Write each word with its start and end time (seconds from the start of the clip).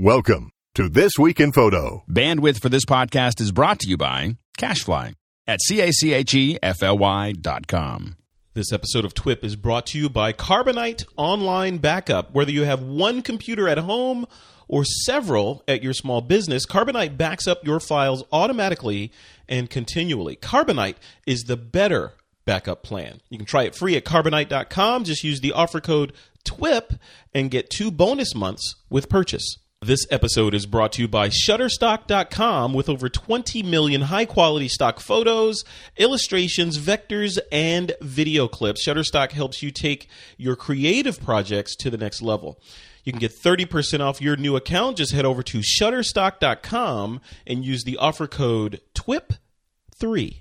Welcome 0.00 0.52
to 0.76 0.88
This 0.88 1.14
Week 1.18 1.40
in 1.40 1.50
Photo. 1.50 2.04
Bandwidth 2.08 2.62
for 2.62 2.68
this 2.68 2.84
podcast 2.84 3.40
is 3.40 3.50
brought 3.50 3.80
to 3.80 3.88
you 3.88 3.96
by 3.96 4.36
CacheFly 4.56 5.14
at 5.48 5.60
C-A-C-H-E-F-L-Y 5.60 7.32
dot 7.32 7.66
com. 7.66 8.14
This 8.54 8.72
episode 8.72 9.04
of 9.04 9.12
TWIP 9.12 9.42
is 9.42 9.56
brought 9.56 9.86
to 9.86 9.98
you 9.98 10.08
by 10.08 10.32
Carbonite 10.32 11.04
Online 11.16 11.78
Backup. 11.78 12.32
Whether 12.32 12.52
you 12.52 12.62
have 12.62 12.80
one 12.80 13.22
computer 13.22 13.68
at 13.68 13.78
home 13.78 14.26
or 14.68 14.84
several 14.84 15.64
at 15.66 15.82
your 15.82 15.94
small 15.94 16.20
business, 16.20 16.64
Carbonite 16.64 17.16
backs 17.16 17.48
up 17.48 17.66
your 17.66 17.80
files 17.80 18.22
automatically 18.30 19.10
and 19.48 19.68
continually. 19.68 20.36
Carbonite 20.36 20.98
is 21.26 21.40
the 21.42 21.56
better 21.56 22.12
backup 22.44 22.84
plan. 22.84 23.20
You 23.30 23.38
can 23.38 23.46
try 23.48 23.64
it 23.64 23.74
free 23.74 23.96
at 23.96 24.04
carbonite.com. 24.04 25.02
Just 25.02 25.24
use 25.24 25.40
the 25.40 25.54
offer 25.54 25.80
code 25.80 26.12
TWIP 26.44 27.00
and 27.34 27.50
get 27.50 27.68
two 27.68 27.90
bonus 27.90 28.32
months 28.36 28.76
with 28.88 29.08
purchase. 29.08 29.58
This 29.80 30.08
episode 30.10 30.54
is 30.54 30.66
brought 30.66 30.90
to 30.94 31.02
you 31.02 31.08
by 31.08 31.28
Shutterstock.com 31.28 32.74
with 32.74 32.88
over 32.88 33.08
20 33.08 33.62
million 33.62 34.00
high 34.02 34.24
quality 34.24 34.66
stock 34.66 34.98
photos, 34.98 35.62
illustrations, 35.96 36.78
vectors, 36.78 37.38
and 37.52 37.92
video 38.00 38.48
clips. 38.48 38.84
Shutterstock 38.84 39.30
helps 39.30 39.62
you 39.62 39.70
take 39.70 40.08
your 40.36 40.56
creative 40.56 41.22
projects 41.22 41.76
to 41.76 41.90
the 41.90 41.96
next 41.96 42.20
level. 42.20 42.60
You 43.04 43.12
can 43.12 43.20
get 43.20 43.32
30% 43.40 44.00
off 44.00 44.20
your 44.20 44.36
new 44.36 44.56
account. 44.56 44.96
Just 44.96 45.12
head 45.12 45.24
over 45.24 45.44
to 45.44 45.60
Shutterstock.com 45.60 47.20
and 47.46 47.64
use 47.64 47.84
the 47.84 47.98
offer 47.98 48.26
code 48.26 48.80
TWIP3. 48.96 50.40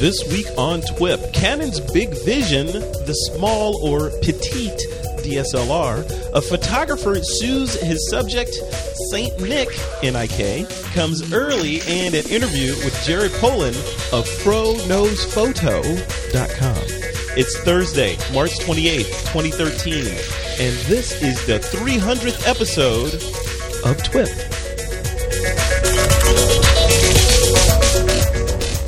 This 0.00 0.24
week 0.28 0.46
on 0.56 0.80
TWIP, 0.80 1.32
Canon's 1.32 1.80
big 1.80 2.10
vision, 2.24 2.66
the 2.66 3.14
small 3.34 3.76
or 3.84 4.10
petite 4.22 4.78
DSLR, 5.24 6.04
a 6.32 6.40
photographer 6.40 7.16
sues 7.20 7.74
his 7.82 8.08
subject, 8.08 8.54
Saint 9.10 9.40
Nick, 9.40 9.68
NIK, 10.00 10.68
comes 10.94 11.32
early, 11.32 11.80
and 11.88 12.14
an 12.14 12.24
interview 12.30 12.76
with 12.84 12.96
Jared 13.04 13.32
Polin 13.40 13.74
of 14.12 14.28
FroKnowsPhoto.com. 14.44 16.84
It's 17.36 17.58
Thursday, 17.62 18.16
March 18.32 18.56
28th, 18.60 19.32
2013, 19.32 20.06
and 20.06 20.76
this 20.86 21.20
is 21.20 21.44
the 21.46 21.58
300th 21.58 22.46
episode 22.46 23.14
of 23.84 24.00
TWIP. 24.04 24.28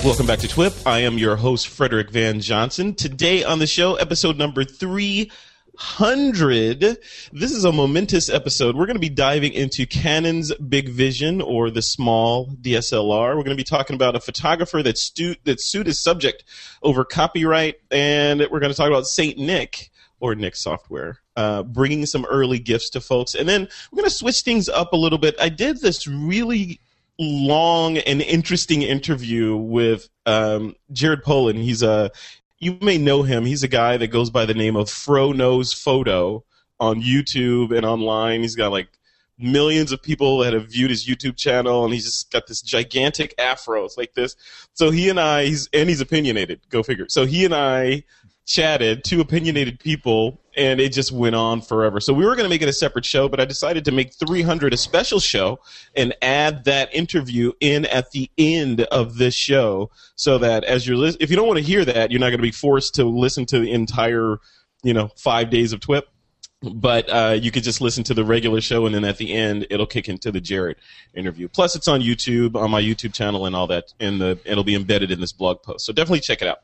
Welcome 0.02 0.26
back 0.26 0.38
to 0.38 0.48
TWIP. 0.48 0.86
I 0.86 1.00
am 1.00 1.18
your 1.18 1.36
host, 1.36 1.68
Frederick 1.68 2.08
Van 2.08 2.40
Johnson. 2.40 2.94
Today 2.94 3.44
on 3.44 3.58
the 3.58 3.66
show, 3.66 3.96
episode 3.96 4.38
number 4.38 4.64
300. 4.64 6.80
This 6.80 7.52
is 7.52 7.66
a 7.66 7.72
momentous 7.72 8.30
episode. 8.30 8.76
We're 8.76 8.86
going 8.86 8.96
to 8.96 9.00
be 9.00 9.10
diving 9.10 9.52
into 9.52 9.84
Canon's 9.84 10.54
big 10.54 10.88
vision 10.88 11.42
or 11.42 11.70
the 11.70 11.82
small 11.82 12.46
DSLR. 12.46 13.36
We're 13.36 13.42
going 13.42 13.50
to 13.50 13.56
be 13.56 13.62
talking 13.62 13.94
about 13.94 14.16
a 14.16 14.20
photographer 14.20 14.82
that, 14.82 14.96
stu- 14.96 15.36
that 15.44 15.60
sued 15.60 15.86
his 15.86 16.02
subject 16.02 16.44
over 16.82 17.04
copyright, 17.04 17.74
and 17.90 18.40
we're 18.50 18.60
going 18.60 18.72
to 18.72 18.76
talk 18.76 18.88
about 18.88 19.06
St. 19.06 19.36
Nick 19.36 19.90
or 20.18 20.34
Nik 20.34 20.56
Software, 20.56 21.18
uh, 21.36 21.62
bringing 21.62 22.06
some 22.06 22.24
early 22.24 22.58
gifts 22.58 22.88
to 22.90 23.02
folks. 23.02 23.34
And 23.34 23.46
then 23.46 23.68
we're 23.92 23.96
going 23.96 24.08
to 24.08 24.16
switch 24.16 24.40
things 24.40 24.70
up 24.70 24.94
a 24.94 24.96
little 24.96 25.18
bit. 25.18 25.36
I 25.38 25.50
did 25.50 25.82
this 25.82 26.06
really 26.06 26.80
long 27.20 27.98
and 27.98 28.22
interesting 28.22 28.82
interview 28.82 29.54
with 29.54 30.08
um, 30.26 30.74
Jared 30.90 31.22
Polin. 31.22 31.56
He's 31.56 31.82
a 31.82 32.10
you 32.58 32.78
may 32.82 32.98
know 32.98 33.22
him. 33.22 33.46
He's 33.46 33.62
a 33.62 33.68
guy 33.68 33.96
that 33.96 34.08
goes 34.08 34.30
by 34.30 34.44
the 34.46 34.54
name 34.54 34.76
of 34.76 34.90
Fro 34.90 35.32
Knows 35.32 35.72
Photo 35.72 36.44
on 36.78 37.02
YouTube 37.02 37.76
and 37.76 37.86
online. 37.86 38.40
He's 38.42 38.56
got 38.56 38.72
like 38.72 38.88
millions 39.38 39.92
of 39.92 40.02
people 40.02 40.38
that 40.38 40.52
have 40.52 40.68
viewed 40.68 40.90
his 40.90 41.06
YouTube 41.06 41.36
channel, 41.36 41.84
and 41.84 41.92
he's 41.92 42.04
just 42.04 42.32
got 42.32 42.46
this 42.46 42.60
gigantic 42.60 43.34
afro. 43.38 43.84
It's 43.84 43.96
like 43.96 44.14
this. 44.14 44.36
So 44.74 44.90
he 44.90 45.08
and 45.08 45.20
I, 45.20 45.44
he's 45.44 45.68
and 45.72 45.88
he's 45.88 46.00
opinionated. 46.00 46.60
Go 46.70 46.82
figure. 46.82 47.06
So 47.08 47.26
he 47.26 47.44
and 47.44 47.54
I 47.54 48.04
chatted, 48.46 49.04
two 49.04 49.20
opinionated 49.20 49.78
people, 49.78 50.40
and 50.60 50.78
it 50.78 50.92
just 50.92 51.10
went 51.10 51.34
on 51.34 51.62
forever. 51.62 52.00
So 52.00 52.12
we 52.12 52.26
were 52.26 52.36
going 52.36 52.44
to 52.44 52.50
make 52.50 52.60
it 52.60 52.68
a 52.68 52.72
separate 52.74 53.06
show, 53.06 53.30
but 53.30 53.40
I 53.40 53.46
decided 53.46 53.86
to 53.86 53.92
make 53.92 54.12
300 54.12 54.74
a 54.74 54.76
special 54.76 55.18
show 55.18 55.58
and 55.96 56.14
add 56.20 56.66
that 56.66 56.94
interview 56.94 57.52
in 57.60 57.86
at 57.86 58.10
the 58.10 58.30
end 58.36 58.82
of 58.82 59.16
this 59.16 59.34
show, 59.34 59.90
so 60.16 60.36
that 60.36 60.64
as 60.64 60.86
you're 60.86 60.98
li- 60.98 61.16
if 61.18 61.30
you 61.30 61.36
don't 61.36 61.46
want 61.46 61.56
to 61.58 61.64
hear 61.64 61.82
that, 61.86 62.10
you're 62.10 62.20
not 62.20 62.26
going 62.26 62.40
to 62.40 62.42
be 62.42 62.50
forced 62.50 62.96
to 62.96 63.04
listen 63.04 63.46
to 63.46 63.58
the 63.58 63.72
entire, 63.72 64.36
you 64.82 64.92
know, 64.92 65.08
five 65.16 65.48
days 65.48 65.72
of 65.72 65.80
TWIP. 65.80 66.04
But 66.62 67.08
uh, 67.08 67.38
you 67.40 67.50
could 67.50 67.62
just 67.62 67.80
listen 67.80 68.04
to 68.04 68.12
the 68.12 68.22
regular 68.22 68.60
show, 68.60 68.84
and 68.84 68.94
then 68.94 69.02
at 69.02 69.16
the 69.16 69.32
end, 69.32 69.66
it'll 69.70 69.86
kick 69.86 70.10
into 70.10 70.30
the 70.30 70.42
Jared 70.42 70.76
interview. 71.14 71.48
Plus, 71.48 71.74
it's 71.74 71.88
on 71.88 72.02
YouTube, 72.02 72.54
on 72.54 72.70
my 72.70 72.82
YouTube 72.82 73.14
channel, 73.14 73.46
and 73.46 73.56
all 73.56 73.66
that, 73.68 73.94
and 73.98 74.20
the 74.20 74.38
it'll 74.44 74.62
be 74.62 74.74
embedded 74.74 75.10
in 75.10 75.20
this 75.22 75.32
blog 75.32 75.62
post. 75.62 75.86
So 75.86 75.94
definitely 75.94 76.20
check 76.20 76.42
it 76.42 76.48
out. 76.48 76.58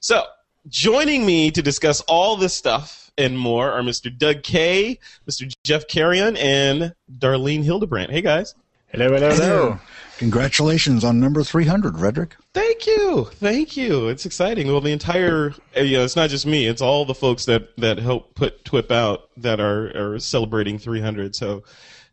So 0.00 0.22
Joining 0.68 1.24
me 1.24 1.50
to 1.50 1.62
discuss 1.62 2.02
all 2.02 2.36
this 2.36 2.54
stuff 2.54 3.10
and 3.16 3.38
more 3.38 3.70
are 3.72 3.80
Mr. 3.80 4.16
Doug 4.16 4.42
Kaye, 4.42 4.98
Mr. 5.28 5.50
Jeff 5.64 5.88
Carrion, 5.88 6.36
and 6.36 6.94
Darlene 7.18 7.64
Hildebrandt. 7.64 8.10
Hey, 8.10 8.20
guys. 8.20 8.54
Hello, 8.88 9.08
hello, 9.08 9.30
hello. 9.30 9.80
Congratulations 10.18 11.04
on 11.04 11.20
number 11.20 11.42
300, 11.42 11.94
Redrick. 11.94 12.32
Thank 12.52 12.86
you. 12.86 13.28
Thank 13.34 13.76
you. 13.76 14.08
It's 14.08 14.26
exciting. 14.26 14.66
Well, 14.66 14.80
the 14.80 14.92
entire, 14.92 15.54
uh, 15.76 15.80
you 15.80 15.98
know, 15.98 16.04
it's 16.04 16.16
not 16.16 16.28
just 16.28 16.44
me, 16.44 16.66
it's 16.66 16.82
all 16.82 17.04
the 17.04 17.14
folks 17.14 17.44
that, 17.46 17.74
that 17.76 17.98
help 17.98 18.34
put 18.34 18.64
TWIP 18.64 18.90
out 18.90 19.30
that 19.36 19.60
are, 19.60 20.14
are 20.14 20.18
celebrating 20.18 20.78
300. 20.78 21.36
So 21.36 21.62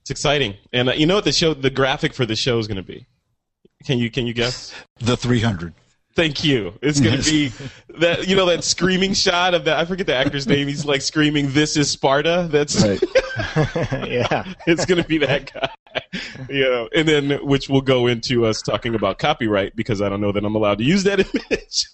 it's 0.02 0.12
exciting. 0.12 0.56
And 0.72 0.90
uh, 0.90 0.94
you 0.94 1.06
know 1.06 1.16
what 1.16 1.24
the 1.24 1.32
show, 1.32 1.54
the 1.54 1.70
graphic 1.70 2.14
for 2.14 2.26
the 2.26 2.36
show 2.36 2.58
is 2.60 2.68
going 2.68 2.78
to 2.78 2.84
be? 2.84 3.06
Can 3.86 4.00
you, 4.00 4.10
can 4.10 4.28
you 4.28 4.34
guess? 4.34 4.74
The 5.00 5.18
300. 5.18 5.74
Thank 6.16 6.46
you. 6.46 6.74
It's 6.81 7.02
going 7.02 7.22
to 7.22 7.30
be 7.30 7.52
that 8.00 8.26
you 8.26 8.38
know 8.38 8.46
that 8.46 8.64
screaming 8.64 9.14
shot 9.14 9.53
of 9.53 9.66
that. 9.66 9.78
I 9.78 9.84
forget 9.84 10.08
the 10.08 10.16
actor's 10.16 10.48
name. 10.48 10.68
He's 10.70 10.86
like 10.86 11.02
screaming, 11.02 11.52
"This 11.52 11.76
is 11.76 11.92
Sparta." 11.92 12.48
That's 12.50 12.81
right. 12.81 13.02
yeah. 14.08 14.53
It's 14.66 14.86
going 14.86 15.02
to 15.02 15.08
be 15.08 15.18
that 15.20 15.52
guy. 15.53 15.70
You 16.50 16.64
know, 16.64 16.90
and 16.96 17.06
then 17.06 17.46
which 17.46 17.68
will 17.68 17.81
go 17.81 18.08
into 18.08 18.46
us 18.46 18.62
talking 18.62 18.96
about 18.96 19.20
copyright 19.20 19.76
because 19.76 20.02
I 20.02 20.08
don't 20.08 20.22
know 20.22 20.31
that 20.31 20.46
I'm 20.46 20.56
allowed 20.56 20.78
to 20.78 20.86
use 20.86 21.03
that 21.03 21.20
image. 21.52 21.88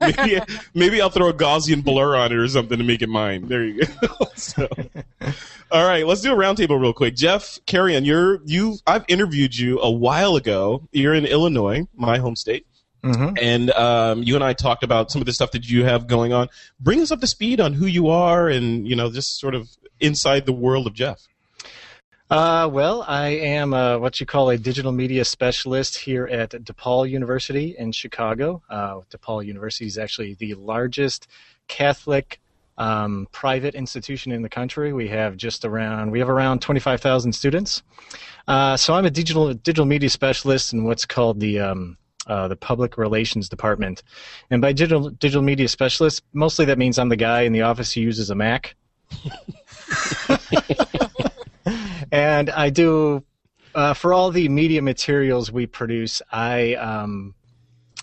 maybe 0.00 0.40
maybe 0.74 1.00
I'll 1.00 1.10
throw 1.10 1.28
a 1.28 1.34
Gaussian 1.34 1.82
blur 1.82 2.14
on 2.14 2.30
it 2.30 2.38
or 2.38 2.46
something 2.46 2.78
to 2.78 2.84
make 2.84 3.02
it 3.02 3.08
mine. 3.08 3.48
There 3.48 3.64
you 3.64 3.84
go. 3.84 4.26
so, 4.36 4.68
all 5.72 5.84
right, 5.84 6.06
let's 6.06 6.20
do 6.20 6.32
a 6.32 6.36
roundtable 6.36 6.80
real 6.80 6.92
quick. 6.92 7.16
Jeff 7.16 7.58
Carrion, 7.66 8.04
you're 8.04 8.40
you. 8.44 8.76
I've 8.86 9.04
interviewed 9.08 9.56
you 9.58 9.80
a 9.80 9.90
while 9.90 10.36
ago. 10.36 10.86
You're 10.92 11.14
in 11.14 11.26
Illinois, 11.26 11.88
my 11.96 12.18
home 12.18 12.36
state. 12.36 12.66
Mm-hmm. 13.02 13.36
And 13.40 13.70
um, 13.72 14.22
you 14.22 14.34
and 14.34 14.42
I 14.42 14.52
talked 14.52 14.82
about 14.82 15.10
some 15.10 15.22
of 15.22 15.26
the 15.26 15.32
stuff 15.32 15.52
that 15.52 15.68
you 15.68 15.84
have 15.84 16.06
going 16.06 16.32
on. 16.32 16.48
Bring 16.80 17.00
us 17.00 17.10
up 17.10 17.20
to 17.20 17.26
speed 17.26 17.60
on 17.60 17.72
who 17.72 17.86
you 17.86 18.08
are 18.08 18.48
and, 18.48 18.86
you 18.88 18.96
know, 18.96 19.10
just 19.10 19.38
sort 19.38 19.54
of 19.54 19.68
inside 20.00 20.46
the 20.46 20.52
world 20.52 20.86
of 20.86 20.94
Jeff. 20.94 21.26
Uh, 22.30 22.68
well, 22.70 23.04
I 23.08 23.28
am 23.28 23.72
uh, 23.72 23.98
what 23.98 24.20
you 24.20 24.26
call 24.26 24.50
a 24.50 24.58
digital 24.58 24.92
media 24.92 25.24
specialist 25.24 25.96
here 25.96 26.26
at 26.26 26.50
DePaul 26.50 27.08
University 27.08 27.74
in 27.78 27.90
Chicago. 27.90 28.62
Uh, 28.68 29.00
DePaul 29.10 29.46
University 29.46 29.86
is 29.86 29.96
actually 29.96 30.34
the 30.34 30.54
largest 30.54 31.26
Catholic 31.68 32.38
um, 32.76 33.28
private 33.32 33.74
institution 33.74 34.30
in 34.30 34.42
the 34.42 34.48
country. 34.48 34.92
We 34.92 35.08
have 35.08 35.36
just 35.36 35.64
around 35.64 36.10
we 36.10 36.18
have 36.18 36.28
around 36.28 36.60
25,000 36.60 37.32
students. 37.32 37.82
Uh, 38.46 38.76
so 38.76 38.94
I'm 38.94 39.06
a 39.06 39.10
digital 39.10 39.52
digital 39.54 39.86
media 39.86 40.10
specialist 40.10 40.74
in 40.74 40.84
what's 40.84 41.06
called 41.06 41.40
the 41.40 41.60
um, 41.60 41.96
uh, 42.28 42.48
the 42.48 42.56
public 42.56 42.98
relations 42.98 43.48
department. 43.48 44.02
And 44.50 44.62
by 44.62 44.72
digital 44.72 45.10
digital 45.10 45.42
media 45.42 45.68
specialist, 45.68 46.22
mostly 46.32 46.64
that 46.66 46.78
means 46.78 46.98
I'm 46.98 47.08
the 47.08 47.16
guy 47.16 47.42
in 47.42 47.52
the 47.52 47.62
office 47.62 47.92
who 47.92 48.00
uses 48.00 48.30
a 48.30 48.34
Mac. 48.34 48.76
and 52.12 52.50
I 52.50 52.70
do 52.70 53.24
uh, 53.74 53.94
for 53.94 54.12
all 54.12 54.30
the 54.30 54.48
media 54.48 54.82
materials 54.82 55.50
we 55.50 55.66
produce. 55.66 56.20
I 56.30 56.74
um, 56.74 57.34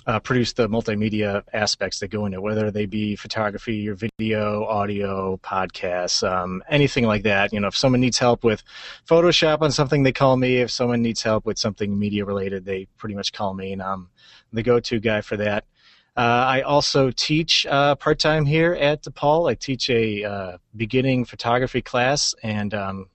uh, 0.08 0.20
produce 0.20 0.54
the 0.54 0.70
multimedia 0.70 1.44
aspects 1.54 2.00
that 2.00 2.10
go 2.10 2.26
into 2.26 2.38
it, 2.38 2.42
whether 2.42 2.70
they 2.72 2.86
be 2.86 3.16
photography 3.16 3.88
or 3.90 3.96
video, 3.96 4.66
audio, 4.66 5.38
podcasts, 5.38 6.28
um, 6.30 6.64
anything 6.70 7.06
like 7.06 7.24
that. 7.24 7.52
You 7.52 7.60
know, 7.60 7.68
if 7.68 7.76
someone 7.76 8.02
needs 8.02 8.20
help 8.20 8.44
with 8.44 8.64
Photoshop 9.08 9.62
on 9.62 9.72
something, 9.72 10.04
they 10.04 10.12
call 10.12 10.38
me. 10.38 10.58
If 10.58 10.72
someone 10.72 11.02
needs 11.02 11.24
help 11.24 11.46
with 11.46 11.58
something 11.58 11.98
media 11.98 12.26
related, 12.26 12.66
they 12.66 12.88
pretty 12.98 13.16
much 13.16 13.34
call 13.34 13.54
me, 13.54 13.74
and 13.74 13.82
I'm 13.82 14.10
the 14.54 14.64
go-to 14.64 15.00
guy 15.00 15.22
for 15.22 15.38
that. 15.38 15.66
Uh, 16.18 16.46
I 16.48 16.62
also 16.62 17.12
teach 17.12 17.66
uh, 17.66 17.96
part 17.96 18.20
time 18.20 18.46
here 18.46 18.74
at 18.74 19.04
DePaul. 19.04 19.52
I 19.52 19.56
teach 19.56 19.90
a 19.90 20.24
uh, 20.24 20.58
beginning 20.76 21.26
photography 21.26 21.82
class, 21.82 22.34
and 22.42 22.74
um, 22.74 23.08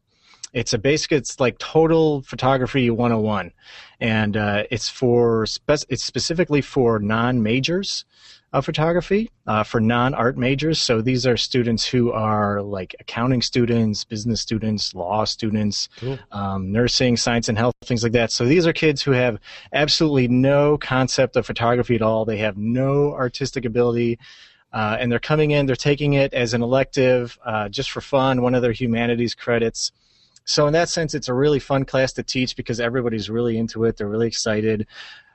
it's 0.53 0.73
a 0.73 0.79
basic. 0.79 1.13
It's 1.13 1.39
like 1.41 1.59
total 1.59 2.23
photography 2.23 2.91
101, 2.91 3.53
and 4.01 4.37
uh, 4.37 4.65
it's 4.71 4.89
for 4.89 5.47
spe- 5.47 5.87
it's 5.89 6.05
specifically 6.05 6.61
for 6.61 6.99
non 6.99 7.43
majors. 7.43 8.05
of 8.53 8.65
photography 8.65 9.31
uh, 9.47 9.63
for 9.63 9.81
non-art 9.81 10.37
majors. 10.37 10.81
So 10.83 11.01
these 11.01 11.25
are 11.25 11.37
students 11.37 11.87
who 11.87 12.11
are 12.11 12.61
like 12.63 12.97
accounting 12.99 13.43
students, 13.43 14.03
business 14.03 14.41
students, 14.41 14.93
law 14.93 15.25
students, 15.25 15.89
Cool. 16.01 16.19
um, 16.33 16.73
nursing, 16.73 17.17
science 17.17 17.49
and 17.49 17.57
health, 17.57 17.75
things 17.85 18.03
like 18.03 18.11
that. 18.13 18.33
So 18.33 18.45
these 18.47 18.67
are 18.67 18.73
kids 18.73 19.03
who 19.03 19.13
have 19.13 19.39
absolutely 19.73 20.27
no 20.27 20.77
concept 20.79 21.37
of 21.37 21.47
photography 21.47 21.95
at 21.95 22.03
all. 22.03 22.25
They 22.25 22.39
have 22.39 22.57
no 22.57 23.13
artistic 23.15 23.65
ability. 23.65 24.19
Uh, 24.73 24.97
and 24.99 25.13
they're 25.13 25.21
coming 25.21 25.53
in, 25.53 25.67
they're 25.67 25.77
taking 25.77 26.15
it 26.15 26.33
as 26.35 26.53
an 26.53 26.63
elective, 26.63 27.39
uh, 27.45 27.69
just 27.69 27.91
for 27.93 28.01
fun, 28.01 28.43
one 28.43 28.57
of 28.57 28.63
their 28.63 28.73
humanities 28.73 29.35
credits. 29.37 29.93
So 30.45 30.67
in 30.67 30.73
that 30.73 30.89
sense, 30.89 31.15
it's 31.15 31.29
a 31.29 31.35
really 31.35 31.59
fun 31.59 31.85
class 31.85 32.13
to 32.15 32.23
teach 32.23 32.57
because 32.57 32.81
everybody's 32.81 33.31
really 33.31 33.59
into 33.59 33.85
it. 33.85 33.97
They're 33.97 34.09
really 34.09 34.27
excited. 34.27 34.87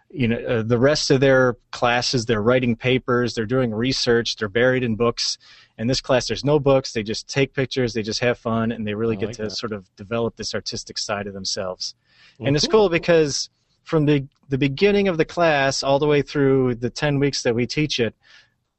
You 0.10 0.28
know, 0.28 0.38
uh, 0.38 0.64
the 0.64 0.78
rest 0.78 1.12
of 1.12 1.20
their 1.20 1.56
classes, 1.72 2.26
they're 2.26 2.42
writing 2.42 2.76
papers, 2.76 3.34
they're 3.34 3.46
doing 3.46 3.74
research, 3.74 4.36
they're 4.36 4.50
buried 4.50 4.84
in 4.84 4.96
books. 4.96 5.38
In 5.78 5.88
this 5.88 6.00
class, 6.00 6.28
there's 6.28 6.46
no 6.46 6.60
books. 6.60 6.94
They 6.94 7.04
just 7.04 7.28
take 7.28 7.54
pictures, 7.54 7.94
they 7.94 8.02
just 8.02 8.22
have 8.22 8.38
fun, 8.38 8.72
and 8.72 8.88
they 8.88 8.94
really 8.94 9.18
I 9.18 9.20
get 9.20 9.26
like 9.28 9.36
to 9.38 9.44
that. 9.44 9.52
sort 9.52 9.74
of 9.74 9.94
develop 9.96 10.36
this 10.36 10.54
artistic 10.54 10.98
side 10.98 11.28
of 11.28 11.34
themselves. 11.34 11.96
Well, 12.38 12.48
and 12.48 12.56
it's 12.56 12.68
cool. 12.68 12.82
cool 12.82 12.90
because 12.90 13.50
from 13.84 14.06
the 14.06 14.28
the 14.50 14.58
beginning 14.58 15.08
of 15.08 15.18
the 15.18 15.26
class 15.26 15.84
all 15.84 16.00
the 16.00 16.08
way 16.08 16.22
through 16.22 16.76
the 16.76 16.90
10 16.90 17.20
weeks 17.20 17.44
that 17.44 17.56
we 17.56 17.66
teach 17.66 18.00
it, 18.00 18.16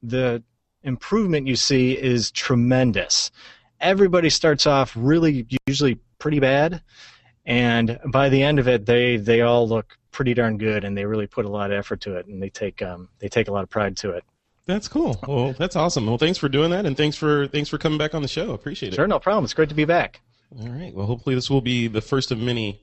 the 0.03 0.43
improvement 0.83 1.47
you 1.47 1.57
see 1.57 1.93
is 1.93 2.31
tremendous. 2.31 3.31
Everybody 3.81 4.31
starts 4.31 4.67
off 4.67 4.93
really 4.97 5.47
usually 5.67 5.99
pretty 6.19 6.41
bad, 6.41 6.83
and 7.45 7.99
by 8.07 8.29
the 8.29 8.43
end 8.43 8.59
of 8.59 8.69
it, 8.69 8.87
they 8.87 9.17
they 9.17 9.43
all 9.43 9.69
look 9.69 9.99
pretty 10.13 10.35
darn 10.35 10.57
good, 10.57 10.85
and 10.85 10.97
they 10.97 11.05
really 11.05 11.27
put 11.27 11.45
a 11.45 11.49
lot 11.49 11.71
of 11.71 11.79
effort 11.79 12.01
to 12.01 12.17
it, 12.17 12.27
and 12.27 12.43
they 12.43 12.51
take 12.51 12.83
um, 12.83 13.09
they 13.19 13.29
take 13.29 13.49
a 13.49 13.53
lot 13.53 13.63
of 13.63 13.71
pride 13.71 13.97
to 13.99 14.11
it. 14.11 14.25
That's 14.67 14.89
cool. 14.89 15.17
Well, 15.29 15.53
that's 15.53 15.77
awesome. 15.77 16.07
Well, 16.07 16.19
thanks 16.19 16.39
for 16.39 16.49
doing 16.49 16.71
that, 16.71 16.87
and 16.87 16.97
thanks 16.97 17.17
for 17.17 17.47
thanks 17.49 17.69
for 17.69 17.79
coming 17.79 17.99
back 17.99 18.15
on 18.15 18.23
the 18.23 18.29
show. 18.29 18.53
Appreciate 18.53 18.93
it. 18.93 18.97
Sure, 18.97 19.07
no 19.07 19.21
problem. 19.21 19.45
It's 19.45 19.55
great 19.55 19.69
to 19.69 19.75
be 19.75 19.85
back. 19.85 20.21
All 20.59 20.69
right. 20.69 20.93
Well, 20.95 21.07
hopefully 21.07 21.35
this 21.35 21.49
will 21.51 21.61
be 21.61 21.87
the 21.87 22.01
first 22.01 22.33
of 22.33 22.39
many. 22.39 22.81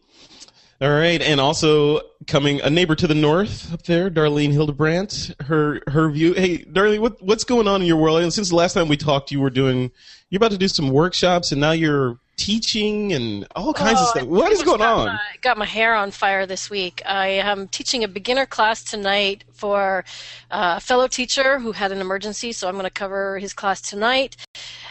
All 0.82 0.90
right, 0.90 1.22
and 1.22 1.40
also 1.40 2.02
coming 2.28 2.60
a 2.62 2.70
neighbor 2.70 2.96
to 2.96 3.08
the 3.08 3.16
north 3.16 3.72
up 3.74 3.84
there, 3.84 4.10
Darlene 4.10 4.52
Hildebrandt. 4.52 5.36
Her 5.42 5.82
her 5.88 6.10
view. 6.10 6.34
Hey, 6.34 6.60
Darlene, 6.60 7.00
what 7.00 7.22
what's 7.22 7.44
going 7.44 7.68
on 7.68 7.82
in 7.82 7.88
your 7.88 7.98
world? 7.98 8.22
And 8.22 8.34
since 8.34 8.50
the 8.50 8.56
last 8.56 8.74
time 8.74 8.88
we 8.88 8.98
talked, 8.98 9.32
you 9.32 9.40
were 9.40 9.50
doing 9.50 9.92
you're 10.34 10.40
about 10.40 10.50
to 10.50 10.58
do 10.58 10.68
some 10.68 10.90
workshops, 10.90 11.52
and 11.52 11.62
now 11.62 11.74
you're 11.74 12.18
teaching 12.38 13.14
and 13.14 13.46
all 13.56 13.72
kinds 13.72 14.00
of 14.00 14.08
Oh, 14.08 14.10
stuff. 14.10 14.28
What 14.28 14.52
is 14.52 14.64
going 14.64 14.80
got 14.80 14.98
on? 14.98 15.06
My, 15.06 15.20
got 15.42 15.60
my 15.60 15.66
hair 15.68 15.94
on 15.94 16.10
fire 16.10 16.48
this 16.48 16.72
week. 16.72 17.04
I 17.06 17.28
am 17.28 17.68
teaching 17.68 18.04
a 18.04 18.08
beginner 18.08 18.48
class 18.48 18.84
tonight 18.84 19.44
for 19.54 20.04
a 20.50 20.80
fellow 20.80 21.08
teacher 21.08 21.60
who 21.60 21.74
had 21.74 21.92
an 21.92 22.00
emergency, 22.00 22.52
so 22.52 22.68
I'm 22.68 22.74
going 22.74 22.86
to 22.86 22.90
cover 22.90 23.38
his 23.38 23.54
class 23.54 23.80
tonight. 23.80 24.36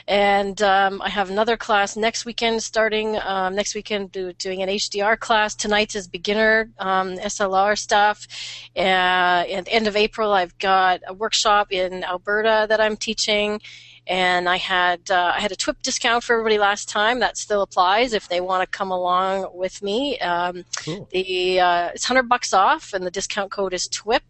And 0.07 0.63
um, 0.63 1.03
I 1.03 1.09
have 1.09 1.29
another 1.29 1.57
class 1.57 1.97
next 1.97 2.25
weekend, 2.25 2.63
starting 2.63 3.19
um, 3.19 3.57
next 3.57 3.75
weekend, 3.75 4.13
do, 4.13 4.33
doing 4.35 4.63
an 4.63 4.69
HDR 4.69 5.19
class. 5.19 5.57
Tonight's 5.57 5.97
is 5.97 6.07
beginner 6.07 6.71
um, 6.79 7.17
SLR 7.19 7.77
stuff. 7.77 8.29
Uh, 8.77 8.79
at 8.79 9.65
the 9.65 9.73
end 9.73 9.89
of 9.89 9.97
April, 9.97 10.33
I've 10.33 10.57
got 10.59 11.01
a 11.05 11.13
workshop 11.13 11.73
in 11.73 12.05
Alberta 12.05 12.67
that 12.69 12.81
I'm 12.81 12.97
teaching 12.97 13.61
and 14.07 14.49
I 14.49 14.57
had 14.57 15.11
uh, 15.11 15.33
I 15.37 15.41
had 15.41 15.53
a 15.53 15.57
TWIP 15.57 15.83
discount 15.83 16.25
for 16.25 16.35
everybody 16.35 16.59
last 16.59 16.89
time. 16.89 17.21
That 17.21 17.37
still 17.37 17.63
applies 17.63 18.13
if 18.13 18.29
they 18.29 18.41
want 18.41 18.63
to 18.63 18.67
come 18.67 18.91
along 18.91 19.51
with 19.55 19.83
me. 19.83 20.19
Um, 20.19 20.65
Cool. 20.77 21.09
the 21.13 21.61
uh, 21.61 21.91
it's 21.95 22.05
hundred 22.05 22.29
bucks 22.29 22.53
off, 22.53 22.93
and 22.93 23.07
the 23.07 23.11
discount 23.11 23.51
code 23.51 23.73
is 23.75 23.89
TWIP, 23.89 24.23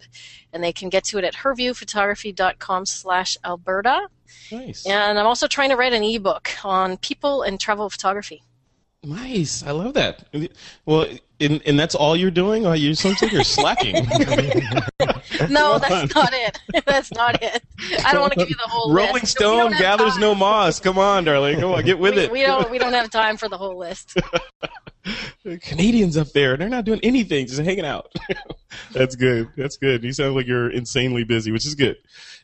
and 0.52 0.62
they 0.62 0.72
can 0.72 0.88
get 0.88 1.04
to 1.04 1.18
it 1.18 1.24
at 1.24 1.34
herviewphotography.com/alberta. 1.34 4.08
Nice. 4.50 4.86
And 4.86 5.18
I'm 5.18 5.26
also 5.26 5.46
trying 5.46 5.68
to 5.70 5.76
write 5.76 5.92
an 5.92 6.02
ebook 6.02 6.50
on 6.64 6.96
people 6.98 7.42
and 7.42 7.60
travel 7.60 7.88
photography. 7.90 8.42
Nice. 9.04 9.64
I 9.64 9.72
love 9.72 9.94
that. 9.94 10.24
Well, 10.86 11.06
and, 11.42 11.62
and 11.66 11.78
that's 11.78 11.94
all 11.94 12.16
you're 12.16 12.30
doing? 12.30 12.64
Oh, 12.66 12.72
you 12.72 12.94
sounds 12.94 13.20
like 13.22 13.32
you're 13.32 13.44
slacking. 13.44 14.06
No, 15.48 15.78
that's 15.78 16.14
not 16.14 16.32
it. 16.32 16.60
that's 16.86 17.12
not 17.12 17.42
it. 17.42 17.62
I 18.04 18.12
don't 18.12 18.20
want 18.20 18.32
to 18.34 18.38
give 18.38 18.50
you 18.50 18.56
the 18.56 18.68
whole 18.68 18.92
Rolling 18.92 19.14
list. 19.14 19.28
Stone 19.28 19.72
gathers 19.72 20.12
time. 20.12 20.20
no 20.20 20.34
moss. 20.34 20.80
Come 20.80 20.98
on, 20.98 21.24
darling. 21.24 21.60
Come 21.60 21.72
on, 21.72 21.84
get 21.84 21.98
with 21.98 22.14
we, 22.14 22.20
it. 22.22 22.32
we 22.32 22.42
don't 22.42 22.70
we 22.70 22.78
don't 22.78 22.92
have 22.92 23.10
time 23.10 23.36
for 23.36 23.48
the 23.48 23.58
whole 23.58 23.76
list. 23.76 24.16
Canadians 25.62 26.16
up 26.16 26.28
there, 26.28 26.56
they're 26.56 26.68
not 26.68 26.84
doing 26.84 27.00
anything, 27.02 27.46
just 27.46 27.60
hanging 27.60 27.84
out. 27.84 28.12
That's 28.92 29.16
good. 29.16 29.48
That's 29.56 29.76
good. 29.76 30.02
You 30.02 30.12
sound 30.12 30.34
like 30.34 30.46
you're 30.46 30.70
insanely 30.70 31.24
busy, 31.24 31.50
which 31.52 31.66
is 31.66 31.74
good. 31.74 31.96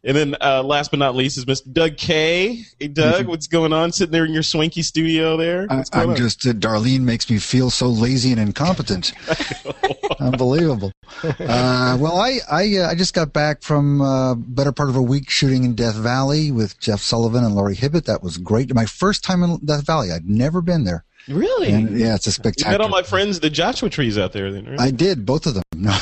And 0.05 0.17
then 0.17 0.37
uh, 0.41 0.63
last 0.63 0.91
but 0.91 0.99
not 1.01 1.17
least 1.17 1.39
is 1.39 1.45
Mr. 1.45 1.73
Doug 1.73 1.97
Kaye. 1.97 2.65
Hey, 2.79 2.89
Doug, 2.89 3.27
what's 3.27 3.49
going 3.49 3.73
on? 3.73 3.91
Sitting 3.91 4.13
there 4.13 4.25
in 4.25 4.33
your 4.33 4.45
swanky 4.45 4.83
studio 4.83 5.37
there? 5.37 5.67
I, 5.69 5.77
What's 5.79 5.91
I'm 5.93 6.11
on? 6.11 6.17
just, 6.17 6.47
uh, 6.47 6.53
Darlene 6.53 7.01
makes 7.01 7.29
me 7.29 7.39
feel 7.39 7.69
so 7.71 7.89
lazy 7.89 8.31
and 8.31 8.41
incompetent. 8.41 9.13
Unbelievable. 10.21 10.93
Uh, 11.41 11.97
well, 11.99 12.19
I 12.19 12.39
I, 12.51 12.77
uh, 12.77 12.91
I 12.91 12.95
just 12.95 13.15
got 13.15 13.33
back 13.33 13.63
from 13.63 14.01
uh, 14.03 14.35
better 14.35 14.73
part 14.73 14.89
of 14.89 14.95
a 14.97 15.03
week 15.03 15.31
shooting 15.31 15.65
in 15.65 15.75
Death 15.75 15.97
Valley 15.97 16.53
with 16.53 16.79
Jeff 16.79 17.01
Sullivan 17.01 17.43
and 17.45 17.55
Laurie 17.55 17.75
Hibbett. 17.75 18.05
That 18.05 18.23
was 18.23 18.37
great. 18.37 18.73
My 18.75 18.85
first 18.85 19.25
time 19.25 19.43
in 19.43 19.59
Death 19.65 19.87
Valley. 19.87 20.13
I'd 20.13 20.29
never 20.29 20.61
been 20.61 20.85
there. 20.85 21.05
Really? 21.29 21.71
And 21.71 21.99
yeah, 21.99 22.15
it's 22.15 22.27
a 22.27 22.31
you 22.31 22.43
met 22.45 22.55
spectacular. 22.55 22.83
all 22.83 22.89
my 22.89 23.03
friends, 23.03 23.41
the 23.41 23.51
Joshua 23.51 23.91
trees 23.91 24.19
out 24.19 24.33
there, 24.33 24.51
then, 24.51 24.67
right? 24.67 24.81
I 24.81 24.91
did 24.91 25.27
both 25.27 25.47
of 25.47 25.55
them. 25.55 25.63
No, 25.77 25.97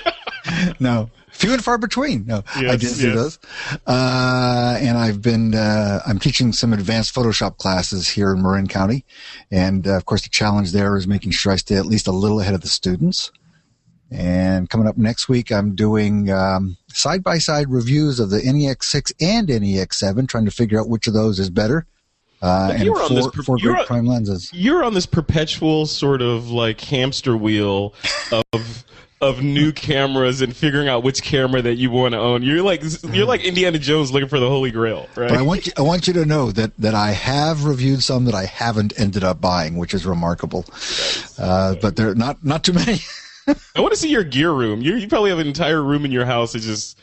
no, 0.80 1.10
few 1.30 1.52
and 1.52 1.62
far 1.62 1.78
between. 1.78 2.26
No, 2.26 2.42
I 2.54 2.76
didn't 2.76 2.82
see 2.82 3.06
yes. 3.06 3.16
those. 3.16 3.38
Uh, 3.86 4.78
and 4.80 4.98
I've 4.98 5.22
been 5.22 5.54
uh, 5.54 6.00
I'm 6.06 6.18
teaching 6.18 6.52
some 6.52 6.72
advanced 6.72 7.14
Photoshop 7.14 7.56
classes 7.58 8.08
here 8.08 8.32
in 8.32 8.42
Marin 8.42 8.68
County, 8.68 9.04
and 9.50 9.86
uh, 9.86 9.96
of 9.96 10.04
course 10.04 10.22
the 10.22 10.28
challenge 10.28 10.72
there 10.72 10.96
is 10.96 11.06
making 11.06 11.32
sure 11.32 11.52
I 11.52 11.56
stay 11.56 11.76
at 11.76 11.86
least 11.86 12.06
a 12.06 12.12
little 12.12 12.40
ahead 12.40 12.54
of 12.54 12.60
the 12.60 12.68
students. 12.68 13.32
And 14.12 14.68
coming 14.68 14.88
up 14.88 14.98
next 14.98 15.28
week, 15.28 15.52
I'm 15.52 15.76
doing 15.76 16.28
side 16.88 17.22
by 17.22 17.38
side 17.38 17.70
reviews 17.70 18.18
of 18.18 18.30
the 18.30 18.40
NEX6 18.40 19.12
and 19.20 19.48
NEX7, 19.48 20.28
trying 20.28 20.46
to 20.46 20.50
figure 20.50 20.80
out 20.80 20.88
which 20.88 21.06
of 21.06 21.14
those 21.14 21.38
is 21.38 21.48
better. 21.48 21.86
Uh, 22.42 22.70
and 22.74 22.84
you 22.84 22.92
were 22.92 23.02
on 23.02 23.14
this 23.14 23.24
four, 23.26 23.32
per- 23.32 23.42
four 23.42 23.56
great 23.58 23.80
on- 23.80 23.86
prime 23.86 24.06
lenses. 24.06 24.50
you're 24.54 24.82
on 24.82 24.94
this 24.94 25.06
perpetual 25.06 25.84
sort 25.86 26.22
of 26.22 26.50
like 26.50 26.80
hamster 26.80 27.36
wheel 27.36 27.92
of 28.52 28.84
of 29.20 29.42
new 29.42 29.70
cameras 29.70 30.40
and 30.40 30.56
figuring 30.56 30.88
out 30.88 31.02
which 31.02 31.22
camera 31.22 31.60
that 31.60 31.74
you 31.74 31.90
want 31.90 32.14
to 32.14 32.18
own. 32.18 32.42
You're 32.42 32.62
like 32.62 32.82
you're 33.12 33.26
like 33.26 33.44
Indiana 33.44 33.78
Jones 33.78 34.10
looking 34.10 34.30
for 34.30 34.40
the 34.40 34.48
Holy 34.48 34.70
Grail, 34.70 35.06
right? 35.14 35.28
But 35.28 35.38
I 35.38 35.42
want 35.42 35.66
you, 35.66 35.72
I 35.76 35.82
want 35.82 36.06
you 36.06 36.14
to 36.14 36.24
know 36.24 36.50
that, 36.52 36.74
that 36.78 36.94
I 36.94 37.10
have 37.10 37.64
reviewed 37.66 38.02
some 38.02 38.24
that 38.24 38.34
I 38.34 38.46
haven't 38.46 38.98
ended 38.98 39.22
up 39.22 39.38
buying, 39.38 39.76
which 39.76 39.92
is 39.92 40.06
remarkable. 40.06 40.64
Uh, 41.38 41.74
but 41.82 41.96
they're 41.96 42.14
not, 42.14 42.42
not 42.42 42.64
too 42.64 42.72
many. 42.72 43.00
I 43.76 43.80
want 43.82 43.92
to 43.92 43.98
see 44.00 44.08
your 44.08 44.24
gear 44.24 44.50
room. 44.52 44.80
You 44.80 44.94
you 44.94 45.06
probably 45.06 45.28
have 45.28 45.38
an 45.38 45.46
entire 45.48 45.82
room 45.82 46.06
in 46.06 46.12
your 46.12 46.24
house 46.24 46.54
that's 46.54 46.64
just 46.64 46.98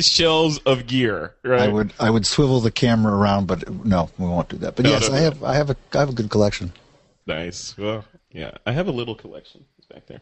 shelves 0.00 0.58
of 0.58 0.86
gear, 0.86 1.34
right? 1.42 1.62
I 1.62 1.68
would, 1.68 1.92
I 1.98 2.10
would 2.10 2.26
swivel 2.26 2.60
the 2.60 2.70
camera 2.70 3.14
around, 3.14 3.46
but 3.46 3.68
no, 3.84 4.10
we 4.18 4.26
won't 4.26 4.48
do 4.48 4.56
that. 4.58 4.76
But 4.76 4.84
No, 4.84 4.90
yes, 4.90 5.08
no, 5.08 5.14
I 5.14 5.18
no. 5.18 5.24
have, 5.24 5.44
I 5.44 5.54
have 5.54 5.70
a, 5.70 5.76
I 5.94 5.98
have 5.98 6.08
a 6.10 6.12
good 6.14 6.30
collection. 6.30 6.72
Nice. 7.26 7.76
Well, 7.76 8.04
yeah, 8.32 8.52
I 8.64 8.72
have 8.72 8.88
a 8.88 8.92
little 8.92 9.14
collection 9.14 9.64
back 9.92 10.06
there. 10.06 10.20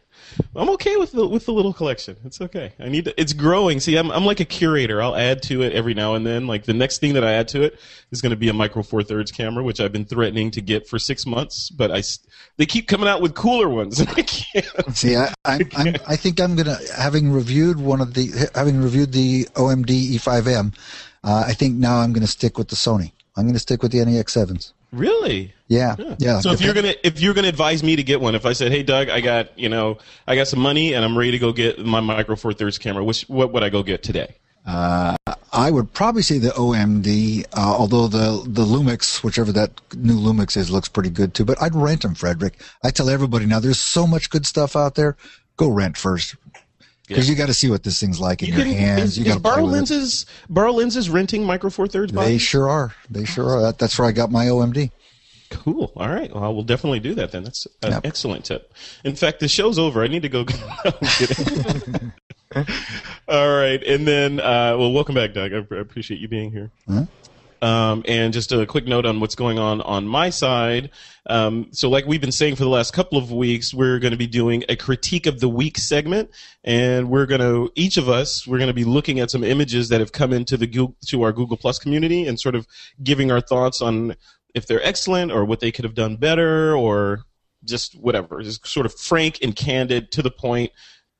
I'm 0.55 0.69
okay 0.71 0.95
with 0.95 1.11
the 1.11 1.27
with 1.27 1.45
the 1.45 1.51
little 1.51 1.73
collection. 1.73 2.15
It's 2.23 2.39
okay. 2.39 2.71
I 2.79 2.87
need 2.87 3.05
to, 3.05 3.19
it's 3.19 3.33
growing. 3.33 3.79
See, 3.79 3.97
I'm 3.97 4.09
I'm 4.11 4.25
like 4.25 4.39
a 4.39 4.45
curator. 4.45 5.01
I'll 5.01 5.15
add 5.15 5.43
to 5.43 5.61
it 5.61 5.73
every 5.73 5.93
now 5.93 6.15
and 6.15 6.25
then. 6.25 6.47
Like 6.47 6.63
the 6.63 6.73
next 6.73 6.99
thing 6.99 7.13
that 7.13 7.23
I 7.23 7.33
add 7.33 7.49
to 7.49 7.63
it 7.63 7.77
is 8.11 8.21
going 8.21 8.29
to 8.29 8.37
be 8.37 8.47
a 8.47 8.53
micro 8.53 8.81
four 8.81 9.03
thirds 9.03 9.31
camera, 9.31 9.63
which 9.63 9.81
I've 9.81 9.91
been 9.91 10.05
threatening 10.05 10.51
to 10.51 10.61
get 10.61 10.87
for 10.87 10.97
six 10.97 11.25
months, 11.25 11.69
but 11.69 11.91
I 11.91 12.01
they 12.55 12.65
keep 12.65 12.87
coming 12.87 13.09
out 13.09 13.21
with 13.21 13.35
cooler 13.35 13.67
ones. 13.67 13.99
I 14.07 14.21
can't. 14.21 14.95
See, 14.95 15.15
I, 15.15 15.33
I, 15.43 15.59
I'm, 15.75 15.95
I 16.07 16.15
think 16.15 16.39
I'm 16.39 16.55
gonna 16.55 16.77
having 16.95 17.31
reviewed 17.31 17.79
one 17.79 17.99
of 17.99 18.13
the 18.13 18.49
having 18.55 18.81
reviewed 18.81 19.11
the 19.11 19.45
OMD 19.55 20.15
E5M. 20.15 20.73
Uh, 21.23 21.43
I 21.45 21.53
think 21.53 21.75
now 21.75 21.97
I'm 21.97 22.13
gonna 22.13 22.27
stick 22.27 22.57
with 22.57 22.69
the 22.69 22.75
Sony. 22.75 23.11
I'm 23.35 23.45
gonna 23.45 23.59
stick 23.59 23.83
with 23.83 23.91
the 23.91 24.03
NEX 24.05 24.33
sevens. 24.33 24.73
Really? 24.91 25.53
Yeah, 25.67 25.95
yeah. 26.17 26.39
So 26.39 26.51
if 26.51 26.61
you're 26.61 26.73
gonna 26.73 26.95
if 27.03 27.19
you're 27.19 27.33
gonna 27.33 27.49
advise 27.49 27.83
me 27.83 27.95
to 27.97 28.03
get 28.03 28.21
one, 28.21 28.35
if 28.35 28.45
I 28.45 28.53
said, 28.53 28.71
"Hey, 28.71 28.83
Doug, 28.83 29.09
I 29.09 29.19
got 29.19 29.57
you 29.59 29.67
know 29.67 29.97
I 30.25 30.35
got 30.35 30.47
some 30.47 30.59
money 30.59 30.93
and 30.93 31.03
I'm 31.03 31.17
ready 31.17 31.31
to 31.31 31.39
go 31.39 31.51
get 31.51 31.85
my 31.85 31.99
micro 31.99 32.35
four 32.35 32.53
thirds 32.53 32.77
camera," 32.77 33.03
which 33.03 33.23
what 33.23 33.51
would 33.51 33.63
I 33.63 33.69
go 33.69 33.83
get 33.83 34.01
today? 34.01 34.35
I 35.57 35.71
would 35.71 35.93
probably 35.93 36.21
say 36.21 36.39
the 36.39 36.49
OMD, 36.49 37.45
uh, 37.53 37.75
although 37.77 38.07
the 38.07 38.43
the 38.45 38.65
Lumix, 38.65 39.23
whichever 39.23 39.51
that 39.53 39.71
new 39.95 40.17
Lumix 40.17 40.57
is, 40.57 40.69
looks 40.69 40.89
pretty 40.89 41.09
good 41.09 41.33
too. 41.33 41.45
But 41.45 41.61
I'd 41.61 41.75
rent 41.75 42.01
them, 42.01 42.15
Frederick. 42.15 42.59
I 42.83 42.91
tell 42.91 43.09
everybody 43.09 43.45
now, 43.45 43.59
there's 43.59 43.79
so 43.79 44.05
much 44.05 44.29
good 44.29 44.45
stuff 44.45 44.75
out 44.75 44.95
there. 44.95 45.15
Go 45.55 45.69
rent 45.69 45.97
first, 45.97 46.35
because 47.07 47.29
you 47.29 47.35
got 47.35 47.47
to 47.47 47.53
see 47.53 47.69
what 47.69 47.83
this 47.83 47.99
thing's 47.99 48.19
like 48.19 48.43
in 48.43 48.49
your 48.49 48.65
hands. 48.65 49.11
Is, 49.11 49.19
you 49.19 49.25
got 49.25 49.41
Borrow 49.41 49.63
lenses 49.63 50.25
Borrow 50.49 50.73
lenses 50.73 51.09
renting 51.09 51.43
micro 51.43 51.69
four 51.69 51.87
thirds? 51.87 52.11
They 52.11 52.37
sure 52.37 52.69
are. 52.69 52.93
They 53.09 53.25
sure 53.25 53.49
are. 53.49 53.61
That, 53.61 53.79
that's 53.79 53.97
where 53.97 54.07
I 54.07 54.11
got 54.11 54.31
my 54.31 54.45
OMD. 54.45 54.91
Cool. 55.49 55.93
All 55.95 56.09
right. 56.09 56.33
Well, 56.33 56.43
I 56.43 56.49
will 56.49 56.63
definitely 56.63 56.99
do 56.99 57.15
that 57.15 57.31
then. 57.31 57.45
That's 57.45 57.65
an 57.81 57.91
Yep. 57.91 58.05
excellent 58.05 58.43
tip. 58.45 58.73
In 59.05 59.15
fact, 59.15 59.39
the 59.39 59.47
show's 59.47 59.79
over. 59.79 60.03
I 60.03 60.07
need 60.07 60.23
to 60.23 60.29
go. 60.29 60.45
All 63.27 63.55
right, 63.57 63.81
and 63.83 64.07
then 64.07 64.39
uh, 64.39 64.75
well, 64.77 64.91
welcome 64.91 65.15
back, 65.15 65.33
Doug. 65.33 65.53
I 65.53 65.57
I 65.75 65.79
appreciate 65.79 66.19
you 66.19 66.27
being 66.27 66.51
here. 66.51 66.71
Um, 67.61 68.03
and 68.07 68.33
just 68.33 68.51
a 68.51 68.65
quick 68.65 68.85
note 68.85 69.05
on 69.05 69.19
what's 69.19 69.35
going 69.35 69.57
on 69.57 69.81
on 69.81 70.07
my 70.07 70.29
side. 70.29 70.91
Um, 71.25 71.67
so, 71.71 71.89
like 71.89 72.05
we've 72.05 72.21
been 72.21 72.31
saying 72.31 72.55
for 72.55 72.63
the 72.63 72.69
last 72.69 72.93
couple 72.93 73.17
of 73.17 73.31
weeks, 73.31 73.73
we're 73.73 73.99
going 73.99 74.11
to 74.11 74.17
be 74.17 74.27
doing 74.27 74.63
a 74.69 74.75
critique 74.75 75.25
of 75.25 75.39
the 75.39 75.49
week 75.49 75.77
segment, 75.77 76.29
and 76.63 77.09
we're 77.09 77.25
going 77.25 77.41
to 77.41 77.71
each 77.75 77.97
of 77.97 78.09
us 78.09 78.47
we're 78.47 78.59
going 78.59 78.67
to 78.67 78.73
be 78.73 78.83
looking 78.83 79.19
at 79.19 79.31
some 79.31 79.43
images 79.43 79.89
that 79.89 79.99
have 79.99 80.11
come 80.11 80.33
into 80.33 80.55
the 80.57 80.67
Google, 80.67 80.95
to 81.07 81.23
our 81.23 81.33
Google 81.33 81.57
Plus 81.57 81.79
community 81.79 82.27
and 82.27 82.39
sort 82.39 82.55
of 82.55 82.67
giving 83.03 83.31
our 83.31 83.41
thoughts 83.41 83.81
on 83.81 84.15
if 84.53 84.67
they're 84.67 84.83
excellent 84.83 85.31
or 85.31 85.45
what 85.45 85.59
they 85.59 85.71
could 85.71 85.85
have 85.85 85.95
done 85.95 86.15
better 86.15 86.75
or 86.75 87.23
just 87.63 87.99
whatever. 87.99 88.41
Just 88.41 88.65
sort 88.67 88.85
of 88.85 88.93
frank 88.93 89.39
and 89.41 89.55
candid, 89.55 90.11
to 90.13 90.21
the 90.21 90.31
point, 90.31 90.71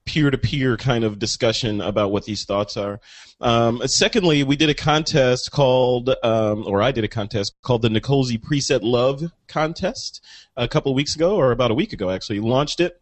peer 0.08 0.32
to 0.32 0.38
peer 0.38 0.78
kind 0.78 1.04
of 1.04 1.20
discussion 1.20 1.82
about 1.82 2.12
what 2.12 2.26
these 2.26 2.46
thoughts 2.46 2.78
are. 2.78 3.00
Um, 3.40 3.82
secondly, 3.86 4.44
we 4.44 4.56
did 4.56 4.70
a 4.70 4.74
contest 4.74 5.52
called, 5.52 6.10
um, 6.24 6.66
or 6.66 6.82
I 6.82 6.92
did 6.92 7.04
a 7.04 7.08
contest 7.08 7.54
called 7.62 7.84
the 7.84 7.90
Nicolesy 7.90 8.40
Preset 8.40 8.80
Love 8.82 9.32
Contest 9.48 10.24
a 10.56 10.68
couple 10.68 10.96
weeks 10.96 11.16
ago, 11.16 11.36
or 11.36 11.52
about 11.52 11.70
a 11.70 11.76
week 11.76 11.94
ago 11.94 12.10
actually. 12.10 12.40
Launched 12.40 12.80
it 12.80 13.00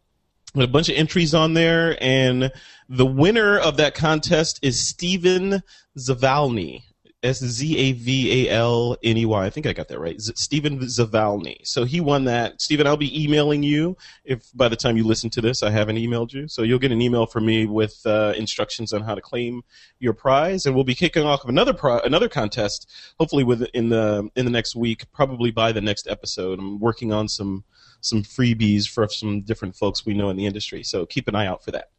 with 0.54 0.64
a 0.64 0.68
bunch 0.68 0.88
of 0.88 0.96
entries 0.96 1.32
on 1.32 1.54
there, 1.54 1.96
and 2.02 2.50
the 2.88 3.06
winner 3.06 3.58
of 3.58 3.76
that 3.78 3.94
contest 3.94 4.58
is 4.62 4.78
Stephen 4.78 5.62
Szavalney. 5.96 6.82
S 7.26 7.38
Z 7.40 7.76
A 7.76 7.92
V 7.92 8.48
A 8.48 8.52
L 8.52 8.96
N 9.02 9.16
E 9.16 9.26
Y. 9.26 9.44
I 9.44 9.50
think 9.50 9.66
I 9.66 9.72
got 9.72 9.88
that 9.88 9.98
right. 9.98 10.20
Z- 10.20 10.32
Stephen 10.36 10.78
Szavalney. 10.78 11.66
So 11.66 11.84
he 11.84 12.00
won 12.00 12.24
that. 12.24 12.60
Stephen, 12.60 12.86
I'll 12.86 12.96
be 12.96 13.22
emailing 13.22 13.62
you 13.62 13.96
if 14.24 14.50
by 14.54 14.68
the 14.68 14.76
time 14.76 14.96
you 14.96 15.04
listen 15.04 15.30
to 15.30 15.40
this, 15.40 15.62
I 15.62 15.70
haven't 15.70 15.96
emailed 15.96 16.32
you. 16.32 16.48
So 16.48 16.62
you'll 16.62 16.78
get 16.78 16.92
an 16.92 17.02
email 17.02 17.26
from 17.26 17.46
me 17.46 17.66
with 17.66 18.00
uh, 18.06 18.34
instructions 18.36 18.92
on 18.92 19.02
how 19.02 19.14
to 19.14 19.20
claim 19.20 19.62
your 19.98 20.12
prize, 20.12 20.66
and 20.66 20.74
we'll 20.74 20.84
be 20.84 20.94
kicking 20.94 21.24
off 21.24 21.44
another 21.44 21.76
another 22.04 22.28
contest. 22.28 22.90
Hopefully, 23.18 23.44
within 23.44 23.88
the 23.88 24.30
in 24.36 24.44
the 24.44 24.50
next 24.50 24.76
week, 24.76 25.10
probably 25.12 25.50
by 25.50 25.72
the 25.72 25.80
next 25.80 26.06
episode. 26.08 26.58
I'm 26.58 26.78
working 26.78 27.12
on 27.12 27.28
some 27.28 27.64
some 28.06 28.22
freebies 28.22 28.88
for 28.88 29.08
some 29.08 29.42
different 29.42 29.76
folks 29.76 30.06
we 30.06 30.14
know 30.14 30.30
in 30.30 30.36
the 30.36 30.46
industry. 30.46 30.82
So 30.82 31.06
keep 31.06 31.28
an 31.28 31.34
eye 31.34 31.46
out 31.46 31.64
for 31.64 31.72
that. 31.72 31.90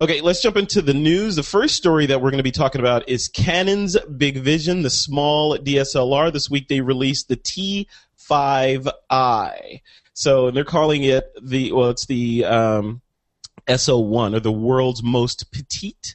Okay, 0.00 0.20
let's 0.20 0.42
jump 0.42 0.56
into 0.56 0.80
the 0.80 0.94
news. 0.94 1.36
The 1.36 1.42
first 1.42 1.76
story 1.76 2.06
that 2.06 2.20
we're 2.20 2.30
going 2.30 2.38
to 2.38 2.44
be 2.44 2.52
talking 2.52 2.80
about 2.80 3.08
is 3.08 3.28
Canon's 3.28 3.98
Big 4.00 4.38
Vision, 4.38 4.82
the 4.82 4.90
small 4.90 5.58
DSLR. 5.58 6.32
This 6.32 6.48
week 6.48 6.68
they 6.68 6.80
released 6.80 7.28
the 7.28 7.36
T5i. 7.36 7.86
So 10.12 10.50
they're 10.50 10.64
calling 10.64 11.02
it 11.02 11.30
the 11.42 11.72
well, 11.72 11.90
it's 11.90 12.06
the 12.06 12.44
um, 12.44 13.02
SL1 13.66 14.36
or 14.36 14.40
the 14.40 14.52
world's 14.52 15.02
most 15.02 15.50
petite 15.50 16.14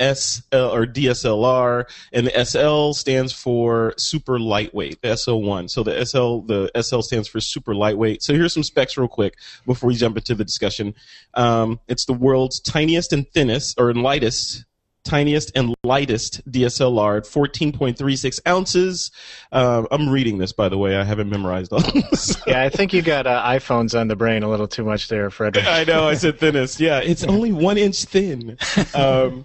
SL 0.00 0.56
or 0.56 0.86
DSLR, 0.86 1.84
and 2.12 2.26
the 2.26 2.44
SL 2.44 2.92
stands 2.92 3.32
for 3.32 3.94
super 3.96 4.38
lightweight. 4.38 5.00
The 5.02 5.08
SL1. 5.08 5.70
So 5.70 5.82
the 5.82 6.04
SL 6.04 6.40
the 6.40 6.70
SL 6.80 7.00
stands 7.00 7.28
for 7.28 7.40
super 7.40 7.74
lightweight. 7.74 8.22
So 8.22 8.34
here's 8.34 8.52
some 8.52 8.64
specs 8.64 8.96
real 8.96 9.08
quick 9.08 9.34
before 9.66 9.88
we 9.88 9.94
jump 9.94 10.16
into 10.16 10.34
the 10.34 10.44
discussion. 10.44 10.94
Um, 11.34 11.80
it's 11.88 12.06
the 12.06 12.12
world's 12.12 12.60
tiniest 12.60 13.12
and 13.12 13.28
thinnest 13.28 13.78
or 13.78 13.94
lightest. 13.94 14.64
Tiniest 15.04 15.52
and 15.54 15.74
lightest 15.84 16.48
DSLR 16.50 17.18
at 17.18 17.24
14.36 17.24 18.40
ounces. 18.48 19.10
Uh, 19.52 19.84
I'm 19.90 20.08
reading 20.08 20.38
this, 20.38 20.52
by 20.52 20.68
the 20.68 20.78
way. 20.78 20.96
I 20.96 21.04
haven't 21.04 21.28
memorized 21.28 21.72
all 21.72 21.80
this. 21.80 22.36
Yeah, 22.46 22.62
I 22.62 22.68
think 22.68 22.92
you 22.92 23.02
got 23.02 23.26
uh, 23.26 23.42
iPhones 23.42 23.98
on 23.98 24.08
the 24.08 24.16
brain 24.16 24.42
a 24.42 24.50
little 24.50 24.68
too 24.68 24.84
much 24.84 25.08
there, 25.08 25.30
Frederick. 25.30 25.66
I 25.66 25.84
know. 25.84 26.08
I 26.08 26.14
said 26.14 26.38
thinnest. 26.38 26.80
Yeah, 26.80 26.98
it's 26.98 27.24
only 27.34 27.52
one 27.52 27.78
inch 27.78 28.04
thin. 28.04 28.58
Um, 28.94 29.44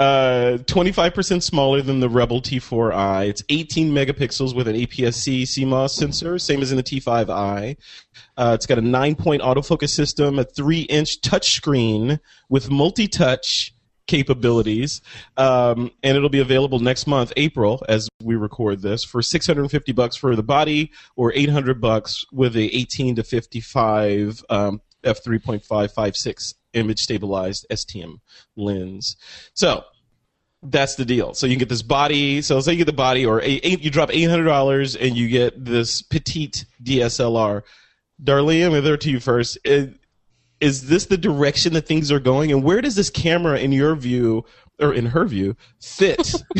uh, 0.00 0.56
25% 0.62 1.42
smaller 1.42 1.82
than 1.82 2.00
the 2.00 2.08
Rebel 2.08 2.40
T4i. 2.40 3.28
It's 3.28 3.44
18 3.50 3.92
megapixels 3.92 4.54
with 4.54 4.66
an 4.66 4.74
APS-C 4.74 5.42
CMOS 5.42 5.90
sensor, 5.90 6.38
same 6.38 6.62
as 6.62 6.72
in 6.72 6.78
the 6.78 6.82
T5i. 6.82 7.76
Uh, 8.36 8.52
it's 8.54 8.64
got 8.64 8.78
a 8.78 8.82
nine-point 8.82 9.42
autofocus 9.42 9.90
system, 9.90 10.38
a 10.38 10.44
three-inch 10.44 11.20
touchscreen 11.20 12.18
with 12.48 12.70
multi-touch 12.70 13.74
capabilities, 14.10 15.00
um, 15.36 15.92
and 16.02 16.16
it'll 16.16 16.28
be 16.28 16.40
available 16.40 16.80
next 16.80 17.06
month, 17.06 17.32
April, 17.36 17.82
as 17.88 18.08
we 18.20 18.34
record 18.34 18.82
this, 18.82 19.04
for 19.04 19.22
650 19.22 19.92
bucks 19.92 20.16
for 20.16 20.34
the 20.34 20.42
body, 20.42 20.90
or 21.14 21.32
800 21.32 21.80
bucks 21.80 22.24
with 22.32 22.56
a 22.56 22.76
18 22.76 23.16
to 23.16 23.22
55 23.22 24.44
um, 24.50 24.80
f3.556 25.04 26.54
image 26.74 26.98
stabilized 26.98 27.66
STM 27.70 28.20
lens. 28.56 29.16
So 29.54 29.84
that's 30.62 30.96
the 30.96 31.04
deal. 31.04 31.32
So 31.34 31.46
you 31.46 31.56
get 31.56 31.68
this 31.68 31.82
body. 31.82 32.42
So 32.42 32.60
say 32.60 32.72
you 32.72 32.78
get 32.78 32.86
the 32.86 32.92
body, 32.92 33.24
or 33.24 33.42
you 33.42 33.90
drop 33.90 34.10
eight 34.12 34.28
hundred 34.28 34.44
dollars 34.44 34.96
and 34.96 35.16
you 35.16 35.28
get 35.28 35.64
this 35.64 36.02
petite 36.02 36.66
DSLR. 36.82 37.62
Darlene, 38.22 38.76
I'm 38.76 38.84
there 38.84 38.98
to 38.98 39.10
you 39.10 39.20
first. 39.20 39.56
Is, 39.64 39.94
is 40.60 40.88
this 40.88 41.06
the 41.06 41.16
direction 41.16 41.72
that 41.74 41.86
things 41.86 42.12
are 42.12 42.20
going, 42.20 42.52
and 42.52 42.62
where 42.62 42.80
does 42.80 42.94
this 42.94 43.10
camera, 43.10 43.58
in 43.58 43.72
your 43.72 43.94
view, 43.94 44.44
or 44.78 44.92
in 44.92 45.06
her 45.06 45.24
view, 45.24 45.56
fit? 45.80 46.34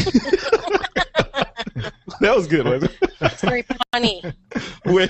that 2.20 2.36
was 2.36 2.46
good. 2.46 2.66
Wasn't 2.66 2.92
it? 3.02 3.10
It's 3.20 3.42
very 3.42 3.64
funny. 3.92 4.22
where 4.84 5.08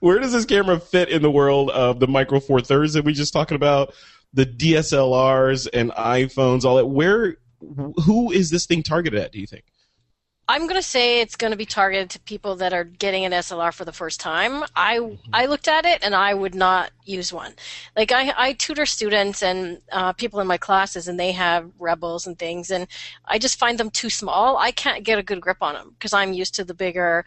where 0.00 0.18
does 0.18 0.32
this 0.32 0.44
camera 0.44 0.80
fit 0.80 1.08
in 1.08 1.22
the 1.22 1.30
world 1.30 1.70
of 1.70 2.00
the 2.00 2.06
Micro 2.06 2.40
Four 2.40 2.60
Thirds 2.60 2.94
that 2.94 3.04
we 3.04 3.12
just 3.12 3.32
talking 3.32 3.56
about, 3.56 3.92
the 4.32 4.46
DSLRs 4.46 5.68
and 5.72 5.90
iPhones, 5.92 6.64
all 6.64 6.76
that? 6.76 6.86
Where 6.86 7.36
who 8.04 8.30
is 8.32 8.50
this 8.50 8.66
thing 8.66 8.82
targeted 8.82 9.20
at? 9.20 9.32
Do 9.32 9.40
you 9.40 9.46
think? 9.46 9.64
I'm 10.48 10.62
going 10.62 10.76
to 10.76 10.82
say 10.82 11.20
it's 11.20 11.34
going 11.34 11.50
to 11.50 11.56
be 11.56 11.66
targeted 11.66 12.10
to 12.10 12.20
people 12.20 12.54
that 12.56 12.72
are 12.72 12.84
getting 12.84 13.24
an 13.24 13.32
SLR 13.32 13.74
for 13.74 13.84
the 13.84 13.92
first 13.92 14.20
time. 14.20 14.64
I 14.76 15.18
I 15.32 15.46
looked 15.46 15.66
at 15.66 15.84
it 15.84 16.04
and 16.04 16.14
I 16.14 16.34
would 16.34 16.54
not 16.54 16.92
use 17.04 17.32
one. 17.32 17.54
Like 17.96 18.12
I 18.12 18.32
I 18.36 18.52
tutor 18.52 18.86
students 18.86 19.42
and 19.42 19.82
uh, 19.90 20.12
people 20.12 20.38
in 20.38 20.46
my 20.46 20.56
classes 20.56 21.08
and 21.08 21.18
they 21.18 21.32
have 21.32 21.70
Rebels 21.80 22.28
and 22.28 22.38
things 22.38 22.70
and 22.70 22.86
I 23.24 23.38
just 23.38 23.58
find 23.58 23.78
them 23.78 23.90
too 23.90 24.08
small. 24.08 24.56
I 24.56 24.70
can't 24.70 25.04
get 25.04 25.18
a 25.18 25.22
good 25.22 25.40
grip 25.40 25.58
on 25.62 25.74
them 25.74 25.96
because 25.98 26.12
I'm 26.12 26.32
used 26.32 26.54
to 26.54 26.64
the 26.64 26.74
bigger 26.74 27.24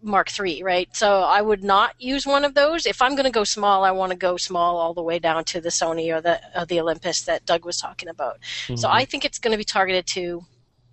Mark 0.00 0.28
III, 0.38 0.62
right? 0.62 0.88
So 0.96 1.20
I 1.20 1.42
would 1.42 1.64
not 1.64 1.94
use 1.98 2.26
one 2.26 2.44
of 2.44 2.54
those. 2.54 2.86
If 2.86 3.02
I'm 3.02 3.12
going 3.12 3.24
to 3.24 3.30
go 3.30 3.44
small, 3.44 3.84
I 3.84 3.90
want 3.90 4.12
to 4.12 4.18
go 4.18 4.36
small 4.36 4.76
all 4.78 4.94
the 4.94 5.02
way 5.02 5.18
down 5.18 5.44
to 5.44 5.60
the 5.60 5.70
Sony 5.70 6.14
or 6.14 6.20
the 6.22 6.40
uh, 6.54 6.64
the 6.64 6.80
Olympus 6.80 7.22
that 7.22 7.44
Doug 7.44 7.66
was 7.66 7.78
talking 7.78 8.08
about. 8.08 8.38
So 8.76 8.88
I 8.88 9.04
think 9.04 9.24
it's 9.26 9.38
going 9.38 9.52
to 9.52 9.58
be 9.58 9.64
targeted 9.64 10.06
to 10.08 10.44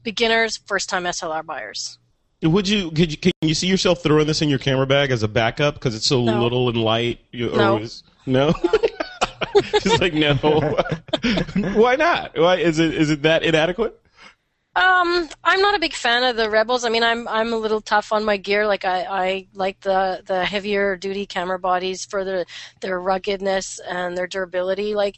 beginners, 0.03 0.57
first 0.65 0.89
time 0.89 1.03
SLR 1.03 1.45
buyers. 1.45 1.97
Would 2.43 2.67
you 2.67 2.89
could 2.91 3.11
you 3.11 3.17
can 3.17 3.31
you 3.41 3.53
see 3.53 3.67
yourself 3.67 4.01
throwing 4.01 4.25
this 4.27 4.41
in 4.41 4.49
your 4.49 4.57
camera 4.59 4.87
bag 4.87 5.11
as 5.11 5.21
a 5.21 5.27
backup 5.27 5.75
because 5.75 5.93
it's 5.95 6.07
so 6.07 6.23
No. 6.23 6.41
little 6.41 6.69
and 6.69 6.77
light? 6.77 7.19
You, 7.31 7.51
No. 7.51 7.77
is- 7.77 8.03
no. 8.25 8.53
She's 9.81 9.99
like 10.01 10.13
no. 10.13 10.35
Why 11.73 11.95
not? 11.95 12.37
Why 12.37 12.57
is 12.57 12.79
it 12.79 12.93
is 12.95 13.09
it 13.11 13.21
that 13.23 13.43
inadequate? 13.43 13.97
Um, 14.73 15.27
I'm 15.43 15.59
not 15.59 15.75
a 15.75 15.79
big 15.79 15.93
fan 15.93 16.23
of 16.23 16.37
the 16.37 16.49
Rebels. 16.49 16.85
I 16.85 16.89
mean, 16.89 17.03
I'm 17.03 17.27
I'm 17.27 17.51
a 17.51 17.57
little 17.57 17.81
tough 17.81 18.13
on 18.13 18.23
my 18.23 18.37
gear. 18.37 18.65
Like 18.65 18.85
I, 18.85 19.01
I 19.03 19.47
like 19.53 19.81
the 19.81 20.23
the 20.25 20.45
heavier 20.45 20.95
duty 20.95 21.25
camera 21.25 21.59
bodies 21.59 22.05
for 22.05 22.23
their 22.23 22.45
their 22.79 22.99
ruggedness 22.99 23.79
and 23.79 24.17
their 24.17 24.27
durability. 24.27 24.95
Like 24.95 25.17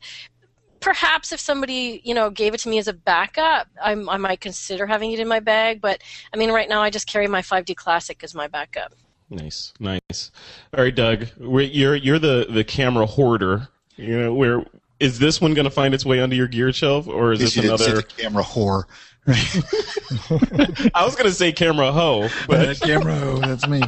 perhaps 0.84 1.32
if 1.32 1.40
somebody 1.40 2.02
you 2.04 2.14
know 2.14 2.30
gave 2.30 2.54
it 2.54 2.60
to 2.60 2.70
me 2.70 2.78
as 2.78 2.88
a 2.88 2.94
backup, 2.94 3.68
I, 3.82 3.92
I 3.94 4.18
might 4.18 4.42
consider 4.42 4.86
having 4.86 5.12
it 5.12 5.20
in 5.20 5.28
my 5.28 5.40
bag. 5.40 5.82
But 5.82 6.02
I 6.34 6.38
mean, 6.38 6.52
right 6.52 6.70
now 6.70 6.82
I 6.82 6.90
just 6.90 7.08
carry 7.08 7.28
my 7.28 7.42
5D 7.42 7.76
Classic 7.76 8.24
as 8.24 8.36
my 8.36 8.48
backup. 8.48 8.94
Nice, 9.30 9.74
nice. 9.80 10.32
All 10.78 10.84
right, 10.84 10.94
Doug, 10.94 11.28
we're, 11.40 11.62
you're 11.62 11.96
you're 11.96 12.20
the 12.20 12.46
the 12.50 12.64
camera 12.64 13.06
hoarder. 13.06 13.70
You 13.96 14.20
know, 14.20 14.34
where 14.34 14.66
is 15.00 15.20
this 15.20 15.40
one 15.40 15.54
going 15.54 15.66
to 15.66 15.72
find 15.72 15.94
its 15.94 16.06
way 16.06 16.20
onto 16.20 16.36
your 16.36 16.48
gear 16.48 16.72
shelf, 16.74 17.08
or 17.08 17.32
is 17.32 17.40
this 17.40 17.56
you 17.56 17.64
didn't 17.64 17.80
say 17.80 17.86
another? 17.86 18.02
the 18.02 18.22
camera 18.22 18.44
whore. 18.44 18.84
I 20.94 21.06
was 21.06 21.16
going 21.16 21.30
to 21.30 21.34
say 21.34 21.54
camera 21.54 21.92
hoe, 21.94 22.28
but 22.48 22.80
camera, 22.82 23.16
oh, 23.24 23.38
that's 23.38 23.68
me. 23.68 23.82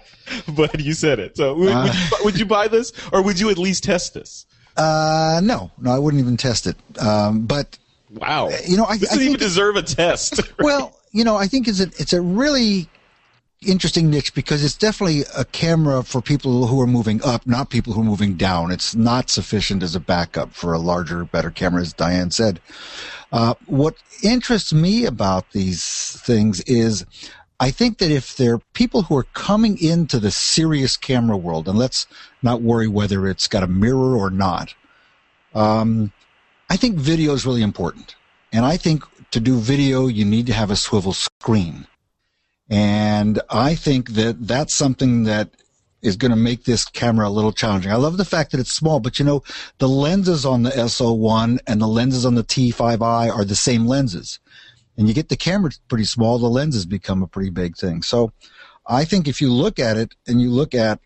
but 0.56 0.80
you 0.80 0.92
said 0.92 1.20
it. 1.20 1.36
So 1.36 1.54
would, 1.54 1.66
would, 1.66 1.72
uh. 1.72 1.92
you, 1.92 2.24
would 2.24 2.38
you 2.38 2.46
buy 2.46 2.68
this, 2.68 2.92
or 3.12 3.22
would 3.22 3.38
you 3.38 3.50
at 3.50 3.58
least 3.58 3.84
test 3.84 4.14
this? 4.14 4.46
Uh, 4.76 5.40
no, 5.42 5.70
no, 5.78 5.90
I 5.90 5.98
wouldn't 5.98 6.22
even 6.22 6.36
test 6.36 6.66
it. 6.66 6.76
Um, 6.98 7.46
but 7.46 7.78
Wow, 8.14 8.50
you 8.66 8.76
know, 8.76 8.84
I, 8.84 8.98
doesn't 8.98 9.22
even 9.22 9.38
deserve 9.38 9.76
a 9.76 9.82
test. 9.82 10.40
well, 10.58 10.98
you 11.12 11.24
know, 11.24 11.36
I 11.36 11.46
think 11.46 11.66
it's 11.66 11.80
a 11.80 11.84
it's 11.98 12.12
a 12.12 12.20
really 12.20 12.88
interesting 13.62 14.10
niche 14.10 14.34
because 14.34 14.64
it's 14.64 14.76
definitely 14.76 15.22
a 15.36 15.44
camera 15.46 16.02
for 16.02 16.20
people 16.20 16.66
who 16.66 16.80
are 16.80 16.86
moving 16.86 17.22
up, 17.22 17.46
not 17.46 17.70
people 17.70 17.92
who 17.92 18.02
are 18.02 18.04
moving 18.04 18.34
down. 18.34 18.70
It's 18.70 18.94
not 18.94 19.30
sufficient 19.30 19.82
as 19.82 19.94
a 19.94 20.00
backup 20.00 20.52
for 20.52 20.72
a 20.72 20.78
larger, 20.78 21.24
better 21.24 21.50
camera, 21.50 21.80
as 21.80 21.92
Diane 21.92 22.30
said. 22.30 22.60
Uh, 23.30 23.54
what 23.66 23.94
interests 24.22 24.72
me 24.74 25.06
about 25.06 25.52
these 25.52 26.20
things 26.22 26.60
is 26.62 27.06
I 27.62 27.70
think 27.70 27.98
that 27.98 28.10
if 28.10 28.36
they're 28.36 28.58
people 28.58 29.02
who 29.02 29.16
are 29.16 29.34
coming 29.34 29.80
into 29.80 30.18
the 30.18 30.32
serious 30.32 30.96
camera 30.96 31.36
world, 31.36 31.68
and 31.68 31.78
let's 31.78 32.08
not 32.42 32.60
worry 32.60 32.88
whether 32.88 33.28
it's 33.28 33.46
got 33.46 33.62
a 33.62 33.68
mirror 33.68 34.16
or 34.16 34.30
not, 34.30 34.74
um, 35.54 36.12
I 36.68 36.76
think 36.76 36.96
video 36.96 37.34
is 37.34 37.46
really 37.46 37.62
important. 37.62 38.16
And 38.52 38.64
I 38.64 38.76
think 38.76 39.04
to 39.30 39.38
do 39.38 39.60
video, 39.60 40.08
you 40.08 40.24
need 40.24 40.46
to 40.46 40.52
have 40.52 40.72
a 40.72 40.76
swivel 40.76 41.12
screen. 41.12 41.86
And 42.68 43.40
I 43.48 43.76
think 43.76 44.14
that 44.14 44.44
that's 44.44 44.74
something 44.74 45.22
that 45.24 45.50
is 46.02 46.16
going 46.16 46.32
to 46.32 46.36
make 46.36 46.64
this 46.64 46.84
camera 46.84 47.28
a 47.28 47.30
little 47.30 47.52
challenging. 47.52 47.92
I 47.92 47.96
love 47.96 48.16
the 48.16 48.24
fact 48.24 48.50
that 48.50 48.58
it's 48.58 48.72
small, 48.72 48.98
but 48.98 49.20
you 49.20 49.24
know, 49.24 49.44
the 49.78 49.88
lenses 49.88 50.44
on 50.44 50.64
the 50.64 50.70
SL1 50.70 51.60
and 51.68 51.80
the 51.80 51.86
lenses 51.86 52.26
on 52.26 52.34
the 52.34 52.42
T5i 52.42 53.32
are 53.32 53.44
the 53.44 53.54
same 53.54 53.86
lenses. 53.86 54.40
And 54.96 55.08
you 55.08 55.14
get 55.14 55.28
the 55.28 55.36
camera 55.36 55.72
pretty 55.88 56.04
small, 56.04 56.38
the 56.38 56.48
lenses 56.48 56.86
become 56.86 57.22
a 57.22 57.26
pretty 57.26 57.50
big 57.50 57.76
thing. 57.76 58.02
So 58.02 58.32
I 58.86 59.04
think 59.04 59.26
if 59.26 59.40
you 59.40 59.52
look 59.52 59.78
at 59.78 59.96
it 59.96 60.14
and 60.26 60.40
you 60.40 60.50
look 60.50 60.74
at 60.74 61.00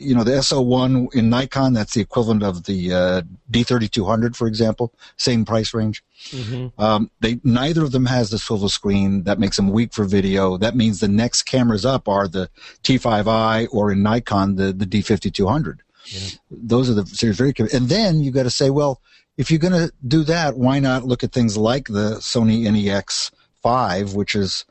you 0.00 0.14
know 0.14 0.24
the 0.24 0.32
SL1 0.32 1.14
in 1.14 1.28
Nikon, 1.28 1.74
that's 1.74 1.92
the 1.92 2.00
equivalent 2.00 2.42
of 2.42 2.64
the 2.64 2.92
uh, 2.92 3.22
D3200, 3.50 4.34
for 4.34 4.48
example, 4.48 4.94
same 5.16 5.44
price 5.44 5.74
range. 5.74 6.02
Mm-hmm. 6.30 6.80
Um, 6.82 7.10
they 7.20 7.38
neither 7.44 7.84
of 7.84 7.92
them 7.92 8.06
has 8.06 8.30
the 8.30 8.38
swivel 8.38 8.70
screen 8.70 9.24
that 9.24 9.38
makes 9.38 9.56
them 9.56 9.70
weak 9.70 9.92
for 9.92 10.04
video. 10.04 10.56
That 10.56 10.74
means 10.74 11.00
the 11.00 11.08
next 11.08 11.42
cameras 11.42 11.84
up 11.84 12.08
are 12.08 12.26
the 12.26 12.48
T5i 12.82 13.68
or 13.70 13.92
in 13.92 14.02
Nikon 14.02 14.56
the 14.56 14.72
the 14.72 14.86
D5200. 14.86 15.80
Yeah. 16.06 16.20
Those 16.50 16.88
are 16.88 16.94
the 16.94 17.06
series 17.06 17.36
very. 17.36 17.52
And 17.72 17.88
then 17.88 18.20
you 18.20 18.30
got 18.30 18.44
to 18.44 18.50
say, 18.50 18.70
well, 18.70 19.02
if 19.40 19.50
you're 19.50 19.58
going 19.58 19.72
to 19.72 19.90
do 20.06 20.22
that, 20.24 20.58
why 20.58 20.80
not 20.80 21.06
look 21.06 21.24
at 21.24 21.32
things 21.32 21.56
like 21.56 21.88
the 21.88 22.16
Sony 22.16 22.70
NEX 22.70 23.30
5, 23.62 24.12
which 24.12 24.36
is 24.36 24.66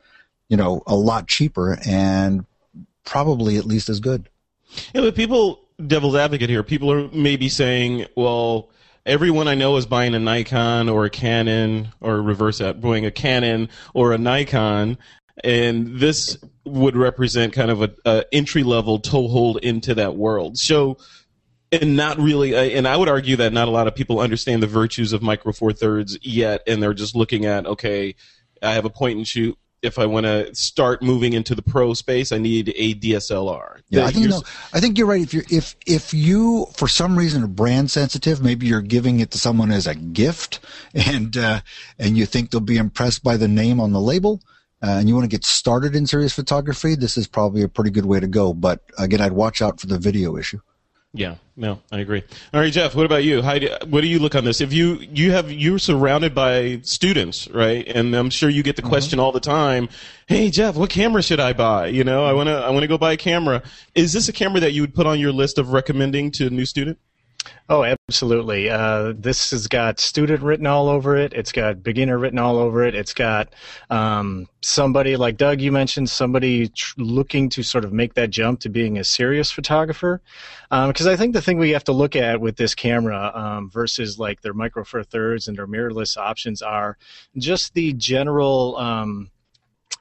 you 0.48 0.56
know 0.56 0.84
a 0.86 0.94
lot 0.94 1.26
cheaper 1.26 1.76
and 1.84 2.46
probably 3.04 3.56
at 3.56 3.64
least 3.64 3.88
as 3.88 3.98
good. 3.98 4.28
Yeah, 4.94 5.00
but 5.00 5.16
people, 5.16 5.60
devil's 5.84 6.14
advocate 6.14 6.48
here, 6.48 6.62
people 6.62 6.92
are 6.92 7.08
maybe 7.08 7.48
saying, 7.48 8.06
well, 8.16 8.70
everyone 9.04 9.48
I 9.48 9.56
know 9.56 9.76
is 9.76 9.86
buying 9.86 10.14
a 10.14 10.20
Nikon 10.20 10.88
or 10.88 11.04
a 11.04 11.10
Canon 11.10 11.88
or 12.00 12.22
reverse 12.22 12.58
that, 12.58 12.80
buying 12.80 13.04
a 13.04 13.10
Canon 13.10 13.70
or 13.92 14.12
a 14.12 14.18
Nikon, 14.18 14.98
and 15.42 15.98
this 15.98 16.38
would 16.64 16.96
represent 16.96 17.52
kind 17.54 17.72
of 17.72 17.82
a, 17.82 17.90
a 18.04 18.24
entry 18.32 18.62
level 18.62 19.00
toehold 19.00 19.56
into 19.64 19.96
that 19.96 20.14
world. 20.14 20.58
So, 20.58 20.98
and 21.72 21.96
not 21.96 22.18
really, 22.18 22.54
uh, 22.54 22.62
and 22.62 22.86
I 22.86 22.96
would 22.96 23.08
argue 23.08 23.36
that 23.36 23.52
not 23.52 23.68
a 23.68 23.70
lot 23.70 23.86
of 23.86 23.94
people 23.94 24.20
understand 24.20 24.62
the 24.62 24.66
virtues 24.66 25.12
of 25.12 25.22
micro 25.22 25.52
four 25.52 25.72
thirds 25.72 26.18
yet, 26.22 26.62
and 26.66 26.82
they're 26.82 26.94
just 26.94 27.14
looking 27.14 27.46
at 27.46 27.66
okay, 27.66 28.14
I 28.62 28.72
have 28.72 28.84
a 28.84 28.90
point 28.90 29.16
and 29.16 29.26
shoot 29.26 29.58
if 29.82 29.98
I 29.98 30.06
want 30.06 30.26
to 30.26 30.54
start 30.54 31.02
moving 31.02 31.32
into 31.32 31.54
the 31.54 31.62
pro 31.62 31.94
space, 31.94 32.32
I 32.32 32.38
need 32.38 32.72
a 32.76 32.94
DSLR. 32.94 33.80
Yeah, 33.88 34.04
I 34.04 34.10
think 34.10 34.28
no, 34.28 34.42
I 34.72 34.80
think 34.80 34.98
you're 34.98 35.06
right. 35.06 35.22
If 35.22 35.32
you 35.32 35.42
if 35.50 35.74
if 35.86 36.12
you 36.12 36.66
for 36.74 36.86
some 36.86 37.16
reason 37.16 37.42
are 37.42 37.48
brand 37.48 37.90
sensitive, 37.90 38.42
maybe 38.42 38.66
you're 38.66 38.82
giving 38.82 39.20
it 39.20 39.30
to 39.32 39.38
someone 39.38 39.70
as 39.70 39.86
a 39.86 39.94
gift, 39.94 40.60
and 40.94 41.36
uh, 41.36 41.60
and 41.98 42.16
you 42.16 42.26
think 42.26 42.50
they'll 42.50 42.60
be 42.60 42.76
impressed 42.76 43.22
by 43.22 43.36
the 43.36 43.48
name 43.48 43.80
on 43.80 43.92
the 43.92 44.00
label. 44.00 44.40
Uh, 44.82 44.92
and 44.92 45.10
you 45.10 45.14
want 45.14 45.24
to 45.24 45.28
get 45.28 45.44
started 45.44 45.94
in 45.94 46.06
serious 46.06 46.32
photography, 46.32 46.94
this 46.94 47.18
is 47.18 47.26
probably 47.26 47.60
a 47.62 47.68
pretty 47.68 47.90
good 47.90 48.06
way 48.06 48.18
to 48.18 48.26
go. 48.26 48.54
But 48.54 48.82
again, 48.96 49.20
I'd 49.20 49.34
watch 49.34 49.60
out 49.60 49.78
for 49.78 49.86
the 49.86 49.98
video 49.98 50.38
issue. 50.38 50.58
Yeah, 51.12 51.36
no, 51.56 51.80
I 51.90 51.98
agree. 51.98 52.22
All 52.54 52.60
right, 52.60 52.72
Jeff, 52.72 52.94
what 52.94 53.04
about 53.04 53.24
you? 53.24 53.42
How 53.42 53.58
do, 53.58 53.68
what 53.88 54.02
do 54.02 54.06
you 54.06 54.20
look 54.20 54.36
on 54.36 54.44
this? 54.44 54.60
If 54.60 54.72
you 54.72 54.94
you 55.12 55.32
have 55.32 55.50
you're 55.50 55.80
surrounded 55.80 56.36
by 56.36 56.80
students, 56.82 57.48
right? 57.48 57.84
And 57.88 58.14
I'm 58.14 58.30
sure 58.30 58.48
you 58.48 58.62
get 58.62 58.76
the 58.76 58.82
mm-hmm. 58.82 58.90
question 58.90 59.18
all 59.18 59.32
the 59.32 59.40
time, 59.40 59.88
"Hey, 60.28 60.50
Jeff, 60.50 60.76
what 60.76 60.88
camera 60.88 61.20
should 61.20 61.40
I 61.40 61.52
buy?" 61.52 61.88
You 61.88 62.04
know, 62.04 62.24
I 62.24 62.32
want 62.32 62.48
to 62.48 62.54
I 62.54 62.70
want 62.70 62.82
to 62.82 62.86
go 62.86 62.96
buy 62.96 63.14
a 63.14 63.16
camera. 63.16 63.64
Is 63.96 64.12
this 64.12 64.28
a 64.28 64.32
camera 64.32 64.60
that 64.60 64.72
you 64.72 64.82
would 64.82 64.94
put 64.94 65.08
on 65.08 65.18
your 65.18 65.32
list 65.32 65.58
of 65.58 65.72
recommending 65.72 66.30
to 66.32 66.46
a 66.46 66.50
new 66.50 66.64
student? 66.64 66.96
Oh, 67.68 67.84
absolutely. 67.84 68.68
Uh, 68.68 69.12
this 69.16 69.52
has 69.52 69.68
got 69.68 70.00
student 70.00 70.42
written 70.42 70.66
all 70.66 70.88
over 70.88 71.16
it. 71.16 71.32
It's 71.32 71.52
got 71.52 71.84
beginner 71.84 72.18
written 72.18 72.38
all 72.38 72.58
over 72.58 72.84
it. 72.84 72.96
It's 72.96 73.14
got 73.14 73.54
um, 73.90 74.48
somebody 74.60 75.16
like 75.16 75.36
Doug, 75.36 75.60
you 75.60 75.70
mentioned, 75.70 76.10
somebody 76.10 76.68
tr- 76.68 76.94
looking 76.98 77.48
to 77.50 77.62
sort 77.62 77.84
of 77.84 77.92
make 77.92 78.14
that 78.14 78.30
jump 78.30 78.60
to 78.60 78.68
being 78.68 78.98
a 78.98 79.04
serious 79.04 79.52
photographer. 79.52 80.20
Because 80.70 81.06
um, 81.06 81.12
I 81.12 81.16
think 81.16 81.32
the 81.32 81.40
thing 81.40 81.58
we 81.58 81.70
have 81.70 81.84
to 81.84 81.92
look 81.92 82.16
at 82.16 82.40
with 82.40 82.56
this 82.56 82.74
camera 82.74 83.30
um, 83.34 83.70
versus 83.70 84.18
like 84.18 84.42
their 84.42 84.54
micro 84.54 84.82
four 84.82 85.04
thirds 85.04 85.46
and 85.46 85.56
their 85.56 85.68
mirrorless 85.68 86.16
options 86.16 86.62
are 86.62 86.98
just 87.36 87.74
the 87.74 87.92
general 87.92 88.76
um, 88.78 89.30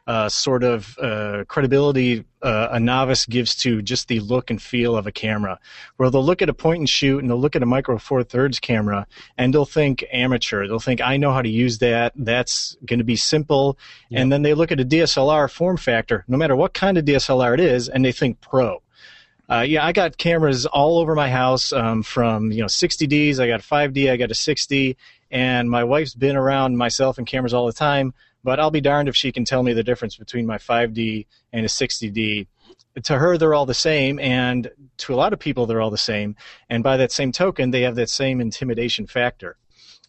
uh, 0.10 0.28
sort 0.28 0.63
of 0.63 0.97
uh, 0.97 1.43
credibility 1.47 2.25
uh, 2.41 2.69
a 2.71 2.80
novice 2.80 3.28
gives 3.28 3.56
to 3.56 3.82
just 3.82 4.08
the 4.08 4.19
look 4.21 4.49
and 4.49 4.60
feel 4.60 4.95
of 4.95 5.06
a 5.06 5.12
camera. 5.12 5.60
Where 5.97 6.10
they'll 6.10 6.25
look 6.25 6.41
at 6.41 6.49
a 6.49 6.54
point 6.54 6.80
and 6.80 6.89
shoot 6.89 7.19
and 7.19 7.30
they'll 7.30 7.39
look 7.39 7.56
at 7.56 7.62
a 7.62 7.67
micro 7.67 7.99
four 7.99 8.23
thirds 8.23 8.60
camera 8.60 9.06
and 9.38 9.54
they'll 9.54 9.65
think 9.65 10.04
amateur. 10.12 10.67
They'll 10.67 10.80
think 10.80 10.99
I 10.99 11.17
know 11.17 11.32
how 11.32 11.43
to 11.43 11.49
use 11.49 11.78
that. 11.80 12.13
That's 12.15 12.75
going 12.86 12.97
to 12.97 13.06
be 13.06 13.17
simple. 13.17 13.78
Yeah. 14.10 14.21
And 14.21 14.32
then 14.32 14.41
they 14.41 14.56
look 14.56 14.71
at 14.71 14.80
a 14.80 14.86
DSLR 14.86 15.47
form 15.52 15.78
factor, 15.78 16.25
no 16.28 16.38
matter 16.38 16.56
what 16.56 16.73
kind 16.73 16.97
of 16.97 17.06
DSLR 17.06 17.54
it 17.54 17.60
is, 17.60 17.88
and 17.88 18.04
they 18.04 18.12
think 18.12 18.41
pro. 18.41 18.82
Uh, 19.47 19.62
yeah, 19.62 19.86
I 19.86 19.91
got 19.91 20.17
cameras 20.17 20.65
all 20.65 20.99
over 20.99 21.13
my 21.13 21.30
house 21.30 21.71
um, 21.71 22.02
from 22.02 22.52
you 22.52 22.62
know 22.62 22.67
60Ds. 22.67 23.39
I 23.39 23.47
got 23.47 23.60
a 23.60 23.63
5D, 23.63 24.12
I 24.12 24.17
got 24.17 24.32
a 24.32 24.36
60, 24.36 24.97
and 25.30 25.69
my 25.69 25.84
wife's 25.84 26.15
been 26.15 26.36
around 26.36 26.78
myself 26.78 27.19
and 27.19 27.28
cameras 27.28 27.54
all 27.54 27.67
the 27.67 27.73
time 27.73 28.13
but 28.43 28.60
I'll 28.60 28.71
be 28.71 28.82
darned 28.82 29.10
if 29.10 29.15
she 29.15 29.32
can 29.32 29.45
tell 29.45 29.63
me 29.63 29.73
the 29.73 29.84
difference 29.84 30.15
between 30.15 30.45
my 30.45 30.58
5D 30.58 31.25
and 31.54 31.65
a 31.65 31.69
60D. 31.69 32.47
To 33.04 33.17
her, 33.17 33.38
they're 33.38 33.54
all 33.54 33.65
the 33.65 33.73
same, 33.73 34.19
and 34.19 34.69
to 34.97 35.13
a 35.13 35.15
lot 35.15 35.34
of 35.34 35.39
people, 35.39 35.65
they're 35.65 35.82
all 35.82 35.89
the 35.89 35.97
same. 35.97 36.36
And 36.69 36.84
by 36.84 36.97
that 36.97 37.12
same 37.12 37.32
token, 37.32 37.71
they 37.71 37.82
have 37.82 37.95
that 37.95 38.10
same 38.10 38.41
intimidation 38.41 39.08
factor. 39.08 39.58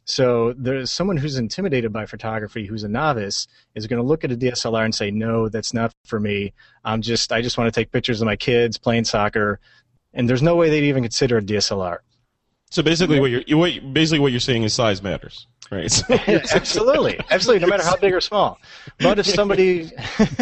So 0.04 0.54
there's 0.56 0.90
someone 0.90 1.18
who's 1.18 1.36
intimidated 1.36 1.92
by 1.92 2.06
photography, 2.06 2.66
who's 2.66 2.82
a 2.82 2.88
novice, 2.88 3.46
is 3.74 3.86
going 3.86 4.02
to 4.02 4.06
look 4.06 4.24
at 4.24 4.32
a 4.32 4.36
DSLR 4.36 4.84
and 4.84 4.94
say, 4.94 5.10
"No, 5.10 5.48
that's 5.48 5.72
not 5.72 5.92
for 6.04 6.18
me. 6.18 6.52
I'm 6.84 7.00
just, 7.00 7.30
I 7.32 7.42
just 7.42 7.56
want 7.56 7.72
to 7.72 7.80
take 7.80 7.92
pictures 7.92 8.20
of 8.20 8.26
my 8.26 8.36
kids 8.36 8.76
playing 8.76 9.04
soccer." 9.04 9.60
And 10.12 10.28
there's 10.28 10.42
no 10.42 10.56
way 10.56 10.68
they'd 10.68 10.88
even 10.88 11.04
consider 11.04 11.38
a 11.38 11.42
DSLR. 11.42 11.98
So 12.70 12.82
basically, 12.82 13.20
what 13.20 13.30
you're, 13.30 13.58
what, 13.58 13.92
basically 13.92 14.20
what 14.20 14.32
you're 14.32 14.40
saying 14.40 14.62
is 14.62 14.74
size 14.74 15.02
matters 15.02 15.46
right? 15.70 15.90
So 15.90 16.04
absolutely, 16.54 17.18
absolutely, 17.30 17.64
no 17.64 17.70
matter 17.70 17.84
how 17.84 17.96
big 17.96 18.12
or 18.12 18.20
small. 18.20 18.58
But 18.98 19.18
if 19.18 19.26
somebody, 19.26 19.90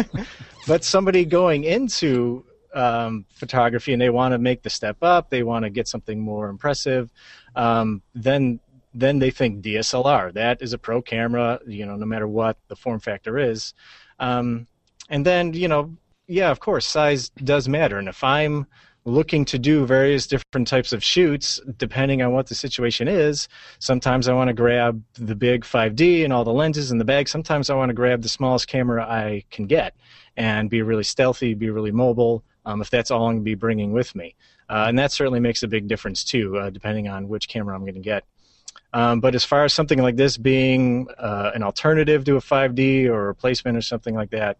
but 0.67 0.83
somebody 0.83 1.25
going 1.25 1.63
into 1.63 2.45
um, 2.73 3.25
photography 3.33 3.93
and 3.93 4.01
they 4.01 4.09
want 4.09 4.33
to 4.33 4.37
make 4.37 4.63
the 4.63 4.69
step 4.69 4.97
up, 5.01 5.29
they 5.29 5.43
want 5.43 5.63
to 5.63 5.69
get 5.69 5.87
something 5.87 6.19
more 6.19 6.49
impressive, 6.49 7.11
um, 7.55 8.01
then 8.13 8.59
then 8.93 9.19
they 9.19 9.29
think 9.29 9.63
DSLR. 9.63 10.33
That 10.33 10.63
is 10.63 10.73
a 10.73 10.77
pro 10.77 11.01
camera, 11.01 11.59
you 11.67 11.85
know, 11.85 11.95
no 11.95 12.07
matter 12.07 12.27
what 12.27 12.57
the 12.69 12.75
form 12.75 12.99
factor 12.99 13.37
is. 13.37 13.73
Um, 14.19 14.67
and 15.09 15.25
then 15.25 15.53
you 15.53 15.67
know, 15.67 15.95
yeah, 16.27 16.49
of 16.51 16.59
course, 16.59 16.85
size 16.85 17.29
does 17.29 17.67
matter. 17.67 17.97
And 17.97 18.07
if 18.07 18.23
I'm 18.23 18.65
looking 19.09 19.45
to 19.45 19.59
do 19.59 19.85
various 19.85 20.27
different 20.27 20.67
types 20.67 20.93
of 20.93 21.03
shoots 21.03 21.59
depending 21.77 22.21
on 22.21 22.31
what 22.31 22.47
the 22.47 22.55
situation 22.55 23.07
is. 23.07 23.47
Sometimes 23.79 24.27
I 24.27 24.33
want 24.33 24.47
to 24.47 24.53
grab 24.53 25.03
the 25.13 25.35
big 25.35 25.63
5D 25.63 26.23
and 26.23 26.31
all 26.31 26.43
the 26.43 26.53
lenses 26.53 26.91
in 26.91 26.97
the 26.97 27.05
bag. 27.05 27.27
Sometimes 27.27 27.69
I 27.69 27.75
want 27.75 27.89
to 27.89 27.93
grab 27.93 28.21
the 28.21 28.29
smallest 28.29 28.67
camera 28.67 29.03
I 29.03 29.43
can 29.51 29.65
get 29.65 29.95
and 30.37 30.69
be 30.69 30.81
really 30.81 31.03
stealthy, 31.03 31.53
be 31.53 31.69
really 31.69 31.91
mobile, 31.91 32.43
um, 32.65 32.81
if 32.81 32.89
that's 32.89 33.11
all 33.11 33.25
I'm 33.25 33.33
going 33.33 33.37
to 33.37 33.43
be 33.43 33.55
bringing 33.55 33.91
with 33.91 34.15
me. 34.15 34.35
Uh, 34.69 34.85
and 34.87 34.97
that 34.99 35.11
certainly 35.11 35.39
makes 35.39 35.63
a 35.63 35.67
big 35.67 35.87
difference 35.87 36.23
too, 36.23 36.57
uh, 36.57 36.69
depending 36.69 37.07
on 37.07 37.27
which 37.27 37.49
camera 37.49 37.75
I'm 37.75 37.81
going 37.81 37.95
to 37.95 37.99
get. 37.99 38.23
Um, 38.93 39.19
but 39.19 39.35
as 39.35 39.43
far 39.43 39.65
as 39.65 39.73
something 39.73 40.01
like 40.01 40.15
this 40.15 40.37
being 40.37 41.07
uh, 41.17 41.51
an 41.53 41.63
alternative 41.63 42.23
to 42.25 42.37
a 42.37 42.41
5D 42.41 43.07
or 43.07 43.23
a 43.23 43.27
replacement 43.27 43.77
or 43.77 43.81
something 43.81 44.15
like 44.15 44.31
that, 44.31 44.57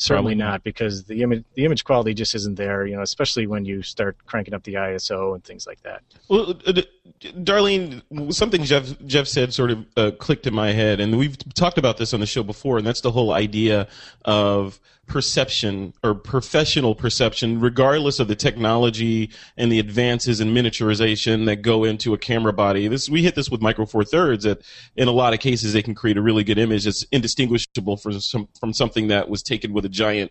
Certainly 0.00 0.36
not, 0.36 0.62
because 0.62 1.02
the 1.04 1.22
image 1.22 1.44
the 1.54 1.64
image 1.64 1.82
quality 1.82 2.14
just 2.14 2.32
isn't 2.36 2.54
there. 2.54 2.86
You 2.86 2.94
know, 2.94 3.02
especially 3.02 3.48
when 3.48 3.64
you 3.64 3.82
start 3.82 4.16
cranking 4.26 4.54
up 4.54 4.62
the 4.62 4.74
ISO 4.74 5.34
and 5.34 5.42
things 5.42 5.66
like 5.66 5.82
that. 5.82 6.02
Well, 6.28 6.50
uh, 6.66 6.82
Darlene, 7.20 8.02
something 8.32 8.62
Jeff 8.62 8.96
Jeff 9.06 9.26
said 9.26 9.52
sort 9.52 9.72
of 9.72 9.86
uh, 9.96 10.10
clicked 10.12 10.46
in 10.46 10.54
my 10.54 10.70
head, 10.70 11.00
and 11.00 11.18
we've 11.18 11.36
talked 11.54 11.78
about 11.78 11.96
this 11.96 12.14
on 12.14 12.20
the 12.20 12.26
show 12.26 12.44
before, 12.44 12.78
and 12.78 12.86
that's 12.86 13.00
the 13.00 13.10
whole 13.10 13.32
idea 13.32 13.88
of 14.24 14.78
perception 15.08 15.94
or 16.04 16.14
professional 16.14 16.94
perception, 16.94 17.60
regardless 17.60 18.20
of 18.20 18.28
the 18.28 18.36
technology 18.36 19.30
and 19.56 19.72
the 19.72 19.78
advances 19.78 20.40
in 20.40 20.54
miniaturization 20.54 21.46
that 21.46 21.56
go 21.56 21.84
into 21.84 22.14
a 22.14 22.18
camera 22.18 22.52
body. 22.52 22.86
This 22.88 23.08
we 23.08 23.22
hit 23.22 23.34
this 23.34 23.50
with 23.50 23.60
Micro 23.60 23.86
Four 23.86 24.04
Thirds 24.04 24.44
that 24.44 24.62
in 24.96 25.08
a 25.08 25.12
lot 25.12 25.34
of 25.34 25.40
cases 25.40 25.72
they 25.72 25.82
can 25.82 25.94
create 25.94 26.16
a 26.16 26.22
really 26.22 26.44
good 26.44 26.58
image 26.58 26.84
that's 26.84 27.04
indistinguishable 27.10 27.96
from 27.96 28.20
some, 28.20 28.48
from 28.60 28.72
something 28.72 29.08
that 29.08 29.28
was 29.28 29.42
taken 29.42 29.72
with 29.72 29.84
a 29.84 29.88
giant, 29.88 30.30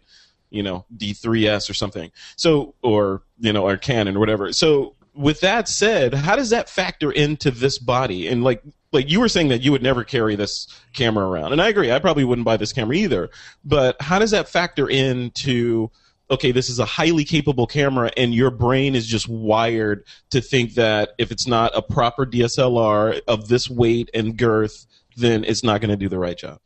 you 0.49 0.63
know, 0.63 0.85
D3S 0.95 1.69
or 1.69 1.73
something. 1.73 2.11
So 2.35 2.75
or 2.81 3.23
you 3.39 3.51
know, 3.51 3.67
or 3.67 3.77
Canon 3.77 4.15
or 4.15 4.19
whatever. 4.19 4.53
So 4.53 4.95
with 5.13 5.41
that 5.41 5.67
said, 5.67 6.13
how 6.13 6.35
does 6.35 6.51
that 6.51 6.69
factor 6.69 7.11
into 7.11 7.49
this 7.49 7.79
body? 7.79 8.27
And 8.27 8.43
like 8.43 8.61
like 8.91 9.09
you 9.09 9.19
were 9.19 9.29
saying 9.29 9.49
that 9.49 9.61
you 9.61 9.71
would 9.71 9.83
never 9.83 10.03
carry 10.03 10.35
this 10.35 10.67
camera 10.93 11.27
around, 11.27 11.51
and 11.51 11.61
I 11.61 11.69
agree. 11.69 11.91
I 11.91 11.99
probably 11.99 12.23
wouldn't 12.23 12.45
buy 12.45 12.57
this 12.57 12.73
camera 12.73 12.95
either. 12.95 13.29
But 13.63 14.01
how 14.01 14.19
does 14.19 14.31
that 14.31 14.49
factor 14.49 14.89
into 14.89 15.91
okay, 16.29 16.51
this 16.51 16.69
is 16.69 16.79
a 16.79 16.85
highly 16.85 17.23
capable 17.23 17.67
camera, 17.67 18.11
and 18.17 18.35
your 18.35 18.51
brain 18.51 18.95
is 18.95 19.07
just 19.07 19.29
wired 19.29 20.05
to 20.29 20.41
think 20.41 20.73
that 20.73 21.11
if 21.17 21.31
it's 21.31 21.47
not 21.47 21.71
a 21.75 21.81
proper 21.81 22.25
DSLR 22.25 23.21
of 23.27 23.47
this 23.47 23.69
weight 23.69 24.09
and 24.13 24.37
girth, 24.37 24.85
then 25.15 25.43
it's 25.45 25.63
not 25.63 25.79
going 25.79 25.89
to 25.89 25.95
do 25.95 26.09
the 26.09 26.19
right 26.19 26.37
job. 26.37 26.59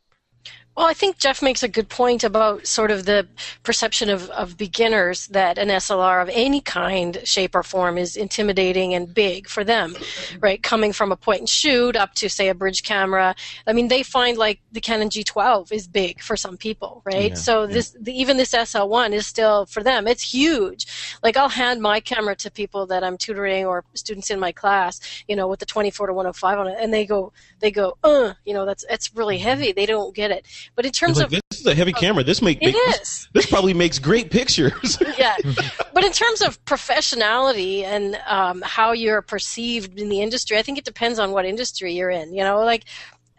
Well, 0.74 0.86
I 0.86 0.94
think 0.94 1.18
Jeff 1.18 1.42
makes 1.42 1.62
a 1.62 1.68
good 1.68 1.90
point 1.90 2.24
about 2.24 2.66
sort 2.66 2.90
of 2.90 3.04
the 3.04 3.28
perception 3.62 4.08
of, 4.08 4.30
of 4.30 4.56
beginners 4.56 5.26
that 5.28 5.58
an 5.58 5.68
SLR 5.68 6.22
of 6.22 6.30
any 6.32 6.62
kind, 6.62 7.20
shape, 7.24 7.54
or 7.54 7.62
form 7.62 7.98
is 7.98 8.16
intimidating 8.16 8.94
and 8.94 9.12
big 9.12 9.48
for 9.48 9.64
them, 9.64 9.94
right? 10.40 10.62
Coming 10.62 10.94
from 10.94 11.12
a 11.12 11.16
point 11.16 11.40
and 11.40 11.48
shoot 11.48 11.94
up 11.94 12.14
to, 12.14 12.30
say, 12.30 12.48
a 12.48 12.54
bridge 12.54 12.84
camera. 12.84 13.34
I 13.66 13.74
mean, 13.74 13.88
they 13.88 14.02
find 14.02 14.38
like 14.38 14.60
the 14.72 14.80
Canon 14.80 15.10
G12 15.10 15.72
is 15.72 15.86
big 15.86 16.22
for 16.22 16.38
some 16.38 16.56
people, 16.56 17.02
right? 17.04 17.30
Yeah, 17.30 17.36
so 17.36 17.64
yeah. 17.64 17.74
this, 17.74 17.96
the, 18.00 18.18
even 18.18 18.38
this 18.38 18.52
SL1 18.52 19.12
is 19.12 19.26
still 19.26 19.66
for 19.66 19.82
them. 19.82 20.08
It's 20.08 20.22
huge. 20.22 20.86
Like 21.22 21.36
I'll 21.36 21.50
hand 21.50 21.82
my 21.82 22.00
camera 22.00 22.34
to 22.36 22.50
people 22.50 22.86
that 22.86 23.04
I'm 23.04 23.18
tutoring 23.18 23.66
or 23.66 23.84
students 23.92 24.30
in 24.30 24.40
my 24.40 24.52
class, 24.52 25.00
you 25.28 25.36
know, 25.36 25.48
with 25.48 25.60
the 25.60 25.66
24 25.66 26.06
to 26.06 26.14
105 26.14 26.58
on 26.58 26.68
it, 26.68 26.78
and 26.80 26.94
they 26.94 27.04
go, 27.04 27.34
they 27.60 27.70
go, 27.70 27.98
uh, 28.02 28.32
you 28.46 28.54
know, 28.54 28.64
that's 28.64 28.86
it's 28.88 29.14
really 29.14 29.36
heavy. 29.36 29.72
They 29.72 29.84
don't 29.84 30.14
get 30.14 30.30
it. 30.30 30.46
But 30.74 30.86
in 30.86 30.92
terms 30.92 31.18
Like, 31.18 31.26
of 31.26 31.30
this 31.30 31.60
is 31.60 31.66
a 31.66 31.74
heavy 31.74 31.92
camera. 31.92 32.24
This 32.24 32.42
make 32.42 32.58
it 32.60 32.72
this, 32.72 33.28
this 33.32 33.46
probably 33.46 33.74
makes 33.74 33.98
great 33.98 34.30
pictures. 34.30 34.98
yeah. 35.18 35.36
But 35.94 36.04
in 36.04 36.12
terms 36.12 36.40
of 36.40 36.62
professionality 36.64 37.84
and 37.84 38.18
um, 38.26 38.62
how 38.62 38.92
you're 38.92 39.20
perceived 39.20 40.00
in 40.00 40.08
the 40.08 40.22
industry, 40.22 40.56
I 40.56 40.62
think 40.62 40.78
it 40.78 40.84
depends 40.84 41.18
on 41.18 41.32
what 41.32 41.44
industry 41.44 41.92
you're 41.92 42.10
in. 42.10 42.34
You 42.34 42.44
know, 42.44 42.60
like 42.60 42.84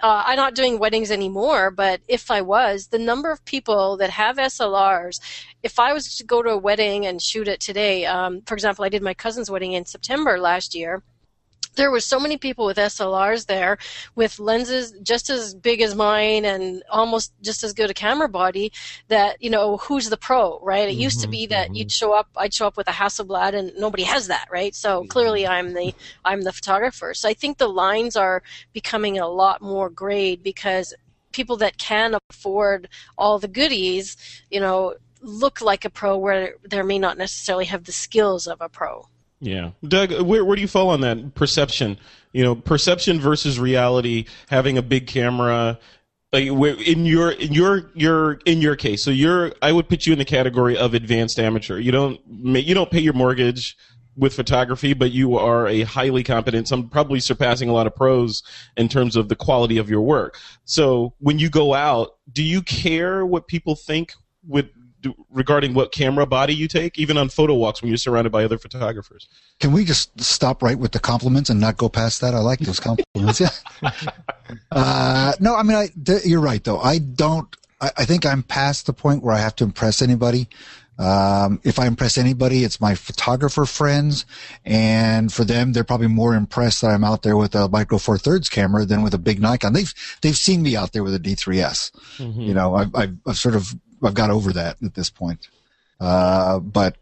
uh, 0.04 0.22
I'm 0.26 0.36
not 0.36 0.54
doing 0.54 0.80
weddings 0.80 1.12
anymore, 1.12 1.72
but 1.72 2.02
if 2.10 2.30
I 2.30 2.42
was, 2.42 2.88
the 2.88 3.00
number 3.00 3.32
of 3.32 3.44
people 3.46 3.96
that 3.98 4.10
have 4.10 4.36
SLRs, 4.36 5.20
if 5.64 5.80
I 5.80 5.94
was 5.94 6.18
to 6.18 6.26
go 6.26 6.44
to 6.44 6.50
a 6.50 6.58
wedding 6.58 7.06
and 7.06 7.22
shoot 7.22 7.48
it 7.48 7.62
today, 7.62 8.06
um, 8.06 8.42
for 8.42 8.54
example, 8.54 8.84
I 8.84 8.90
did 8.90 9.02
my 9.02 9.14
cousin's 9.14 9.50
wedding 9.50 9.72
in 9.72 9.86
September 9.86 10.38
last 10.38 10.76
year. 10.76 11.02
There 11.76 11.92
were 11.92 12.00
so 12.00 12.20
many 12.20 12.38
people 12.38 12.66
with 12.66 12.78
SLRs 12.78 13.46
there 13.48 13.78
with 14.16 14.40
lenses 14.40 14.92
just 15.04 15.30
as 15.30 15.54
big 15.56 15.82
as 15.82 15.96
mine 15.96 16.46
and 16.46 16.84
almost 16.90 17.34
just 17.42 17.64
as 17.64 17.74
good 17.74 17.90
a 17.90 17.94
camera 17.94 18.30
body 18.30 18.72
that, 19.08 19.42
you 19.42 19.50
know, 19.50 19.78
who's 19.78 20.10
the 20.10 20.18
pro, 20.18 20.60
right? 20.62 20.90
It 20.90 20.96
used 20.96 21.22
to 21.22 21.28
be 21.28 21.44
mm-hmm. 21.44 21.52
that 21.52 21.76
you'd 21.76 21.88
mm-hmm. 21.88 22.06
show 22.06 22.14
up, 22.14 22.30
I'd 22.38 22.54
show 22.54 22.68
up 22.68 22.78
with 22.78 22.88
a 22.88 22.92
Hasselblad 22.92 23.54
and 23.56 23.72
nobody 23.78 24.04
has 24.04 24.28
that, 24.28 24.48
right? 24.52 24.74
So 24.76 25.00
mm-hmm. 25.00 25.08
clearly 25.08 25.48
I'm 25.48 25.74
the, 25.74 25.94
I'm 26.24 26.42
the 26.42 26.54
photographer. 26.54 27.14
So 27.14 27.30
I 27.30 27.34
think 27.34 27.58
the 27.58 27.70
lines 27.70 28.16
are 28.16 28.44
becoming 28.74 29.20
a 29.20 29.28
lot 29.28 29.62
more 29.62 29.90
grayed 29.90 30.44
because 30.44 30.94
people 31.32 31.58
that 31.58 31.78
can 31.78 32.16
afford 32.30 32.88
all 33.18 33.40
the 33.40 33.48
goodies, 33.48 34.16
you 34.50 34.60
know, 34.60 34.96
look 35.22 35.62
like 35.62 35.86
a 35.86 35.90
pro 35.90 36.18
where 36.18 36.56
they 36.70 36.82
may 36.82 37.00
not 37.00 37.18
necessarily 37.18 37.66
have 37.66 37.86
the 37.86 37.92
skills 37.92 38.48
of 38.48 38.62
a 38.62 38.70
pro. 38.70 39.08
Yeah, 39.44 39.72
Doug, 39.86 40.22
where 40.22 40.46
where 40.46 40.56
do 40.56 40.62
you 40.62 40.70
fall 40.70 40.90
on 40.90 41.02
that 41.02 41.36
perception? 41.36 41.98
You 42.32 42.44
know, 42.44 42.56
perception 42.56 43.20
versus 43.20 43.60
reality. 43.60 44.26
Having 44.48 44.78
a 44.78 44.82
big 44.82 45.06
camera, 45.06 45.78
like 46.32 46.48
in 46.48 47.06
your 47.06 47.32
in 47.32 47.52
your 47.52 47.92
your 47.94 48.40
in 48.46 48.62
your 48.62 48.78
case, 48.78 49.04
so 49.04 49.12
you're 49.12 49.52
I 49.62 49.74
would 49.74 49.90
put 49.90 50.08
you 50.08 50.14
in 50.14 50.20
the 50.20 50.24
category 50.24 50.78
of 50.78 50.94
advanced 50.94 51.40
amateur. 51.40 51.78
You 51.78 51.92
don't 51.92 52.22
you 52.26 52.74
don't 52.74 52.90
pay 52.90 53.02
your 53.02 53.12
mortgage 53.12 53.76
with 54.16 54.34
photography, 54.34 54.94
but 54.94 55.12
you 55.12 55.38
are 55.38 55.68
a 55.68 55.82
highly 55.82 56.24
competent, 56.24 56.70
some 56.70 56.88
probably 56.88 57.20
surpassing 57.20 57.68
a 57.68 57.74
lot 57.74 57.86
of 57.86 57.94
pros 57.94 58.44
in 58.78 58.88
terms 58.88 59.18
of 59.18 59.28
the 59.28 59.36
quality 59.36 59.78
of 59.78 59.90
your 59.90 60.02
work. 60.02 60.38
So 60.64 61.16
when 61.20 61.38
you 61.38 61.50
go 61.50 61.74
out, 61.74 62.16
do 62.32 62.44
you 62.44 62.62
care 62.62 63.26
what 63.26 63.48
people 63.48 63.76
think 63.76 64.14
with 64.48 64.70
do, 65.04 65.14
regarding 65.30 65.74
what 65.74 65.92
camera 65.92 66.26
body 66.26 66.56
you 66.56 66.68
take, 66.68 66.98
even 66.98 67.18
on 67.18 67.30
photo 67.30 67.54
walks 67.54 67.82
when 67.82 67.90
you're 67.90 67.98
surrounded 67.98 68.32
by 68.32 68.44
other 68.44 68.58
photographers? 68.58 69.28
Can 69.60 69.72
we 69.72 69.86
just 69.86 70.20
stop 70.20 70.64
right 70.64 70.80
with 70.80 70.94
the 70.94 71.00
compliments 71.00 71.50
and 71.50 71.60
not 71.60 71.78
go 71.78 71.90
past 71.90 72.22
that? 72.22 72.34
I 72.34 72.40
like 72.40 72.60
those 72.60 72.80
compliments. 72.80 73.40
Yeah. 73.40 73.50
uh, 74.72 75.34
no, 75.40 75.56
I 75.56 75.64
mean, 75.64 75.78
I, 75.78 75.90
th- 76.04 76.26
you're 76.26 76.42
right 76.42 76.64
though. 76.64 76.80
I 76.80 76.98
don't. 76.98 77.56
I, 77.80 77.92
I 77.98 78.06
think 78.06 78.26
I'm 78.26 78.42
past 78.42 78.88
the 78.88 78.94
point 78.94 79.22
where 79.22 79.36
I 79.36 79.40
have 79.40 79.56
to 79.58 79.64
impress 79.64 80.02
anybody. 80.02 80.48
Um, 80.98 81.60
if 81.64 81.80
I 81.80 81.88
impress 81.88 82.18
anybody, 82.18 82.64
it's 82.64 82.80
my 82.80 82.94
photographer 82.94 83.66
friends, 83.66 84.26
and 84.64 85.34
for 85.34 85.44
them, 85.44 85.74
they're 85.74 85.84
probably 85.84 86.08
more 86.08 86.36
impressed 86.36 86.82
that 86.82 86.92
I'm 86.92 87.04
out 87.04 87.24
there 87.24 87.36
with 87.36 87.56
a 87.56 87.68
Micro 87.68 87.98
Four 87.98 88.20
Thirds 88.20 88.48
camera 88.48 88.86
than 88.86 89.02
with 89.02 89.14
a 89.16 89.18
big 89.18 89.42
Nikon. 89.42 89.74
They've 89.74 89.94
they've 90.22 90.38
seen 90.38 90.62
me 90.62 90.76
out 90.76 90.94
there 90.94 91.04
with 91.04 91.16
a 91.16 91.20
D3S. 91.20 91.92
You 92.20 92.54
know, 92.54 92.76
I've, 92.76 92.96
I've 92.96 93.18
I've 93.26 93.38
sort 93.38 93.56
of 93.56 93.74
I've 94.04 94.14
got 94.14 94.30
over 94.30 94.54
that 94.54 94.78
at 94.84 94.94
this 94.94 95.10
point. 95.10 95.50
Uh, 96.00 96.60
but 96.60 96.98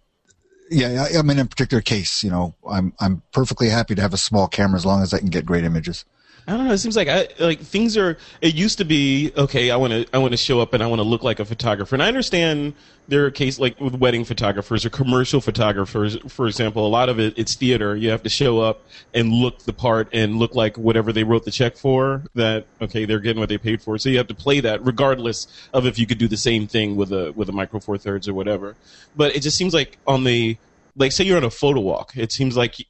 yeah, 0.70 1.08
I, 1.18 1.22
mean, 1.22 1.38
in 1.38 1.46
a 1.46 1.50
particular 1.50 1.82
case, 1.82 2.24
you 2.24 2.30
know, 2.30 2.56
I'm 2.70 2.94
I'm 3.00 3.22
perfectly 3.34 3.70
happy 3.70 3.96
to 3.96 4.02
have 4.02 4.14
a 4.14 4.18
small 4.18 4.48
camera 4.48 4.78
as 4.78 4.86
long 4.86 5.02
as 5.02 5.14
I 5.14 5.20
can 5.20 5.30
get 5.30 5.46
great 5.46 5.66
images. 5.66 6.06
I 6.48 6.58
don't 6.58 6.68
know. 6.68 6.74
It 6.74 6.80
seems 6.80 6.96
like 6.96 7.08
I 7.08 7.28
like 7.40 7.60
things 7.60 7.96
are. 7.98 8.18
It 8.42 8.56
used 8.56 8.80
to 8.80 8.86
be 8.86 9.32
okay. 9.38 9.70
I 9.70 9.76
want 9.76 9.94
to. 9.94 10.06
I 10.14 10.18
want 10.18 10.32
to 10.32 10.38
show 10.38 10.60
up 10.60 10.74
and 10.74 10.82
I 10.82 10.88
want 10.88 11.00
to 11.00 11.04
look 11.04 11.24
like 11.24 11.40
a 11.40 11.46
photographer. 11.46 11.96
And 11.96 12.02
I 12.02 12.08
understand 12.08 12.74
there 13.08 13.26
are 13.26 13.32
cases 13.32 13.60
like 13.60 13.80
with 13.80 13.96
wedding 13.96 14.26
photographers 14.26 14.84
or 14.84 14.90
commercial 14.90 15.40
photographers. 15.40 16.18
For 16.28 16.48
example, 16.48 16.86
a 16.86 16.90
lot 16.90 17.10
of 17.10 17.20
it 17.20 17.38
it's 17.38 17.56
theater. 17.56 17.96
You 17.96 18.10
have 18.10 18.24
to 18.24 18.30
show 18.30 18.60
up 18.60 18.82
and 19.14 19.32
look 19.32 19.60
the 19.60 19.74
part 19.74 20.10
and 20.14 20.38
look 20.38 20.56
like 20.56 20.78
whatever 20.78 21.14
they 21.14 21.24
wrote 21.24 21.46
the 21.46 21.52
check 21.52 21.78
for. 21.78 22.24
That 22.34 22.66
okay, 22.82 23.06
they're 23.06 23.20
getting 23.20 23.40
what 23.40 23.50
they 23.50 23.60
paid 23.60 23.82
for. 23.82 23.98
So 24.00 24.10
you 24.10 24.18
have 24.18 24.28
to 24.28 24.36
play 24.36 24.60
that 24.62 24.84
regardless 24.84 25.48
of 25.74 25.86
if 25.86 26.00
you 26.00 26.08
could 26.08 26.18
do 26.18 26.28
the 26.28 26.38
same 26.38 26.66
thing 26.68 26.96
with 26.96 27.12
a 27.12 27.34
with 27.34 27.50
a 27.50 27.54
micro 27.54 27.80
four 27.80 27.98
thirds 28.00 28.28
or 28.28 28.34
whatever. 28.34 28.76
But 29.16 29.36
it 29.36 29.42
just 29.42 29.58
seems 29.58 29.76
like 29.76 30.00
on 30.08 30.24
the 30.24 30.58
like 30.96 31.12
say 31.12 31.24
you're 31.24 31.38
on 31.38 31.44
a 31.44 31.52
photo 31.52 31.82
walk. 31.82 32.14
It 32.16 32.32
seems 32.32 32.58
like 32.58 32.88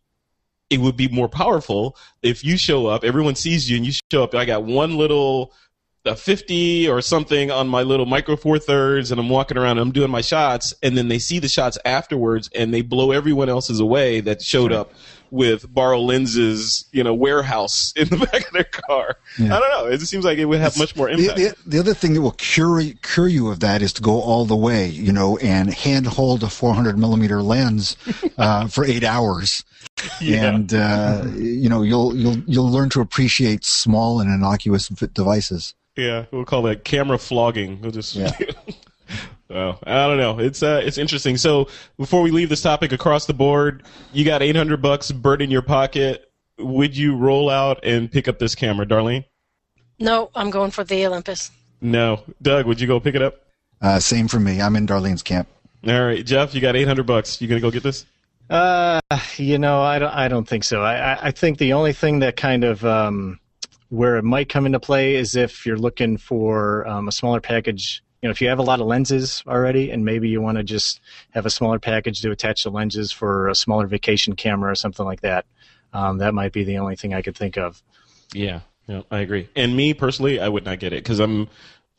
it 0.72 0.80
would 0.80 0.96
be 0.96 1.10
more 1.10 1.28
powerful 1.30 1.98
if 2.24 2.44
you 2.44 2.58
show 2.58 2.88
up, 2.88 3.04
everyone 3.04 3.36
sees 3.36 3.70
you, 3.70 3.76
and 3.78 3.86
you 3.86 3.92
show 4.12 4.24
up. 4.24 4.34
I 4.34 4.46
got 4.46 4.64
one 4.64 4.98
little 4.98 5.54
a 6.06 6.16
50 6.16 6.90
or 6.90 7.00
something 7.00 7.52
on 7.52 7.68
my 7.68 7.84
little 7.84 8.08
micro 8.08 8.36
four 8.36 8.58
thirds, 8.58 9.12
and 9.12 9.20
I'm 9.20 9.30
walking 9.30 9.58
around 9.58 9.72
and 9.72 9.82
I'm 9.82 9.92
doing 9.92 10.10
my 10.10 10.22
shots, 10.22 10.74
and 10.82 10.98
then 10.98 11.10
they 11.10 11.20
see 11.20 11.38
the 11.38 11.50
shots 11.50 11.78
afterwards, 11.86 12.50
and 12.56 12.74
they 12.74 12.82
blow 12.82 13.12
everyone 13.12 13.50
else's 13.50 13.80
away 13.80 14.22
that 14.22 14.42
showed 14.42 14.72
up 14.72 14.94
with 15.32 15.74
borrow 15.74 16.00
lenses, 16.00 16.86
you 16.92 17.04
know, 17.04 17.14
warehouse 17.14 17.94
in 17.96 18.08
the 18.10 18.18
back 18.18 18.46
of 18.48 18.52
their 18.54 18.64
car. 18.66 19.16
Yeah. 19.40 19.56
I 19.56 19.60
don't 19.60 19.70
know. 19.72 19.86
It 19.88 19.98
just 19.98 20.12
seems 20.12 20.26
like 20.26 20.38
it 20.38 20.46
would 20.46 20.60
have 20.60 20.78
much 20.78 20.96
more 20.96 21.08
The, 21.08 21.14
impact. 21.30 21.38
the, 21.38 21.70
the 21.70 21.80
other 21.80 21.94
thing 21.94 22.14
that 22.14 22.22
will 22.22 22.32
cure 22.32 22.82
cure 23.02 23.28
you 23.28 23.50
of 23.50 23.62
that 23.62 23.82
is 23.82 23.94
to 23.94 24.02
go 24.02 24.22
all 24.22 24.46
the 24.46 24.56
way, 24.56 24.88
you 24.90 25.12
know, 25.12 25.38
and 25.38 25.74
hand 25.74 26.06
hold 26.06 26.44
a 26.44 26.50
400 26.50 26.98
millimeter 27.00 27.42
lens 27.42 27.96
uh, 28.38 28.68
for 28.68 28.86
eight 28.86 29.04
hours, 29.04 29.64
Yeah. 30.20 30.46
and 30.54 30.74
uh, 30.74 31.24
you 31.36 31.70
know 31.70 31.82
you'll 31.82 32.16
you'll 32.16 32.38
you'll 32.46 32.70
learn 32.72 32.90
to 32.90 33.02
appreciate 33.02 33.64
small 33.64 34.20
and 34.20 34.30
innocuous 34.30 34.88
devices. 34.90 35.74
Yeah, 35.96 36.26
we'll 36.32 36.46
call 36.46 36.62
that 36.64 36.84
camera 36.84 37.18
flogging. 37.18 37.82
We'll 37.82 37.92
just. 37.92 38.16
Yeah. 38.16 38.32
well, 39.52 39.80
I 39.86 40.08
don't 40.08 40.18
know. 40.18 40.40
It's 40.40 40.64
uh, 40.64 40.82
it's 40.84 40.98
interesting. 40.98 41.38
So 41.38 41.68
before 41.98 42.22
we 42.22 42.32
leave 42.32 42.50
this 42.50 42.62
topic 42.62 42.92
across 42.92 43.26
the 43.26 43.34
board, 43.34 43.84
you 44.14 44.24
got 44.24 44.42
eight 44.42 44.56
hundred 44.56 44.82
bucks 44.82 45.12
bird 45.12 45.42
in 45.42 45.52
your 45.52 45.62
pocket. 45.62 46.32
Would 46.58 46.96
you 46.96 47.16
roll 47.16 47.50
out 47.50 47.84
and 47.84 48.12
pick 48.12 48.28
up 48.28 48.40
this 48.40 48.56
camera, 48.56 48.86
Darlene? 48.86 49.26
No, 50.00 50.30
I'm 50.36 50.50
going 50.50 50.72
for 50.72 50.84
the 50.84 51.06
Olympus. 51.06 51.52
No, 51.82 52.24
Doug. 52.42 52.66
Would 52.66 52.80
you 52.80 52.88
go 52.88 53.00
pick 53.00 53.16
it 53.16 53.22
up? 53.22 53.42
Uh, 53.82 54.00
same 54.00 54.28
for 54.28 54.40
me. 54.40 54.62
I'm 54.62 54.76
in 54.76 54.88
Darlene's 54.88 55.24
camp. 55.24 55.48
All 55.88 56.06
right, 56.06 56.26
Jeff. 56.26 56.54
You 56.54 56.62
got 56.62 56.76
eight 56.76 56.88
hundred 56.88 57.08
bucks. 57.08 57.42
You 57.42 57.48
gonna 57.48 57.62
go 57.62 57.72
get 57.72 57.84
this? 57.84 58.06
Uh, 58.50 59.00
you 59.38 59.58
know, 59.58 59.82
I 59.82 60.00
don't. 60.00 60.14
I 60.14 60.28
don't 60.28 60.48
think 60.48 60.64
so. 60.64 60.82
I, 60.82 61.14
I, 61.14 61.28
I 61.28 61.32
think 61.32 61.58
the 61.58 61.74
only 61.74 61.94
thing 61.94 62.20
that 62.20 62.38
kind 62.38 62.64
of 62.64 62.86
um, 62.86 63.40
where 63.90 64.18
it 64.18 64.24
might 64.24 64.50
come 64.50 64.66
into 64.66 64.80
play 64.80 65.16
is 65.16 65.36
if 65.36 65.66
you're 65.66 65.78
looking 65.78 66.18
for 66.18 66.88
um, 66.88 67.08
a 67.08 67.12
smaller 67.12 67.42
package. 67.42 68.04
You 68.22 68.28
know, 68.28 68.32
if 68.32 68.42
you 68.42 68.50
have 68.50 68.60
a 68.60 68.64
lot 68.64 68.80
of 68.80 68.88
lenses 68.88 69.44
already, 69.48 69.90
and 69.90 70.06
maybe 70.06 70.30
you 70.30 70.42
want 70.42 70.58
to 70.58 70.64
just 70.64 71.02
have 71.32 71.46
a 71.46 71.50
smaller 71.50 71.80
package 71.80 72.22
to 72.22 72.32
attach 72.32 72.64
the 72.64 72.70
lenses 72.70 73.12
for 73.12 73.48
a 73.48 73.56
smaller 73.56 73.88
vacation 73.88 74.36
camera 74.36 74.72
or 74.72 74.76
something 74.76 75.06
like 75.06 75.22
that. 75.22 75.46
Um, 75.94 76.20
that 76.20 76.34
might 76.34 76.54
be 76.54 76.64
the 76.64 76.78
only 76.78 76.96
thing 76.96 77.14
I 77.14 77.22
could 77.22 77.36
think 77.36 77.58
of. 77.58 77.82
Yeah, 78.34 78.62
yeah, 78.88 79.02
I 79.10 79.20
agree. 79.20 79.50
And 79.56 79.76
me 79.76 79.94
personally, 79.94 80.40
I 80.40 80.48
would 80.48 80.66
not 80.66 80.80
get 80.80 80.94
it 80.94 81.04
because 81.04 81.20
I'm, 81.20 81.50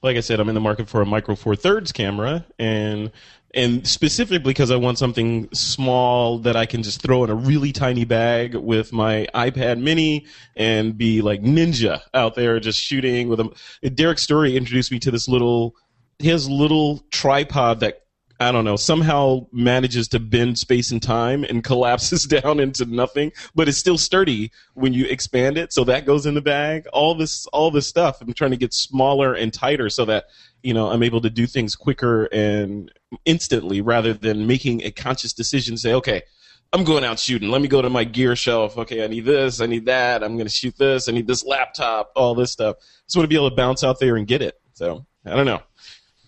like 0.02 0.16
I 0.16 0.20
said, 0.20 0.40
I'm 0.40 0.48
in 0.48 0.54
the 0.54 0.60
market 0.60 0.88
for 0.88 1.02
a 1.02 1.06
micro 1.06 1.34
four 1.34 1.56
thirds 1.56 1.92
camera, 1.92 2.46
and 2.58 3.10
and 3.54 3.86
specifically 3.86 4.50
because 4.50 4.70
I 4.70 4.76
want 4.76 4.98
something 4.98 5.48
small 5.52 6.38
that 6.38 6.56
I 6.56 6.64
can 6.64 6.82
just 6.82 7.02
throw 7.02 7.22
in 7.24 7.30
a 7.30 7.34
really 7.34 7.72
tiny 7.72 8.04
bag 8.04 8.54
with 8.54 8.92
my 8.92 9.26
iPad 9.34 9.78
Mini 9.80 10.26
and 10.56 10.96
be 10.96 11.20
like 11.20 11.42
ninja 11.42 12.00
out 12.14 12.34
there 12.34 12.58
just 12.60 12.80
shooting 12.80 13.28
with 13.28 13.40
a. 13.40 13.90
Derrick 13.90 14.18
Story 14.18 14.56
introduced 14.56 14.90
me 14.90 14.98
to 15.00 15.10
this 15.10 15.28
little, 15.28 15.76
his 16.22 16.48
little 16.48 17.00
tripod 17.10 17.80
that 17.80 18.02
I 18.42 18.50
don't 18.50 18.64
know, 18.64 18.76
somehow 18.76 19.46
manages 19.52 20.08
to 20.08 20.20
bend 20.20 20.58
space 20.58 20.90
and 20.90 21.00
time 21.00 21.44
and 21.44 21.62
collapses 21.72 22.24
down 22.24 22.60
into 22.60 22.84
nothing, 22.84 23.32
but 23.54 23.68
it's 23.68 23.78
still 23.78 23.98
sturdy 23.98 24.50
when 24.74 24.92
you 24.92 25.06
expand 25.06 25.56
it. 25.58 25.72
So 25.72 25.84
that 25.84 26.06
goes 26.06 26.26
in 26.26 26.34
the 26.34 26.40
bag. 26.40 26.86
All 26.92 27.14
this, 27.14 27.46
all 27.46 27.70
this 27.70 27.86
stuff. 27.86 28.20
I'm 28.20 28.32
trying 28.32 28.50
to 28.50 28.56
get 28.56 28.74
smaller 28.74 29.34
and 29.34 29.52
tighter 29.52 29.88
so 29.88 30.04
that, 30.06 30.24
you 30.62 30.74
know, 30.74 30.90
I'm 30.90 31.02
able 31.02 31.20
to 31.20 31.30
do 31.30 31.46
things 31.46 31.76
quicker 31.76 32.24
and 32.26 32.90
instantly 33.24 33.80
rather 33.80 34.12
than 34.12 34.46
making 34.46 34.82
a 34.82 34.90
conscious 34.90 35.32
decision. 35.32 35.76
Say, 35.76 35.94
okay, 35.94 36.22
I'm 36.72 36.84
going 36.84 37.04
out 37.04 37.18
shooting. 37.18 37.50
Let 37.50 37.60
me 37.60 37.68
go 37.68 37.82
to 37.82 37.90
my 37.90 38.04
gear 38.04 38.34
shelf. 38.34 38.76
Okay, 38.78 39.04
I 39.04 39.06
need 39.06 39.24
this. 39.24 39.60
I 39.60 39.66
need 39.66 39.86
that. 39.86 40.24
I'm 40.24 40.34
going 40.34 40.46
to 40.46 40.52
shoot 40.52 40.76
this. 40.76 41.08
I 41.08 41.12
need 41.12 41.26
this 41.26 41.44
laptop. 41.44 42.10
All 42.16 42.34
this 42.34 42.50
stuff. 42.50 42.76
I 42.78 42.84
Just 43.06 43.16
want 43.16 43.24
to 43.24 43.28
be 43.28 43.36
able 43.36 43.50
to 43.50 43.56
bounce 43.56 43.84
out 43.84 44.00
there 44.00 44.16
and 44.16 44.26
get 44.26 44.42
it. 44.42 44.58
So 44.72 45.06
I 45.24 45.36
don't 45.36 45.46
know. 45.46 45.62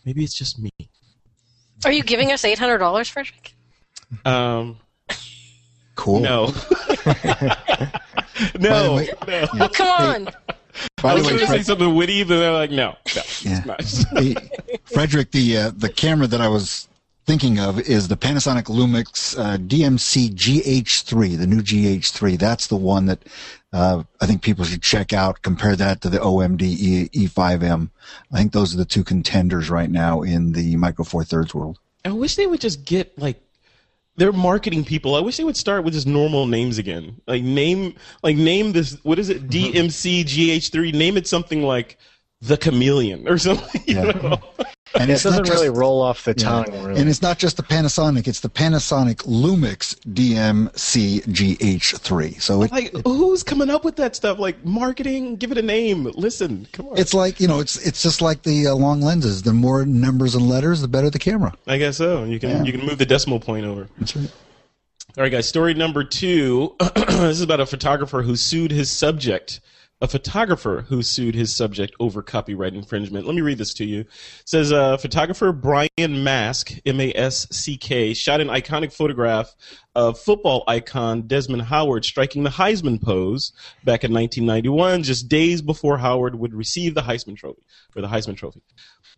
Maybe 0.05 0.23
it's 0.25 0.35
just 0.35 0.59
me. 0.59 0.71
Are 1.85 1.93
you 1.93 2.03
giving 2.03 2.33
us 2.33 2.45
eight 2.45 2.59
hundred 2.59 2.79
dollars, 2.79 3.09
Frederick? 3.09 3.55
Um, 4.25 4.79
Cool. 5.95 6.21
no. 6.21 6.53
No. 8.59 8.97
way- 8.97 9.09
no. 9.29 9.47
Oh, 9.61 9.69
come 9.69 9.89
on! 9.89 10.25
By 11.01 11.13
I 11.13 11.15
was 11.15 11.23
way, 11.25 11.31
going 11.31 11.41
to 11.41 11.47
say 11.47 11.63
something 11.63 11.95
witty, 11.95 12.25
but 12.25 12.37
they're 12.39 12.53
like, 12.53 12.71
no, 12.71 12.97
no, 13.15 13.23
Yeah. 13.43 13.53
it's 13.53 13.67
not. 13.67 13.79
the, 13.79 14.81
Frederick, 14.85 15.31
the 15.31 15.57
uh, 15.57 15.71
the 15.77 15.89
camera 15.89 16.27
that 16.27 16.41
I 16.41 16.49
was 16.49 16.89
thinking 17.25 17.59
of 17.59 17.81
is 17.81 18.09
the 18.09 18.17
Panasonic 18.17 18.65
Lumix 18.65 19.39
uh, 19.39 19.57
DMC 19.59 20.31
GH3, 20.35 21.39
the 21.39 21.47
new 21.47 21.61
GH3. 21.63 22.39
That's 22.39 22.67
the 22.67 22.77
one 22.77 23.07
that 23.07 23.21
uh, 23.73 24.03
I 24.21 24.27
think 24.27 24.43
people 24.43 24.65
should 24.65 24.83
check 24.83 25.13
out. 25.13 25.43
Compare 25.43 25.77
that 25.77 26.01
to 26.03 26.09
the 26.09 26.19
OMD 26.19 26.63
E- 26.63 27.09
E5M. 27.13 27.91
I 28.33 28.37
think 28.37 28.53
those 28.53 28.75
are 28.75 28.79
the 28.79 28.85
two 28.85 29.05
contenders 29.05 29.71
right 29.71 29.91
now 29.91 30.23
in 30.23 30.53
the 30.53 30.77
Micro 30.77 31.05
Four 31.05 31.25
Thirds 31.25 31.55
world. 31.55 31.79
I 32.05 32.11
wish 32.13 32.37
they 32.37 32.47
would 32.47 32.61
just 32.61 32.85
get 32.85 33.19
like 33.19 33.41
they're 34.17 34.33
marketing 34.33 34.85
people. 34.85 35.15
I 35.17 35.21
wish 35.21 35.37
they 35.39 35.45
would 35.45 35.57
start 35.57 35.85
with 35.85 35.95
just 35.95 36.07
normal 36.07 36.47
names 36.47 36.79
again. 36.79 37.21
Like 37.27 37.43
name 37.43 37.95
like 38.23 38.37
name 38.37 38.73
this 38.73 38.99
what 39.03 39.19
is 39.19 39.29
it? 39.31 39.49
DMC 39.49 40.25
GH3. 40.25 40.93
Name 40.95 41.17
it 41.17 41.27
something 41.27 41.63
like 41.63 41.99
the 42.41 42.57
chameleon 42.57 43.27
or 43.27 43.39
something. 43.39 43.83
You 43.87 43.97
Yeah. 43.97 44.03
know? 44.13 44.39
And 44.95 45.11
It 45.11 45.15
it's 45.15 45.25
not 45.25 45.31
doesn't 45.31 45.47
just- 45.47 45.57
really 45.57 45.71
roll 45.71 46.01
off 46.03 46.25
the 46.25 46.35
Yeah. 46.37 46.45
tongue. 46.45 46.67
Really. 46.87 47.01
And 47.01 47.11
it's 47.11 47.21
not 47.21 47.39
just 47.39 47.57
the 47.57 47.63
Panasonic; 47.65 48.29
it's 48.29 48.41
the 48.41 48.49
Panasonic 48.49 49.17
Lumix 49.27 49.97
DMC 50.13 51.23
GH3. 51.27 52.41
So 52.41 52.63
it, 52.63 52.71
Like 52.73 52.93
who's 53.05 53.43
coming 53.43 53.71
up 53.71 53.85
with 53.85 53.97
that 53.97 54.15
stuff? 54.15 54.39
Like 54.39 54.65
marketing, 54.65 55.37
give 55.37 55.51
it 55.53 55.59
a 55.59 55.63
name. 55.63 56.05
Listen, 56.15 56.67
come 56.73 56.87
on. 56.89 56.99
it's 56.99 57.13
like 57.15 57.41
you 57.41 57.49
know, 57.49 57.61
it's 57.61 57.77
it's 57.85 58.03
just 58.03 58.23
like 58.23 58.43
the 58.43 58.69
uh, 58.69 58.75
long 58.75 59.01
lenses. 59.01 59.43
The 59.43 59.53
more 59.53 59.85
numbers 59.85 60.35
and 60.35 60.49
letters, 60.49 60.81
the 60.81 60.89
better 60.89 61.11
the 61.11 61.19
camera. 61.19 61.53
I 61.67 61.79
guess 61.79 61.97
so. 61.97 62.25
You 62.25 62.39
can 62.39 62.51
Yeah. 62.51 62.63
you 62.63 62.73
can 62.73 62.87
move 62.87 62.99
the 62.99 63.07
decimal 63.07 63.41
point 63.41 63.67
over. 63.67 63.89
That's 63.99 64.15
right. 64.17 64.31
All 65.17 65.23
right, 65.23 65.31
guys. 65.33 65.49
Story 65.49 65.75
number 65.75 66.03
two. 66.05 66.75
this 66.97 67.15
is 67.37 67.41
about 67.41 67.61
a 67.61 67.67
photographer 67.67 68.23
who 68.23 68.37
sued 68.37 68.71
his 68.71 68.91
subject. 68.91 69.61
A 70.05 70.07
photographer 70.07 70.85
who 70.87 71.03
sued 71.03 71.35
his 71.35 71.57
subject 71.57 71.95
over 71.99 72.23
copyright 72.23 72.75
infringement. 72.75 73.25
Let 73.25 73.35
me 73.35 73.41
read 73.41 73.57
this 73.57 73.73
to 73.73 73.87
you. 73.87 74.01
It 74.01 74.09
says 74.45 74.71
uh, 74.71 74.99
photographer 74.99 75.51
Brian 75.51 75.89
Masck, 75.99 76.79
M 76.85 77.01
A 77.01 77.11
S 77.15 77.47
C 77.51 77.79
K, 77.79 78.13
shot 78.13 78.43
an 78.43 78.49
iconic 78.49 78.93
photograph 78.93 79.55
of 79.95 80.21
football 80.21 80.63
icon 80.69 81.23
Desmond 81.23 81.63
Howard 81.63 82.05
striking 82.05 82.43
the 82.43 82.51
Heisman 82.51 83.01
pose 83.01 83.53
back 83.83 84.05
in 84.05 84.13
1991, 84.13 85.05
just 85.05 85.27
days 85.27 85.63
before 85.63 85.97
Howard 85.97 86.39
would 86.39 86.53
receive 86.53 86.95
the 86.95 87.01
Heisman 87.01 87.39
Trophy 87.39 87.63
or 87.97 88.03
the 88.03 88.09
Heisman 88.09 88.37
Trophy. 88.37 88.61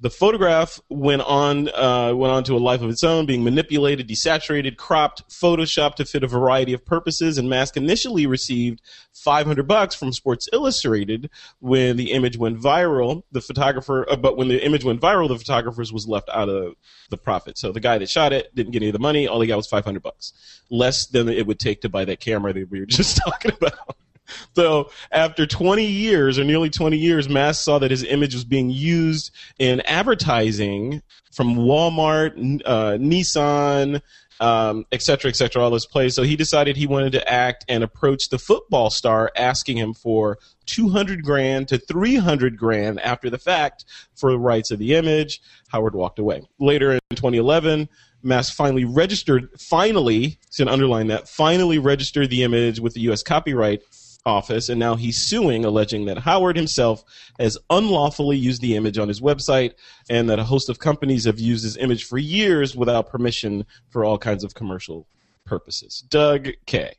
The 0.01 0.11
photograph 0.11 0.81
went 0.91 1.23
on 1.23 1.69
uh, 1.69 2.13
went 2.15 2.33
on 2.33 2.45
to 2.45 2.55
a 2.55 2.59
life 2.59 2.83
of 2.83 2.91
its 2.91 3.03
own, 3.03 3.25
being 3.27 3.43
manipulated, 3.43 4.09
desaturated, 4.09 4.77
cropped, 4.77 5.29
photoshopped 5.31 5.97
to 5.97 6.05
fit 6.05 6.23
a 6.23 6.27
variety 6.27 6.73
of 6.73 6.85
purposes. 6.85 7.39
And 7.39 7.49
Masck 7.49 7.77
initially 7.77 8.27
received 8.27 8.83
500 9.15 9.67
bucks 9.67 9.95
from 9.95 10.13
Sports 10.13 10.49
Illustrated 10.53 11.31
when 11.61 11.97
the 11.97 12.13
image 12.13 12.37
went 12.37 12.61
viral. 12.61 13.23
The 13.33 13.41
photographer, 13.41 14.07
uh, 14.11 14.17
but 14.17 14.37
when 14.37 14.49
the 14.49 14.65
image 14.65 14.85
went 14.85 15.01
viral, 15.01 15.29
the 15.29 15.39
photographers 15.39 15.93
was 15.93 16.07
left 16.07 16.29
out 16.31 16.49
of 16.49 16.75
the 17.11 17.17
profit. 17.17 17.57
So 17.57 17.73
the 17.73 17.81
guy 17.81 17.99
that 17.99 18.11
shot 18.11 18.33
it 18.33 18.55
didn't 18.55 18.73
get 18.73 18.83
any 18.83 18.91
of 18.91 18.93
the 18.93 18.99
money. 18.99 19.27
All 19.27 19.41
he 19.41 19.49
got 19.49 19.57
was 19.57 19.67
500 19.67 20.03
bucks, 20.03 20.33
less 20.71 21.07
than 21.07 21.29
it 21.29 21.47
would 21.47 21.59
take 21.59 21.81
to 21.83 21.89
buy 21.89 22.05
that 22.05 22.21
camera 22.21 22.53
that 22.53 22.71
we 22.71 22.81
were 22.81 22.87
just 22.87 23.17
talking 23.25 23.53
about. 23.53 23.97
So 24.55 24.91
after 25.13 25.47
20 25.47 25.85
years 25.85 26.39
or 26.39 26.45
nearly 26.45 26.71
20 26.71 26.97
years, 26.97 27.29
Mass 27.29 27.61
saw 27.61 27.79
that 27.79 27.91
his 27.91 28.03
image 28.05 28.35
was 28.35 28.45
being 28.45 28.71
used 28.71 29.31
in 29.59 29.81
advertising 29.83 31.03
from 31.31 31.57
Walmart, 31.57 32.63
uh, 32.65 32.93
Nissan, 32.93 34.01
um, 34.41 34.85
et 34.93 35.03
cetera, 35.03 35.29
et 35.29 35.37
cetera, 35.37 35.63
all 35.63 35.71
those 35.71 35.87
places. 35.87 36.17
So 36.17 36.23
he 36.23 36.37
decided 36.37 36.77
he 36.77 36.87
wanted 36.87 37.13
to 37.13 37.31
act 37.31 37.65
and 37.69 37.83
approach 37.83 38.29
the 38.29 38.39
football 38.39 38.91
star, 38.91 39.31
asking 39.37 39.77
him 39.77 39.95
for 39.95 40.39
200 40.67 41.23
grand 41.23 41.69
to 41.69 41.79
300 41.79 42.57
grand 42.57 43.01
after 43.01 43.31
the 43.31 43.39
fact 43.39 43.85
for 44.15 44.31
the 44.31 44.39
rights 44.39 44.71
of 44.71 44.79
the 44.79 44.95
image. 44.95 45.41
Howard 45.69 45.95
walked 45.95 46.19
away. 46.19 46.43
Later 46.59 46.93
in 46.93 47.01
2011, 47.11 47.89
Mass 48.23 48.51
finally 48.51 48.85
registered, 48.85 49.49
finally, 49.59 50.39
to 50.53 50.67
underline 50.67 51.07
that, 51.09 51.29
finally 51.29 51.79
registered 51.79 52.29
the 52.31 52.43
image 52.43 52.81
with 52.81 52.95
the 52.95 53.01
U.S. 53.03 53.23
Copyright 53.23 53.83
Office, 54.27 54.69
and 54.69 54.79
now 54.79 54.97
he's 54.97 55.17
suing, 55.17 55.65
alleging 55.65 56.05
that 56.07 56.19
Howard 56.19 56.57
himself 56.57 57.05
has 57.39 57.57
unlawfully 57.71 58.37
used 58.37 58.61
the 58.61 58.75
image 58.77 58.99
on 58.99 59.09
his 59.09 59.21
website, 59.21 59.75
and 60.11 60.29
that 60.29 60.39
a 60.39 60.45
host 60.45 60.69
of 60.69 60.79
companies 60.79 61.25
have 61.25 61.39
used 61.39 61.65
his 61.65 61.77
image 61.77 62.05
for 62.05 62.19
years 62.19 62.77
without 62.77 63.09
permission 63.09 63.65
for 63.89 64.05
all 64.05 64.19
kinds 64.19 64.45
of 64.45 64.55
commercial 64.55 65.07
purposes. 65.45 66.05
Doug 66.11 66.49
Kaye. 66.67 66.97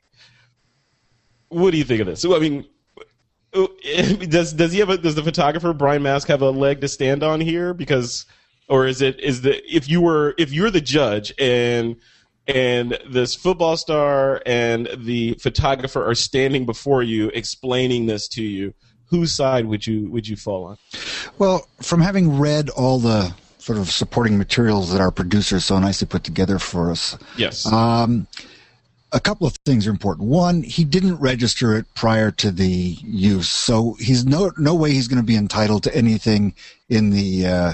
What 1.50 1.72
do 1.72 1.78
you 1.78 1.84
think 1.84 2.02
of 2.02 2.08
this? 2.08 2.26
I 2.26 2.40
mean, 2.40 2.66
does 4.30 4.54
does 4.54 4.72
he 4.72 4.80
have 4.80 4.90
a 4.90 4.98
does 4.98 5.16
the 5.16 5.24
photographer 5.24 5.74
Brian 5.74 6.04
Masck 6.04 6.28
have 6.28 6.42
a 6.42 6.50
leg 6.50 6.82
to 6.82 6.88
stand 6.88 7.24
on 7.24 7.42
here? 7.42 7.74
Because 7.74 8.26
or 8.68 8.88
is 8.88 9.02
it 9.02 9.20
is 9.20 9.42
the 9.42 9.64
if 9.74 9.90
you 9.90 10.02
were 10.02 10.36
if 10.38 10.52
you're 10.52 10.72
the 10.72 10.82
judge 10.82 11.34
and 11.40 11.98
and 12.48 12.98
this 13.10 13.36
football 13.36 13.78
star 13.78 14.42
and 14.46 14.90
the 14.98 15.34
photographer 15.36 16.06
are 16.06 16.16
standing 16.16 16.66
before 16.66 17.04
you 17.04 17.30
explaining 17.30 18.06
this 18.06 18.28
to 18.30 18.44
you, 18.44 18.74
whose 19.06 19.32
side 19.32 19.66
would 19.66 19.86
you 19.86 20.10
would 20.10 20.28
you 20.28 20.36
fall 20.36 20.66
on? 20.66 20.78
Well, 21.38 21.68
from 21.82 22.02
having 22.02 22.40
read 22.40 22.70
all 22.70 23.00
the 23.00 23.34
sort 23.60 23.78
of 23.78 23.90
supporting 23.92 24.38
materials 24.38 24.92
that 24.94 25.02
our 25.02 25.12
producers 25.12 25.66
so 25.66 25.78
nicely 25.80 26.08
put 26.08 26.24
together 26.24 26.58
for 26.58 26.90
us, 26.90 27.18
Yes. 27.38 27.66
um, 27.66 28.26
a 29.12 29.20
couple 29.20 29.46
of 29.46 29.56
things 29.66 29.86
are 29.88 29.90
important. 29.90 30.28
One, 30.30 30.64
he 30.64 30.86
didn't 30.86 31.18
register 31.18 31.76
it 31.76 31.86
prior 31.94 32.32
to 32.32 32.52
the 32.52 32.98
use, 33.04 33.50
so 33.50 33.96
he's 34.00 34.26
no 34.26 34.52
no 34.58 34.74
way 34.76 34.92
he's 34.92 35.08
going 35.08 35.22
to 35.22 35.26
be 35.26 35.36
entitled 35.36 35.84
to 35.84 35.96
anything 35.96 36.54
in 36.90 37.10
the 37.10 37.46
uh, 37.46 37.74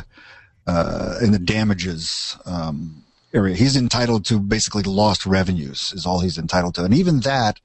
uh, 0.67 1.15
in 1.21 1.31
the 1.31 1.39
damages 1.39 2.37
um, 2.45 3.02
area. 3.33 3.55
He's 3.55 3.75
entitled 3.75 4.25
to 4.25 4.39
basically 4.39 4.83
lost 4.83 5.25
revenues 5.25 5.93
is 5.95 6.05
all 6.05 6.19
he's 6.19 6.37
entitled 6.37 6.75
to, 6.75 6.83
and 6.83 6.93
even 6.93 7.21
that. 7.21 7.59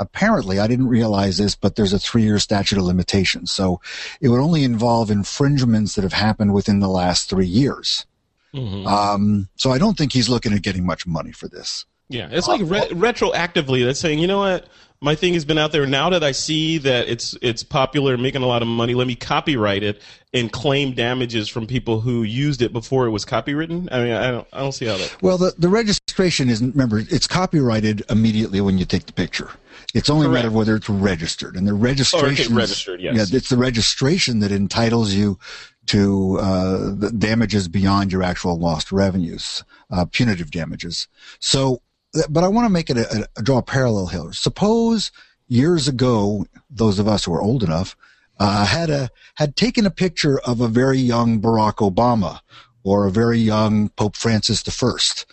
Apparently, 0.00 0.58
I 0.58 0.66
didn't 0.66 0.88
realize 0.88 1.38
this, 1.38 1.54
but 1.54 1.76
there's 1.76 1.92
a 1.92 2.00
three-year 2.00 2.40
statute 2.40 2.78
of 2.78 2.84
limitations. 2.84 3.52
So 3.52 3.80
it 4.20 4.28
would 4.28 4.40
only 4.40 4.64
involve 4.64 5.08
infringements 5.08 5.94
that 5.94 6.02
have 6.02 6.12
happened 6.12 6.52
within 6.52 6.80
the 6.80 6.88
last 6.88 7.30
three 7.30 7.46
years. 7.46 8.04
Mhm. 8.52 8.86
Um, 8.88 9.48
so 9.54 9.70
I 9.70 9.78
don't 9.78 9.96
think 9.96 10.12
he's 10.12 10.28
looking 10.28 10.52
at 10.52 10.62
getting 10.62 10.84
much 10.84 11.06
money 11.06 11.30
for 11.30 11.46
this. 11.46 11.84
Yeah, 12.14 12.28
it's 12.30 12.48
like 12.48 12.60
re- 12.62 12.88
retroactively. 12.88 13.84
That's 13.84 14.00
saying, 14.00 14.20
you 14.20 14.26
know 14.26 14.38
what, 14.38 14.68
my 15.00 15.14
thing 15.14 15.34
has 15.34 15.44
been 15.44 15.58
out 15.58 15.72
there. 15.72 15.86
Now 15.86 16.10
that 16.10 16.24
I 16.24 16.32
see 16.32 16.78
that 16.78 17.08
it's 17.08 17.36
it's 17.42 17.62
popular, 17.62 18.14
and 18.14 18.22
making 18.22 18.42
a 18.42 18.46
lot 18.46 18.62
of 18.62 18.68
money, 18.68 18.94
let 18.94 19.06
me 19.06 19.14
copyright 19.14 19.82
it 19.82 20.00
and 20.32 20.50
claim 20.50 20.94
damages 20.94 21.48
from 21.48 21.66
people 21.66 22.00
who 22.00 22.22
used 22.22 22.62
it 22.62 22.72
before 22.72 23.06
it 23.06 23.10
was 23.10 23.24
copywritten. 23.24 23.88
I 23.92 24.02
mean, 24.02 24.12
I 24.12 24.30
don't 24.30 24.48
I 24.52 24.60
don't 24.60 24.72
see 24.72 24.86
how 24.86 24.96
that. 24.96 25.16
Well, 25.20 25.36
the, 25.36 25.52
the 25.58 25.68
registration 25.68 26.48
isn't, 26.48 26.72
remember, 26.74 26.98
it's 26.98 27.26
copyrighted 27.26 28.04
immediately 28.08 28.60
when 28.60 28.78
you 28.78 28.84
take 28.84 29.06
the 29.06 29.12
picture. 29.12 29.50
It's 29.94 30.10
only 30.10 30.26
a 30.26 30.30
matter 30.30 30.48
of 30.48 30.54
whether 30.54 30.74
it's 30.74 30.88
registered. 30.88 31.54
And 31.54 31.68
the 31.68 31.74
registration. 31.74 32.54
registered, 32.54 33.00
yes. 33.00 33.30
Yeah, 33.30 33.36
it's 33.36 33.48
the 33.48 33.56
registration 33.56 34.40
that 34.40 34.50
entitles 34.50 35.14
you 35.14 35.38
to 35.86 36.38
uh, 36.40 36.94
the 36.94 37.12
damages 37.16 37.68
beyond 37.68 38.10
your 38.10 38.22
actual 38.22 38.58
lost 38.58 38.90
revenues, 38.90 39.62
uh, 39.90 40.06
punitive 40.06 40.50
damages. 40.50 41.06
So, 41.38 41.82
but 42.30 42.44
I 42.44 42.48
want 42.48 42.66
to 42.66 42.70
make 42.70 42.90
it 42.90 42.96
a, 42.96 43.28
a 43.36 43.42
draw 43.42 43.58
a 43.58 43.62
parallel 43.62 44.06
here. 44.06 44.32
Suppose 44.32 45.10
years 45.48 45.88
ago, 45.88 46.46
those 46.70 46.98
of 46.98 47.08
us 47.08 47.24
who 47.24 47.34
are 47.34 47.42
old 47.42 47.62
enough 47.62 47.96
uh, 48.38 48.64
had 48.64 48.90
a 48.90 49.10
had 49.34 49.56
taken 49.56 49.86
a 49.86 49.90
picture 49.90 50.40
of 50.40 50.60
a 50.60 50.68
very 50.68 50.98
young 50.98 51.40
Barack 51.40 51.76
Obama 51.76 52.40
or 52.82 53.06
a 53.06 53.10
very 53.10 53.38
young 53.38 53.88
Pope 53.90 54.16
Francis 54.16 54.62
the 54.62 54.70
1st 54.70 55.24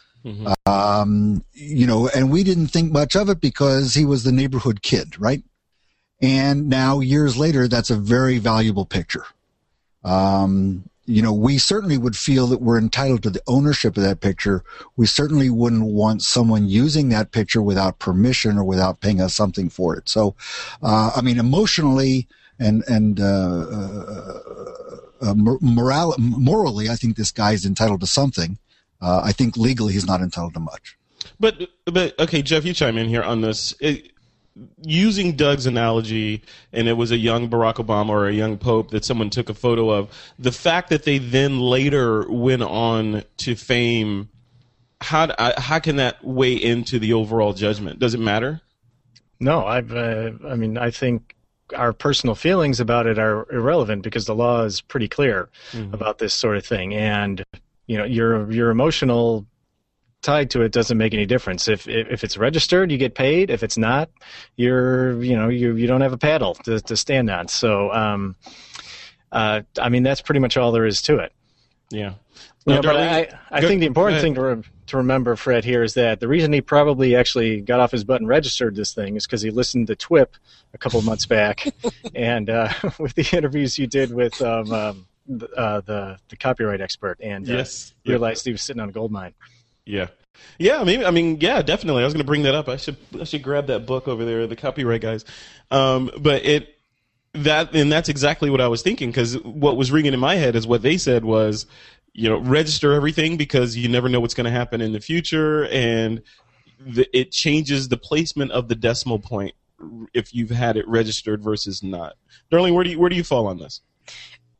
Um, 0.66 1.44
you 1.54 1.88
know, 1.88 2.08
and 2.10 2.32
we 2.32 2.44
didn't 2.44 2.68
think 2.68 2.92
much 2.92 3.16
of 3.16 3.30
it 3.30 3.42
because 3.42 3.94
he 3.94 4.06
was 4.06 4.24
the 4.24 4.32
neighborhood 4.32 4.82
kid, 4.82 5.20
right? 5.20 5.44
And 6.22 6.70
now 6.70 7.00
years 7.00 7.38
later, 7.38 7.68
that's 7.68 7.90
a 7.90 7.96
very 7.96 8.38
valuable 8.38 8.86
picture. 8.86 9.26
Um, 10.04 10.84
you 11.12 11.22
know, 11.22 11.34
we 11.34 11.58
certainly 11.58 11.98
would 11.98 12.16
feel 12.16 12.48
that 12.48 12.62
we're 12.62 12.78
entitled 12.78 13.24
to 13.24 13.30
the 13.30 13.42
ownership 13.48 13.98
of 13.98 14.04
that 14.04 14.22
picture. 14.22 14.64
We 14.96 15.06
certainly 15.06 15.50
wouldn't 15.50 15.84
want 15.86 16.22
someone 16.22 16.70
using 16.70 17.10
that 17.10 17.32
picture 17.32 17.62
without 17.62 18.00
permission 18.00 18.58
or 18.58 18.64
without 18.64 19.02
paying 19.02 19.20
us 19.20 19.36
something 19.36 19.70
for 19.70 19.96
it. 19.96 20.08
So, 20.08 20.36
uh, 20.82 21.12
I 21.16 21.22
mean, 21.22 21.38
emotionally 21.38 22.28
and, 22.60 22.84
and, 22.88 23.20
uh, 23.20 23.24
uh, 23.24 24.40
uh, 25.22 25.36
moral, 25.36 26.16
morally, 26.18 26.90
I 26.90 26.96
think 26.96 27.16
this 27.16 27.32
guy 27.32 27.52
is 27.52 27.66
entitled 27.66 28.02
to 28.02 28.08
something. 28.08 28.58
Uh, 29.02 29.22
I 29.24 29.32
think 29.32 29.58
legally 29.58 29.94
he's 29.94 30.08
not 30.08 30.22
entitled 30.22 30.54
to 30.56 30.60
much. 30.60 30.98
But 31.40 31.70
but 31.86 32.20
okay, 32.20 32.42
Jeff, 32.42 32.66
you 32.66 32.74
chime 32.74 32.98
in 32.98 33.08
here 33.08 33.22
on 33.22 33.42
this. 33.42 33.74
It, 33.80 34.12
using 34.82 35.36
Doug's 35.36 35.66
analogy, 35.66 36.44
and 36.74 36.88
it 36.88 36.94
was 36.94 37.12
a 37.12 37.18
young 37.18 37.50
Barack 37.50 37.76
Obama 37.76 38.10
or 38.10 38.28
a 38.28 38.34
young 38.34 38.58
Pope 38.58 38.92
that 38.92 39.06
someone 39.06 39.30
took 39.30 39.50
a 39.50 39.54
photo 39.54 39.90
of. 39.90 40.10
The 40.40 40.52
fact 40.52 40.90
that 40.90 41.04
they 41.04 41.18
then 41.18 41.60
later 41.60 42.30
went 42.30 42.64
on 42.64 43.24
to 43.38 43.56
fame, 43.56 44.30
how 45.00 45.34
how 45.58 45.80
can 45.80 45.96
that 45.98 46.24
weigh 46.24 46.56
into 46.56 47.00
the 47.00 47.14
overall 47.14 47.54
judgment? 47.54 48.00
Does 48.00 48.14
it 48.14 48.20
matter? 48.20 48.62
No, 49.40 49.66
I've. 49.66 49.94
Uh, 49.94 50.32
I 50.48 50.56
mean, 50.56 50.78
I 50.78 50.92
think 50.92 51.36
our 51.76 51.94
personal 51.94 52.36
feelings 52.36 52.80
about 52.80 53.08
it 53.08 53.18
are 53.18 53.50
irrelevant 53.52 54.04
because 54.04 54.26
the 54.26 54.36
law 54.36 54.64
is 54.64 54.82
pretty 54.82 55.08
clear 55.08 55.50
mm-hmm. 55.72 55.94
about 55.94 56.20
this 56.20 56.34
sort 56.34 56.58
of 56.58 56.66
thing, 56.66 56.94
and 56.94 57.44
you 57.88 57.98
know, 57.98 58.04
your 58.04 58.52
your 58.52 58.70
emotional 58.70 59.46
tied 60.22 60.52
to 60.52 60.62
it 60.62 60.72
doesn't 60.72 60.98
make 60.98 61.14
any 61.14 61.26
difference. 61.26 61.68
If, 61.68 61.88
if, 61.88 62.08
if 62.10 62.24
it's 62.24 62.38
registered, 62.38 62.92
you 62.92 62.98
get 62.98 63.16
paid. 63.16 63.50
If 63.50 63.64
it's 63.64 63.78
not, 63.78 64.10
you're 64.56 65.22
you 65.22 65.36
know 65.36 65.50
you 65.50 65.76
you 65.76 65.88
don't 65.88 66.02
have 66.02 66.14
a 66.14 66.18
paddle 66.18 66.56
to 66.66 66.80
to 66.82 66.98
stand 66.98 67.30
on. 67.30 67.48
So, 67.48 67.92
um, 67.92 68.36
uh, 69.32 69.62
I 69.80 69.90
mean 69.90 70.04
that's 70.04 70.22
pretty 70.22 70.40
much 70.40 70.58
all 70.58 70.72
there 70.72 70.86
is 70.86 71.02
to 71.04 71.18
it. 71.18 71.34
Yeah. 71.90 72.14
Yeah, 72.66 72.82
but 72.82 72.96
I, 72.96 73.28
I 73.50 73.62
think 73.62 73.80
the 73.80 73.88
important 73.88 74.22
thing 74.22 74.36
to, 74.36 74.42
re- 74.42 74.64
to 74.88 74.98
remember, 74.98 75.36
Fred, 75.36 75.66
here 75.66 75.82
is 75.82 75.96
that 75.96 76.20
the 76.20 76.28
reason 76.28 76.54
he 76.54 76.62
probably 76.62 77.16
actually 77.16 77.60
got 77.60 77.80
off 77.80 77.92
his 77.92 78.04
butt 78.04 78.22
and 78.22 78.28
registered 78.28 78.76
this 78.76 78.94
thing 78.94 79.16
is 79.16 79.26
because 79.26 79.42
he 79.42 79.50
listened 79.50 79.88
to 79.88 79.96
TWIP 79.96 80.36
a 80.76 80.78
couple 80.78 81.02
months 81.02 81.26
back, 81.26 81.66
and 82.16 82.52
uh, 82.52 82.72
with 83.00 83.16
the 83.16 83.28
interviews 83.36 83.80
you 83.80 83.88
did 83.88 84.14
with 84.14 84.40
um, 84.44 84.72
um, 84.72 85.08
uh, 85.58 85.82
the 85.82 86.20
the 86.30 86.36
copyright 86.36 86.82
expert, 86.82 87.20
and 87.20 87.50
uh, 87.50 87.54
yes, 87.54 87.96
realized 88.06 88.46
he 88.46 88.52
was 88.52 88.62
sitting 88.62 88.80
on 88.80 88.90
a 88.90 88.92
gold 88.92 89.12
mine. 89.12 89.34
Yeah. 89.86 90.08
Yeah, 90.58 90.84
maybe. 90.84 91.06
I 91.06 91.12
mean, 91.12 91.40
yeah, 91.40 91.62
definitely. 91.62 92.04
I 92.04 92.06
was 92.06 92.14
going 92.14 92.24
to 92.24 92.28
bring 92.28 92.44
that 92.44 92.56
up. 92.56 92.68
I 92.68 92.78
should 92.78 92.98
I 93.20 93.24
should 93.26 93.44
grab 93.44 93.68
that 93.68 93.86
book 93.86 94.08
over 94.08 94.26
there, 94.26 94.48
the 94.48 94.56
copyright 94.56 95.02
guys. 95.02 95.26
Um, 95.70 96.10
but 96.20 96.46
it 96.46 96.76
that 97.34 97.74
and 97.76 97.92
that's 97.92 98.10
exactly 98.10 98.50
what 98.50 98.62
I 98.62 98.68
was 98.68 98.82
thinking 98.82 99.10
because 99.10 99.38
what 99.44 99.78
was 99.78 99.92
ringing 99.92 100.14
in 100.14 100.20
my 100.20 100.36
head 100.36 100.56
is 100.56 100.68
what 100.68 100.82
they 100.82 100.98
said 100.98 101.24
was, 101.24 101.66
you 102.14 102.30
know, 102.30 102.38
register 102.38 102.94
everything 102.94 103.38
because 103.38 103.76
you 103.78 103.88
never 103.88 104.10
know 104.10 104.20
what's 104.20 104.34
going 104.34 104.46
to 104.46 104.52
happen 104.52 104.82
in 104.82 104.92
the 104.92 105.00
future, 105.00 105.66
and 105.68 106.22
the, 106.80 107.08
it 107.18 107.32
changes 107.32 107.88
the 107.88 107.98
placement 107.98 108.52
of 108.52 108.68
the 108.68 108.76
decimal 108.76 109.20
point 109.20 109.54
if 110.14 110.34
you've 110.34 110.50
had 110.50 110.78
it 110.78 110.88
registered 110.88 111.42
versus 111.42 111.82
not. 111.82 112.16
Darlene, 112.52 112.74
where 112.74 112.84
do 112.84 112.92
you 112.92 113.00
where 113.00 113.10
do 113.10 113.16
you 113.16 113.24
fall 113.24 113.48
on 113.48 113.58
this? 113.58 113.82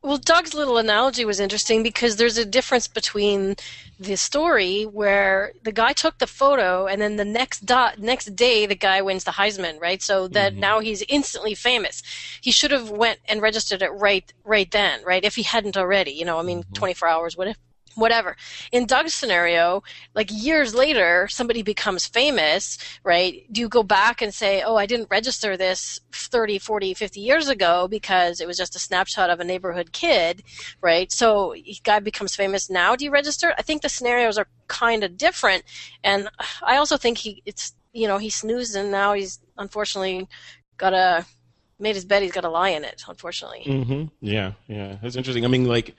Well, 0.04 0.18
Doug's 0.18 0.52
little 0.52 0.78
analogy 0.78 1.24
was 1.24 1.38
interesting 1.38 1.84
because 1.84 2.16
there's 2.16 2.36
a 2.36 2.44
difference 2.44 2.88
between 2.88 3.54
the 4.00 4.16
story 4.16 4.82
where 4.82 5.52
the 5.62 5.70
guy 5.70 5.92
took 5.92 6.18
the 6.18 6.26
photo 6.26 6.88
and 6.88 7.00
then 7.00 7.16
the 7.16 7.24
next 7.24 7.64
dot 7.66 8.00
next 8.00 8.34
day 8.34 8.66
the 8.66 8.74
guy 8.74 9.00
wins 9.00 9.22
the 9.22 9.30
Heisman, 9.30 9.80
right? 9.80 10.02
So 10.02 10.26
that 10.28 10.52
mm-hmm. 10.52 10.60
now 10.60 10.80
he's 10.80 11.02
instantly 11.08 11.54
famous. 11.54 12.02
He 12.40 12.50
should 12.50 12.72
have 12.72 12.90
went 12.90 13.20
and 13.28 13.40
registered 13.40 13.80
it 13.80 13.90
right 13.90 14.32
right 14.44 14.68
then, 14.72 15.04
right? 15.04 15.24
If 15.24 15.36
he 15.36 15.44
hadn't 15.44 15.76
already, 15.76 16.10
you 16.10 16.24
know, 16.24 16.40
I 16.40 16.42
mean, 16.42 16.64
mm-hmm. 16.64 16.72
24 16.72 17.08
hours, 17.08 17.36
whatever 17.36 17.58
whatever. 17.94 18.36
In 18.70 18.86
Doug's 18.86 19.14
scenario, 19.14 19.82
like 20.14 20.30
years 20.30 20.74
later, 20.74 21.28
somebody 21.28 21.62
becomes 21.62 22.06
famous, 22.06 22.78
right? 23.04 23.44
Do 23.52 23.60
you 23.60 23.68
go 23.68 23.82
back 23.82 24.22
and 24.22 24.32
say, 24.32 24.62
oh, 24.62 24.76
I 24.76 24.86
didn't 24.86 25.10
register 25.10 25.56
this 25.56 26.00
30, 26.12 26.58
40, 26.58 26.94
50 26.94 27.20
years 27.20 27.48
ago 27.48 27.88
because 27.88 28.40
it 28.40 28.46
was 28.46 28.56
just 28.56 28.76
a 28.76 28.78
snapshot 28.78 29.30
of 29.30 29.40
a 29.40 29.44
neighborhood 29.44 29.92
kid, 29.92 30.42
right? 30.80 31.10
So 31.12 31.54
guy 31.84 32.00
becomes 32.00 32.34
famous 32.34 32.70
now. 32.70 32.96
Do 32.96 33.04
you 33.04 33.10
register? 33.10 33.54
I 33.58 33.62
think 33.62 33.82
the 33.82 33.88
scenarios 33.88 34.38
are 34.38 34.48
kind 34.68 35.04
of 35.04 35.16
different. 35.16 35.64
And 36.02 36.28
I 36.62 36.76
also 36.76 36.96
think 36.96 37.18
he, 37.18 37.42
it's, 37.46 37.74
you 37.92 38.08
know, 38.08 38.18
he 38.18 38.30
snoozed 38.30 38.74
and 38.76 38.90
now 38.90 39.12
he's 39.12 39.40
unfortunately 39.58 40.28
got 40.78 40.94
a, 40.94 41.26
made 41.78 41.94
his 41.96 42.04
bed, 42.04 42.22
he's 42.22 42.32
got 42.32 42.44
a 42.44 42.48
lie 42.48 42.70
in 42.70 42.84
it, 42.84 43.02
unfortunately. 43.08 43.62
Mm-hmm. 43.66 44.04
Yeah, 44.20 44.52
yeah. 44.68 44.96
That's 45.02 45.16
interesting. 45.16 45.44
I 45.44 45.48
mean, 45.48 45.64
like, 45.64 45.94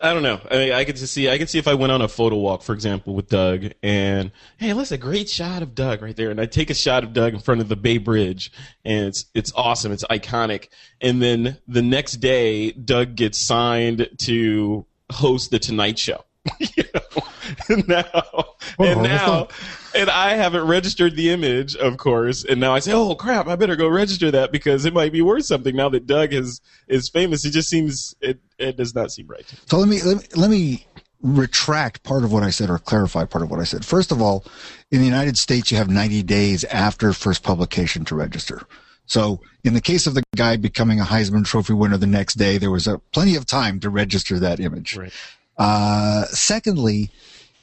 I 0.00 0.14
don't 0.14 0.22
know. 0.22 0.40
I 0.50 0.54
mean, 0.56 0.72
I 0.72 0.84
could 0.84 0.96
just 0.96 1.12
see. 1.12 1.28
I 1.28 1.38
could 1.38 1.50
see 1.50 1.58
if 1.58 1.66
I 1.66 1.74
went 1.74 1.90
on 1.90 2.02
a 2.02 2.08
photo 2.08 2.36
walk, 2.36 2.62
for 2.62 2.72
example, 2.72 3.14
with 3.14 3.28
Doug, 3.28 3.72
and 3.82 4.30
hey, 4.56 4.72
that's 4.72 4.92
a 4.92 4.98
great 4.98 5.28
shot 5.28 5.62
of 5.62 5.74
Doug 5.74 6.02
right 6.02 6.14
there, 6.14 6.30
and 6.30 6.40
I 6.40 6.46
take 6.46 6.70
a 6.70 6.74
shot 6.74 7.02
of 7.02 7.12
Doug 7.12 7.34
in 7.34 7.40
front 7.40 7.60
of 7.60 7.68
the 7.68 7.74
Bay 7.74 7.98
Bridge, 7.98 8.52
and 8.84 9.06
it's 9.06 9.26
it's 9.34 9.52
awesome, 9.56 9.90
it's 9.90 10.04
iconic, 10.04 10.68
and 11.00 11.20
then 11.20 11.58
the 11.66 11.82
next 11.82 12.14
day, 12.14 12.70
Doug 12.70 13.16
gets 13.16 13.38
signed 13.38 14.08
to 14.18 14.86
host 15.10 15.50
the 15.50 15.58
Tonight 15.58 15.98
Show. 15.98 16.24
you 16.58 16.84
know? 16.94 17.22
and 17.68 17.88
now, 17.88 18.04
oh, 18.14 18.54
and 18.78 19.02
now, 19.02 19.48
and 19.94 20.10
I 20.10 20.34
haven't 20.34 20.66
registered 20.66 21.16
the 21.16 21.30
image, 21.30 21.76
of 21.76 21.96
course. 21.96 22.44
And 22.44 22.60
now 22.60 22.74
I 22.74 22.78
say, 22.78 22.92
"Oh 22.92 23.14
crap! 23.14 23.46
I 23.46 23.56
better 23.56 23.76
go 23.76 23.88
register 23.88 24.30
that 24.30 24.52
because 24.52 24.84
it 24.84 24.94
might 24.94 25.12
be 25.12 25.22
worth 25.22 25.44
something." 25.44 25.74
Now 25.74 25.88
that 25.90 26.06
Doug 26.06 26.32
is 26.32 26.60
is 26.88 27.08
famous, 27.08 27.44
it 27.44 27.50
just 27.50 27.68
seems 27.68 28.14
it 28.20 28.40
it 28.58 28.76
does 28.76 28.94
not 28.94 29.12
seem 29.12 29.26
right. 29.26 29.44
So 29.66 29.78
let 29.78 29.88
me 29.88 30.02
let 30.02 30.18
me, 30.18 30.24
let 30.36 30.50
me 30.50 30.86
retract 31.22 32.02
part 32.04 32.24
of 32.24 32.32
what 32.32 32.42
I 32.42 32.50
said 32.50 32.70
or 32.70 32.78
clarify 32.78 33.24
part 33.24 33.42
of 33.42 33.50
what 33.50 33.60
I 33.60 33.64
said. 33.64 33.84
First 33.84 34.12
of 34.12 34.22
all, 34.22 34.44
in 34.90 35.00
the 35.00 35.04
United 35.04 35.36
States, 35.36 35.70
you 35.70 35.76
have 35.76 35.88
90 35.88 36.22
days 36.22 36.62
after 36.64 37.12
first 37.12 37.42
publication 37.42 38.04
to 38.06 38.14
register. 38.14 38.62
So 39.06 39.40
in 39.64 39.74
the 39.74 39.80
case 39.80 40.06
of 40.06 40.14
the 40.14 40.22
guy 40.36 40.56
becoming 40.56 41.00
a 41.00 41.04
Heisman 41.04 41.44
Trophy 41.44 41.72
winner 41.72 41.96
the 41.96 42.06
next 42.06 42.34
day, 42.34 42.58
there 42.58 42.70
was 42.70 42.86
a, 42.86 42.98
plenty 43.12 43.34
of 43.34 43.46
time 43.46 43.80
to 43.80 43.90
register 43.90 44.38
that 44.38 44.60
image. 44.60 44.96
Right. 44.96 45.12
Uh, 45.56 46.24
secondly, 46.26 47.10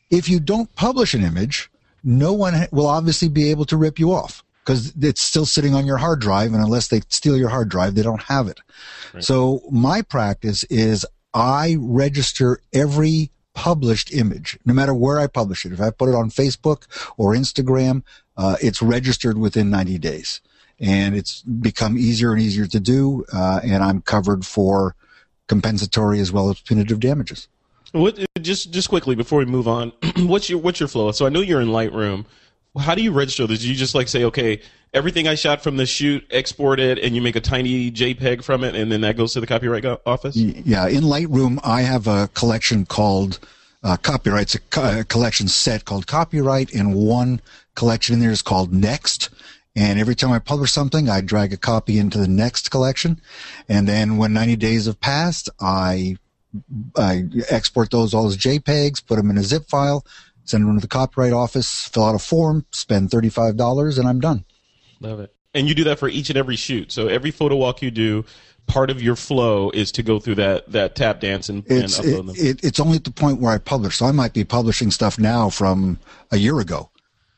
if 0.09 0.27
you 0.27 0.39
don't 0.39 0.73
publish 0.75 1.13
an 1.13 1.23
image, 1.23 1.69
no 2.05 2.31
one 2.31 2.67
will 2.71 2.87
obviously 2.87 3.27
be 3.27 3.49
able 3.49 3.65
to 3.65 3.75
rip 3.75 3.99
you 3.99 4.13
off 4.13 4.43
because 4.63 4.93
it's 5.01 5.21
still 5.21 5.45
sitting 5.45 5.73
on 5.73 5.85
your 5.85 5.97
hard 5.97 6.21
drive. 6.21 6.53
And 6.53 6.63
unless 6.63 6.87
they 6.87 7.01
steal 7.09 7.35
your 7.35 7.49
hard 7.49 7.67
drive, 7.67 7.95
they 7.95 8.03
don't 8.03 8.21
have 8.23 8.47
it. 8.47 8.59
Right. 9.13 9.23
So 9.23 9.61
my 9.71 10.01
practice 10.03 10.63
is 10.65 11.05
I 11.33 11.77
register 11.79 12.61
every 12.71 13.31
published 13.53 14.13
image, 14.13 14.57
no 14.65 14.73
matter 14.73 14.93
where 14.93 15.19
I 15.19 15.27
publish 15.27 15.65
it. 15.65 15.71
If 15.71 15.81
I 15.81 15.89
put 15.89 16.09
it 16.09 16.15
on 16.15 16.29
Facebook 16.29 16.85
or 17.17 17.33
Instagram, 17.33 18.03
uh, 18.37 18.57
it's 18.61 18.81
registered 18.81 19.37
within 19.37 19.69
90 19.69 19.97
days. 19.97 20.41
And 20.79 21.15
it's 21.15 21.41
become 21.41 21.97
easier 21.97 22.33
and 22.33 22.41
easier 22.41 22.67
to 22.67 22.79
do. 22.79 23.25
Uh, 23.31 23.61
and 23.63 23.83
I'm 23.83 24.01
covered 24.01 24.45
for 24.45 24.95
compensatory 25.47 26.19
as 26.19 26.31
well 26.31 26.49
as 26.49 26.59
punitive 26.59 26.99
damages. 26.99 27.47
What 27.95 28.19
just 28.41 28.71
just 28.71 28.89
quickly 28.89 29.15
before 29.15 29.39
we 29.39 29.45
move 29.45 29.69
on, 29.69 29.93
what's 30.17 30.49
your 30.49 30.59
what's 30.59 30.81
your 30.81 30.89
flow? 30.89 31.11
So 31.13 31.25
I 31.25 31.29
know 31.29 31.39
you're 31.39 31.61
in 31.61 31.69
Lightroom. 31.69 32.25
How 32.77 32.93
do 32.93 33.01
you 33.01 33.13
register 33.13 33.47
this? 33.47 33.61
Do 33.61 33.69
you 33.69 33.75
just 33.75 33.95
like 33.95 34.09
say, 34.09 34.25
okay, 34.25 34.61
everything 34.93 35.29
I 35.29 35.35
shot 35.35 35.63
from 35.63 35.77
the 35.77 35.85
shoot, 35.85 36.25
export 36.29 36.81
it, 36.81 36.99
and 36.99 37.15
you 37.15 37.21
make 37.21 37.37
a 37.37 37.41
tiny 37.41 37.89
JPEG 37.89 38.43
from 38.43 38.65
it, 38.65 38.75
and 38.75 38.91
then 38.91 38.99
that 39.01 39.15
goes 39.15 39.31
to 39.33 39.39
the 39.39 39.47
copyright 39.47 39.85
office? 40.05 40.35
Yeah, 40.35 40.89
in 40.89 41.03
Lightroom, 41.03 41.57
I 41.63 41.83
have 41.83 42.05
a 42.05 42.27
collection 42.33 42.85
called 42.85 43.39
uh, 43.81 43.95
copyrights, 43.95 44.55
a, 44.55 44.59
co- 44.59 44.99
a 44.99 45.03
collection 45.05 45.47
set 45.47 45.85
called 45.85 46.05
copyright, 46.05 46.73
and 46.73 46.95
one 46.95 47.39
collection 47.75 48.15
in 48.15 48.19
there 48.19 48.31
is 48.31 48.41
called 48.41 48.73
next. 48.73 49.29
And 49.73 49.99
every 49.99 50.15
time 50.15 50.33
I 50.33 50.39
publish 50.39 50.73
something, 50.73 51.09
I 51.09 51.21
drag 51.21 51.53
a 51.53 51.57
copy 51.57 51.97
into 51.97 52.17
the 52.17 52.27
next 52.27 52.71
collection. 52.71 53.21
And 53.69 53.87
then 53.87 54.17
when 54.17 54.33
90 54.33 54.57
days 54.57 54.87
have 54.87 54.99
passed, 54.99 55.49
I 55.61 56.17
I 56.97 57.23
export 57.49 57.91
those 57.91 58.13
all 58.13 58.27
as 58.27 58.37
JPEGs, 58.37 59.05
put 59.05 59.17
them 59.17 59.29
in 59.29 59.37
a 59.37 59.43
zip 59.43 59.67
file, 59.67 60.05
send 60.43 60.65
them 60.65 60.75
to 60.75 60.81
the 60.81 60.87
copyright 60.87 61.33
office, 61.33 61.87
fill 61.87 62.05
out 62.05 62.15
a 62.15 62.19
form, 62.19 62.65
spend 62.71 63.09
$35, 63.09 63.99
and 63.99 64.07
I'm 64.07 64.19
done. 64.19 64.45
Love 64.99 65.19
it. 65.19 65.33
And 65.53 65.67
you 65.67 65.75
do 65.75 65.85
that 65.85 65.99
for 65.99 66.09
each 66.09 66.29
and 66.29 66.37
every 66.37 66.55
shoot. 66.55 66.91
So 66.91 67.07
every 67.07 67.31
photo 67.31 67.55
walk 67.55 67.81
you 67.81 67.91
do, 67.91 68.25
part 68.67 68.89
of 68.89 69.01
your 69.01 69.15
flow 69.15 69.69
is 69.69 69.91
to 69.93 70.03
go 70.03 70.19
through 70.19 70.35
that, 70.35 70.71
that 70.71 70.95
tap 70.95 71.19
dance 71.21 71.49
and, 71.49 71.63
it's, 71.67 71.97
and 71.99 72.07
upload 72.07 72.13
it, 72.13 72.25
them. 72.25 72.35
It, 72.35 72.63
it's 72.63 72.79
only 72.79 72.97
at 72.97 73.03
the 73.03 73.11
point 73.11 73.39
where 73.39 73.53
I 73.53 73.57
publish. 73.57 73.97
So 73.97 74.05
I 74.05 74.11
might 74.11 74.33
be 74.33 74.43
publishing 74.43 74.91
stuff 74.91 75.17
now 75.17 75.49
from 75.49 75.99
a 76.31 76.37
year 76.37 76.59
ago. 76.59 76.89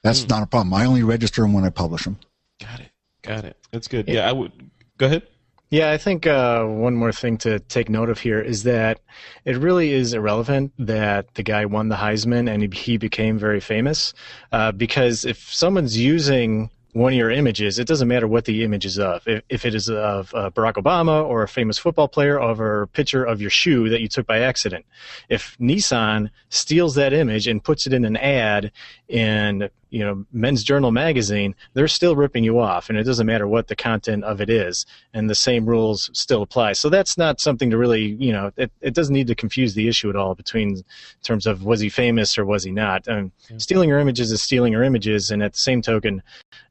That's 0.04 0.24
mm. 0.24 0.30
not 0.30 0.44
a 0.44 0.48
problem. 0.48 0.74
I 0.74 0.86
only 0.86 1.04
register 1.04 1.42
them 1.42 1.54
when 1.54 1.64
I 1.64 1.70
publish 1.70 2.04
them. 2.04 2.18
Got 2.60 2.80
it. 2.80 2.92
Got 3.22 3.46
it. 3.46 3.58
That's 3.72 3.88
good. 3.88 4.08
Yeah, 4.08 4.28
I 4.28 4.32
would. 4.32 4.52
Go 4.98 5.06
ahead. 5.06 5.24
Yeah, 5.70 5.92
I 5.92 5.98
think 5.98 6.26
uh, 6.26 6.64
one 6.64 6.96
more 6.96 7.12
thing 7.12 7.38
to 7.40 7.60
take 7.60 7.90
note 7.90 8.10
of 8.10 8.20
here 8.20 8.40
is 8.40 8.64
that 8.64 9.02
it 9.44 9.58
really 9.58 9.92
is 9.92 10.14
irrelevant 10.14 10.72
that 10.80 11.34
the 11.34 11.44
guy 11.44 11.66
won 11.66 11.90
the 11.90 11.98
Heisman 11.98 12.50
and 12.50 12.62
he, 12.74 12.80
he 12.80 12.98
became 12.98 13.38
very 13.38 13.60
famous. 13.60 14.14
Uh, 14.54 14.72
because 14.72 15.26
if 15.26 15.54
someone's 15.54 15.98
using 15.98 16.70
one 16.94 17.12
of 17.12 17.18
your 17.18 17.30
images, 17.30 17.80
it 17.80 17.88
doesn't 17.88 18.08
matter 18.08 18.30
what 18.30 18.46
the 18.46 18.64
image 18.64 18.86
is 18.86 18.98
of. 18.98 19.28
If, 19.28 19.44
if 19.50 19.66
it 19.66 19.76
is 19.76 19.90
of 19.90 20.34
uh, 20.34 20.52
Barack 20.52 20.76
Obama 20.76 21.24
or 21.26 21.44
a 21.44 21.50
famous 21.50 21.78
football 21.78 22.08
player 22.08 22.40
or 22.40 22.84
a 22.84 22.88
picture 22.88 23.26
of 23.26 23.42
your 23.42 23.52
shoe 23.52 23.90
that 23.90 24.00
you 24.00 24.08
took 24.08 24.26
by 24.26 24.40
accident, 24.40 24.86
if 25.28 25.58
Nissan 25.60 26.30
steals 26.48 26.96
that 26.96 27.12
image 27.12 27.46
and 27.46 27.62
puts 27.62 27.86
it 27.86 27.94
in 27.94 28.06
an 28.06 28.16
ad 28.16 28.72
in 29.10 29.70
you 29.90 30.00
know 30.04 30.26
men's 30.32 30.64
journal 30.64 30.92
magazine 30.92 31.56
they're 31.74 31.88
still 31.88 32.16
ripping 32.16 32.44
you 32.44 32.60
off 32.60 32.90
and 32.90 32.98
it 32.98 33.04
doesn't 33.04 33.26
matter 33.26 33.48
what 33.48 33.68
the 33.68 33.76
content 33.76 34.24
of 34.24 34.42
it 34.42 34.50
is 34.50 34.86
and 35.14 35.30
the 35.30 35.36
same 35.36 35.66
rules 35.66 36.10
still 36.14 36.42
apply 36.42 36.74
so 36.74 36.90
that's 36.90 37.18
not 37.18 37.40
something 37.40 37.70
to 37.70 37.78
really 37.78 38.16
you 38.20 38.32
know 38.32 38.52
it, 38.58 38.72
it 38.82 38.94
doesn't 38.94 39.14
need 39.14 39.28
to 39.28 39.36
confuse 39.36 39.74
the 39.74 39.88
issue 39.88 40.10
at 40.10 40.16
all 40.16 40.36
between 40.36 40.70
in 40.78 40.84
terms 41.24 41.46
of 41.46 41.64
was 41.64 41.80
he 41.80 41.90
famous 41.90 42.38
or 42.38 42.46
was 42.46 42.64
he 42.64 42.72
not 42.72 43.08
um, 43.08 43.32
yeah. 43.50 43.58
stealing 43.58 43.90
your 43.90 44.00
images 44.00 44.32
is 44.32 44.42
stealing 44.42 44.74
your 44.74 44.84
images 44.84 45.32
and 45.32 45.42
at 45.42 45.54
the 45.54 45.60
same 45.60 45.82
token 45.82 46.22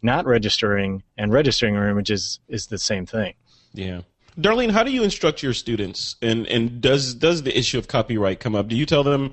not 0.02 0.26
registering 0.26 1.02
and 1.16 1.32
registering 1.32 1.74
your 1.74 1.88
images 1.88 2.40
is 2.48 2.66
the 2.66 2.78
same 2.78 3.06
thing 3.06 3.34
yeah 3.72 4.00
Darlene, 4.38 4.70
how 4.70 4.82
do 4.82 4.90
you 4.90 5.02
instruct 5.02 5.42
your 5.42 5.54
students, 5.54 6.16
and 6.20 6.46
and 6.46 6.82
does 6.82 7.14
does 7.14 7.42
the 7.42 7.58
issue 7.58 7.78
of 7.78 7.88
copyright 7.88 8.38
come 8.38 8.54
up? 8.54 8.68
Do 8.68 8.76
you 8.76 8.84
tell 8.84 9.02
them 9.02 9.32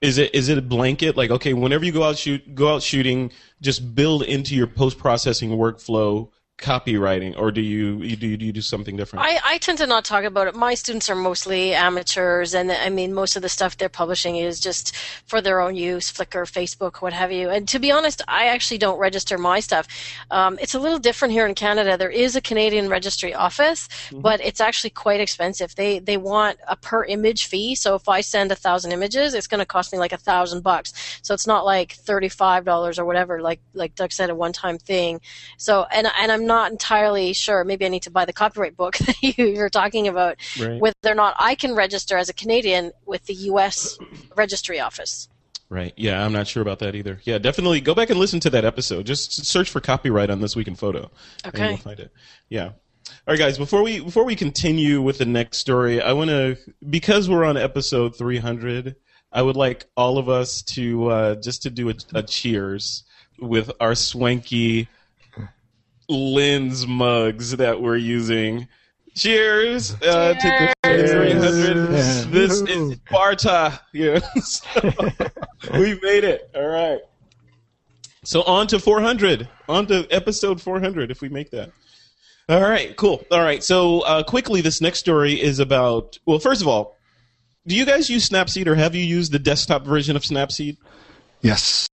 is 0.00 0.18
it 0.18 0.34
is 0.34 0.48
it 0.48 0.58
a 0.58 0.62
blanket? 0.62 1.16
Like 1.16 1.30
okay, 1.30 1.52
whenever 1.52 1.84
you 1.84 1.92
go 1.92 2.02
out 2.02 2.18
shoot 2.18 2.54
go 2.54 2.74
out 2.74 2.82
shooting, 2.82 3.32
just 3.60 3.94
build 3.94 4.22
into 4.22 4.54
your 4.54 4.66
post 4.66 4.98
processing 4.98 5.50
workflow 5.50 6.28
copywriting, 6.60 7.38
or 7.38 7.50
do 7.50 7.60
you, 7.60 8.02
you 8.02 8.16
do 8.16 8.26
you 8.28 8.52
do 8.52 8.60
something 8.60 8.96
different? 8.96 9.24
I, 9.24 9.40
I 9.44 9.58
tend 9.58 9.78
to 9.78 9.86
not 9.86 10.04
talk 10.04 10.24
about 10.24 10.46
it. 10.46 10.54
My 10.54 10.74
students 10.74 11.08
are 11.08 11.14
mostly 11.14 11.74
amateurs, 11.74 12.54
and 12.54 12.70
I 12.70 12.90
mean 12.90 13.14
most 13.14 13.36
of 13.36 13.42
the 13.42 13.48
stuff 13.48 13.76
they're 13.76 13.88
publishing 13.88 14.36
is 14.36 14.60
just 14.60 14.94
for 15.26 15.40
their 15.40 15.60
own 15.60 15.74
use, 15.74 16.12
Flickr, 16.12 16.44
Facebook, 16.50 17.02
what 17.02 17.12
have 17.12 17.32
you. 17.32 17.48
And 17.48 17.66
to 17.68 17.78
be 17.78 17.90
honest, 17.90 18.22
I 18.28 18.46
actually 18.46 18.78
don't 18.78 18.98
register 18.98 19.38
my 19.38 19.60
stuff. 19.60 19.88
Um, 20.30 20.58
it's 20.60 20.74
a 20.74 20.78
little 20.78 20.98
different 20.98 21.32
here 21.32 21.46
in 21.46 21.54
Canada. 21.54 21.96
There 21.96 22.10
is 22.10 22.36
a 22.36 22.40
Canadian 22.40 22.88
registry 22.88 23.34
office, 23.34 23.88
mm-hmm. 23.88 24.20
but 24.20 24.40
it's 24.40 24.60
actually 24.60 24.90
quite 24.90 25.20
expensive. 25.20 25.74
They 25.74 25.98
they 25.98 26.16
want 26.16 26.58
a 26.68 26.76
per 26.76 27.04
image 27.04 27.46
fee. 27.46 27.74
So 27.74 27.94
if 27.94 28.08
I 28.08 28.20
send 28.20 28.52
a 28.52 28.56
thousand 28.56 28.92
images, 28.92 29.34
it's 29.34 29.46
going 29.46 29.60
to 29.60 29.66
cost 29.66 29.92
me 29.92 29.98
like 29.98 30.12
a 30.12 30.18
thousand 30.18 30.62
bucks. 30.62 30.92
So 31.22 31.32
it's 31.34 31.46
not 31.46 31.64
like 31.64 31.92
thirty 31.92 32.28
five 32.28 32.64
dollars 32.64 32.98
or 32.98 33.04
whatever, 33.04 33.40
like 33.40 33.60
like 33.72 33.94
Doug 33.94 34.12
said, 34.12 34.30
a 34.30 34.34
one 34.34 34.52
time 34.52 34.78
thing. 34.78 35.20
So 35.56 35.86
and 35.90 36.06
and 36.20 36.30
I'm 36.30 36.46
not 36.50 36.72
entirely 36.72 37.32
sure. 37.32 37.62
Maybe 37.64 37.86
I 37.86 37.88
need 37.88 38.02
to 38.02 38.10
buy 38.10 38.24
the 38.24 38.32
copyright 38.32 38.76
book 38.76 38.98
that 38.98 39.16
you, 39.22 39.60
are 39.60 39.70
talking 39.70 40.08
about, 40.08 40.36
right. 40.60 40.80
whether 40.80 40.96
or 41.04 41.14
not 41.14 41.36
I 41.38 41.54
can 41.54 41.74
register 41.74 42.16
as 42.16 42.28
a 42.28 42.34
Canadian 42.34 42.90
with 43.06 43.24
the 43.26 43.34
U.S. 43.34 43.96
Registry 44.36 44.80
Office. 44.80 45.28
Right. 45.68 45.94
Yeah, 45.96 46.24
I'm 46.24 46.32
not 46.32 46.48
sure 46.48 46.60
about 46.60 46.80
that 46.80 46.96
either. 46.96 47.20
Yeah, 47.22 47.38
definitely 47.38 47.80
go 47.80 47.94
back 47.94 48.10
and 48.10 48.18
listen 48.18 48.40
to 48.40 48.50
that 48.50 48.64
episode. 48.64 49.06
Just 49.06 49.46
search 49.46 49.70
for 49.70 49.80
copyright 49.80 50.28
on 50.28 50.40
this 50.40 50.56
week 50.56 50.66
in 50.66 50.74
photo. 50.74 51.10
Okay. 51.46 51.62
And 51.62 51.70
you'll 51.70 51.78
find 51.78 52.00
it. 52.00 52.12
Yeah. 52.48 52.64
All 52.66 52.74
right, 53.28 53.38
guys. 53.38 53.56
Before 53.56 53.82
we 53.84 54.00
before 54.00 54.24
we 54.24 54.34
continue 54.34 55.00
with 55.00 55.18
the 55.18 55.26
next 55.26 55.58
story, 55.58 56.02
I 56.02 56.12
want 56.12 56.30
to 56.30 56.58
because 56.88 57.28
we're 57.28 57.44
on 57.44 57.56
episode 57.56 58.16
300. 58.16 58.96
I 59.32 59.42
would 59.42 59.56
like 59.56 59.86
all 59.96 60.18
of 60.18 60.28
us 60.28 60.62
to 60.62 61.08
uh, 61.08 61.34
just 61.36 61.62
to 61.62 61.70
do 61.70 61.90
a, 61.90 61.94
a 62.14 62.22
cheers 62.24 63.04
with 63.38 63.70
our 63.78 63.94
swanky 63.94 64.88
lens 66.10 66.86
mugs 66.86 67.56
that 67.56 67.80
we're 67.80 67.96
using. 67.96 68.68
Cheers, 69.16 69.94
uh, 70.02 70.34
to 70.34 70.72
the 70.84 71.08
300. 71.08 71.88
This 72.30 72.60
is 72.62 72.96
Sparta. 73.06 73.80
Yeah. 73.92 74.20
we 75.74 75.98
made 76.00 76.24
it. 76.24 76.50
All 76.54 76.66
right. 76.66 77.00
So 78.24 78.42
on 78.42 78.66
to 78.68 78.78
400. 78.78 79.48
On 79.68 79.86
to 79.86 80.06
episode 80.10 80.60
400 80.60 81.10
if 81.10 81.20
we 81.20 81.28
make 81.28 81.50
that. 81.50 81.72
All 82.48 82.60
right, 82.60 82.96
cool. 82.96 83.24
All 83.30 83.40
right, 83.40 83.62
so 83.62 84.00
uh, 84.00 84.24
quickly, 84.24 84.60
this 84.60 84.80
next 84.80 84.98
story 84.98 85.40
is 85.40 85.60
about. 85.60 86.18
Well, 86.26 86.40
first 86.40 86.60
of 86.60 86.66
all, 86.66 86.96
do 87.66 87.76
you 87.76 87.86
guys 87.86 88.10
use 88.10 88.28
Snapseed 88.28 88.66
or 88.66 88.74
have 88.74 88.94
you 88.96 89.04
used 89.04 89.30
the 89.30 89.38
desktop 89.38 89.84
version 89.84 90.16
of 90.16 90.22
Snapseed? 90.22 90.76
Yes, 91.42 91.88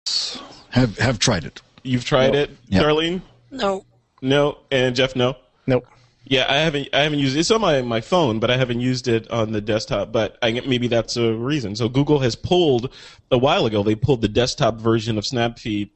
have 0.70 0.98
have 0.98 1.20
tried 1.20 1.46
it. 1.46 1.62
You've 1.84 2.06
tried 2.06 2.34
it, 2.34 2.50
yep. 2.68 2.84
Darlene? 2.84 3.22
No. 3.52 3.86
No, 4.22 4.60
and 4.72 4.96
Jeff, 4.96 5.16
no. 5.16 5.36
Nope. 5.66 5.86
Yeah, 6.30 6.46
I 6.50 6.58
haven't. 6.58 6.90
I 6.94 7.04
haven't 7.04 7.20
used 7.20 7.38
it. 7.38 7.40
It's 7.40 7.52
on 7.52 7.62
my, 7.62 7.82
my 7.82 8.02
phone, 8.02 8.40
but 8.40 8.52
I 8.52 8.58
haven't 8.58 8.82
used 8.82 9.08
it 9.08 9.30
on 9.32 9.54
the 9.54 9.62
desktop. 9.62 10.12
But 10.12 10.38
I, 10.42 10.52
maybe 10.52 10.88
that's 10.88 11.16
a 11.16 11.34
reason. 11.34 11.76
So 11.76 11.88
Google 11.88 12.20
has 12.20 12.36
pulled 12.36 12.94
a 13.32 13.38
while 13.38 13.66
ago. 13.66 13.82
They 13.82 13.96
pulled 13.96 14.22
the 14.22 14.28
desktop 14.28 14.76
version 14.76 15.18
of 15.18 15.24
Snapseed, 15.24 15.90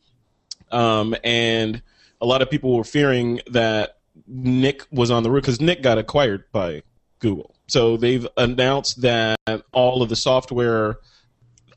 um, 0.72 1.16
and 1.24 1.82
a 2.22 2.26
lot 2.26 2.42
of 2.42 2.50
people 2.50 2.78
were 2.78 2.86
fearing 2.86 3.42
that 3.48 3.98
Nik 4.28 4.86
was 4.92 5.12
on 5.12 5.24
the 5.24 5.32
route 5.32 5.42
because 5.42 5.60
Nik 5.60 5.82
got 5.82 5.98
acquired 5.98 6.46
by 6.54 6.84
Google. 7.20 7.54
So 7.68 7.98
they've 7.98 8.28
announced 8.38 9.02
that 9.02 9.38
all 9.74 10.02
of 10.02 10.10
the 10.10 10.16
software 10.16 10.98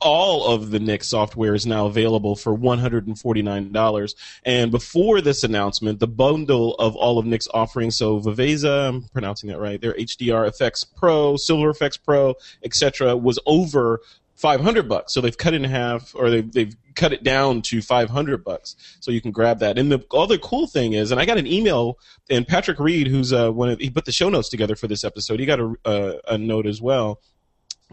all 0.01 0.47
of 0.47 0.71
the 0.71 0.79
Nik 0.79 1.03
software 1.03 1.55
is 1.55 1.65
now 1.65 1.85
available 1.85 2.35
for 2.35 2.55
$149. 2.57 4.15
And 4.43 4.71
before 4.71 5.21
this 5.21 5.43
announcement, 5.43 5.99
the 5.99 6.07
bundle 6.07 6.75
of 6.75 6.95
all 6.95 7.17
of 7.17 7.25
Nik's 7.25 7.47
offerings, 7.53 7.95
so 7.95 8.19
Viveza, 8.19 8.89
I'm 8.89 9.03
pronouncing 9.03 9.49
that 9.49 9.59
right, 9.59 9.79
their 9.79 9.93
HDR 9.93 10.49
Efex 10.49 10.85
Pro, 10.95 11.37
Silver 11.37 11.73
Efex 11.73 11.97
Pro, 12.03 12.35
etc., 12.63 13.15
was 13.15 13.39
over 13.45 14.01
500 14.35 14.89
bucks. 14.89 15.13
So 15.13 15.21
they've 15.21 15.37
cut 15.37 15.53
it 15.53 15.57
in 15.57 15.69
half, 15.69 16.13
or 16.13 16.29
they've, 16.29 16.51
they've 16.51 16.75
cut 16.95 17.13
it 17.13 17.23
down 17.23 17.61
to 17.63 17.81
500 17.81 18.43
bucks. 18.43 18.75
So 18.99 19.11
you 19.11 19.21
can 19.21 19.31
grab 19.31 19.59
that. 19.59 19.77
And 19.77 19.91
the 19.91 20.05
other 20.11 20.37
cool 20.37 20.67
thing 20.67 20.93
is, 20.93 21.11
and 21.11 21.19
I 21.19 21.25
got 21.25 21.37
an 21.37 21.47
email, 21.47 21.97
and 22.29 22.47
Patrick 22.47 22.79
Reed, 22.79 23.07
who's 23.07 23.31
uh, 23.31 23.51
one 23.51 23.69
of, 23.69 23.79
he 23.79 23.89
put 23.89 24.05
the 24.05 24.11
show 24.11 24.29
notes 24.29 24.49
together 24.49 24.75
for 24.75 24.87
this 24.87 25.03
episode, 25.03 25.39
he 25.39 25.45
got 25.45 25.59
a, 25.59 26.21
a 26.27 26.37
note 26.37 26.67
as 26.67 26.81
well 26.81 27.21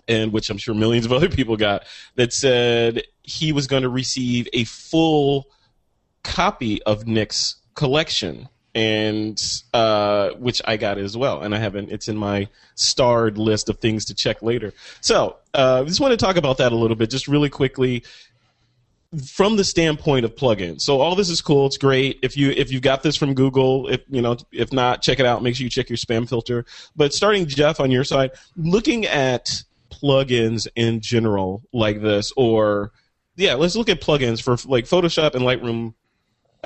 and 0.08 0.32
which 0.32 0.50
I'm 0.50 0.58
sure 0.58 0.74
millions 0.74 1.06
of 1.06 1.12
other 1.12 1.28
people 1.28 1.56
got, 1.56 1.84
that 2.16 2.32
said 2.32 3.02
he 3.22 3.52
was 3.52 3.66
going 3.66 3.82
to 3.82 3.88
receive 3.88 4.48
a 4.52 4.64
full 4.64 5.46
copy 6.22 6.82
of 6.82 7.06
Nik's 7.06 7.56
collection, 7.74 8.48
and 8.74 9.40
uh, 9.74 10.30
which 10.30 10.62
I 10.64 10.76
got 10.76 10.98
as 10.98 11.16
well, 11.16 11.42
and 11.42 11.54
I 11.54 11.58
haven't. 11.58 11.90
It's 11.90 12.08
in 12.08 12.16
my 12.16 12.48
starred 12.74 13.38
list 13.38 13.68
of 13.68 13.78
things 13.78 14.06
to 14.06 14.14
check 14.14 14.42
later. 14.42 14.72
So, 15.00 15.36
uh, 15.54 15.82
I 15.82 15.84
just 15.84 16.00
want 16.00 16.12
to 16.12 16.16
talk 16.16 16.36
about 16.36 16.58
that 16.58 16.72
a 16.72 16.76
little 16.76 16.96
bit, 16.96 17.10
just 17.10 17.28
really 17.28 17.50
quickly. 17.50 18.04
From 19.26 19.56
the 19.56 19.64
standpoint 19.64 20.24
of 20.24 20.36
plugins, 20.36 20.80
so 20.80 21.02
all 21.02 21.14
this 21.14 21.28
is 21.28 21.42
cool. 21.42 21.66
It's 21.66 21.76
great. 21.76 22.18
If 22.22 22.34
you 22.34 22.50
if 22.50 22.72
you 22.72 22.80
got 22.80 23.02
this 23.02 23.14
from 23.14 23.34
Google, 23.34 23.88
if 23.88 24.00
you 24.08 24.22
know, 24.22 24.38
if 24.52 24.72
not, 24.72 25.02
check 25.02 25.20
it 25.20 25.26
out. 25.26 25.42
Make 25.42 25.54
sure 25.54 25.64
you 25.64 25.70
check 25.70 25.90
your 25.90 25.98
spam 25.98 26.26
filter. 26.26 26.64
But 26.96 27.12
starting 27.12 27.44
Jeff 27.44 27.78
on 27.78 27.90
your 27.90 28.04
side, 28.04 28.30
looking 28.56 29.04
at 29.04 29.64
plugins 29.92 30.66
in 30.74 31.00
general 31.00 31.62
like 31.72 32.00
this, 32.00 32.32
or 32.36 32.92
yeah, 33.36 33.54
let's 33.54 33.76
look 33.76 33.88
at 33.88 34.00
plugins 34.00 34.42
for 34.42 34.56
like 34.68 34.84
Photoshop 34.84 35.34
and 35.34 35.44
Lightroom 35.44 35.94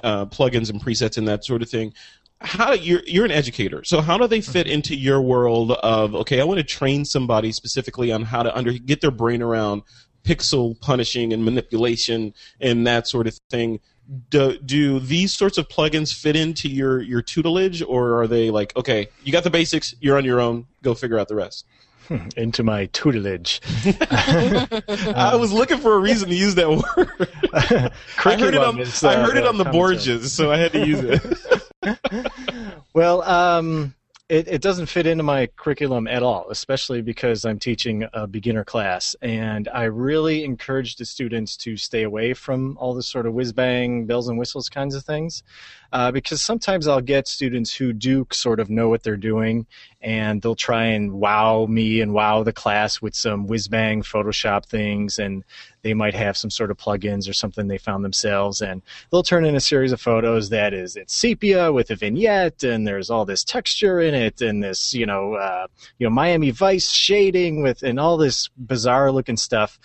uh, 0.03 0.27
plugins 0.27 0.71
and 0.71 0.81
presets 0.81 1.17
and 1.19 1.29
that 1.29 1.45
sort 1.45 1.63
of 1.63 1.71
thing. 1.71 1.93
How 2.41 2.73
you're 2.73 3.03
you're 3.07 3.25
an 3.25 3.31
educator, 3.31 3.83
so 3.85 4.03
how 4.03 4.19
do 4.19 4.27
they 4.27 4.43
fit 4.43 4.67
into 4.67 4.95
your 4.95 5.23
world 5.23 5.73
of 5.73 6.15
okay? 6.15 6.41
I 6.41 6.45
want 6.45 6.59
to 6.59 6.65
train 6.65 7.07
somebody 7.07 7.51
specifically 7.51 8.13
on 8.13 8.23
how 8.23 8.43
to 8.43 8.55
under 8.55 8.73
get 8.73 9.01
their 9.01 9.11
brain 9.11 9.41
around 9.41 9.83
pixel 10.23 10.79
punishing 10.81 11.33
and 11.33 11.45
manipulation 11.45 12.35
and 12.61 12.87
that 12.87 13.07
sort 13.07 13.27
of 13.27 13.39
thing. 13.49 13.81
Do, 14.29 14.59
do 14.59 15.01
these 15.01 15.35
sorts 15.35 15.59
of 15.59 15.69
plugins 15.69 16.15
fit 16.15 16.37
into 16.37 16.69
your 16.69 17.01
your 17.01 17.23
tutelage, 17.23 17.83
or 17.83 18.21
are 18.21 18.27
they 18.27 18.51
like 18.51 18.77
okay, 18.77 19.09
you 19.25 19.33
got 19.33 19.43
the 19.43 19.51
basics, 19.51 19.95
you're 20.01 20.19
on 20.19 20.25
your 20.27 20.41
own, 20.41 20.67
go 20.83 20.95
figure 20.95 21.19
out 21.19 21.29
the 21.29 21.37
rest? 21.37 21.65
into 22.37 22.63
my 22.63 22.87
tutelage. 22.87 23.61
I 24.11 25.37
was 25.39 25.53
looking 25.53 25.79
for 25.79 25.95
a 25.95 25.99
reason 25.99 26.29
to 26.29 26.35
use 26.35 26.55
that 26.57 26.71
word. 26.71 27.29
I 28.25 28.37
heard 28.37 28.55
it 28.55 28.57
on, 28.57 28.79
is, 28.81 29.03
uh, 29.03 29.11
I 29.11 29.15
heard 29.17 29.37
it 29.37 29.47
on 29.47 29.59
the 29.59 29.65
Borges, 29.65 30.33
so 30.33 30.51
I 30.51 30.57
had 30.57 30.73
to 30.73 30.87
use 30.87 31.01
it. 31.03 32.73
well, 32.95 33.23
um, 33.23 33.95
it, 34.29 34.49
it 34.49 34.61
doesn't 34.61 34.87
fit 34.87 35.07
into 35.07 35.23
my 35.23 35.49
curriculum 35.57 36.09
at 36.09 36.23
all, 36.23 36.51
especially 36.51 37.01
because 37.01 37.45
I'm 37.45 37.61
teaching 37.61 38.07
a 38.13 38.27
beginner 38.27 38.65
class. 38.65 39.15
And 39.23 39.69
I 39.73 39.85
really 39.85 40.45
encourage 40.45 40.97
the 40.97 41.05
students 41.05 41.57
to 41.59 41.77
stay 41.77 42.03
away 42.03 42.35
from 42.35 42.77
all 42.79 42.95
this 42.95 43.07
sort 43.07 43.27
of 43.27 43.35
whiz 43.35 43.53
bang, 43.53 44.05
bells 44.07 44.29
and 44.29 44.37
whistles 44.37 44.69
kinds 44.69 44.97
of 44.97 45.05
things. 45.05 45.45
Uh, 45.93 46.11
because 46.11 46.43
sometimes 46.43 46.87
I'll 46.89 47.01
get 47.01 47.29
students 47.29 47.75
who 47.75 47.93
do 47.93 48.27
sort 48.33 48.61
of 48.61 48.71
know 48.71 48.89
what 48.89 49.03
they're 49.03 49.17
doing 49.17 49.67
and 50.01 50.43
they'll 50.43 50.55
try 50.55 50.85
and 50.85 51.13
wow 51.13 51.67
me 51.69 52.01
and 52.01 52.13
wow 52.13 52.43
the 52.43 52.53
class 52.53 53.01
with 53.01 53.15
some 53.15 53.47
whiz 53.47 53.69
bang 53.69 54.03
Photoshop 54.03 54.67
things. 54.67 55.19
And 55.19 55.45
they 55.87 55.95
might 55.95 56.15
have 56.15 56.37
some 56.37 56.51
sort 56.51 56.73
of 56.73 56.77
plugins 56.77 57.29
or 57.29 57.33
something 57.33 57.69
they 57.69 57.79
found 57.79 58.05
themselves, 58.05 58.61
and 58.61 58.83
they'll 59.11 59.23
turn 59.23 59.45
in 59.45 59.55
a 59.55 59.61
series 59.61 59.93
of 59.93 60.01
photos 60.01 60.49
that 60.49 60.75
is 60.75 60.97
it's 60.97 61.15
sepia 61.15 61.73
with 61.73 61.93
a 61.93 61.95
vignette, 61.95 62.65
and 62.65 62.89
there's 62.89 63.09
all 63.09 63.25
this 63.25 63.45
texture 63.45 64.01
in 64.01 64.13
it, 64.13 64.41
and 64.41 64.65
this 64.65 64.93
you 64.93 65.07
know 65.07 65.35
uh, 65.35 65.69
you 65.99 66.05
know 66.05 66.11
Miami 66.11 66.51
Vice 66.51 66.91
shading 66.91 67.63
with 67.63 67.85
and 67.85 68.01
all 68.01 68.17
this 68.17 68.49
bizarre 68.57 69.13
looking 69.13 69.37
stuff, 69.37 69.79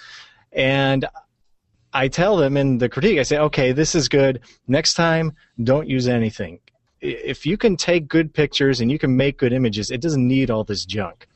and 0.51 1.05
I 1.93 2.07
tell 2.07 2.37
them 2.37 2.57
in 2.57 2.77
the 2.77 2.89
critique, 2.89 3.19
I 3.19 3.23
say, 3.23 3.37
okay, 3.37 3.71
this 3.71 3.95
is 3.95 4.07
good. 4.07 4.41
Next 4.67 4.93
time, 4.93 5.33
don't 5.63 5.87
use 5.89 6.07
anything. 6.07 6.59
If 7.01 7.45
you 7.45 7.57
can 7.57 7.75
take 7.75 8.07
good 8.07 8.33
pictures 8.33 8.79
and 8.79 8.91
you 8.91 8.99
can 8.99 9.17
make 9.17 9.37
good 9.37 9.53
images, 9.53 9.91
it 9.91 10.01
doesn't 10.01 10.25
need 10.27 10.49
all 10.51 10.63
this 10.63 10.85
junk. 10.85 11.27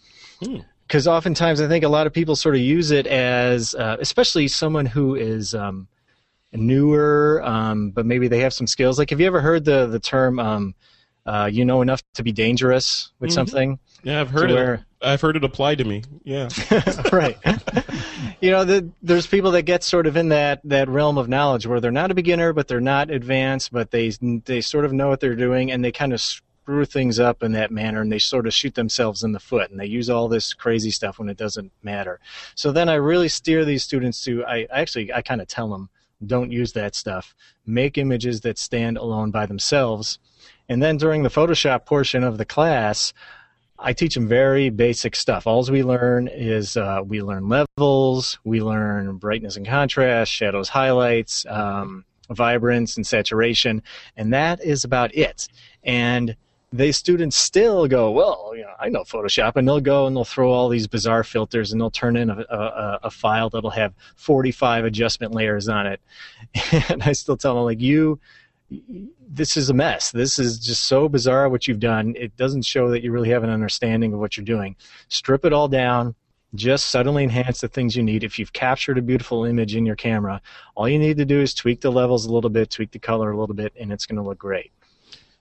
Hmm 0.43 0.57
because 0.87 1.07
oftentimes 1.07 1.61
I 1.61 1.67
think 1.67 1.83
a 1.83 1.89
lot 1.89 2.05
of 2.05 2.13
people 2.13 2.35
sort 2.35 2.53
of 2.53 2.61
use 2.61 2.91
it 2.91 3.07
as, 3.07 3.73
uh, 3.73 3.97
especially 3.99 4.47
someone 4.47 4.85
who 4.85 5.15
is 5.15 5.55
um, 5.55 5.87
newer, 6.53 7.41
um, 7.43 7.89
but 7.91 8.05
maybe 8.05 8.27
they 8.27 8.39
have 8.41 8.53
some 8.53 8.67
skills. 8.67 8.99
Like, 8.99 9.09
have 9.09 9.19
you 9.19 9.27
ever 9.27 9.41
heard 9.41 9.65
the 9.65 9.87
the 9.87 9.99
term? 9.99 10.39
Um, 10.39 10.75
uh, 11.25 11.49
you 11.51 11.65
know 11.65 11.81
enough 11.81 12.03
to 12.13 12.21
be 12.21 12.31
dangerous 12.31 13.11
with 13.19 13.31
Mhm. 13.31 13.33
something. 13.33 13.79
Yeah, 14.03 14.21
I've 14.21 14.29
heard 14.29 14.51
it. 14.51 14.53
where- 14.53 14.85
I've 15.05 15.21
heard 15.21 15.35
it 15.35 15.43
applied 15.43 15.77
to 15.77 15.83
me. 15.85 16.03
Yeah. 16.23 16.49
right. 17.11 17.37
you 18.41 18.51
know, 18.51 18.65
the, 18.65 18.89
there's 19.01 19.27
people 19.27 19.51
that 19.51 19.63
get 19.63 19.83
sort 19.83 20.07
of 20.07 20.17
in 20.17 20.29
that, 20.29 20.61
that 20.63 20.89
realm 20.89 21.17
of 21.17 21.29
knowledge 21.29 21.67
where 21.67 21.79
they're 21.79 21.91
not 21.91 22.11
a 22.11 22.15
beginner, 22.15 22.53
but 22.53 22.67
they're 22.67 22.81
not 22.81 23.09
advanced, 23.11 23.71
but 23.71 23.91
they 23.91 24.09
they 24.45 24.61
sort 24.61 24.85
of 24.85 24.93
know 24.93 25.09
what 25.09 25.19
they're 25.19 25.35
doing, 25.35 25.71
and 25.71 25.83
they 25.83 25.91
kind 25.91 26.13
of 26.13 26.21
screw 26.21 26.85
things 26.85 27.19
up 27.19 27.43
in 27.43 27.51
that 27.51 27.71
manner, 27.71 28.01
and 28.01 28.11
they 28.11 28.19
sort 28.19 28.47
of 28.47 28.53
shoot 28.53 28.73
themselves 28.75 29.23
in 29.23 29.31
the 29.31 29.39
foot, 29.39 29.69
and 29.69 29.79
they 29.79 29.85
use 29.85 30.09
all 30.09 30.27
this 30.27 30.53
crazy 30.53 30.91
stuff 30.91 31.19
when 31.19 31.29
it 31.29 31.37
doesn't 31.37 31.71
matter. 31.83 32.19
So 32.55 32.71
then 32.71 32.89
I 32.89 32.95
really 32.95 33.29
steer 33.29 33.63
these 33.65 33.83
students 33.83 34.23
to 34.23 34.43
I 34.45 34.67
actually 34.71 35.13
I 35.13 35.21
kind 35.21 35.41
of 35.41 35.47
tell 35.47 35.69
them 35.69 35.89
don't 36.25 36.51
use 36.51 36.73
that 36.73 36.95
stuff. 36.95 37.35
Make 37.65 37.97
images 37.97 38.41
that 38.41 38.57
stand 38.57 38.97
alone 38.97 39.31
by 39.31 39.45
themselves. 39.45 40.19
And 40.67 40.81
then 40.81 40.97
during 40.97 41.23
the 41.23 41.29
Photoshop 41.29 41.85
portion 41.85 42.23
of 42.23 42.37
the 42.37 42.45
class, 42.45 43.13
I 43.78 43.93
teach 43.93 44.15
them 44.15 44.28
very 44.28 44.69
basic 44.69 45.15
stuff. 45.15 45.47
All 45.47 45.63
we 45.65 45.84
learn 45.84 46.28
is 46.28 46.78
uh, 46.78 47.01
we 47.05 47.21
learn 47.21 47.49
levels, 47.49 48.39
we 48.43 48.61
learn 48.61 49.17
brightness 49.17 49.57
and 49.57 49.67
contrast, 49.67 50.32
shadows, 50.32 50.69
highlights, 50.69 51.45
um, 51.47 52.05
vibrance 52.30 52.95
and 52.95 53.05
saturation, 53.05 53.84
and 54.15 54.34
that 54.34 54.63
is 54.63 54.84
about 54.84 55.13
it. 55.15 55.47
And 55.84 56.36
they 56.71 56.91
students 56.91 57.36
still 57.36 57.88
go, 57.88 58.11
well, 58.11 58.53
you 58.55 58.63
know, 58.63 58.73
I 58.80 58.89
know 58.89 59.03
Photoshop, 59.03 59.55
and 59.55 59.67
they'll 59.67 59.80
go 59.80 60.07
and 60.07 60.15
they'll 60.15 60.26
throw 60.26 60.51
all 60.51 60.69
these 60.69 60.88
bizarre 60.88 61.23
filters, 61.23 61.71
and 61.71 61.80
they'll 61.80 61.91
turn 61.91 62.15
in 62.15 62.30
a, 62.30 62.45
a, 62.49 62.99
a 63.03 63.11
file 63.11 63.49
that'll 63.49 63.69
have 63.69 63.93
45 64.15 64.86
adjustment 64.86 65.34
layers 65.34 65.67
on 65.67 65.88
it. 65.88 66.01
And 66.89 67.03
I 67.03 67.13
still 67.13 67.38
tell 67.38 67.55
them, 67.55 67.63
like, 67.63 67.82
you 67.82 68.19
this 68.70 69.57
is 69.57 69.70
a 69.70 69.74
mess. 69.74 70.11
This 70.11 70.39
is 70.39 70.59
just 70.59 70.84
so 70.84 71.07
bizarre 71.07 71.49
what 71.49 71.68
you've 71.68 71.80
done. 71.80 72.16
It 72.18 72.36
doesn't 72.36 72.66
show 72.66 72.89
that 72.89 73.03
you 73.03 73.11
really 73.11 73.30
have 73.30 73.43
an 73.43 73.49
understanding 73.49 74.13
of 74.13 74.20
what 74.20 74.38
you're 74.38 74.45
doing. 74.45 74.76
Strip 75.07 75.45
it 75.45 75.53
all 75.53 75.68
down. 75.68 76.16
Just 76.55 76.89
subtly 76.89 77.24
enhance 77.24 77.61
the 77.61 77.68
things 77.68 77.95
you 77.95 78.03
need. 78.03 78.24
If 78.24 78.39
you've 78.39 78.53
captured 78.53 78.97
a 78.97 79.01
beautiful 79.01 79.43
image 79.43 79.76
in 79.76 79.86
your 79.86 79.97
camera, 79.97 80.41
all 80.74 80.88
you 80.88 80.97
need 80.97 81.18
to 81.18 81.26
do 81.26 81.41
is 81.41 81.53
tweak 81.53 81.82
the 81.82 81.91
levels 81.91 82.26
a 82.26 82.34
little 82.34 82.49
bit, 82.49 82.70
tweak 82.70 82.91
the 82.91 82.99
color 82.99 83.32
a 83.32 83.38
little 83.38 83.55
bit, 83.55 83.74
and 83.80 83.91
it's 83.91 84.05
going 84.05 84.18
to 84.18 84.22
look 84.22 84.38
great. 84.38 84.72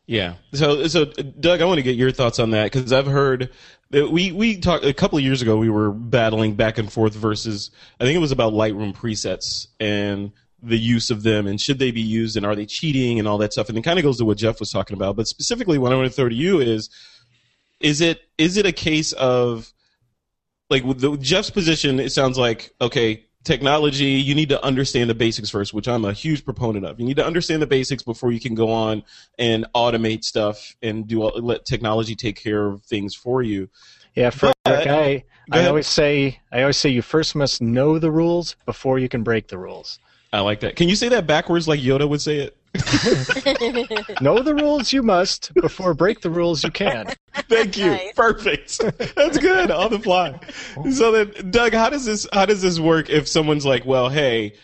Yeah. 0.07 0.35
So, 0.53 0.87
so 0.87 1.05
Doug, 1.07 1.63
I 1.63 1.65
want 1.65 1.79
to 1.79 1.83
get 1.83 1.97
your 1.97 2.11
thoughts 2.11 2.39
on 2.39 2.51
that 2.51 2.71
because 2.71 2.93
I've 2.93 3.07
heard 3.07 3.51
that 3.91 4.11
we 4.11 4.33
we 4.33 4.59
talked 4.59 4.85
a 4.85 4.93
couple 4.93 5.19
of 5.19 5.25
years 5.25 5.41
ago. 5.41 5.57
We 5.57 5.71
were 5.71 5.93
battling 5.93 6.57
back 6.57 6.79
and 6.79 6.93
forth 6.93 7.15
versus 7.15 7.71
I 7.99 8.05
think 8.05 8.17
it 8.17 8.21
was 8.21 8.33
about 8.33 8.53
Lightroom 8.53 8.95
presets 8.95 9.69
and 9.81 10.33
the 10.65 10.79
use 10.79 11.11
of 11.11 11.23
them 11.23 11.47
and 11.47 11.61
should 11.61 11.79
they 11.79 11.91
be 11.91 12.01
used 12.01 12.37
and 12.37 12.47
are 12.47 12.57
they 12.57 12.67
cheating 12.67 13.19
and 13.19 13.29
all 13.29 13.39
that 13.39 13.53
stuff. 13.53 13.69
And 13.69 13.77
it 13.77 13.83
kind 13.83 13.99
of 13.99 14.05
goes 14.05 14.19
to 14.19 14.25
what 14.25 14.39
Jeff 14.39 14.61
was 14.61 14.71
talking 14.71 14.97
about. 14.97 15.17
But 15.17 15.29
specifically, 15.29 15.79
what 15.79 15.93
I 15.93 15.97
want 15.97 16.09
to 16.09 16.15
throw 16.15 16.29
to 16.29 16.35
you 16.35 16.61
is 16.61 16.91
is 17.81 18.01
it 18.01 18.23
is 18.39 18.57
it 18.57 18.67
a 18.67 18.73
case 18.73 19.13
of 19.13 19.73
like 20.71 20.85
with 20.85 21.01
the, 21.01 21.17
Jeff's 21.19 21.51
position? 21.51 22.01
It 22.01 22.13
sounds 22.13 22.39
like 22.39 22.75
okay. 22.81 23.25
Technology, 23.45 24.07
you 24.07 24.35
need 24.35 24.49
to 24.49 24.65
understand 24.65 25.11
the 25.11 25.15
basics 25.15 25.51
first, 25.51 25.75
which 25.75 25.87
I'm 25.87 26.07
a 26.07 26.15
huge 26.15 26.47
proponent 26.47 26.87
of. 26.87 26.99
You 26.99 27.05
need 27.05 27.17
to 27.17 27.27
understand 27.27 27.61
the 27.61 27.67
basics 27.67 28.03
before 28.03 28.33
you 28.33 28.41
can 28.41 28.55
go 28.55 28.73
on 28.73 29.03
and 29.39 29.67
automate 29.75 30.25
stuff 30.25 30.75
and 30.81 31.07
do 31.07 31.23
all, 31.23 31.39
let 31.39 31.67
technology 31.67 32.15
take 32.15 32.43
care 32.43 32.65
of 32.65 32.83
things 32.85 33.15
for 33.15 33.43
you. 33.43 33.69
Yeah, 34.15 34.31
Frederick, 34.31 34.57
But- 34.65 34.89
I, 34.89 35.25
I 35.53 35.67
always 35.67 35.87
say 35.87 36.41
I 36.53 36.63
always 36.63 36.79
say 36.79 36.89
you 36.89 37.03
first 37.03 37.35
must 37.35 37.61
know 37.61 37.99
the 37.99 38.11
rules 38.11 38.57
before 38.65 38.99
you 38.99 39.11
can 39.11 39.23
break 39.23 39.49
the 39.49 39.59
rules. 39.59 39.99
I 40.35 40.41
like 40.41 40.59
that. 40.61 40.75
Can 40.75 40.89
you 40.89 40.97
say 40.97 41.09
that 41.11 41.29
backwards 41.29 41.69
like 41.69 41.79
Yoda 41.79 42.09
would 42.09 42.21
say 42.21 42.39
it? 42.39 42.57
know 44.21 44.43
the 44.43 44.53
rules 44.53 44.93
you 44.93 45.01
must 45.01 45.55
before 45.55 45.95
break 45.95 46.23
the 46.23 46.31
rules 46.31 46.65
you 46.65 46.73
can. 46.73 47.07
Thank 47.49 47.79
you. 47.79 47.93
Nice. 47.93 48.13
Perfect. 48.17 48.81
That's 49.15 49.39
good 49.39 49.71
on 49.71 49.93
the 49.93 50.01
fly. 50.01 50.41
So 50.91 51.13
then, 51.13 51.53
Doug, 51.53 51.73
how 51.73 51.89
does 51.89 52.05
this 52.05 52.27
how 52.33 52.47
does 52.47 52.63
this 52.63 52.81
work 52.81 53.11
if 53.11 53.29
someone's 53.29 53.65
like, 53.65 53.87
well, 53.87 54.09
hey, 54.09 54.55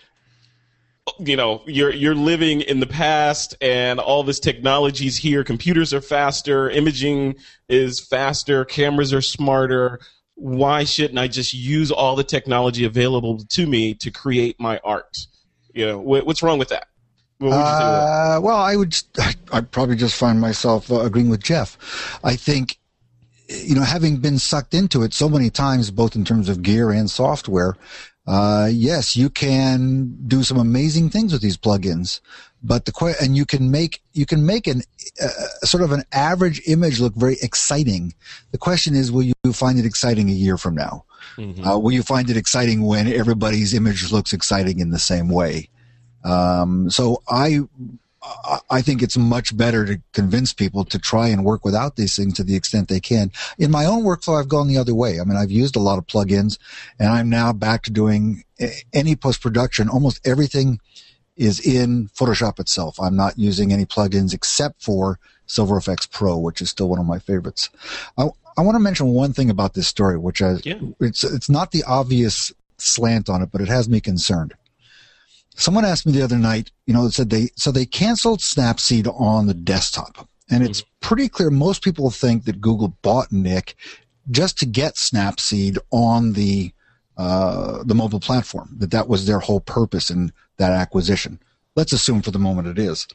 you 1.20 1.36
know, 1.36 1.62
you're 1.68 1.94
you're 1.94 2.16
living 2.16 2.62
in 2.62 2.80
the 2.80 2.86
past 2.88 3.54
and 3.60 4.00
all 4.00 4.24
this 4.24 4.40
technology's 4.40 5.18
here. 5.18 5.44
Computers 5.44 5.94
are 5.94 6.00
faster, 6.00 6.68
imaging 6.68 7.36
is 7.68 8.00
faster, 8.00 8.64
cameras 8.64 9.12
are 9.14 9.22
smarter. 9.22 10.00
Why 10.34 10.82
shouldn't 10.82 11.18
I 11.20 11.28
just 11.28 11.54
use 11.54 11.92
all 11.92 12.16
the 12.16 12.24
technology 12.24 12.84
available 12.84 13.38
to 13.38 13.66
me 13.68 13.94
to 13.94 14.10
create 14.10 14.58
my 14.58 14.80
art? 14.82 15.26
You 15.74 15.86
know, 15.86 16.00
wh- 16.00 16.26
what's 16.26 16.42
wrong 16.42 16.58
with 16.58 16.68
that? 16.68 16.88
What? 17.38 17.52
Uh, 17.52 18.40
well, 18.42 18.56
I 18.56 18.76
would. 18.76 18.96
I'd 19.52 19.70
probably 19.70 19.96
just 19.96 20.16
find 20.16 20.40
myself 20.40 20.90
uh, 20.90 21.00
agreeing 21.00 21.30
with 21.30 21.42
Jeff. 21.42 22.18
I 22.22 22.36
think, 22.36 22.78
you 23.48 23.74
know, 23.74 23.82
having 23.82 24.18
been 24.18 24.38
sucked 24.38 24.74
into 24.74 25.02
it 25.02 25.14
so 25.14 25.28
many 25.28 25.48
times, 25.48 25.90
both 25.90 26.14
in 26.14 26.24
terms 26.24 26.48
of 26.48 26.62
gear 26.62 26.90
and 26.90 27.10
software, 27.10 27.76
uh, 28.26 28.68
yes, 28.70 29.16
you 29.16 29.30
can 29.30 30.16
do 30.28 30.42
some 30.42 30.58
amazing 30.58 31.08
things 31.08 31.32
with 31.32 31.42
these 31.42 31.56
plugins. 31.56 32.20
But 32.62 32.84
the 32.84 33.16
and 33.22 33.36
you 33.36 33.46
can 33.46 33.70
make 33.70 34.02
you 34.12 34.26
can 34.26 34.44
make 34.44 34.66
an 34.66 34.82
uh, 35.22 35.28
sort 35.64 35.82
of 35.82 35.92
an 35.92 36.04
average 36.12 36.60
image 36.68 37.00
look 37.00 37.14
very 37.14 37.38
exciting. 37.40 38.12
The 38.52 38.58
question 38.58 38.94
is, 38.94 39.10
will 39.10 39.22
you 39.22 39.34
find 39.54 39.78
it 39.78 39.86
exciting 39.86 40.28
a 40.28 40.34
year 40.34 40.58
from 40.58 40.74
now? 40.74 41.04
Uh, 41.38 41.78
will 41.78 41.92
you 41.92 42.02
find 42.02 42.30
it 42.30 42.36
exciting 42.36 42.82
when 42.82 43.06
everybody's 43.08 43.74
image 43.74 44.12
looks 44.12 44.32
exciting 44.32 44.80
in 44.80 44.90
the 44.90 44.98
same 44.98 45.28
way? 45.28 45.68
Um, 46.24 46.90
so 46.90 47.22
I, 47.28 47.60
I- 48.70 48.82
think 48.82 49.02
it's 49.02 49.16
much 49.16 49.56
better 49.56 49.86
to 49.86 50.00
convince 50.12 50.52
people 50.52 50.84
to 50.84 50.98
try 50.98 51.28
and 51.28 51.44
work 51.44 51.64
without 51.64 51.96
these 51.96 52.14
things 52.16 52.34
to 52.34 52.44
the 52.44 52.54
extent 52.56 52.88
they 52.88 53.00
can. 53.00 53.30
In 53.58 53.70
my 53.70 53.86
own 53.86 54.02
workflow, 54.04 54.38
I've 54.38 54.48
gone 54.48 54.68
the 54.68 54.76
other 54.78 54.94
way. 54.94 55.20
I 55.20 55.24
mean, 55.24 55.36
I've 55.36 55.50
used 55.50 55.76
a 55.76 55.80
lot 55.80 55.98
of 55.98 56.06
plugins 56.06 56.58
and 56.98 57.08
I'm 57.08 57.30
now 57.30 57.52
back 57.52 57.82
to 57.84 57.90
doing 57.90 58.44
any 58.92 59.16
post 59.16 59.40
production. 59.40 59.88
Almost 59.88 60.26
everything 60.26 60.80
is 61.36 61.60
in 61.60 62.08
Photoshop 62.08 62.58
itself. 62.60 63.00
I'm 63.00 63.16
not 63.16 63.38
using 63.38 63.72
any 63.72 63.86
plugins 63.86 64.34
except 64.34 64.82
for 64.82 65.18
Silver 65.46 65.80
Efex 65.80 66.10
Pro, 66.10 66.36
which 66.38 66.60
is 66.60 66.68
still 66.70 66.88
one 66.90 66.98
of 66.98 67.06
my 67.06 67.18
favorites. 67.18 67.70
I, 68.18 68.28
I 68.56 68.62
want 68.62 68.74
to 68.76 68.80
mention 68.80 69.08
one 69.08 69.32
thing 69.32 69.50
about 69.50 69.74
this 69.74 69.88
story, 69.88 70.18
which 70.18 70.42
I, 70.42 70.56
Yeah. 70.64 70.80
it's, 71.00 71.24
it's 71.24 71.48
not 71.48 71.70
the 71.70 71.84
obvious 71.84 72.52
slant 72.78 73.28
on 73.28 73.42
it, 73.42 73.50
but 73.52 73.60
it 73.60 73.68
has 73.68 73.88
me 73.88 74.00
concerned. 74.00 74.54
Someone 75.56 75.84
asked 75.84 76.06
me 76.06 76.12
the 76.12 76.22
other 76.22 76.38
night, 76.38 76.70
you 76.86 76.94
know, 76.94 77.08
said 77.10 77.30
they, 77.30 77.50
so 77.56 77.70
they 77.70 77.84
canceled 77.86 78.40
Snapseed 78.40 79.06
on 79.20 79.46
the 79.46 79.54
desktop. 79.54 80.28
And 80.50 80.64
it's 80.64 80.82
pretty 81.00 81.28
clear 81.28 81.50
most 81.50 81.82
people 81.82 82.10
think 82.10 82.44
that 82.44 82.60
Google 82.60 82.96
bought 83.02 83.30
Nik 83.30 83.76
just 84.30 84.58
to 84.58 84.66
get 84.66 84.94
Snapseed 84.94 85.78
on 85.92 86.32
the, 86.32 86.72
uh, 87.16 87.84
the 87.84 87.94
mobile 87.94 88.20
platform, 88.20 88.74
that 88.78 88.90
that 88.90 89.08
was 89.08 89.26
their 89.26 89.38
whole 89.38 89.60
purpose 89.60 90.10
in 90.10 90.32
that 90.56 90.72
acquisition. 90.72 91.38
Let's 91.76 91.92
assume 91.92 92.22
for 92.22 92.30
the 92.32 92.38
moment 92.38 92.66
it 92.66 92.78
is. 92.78 93.06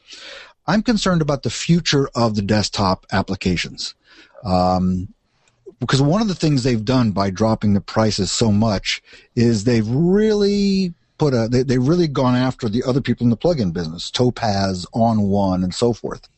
I'm 0.66 0.82
concerned 0.82 1.20
about 1.20 1.42
the 1.42 1.50
future 1.50 2.08
of 2.14 2.36
the 2.36 2.42
desktop 2.42 3.04
applications. 3.12 3.94
Um, 4.44 5.08
because 5.80 6.00
one 6.00 6.22
of 6.22 6.28
the 6.28 6.34
things 6.34 6.62
they've 6.62 6.84
done 6.84 7.10
by 7.10 7.30
dropping 7.30 7.74
the 7.74 7.80
prices 7.80 8.32
so 8.32 8.50
much 8.50 9.02
is 9.34 9.64
they've 9.64 9.88
really 9.88 10.94
put 11.18 11.34
a 11.34 11.48
they, 11.48 11.62
they've 11.62 11.86
really 11.86 12.08
gone 12.08 12.34
after 12.34 12.68
the 12.68 12.82
other 12.84 13.00
people 13.00 13.24
in 13.24 13.30
the 13.30 13.36
plugin 13.36 13.72
business 13.72 14.10
topaz 14.10 14.86
onOne 14.94 15.62
and 15.62 15.74
so 15.74 15.92
forth. 15.92 16.28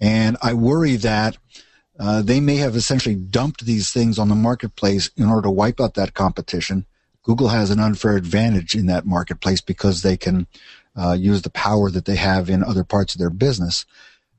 And 0.00 0.36
i 0.42 0.54
worry 0.54 0.96
that 0.96 1.36
uh, 1.98 2.22
they 2.22 2.40
may 2.40 2.56
have 2.56 2.76
essentially 2.76 3.16
dumped 3.16 3.64
these 3.64 3.90
things 3.90 4.18
on 4.18 4.28
the 4.28 4.34
marketplace 4.34 5.10
in 5.16 5.26
order 5.26 5.42
to 5.42 5.50
wipe 5.50 5.80
out 5.80 5.94
that 5.94 6.14
competition. 6.14 6.86
Google 7.24 7.48
has 7.48 7.70
an 7.70 7.80
unfair 7.80 8.16
advantage 8.16 8.74
in 8.74 8.86
that 8.86 9.04
marketplace 9.04 9.60
because 9.60 10.02
they 10.02 10.16
can 10.16 10.46
uh, 10.96 11.12
use 11.12 11.42
the 11.42 11.50
power 11.50 11.90
that 11.90 12.04
they 12.04 12.14
have 12.14 12.48
in 12.48 12.62
other 12.62 12.84
parts 12.84 13.14
of 13.14 13.18
their 13.18 13.30
business. 13.30 13.84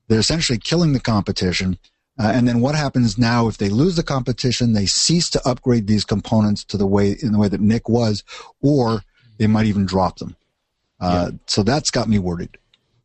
They're 0.08 0.18
essentially 0.18 0.58
killing 0.58 0.92
the 0.94 1.00
competition 1.00 1.78
uh, 2.20 2.32
and 2.34 2.46
then 2.46 2.60
what 2.60 2.74
happens 2.74 3.16
now 3.16 3.48
if 3.48 3.56
they 3.56 3.70
lose 3.70 3.96
the 3.96 4.02
competition? 4.02 4.74
They 4.74 4.84
cease 4.84 5.30
to 5.30 5.48
upgrade 5.48 5.86
these 5.86 6.04
components 6.04 6.64
to 6.64 6.76
the 6.76 6.86
way 6.86 7.16
in 7.22 7.32
the 7.32 7.38
way 7.38 7.48
that 7.48 7.62
Nik 7.62 7.88
was, 7.88 8.22
or 8.60 9.02
they 9.38 9.46
might 9.46 9.66
even 9.66 9.86
drop 9.86 10.18
them. 10.18 10.36
Uh, 11.00 11.30
So 11.46 11.62
that's 11.62 11.90
got 11.90 12.08
me 12.08 12.18
worried. 12.18 12.58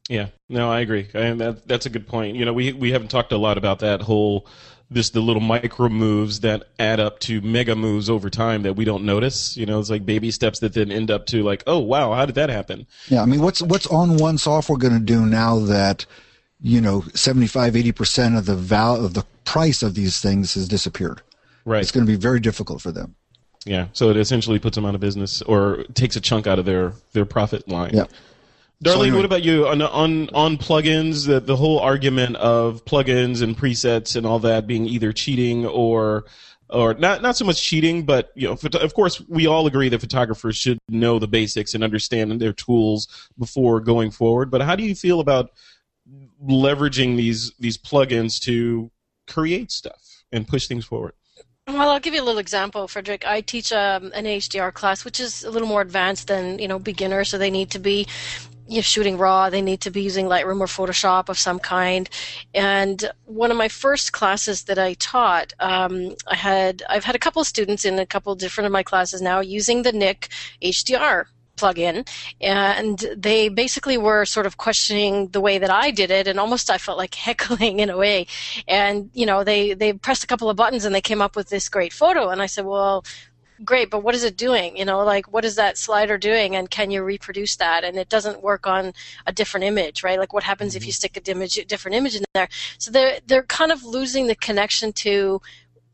Yeah, 0.10 0.28
no, 0.50 0.70
I 0.70 0.82
agree, 0.82 1.08
and 1.14 1.40
that 1.40 1.68
that's 1.68 1.86
a 1.86 1.90
good 1.90 2.08
point. 2.08 2.36
You 2.36 2.46
know, 2.46 2.54
we 2.54 2.74
we 2.74 2.92
haven't 2.92 3.08
talked 3.08 3.32
a 3.32 3.38
lot 3.38 3.58
about 3.58 3.80
that 3.80 4.02
whole 4.02 4.46
this 4.92 5.10
the 5.12 5.22
little 5.22 5.42
micro 5.42 5.90
moves 5.90 6.42
that 6.42 6.64
add 6.78 7.00
up 7.00 7.20
to 7.20 7.42
mega 7.42 7.76
moves 7.76 8.10
over 8.10 8.30
time 8.30 8.64
that 8.64 8.76
we 8.76 8.86
don't 8.86 9.04
notice. 9.04 9.58
You 9.58 9.66
know, 9.66 9.80
it's 9.80 9.90
like 9.90 10.06
baby 10.06 10.30
steps 10.30 10.60
that 10.60 10.74
then 10.74 10.92
end 10.92 11.10
up 11.10 11.26
to 11.28 11.42
like, 11.42 11.64
oh 11.66 11.80
wow, 11.80 12.14
how 12.14 12.26
did 12.26 12.36
that 12.36 12.50
happen? 12.50 12.86
Yeah, 13.08 13.24
I 13.24 13.26
mean, 13.26 13.42
what's 13.42 13.62
what's 13.62 13.88
onOne 13.88 14.40
software 14.40 14.78
going 14.78 14.94
to 14.94 15.00
do 15.00 15.26
now 15.26 15.60
that 15.60 16.06
you 16.66 16.82
know 16.82 17.04
75 17.14 17.76
80 17.76 17.92
percent 17.92 18.36
of 18.36 18.46
the 18.46 18.56
val 18.56 19.06
of 19.06 19.14
the 19.14 19.24
price 19.44 19.84
of 19.84 19.94
these 19.94 20.20
things 20.20 20.56
has 20.56 20.68
disappeared? 20.68 21.22
Right. 21.64 21.82
It's 21.82 21.92
going 21.92 22.06
to 22.06 22.12
be 22.12 22.18
very 22.18 22.40
difficult 22.40 22.82
for 22.82 22.92
them. 22.92 23.16
Yeah. 23.66 23.88
So 23.94 24.10
it 24.10 24.18
essentially 24.18 24.60
puts 24.60 24.76
them 24.76 24.86
out 24.86 24.96
of 24.96 25.02
business 25.02 25.42
or 25.44 25.84
takes 25.94 26.16
a 26.16 26.22
chunk 26.22 26.48
out 26.48 26.60
of 26.60 26.66
their 26.66 26.94
their 27.14 27.26
profit 27.26 27.68
line. 27.68 27.92
Yeah. 27.94 28.06
Darlene, 28.84 28.94
So 28.94 29.02
anyway- 29.02 29.16
what 29.18 29.26
about 29.26 29.44
you 29.44 29.68
on 29.68 29.82
on 29.82 30.30
on 30.34 30.58
plugins? 30.58 31.28
The 31.28 31.40
the 31.40 31.56
whole 31.56 31.80
argument 31.80 32.36
of 32.38 32.84
plugins 32.86 33.42
and 33.42 33.58
presets 33.58 34.16
and 34.16 34.26
all 34.26 34.40
that 34.40 34.68
being 34.68 34.86
either 34.86 35.14
cheating 35.14 35.66
or 35.66 36.26
or 36.70 36.96
not 36.96 37.22
not 37.22 37.38
so 37.38 37.46
much 37.46 37.62
cheating, 37.62 38.06
but 38.06 38.32
you 38.36 38.48
know, 38.48 38.58
of 38.80 38.94
course, 38.96 39.22
we 39.28 39.46
all 39.48 39.68
agree 39.68 39.90
that 39.90 40.02
photographers 40.02 40.58
should 40.58 40.80
know 40.90 41.20
the 41.20 41.28
basics 41.28 41.74
and 41.76 41.84
understand 41.84 42.40
their 42.42 42.54
tools 42.54 43.08
before 43.38 43.80
going 43.80 44.10
forward. 44.12 44.50
But 44.50 44.62
how 44.62 44.76
do 44.76 44.84
you 44.84 44.96
feel 44.96 45.20
about 45.20 45.52
leveraging 46.44 47.18
these 47.18 47.52
these 47.60 47.78
plugins 47.78 48.40
to 48.42 48.92
create 49.28 49.72
stuff 49.72 50.24
and 50.32 50.48
push 50.48 50.68
things 50.68 50.86
forward? 50.86 51.14
Well, 51.68 51.90
I'll 51.90 52.00
give 52.00 52.14
you 52.14 52.22
a 52.22 52.24
little 52.24 52.40
example, 52.40 52.88
Frederick. 52.88 53.26
I 53.26 53.42
teach 53.42 53.74
um, 53.74 54.12
an 54.14 54.26
HDR 54.26 54.72
class, 54.72 55.04
which 55.04 55.20
is 55.20 55.44
a 55.44 55.50
little 55.50 55.68
more 55.68 55.82
advanced 55.82 56.28
than 56.28 56.60
you 56.60 56.68
know 56.68 56.78
beginner, 56.78 57.24
so 57.24 57.38
they 57.38 57.50
need 57.50 57.72
to 57.72 57.80
be 57.80 58.08
you 58.68 58.78
know, 58.78 58.82
shooting 58.82 59.18
raw. 59.18 59.50
They 59.50 59.62
need 59.62 59.82
to 59.82 59.92
be 59.92 60.02
using 60.02 60.26
Lightroom 60.26 60.60
or 60.60 60.68
Photoshop 60.68 61.30
of 61.30 61.38
some 61.38 61.60
kind. 61.60 62.10
And 62.54 63.12
one 63.26 63.52
of 63.52 63.58
my 63.58 63.68
first 63.68 64.12
classes 64.12 64.64
that 64.64 64.80
I 64.80 64.94
taught, 64.96 65.54
um, 65.60 66.16
I 66.28 66.36
had 66.36 66.84
I've 66.90 67.04
had 67.04 67.16
a 67.16 67.20
couple 67.20 67.42
of 67.42 67.48
students 67.48 67.86
in 67.86 68.00
a 68.00 68.06
couple 68.06 68.34
different 68.36 68.66
of 68.66 68.72
my 68.72 68.84
classes 68.84 69.22
now 69.22 69.40
using 69.40 69.84
the 69.84 69.92
Nik 69.92 70.30
HDR 70.62 71.26
plugin 71.56 72.08
and 72.42 73.00
they 73.16 73.50
basically 73.50 73.98
were 73.98 74.26
sort 74.26 74.46
of 74.46 74.58
questioning 74.58 75.28
the 75.30 75.42
way 75.42 75.58
that 75.58 75.70
I 75.70 75.92
did 75.92 76.12
it 76.12 76.28
and 76.28 76.40
almost 76.40 76.70
I 76.70 76.78
felt 76.78 76.98
like 76.98 77.16
heckling 77.28 77.80
in 77.80 77.90
a 77.90 77.98
way. 77.98 78.28
And 78.68 79.10
you 79.14 79.26
know 79.26 79.44
they 79.44 79.74
they 79.74 79.94
pressed 79.94 80.24
a 80.24 80.28
couple 80.28 80.50
of 80.50 80.58
buttons 80.58 80.86
and 80.86 80.94
they 80.94 81.02
came 81.02 81.22
up 81.22 81.36
with 81.36 81.50
this 81.50 81.70
great 81.70 81.94
photo 81.94 82.30
and 82.30 82.42
I 82.42 82.46
said 82.48 82.66
well 82.66 83.06
great 83.64 83.90
but 83.90 84.04
what 84.04 84.16
is 84.16 84.24
it 84.24 84.36
doing? 84.36 84.78
You 84.78 84.86
know 84.86 85.04
like 85.04 85.32
what 85.32 85.46
is 85.46 85.56
that 85.56 85.78
slider 85.78 86.18
doing 86.18 86.56
and 86.56 86.70
can 86.70 86.92
you 86.92 87.04
reproduce 87.04 87.56
that? 87.58 87.84
And 87.84 87.98
it 87.98 88.10
doesn't 88.10 88.44
work 88.44 88.68
on 88.68 88.94
a 89.26 89.32
different 89.32 89.66
image 89.66 90.04
right? 90.04 90.20
Like 90.20 90.34
what 90.34 90.44
happens 90.44 90.76
if 90.76 90.82
mm-hmm. 90.82 90.88
you 90.88 90.94
stick 90.94 91.18
a 91.18 91.32
image, 91.32 91.56
different 91.68 91.96
image 91.96 92.16
in 92.16 92.26
there? 92.34 92.50
So 92.78 92.92
they're 92.92 93.20
they're 93.28 93.44
kind 93.44 93.72
of 93.72 93.84
losing 93.84 94.28
the 94.28 94.36
connection 94.36 94.94
to 94.94 95.42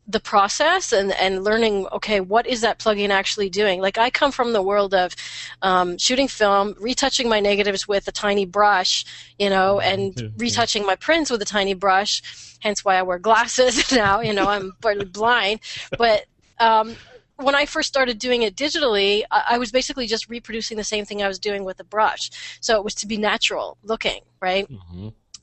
the 0.07 0.19
process 0.19 0.91
and, 0.91 1.13
and 1.13 1.43
learning 1.43 1.87
okay 1.91 2.19
what 2.19 2.47
is 2.47 2.61
that 2.61 2.79
plugin 2.79 3.09
actually 3.09 3.49
doing 3.49 3.79
like 3.79 3.97
i 3.97 4.09
come 4.09 4.31
from 4.31 4.51
the 4.51 4.61
world 4.61 4.93
of 4.93 5.15
um, 5.61 5.97
shooting 5.97 6.27
film 6.27 6.75
retouching 6.79 7.29
my 7.29 7.39
negatives 7.39 7.87
with 7.87 8.07
a 8.07 8.11
tiny 8.11 8.45
brush 8.45 9.05
you 9.37 9.49
know 9.49 9.79
and 9.79 10.33
retouching 10.37 10.85
my 10.85 10.95
prints 10.95 11.29
with 11.29 11.41
a 11.41 11.45
tiny 11.45 11.73
brush 11.73 12.21
hence 12.59 12.83
why 12.83 12.95
i 12.95 13.01
wear 13.01 13.19
glasses 13.19 13.91
now 13.95 14.21
you 14.21 14.33
know 14.33 14.47
i'm 14.47 14.73
partly 14.81 15.05
blind 15.05 15.59
but 15.97 16.25
um, 16.59 16.95
when 17.37 17.55
I 17.55 17.65
first 17.65 17.87
started 17.87 18.19
doing 18.19 18.43
it 18.43 18.55
digitally, 18.55 19.23
I, 19.31 19.43
I 19.51 19.57
was 19.57 19.71
basically 19.71 20.07
just 20.07 20.29
reproducing 20.29 20.77
the 20.77 20.83
same 20.83 21.05
thing 21.05 21.23
I 21.23 21.27
was 21.27 21.39
doing 21.39 21.63
with 21.63 21.79
a 21.79 21.83
brush. 21.83 22.29
So 22.61 22.77
it 22.77 22.83
was 22.83 22.93
to 22.95 23.07
be 23.07 23.17
natural 23.17 23.77
looking, 23.83 24.21
right? 24.39 24.67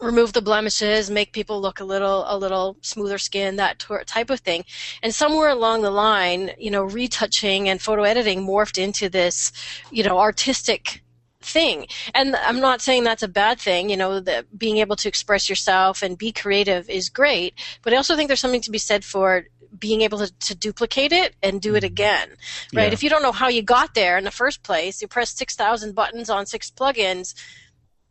Remove 0.01 0.33
the 0.33 0.43
blemishes, 0.43 1.11
make 1.11 1.33
people 1.33 1.61
look 1.61 1.81
a 1.81 1.85
little 1.85 2.25
a 2.27 2.37
little 2.37 2.77
smoother 2.83 3.19
skin, 3.19 3.57
that 3.57 3.85
type 4.07 4.31
of 4.31 4.41
thing. 4.41 4.65
And 5.03 5.15
somewhere 5.15 5.49
along 5.49 5.83
the 5.83 5.91
line, 5.91 6.53
you 6.59 6.71
know, 6.71 6.85
retouching 6.85 7.69
and 7.69 7.81
photo 7.81 8.03
editing 8.03 8.47
morphed 8.47 8.83
into 8.83 9.09
this, 9.09 9.53
you 9.91 10.05
know, 10.05 10.19
artistic 10.19 11.03
thing. 11.41 11.87
And 12.15 12.37
I'm 12.37 12.61
not 12.61 12.81
saying 12.81 13.05
that's 13.05 13.23
a 13.23 13.29
bad 13.29 13.61
thing, 13.61 13.91
you 13.91 13.97
know, 13.97 14.21
that 14.21 14.59
being 14.59 14.79
able 14.79 14.97
to 14.97 15.09
express 15.09 15.49
yourself 15.49 16.03
and 16.03 16.19
be 16.19 16.33
creative 16.33 16.89
is 16.91 17.09
great, 17.09 17.55
but 17.83 17.93
I 17.93 17.97
also 17.97 18.17
think 18.17 18.29
there's 18.29 18.41
something 18.41 18.61
to 18.63 18.71
be 18.71 18.79
said 18.79 19.05
for 19.05 19.45
being 19.79 20.01
able 20.01 20.19
to, 20.19 20.33
to 20.41 20.55
duplicate 20.55 21.13
it 21.13 21.37
and 21.43 21.61
do 21.61 21.75
it 21.75 21.79
mm-hmm. 21.79 21.87
again, 21.87 22.29
right? 22.75 22.87
Yeah. 22.87 22.93
If 22.93 23.03
you 23.03 23.11
don't 23.11 23.23
know 23.23 23.33
how 23.33 23.49
you 23.49 23.63
got 23.63 23.95
there 23.95 24.17
in 24.19 24.25
the 24.25 24.31
first 24.31 24.63
place, 24.63 25.03
you 25.03 25.09
press 25.09 25.31
6,000 25.37 25.95
buttons 25.95 26.31
on 26.31 26.47
six 26.47 26.71
plugins, 26.71 27.35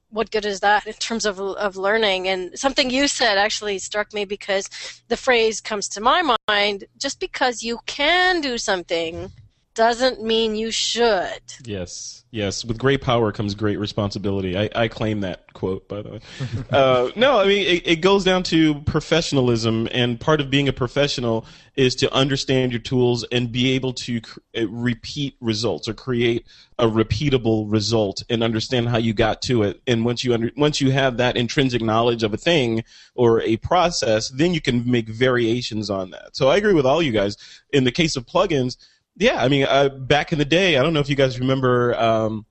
what 0.09 0.31
good 0.31 0.45
is 0.45 0.59
that 0.61 0.87
in 0.87 0.93
terms 0.93 1.25
of 1.25 1.39
of 1.39 1.77
learning? 1.77 2.27
And 2.27 2.57
something 2.57 2.89
you 2.89 3.07
said 3.07 3.37
actually 3.37 3.79
struck 3.79 4.13
me 4.13 4.25
because 4.25 4.69
the 5.07 5.17
phrase 5.17 5.61
comes 5.61 5.87
to 5.89 6.01
my 6.01 6.37
mind: 6.47 6.85
just 6.97 7.19
because 7.19 7.63
you 7.63 7.79
can 7.85 8.41
do 8.41 8.57
something 8.57 9.31
doesn't 9.78 10.23
mean 10.23 10.55
you 10.55 10.71
should. 10.71 11.39
Yes, 11.63 12.23
yes. 12.32 12.65
With 12.65 12.80
great 12.80 13.01
power 13.01 13.32
comes 13.32 13.53
great 13.53 13.78
responsibility. 13.78 14.57
I, 14.57 14.69
I 14.75 14.88
claim 14.88 15.21
that 15.21 15.53
quote, 15.53 15.88
by 15.88 16.01
the 16.01 16.09
way. 16.09 16.19
uh, 16.71 17.11
no, 17.15 17.39
I 17.39 17.45
mean 17.45 17.65
it, 17.65 17.88
it 17.88 17.95
goes 17.97 18.23
down 18.23 18.43
to 18.43 18.82
professionalism, 18.82 19.88
and 19.91 20.19
part 20.19 20.41
of 20.41 20.49
being 20.49 20.67
a 20.67 20.73
professional 20.73 21.45
is 21.75 21.93
to 21.95 22.11
understand 22.11 22.71
your 22.71 22.82
tools 22.82 23.23
and 23.32 23.51
be 23.51 23.71
able 23.71 23.93
to 23.93 24.19
cr- 24.19 24.39
uh, 24.57 24.67
repeat 24.67 25.36
results 25.39 25.88
or 25.88 25.93
create 25.93 26.47
a 26.80 26.88
repeatable 26.88 27.71
result 27.71 28.23
and 28.32 28.43
understand 28.43 28.89
how 28.89 28.97
you 28.97 29.13
got 29.13 29.43
to 29.43 29.61
it. 29.61 29.80
And 29.86 30.03
once 30.03 30.23
you 30.23 30.34
under, 30.34 30.51
once 30.57 30.82
you 30.82 30.89
have 30.91 31.17
that 31.17 31.38
intrinsic 31.38 31.84
knowledge 31.84 32.23
of 32.23 32.34
a 32.34 32.38
thing 32.38 32.84
or 33.13 33.41
a 33.41 33.57
process, 33.57 34.30
then 34.30 34.55
you 34.55 34.61
can 34.61 34.89
make 34.89 35.07
variations 35.07 35.91
on 35.91 36.09
that. 36.11 36.36
So 36.36 36.49
I 36.49 36.57
agree 36.57 36.73
with 36.73 36.88
all 36.88 37.01
you 37.01 37.11
guys. 37.11 37.38
In 37.71 37.84
the 37.84 37.91
case 37.91 38.15
of 38.15 38.25
plugins, 38.25 38.78
yeah, 39.18 39.43
I 39.43 39.47
mean, 39.47 39.65
uh, 39.68 39.89
back 39.89 40.32
in 40.32 40.39
the 40.39 40.45
day, 40.45 40.78
I 40.78 40.84
don't 40.84 40.93
know 40.93 40.99
if 40.99 41.09
you 41.09 41.15
guys 41.15 41.39
remember 41.39 41.97
um, 41.97 42.45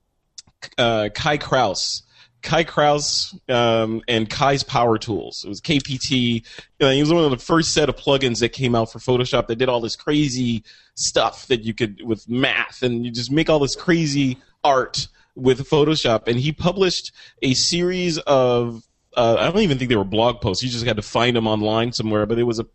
uh, 0.77 1.09
Kai 1.13 1.37
Krause. 1.37 2.03
Kai 2.43 2.63
Krause 2.63 3.37
um, 3.49 4.01
and 4.07 4.29
Kai's 4.29 4.63
Power 4.63 4.97
Tools. 4.97 5.43
It 5.43 5.49
was 5.49 5.59
KPT. 5.59 6.45
Uh, 6.79 6.91
he 6.91 6.99
was 6.99 7.11
one 7.11 7.23
of 7.23 7.31
the 7.31 7.37
first 7.37 7.73
set 7.73 7.89
of 7.89 7.95
plugins 7.95 8.39
that 8.39 8.49
came 8.49 8.75
out 8.75 8.91
for 8.91 8.99
Photoshop 8.99 9.47
that 9.47 9.55
did 9.55 9.69
all 9.69 9.81
this 9.81 9.95
crazy 9.95 10.63
stuff 10.93 11.47
that 11.47 11.63
you 11.63 11.73
could 11.73 12.01
with 12.03 12.29
math 12.29 12.83
and 12.83 13.05
you 13.05 13.11
just 13.11 13.31
make 13.31 13.49
all 13.49 13.59
this 13.59 13.75
crazy 13.75 14.37
art 14.63 15.07
with 15.35 15.67
Photoshop. 15.67 16.27
And 16.27 16.39
he 16.39 16.51
published 16.51 17.11
a 17.41 17.53
series 17.53 18.17
of 18.19 18.83
uh, 19.15 19.35
I 19.39 19.51
don't 19.51 19.63
even 19.63 19.79
think 19.79 19.89
they 19.89 19.95
were 19.95 20.03
blog 20.03 20.41
posts. 20.41 20.63
You 20.63 20.69
just 20.69 20.85
had 20.85 20.97
to 20.97 21.01
find 21.01 21.35
them 21.35 21.47
online 21.47 21.91
somewhere. 21.91 22.25
But 22.25 22.37
it 22.39 22.43
was 22.43 22.59
a 22.59 22.67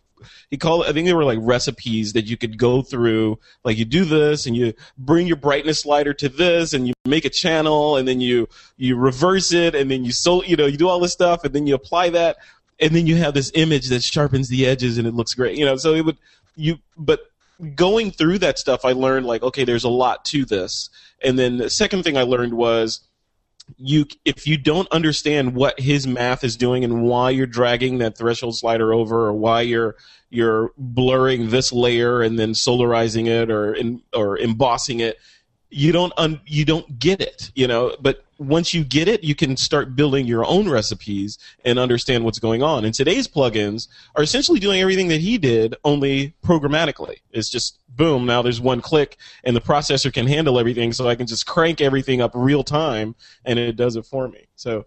he 0.50 0.56
called 0.56 0.86
I 0.86 0.92
think 0.92 1.06
they 1.06 1.12
were 1.12 1.24
like 1.24 1.38
recipes 1.40 2.12
that 2.12 2.26
you 2.26 2.36
could 2.36 2.58
go 2.58 2.82
through. 2.82 3.38
Like 3.64 3.78
you 3.78 3.84
do 3.84 4.04
this 4.04 4.46
and 4.46 4.56
you 4.56 4.74
bring 4.98 5.26
your 5.26 5.36
brightness 5.36 5.80
slider 5.80 6.14
to 6.14 6.28
this 6.28 6.72
and 6.72 6.86
you 6.86 6.94
make 7.04 7.24
a 7.24 7.30
channel 7.30 7.96
and 7.96 8.06
then 8.06 8.20
you 8.20 8.48
you 8.76 8.96
reverse 8.96 9.52
it 9.52 9.74
and 9.74 9.90
then 9.90 10.04
you 10.04 10.12
so 10.12 10.42
you 10.44 10.56
know 10.56 10.66
you 10.66 10.76
do 10.76 10.88
all 10.88 11.00
this 11.00 11.12
stuff 11.12 11.44
and 11.44 11.54
then 11.54 11.66
you 11.66 11.74
apply 11.74 12.10
that 12.10 12.36
and 12.80 12.94
then 12.94 13.06
you 13.06 13.16
have 13.16 13.34
this 13.34 13.52
image 13.54 13.88
that 13.88 14.02
sharpens 14.02 14.48
the 14.48 14.66
edges 14.66 14.98
and 14.98 15.06
it 15.06 15.14
looks 15.14 15.34
great. 15.34 15.56
You 15.56 15.64
know, 15.64 15.76
so 15.76 15.94
it 15.94 16.04
would 16.04 16.18
you 16.56 16.78
but 16.96 17.20
going 17.74 18.10
through 18.10 18.38
that 18.38 18.58
stuff 18.58 18.84
I 18.84 18.92
learned 18.92 19.26
like 19.26 19.42
okay 19.42 19.64
there's 19.64 19.84
a 19.84 19.88
lot 19.88 20.24
to 20.26 20.44
this. 20.44 20.90
And 21.22 21.38
then 21.38 21.58
the 21.58 21.70
second 21.70 22.02
thing 22.02 22.16
I 22.16 22.22
learned 22.22 22.54
was 22.54 23.00
you 23.76 24.06
if 24.24 24.46
you 24.46 24.56
don't 24.56 24.90
understand 24.90 25.54
what 25.54 25.78
his 25.78 26.06
math 26.06 26.44
is 26.44 26.56
doing 26.56 26.84
and 26.84 27.02
why 27.02 27.30
you're 27.30 27.46
dragging 27.46 27.98
that 27.98 28.16
threshold 28.16 28.56
slider 28.56 28.92
over 28.92 29.26
or 29.26 29.32
why 29.32 29.60
you're 29.60 29.96
you're 30.30 30.72
blurring 30.76 31.50
this 31.50 31.72
layer 31.72 32.22
and 32.22 32.38
then 32.38 32.52
solarizing 32.52 33.26
it 33.26 33.50
or 33.50 33.74
in, 33.74 34.02
or 34.14 34.38
embossing 34.38 35.00
it 35.00 35.18
you 35.70 35.92
don't 35.92 36.12
un, 36.16 36.40
you 36.46 36.64
don't 36.64 36.98
get 36.98 37.20
it 37.20 37.50
you 37.54 37.66
know? 37.66 37.96
But 38.00 38.24
once 38.42 38.74
you 38.74 38.84
get 38.84 39.08
it 39.08 39.22
you 39.24 39.34
can 39.34 39.56
start 39.56 39.94
building 39.96 40.26
your 40.26 40.44
own 40.44 40.68
recipes 40.68 41.38
and 41.64 41.78
understand 41.78 42.24
what's 42.24 42.38
going 42.38 42.62
on. 42.62 42.84
And 42.84 42.94
today's 42.94 43.28
plugins 43.28 43.88
are 44.16 44.22
essentially 44.22 44.60
doing 44.60 44.80
everything 44.80 45.08
that 45.08 45.20
he 45.20 45.38
did 45.38 45.74
only 45.84 46.34
programmatically. 46.44 47.16
It's 47.30 47.48
just 47.48 47.78
boom 47.88 48.26
now 48.26 48.42
there's 48.42 48.60
one 48.60 48.80
click 48.80 49.18
and 49.44 49.54
the 49.54 49.60
processor 49.60 50.12
can 50.12 50.26
handle 50.26 50.58
everything 50.58 50.94
so 50.94 51.06
i 51.06 51.14
can 51.14 51.26
just 51.26 51.44
crank 51.44 51.82
everything 51.82 52.22
up 52.22 52.30
real 52.34 52.64
time 52.64 53.14
and 53.44 53.58
it 53.58 53.76
does 53.76 53.96
it 53.96 54.06
for 54.06 54.28
me. 54.28 54.46
So 54.56 54.86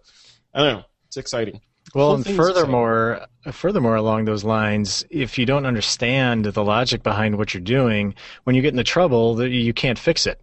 i 0.54 0.62
don't 0.62 0.78
know. 0.78 0.84
It's 1.06 1.16
exciting 1.16 1.60
Well, 1.94 2.14
and 2.14 2.26
furthermore, 2.26 3.26
furthermore 3.52 3.96
along 3.96 4.24
those 4.24 4.44
lines, 4.44 5.04
if 5.08 5.38
you 5.38 5.46
don't 5.46 5.64
understand 5.64 6.44
the 6.44 6.64
logic 6.64 7.02
behind 7.02 7.38
what 7.38 7.54
you're 7.54 7.62
doing, 7.62 8.14
when 8.44 8.56
you 8.56 8.62
get 8.62 8.72
into 8.72 8.84
trouble, 8.84 9.46
you 9.46 9.72
can't 9.72 9.98
fix 9.98 10.26
it. 10.26 10.40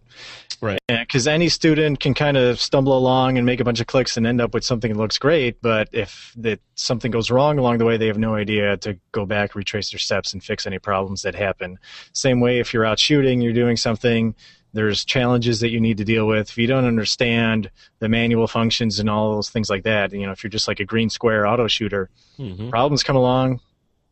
Right. 0.60 0.78
Because 0.88 1.28
any 1.28 1.48
student 1.48 2.00
can 2.00 2.14
kind 2.14 2.36
of 2.36 2.58
stumble 2.58 2.96
along 2.96 3.36
and 3.36 3.44
make 3.44 3.60
a 3.60 3.64
bunch 3.64 3.80
of 3.80 3.86
clicks 3.86 4.16
and 4.16 4.26
end 4.26 4.40
up 4.40 4.54
with 4.54 4.64
something 4.64 4.92
that 4.92 4.98
looks 4.98 5.18
great, 5.18 5.60
but 5.60 5.88
if 5.92 6.32
that 6.38 6.60
something 6.74 7.10
goes 7.10 7.30
wrong 7.30 7.58
along 7.58 7.78
the 7.78 7.84
way, 7.84 7.98
they 7.98 8.06
have 8.06 8.18
no 8.18 8.34
idea 8.34 8.76
to 8.78 8.98
go 9.12 9.26
back, 9.26 9.54
retrace 9.54 9.90
their 9.90 9.98
steps, 9.98 10.32
and 10.32 10.42
fix 10.42 10.66
any 10.66 10.78
problems 10.78 11.22
that 11.22 11.34
happen. 11.34 11.78
Same 12.12 12.40
way, 12.40 12.58
if 12.60 12.72
you're 12.72 12.86
out 12.86 12.98
shooting, 12.98 13.42
you're 13.42 13.52
doing 13.52 13.76
something, 13.76 14.34
there's 14.74 15.04
challenges 15.04 15.60
that 15.60 15.70
you 15.70 15.80
need 15.80 15.96
to 15.98 16.04
deal 16.04 16.26
with. 16.26 16.50
If 16.50 16.58
you 16.58 16.66
don't 16.66 16.84
understand 16.84 17.70
the 18.00 18.08
manual 18.08 18.46
functions 18.46 18.98
and 18.98 19.08
all 19.08 19.34
those 19.34 19.48
things 19.48 19.70
like 19.70 19.84
that, 19.84 20.12
you 20.12 20.26
know, 20.26 20.32
if 20.32 20.44
you're 20.44 20.50
just 20.50 20.68
like 20.68 20.80
a 20.80 20.84
green 20.84 21.08
square 21.08 21.46
auto 21.46 21.66
shooter, 21.68 22.10
Mhm. 22.38 22.68
problems 22.70 23.02
come 23.02 23.16
along, 23.16 23.60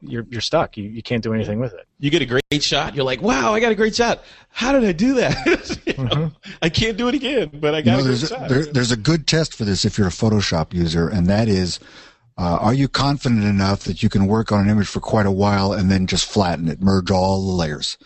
you're 0.01 0.25
you're 0.31 0.41
stuck. 0.41 0.77
You 0.77 0.85
you 0.85 1.03
can't 1.03 1.23
do 1.23 1.35
anything 1.35 1.61
with 1.61 1.75
it. 1.75 1.87
you 2.01 2.11
get 2.11 2.23
a 2.23 2.27
great 2.27 2.43
shot 2.63 2.95
you're 2.97 3.05
like 3.05 3.23
wow 3.23 3.55
i 3.55 3.61
got 3.61 3.71
a 3.71 3.75
great 3.77 3.95
shot 3.95 4.25
how 4.51 4.73
did 4.73 4.83
i 4.85 4.91
do 4.93 5.15
that 5.15 5.79
You 5.87 6.05
know, 6.05 6.33
i 6.61 6.69
can't 6.69 6.97
do 6.99 7.07
it 7.09 7.15
again 7.15 7.51
but 7.55 7.75
i 7.75 7.79
You 7.79 7.85
got 7.85 7.93
know, 7.93 7.99
a 7.99 8.03
great 8.03 8.09
there's, 8.09 8.23
a, 8.25 8.27
shot 8.27 8.49
there, 8.49 8.65
there's 8.67 8.91
a 8.91 8.97
good 8.97 9.27
test 9.29 9.55
for 9.55 9.65
this 9.65 9.85
if 9.85 9.97
you're 9.99 10.09
a 10.09 10.11
Photoshop 10.11 10.75
user, 10.75 11.09
and 11.09 11.29
that 11.29 11.49
is, 11.49 11.79
uh, 12.37 12.59
are 12.61 12.75
you 12.75 12.89
confident 12.89 13.45
enough 13.45 13.85
that 13.85 14.03
you 14.03 14.09
can 14.09 14.27
work 14.27 14.51
on 14.51 14.63
an 14.63 14.69
image 14.71 14.89
for 14.89 14.99
quite 15.01 15.27
a 15.27 15.31
while 15.31 15.73
and 15.73 15.89
then 15.91 16.07
just 16.09 16.27
flatten 16.27 16.67
it, 16.69 16.81
merge 16.83 17.11
all 17.11 17.41
the 17.47 17.53
layers? 17.53 17.97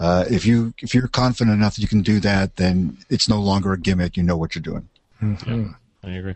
Uh, 0.00 0.24
if 0.30 0.46
you 0.46 0.72
if 0.78 0.94
you're 0.94 1.08
confident 1.08 1.54
enough 1.54 1.74
that 1.74 1.82
you 1.82 1.88
can 1.88 2.00
do 2.00 2.20
that, 2.20 2.56
then 2.56 2.96
it's 3.10 3.28
no 3.28 3.38
longer 3.38 3.74
a 3.74 3.78
gimmick. 3.78 4.16
You 4.16 4.22
know 4.22 4.36
what 4.36 4.54
you're 4.54 4.62
doing. 4.62 4.88
I 6.02 6.10
agree. 6.12 6.34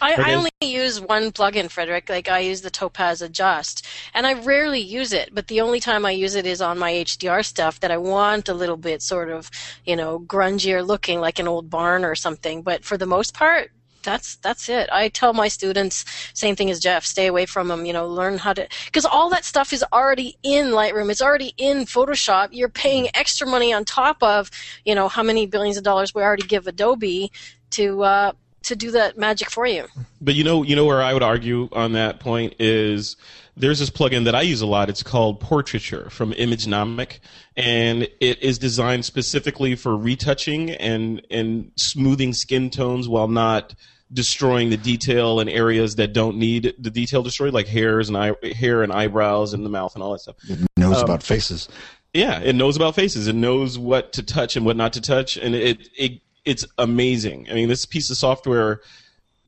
I, 0.00 0.14
I 0.14 0.34
only 0.34 0.50
use 0.60 1.00
one 1.00 1.32
plugin, 1.32 1.68
Frederick. 1.68 2.08
Like 2.08 2.28
I 2.28 2.38
use 2.38 2.60
the 2.60 2.70
Topaz 2.70 3.20
Adjust, 3.20 3.84
and 4.14 4.26
I 4.26 4.34
rarely 4.34 4.78
use 4.78 5.12
it. 5.12 5.34
But 5.34 5.48
the 5.48 5.60
only 5.60 5.80
time 5.80 6.06
I 6.06 6.12
use 6.12 6.36
it 6.36 6.46
is 6.46 6.62
on 6.62 6.78
my 6.78 6.92
HDR 6.92 7.44
stuff 7.44 7.80
that 7.80 7.90
I 7.90 7.96
want 7.96 8.48
a 8.48 8.54
little 8.54 8.76
bit 8.76 9.02
sort 9.02 9.30
of, 9.30 9.50
you 9.84 9.96
know, 9.96 10.20
grungier 10.20 10.86
looking, 10.86 11.20
like 11.20 11.40
an 11.40 11.48
old 11.48 11.68
barn 11.68 12.04
or 12.04 12.14
something. 12.14 12.62
But 12.62 12.84
for 12.84 12.96
the 12.96 13.06
most 13.06 13.34
part, 13.34 13.72
that's 14.02 14.36
that's 14.36 14.68
it. 14.68 14.88
I 14.92 15.08
tell 15.08 15.32
my 15.32 15.48
students 15.48 16.04
same 16.34 16.56
thing 16.56 16.70
as 16.70 16.80
Jeff. 16.80 17.04
Stay 17.04 17.26
away 17.26 17.46
from 17.46 17.68
them. 17.68 17.84
You 17.84 17.92
know, 17.92 18.06
learn 18.06 18.38
how 18.38 18.52
to 18.52 18.68
because 18.86 19.04
all 19.04 19.30
that 19.30 19.44
stuff 19.44 19.72
is 19.72 19.84
already 19.92 20.36
in 20.42 20.66
Lightroom. 20.66 21.10
It's 21.10 21.22
already 21.22 21.54
in 21.56 21.84
Photoshop. 21.84 22.48
You're 22.52 22.68
paying 22.68 23.08
extra 23.14 23.46
money 23.46 23.72
on 23.72 23.84
top 23.84 24.22
of, 24.22 24.50
you 24.84 24.94
know, 24.94 25.08
how 25.08 25.22
many 25.22 25.46
billions 25.46 25.76
of 25.76 25.84
dollars 25.84 26.14
we 26.14 26.22
already 26.22 26.46
give 26.46 26.66
Adobe 26.66 27.30
to. 27.70 28.02
Uh, 28.02 28.32
to 28.62 28.76
do 28.76 28.90
that 28.90 29.16
magic 29.16 29.48
for 29.50 29.66
you. 29.66 29.86
But 30.20 30.34
you 30.34 30.44
know, 30.44 30.62
you 30.62 30.76
know 30.76 30.84
where 30.84 31.02
I 31.02 31.14
would 31.14 31.22
argue 31.22 31.70
on 31.72 31.92
that 31.92 32.20
point 32.20 32.56
is 32.58 33.16
there's 33.56 33.78
this 33.78 33.90
plugin 33.90 34.24
that 34.24 34.34
I 34.34 34.42
use 34.42 34.60
a 34.60 34.66
lot. 34.66 34.88
It's 34.88 35.02
called 35.02 35.40
Portraiture 35.40 36.08
from 36.10 36.32
ImageNomic, 36.32 37.18
and 37.56 38.02
it 38.20 38.42
is 38.42 38.58
designed 38.58 39.04
specifically 39.04 39.74
for 39.76 39.96
retouching 39.96 40.70
and 40.70 41.22
and 41.30 41.72
smoothing 41.76 42.32
skin 42.32 42.70
tones 42.70 43.08
while 43.08 43.28
not 43.28 43.74
destroying 44.12 44.70
the 44.70 44.76
detail 44.76 45.40
in 45.40 45.48
areas 45.48 45.96
that 45.96 46.12
don't 46.12 46.36
need 46.36 46.74
the 46.78 46.90
detail 46.90 47.22
destroyed, 47.22 47.54
like 47.54 47.66
hairs 47.66 48.08
and 48.08 48.16
eye, 48.16 48.34
hair 48.54 48.82
and 48.82 48.92
eyebrows 48.92 49.52
and 49.52 49.64
the 49.64 49.70
mouth 49.70 49.94
and 49.94 50.02
all 50.02 50.12
that 50.12 50.20
stuff. 50.20 50.36
It 50.48 50.58
knows 50.76 50.96
um, 50.96 51.04
about 51.04 51.22
faces. 51.22 51.68
Yeah, 52.12 52.40
it 52.40 52.54
knows 52.54 52.76
about 52.76 52.94
faces. 52.94 53.28
It 53.28 53.34
knows 53.34 53.78
what 53.78 54.12
to 54.14 54.22
touch 54.22 54.56
and 54.56 54.66
what 54.66 54.76
not 54.76 54.94
to 54.94 55.00
touch, 55.00 55.36
and 55.36 55.54
it 55.54 55.88
it 55.96 56.20
it's 56.44 56.66
amazing. 56.78 57.46
I 57.50 57.54
mean, 57.54 57.68
this 57.68 57.86
piece 57.86 58.10
of 58.10 58.16
software. 58.16 58.80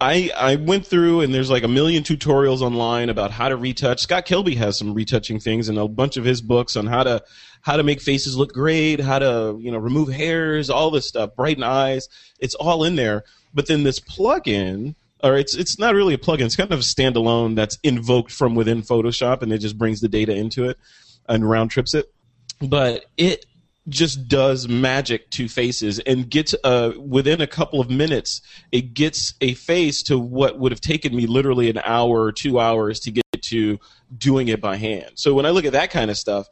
I 0.00 0.32
I 0.36 0.56
went 0.56 0.84
through 0.84 1.20
and 1.20 1.32
there's 1.32 1.48
like 1.48 1.62
a 1.62 1.68
million 1.68 2.02
tutorials 2.02 2.60
online 2.60 3.08
about 3.08 3.30
how 3.30 3.48
to 3.48 3.56
retouch. 3.56 4.00
Scott 4.00 4.26
Kelby 4.26 4.56
has 4.56 4.76
some 4.76 4.94
retouching 4.94 5.38
things 5.38 5.68
and 5.68 5.78
a 5.78 5.86
bunch 5.86 6.16
of 6.16 6.24
his 6.24 6.42
books 6.42 6.74
on 6.74 6.88
how 6.88 7.04
to 7.04 7.22
how 7.60 7.76
to 7.76 7.84
make 7.84 8.00
faces 8.00 8.36
look 8.36 8.52
great, 8.52 8.98
how 8.98 9.20
to 9.20 9.56
you 9.60 9.70
know 9.70 9.78
remove 9.78 10.08
hairs, 10.08 10.70
all 10.70 10.90
this 10.90 11.06
stuff, 11.06 11.36
brighten 11.36 11.62
eyes. 11.62 12.08
It's 12.40 12.56
all 12.56 12.82
in 12.82 12.96
there. 12.96 13.22
But 13.54 13.66
then 13.66 13.82
this 13.82 14.00
plugin, 14.00 14.94
or 15.22 15.36
it's 15.36 15.54
it's 15.54 15.78
not 15.78 15.94
really 15.94 16.14
a 16.14 16.18
plugin. 16.18 16.46
It's 16.46 16.56
kind 16.56 16.72
of 16.72 16.80
a 16.80 16.82
standalone 16.82 17.54
that's 17.54 17.78
invoked 17.82 18.32
from 18.32 18.54
within 18.54 18.82
Photoshop, 18.82 19.42
and 19.42 19.52
it 19.52 19.58
just 19.58 19.78
brings 19.78 20.00
the 20.00 20.08
data 20.08 20.34
into 20.34 20.68
it 20.68 20.78
and 21.28 21.48
round 21.48 21.70
trips 21.70 21.94
it 21.94 22.12
but 22.68 23.06
it 23.16 23.46
just 23.88 24.28
does 24.28 24.68
magic 24.68 25.28
to 25.30 25.48
faces 25.48 25.98
and 25.98 26.30
gets 26.30 26.54
uh, 26.62 26.92
within 26.98 27.40
a 27.40 27.46
couple 27.46 27.80
of 27.80 27.90
minutes 27.90 28.40
it 28.70 28.94
gets 28.94 29.34
a 29.40 29.54
face 29.54 30.04
to 30.04 30.18
what 30.18 30.58
would 30.58 30.70
have 30.70 30.80
taken 30.80 31.14
me 31.14 31.26
literally 31.26 31.68
an 31.68 31.80
hour 31.84 32.22
or 32.22 32.32
two 32.32 32.60
hours 32.60 33.00
to 33.00 33.10
get 33.10 33.24
to 33.40 33.80
doing 34.16 34.48
it 34.48 34.60
by 34.60 34.76
hand 34.76 35.10
so 35.14 35.34
when 35.34 35.46
i 35.46 35.50
look 35.50 35.64
at 35.64 35.72
that 35.72 35.90
kind 35.90 36.10
of 36.10 36.16
stuff 36.16 36.46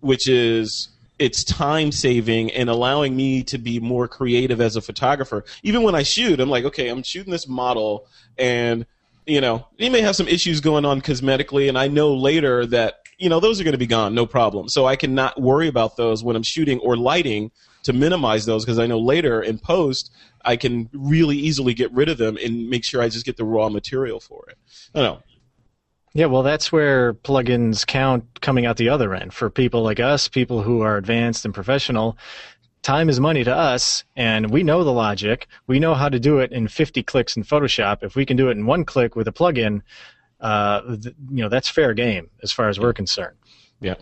which 0.00 0.26
is 0.26 0.88
it's 1.22 1.44
time 1.44 1.92
saving 1.92 2.50
and 2.52 2.68
allowing 2.68 3.14
me 3.14 3.42
to 3.44 3.58
be 3.58 3.78
more 3.78 4.08
creative 4.08 4.60
as 4.60 4.76
a 4.76 4.80
photographer. 4.80 5.44
Even 5.62 5.82
when 5.82 5.94
i 5.94 6.02
shoot 6.02 6.40
i'm 6.40 6.50
like 6.50 6.64
okay 6.64 6.88
i'm 6.88 7.02
shooting 7.02 7.30
this 7.30 7.46
model 7.46 8.06
and 8.38 8.84
you 9.26 9.40
know 9.40 9.66
he 9.78 9.88
may 9.88 10.00
have 10.00 10.16
some 10.16 10.28
issues 10.28 10.60
going 10.60 10.84
on 10.84 11.00
cosmetically 11.00 11.68
and 11.68 11.78
i 11.78 11.86
know 11.86 12.14
later 12.14 12.66
that 12.66 12.94
you 13.18 13.28
know 13.28 13.40
those 13.40 13.60
are 13.60 13.64
going 13.64 13.72
to 13.72 13.78
be 13.78 13.86
gone 13.86 14.14
no 14.14 14.26
problem. 14.26 14.68
So 14.68 14.86
i 14.86 14.96
can 14.96 15.14
not 15.14 15.40
worry 15.40 15.68
about 15.68 15.96
those 15.96 16.24
when 16.24 16.36
i'm 16.36 16.42
shooting 16.42 16.80
or 16.80 16.96
lighting 16.96 17.50
to 17.84 17.92
minimize 17.92 18.44
those 18.46 18.64
because 18.64 18.78
i 18.78 18.86
know 18.86 18.98
later 18.98 19.42
in 19.42 19.58
post 19.58 20.12
i 20.44 20.56
can 20.56 20.90
really 20.92 21.36
easily 21.36 21.74
get 21.74 21.92
rid 21.92 22.08
of 22.08 22.18
them 22.18 22.36
and 22.42 22.68
make 22.68 22.84
sure 22.84 23.00
i 23.00 23.08
just 23.08 23.24
get 23.24 23.36
the 23.36 23.44
raw 23.44 23.68
material 23.68 24.18
for 24.18 24.44
it. 24.48 24.58
I 24.94 25.00
don't 25.00 25.14
know 25.14 25.22
Yeah, 26.14 26.26
well, 26.26 26.42
that's 26.42 26.70
where 26.70 27.14
plugins 27.14 27.86
count 27.86 28.40
coming 28.40 28.66
out 28.66 28.76
the 28.76 28.90
other 28.90 29.14
end. 29.14 29.32
For 29.32 29.48
people 29.48 29.82
like 29.82 29.98
us, 29.98 30.28
people 30.28 30.62
who 30.62 30.82
are 30.82 30.96
advanced 30.96 31.44
and 31.44 31.54
professional, 31.54 32.18
time 32.82 33.08
is 33.08 33.18
money 33.18 33.44
to 33.44 33.54
us, 33.54 34.04
and 34.14 34.50
we 34.50 34.62
know 34.62 34.84
the 34.84 34.92
logic. 34.92 35.46
We 35.66 35.78
know 35.78 35.94
how 35.94 36.08
to 36.08 36.20
do 36.20 36.38
it 36.38 36.52
in 36.52 36.68
50 36.68 37.02
clicks 37.02 37.36
in 37.36 37.44
Photoshop. 37.44 38.02
If 38.02 38.14
we 38.14 38.26
can 38.26 38.36
do 38.36 38.48
it 38.48 38.52
in 38.52 38.66
one 38.66 38.84
click 38.84 39.16
with 39.16 39.26
a 39.26 39.32
plugin, 39.32 39.80
uh, 40.40 40.82
th- 40.96 41.14
you 41.30 41.42
know, 41.42 41.48
that's 41.48 41.68
fair 41.68 41.94
game 41.94 42.28
as 42.42 42.52
far 42.52 42.68
as 42.68 42.78
we're 42.78 42.92
concerned. 42.92 43.36
Yeah. 43.80 43.94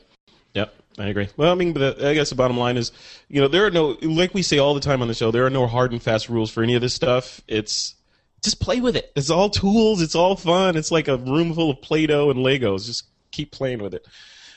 Yep. 0.54 0.74
I 0.98 1.06
agree. 1.06 1.28
Well, 1.36 1.52
I 1.52 1.54
mean, 1.54 1.72
but 1.72 2.02
I 2.02 2.14
guess 2.14 2.30
the 2.30 2.34
bottom 2.34 2.58
line 2.58 2.76
is, 2.76 2.90
you 3.28 3.40
know, 3.40 3.46
there 3.46 3.64
are 3.64 3.70
no, 3.70 3.96
like 4.02 4.34
we 4.34 4.42
say 4.42 4.58
all 4.58 4.74
the 4.74 4.80
time 4.80 5.00
on 5.00 5.08
the 5.08 5.14
show, 5.14 5.30
there 5.30 5.46
are 5.46 5.50
no 5.50 5.66
hard 5.66 5.92
and 5.92 6.02
fast 6.02 6.28
rules 6.28 6.50
for 6.50 6.62
any 6.62 6.74
of 6.74 6.82
this 6.82 6.94
stuff. 6.94 7.40
It's 7.46 7.94
just 8.42 8.60
play 8.60 8.80
with 8.80 8.96
it. 8.96 9.12
It's 9.16 9.30
all 9.30 9.50
tools. 9.50 10.02
It's 10.02 10.14
all 10.14 10.36
fun. 10.36 10.76
It's 10.76 10.90
like 10.90 11.08
a 11.08 11.16
room 11.16 11.54
full 11.54 11.70
of 11.70 11.82
Play-Doh 11.82 12.30
and 12.30 12.40
Legos. 12.40 12.86
Just 12.86 13.04
keep 13.30 13.52
playing 13.52 13.82
with 13.82 13.94
it. 13.94 14.06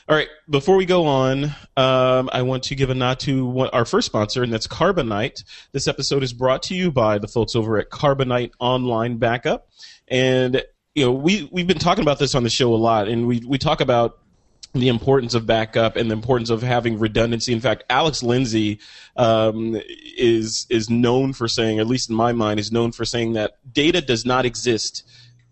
All 0.08 0.14
right. 0.14 0.28
Before 0.50 0.76
we 0.76 0.84
go 0.84 1.06
on, 1.06 1.44
um, 1.76 2.28
I 2.32 2.42
want 2.42 2.64
to 2.64 2.74
give 2.74 2.90
a 2.90 2.94
nod 2.94 3.20
to 3.20 3.46
one, 3.46 3.70
our 3.70 3.86
first 3.86 4.06
sponsor, 4.06 4.42
and 4.42 4.52
that's 4.52 4.66
Carbonite. 4.66 5.44
This 5.72 5.88
episode 5.88 6.22
is 6.22 6.34
brought 6.34 6.62
to 6.64 6.74
you 6.74 6.90
by 6.90 7.18
the 7.18 7.28
folks 7.28 7.56
over 7.56 7.78
at 7.78 7.88
Carbonite 7.88 8.52
Online 8.60 9.16
Backup, 9.16 9.68
and 10.08 10.62
you 10.94 11.06
know 11.06 11.12
we 11.12 11.48
we've 11.50 11.66
been 11.66 11.78
talking 11.78 12.02
about 12.02 12.18
this 12.18 12.34
on 12.34 12.42
the 12.42 12.50
show 12.50 12.74
a 12.74 12.76
lot, 12.76 13.08
and 13.08 13.26
we 13.26 13.42
we 13.46 13.56
talk 13.56 13.80
about 13.80 14.18
the 14.74 14.88
importance 14.88 15.34
of 15.34 15.46
backup 15.46 15.96
and 15.96 16.10
the 16.10 16.14
importance 16.14 16.50
of 16.50 16.62
having 16.62 16.98
redundancy. 16.98 17.52
In 17.52 17.60
fact, 17.60 17.84
Alex 17.88 18.22
Lindsay 18.22 18.80
um, 19.16 19.80
is 20.18 20.66
is 20.68 20.90
known 20.90 21.32
for 21.32 21.48
saying, 21.48 21.78
at 21.78 21.86
least 21.86 22.10
in 22.10 22.16
my 22.16 22.32
mind, 22.32 22.58
is 22.58 22.72
known 22.72 22.92
for 22.92 23.04
saying 23.04 23.34
that 23.34 23.58
data 23.72 24.00
does 24.00 24.26
not 24.26 24.44
exist 24.44 25.04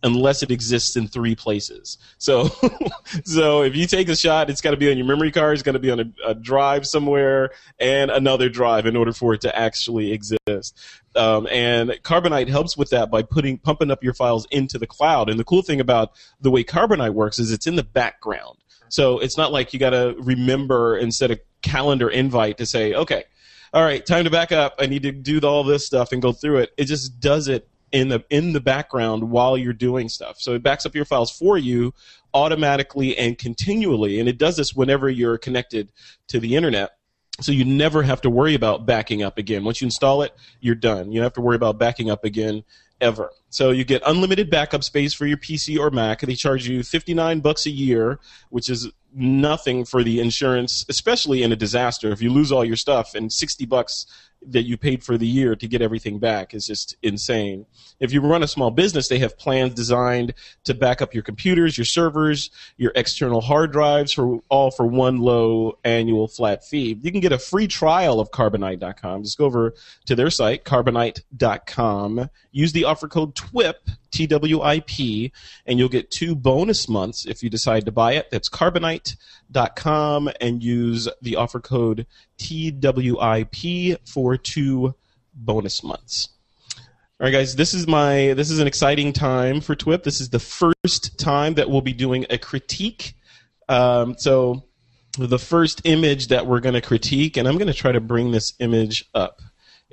unless 0.05 0.43
it 0.43 0.51
exists 0.51 0.97
in 0.97 1.07
three 1.07 1.37
places. 1.37 1.99
So, 2.19 2.51
so 3.25 3.63
if 3.63 3.77
you 3.77 3.87
take 3.87 4.09
a 4.09 4.17
shot, 4.17 4.51
it's 4.51 4.61
got 4.61 4.73
to 4.73 4.77
be 4.77 4.91
on 4.91 4.97
your 4.97 5.07
memory 5.07 5.31
card, 5.31 5.55
it's 5.55 5.63
got 5.63 5.73
to 5.73 5.79
be 5.79 5.91
on 5.91 6.01
a, 6.01 6.31
a 6.31 6.35
drive 6.35 6.87
somewhere, 6.87 7.53
and 7.79 8.11
another 8.11 8.49
drive 8.49 8.87
in 8.87 8.97
order 8.97 9.13
for 9.13 9.35
it 9.35 9.43
to 9.43 9.57
actually 9.57 10.13
exist. 10.13 10.77
Um, 11.15 11.47
and 11.51 11.91
Carbonite 12.03 12.49
helps 12.49 12.77
with 12.77 12.91
that 12.91 13.11
by 13.11 13.23
putting 13.23 13.59
pumping 13.59 13.91
up 13.91 14.03
your 14.03 14.15
files 14.15 14.47
into 14.51 14.79
the 14.79 14.87
cloud. 14.87 15.31
And 15.31 15.39
the 15.39 15.45
cool 15.45 15.63
thing 15.63 15.81
about 15.81 16.13
the 16.41 16.51
way 16.51 16.65
Carbonite 16.65 17.15
works 17.15 17.39
is 17.39 17.53
it's 17.53 17.67
in 17.67 17.77
the 17.77 17.85
background. 17.85 18.59
So 18.93 19.21
it's 19.21 19.39
not 19.39 19.53
like 19.53 19.73
you 19.73 19.79
got 19.79 19.91
to 19.91 20.15
remember 20.19 20.99
instead 20.99 21.31
of 21.31 21.41
calendar 21.63 22.11
invite 22.11 22.59
to 22.59 22.67
say, 22.67 22.93
okay, 22.93 23.25
all 23.73 23.83
right, 23.83 24.05
time 24.05 24.25
to 24.25 24.31
back 24.31 24.53
up. 24.53 24.75
I 24.79 24.85
need 24.85 25.05
to 25.05 25.13
do 25.13 25.41
all 25.41 25.65
this 25.65 25.87
stuff 25.87 26.13
and 26.13 26.21
go 26.21 26.33
through 26.33 26.59
it. 26.59 26.73
It 26.77 26.85
just 26.85 27.19
does 27.19 27.49
it 27.49 27.67
in 27.91 28.09
the 28.09 28.23
in 28.29 28.53
the 28.53 28.61
background 28.61 29.31
while 29.31 29.57
you're 29.57 29.73
doing 29.73 30.11
stuff. 30.11 30.37
So 30.41 30.53
it 30.53 30.63
backs 30.63 30.85
up 30.85 30.95
your 30.95 31.07
files 31.07 31.31
for 31.31 31.57
you 31.57 31.95
automatically 32.35 33.17
and 33.17 33.39
continually, 33.39 34.21
and 34.21 34.29
it 34.29 34.37
does 34.37 34.59
this 34.59 34.75
whenever 34.75 35.09
you're 35.09 35.39
connected 35.39 35.91
to 36.29 36.39
the 36.39 36.55
internet. 36.55 36.91
So 37.41 37.51
you 37.51 37.65
never 37.65 38.03
have 38.03 38.21
to 38.23 38.31
worry 38.31 38.55
about 38.55 38.85
backing 38.85 39.23
up 39.23 39.39
again. 39.39 39.65
Once 39.65 39.81
you 39.81 39.87
install 39.87 40.21
it, 40.21 40.35
you're 40.61 40.75
done. 40.75 41.13
You 41.13 41.21
don't 41.21 41.25
have 41.25 41.33
to 41.35 41.41
worry 41.41 41.57
about 41.57 41.79
backing 41.79 42.11
up 42.11 42.27
again 42.27 42.63
ever. 43.03 43.31
So 43.51 43.71
you 43.71 43.85
get 43.85 44.03
unlimited 44.07 44.49
backup 44.49 44.83
space 44.85 45.13
for 45.13 45.27
your 45.27 45.37
PC 45.37 45.79
or 45.79 45.91
Mac. 45.91 46.21
They 46.21 46.35
charge 46.35 46.67
you 46.67 46.83
59 46.83 47.41
bucks 47.41 47.67
a 47.67 47.71
year, 47.71 48.19
which 48.49 48.71
is 48.71 48.89
nothing 49.15 49.85
for 49.85 50.03
the 50.03 50.21
insurance, 50.21 50.87
especially 50.89 51.43
in 51.43 51.53
a 51.53 51.57
disaster. 51.57 52.11
If 52.13 52.23
you 52.23 52.31
lose 52.33 52.51
all 52.51 52.65
your 52.65 52.77
stuff 52.77 53.15
and 53.15 53.31
60 53.31 53.67
bucks 53.67 54.07
that 54.47 54.63
you 54.63 54.77
paid 54.77 55.05
for 55.05 55.17
the 55.17 55.27
year 55.27 55.55
to 55.57 55.69
get 55.69 55.83
everything 55.83 56.19
back 56.19 56.55
is 56.55 56.67
just 56.67 56.97
insane. 57.03 57.67
If 58.01 58.13
you 58.13 58.21
run 58.21 58.43
a 58.43 58.49
small 58.49 58.71
business, 58.71 59.09
they 59.09 59.19
have 59.19 59.39
plans 59.39 59.75
designed 59.75 60.35
to 60.65 60.75
back 60.75 61.01
up 61.01 61.15
your 61.15 61.23
computers, 61.23 61.79
your 61.79 61.85
servers, 61.85 62.51
your 62.77 62.93
external 62.95 63.41
hard 63.41 63.73
drives 63.73 64.13
for 64.13 64.41
all 64.49 64.71
for 64.71 64.87
one 64.87 65.19
low 65.19 65.79
annual 65.85 66.29
flat 66.29 66.65
fee. 66.65 66.99
You 67.01 67.13
can 67.13 67.21
get 67.21 67.33
a 67.33 67.39
free 67.39 67.69
trial 67.69 68.21
of 68.21 68.31
carbonite.com. 68.31 69.25
Just 69.25 69.39
go 69.39 69.45
over 69.45 69.75
to 70.07 70.15
their 70.15 70.31
site 70.31 70.65
carbonite.com. 70.65 72.31
Use 72.51 72.73
the 72.73 72.85
offer 72.85 73.09
code 73.09 73.35
TWIP 73.35 73.89
T 74.11 74.27
W 74.27 74.61
I 74.61 74.81
P, 74.81 75.33
and 75.65 75.79
you'll 75.79 75.89
get 75.89 76.11
two 76.11 76.35
bonus 76.35 76.89
months 76.89 77.25
if 77.25 77.43
you 77.43 77.49
decide 77.49 77.87
to 77.87 77.93
buy 77.93 78.13
it. 78.15 78.31
That's 78.31 78.49
carbonite.com 78.51 79.17
and 80.41 80.63
use 80.63 81.09
the 81.21 81.37
offer 81.37 81.61
code 81.61 82.07
TWIP 82.39 83.99
for 84.09 84.37
two 84.37 84.95
bonus 85.35 85.83
months. 85.83 86.29
All 86.79 87.27
right, 87.27 87.31
guys, 87.31 87.55
this 87.55 87.73
is 87.73 87.87
my 87.87 88.35
this 88.35 88.51
is 88.51 88.59
an 88.59 88.67
exciting 88.67 89.13
time 89.13 89.61
for 89.61 89.77
TWIP. 89.77 90.03
This 90.03 90.21
is 90.21 90.31
the 90.31 90.41
first 90.41 91.19
time 91.19 91.55
that 91.55 91.71
we'll 91.71 91.81
be 91.81 91.93
doing 91.93 92.27
a 92.31 92.39
critique. 92.39 93.15
Um, 93.69 94.17
so 94.19 94.65
the 95.19 95.39
first 95.39 95.83
image 95.85 96.29
that 96.29 96.47
we're 96.47 96.61
going 96.61 96.75
to 96.75 96.81
critique, 96.81 97.37
and 97.37 97.47
I'm 97.47 97.59
going 97.59 97.69
to 97.69 97.75
try 97.75 97.93
to 97.93 98.01
bring 98.01 98.33
this 98.33 98.55
image 98.59 99.05
up 99.15 99.41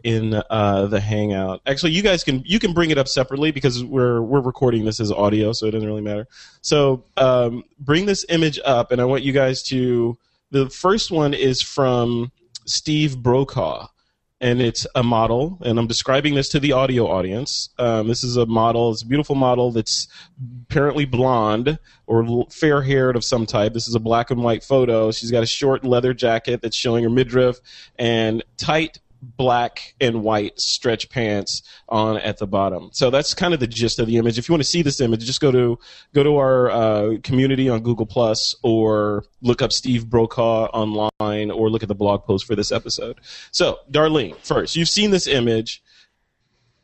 in 0.04 0.42
uh, 0.50 0.88
the 0.88 1.00
Hangout. 1.00 1.62
Actually, 1.66 1.92
you 1.92 2.02
guys 2.02 2.24
can 2.24 2.44
you 2.46 2.60
can 2.60 2.74
bring 2.74 2.92
it 2.92 2.98
up 2.98 3.08
separately 3.08 3.52
because 3.52 3.84
we're 3.84 4.22
we're 4.22 4.42
recording 4.42 4.86
this 4.86 5.00
as 5.00 5.12
audio, 5.12 5.52
so 5.54 5.68
it 5.68 5.72
doesn't 5.72 5.88
really 5.88 6.02
matter. 6.02 6.28
So 6.62 7.04
um, 7.18 7.64
bring 7.80 8.06
this 8.06 8.26
image 8.30 8.60
up, 8.66 8.92
and 8.92 9.02
I 9.02 9.06
want 9.06 9.24
you 9.24 9.34
guys 9.34 9.64
to. 9.64 10.18
The 10.52 10.68
first 10.70 11.12
one 11.12 11.36
is 11.36 11.62
from 11.62 12.32
Steve 12.66 13.20
Brokaw, 13.20 13.88
and 14.42 14.62
it's 14.62 14.88
a 14.96 15.04
model, 15.04 15.58
and 15.62 15.78
I'm 15.78 15.88
describing 15.88 16.36
this 16.36 16.50
to 16.50 16.60
the 16.60 16.72
audio 16.72 17.08
audience. 17.08 17.70
Um, 17.78 18.08
this 18.08 18.24
is 18.24 18.38
a 18.38 18.46
model, 18.46 18.92
it's 18.92 19.02
a 19.02 19.06
beautiful 19.06 19.36
model 19.36 19.72
that's 19.72 20.08
apparently 20.70 21.06
blonde 21.06 21.78
or 22.08 22.46
fair 22.50 22.82
haired 22.82 23.16
of 23.16 23.26
some 23.26 23.46
type. 23.46 23.74
This 23.74 23.88
is 23.88 23.96
a 23.96 24.00
black 24.00 24.32
and 24.32 24.42
white 24.42 24.64
photo. 24.64 25.12
She's 25.12 25.32
got 25.32 25.44
a 25.44 25.48
short 25.48 25.84
leather 25.84 26.14
jacket 26.14 26.62
that's 26.62 26.78
showing 26.78 27.04
her 27.04 27.10
midriff 27.10 27.60
and 27.98 28.44
tight 28.56 29.00
black 29.22 29.96
and 30.00 30.24
white 30.24 30.60
stretch 30.60 31.10
pants 31.10 31.62
on 31.88 32.18
at 32.18 32.38
the 32.38 32.48
bottom. 32.48 32.90
So 32.94 33.10
that's 33.10 33.34
kind 33.34 33.54
of 33.54 33.60
the 33.60 33.68
gist 33.68 34.00
of 34.00 34.08
the 34.08 34.18
image. 34.18 34.38
If 34.38 34.48
you 34.48 34.54
want 34.54 34.64
to 34.64 34.70
see 34.70 34.82
this 34.82 35.02
image, 35.02 35.26
just 35.26 35.42
go 35.42 35.52
to 35.52 35.78
go 36.14 36.24
to 36.24 36.38
our 36.38 36.70
uh, 36.70 37.18
community 37.24 37.70
on 37.70 37.82
Google 37.82 38.06
Plus 38.06 38.56
or 38.64 39.26
look 39.42 39.62
up 39.62 39.72
Steve 39.72 40.10
Brokaw 40.10 40.66
online 40.68 41.52
or 41.52 41.70
look 41.70 41.84
at 41.84 41.90
the 41.90 41.96
blog 41.96 42.24
post 42.24 42.46
for 42.46 42.56
this 42.56 42.72
episode. 42.72 43.20
So, 43.52 43.80
Darlene, 43.92 44.36
first, 44.38 44.76
you've 44.76 44.90
seen 44.90 45.12
this 45.12 45.28
image. 45.28 45.84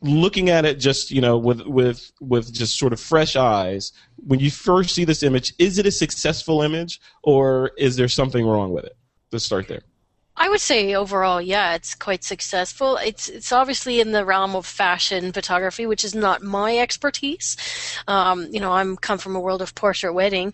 Looking 0.02 0.50
at 0.50 0.66
it 0.66 0.76
just 0.76 1.10
you 1.10 1.22
know 1.22 1.38
with 1.38 1.62
with 1.62 2.12
with 2.20 2.54
just 2.54 2.78
sort 2.78 2.94
of 2.94 3.00
fresh 3.00 3.36
eyes, 3.36 3.92
when 4.18 4.40
you 4.40 4.52
first 4.52 4.94
see 4.94 5.04
this 5.04 5.24
image, 5.24 5.54
is 5.58 5.80
it 5.80 5.88
a 5.88 5.92
successful 5.92 6.62
image 6.62 7.00
or 7.24 7.72
is 7.78 7.96
there 7.96 8.10
something 8.10 8.46
wrong 8.46 8.72
with 8.72 8.86
it? 8.86 8.96
Let's 9.32 9.46
start 9.46 9.68
there. 9.68 9.82
I 10.38 10.50
would 10.50 10.60
say 10.60 10.94
overall, 10.96 11.42
yeah, 11.42 11.76
it's 11.76 11.96
quite 11.96 12.24
successful. 12.24 12.98
It's 12.98 13.30
it's 13.30 13.52
obviously 13.52 14.02
in 14.02 14.12
the 14.12 14.26
realm 14.26 14.56
of 14.56 14.66
fashion 14.66 15.32
photography, 15.32 15.86
which 15.86 16.04
is 16.04 16.14
not 16.14 16.42
my 16.44 16.78
expertise. 16.78 17.56
Um, 18.08 18.48
you 18.52 18.60
know, 18.60 18.74
I'm 18.74 18.98
come 18.98 19.18
from 19.18 19.36
a 19.36 19.40
world 19.40 19.62
of 19.62 19.76
portrait 19.76 20.14
wedding. 20.14 20.54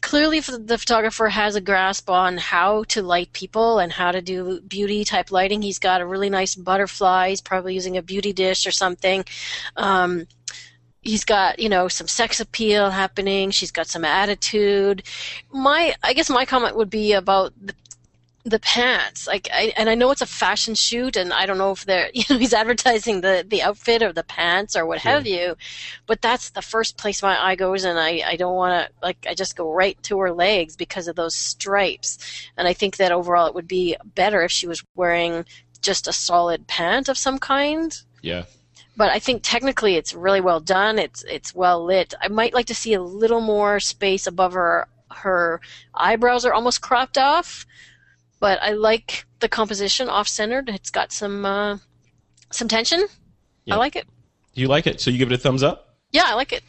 Clearly, 0.00 0.40
the 0.40 0.78
photographer 0.78 1.28
has 1.28 1.54
a 1.54 1.60
grasp 1.60 2.10
on 2.10 2.38
how 2.38 2.84
to 2.84 3.02
light 3.02 3.32
people 3.32 3.78
and 3.78 3.92
how 3.92 4.10
to 4.12 4.20
do 4.20 4.60
beauty 4.62 5.04
type 5.04 5.30
lighting. 5.30 5.62
He's 5.62 5.78
got 5.78 6.00
a 6.00 6.06
really 6.06 6.30
nice 6.30 6.54
butterfly. 6.54 7.30
He's 7.30 7.40
probably 7.40 7.74
using 7.74 7.96
a 7.96 8.02
beauty 8.02 8.32
dish 8.32 8.66
or 8.66 8.72
something. 8.72 9.24
Um, 9.76 10.26
he's 11.04 11.24
got 11.24 11.58
you 11.58 11.68
know 11.68 11.86
some 11.86 12.08
sex 12.08 12.40
appeal 12.40 12.90
happening 12.90 13.50
she's 13.50 13.70
got 13.70 13.86
some 13.86 14.04
attitude 14.04 15.02
my 15.52 15.94
i 16.02 16.12
guess 16.14 16.30
my 16.30 16.44
comment 16.44 16.76
would 16.76 16.90
be 16.90 17.12
about 17.12 17.52
the 17.60 17.74
the 18.44 18.58
pants 18.58 19.26
like 19.26 19.48
I, 19.52 19.72
and 19.76 19.88
i 19.88 19.94
know 19.94 20.10
it's 20.10 20.20
a 20.20 20.26
fashion 20.26 20.74
shoot 20.74 21.16
and 21.16 21.32
i 21.32 21.46
don't 21.46 21.56
know 21.56 21.70
if 21.70 21.86
they're 21.86 22.10
you 22.14 22.24
know 22.28 22.36
he's 22.36 22.52
advertising 22.52 23.22
the 23.22 23.44
the 23.48 23.62
outfit 23.62 24.02
or 24.02 24.12
the 24.12 24.22
pants 24.22 24.76
or 24.76 24.84
what 24.84 25.00
sure. 25.00 25.12
have 25.12 25.26
you 25.26 25.56
but 26.06 26.20
that's 26.20 26.50
the 26.50 26.62
first 26.62 26.98
place 26.98 27.22
my 27.22 27.42
eye 27.42 27.54
goes 27.54 27.84
and 27.84 27.98
i 27.98 28.22
i 28.26 28.36
don't 28.36 28.54
want 28.54 28.86
to 28.86 28.92
like 29.02 29.26
i 29.28 29.34
just 29.34 29.56
go 29.56 29.72
right 29.72 30.00
to 30.02 30.18
her 30.18 30.32
legs 30.32 30.76
because 30.76 31.08
of 31.08 31.16
those 31.16 31.34
stripes 31.34 32.18
and 32.56 32.68
i 32.68 32.72
think 32.72 32.98
that 32.98 33.12
overall 33.12 33.46
it 33.46 33.54
would 33.54 33.68
be 33.68 33.96
better 34.14 34.42
if 34.42 34.52
she 34.52 34.66
was 34.66 34.84
wearing 34.94 35.46
just 35.80 36.06
a 36.06 36.12
solid 36.12 36.66
pant 36.66 37.08
of 37.08 37.16
some 37.16 37.38
kind 37.38 38.02
yeah 38.20 38.44
but 38.96 39.10
I 39.10 39.18
think 39.18 39.42
technically 39.42 39.96
it's 39.96 40.14
really 40.14 40.40
well 40.40 40.60
done. 40.60 41.00
It's 41.00 41.24
it's 41.24 41.52
well 41.52 41.84
lit. 41.84 42.14
I 42.20 42.28
might 42.28 42.54
like 42.54 42.66
to 42.66 42.76
see 42.76 42.94
a 42.94 43.02
little 43.02 43.40
more 43.40 43.80
space 43.80 44.26
above 44.26 44.52
her. 44.52 44.86
Her 45.10 45.60
eyebrows 45.94 46.44
are 46.44 46.52
almost 46.52 46.80
cropped 46.80 47.18
off, 47.18 47.66
but 48.44 48.62
I 48.62 48.72
like 48.72 49.24
the 49.40 49.48
composition 49.48 50.10
off 50.10 50.28
centered. 50.28 50.68
It's 50.68 50.90
got 50.90 51.12
some 51.12 51.46
uh, 51.46 51.78
some 52.52 52.68
tension. 52.68 53.06
I 53.70 53.76
like 53.76 53.96
it. 53.96 54.06
You 54.52 54.68
like 54.68 54.86
it, 54.86 55.00
so 55.00 55.10
you 55.10 55.16
give 55.16 55.32
it 55.32 55.34
a 55.34 55.38
thumbs 55.38 55.62
up. 55.62 55.96
Yeah, 56.12 56.24
I 56.26 56.34
like 56.34 56.52
it. 56.52 56.62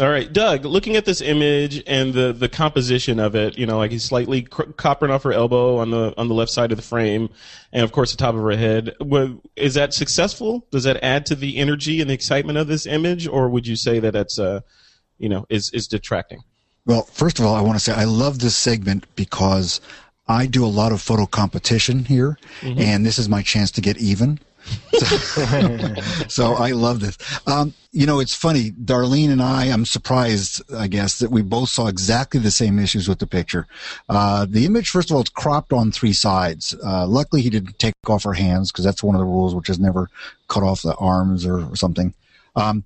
All 0.00 0.10
right, 0.10 0.32
Doug. 0.32 0.64
Looking 0.64 0.96
at 0.96 1.04
this 1.04 1.20
image 1.20 1.80
and 1.86 2.12
the 2.12 2.32
the 2.32 2.48
composition 2.48 3.20
of 3.20 3.36
it, 3.36 3.56
you 3.56 3.66
know, 3.66 3.78
like 3.78 3.92
he's 3.92 4.02
slightly 4.02 4.42
cr- 4.42 4.72
coppering 4.72 5.10
off 5.10 5.22
her 5.22 5.32
elbow 5.32 5.76
on 5.76 5.92
the 5.92 6.12
on 6.18 6.26
the 6.26 6.34
left 6.34 6.50
side 6.50 6.72
of 6.72 6.76
the 6.76 6.82
frame, 6.82 7.28
and 7.72 7.84
of 7.84 7.92
course 7.92 8.10
the 8.10 8.18
top 8.18 8.34
of 8.34 8.40
her 8.40 8.56
head. 8.56 8.92
Is 9.54 9.74
that 9.74 9.94
successful? 9.94 10.66
Does 10.72 10.82
that 10.82 11.04
add 11.04 11.24
to 11.26 11.36
the 11.36 11.58
energy 11.58 12.00
and 12.00 12.10
the 12.10 12.14
excitement 12.14 12.58
of 12.58 12.66
this 12.66 12.84
image, 12.84 13.28
or 13.28 13.48
would 13.48 13.68
you 13.68 13.76
say 13.76 14.00
that 14.00 14.12
that's 14.12 14.40
uh, 14.40 14.62
you 15.18 15.28
know, 15.28 15.46
is 15.48 15.70
is 15.70 15.86
detracting? 15.86 16.40
Well, 16.84 17.02
first 17.02 17.38
of 17.38 17.46
all, 17.46 17.54
I 17.54 17.60
want 17.60 17.78
to 17.78 17.84
say 17.84 17.92
I 17.92 18.06
love 18.06 18.40
this 18.40 18.56
segment 18.56 19.06
because 19.14 19.80
I 20.32 20.46
do 20.46 20.64
a 20.64 20.66
lot 20.66 20.92
of 20.92 21.00
photo 21.00 21.26
competition 21.26 22.04
here, 22.04 22.38
mm-hmm. 22.60 22.80
and 22.80 23.06
this 23.06 23.18
is 23.18 23.28
my 23.28 23.42
chance 23.42 23.70
to 23.72 23.80
get 23.80 23.98
even. 23.98 24.40
so, 24.92 25.94
so, 26.28 26.54
I 26.54 26.70
love 26.70 27.00
this. 27.00 27.18
Um, 27.48 27.74
you 27.90 28.06
know, 28.06 28.20
it's 28.20 28.34
funny. 28.34 28.70
Darlene 28.70 29.30
and 29.30 29.42
I, 29.42 29.66
I'm 29.66 29.84
surprised, 29.84 30.62
I 30.72 30.86
guess, 30.86 31.18
that 31.18 31.32
we 31.32 31.42
both 31.42 31.68
saw 31.68 31.88
exactly 31.88 32.38
the 32.38 32.52
same 32.52 32.78
issues 32.78 33.08
with 33.08 33.18
the 33.18 33.26
picture. 33.26 33.66
Uh, 34.08 34.46
the 34.48 34.64
image, 34.64 34.88
first 34.88 35.10
of 35.10 35.16
all, 35.16 35.20
it's 35.20 35.30
cropped 35.30 35.72
on 35.72 35.90
three 35.90 36.12
sides. 36.12 36.76
Uh, 36.84 37.06
luckily, 37.06 37.42
he 37.42 37.50
didn't 37.50 37.78
take 37.80 37.94
off 38.06 38.22
her 38.22 38.34
hands 38.34 38.70
because 38.70 38.84
that's 38.84 39.02
one 39.02 39.16
of 39.16 39.20
the 39.20 39.26
rules, 39.26 39.54
which 39.54 39.68
is 39.68 39.80
never 39.80 40.08
cut 40.48 40.62
off 40.62 40.82
the 40.82 40.94
arms 40.94 41.44
or, 41.44 41.60
or 41.68 41.76
something. 41.76 42.14
Um, 42.54 42.84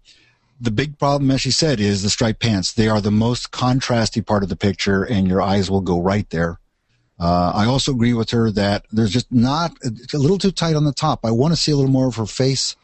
the 0.60 0.70
big 0.70 0.98
problem, 0.98 1.30
as 1.30 1.42
she 1.42 1.50
said, 1.50 1.80
is 1.80 2.02
the 2.02 2.10
striped 2.10 2.40
pants. 2.40 2.72
They 2.72 2.88
are 2.88 3.00
the 3.00 3.10
most 3.10 3.50
contrasty 3.50 4.24
part 4.24 4.42
of 4.42 4.48
the 4.48 4.56
picture, 4.56 5.04
and 5.04 5.28
your 5.28 5.42
eyes 5.42 5.70
will 5.70 5.82
go 5.82 6.00
right 6.00 6.28
there. 6.30 6.58
Uh, 7.18 7.52
I 7.54 7.64
also 7.66 7.92
agree 7.92 8.12
with 8.12 8.30
her 8.30 8.50
that 8.50 8.84
there's 8.92 9.10
just 9.10 9.32
not 9.32 9.72
it's 9.82 10.12
a 10.12 10.18
little 10.18 10.38
too 10.38 10.50
tight 10.50 10.76
on 10.76 10.84
the 10.84 10.92
top. 10.92 11.24
I 11.24 11.30
want 11.30 11.52
to 11.52 11.60
see 11.60 11.72
a 11.72 11.76
little 11.76 11.90
more 11.90 12.08
of 12.08 12.16
her 12.16 12.26
face. 12.26 12.76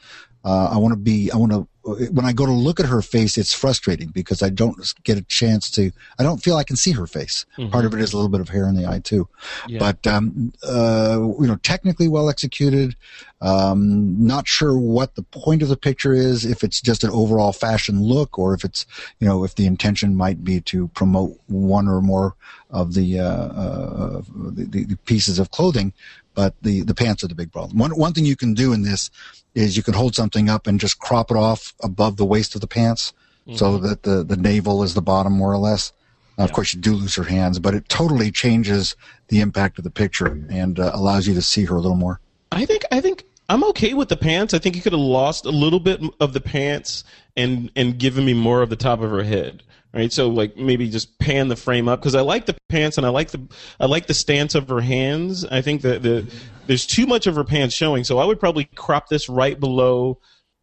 Uh, 0.45 0.71
I 0.73 0.77
want 0.79 0.93
to 0.93 0.99
be. 0.99 1.31
I 1.31 1.37
want 1.37 1.53
to. 1.53 1.69
When 1.85 2.25
I 2.25 2.33
go 2.33 2.47
to 2.47 2.53
look 2.53 2.79
at 2.79 2.87
her 2.87 3.03
face, 3.03 3.37
it's 3.37 3.53
frustrating 3.53 4.11
because 4.11 4.41
I 4.41 4.51
don't 4.51 4.77
get 5.05 5.19
a 5.19 5.23
chance 5.23 5.71
to. 5.73 5.91
I 6.19 6.23
don't 6.23 6.43
feel 6.43 6.57
I 6.57 6.65
can 6.65 6.77
see 6.77 6.93
her 6.93 7.07
face. 7.07 7.45
Mm-hmm. 7.59 7.71
Part 7.71 7.85
of 7.85 7.95
it 7.95 8.01
is 8.01 8.13
a 8.13 8.17
little 8.17 8.29
bit 8.29 8.41
of 8.41 8.49
hair 8.49 8.69
in 8.69 8.75
the 8.75 8.87
eye 8.87 9.01
too. 9.01 9.29
Yeah. 9.69 9.79
But 9.79 10.07
um, 10.07 10.53
uh, 10.67 11.19
you 11.41 11.47
know, 11.47 11.57
technically 11.57 12.09
well 12.09 12.29
executed. 12.29 12.97
Um, 13.41 14.25
not 14.25 14.47
sure 14.47 14.79
what 14.79 15.17
the 15.17 15.23
point 15.23 15.63
of 15.63 15.69
the 15.69 15.77
picture 15.77 16.13
is. 16.13 16.45
If 16.45 16.63
it's 16.63 16.81
just 16.81 17.03
an 17.03 17.11
overall 17.11 17.53
fashion 17.53 18.03
look, 18.03 18.39
or 18.39 18.55
if 18.55 18.65
it's 18.65 18.87
you 19.19 19.27
know, 19.27 19.45
if 19.45 19.55
the 19.55 19.67
intention 19.67 20.17
might 20.17 20.45
be 20.45 20.61
to 20.63 20.89
promote 20.89 21.39
one 21.47 21.89
or 21.89 22.01
more 22.01 22.35
of 22.73 22.95
the, 22.95 23.21
uh, 23.21 23.25
uh, 23.25 24.23
the, 24.35 24.85
the, 24.85 24.97
pieces 25.05 25.39
of 25.39 25.51
clothing, 25.51 25.93
but 26.35 26.55
the, 26.63 26.83
the 26.83 26.95
pants 26.95 27.23
are 27.25 27.29
the 27.29 27.35
big 27.35 27.53
problem. 27.53 27.79
One, 27.79 27.91
one 27.93 28.13
thing 28.13 28.25
you 28.25 28.37
can 28.37 28.55
do 28.55 28.73
in 28.73 28.83
this 28.83 29.11
is 29.55 29.77
you 29.77 29.83
can 29.83 29.95
hold 29.95 30.15
something 30.15 30.49
up 30.49 30.67
and 30.67 30.81
just 30.81 30.99
crop 30.99 31.31
it 31.31 31.37
off 31.37 31.75
above 31.83 32.17
the 32.17 32.25
waist 32.25 32.55
of 32.55 32.61
the 32.61 32.67
pants 32.67 33.13
mm-hmm. 33.47 33.57
so 33.57 33.79
that 33.79 34.03
the, 34.03 34.25
the 34.25 34.37
navel 34.37 34.83
is 34.83 34.95
the 34.95 35.03
bottom 35.03 35.33
more 35.33 35.53
or 35.53 35.59
less. 35.59 35.93
Yeah. 36.39 36.45
Of 36.45 36.53
course, 36.53 36.73
you 36.73 36.81
do 36.81 36.95
lose 36.95 37.15
her 37.17 37.25
hands, 37.25 37.59
but 37.59 37.75
it 37.75 37.89
totally 37.89 38.31
changes 38.31 38.97
the 39.29 39.41
impact 39.41 39.79
of 39.79 39.85
the 39.85 39.91
picture 39.91 40.39
and 40.49 40.81
uh, 40.81 40.91
allows 40.95 41.27
you 41.27 41.35
to 41.35 41.43
see 41.43 41.65
her 41.67 41.77
a 41.77 41.81
little 41.81 41.97
more. 41.97 42.21
I 42.51 42.65
think 42.65 42.85
I 42.91 43.01
think 43.01 43.25
I'm 43.49 43.65
okay 43.65 43.93
with 43.93 44.09
the 44.09 44.17
pants. 44.17 44.55
I 44.55 44.59
think 44.59 44.75
you 44.75 44.83
could 44.83 44.93
have 44.93 45.01
lost 45.01 45.45
a 45.45 45.51
little 45.51 45.81
bit 45.81 46.01
of 46.21 46.33
the 46.33 46.41
pants 46.41 47.05
and 47.37 47.71
and 47.77 47.99
given 47.99 48.25
me 48.25 48.33
more 48.33 48.63
of 48.63 48.71
the 48.71 48.77
top 48.77 49.01
of 49.01 49.11
her 49.11 49.23
head 49.23 49.63
right? 49.93 50.13
So 50.13 50.29
like 50.29 50.57
maybe 50.57 50.89
just 50.89 51.19
pan 51.19 51.49
the 51.49 51.57
frame 51.57 51.89
up 51.89 52.01
because 52.01 52.15
I 52.15 52.23
like 52.23 52.47
the 52.47 52.57
pants 52.69 52.97
and 52.97 53.07
I 53.07 53.11
like 53.11 53.31
the 53.31 53.47
I 53.79 53.87
like 53.87 54.07
the 54.07 54.15
stance 54.15 54.55
of 54.55 54.69
her 54.69 54.81
hands. 54.81 55.45
I 55.45 55.61
think 55.61 55.83
that 55.83 56.03
the 56.03 56.27
there's 56.67 56.87
too 56.87 57.07
much 57.07 57.27
of 57.27 57.35
her 57.35 57.45
pants 57.45 57.75
showing, 57.75 58.05
so 58.05 58.19
I 58.19 58.25
would 58.25 58.41
probably 58.41 58.65
crop 58.65 59.09
this 59.09 59.29
right 59.29 59.59
below 59.59 60.19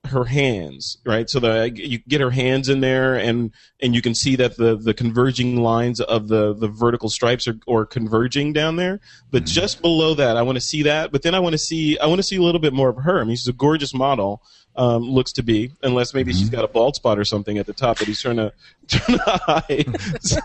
her 0.06 0.24
hands, 0.24 0.98
right? 1.06 1.30
So 1.30 1.40
that 1.42 1.78
you 1.78 2.00
get 2.00 2.22
her 2.22 2.32
hands 2.32 2.70
in 2.70 2.80
there, 2.80 3.16
and 3.16 3.52
and 3.82 3.94
you 3.94 4.02
can 4.02 4.16
see 4.16 4.36
that 4.38 4.58
the 4.58 4.76
the 4.76 4.94
converging 4.94 5.58
lines 5.58 6.00
of 6.00 6.28
the 6.28 6.54
the 6.54 6.68
vertical 6.68 7.10
stripes 7.10 7.48
are, 7.48 7.60
are 7.68 7.86
converging 7.86 8.54
down 8.54 8.78
there. 8.78 9.02
But 9.30 9.44
mm-hmm. 9.44 9.54
just 9.54 9.82
below 9.82 10.14
that, 10.16 10.38
I 10.38 10.42
want 10.42 10.56
to 10.56 10.62
see 10.62 10.84
that. 10.84 11.12
But 11.12 11.22
then 11.22 11.36
I 11.36 11.40
want 11.40 11.54
to 11.54 11.58
see 11.58 12.00
I 12.00 12.08
want 12.08 12.20
to 12.20 12.24
see 12.24 12.38
a 12.38 12.42
little 12.42 12.62
bit 12.62 12.74
more 12.74 12.90
of 12.90 12.98
her. 12.98 13.20
I 13.20 13.24
mean, 13.24 13.36
she's 13.36 13.48
a 13.48 13.54
gorgeous 13.54 13.94
model, 13.94 14.42
um, 14.76 15.04
looks 15.04 15.34
to 15.34 15.44
be, 15.44 15.72
unless 15.84 16.14
maybe 16.14 16.32
mm-hmm. 16.32 16.40
she's 16.40 16.50
got 16.50 16.64
a 16.64 16.68
bald 16.68 16.96
spot 16.96 17.20
or 17.20 17.26
something 17.26 17.58
at 17.58 17.66
the 17.66 17.74
top 17.74 17.98
that 17.98 18.08
he's 18.08 18.22
trying 18.22 18.38
to 18.38 18.54
trying 18.88 19.18
to 19.18 19.42
hide. 19.44 20.02
so, 20.22 20.40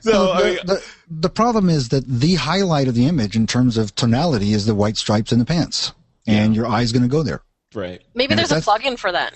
so 0.00 0.32
I 0.32 0.42
mean, 0.42 0.58
the, 0.64 0.84
the 1.10 1.30
problem 1.30 1.68
is 1.68 1.88
that 1.88 2.06
the 2.06 2.34
highlight 2.34 2.88
of 2.88 2.94
the 2.94 3.06
image 3.06 3.36
in 3.36 3.46
terms 3.46 3.76
of 3.76 3.94
tonality 3.94 4.52
is 4.52 4.66
the 4.66 4.74
white 4.74 4.96
stripes 4.96 5.32
in 5.32 5.38
the 5.38 5.44
pants, 5.44 5.92
and 6.26 6.54
yeah. 6.54 6.62
your 6.62 6.70
eye's 6.70 6.92
going 6.92 7.02
to 7.02 7.08
go 7.08 7.22
there. 7.22 7.42
Right. 7.74 8.02
Maybe 8.14 8.32
and 8.32 8.38
there's 8.38 8.52
a 8.52 8.60
plug-in 8.60 8.96
for 8.96 9.10
that. 9.10 9.34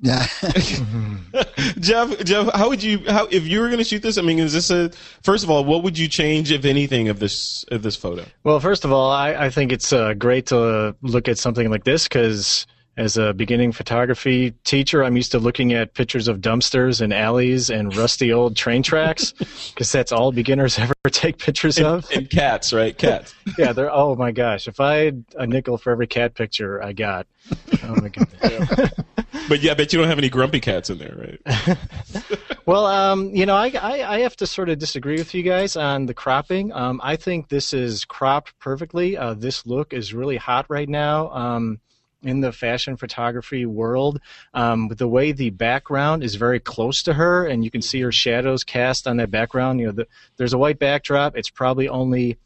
Yeah. 0.00 0.26
Jeff, 1.80 2.18
Jeff, 2.24 2.52
how 2.52 2.68
would 2.68 2.82
you 2.82 2.98
how 3.08 3.26
if 3.26 3.46
you 3.46 3.60
were 3.60 3.68
going 3.68 3.78
to 3.78 3.84
shoot 3.84 4.02
this? 4.02 4.18
I 4.18 4.22
mean, 4.22 4.38
is 4.38 4.52
this 4.52 4.70
a 4.70 4.90
first 5.22 5.42
of 5.42 5.50
all, 5.50 5.64
what 5.64 5.82
would 5.84 5.96
you 5.96 6.06
change 6.06 6.52
if 6.52 6.66
anything 6.66 7.08
of 7.08 7.18
this 7.18 7.64
of 7.70 7.82
this 7.82 7.96
photo? 7.96 8.26
Well, 8.44 8.60
first 8.60 8.84
of 8.84 8.92
all, 8.92 9.10
I, 9.10 9.46
I 9.46 9.50
think 9.50 9.72
it's 9.72 9.92
uh, 9.94 10.12
great 10.12 10.46
to 10.46 10.94
look 11.00 11.28
at 11.28 11.38
something 11.38 11.70
like 11.70 11.84
this 11.84 12.04
because 12.04 12.66
as 12.96 13.16
a 13.16 13.34
beginning 13.34 13.72
photography 13.72 14.52
teacher, 14.64 15.04
I'm 15.04 15.16
used 15.16 15.32
to 15.32 15.38
looking 15.38 15.72
at 15.72 15.94
pictures 15.94 16.28
of 16.28 16.40
dumpsters 16.40 17.00
and 17.00 17.12
alleys 17.12 17.68
and 17.68 17.94
rusty 17.94 18.32
old 18.32 18.56
train 18.56 18.82
tracks 18.82 19.32
because 19.74 19.92
that's 19.92 20.12
all 20.12 20.32
beginners 20.32 20.78
ever 20.78 20.94
take 21.10 21.38
pictures 21.38 21.78
and, 21.78 21.86
of. 21.86 22.10
And 22.10 22.28
cats, 22.30 22.72
right? 22.72 22.96
Cats. 22.96 23.34
yeah, 23.58 23.72
they're. 23.72 23.92
Oh 23.92 24.16
my 24.16 24.32
gosh! 24.32 24.66
If 24.66 24.80
I 24.80 24.96
had 24.96 25.24
a 25.36 25.46
nickel 25.46 25.78
for 25.78 25.90
every 25.90 26.06
cat 26.06 26.34
picture 26.34 26.82
I 26.82 26.92
got, 26.92 27.26
oh 27.84 27.96
my 27.96 28.08
goodness. 28.08 28.92
but 29.48 29.60
yeah, 29.60 29.72
I 29.72 29.74
bet 29.74 29.92
you 29.92 29.98
don't 29.98 30.08
have 30.08 30.18
any 30.18 30.28
grumpy 30.28 30.60
cats 30.60 30.90
in 30.90 30.98
there, 30.98 31.14
right? 31.16 31.78
Well, 32.66 32.86
um, 32.86 33.30
you 33.32 33.46
know, 33.46 33.54
I, 33.54 33.68
I, 33.80 34.14
I, 34.16 34.18
have 34.20 34.34
to 34.38 34.46
sort 34.46 34.68
of 34.70 34.80
disagree 34.80 35.18
with 35.18 35.32
you 35.34 35.44
guys 35.44 35.76
on 35.76 36.06
the 36.06 36.14
cropping. 36.14 36.72
Um, 36.72 37.00
I 37.00 37.14
think 37.14 37.48
this 37.48 37.72
is 37.72 38.04
cropped 38.04 38.58
perfectly. 38.58 39.16
Uh, 39.16 39.34
this 39.34 39.64
look 39.66 39.92
is 39.92 40.12
really 40.12 40.36
hot 40.36 40.66
right 40.68 40.88
now. 40.88 41.30
Um, 41.30 41.78
in 42.26 42.40
the 42.40 42.52
fashion 42.52 42.96
photography 42.96 43.66
world. 43.66 44.20
Um, 44.54 44.88
the 44.88 45.08
way 45.08 45.32
the 45.32 45.50
background 45.50 46.22
is 46.22 46.34
very 46.34 46.60
close 46.60 47.02
to 47.04 47.14
her, 47.14 47.46
and 47.46 47.64
you 47.64 47.70
can 47.70 47.82
see 47.82 48.00
her 48.00 48.12
shadows 48.12 48.64
cast 48.64 49.06
on 49.06 49.16
that 49.18 49.30
background. 49.30 49.80
You 49.80 49.86
know, 49.86 49.92
the, 49.92 50.06
there's 50.36 50.52
a 50.52 50.58
white 50.58 50.78
backdrop. 50.78 51.36
It's 51.36 51.50
probably 51.50 51.88
only 51.88 52.38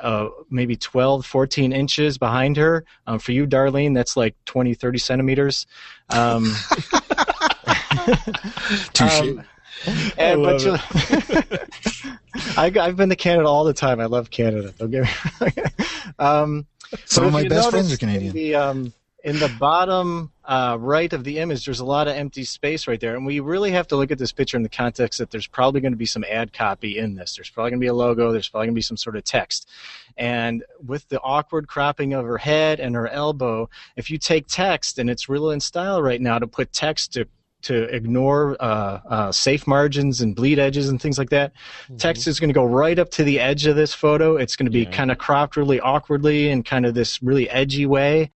uh, 0.00 0.28
maybe 0.50 0.76
12, 0.76 1.24
14 1.24 1.72
inches 1.72 2.18
behind 2.18 2.56
her. 2.56 2.84
Um, 3.06 3.18
for 3.18 3.32
you, 3.32 3.46
Darlene, 3.46 3.94
that's 3.94 4.16
like 4.16 4.34
20, 4.44 4.74
30 4.74 4.98
centimeters. 4.98 5.66
Um, 6.10 6.44
Touche. 8.92 9.20
um, 9.20 9.44
and, 10.16 10.42
but 10.42 10.62
you, 10.64 10.76
I, 12.56 12.70
have 12.74 12.96
been 12.96 13.08
to 13.08 13.16
Canada 13.16 13.48
all 13.48 13.64
the 13.64 13.72
time. 13.74 14.00
I 14.00 14.06
love 14.06 14.30
Canada. 14.30 14.72
Don't 14.78 14.90
get 14.90 15.04
me 15.04 15.10
wrong. 15.40 15.52
um, 16.18 16.66
Some 17.04 17.24
of 17.24 17.32
my 17.32 17.46
best 17.48 17.70
friends 17.70 17.92
are 17.92 17.96
Canadian. 17.96 18.32
The, 18.32 18.54
um, 18.54 18.92
in 19.24 19.38
the 19.38 19.48
bottom 19.58 20.30
uh, 20.44 20.76
right 20.78 21.10
of 21.14 21.24
the 21.24 21.38
image, 21.38 21.64
there's 21.64 21.80
a 21.80 21.84
lot 21.84 22.06
of 22.06 22.14
empty 22.14 22.44
space 22.44 22.86
right 22.86 23.00
there, 23.00 23.16
and 23.16 23.24
we 23.24 23.40
really 23.40 23.70
have 23.70 23.88
to 23.88 23.96
look 23.96 24.10
at 24.10 24.18
this 24.18 24.32
picture 24.32 24.58
in 24.58 24.62
the 24.62 24.68
context 24.68 25.18
that 25.18 25.30
there's 25.30 25.46
probably 25.46 25.80
going 25.80 25.94
to 25.94 25.98
be 25.98 26.04
some 26.04 26.24
ad 26.30 26.52
copy 26.52 26.98
in 26.98 27.14
this. 27.14 27.34
There's 27.34 27.48
probably 27.48 27.70
going 27.70 27.80
to 27.80 27.84
be 27.84 27.88
a 27.88 27.94
logo. 27.94 28.32
There's 28.32 28.50
probably 28.50 28.66
going 28.66 28.74
to 28.74 28.78
be 28.78 28.82
some 28.82 28.98
sort 28.98 29.16
of 29.16 29.24
text, 29.24 29.68
and 30.18 30.62
with 30.86 31.08
the 31.08 31.20
awkward 31.22 31.66
cropping 31.68 32.12
of 32.12 32.26
her 32.26 32.36
head 32.38 32.80
and 32.80 32.94
her 32.94 33.08
elbow, 33.08 33.70
if 33.96 34.10
you 34.10 34.18
take 34.18 34.46
text 34.46 34.98
and 34.98 35.08
it's 35.08 35.26
real 35.26 35.50
in 35.50 35.60
style 35.60 36.02
right 36.02 36.20
now 36.20 36.38
to 36.38 36.46
put 36.46 36.70
text 36.70 37.14
to 37.14 37.26
to 37.64 37.84
ignore 37.94 38.56
uh, 38.60 39.00
uh, 39.08 39.32
safe 39.32 39.66
margins 39.66 40.20
and 40.20 40.34
bleed 40.34 40.58
edges 40.58 40.88
and 40.88 41.00
things 41.00 41.18
like 41.18 41.30
that. 41.30 41.52
Mm-hmm. 41.54 41.96
Text 41.96 42.26
is 42.26 42.40
going 42.40 42.48
to 42.48 42.54
go 42.54 42.64
right 42.64 42.98
up 42.98 43.10
to 43.12 43.24
the 43.24 43.40
edge 43.40 43.66
of 43.66 43.76
this 43.76 43.92
photo. 43.92 44.36
It's 44.36 44.56
going 44.56 44.66
to 44.66 44.72
be 44.72 44.84
yeah. 44.84 44.90
kind 44.90 45.10
of 45.10 45.18
cropped 45.18 45.56
really 45.56 45.80
awkwardly 45.80 46.50
in 46.50 46.62
kind 46.62 46.86
of 46.86 46.94
this 46.94 47.22
really 47.22 47.48
edgy 47.50 47.86
way, 47.86 48.30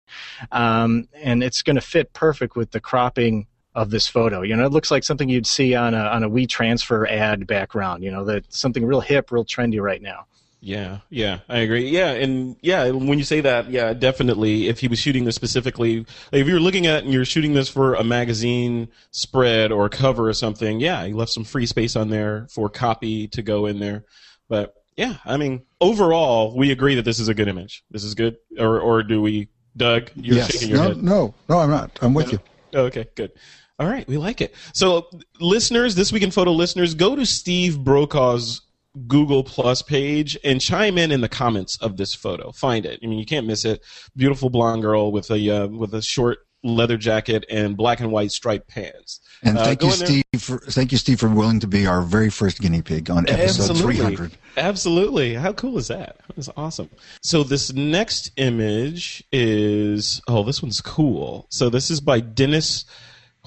um, 0.51 1.07
and 1.13 1.43
it's 1.43 1.61
going 1.61 1.75
to 1.75 1.81
fit 1.81 2.13
perfect 2.13 2.55
with 2.55 2.71
the 2.71 2.79
cropping 2.79 3.47
of 3.75 3.91
this 3.91 4.07
photo. 4.07 4.41
You 4.41 4.55
know, 4.55 4.65
it 4.65 4.71
looks 4.71 4.91
like 4.91 5.03
something 5.03 5.29
you'd 5.29 5.47
see 5.47 5.75
on 5.75 5.93
a 5.93 5.99
on 5.99 6.23
a 6.23 6.29
WeTransfer 6.29 7.09
ad 7.09 7.47
background. 7.47 8.03
You 8.03 8.11
know, 8.11 8.25
that 8.25 8.51
something 8.51 8.85
real 8.85 9.01
hip, 9.01 9.31
real 9.31 9.45
trendy 9.45 9.81
right 9.81 10.01
now. 10.01 10.25
Yeah, 10.61 10.99
yeah, 11.09 11.39
I 11.47 11.59
agree. 11.59 11.89
Yeah, 11.89 12.11
and 12.11 12.57
yeah, 12.61 12.89
when 12.89 13.17
you 13.17 13.23
say 13.23 13.39
that, 13.41 13.69
yeah, 13.69 13.93
definitely. 13.93 14.67
If 14.67 14.79
he 14.79 14.89
was 14.89 14.99
shooting 14.99 15.23
this 15.23 15.35
specifically, 15.35 15.99
like 15.99 16.41
if 16.41 16.47
you're 16.47 16.59
looking 16.59 16.85
at 16.85 17.03
and 17.03 17.13
you're 17.13 17.23
shooting 17.23 17.53
this 17.53 17.69
for 17.69 17.93
a 17.93 18.03
magazine 18.03 18.89
spread 19.11 19.71
or 19.71 19.87
cover 19.87 20.27
or 20.27 20.33
something, 20.33 20.81
yeah, 20.81 21.05
he 21.05 21.13
left 21.13 21.31
some 21.31 21.45
free 21.45 21.65
space 21.65 21.95
on 21.95 22.09
there 22.09 22.47
for 22.51 22.67
copy 22.67 23.29
to 23.29 23.41
go 23.41 23.67
in 23.67 23.79
there. 23.79 24.03
But 24.49 24.73
yeah, 24.97 25.15
I 25.23 25.37
mean, 25.37 25.63
overall, 25.79 26.53
we 26.57 26.71
agree 26.71 26.95
that 26.95 27.05
this 27.05 27.19
is 27.19 27.29
a 27.29 27.33
good 27.33 27.47
image. 27.47 27.85
This 27.89 28.03
is 28.03 28.13
good, 28.13 28.35
or 28.57 28.81
or 28.81 29.01
do 29.01 29.21
we, 29.21 29.47
Doug? 29.77 30.11
You're 30.15 30.37
yes. 30.37 30.51
shaking 30.51 30.69
your 30.69 30.77
no, 30.77 30.83
head. 30.83 31.03
No, 31.03 31.33
no, 31.47 31.59
I'm 31.59 31.69
not. 31.69 31.97
I'm 32.01 32.13
with 32.13 32.27
no? 32.27 32.31
you. 32.33 32.39
Oh, 32.73 32.83
okay, 32.87 33.07
good. 33.15 33.31
All 33.79 33.87
right, 33.87 34.05
we 34.09 34.17
like 34.17 34.41
it. 34.41 34.53
So, 34.73 35.09
listeners, 35.39 35.95
this 35.95 36.11
week 36.11 36.23
in 36.23 36.31
photo 36.31 36.51
listeners, 36.51 36.95
go 36.95 37.15
to 37.15 37.25
Steve 37.25 37.79
Brokaw's 37.79 38.61
Google 39.07 39.43
Plus 39.43 39.81
page 39.81 40.37
and 40.43 40.59
chime 40.59 40.97
in 40.97 41.11
in 41.11 41.21
the 41.21 41.29
comments 41.29 41.77
of 41.81 41.97
this 41.97 42.15
photo. 42.15 42.51
Find 42.51 42.85
it. 42.85 42.99
I 43.03 43.07
mean, 43.07 43.19
you 43.19 43.25
can't 43.25 43.47
miss 43.47 43.65
it. 43.65 43.83
Beautiful 44.15 44.49
blonde 44.49 44.81
girl 44.81 45.11
with 45.11 45.29
a 45.31 45.49
uh, 45.49 45.67
with 45.67 45.93
a 45.93 46.01
short 46.01 46.39
leather 46.63 46.97
jacket 46.97 47.45
and 47.49 47.77
black 47.77 47.99
and 47.99 48.11
white 48.11 48.31
striped 48.31 48.67
pants. 48.67 49.21
And 49.43 49.57
uh, 49.57 49.63
thank 49.63 49.83
you, 49.83 49.91
Steve. 49.91 50.23
For, 50.37 50.59
thank 50.59 50.91
you, 50.91 50.97
Steve, 50.97 51.19
for 51.19 51.29
willing 51.29 51.61
to 51.61 51.67
be 51.67 51.87
our 51.87 52.01
very 52.01 52.29
first 52.29 52.59
guinea 52.59 52.81
pig 52.81 53.09
on 53.09 53.29
episode 53.29 53.69
Absolutely. 53.69 53.95
300. 53.95 54.31
Absolutely. 54.57 55.33
How 55.35 55.53
cool 55.53 55.77
is 55.77 55.87
that? 55.87 56.17
That's 56.35 56.49
awesome. 56.57 56.89
So 57.23 57.43
this 57.43 57.71
next 57.73 58.31
image 58.35 59.23
is 59.31 60.21
oh, 60.27 60.43
this 60.43 60.61
one's 60.61 60.81
cool. 60.81 61.47
So 61.49 61.69
this 61.69 61.89
is 61.89 62.01
by 62.01 62.19
Dennis 62.19 62.85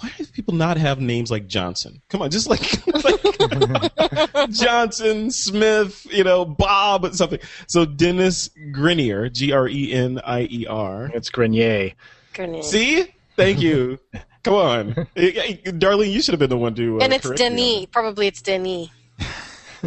why 0.02 0.10
do 0.18 0.24
people 0.26 0.54
not 0.54 0.76
have 0.76 1.00
names 1.00 1.30
like 1.30 1.46
Johnson? 1.46 2.02
Come 2.08 2.22
on, 2.22 2.30
just 2.30 2.48
like, 2.48 2.60
like 3.04 4.50
Johnson, 4.50 5.30
Smith, 5.30 6.06
you 6.10 6.24
know, 6.24 6.44
Bob, 6.44 7.04
or 7.04 7.12
something. 7.12 7.38
So 7.68 7.84
Dennis 7.84 8.50
Grenier, 8.72 9.28
G 9.28 9.52
R 9.52 9.68
E 9.68 9.92
N 9.92 10.20
I 10.24 10.48
E 10.50 10.66
R. 10.66 11.10
It's 11.14 11.30
Grenier. 11.30 11.92
Grenier. 12.34 12.62
See? 12.62 13.06
Thank 13.36 13.60
you. 13.60 13.98
Come 14.42 14.54
on, 14.54 14.94
Darlene, 15.16 16.12
you 16.12 16.20
should 16.20 16.32
have 16.32 16.40
been 16.40 16.50
the 16.50 16.58
one 16.58 16.74
to. 16.74 17.00
Uh, 17.00 17.04
and 17.04 17.12
it's 17.12 17.30
Denis. 17.30 17.86
Probably 17.86 18.26
it's 18.26 18.42
Denis. 18.42 18.88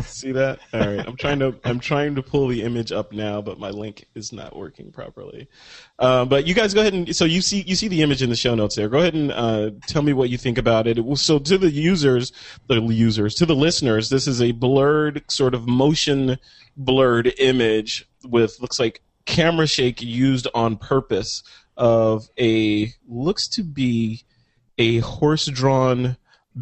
See 0.04 0.32
that? 0.34 0.60
All 0.74 0.80
right. 0.80 1.06
I'm 1.08 1.16
trying 1.16 1.40
to 1.40 1.56
I'm 1.64 1.80
trying 1.80 2.16
to 2.16 2.24
pull 2.24 2.48
the 2.48 2.64
image 2.64 2.92
up 2.92 3.12
now, 3.12 3.42
but 3.42 3.60
my 3.60 3.70
link 3.70 4.06
is 4.16 4.34
not 4.34 4.56
working 4.56 4.92
properly. 4.92 5.48
Uh, 6.00 6.26
but 6.26 6.46
you 6.46 6.54
guys 6.54 6.74
go 6.74 6.82
ahead 6.82 6.94
and 6.94 7.16
so 7.16 7.26
you 7.26 7.42
see 7.42 7.62
you 7.62 7.76
see 7.76 7.88
the 7.88 8.02
image 8.02 8.22
in 8.22 8.30
the 8.30 8.36
show 8.36 8.56
notes 8.56 8.76
there. 8.76 8.90
Go 8.90 9.00
ahead 9.00 9.14
and 9.14 9.32
uh, 9.32 9.72
tell 9.88 10.02
me 10.02 10.14
what 10.14 10.30
you 10.30 10.38
think 10.38 10.58
about 10.58 10.88
it. 10.88 11.00
So 11.18 11.40
to 11.40 11.58
the 11.58 11.70
users, 11.70 12.32
the 12.68 12.82
users, 12.82 13.36
to 13.36 13.46
the 13.46 13.56
listeners, 13.56 14.10
this 14.10 14.28
is 14.28 14.42
a 14.42 14.52
blurred 14.52 15.24
sort 15.30 15.54
of 15.54 15.68
motion 15.68 16.38
blurred 16.78 17.34
image 17.40 18.08
with 18.26 18.60
looks 18.60 18.80
like 18.80 19.02
camera 19.26 19.68
shake 19.68 20.02
used 20.02 20.48
on 20.54 20.78
purpose 20.78 21.44
of 21.78 22.30
a 22.40 22.94
looks 23.08 23.48
to 23.50 23.64
be 23.64 24.24
a 24.78 25.00
horse 25.00 25.46
drawn 25.46 26.18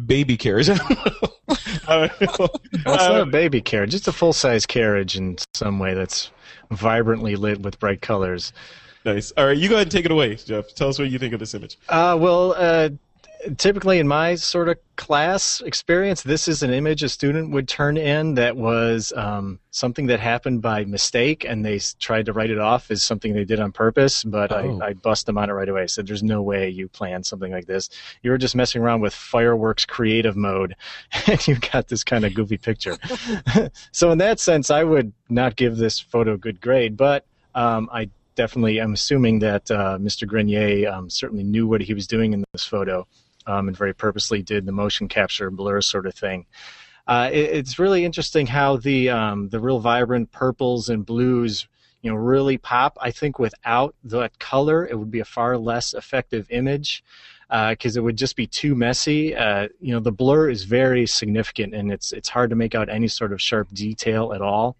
baby 0.06 0.36
carriage. 0.36 0.68
well, 1.88 2.10
it's 2.12 2.84
not 2.84 3.20
a 3.20 3.26
baby 3.26 3.60
carriage; 3.60 3.90
just 3.90 4.08
a 4.08 4.12
full 4.12 4.32
size 4.32 4.66
carriage 4.66 5.16
in 5.16 5.36
some 5.54 5.78
way 5.78 5.94
that's 5.94 6.30
vibrantly 6.70 7.36
lit 7.36 7.60
with 7.60 7.78
bright 7.78 8.00
colors. 8.00 8.52
Nice. 9.04 9.32
All 9.36 9.46
right, 9.46 9.56
you 9.56 9.68
go 9.68 9.74
ahead 9.74 9.86
and 9.86 9.92
take 9.92 10.06
it 10.06 10.10
away, 10.10 10.36
Jeff. 10.36 10.74
Tell 10.74 10.88
us 10.88 10.98
what 10.98 11.10
you 11.10 11.18
think 11.18 11.34
of 11.34 11.40
this 11.40 11.54
image. 11.54 11.78
Uh, 11.88 12.16
well, 12.18 12.54
uh, 12.56 12.88
typically 13.56 13.98
in 13.98 14.08
my 14.08 14.34
sort 14.34 14.68
of 14.68 14.78
class 14.96 15.60
experience, 15.60 16.22
this 16.22 16.48
is 16.48 16.62
an 16.62 16.72
image 16.72 17.02
a 17.02 17.08
student 17.08 17.50
would 17.50 17.68
turn 17.68 17.96
in 17.96 18.34
that 18.34 18.56
was 18.56 19.12
um, 19.16 19.58
something 19.70 20.06
that 20.06 20.20
happened 20.20 20.62
by 20.62 20.84
mistake, 20.84 21.44
and 21.44 21.64
they 21.64 21.80
tried 21.98 22.26
to 22.26 22.32
write 22.32 22.50
it 22.50 22.58
off 22.58 22.90
as 22.90 23.02
something 23.02 23.34
they 23.34 23.44
did 23.44 23.60
on 23.60 23.72
purpose. 23.72 24.24
But 24.24 24.52
oh. 24.52 24.80
I, 24.80 24.88
I 24.88 24.92
bust 24.94 25.26
them 25.26 25.38
on 25.38 25.50
it 25.50 25.52
right 25.52 25.68
away. 25.68 25.82
I 25.82 25.86
said, 25.86 26.06
"There's 26.06 26.22
no 26.22 26.42
way 26.42 26.68
you 26.68 26.88
planned 26.88 27.26
something 27.26 27.52
like 27.52 27.66
this. 27.66 27.90
You 28.22 28.30
were 28.30 28.38
just 28.38 28.54
messing 28.54 28.82
around 28.82 29.00
with 29.00 29.14
fireworks 29.14 29.84
creative 29.84 30.36
mode, 30.36 30.76
and 31.26 31.46
you 31.46 31.56
got 31.56 31.88
this 31.88 32.04
kind 32.04 32.24
of 32.24 32.34
goofy 32.34 32.58
picture." 32.58 32.96
so 33.92 34.10
in 34.10 34.18
that 34.18 34.40
sense, 34.40 34.70
I 34.70 34.84
would 34.84 35.12
not 35.28 35.56
give 35.56 35.76
this 35.76 35.98
photo 35.98 36.34
a 36.34 36.38
good 36.38 36.60
grade, 36.60 36.96
but 36.96 37.26
um, 37.54 37.88
I 37.92 38.10
definitely 38.36 38.80
am 38.80 38.92
assuming 38.92 39.38
that 39.38 39.70
uh, 39.70 39.96
Mr. 40.00 40.26
Grenier 40.26 40.90
um, 40.90 41.08
certainly 41.08 41.44
knew 41.44 41.68
what 41.68 41.80
he 41.80 41.94
was 41.94 42.08
doing 42.08 42.32
in 42.32 42.42
this 42.52 42.64
photo 42.64 43.06
um, 43.46 43.68
and 43.68 43.76
very 43.76 43.94
purposely 43.94 44.42
did 44.42 44.66
the 44.66 44.72
motion 44.72 45.08
capture 45.08 45.50
blur 45.50 45.80
sort 45.80 46.06
of 46.06 46.14
thing. 46.14 46.46
Uh, 47.06 47.28
it, 47.32 47.50
it's 47.50 47.78
really 47.78 48.04
interesting 48.04 48.46
how 48.46 48.76
the 48.76 49.10
um, 49.10 49.48
the 49.50 49.60
real 49.60 49.78
vibrant 49.78 50.32
purples 50.32 50.88
and 50.88 51.04
blues 51.04 51.68
you 52.02 52.10
know 52.10 52.16
really 52.16 52.58
pop. 52.58 52.96
I 53.00 53.10
think 53.10 53.38
without 53.38 53.94
that 54.04 54.38
color, 54.38 54.86
it 54.86 54.98
would 54.98 55.10
be 55.10 55.20
a 55.20 55.24
far 55.24 55.56
less 55.58 55.94
effective 55.94 56.46
image 56.50 57.02
because 57.48 57.96
uh, 57.96 58.00
it 58.00 58.02
would 58.02 58.16
just 58.16 58.36
be 58.36 58.46
too 58.46 58.74
messy. 58.74 59.34
Uh, 59.34 59.68
you 59.80 59.92
know, 59.92 60.00
the 60.00 60.12
blur 60.12 60.50
is 60.50 60.64
very 60.64 61.06
significant, 61.06 61.74
and 61.74 61.92
it's 61.92 62.12
it's 62.12 62.28
hard 62.28 62.50
to 62.50 62.56
make 62.56 62.74
out 62.74 62.88
any 62.88 63.08
sort 63.08 63.32
of 63.32 63.40
sharp 63.40 63.68
detail 63.72 64.32
at 64.32 64.42
all. 64.42 64.76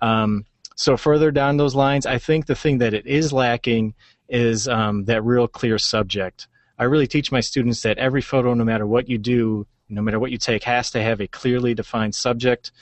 Um, 0.00 0.46
so 0.76 0.96
further 0.96 1.30
down 1.30 1.56
those 1.56 1.74
lines, 1.74 2.06
I 2.06 2.18
think 2.18 2.46
the 2.46 2.56
thing 2.56 2.78
that 2.78 2.94
it 2.94 3.06
is 3.06 3.32
lacking 3.32 3.94
is 4.28 4.66
um, 4.66 5.04
that 5.04 5.22
real 5.22 5.46
clear 5.46 5.78
subject. 5.78 6.48
I 6.78 6.84
really 6.84 7.06
teach 7.06 7.30
my 7.30 7.40
students 7.40 7.82
that 7.82 7.98
every 7.98 8.20
photo, 8.20 8.54
no 8.54 8.64
matter 8.64 8.86
what 8.86 9.08
you 9.08 9.18
do, 9.18 9.66
no 9.88 10.02
matter 10.02 10.18
what 10.18 10.30
you 10.30 10.38
take, 10.38 10.64
has 10.64 10.90
to 10.92 11.02
have 11.02 11.20
a 11.20 11.26
clearly 11.26 11.74
defined 11.74 12.14
subject. 12.14 12.72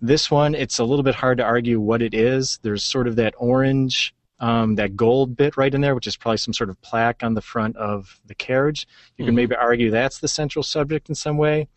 This 0.00 0.30
one, 0.30 0.54
it's 0.54 0.78
a 0.78 0.84
little 0.84 1.02
bit 1.02 1.14
hard 1.14 1.38
to 1.38 1.44
argue 1.44 1.80
what 1.80 2.02
it 2.02 2.14
is. 2.14 2.58
There's 2.62 2.84
sort 2.84 3.06
of 3.06 3.16
that 3.16 3.34
orange, 3.36 4.14
um, 4.40 4.76
that 4.76 4.96
gold 4.96 5.36
bit 5.36 5.56
right 5.56 5.72
in 5.72 5.80
there, 5.80 5.94
which 5.94 6.06
is 6.06 6.16
probably 6.16 6.38
some 6.38 6.54
sort 6.54 6.70
of 6.70 6.80
plaque 6.82 7.22
on 7.22 7.34
the 7.34 7.40
front 7.42 7.76
of 7.76 8.20
the 8.26 8.34
carriage. 8.34 8.86
You 9.16 9.22
mm-hmm. 9.22 9.28
can 9.28 9.34
maybe 9.34 9.54
argue 9.56 9.90
that's 9.90 10.18
the 10.18 10.28
central 10.28 10.62
subject 10.62 11.08
in 11.08 11.14
some 11.14 11.36
way, 11.36 11.68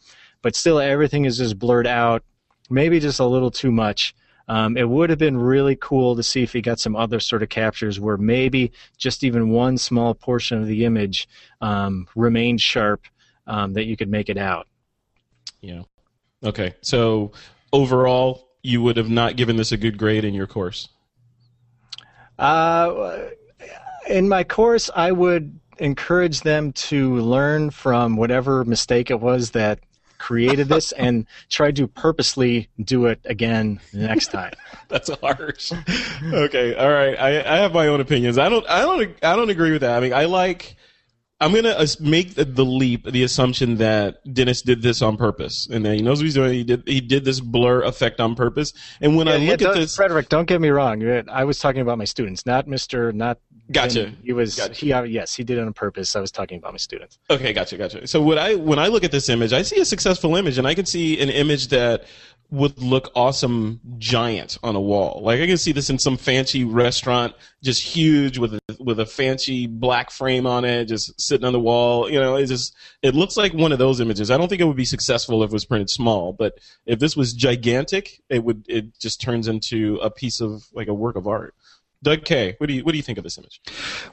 but 0.42 0.56
still 0.56 0.80
everything 0.80 1.26
is 1.26 1.38
just 1.38 1.60
blurred 1.60 1.88
out, 1.88 2.24
maybe 2.70 3.00
just 3.00 3.20
a 3.20 3.26
little 3.26 3.52
too 3.52 3.72
much. 3.72 4.16
Um, 4.48 4.78
it 4.78 4.88
would 4.88 5.10
have 5.10 5.20
been 5.20 5.38
really 5.38 5.76
cool 5.76 6.16
to 6.16 6.24
see 6.24 6.44
if 6.44 6.54
he 6.54 6.62
got 6.62 6.80
some 6.80 6.96
other 6.96 7.20
sort 7.20 7.42
of 7.42 7.50
captures 7.50 8.00
where 8.00 8.18
maybe 8.18 8.72
just 8.98 9.24
even 9.24 9.50
one 9.50 9.78
small 9.78 10.14
portion 10.14 10.62
of 10.62 10.68
the 10.68 10.86
image 10.86 11.28
um, 11.62 12.08
remained 12.16 12.62
sharp 12.62 13.06
um, 13.48 13.74
that 13.74 13.86
you 13.86 13.98
could 13.98 14.10
make 14.10 14.30
it 14.30 14.38
out. 14.38 14.68
Yeah. 15.62 15.84
Okay. 16.44 16.76
So 16.82 17.32
overall, 17.74 18.50
you 18.62 18.82
would 18.82 18.98
have 18.98 19.10
not 19.10 19.36
given 19.36 19.58
this 19.58 19.72
a 19.72 19.78
good 19.78 19.98
grade 19.98 20.26
in 20.26 20.34
your 20.34 20.48
course. 20.48 20.90
Uh, 22.38 23.18
in 24.08 24.30
my 24.30 24.44
course, 24.44 24.90
I 24.96 25.12
would 25.12 25.60
encourage 25.80 26.42
them 26.42 26.72
to 26.74 27.16
learn 27.18 27.70
from 27.70 28.16
whatever 28.16 28.64
mistake 28.64 29.10
it 29.10 29.20
was 29.20 29.52
that 29.52 29.80
created 30.26 30.68
this 30.68 30.92
and 31.06 31.28
tried 31.50 31.76
to 31.76 31.88
purposely 31.88 32.68
do 32.84 33.06
it 33.06 33.20
again 33.26 33.80
the 33.94 34.08
next 34.08 34.32
time. 34.32 34.54
That's 34.88 35.10
harsh. 35.22 35.72
okay, 36.24 36.74
all 36.74 36.90
right. 36.90 37.16
I, 37.20 37.40
I 37.42 37.58
have 37.58 37.74
my 37.74 37.88
own 37.88 38.02
opinions. 38.02 38.40
I 38.40 38.50
don't. 38.50 38.68
I 38.68 38.82
don't. 38.82 39.16
I 39.24 39.36
don't 39.36 39.52
agree 39.52 39.72
with 39.72 39.82
that. 39.82 39.96
I 39.96 40.00
mean, 40.00 40.14
I 40.14 40.26
like. 40.26 40.75
I'm 41.42 41.54
gonna 41.54 41.86
make 42.00 42.36
the, 42.36 42.46
the 42.46 42.64
leap, 42.64 43.06
the 43.12 43.24
assumption 43.24 43.76
that 43.78 44.22
Dennis 44.34 44.62
did 44.62 44.82
this 44.82 45.02
on 45.02 45.18
purpose, 45.18 45.68
and 45.70 45.86
that 45.86 45.96
he 45.96 46.02
knows 46.02 46.20
what 46.20 46.26
he's 46.26 46.34
doing. 46.34 46.54
He 46.54 46.64
did. 46.64 46.84
He 46.88 47.02
did 47.02 47.26
this 47.26 47.42
blur 47.42 47.82
effect 47.84 48.22
on 48.22 48.36
purpose. 48.36 48.72
And 49.02 49.18
when 49.18 49.28
I 49.28 49.36
Yeah, 49.36 49.38
yeah, 49.38 49.52
look 49.52 49.62
at 49.64 49.74
this, 49.76 49.96
Frederick, 49.96 50.30
don't 50.30 50.46
get 50.46 50.62
me 50.62 50.70
wrong. 50.70 51.04
I 51.30 51.44
was 51.44 51.60
talking 51.60 51.82
about 51.82 51.98
my 51.98 52.06
students, 52.06 52.46
not 52.46 52.68
Mister, 52.68 53.12
not. 53.12 53.40
Gotcha. 53.70 54.14
He 54.24 54.32
was. 54.32 54.56
Gotcha. 54.56 54.74
He 54.74 54.94
uh, 54.94 55.04
yes, 55.04 55.36
he 55.36 55.44
did 55.44 55.58
it 55.58 55.62
on 55.62 55.74
purpose. 55.74 56.16
I 56.16 56.22
was 56.22 56.32
talking 56.32 56.58
about 56.58 56.72
my 56.72 56.78
students. 56.78 57.20
Okay, 57.30 57.52
gotcha, 57.52 57.78
gotcha. 57.78 58.08
So 58.08 58.22
what 58.22 58.38
I 58.38 58.56
when 58.56 58.80
I 58.80 58.88
look 58.88 59.04
at 59.04 59.12
this 59.12 59.28
image, 59.28 59.52
I 59.54 59.64
see 59.64 59.82
a 59.82 59.86
successful 59.86 60.36
image, 60.36 60.58
and 60.58 60.66
I 60.66 60.74
can 60.74 60.86
see 60.86 61.20
an 61.20 61.30
image 61.30 61.68
that 61.70 62.06
would 62.52 62.82
look 62.82 63.12
awesome, 63.16 63.80
giant 63.98 64.58
on 64.64 64.76
a 64.76 64.82
wall. 64.82 65.22
Like 65.24 65.40
I 65.40 65.48
can 65.48 65.58
see 65.58 65.72
this 65.72 65.90
in 65.90 66.00
some 66.00 66.18
fancy 66.18 66.64
restaurant, 66.64 67.34
just 67.64 67.82
huge 67.82 68.38
with 68.38 68.54
a, 68.54 68.60
with 68.80 69.00
a 69.00 69.06
fancy 69.06 69.68
black 69.68 70.12
frame 70.12 70.46
on 70.46 70.64
it, 70.64 70.86
just 70.86 71.20
sitting 71.20 71.46
on 71.46 71.54
the 71.54 71.60
wall. 71.60 72.10
You 72.10 72.20
know, 72.20 72.36
it 72.36 72.46
just 72.48 72.76
it 73.02 73.16
looks 73.16 73.36
like 73.36 73.54
one 73.54 73.72
of 73.72 73.80
those 73.80 74.00
images. 74.00 74.32
I 74.32 74.38
don't 74.38 74.48
think 74.48 74.62
it 74.62 74.66
would 74.66 74.76
be 74.78 74.86
successful 74.86 75.44
if 75.44 75.50
it 75.50 75.54
was 75.54 75.66
printed 75.66 75.90
small, 75.90 76.34
but 76.34 76.60
if 76.86 77.00
this 77.00 77.18
was 77.18 77.34
gigantic, 77.34 78.22
it 78.30 78.44
would 78.44 78.66
it 78.68 78.98
just 79.00 79.22
turns 79.22 79.48
into 79.48 79.98
a 79.98 80.10
piece 80.10 80.40
of 80.40 80.66
like 80.74 80.88
a 80.88 80.94
work 80.94 81.16
of 81.16 81.28
art. 81.28 81.56
Doug 82.04 82.24
Kaye, 82.24 82.56
what 82.60 82.68
do 82.68 82.74
you 82.74 82.84
what 82.84 82.92
do 82.92 82.98
you 82.98 83.04
think 83.04 83.18
of 83.18 83.24
this 83.24 83.38
image? 83.38 83.60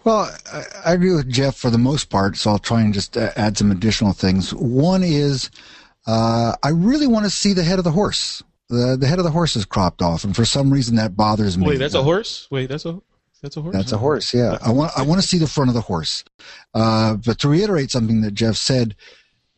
Well, 0.02 0.34
I, 0.50 0.62
I 0.86 0.92
agree 0.94 1.14
with 1.14 1.28
Jeff 1.28 1.56
for 1.56 1.68
the 1.68 1.78
most 1.78 2.08
part, 2.08 2.36
so 2.36 2.50
I'll 2.50 2.58
try 2.58 2.80
and 2.80 2.94
just 2.94 3.16
uh, 3.16 3.32
add 3.36 3.58
some 3.58 3.70
additional 3.70 4.14
things. 4.14 4.54
One 4.54 5.02
is 5.02 5.50
uh, 6.06 6.54
I 6.62 6.70
really 6.70 7.06
want 7.06 7.24
to 7.24 7.30
see 7.30 7.52
the 7.52 7.62
head 7.62 7.78
of 7.78 7.84
the 7.84 7.90
horse. 7.90 8.42
The, 8.68 8.96
the 8.98 9.06
head 9.06 9.18
of 9.18 9.24
the 9.24 9.30
horse 9.30 9.54
is 9.56 9.64
cropped 9.64 10.02
off, 10.02 10.24
and 10.24 10.34
for 10.34 10.44
some 10.44 10.72
reason 10.72 10.96
that 10.96 11.16
bothers 11.16 11.58
me. 11.58 11.66
Wait, 11.66 11.78
that's 11.78 11.94
a 11.94 12.00
Uh, 12.00 12.02
horse. 12.02 12.48
Wait, 12.50 12.68
that's 12.68 12.84
a 12.86 13.00
that's 13.42 13.56
a 13.56 13.60
horse. 13.60 13.74
That's 13.74 13.92
a 13.92 13.98
horse. 13.98 14.32
Yeah, 14.32 14.58
I 14.64 14.70
want 14.72 14.92
I 14.96 15.02
want 15.02 15.20
to 15.20 15.26
see 15.26 15.38
the 15.38 15.46
front 15.46 15.68
of 15.68 15.74
the 15.74 15.80
horse. 15.82 16.24
Uh, 16.74 17.14
but 17.14 17.38
to 17.40 17.48
reiterate 17.48 17.90
something 17.90 18.22
that 18.22 18.32
Jeff 18.34 18.56
said, 18.56 18.94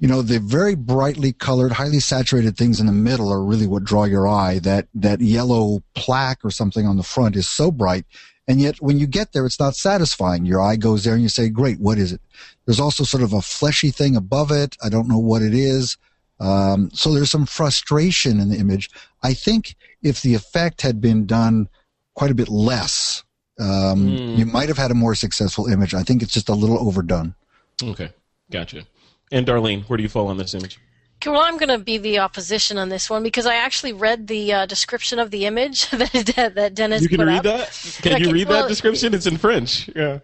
you 0.01 0.09
know, 0.09 0.23
the 0.23 0.41
very 0.41 0.75
brightly 0.75 1.33
colored, 1.33 1.73
highly 1.73 2.01
saturated 2.01 2.57
things 2.57 2.81
in 2.81 2.87
the 2.87 2.93
middle 2.93 3.33
are 3.33 3.45
really 3.45 3.67
what 3.67 3.85
draw 3.85 4.05
your 4.05 4.27
eye. 4.27 4.59
That 4.59 4.89
that 4.95 5.21
yellow 5.21 5.83
plaque 5.95 6.45
or 6.45 6.51
something 6.51 6.87
on 6.87 6.97
the 6.97 7.03
front 7.03 7.37
is 7.37 7.49
so 7.49 7.71
bright, 7.71 8.05
and 8.49 8.61
yet 8.61 8.81
when 8.81 8.99
you 8.99 9.07
get 9.07 9.33
there, 9.33 9.47
it's 9.47 9.61
not 9.61 9.77
satisfying. 9.77 10.45
Your 10.45 10.61
eye 10.61 10.77
goes 10.77 11.05
there, 11.05 11.15
and 11.15 11.23
you 11.23 11.29
say, 11.29 11.49
"Great, 11.51 11.79
what 11.79 11.99
is 11.99 12.13
it?" 12.13 12.21
There's 12.67 12.81
also 12.81 13.05
sort 13.05 13.23
of 13.23 13.33
a 13.33 13.43
fleshy 13.43 13.91
thing 13.93 14.17
above 14.17 14.51
it. 14.51 14.77
I 14.83 14.89
don't 14.89 15.09
know 15.09 15.19
what 15.19 15.43
it 15.43 15.55
is. 15.55 15.97
Um, 16.41 16.91
so 16.93 17.13
there's 17.15 17.31
some 17.31 17.47
frustration 17.47 18.41
in 18.41 18.49
the 18.49 18.57
image. 18.59 18.91
I 19.23 19.35
think 19.35 19.77
if 20.03 20.23
the 20.23 20.35
effect 20.35 20.83
had 20.83 21.01
been 21.01 21.27
done 21.27 21.69
quite 22.15 22.31
a 22.31 22.35
bit 22.35 22.49
less, 22.49 23.23
um, 23.59 24.17
Hmm. 24.17 24.37
you 24.37 24.47
might 24.47 24.69
have 24.69 24.79
had 24.79 24.91
a 24.91 24.95
more 24.95 25.15
successful 25.15 25.67
image. 25.67 25.95
I 25.95 26.03
think 26.03 26.23
it's 26.23 26.33
just 26.33 26.49
a 26.49 26.55
little 26.55 26.79
overdone. 26.79 27.35
Okay, 27.83 28.11
gotcha. 28.51 28.85
And 29.33 29.47
Darlene, 29.47 29.85
where 29.89 29.97
do 29.97 30.03
you 30.03 30.09
fall 30.09 30.29
on 30.29 30.37
this 30.37 30.55
image? 30.55 30.79
Okay, 31.25 31.31
well, 31.31 31.41
I'm 31.41 31.57
going 31.57 31.71
to 31.71 31.79
be 31.83 31.97
the 31.97 32.19
opposition 32.19 32.77
on 32.77 32.91
this 32.91 33.09
one 33.09 33.23
because 33.23 33.47
I 33.47 33.55
actually 33.55 33.95
read 33.95 34.27
the 34.27 34.53
uh, 34.53 34.67
description 34.67 35.19
of 35.19 35.31
the 35.31 35.47
image 35.47 35.89
that, 35.91 36.53
that 36.55 36.75
Dennis 36.75 37.01
you 37.01 37.09
can 37.09 37.27
read 37.27 37.39
up. 37.39 37.45
that? 37.45 37.99
Can 38.03 38.21
you 38.21 38.27
Okay, 38.27 38.33
read 38.35 38.47
well, 38.47 38.61
that 38.61 38.69
description? 38.69 39.15
It's 39.15 39.25
in 39.25 39.39
French. 39.39 39.89
Yeah. 39.97 40.19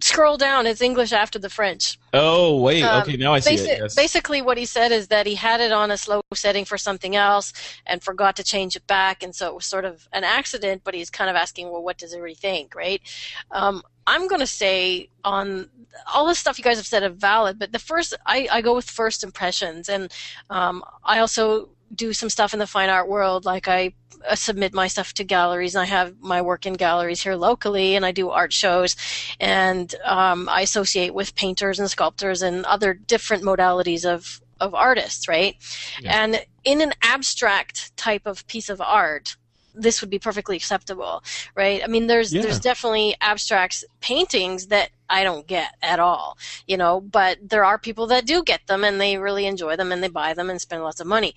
Scroll 0.00 0.36
down; 0.36 0.68
it's 0.68 0.80
English 0.80 1.12
after 1.12 1.40
the 1.40 1.50
French. 1.50 1.98
Oh 2.14 2.60
wait. 2.60 2.84
Um, 2.84 3.02
okay, 3.02 3.16
now 3.16 3.34
I 3.34 3.40
see 3.40 3.56
Basi- 3.56 3.66
it. 3.66 3.78
Yes. 3.80 3.94
Basically, 3.96 4.40
what 4.40 4.56
he 4.56 4.64
said 4.66 4.92
is 4.92 5.08
that 5.08 5.26
he 5.26 5.34
had 5.34 5.60
it 5.60 5.72
on 5.72 5.90
a 5.90 5.96
slow 5.96 6.22
setting 6.32 6.64
for 6.64 6.78
something 6.78 7.16
else 7.16 7.52
and 7.84 8.00
forgot 8.02 8.36
to 8.36 8.44
change 8.44 8.76
it 8.76 8.86
back, 8.86 9.24
and 9.24 9.34
so 9.34 9.48
it 9.48 9.54
was 9.54 9.66
sort 9.66 9.84
of 9.84 10.08
an 10.12 10.22
accident. 10.22 10.82
But 10.84 10.94
he's 10.94 11.10
kind 11.10 11.28
of 11.28 11.34
asking, 11.34 11.70
well, 11.72 11.82
what 11.82 11.98
does 11.98 12.14
he 12.14 12.34
think, 12.34 12.74
right? 12.76 13.02
Um, 13.50 13.82
I'm 14.06 14.28
going 14.28 14.40
to 14.40 14.46
say 14.46 15.08
on 15.24 15.68
all 16.12 16.26
the 16.26 16.34
stuff 16.34 16.58
you 16.58 16.64
guys 16.64 16.76
have 16.76 16.86
said 16.86 17.02
are 17.02 17.08
valid, 17.08 17.58
but 17.58 17.72
the 17.72 17.78
first, 17.78 18.14
I, 18.26 18.48
I 18.50 18.60
go 18.60 18.74
with 18.74 18.88
first 18.88 19.24
impressions, 19.24 19.88
and 19.88 20.12
um, 20.50 20.84
I 21.04 21.18
also 21.18 21.70
do 21.94 22.12
some 22.12 22.30
stuff 22.30 22.52
in 22.52 22.58
the 22.58 22.66
fine 22.66 22.88
art 22.88 23.08
world, 23.08 23.44
like 23.44 23.68
I 23.68 23.94
uh, 24.28 24.34
submit 24.34 24.74
my 24.74 24.88
stuff 24.88 25.12
to 25.14 25.24
galleries, 25.24 25.74
and 25.74 25.82
I 25.82 25.86
have 25.86 26.14
my 26.20 26.42
work 26.42 26.66
in 26.66 26.74
galleries 26.74 27.22
here 27.22 27.36
locally, 27.36 27.96
and 27.96 28.04
I 28.04 28.12
do 28.12 28.30
art 28.30 28.52
shows, 28.52 28.96
and 29.40 29.94
um, 30.04 30.48
I 30.48 30.62
associate 30.62 31.14
with 31.14 31.34
painters 31.34 31.78
and 31.78 31.90
sculptors 31.90 32.42
and 32.42 32.64
other 32.66 32.94
different 32.94 33.42
modalities 33.42 34.04
of 34.04 34.40
of 34.58 34.74
artists, 34.74 35.28
right? 35.28 35.54
Yeah. 36.00 36.24
And 36.24 36.46
in 36.64 36.80
an 36.80 36.94
abstract 37.02 37.94
type 37.98 38.22
of 38.24 38.46
piece 38.46 38.70
of 38.70 38.80
art, 38.80 39.36
this 39.76 40.00
would 40.00 40.10
be 40.10 40.18
perfectly 40.18 40.56
acceptable, 40.56 41.22
right? 41.54 41.82
I 41.84 41.86
mean, 41.86 42.06
there's 42.06 42.32
Yeah. 42.32 42.42
there's 42.42 42.60
definitely 42.60 43.16
abstract 43.20 43.84
paintings 44.00 44.68
that 44.68 44.90
I 45.08 45.22
don't 45.22 45.46
get 45.46 45.74
at 45.82 46.00
all, 46.00 46.38
you 46.66 46.76
know, 46.76 47.00
but 47.00 47.38
there 47.42 47.64
are 47.64 47.78
people 47.78 48.06
that 48.08 48.26
do 48.26 48.42
get 48.42 48.66
them 48.66 48.84
and 48.84 49.00
they 49.00 49.18
really 49.18 49.46
enjoy 49.46 49.76
them 49.76 49.92
and 49.92 50.02
they 50.02 50.08
buy 50.08 50.34
them 50.34 50.50
and 50.50 50.60
spend 50.60 50.82
lots 50.82 51.00
of 51.00 51.06
money. 51.06 51.34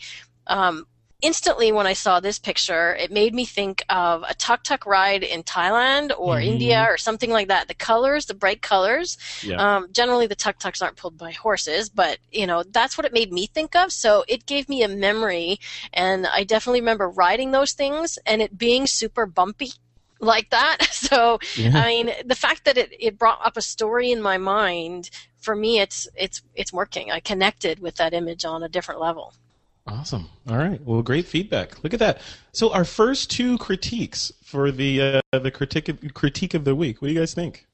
Um, 0.48 0.88
instantly, 1.22 1.72
when 1.72 1.86
I 1.88 1.94
saw 1.94 2.20
this 2.20 2.40
picture, 2.40 2.96
it 2.96 3.12
made 3.12 3.34
me 3.34 3.46
think 3.46 3.84
of 3.90 4.24
a 4.28 4.34
tuk 4.34 4.64
tuk 4.64 4.86
ride 4.86 5.24
in 5.24 5.44
Thailand 5.44 6.12
or 6.18 6.38
Mhm. 6.38 6.46
India 6.46 6.86
or 6.88 6.98
something 6.98 7.30
like 7.30 7.48
that. 7.50 7.68
The 7.68 7.74
colors, 7.74 8.26
the 8.26 8.34
bright 8.34 8.62
colors. 8.62 9.18
Yeah. 9.44 9.58
Um, 9.58 9.90
generally, 9.92 10.28
the 10.28 10.36
tuk 10.36 10.60
tuks 10.60 10.82
aren't 10.82 10.96
pulled 10.98 11.18
by 11.18 11.32
horses, 11.32 11.90
but 11.90 12.20
you 12.32 12.48
know 12.48 12.64
that's 12.64 12.98
what 12.98 13.06
it 13.06 13.14
made 13.14 13.32
me 13.32 13.48
think 13.48 13.76
of. 13.76 13.92
So 13.92 14.24
it 14.28 14.46
gave 14.46 14.70
me 14.70 14.84
a 14.84 14.88
memory, 14.88 15.60
and 15.94 16.26
I 16.28 16.44
definitely 16.44 16.82
remember 16.82 17.10
riding 17.10 17.52
those 17.52 17.74
things 17.74 18.18
and 18.26 18.42
it 18.42 18.58
being 18.58 18.88
super 18.88 19.26
bumpy 19.26 19.72
like 20.20 20.50
that. 20.52 20.78
So 21.10 21.40
I 21.58 21.88
mean, 21.88 22.12
the 22.26 22.36
fact 22.36 22.66
that 22.66 22.78
it, 22.78 22.90
it 23.00 23.18
brought 23.18 23.44
up 23.44 23.58
a 23.58 23.62
story 23.62 24.12
in 24.12 24.22
my 24.22 24.38
mind 24.38 25.10
for 25.40 25.56
me, 25.56 25.80
it's 25.80 26.08
it's 26.16 26.42
it's 26.54 26.72
working. 26.74 27.12
I 27.12 27.20
connected 27.20 27.80
with 27.80 27.96
that 27.96 28.14
image 28.14 28.46
on 28.46 28.62
a 28.62 28.70
different 28.70 29.00
level. 29.02 29.34
Awesome. 29.88 30.30
All 30.48 30.58
right. 30.58 30.80
Well, 30.86 31.02
great 31.02 31.26
feedback. 31.26 31.84
Look 31.84 31.94
at 31.94 32.00
that. 32.00 32.22
So 32.52 32.72
our 32.74 32.86
first 32.86 33.32
two 33.32 33.58
critiques 33.58 34.32
for 34.44 34.72
the 34.72 35.22
uh, 35.34 35.40
the 35.40 35.52
critique 35.52 35.90
of, 35.90 36.00
critique 36.14 36.54
of 36.54 36.64
the 36.64 36.76
week. 36.76 37.02
What 37.02 37.08
do 37.08 37.14
you 37.14 37.20
guys 37.20 37.34
think? 37.34 37.66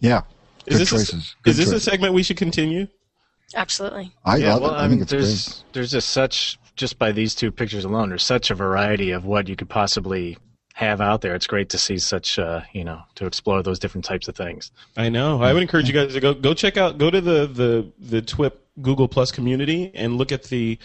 Yeah, 0.00 0.22
Is 0.66 0.74
good 0.74 0.80
this 0.80 0.90
choices. 0.90 1.36
A, 1.38 1.42
Good 1.42 1.50
is 1.50 1.56
this 1.58 1.72
a 1.72 1.80
segment 1.80 2.14
we 2.14 2.22
should 2.22 2.38
continue? 2.38 2.86
Absolutely. 3.54 4.12
I 4.24 4.36
yeah, 4.36 4.54
love 4.54 4.62
well, 4.62 4.70
it. 4.72 4.74
I 4.74 4.84
I 4.84 4.88
mean, 4.88 4.90
think 4.90 5.02
it's 5.02 5.10
there's 5.10 5.48
great. 5.48 5.64
there's 5.74 5.90
just 5.90 6.10
such 6.10 6.58
just 6.76 6.98
by 6.98 7.12
these 7.12 7.34
two 7.34 7.50
pictures 7.52 7.84
alone, 7.84 8.08
there's 8.08 8.22
such 8.22 8.50
a 8.50 8.54
variety 8.54 9.10
of 9.10 9.24
what 9.26 9.48
you 9.48 9.56
could 9.56 9.68
possibly 9.68 10.38
have 10.74 11.00
out 11.02 11.20
there. 11.20 11.34
It's 11.34 11.46
great 11.46 11.68
to 11.70 11.78
see 11.78 11.98
such, 11.98 12.38
uh, 12.38 12.62
you 12.72 12.84
know, 12.84 13.02
to 13.16 13.26
explore 13.26 13.62
those 13.62 13.78
different 13.78 14.04
types 14.06 14.28
of 14.28 14.36
things. 14.36 14.70
I 14.96 15.10
know. 15.10 15.42
I 15.42 15.52
would 15.52 15.60
encourage 15.62 15.88
you 15.88 15.92
guys 15.92 16.14
to 16.14 16.20
go 16.20 16.32
go 16.32 16.54
check 16.54 16.78
out 16.78 16.96
go 16.96 17.10
to 17.10 17.20
the 17.20 17.46
the 17.46 17.92
the 17.98 18.22
TWIP 18.22 18.54
Google 18.80 19.08
Plus 19.08 19.30
community 19.30 19.90
and 19.94 20.16
look 20.16 20.32
at 20.32 20.44
the 20.44 20.78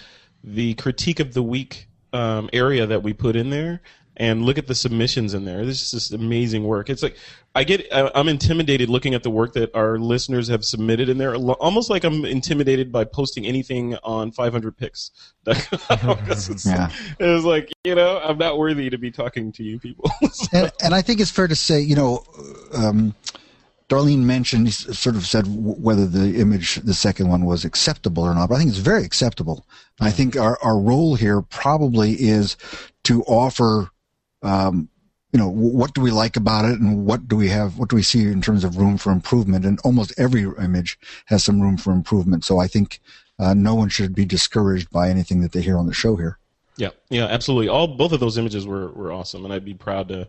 the 0.47 0.75
critique 0.75 1.19
of 1.19 1.33
the 1.33 1.41
week 1.43 1.87
um, 2.13 2.49
area 2.53 2.85
that 2.85 3.01
we 3.03 3.11
put 3.13 3.35
in 3.35 3.49
there 3.49 3.81
and 4.17 4.45
look 4.45 4.57
at 4.57 4.67
the 4.67 4.75
submissions 4.75 5.33
in 5.33 5.43
there. 5.43 5.65
This 5.65 5.81
is 5.81 5.91
just 5.91 6.13
amazing 6.13 6.63
work. 6.63 6.89
It's 6.89 7.03
like 7.03 7.17
I 7.55 7.63
get 7.65 7.85
I- 7.91 8.11
I'm 8.15 8.29
intimidated 8.29 8.89
looking 8.89 9.13
at 9.13 9.23
the 9.23 9.29
work 9.29 9.53
that 9.53 9.75
our 9.75 9.97
listeners 9.97 10.47
have 10.47 10.63
submitted 10.63 11.09
in 11.09 11.17
there. 11.17 11.37
Lo- 11.37 11.57
Almost 11.59 11.89
like 11.89 12.03
I'm 12.05 12.23
intimidated 12.23 12.91
by 12.93 13.03
posting 13.05 13.45
anything 13.45 13.95
on 14.03 14.31
500px. 14.31 15.09
it's, 15.47 16.65
Yeah. 16.65 16.89
it's 17.19 17.43
like 17.43 17.71
you 17.83 17.95
know 17.95 18.19
I'm 18.19 18.37
not 18.37 18.57
worthy 18.57 18.89
to 18.89 18.97
be 18.97 19.11
talking 19.11 19.51
to 19.53 19.63
you 19.63 19.79
people. 19.79 20.09
and, 20.53 20.71
and 20.83 20.93
I 20.95 21.01
think 21.01 21.19
it's 21.19 21.31
fair 21.31 21.47
to 21.47 21.55
say, 21.55 21.81
you 21.81 21.95
know, 21.95 22.23
um, 22.73 23.15
Darlene 23.87 24.23
mentioned, 24.23 24.73
sort 24.73 25.15
of 25.15 25.25
said 25.25 25.45
whether 25.47 26.07
the 26.07 26.39
image, 26.39 26.75
the 26.75 26.93
second 26.93 27.29
one, 27.29 27.45
was 27.45 27.63
acceptable 27.63 28.23
or 28.23 28.33
not. 28.33 28.49
But 28.49 28.55
I 28.55 28.57
think 28.59 28.69
it's 28.69 28.79
very 28.79 29.03
acceptable. 29.03 29.65
I 29.99 30.09
think 30.09 30.35
our, 30.35 30.57
our 30.63 30.79
role 30.79 31.15
here 31.15 31.41
probably 31.43 32.13
is 32.13 32.57
to 33.03 33.21
offer, 33.23 33.91
um, 34.41 34.89
you 35.31 35.39
know, 35.39 35.49
what 35.49 35.93
do 35.93 36.01
we 36.01 36.11
like 36.11 36.35
about 36.35 36.65
it, 36.65 36.79
and 36.79 37.05
what 37.05 37.27
do 37.27 37.35
we 37.35 37.49
have, 37.49 37.77
what 37.77 37.89
do 37.89 37.95
we 37.95 38.01
see 38.01 38.23
in 38.23 38.41
terms 38.41 38.63
of 38.63 38.77
room 38.77 38.97
for 38.97 39.11
improvement? 39.11 39.65
And 39.65 39.79
almost 39.83 40.13
every 40.17 40.43
image 40.59 40.97
has 41.25 41.43
some 41.43 41.61
room 41.61 41.77
for 41.77 41.93
improvement. 41.93 42.43
So 42.43 42.57
I 42.57 42.67
think 42.67 42.99
uh, 43.37 43.53
no 43.53 43.75
one 43.75 43.89
should 43.89 44.15
be 44.15 44.25
discouraged 44.25 44.89
by 44.89 45.09
anything 45.09 45.41
that 45.41 45.51
they 45.51 45.61
hear 45.61 45.77
on 45.77 45.87
the 45.87 45.93
show 45.93 46.15
here. 46.15 46.39
Yeah, 46.77 46.89
yeah, 47.09 47.25
absolutely. 47.25 47.67
All 47.67 47.87
both 47.87 48.13
of 48.13 48.19
those 48.19 48.37
images 48.37 48.65
were, 48.65 48.91
were 48.93 49.11
awesome, 49.11 49.45
and 49.45 49.53
I'd 49.53 49.63
be 49.63 49.73
proud 49.73 50.07
to 50.09 50.27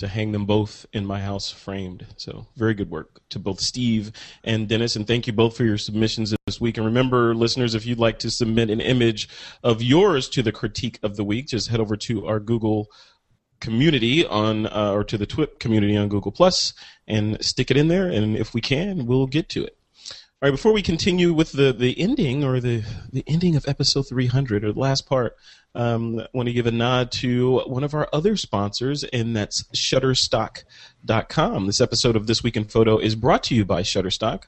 to 0.00 0.08
hang 0.08 0.32
them 0.32 0.46
both 0.46 0.84
in 0.92 1.06
my 1.06 1.20
house 1.20 1.50
framed. 1.50 2.06
So 2.16 2.46
very 2.56 2.74
good 2.74 2.90
work 2.90 3.20
to 3.30 3.38
both 3.38 3.60
Steve 3.60 4.12
and 4.42 4.68
Dennis, 4.68 4.96
and 4.96 5.06
thank 5.06 5.26
you 5.26 5.32
both 5.32 5.56
for 5.56 5.64
your 5.64 5.78
submissions 5.78 6.34
this 6.46 6.60
week. 6.60 6.76
And 6.76 6.86
remember, 6.86 7.34
listeners, 7.34 7.74
if 7.74 7.86
you'd 7.86 7.98
like 7.98 8.18
to 8.20 8.30
submit 8.30 8.70
an 8.70 8.80
image 8.80 9.28
of 9.62 9.82
yours 9.82 10.28
to 10.30 10.42
the 10.42 10.52
critique 10.52 10.98
of 11.02 11.16
the 11.16 11.24
week, 11.24 11.48
just 11.48 11.68
head 11.68 11.80
over 11.80 11.96
to 11.96 12.26
our 12.26 12.40
Google 12.40 12.88
community 13.60 14.26
on 14.26 14.66
uh, 14.66 14.92
or 14.92 15.04
to 15.04 15.18
the 15.18 15.26
TWIP 15.26 15.60
community 15.60 15.96
on 15.96 16.08
Google 16.08 16.32
Plus 16.32 16.72
and 17.06 17.42
stick 17.44 17.70
it 17.70 17.76
in 17.76 17.88
there, 17.88 18.08
and 18.08 18.36
if 18.36 18.54
we 18.54 18.60
can, 18.60 19.06
we'll 19.06 19.26
get 19.26 19.48
to 19.50 19.64
it. 19.64 19.76
All 20.42 20.48
right, 20.48 20.52
before 20.52 20.72
we 20.72 20.80
continue 20.80 21.34
with 21.34 21.52
the, 21.52 21.70
the 21.70 22.00
ending 22.00 22.42
or 22.42 22.60
the, 22.60 22.82
the 23.12 23.22
ending 23.26 23.56
of 23.56 23.68
episode 23.68 24.08
300 24.08 24.64
or 24.64 24.72
the 24.72 24.80
last 24.80 25.06
part, 25.06 25.36
um, 25.74 26.22
want 26.32 26.48
to 26.48 26.52
give 26.52 26.66
a 26.66 26.70
nod 26.70 27.12
to 27.12 27.60
one 27.60 27.84
of 27.84 27.94
our 27.94 28.08
other 28.12 28.36
sponsors, 28.36 29.04
and 29.04 29.36
that's 29.36 29.62
Shutterstock.com. 29.74 31.66
This 31.66 31.80
episode 31.80 32.16
of 32.16 32.26
This 32.26 32.42
Week 32.42 32.56
in 32.56 32.64
Photo 32.64 32.98
is 32.98 33.14
brought 33.14 33.42
to 33.44 33.54
you 33.54 33.64
by 33.64 33.82
Shutterstock. 33.82 34.44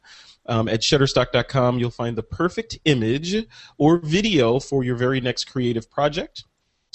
Um, 0.47 0.69
at 0.69 0.81
Shutterstock.com, 0.81 1.79
you'll 1.79 1.91
find 1.91 2.17
the 2.17 2.23
perfect 2.23 2.79
image 2.85 3.47
or 3.79 3.99
video 3.99 4.59
for 4.59 4.83
your 4.83 4.97
very 4.97 5.21
next 5.21 5.45
creative 5.45 5.91
project 5.91 6.45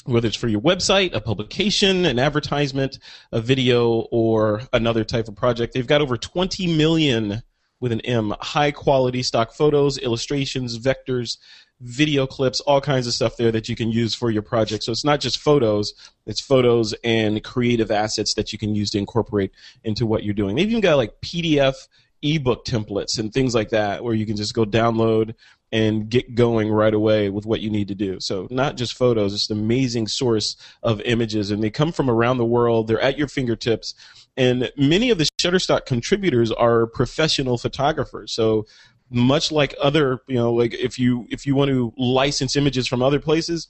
whether 0.07 0.27
it's 0.27 0.37
for 0.37 0.47
your 0.47 0.61
website, 0.61 1.13
a 1.13 1.19
publication, 1.19 2.05
an 2.05 2.17
advertisement, 2.17 2.97
a 3.31 3.41
video, 3.41 4.07
or 4.09 4.61
another 4.71 5.03
type 5.03 5.27
of 5.27 5.35
project. 5.35 5.73
They've 5.73 5.85
got 5.85 6.01
over 6.01 6.17
20 6.17 6.77
million 6.77 7.43
with 7.79 7.91
an 7.91 8.01
M 8.01 8.33
high 8.39 8.71
quality 8.71 9.23
stock 9.23 9.53
photos, 9.53 9.97
illustrations, 9.97 10.79
vectors, 10.79 11.37
video 11.79 12.25
clips, 12.25 12.59
all 12.61 12.81
kinds 12.81 13.05
of 13.05 13.13
stuff 13.13 13.37
there 13.37 13.51
that 13.51 13.69
you 13.69 13.75
can 13.75 13.91
use 13.91 14.15
for 14.15 14.31
your 14.31 14.41
project. 14.41 14.83
So 14.83 14.91
it's 14.91 15.05
not 15.05 15.19
just 15.19 15.37
photos, 15.39 15.93
it's 16.25 16.41
photos 16.41 16.93
and 17.03 17.43
creative 17.43 17.91
assets 17.91 18.33
that 18.33 18.51
you 18.51 18.59
can 18.59 18.73
use 18.73 18.89
to 18.91 18.97
incorporate 18.97 19.51
into 19.83 20.05
what 20.05 20.23
you're 20.23 20.33
doing. 20.33 20.55
They've 20.55 20.69
even 20.69 20.81
got 20.81 20.97
like 20.97 21.21
PDF 21.21 21.87
ebook 22.23 22.65
templates 22.65 23.19
and 23.19 23.31
things 23.31 23.53
like 23.53 23.69
that 23.69 24.03
where 24.03 24.15
you 24.15 24.25
can 24.25 24.35
just 24.35 24.55
go 24.55 24.65
download 24.65 25.35
and 25.71 26.09
get 26.09 26.33
going 26.33 26.71
right 26.71 26.93
away 26.93 27.29
with 27.29 27.45
what 27.45 27.59
you 27.59 27.69
need 27.69 27.89
to 27.89 27.95
do. 27.95 28.19
So 28.19 28.47
not 28.49 28.77
just 28.77 28.97
photos, 28.97 29.33
it's 29.33 29.49
an 29.49 29.59
amazing 29.59 30.07
source 30.07 30.55
of 30.81 31.01
images 31.01 31.51
and 31.51 31.61
they 31.61 31.69
come 31.69 31.91
from 31.91 32.09
around 32.09 32.37
the 32.37 32.45
world. 32.45 32.87
They're 32.87 33.01
at 33.01 33.17
your 33.17 33.27
fingertips. 33.27 33.93
And 34.37 34.71
many 34.77 35.09
of 35.09 35.17
the 35.17 35.27
Shutterstock 35.41 35.85
contributors 35.85 36.51
are 36.51 36.85
professional 36.85 37.57
photographers. 37.57 38.31
So 38.31 38.67
much 39.09 39.51
like 39.51 39.73
other, 39.81 40.21
you 40.27 40.35
know, 40.35 40.53
like 40.53 40.73
if 40.73 40.99
you 40.99 41.25
if 41.29 41.45
you 41.45 41.55
want 41.55 41.69
to 41.69 41.91
license 41.97 42.55
images 42.55 42.87
from 42.87 43.01
other 43.01 43.19
places, 43.19 43.69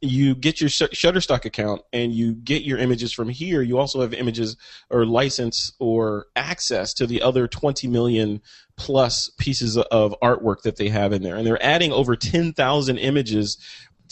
you 0.00 0.34
get 0.34 0.60
your 0.60 0.70
Shutterstock 0.70 1.44
account 1.44 1.82
and 1.92 2.12
you 2.12 2.34
get 2.34 2.62
your 2.62 2.78
images 2.78 3.12
from 3.12 3.28
here. 3.28 3.62
You 3.62 3.78
also 3.78 4.00
have 4.00 4.14
images 4.14 4.56
or 4.90 5.04
license 5.04 5.72
or 5.78 6.26
access 6.36 6.94
to 6.94 7.06
the 7.06 7.20
other 7.22 7.48
20 7.48 7.88
million 7.88 8.40
plus 8.76 9.30
pieces 9.38 9.76
of 9.76 10.14
artwork 10.22 10.62
that 10.62 10.76
they 10.76 10.88
have 10.88 11.12
in 11.12 11.22
there. 11.22 11.36
And 11.36 11.46
they're 11.46 11.62
adding 11.62 11.92
over 11.92 12.16
10,000 12.16 12.98
images 12.98 13.58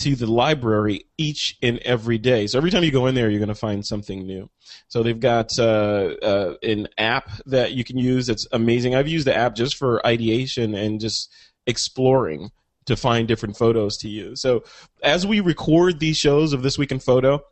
to 0.00 0.16
the 0.16 0.26
library 0.26 1.04
each 1.18 1.58
and 1.62 1.78
every 1.78 2.16
day. 2.18 2.46
So 2.46 2.58
every 2.58 2.70
time 2.70 2.84
you 2.84 2.90
go 2.90 3.06
in 3.06 3.14
there, 3.14 3.28
you're 3.28 3.38
going 3.38 3.48
to 3.48 3.54
find 3.54 3.84
something 3.84 4.26
new. 4.26 4.48
So 4.88 5.02
they've 5.02 5.18
got 5.18 5.58
uh, 5.58 6.14
uh, 6.22 6.54
an 6.62 6.88
app 6.96 7.30
that 7.46 7.72
you 7.72 7.84
can 7.84 7.98
use 7.98 8.26
that's 8.26 8.46
amazing. 8.52 8.94
I've 8.94 9.08
used 9.08 9.26
the 9.26 9.36
app 9.36 9.54
just 9.54 9.76
for 9.76 10.04
ideation 10.06 10.74
and 10.74 11.00
just 11.00 11.30
exploring 11.66 12.50
to 12.86 12.96
find 12.96 13.28
different 13.28 13.56
photos 13.56 13.98
to 13.98 14.08
use. 14.08 14.40
So 14.40 14.64
as 15.02 15.26
we 15.26 15.40
record 15.40 16.00
these 16.00 16.16
shows 16.16 16.52
of 16.54 16.62
This 16.62 16.78
Week 16.78 16.92
in 16.92 16.98
Photo, 16.98 17.42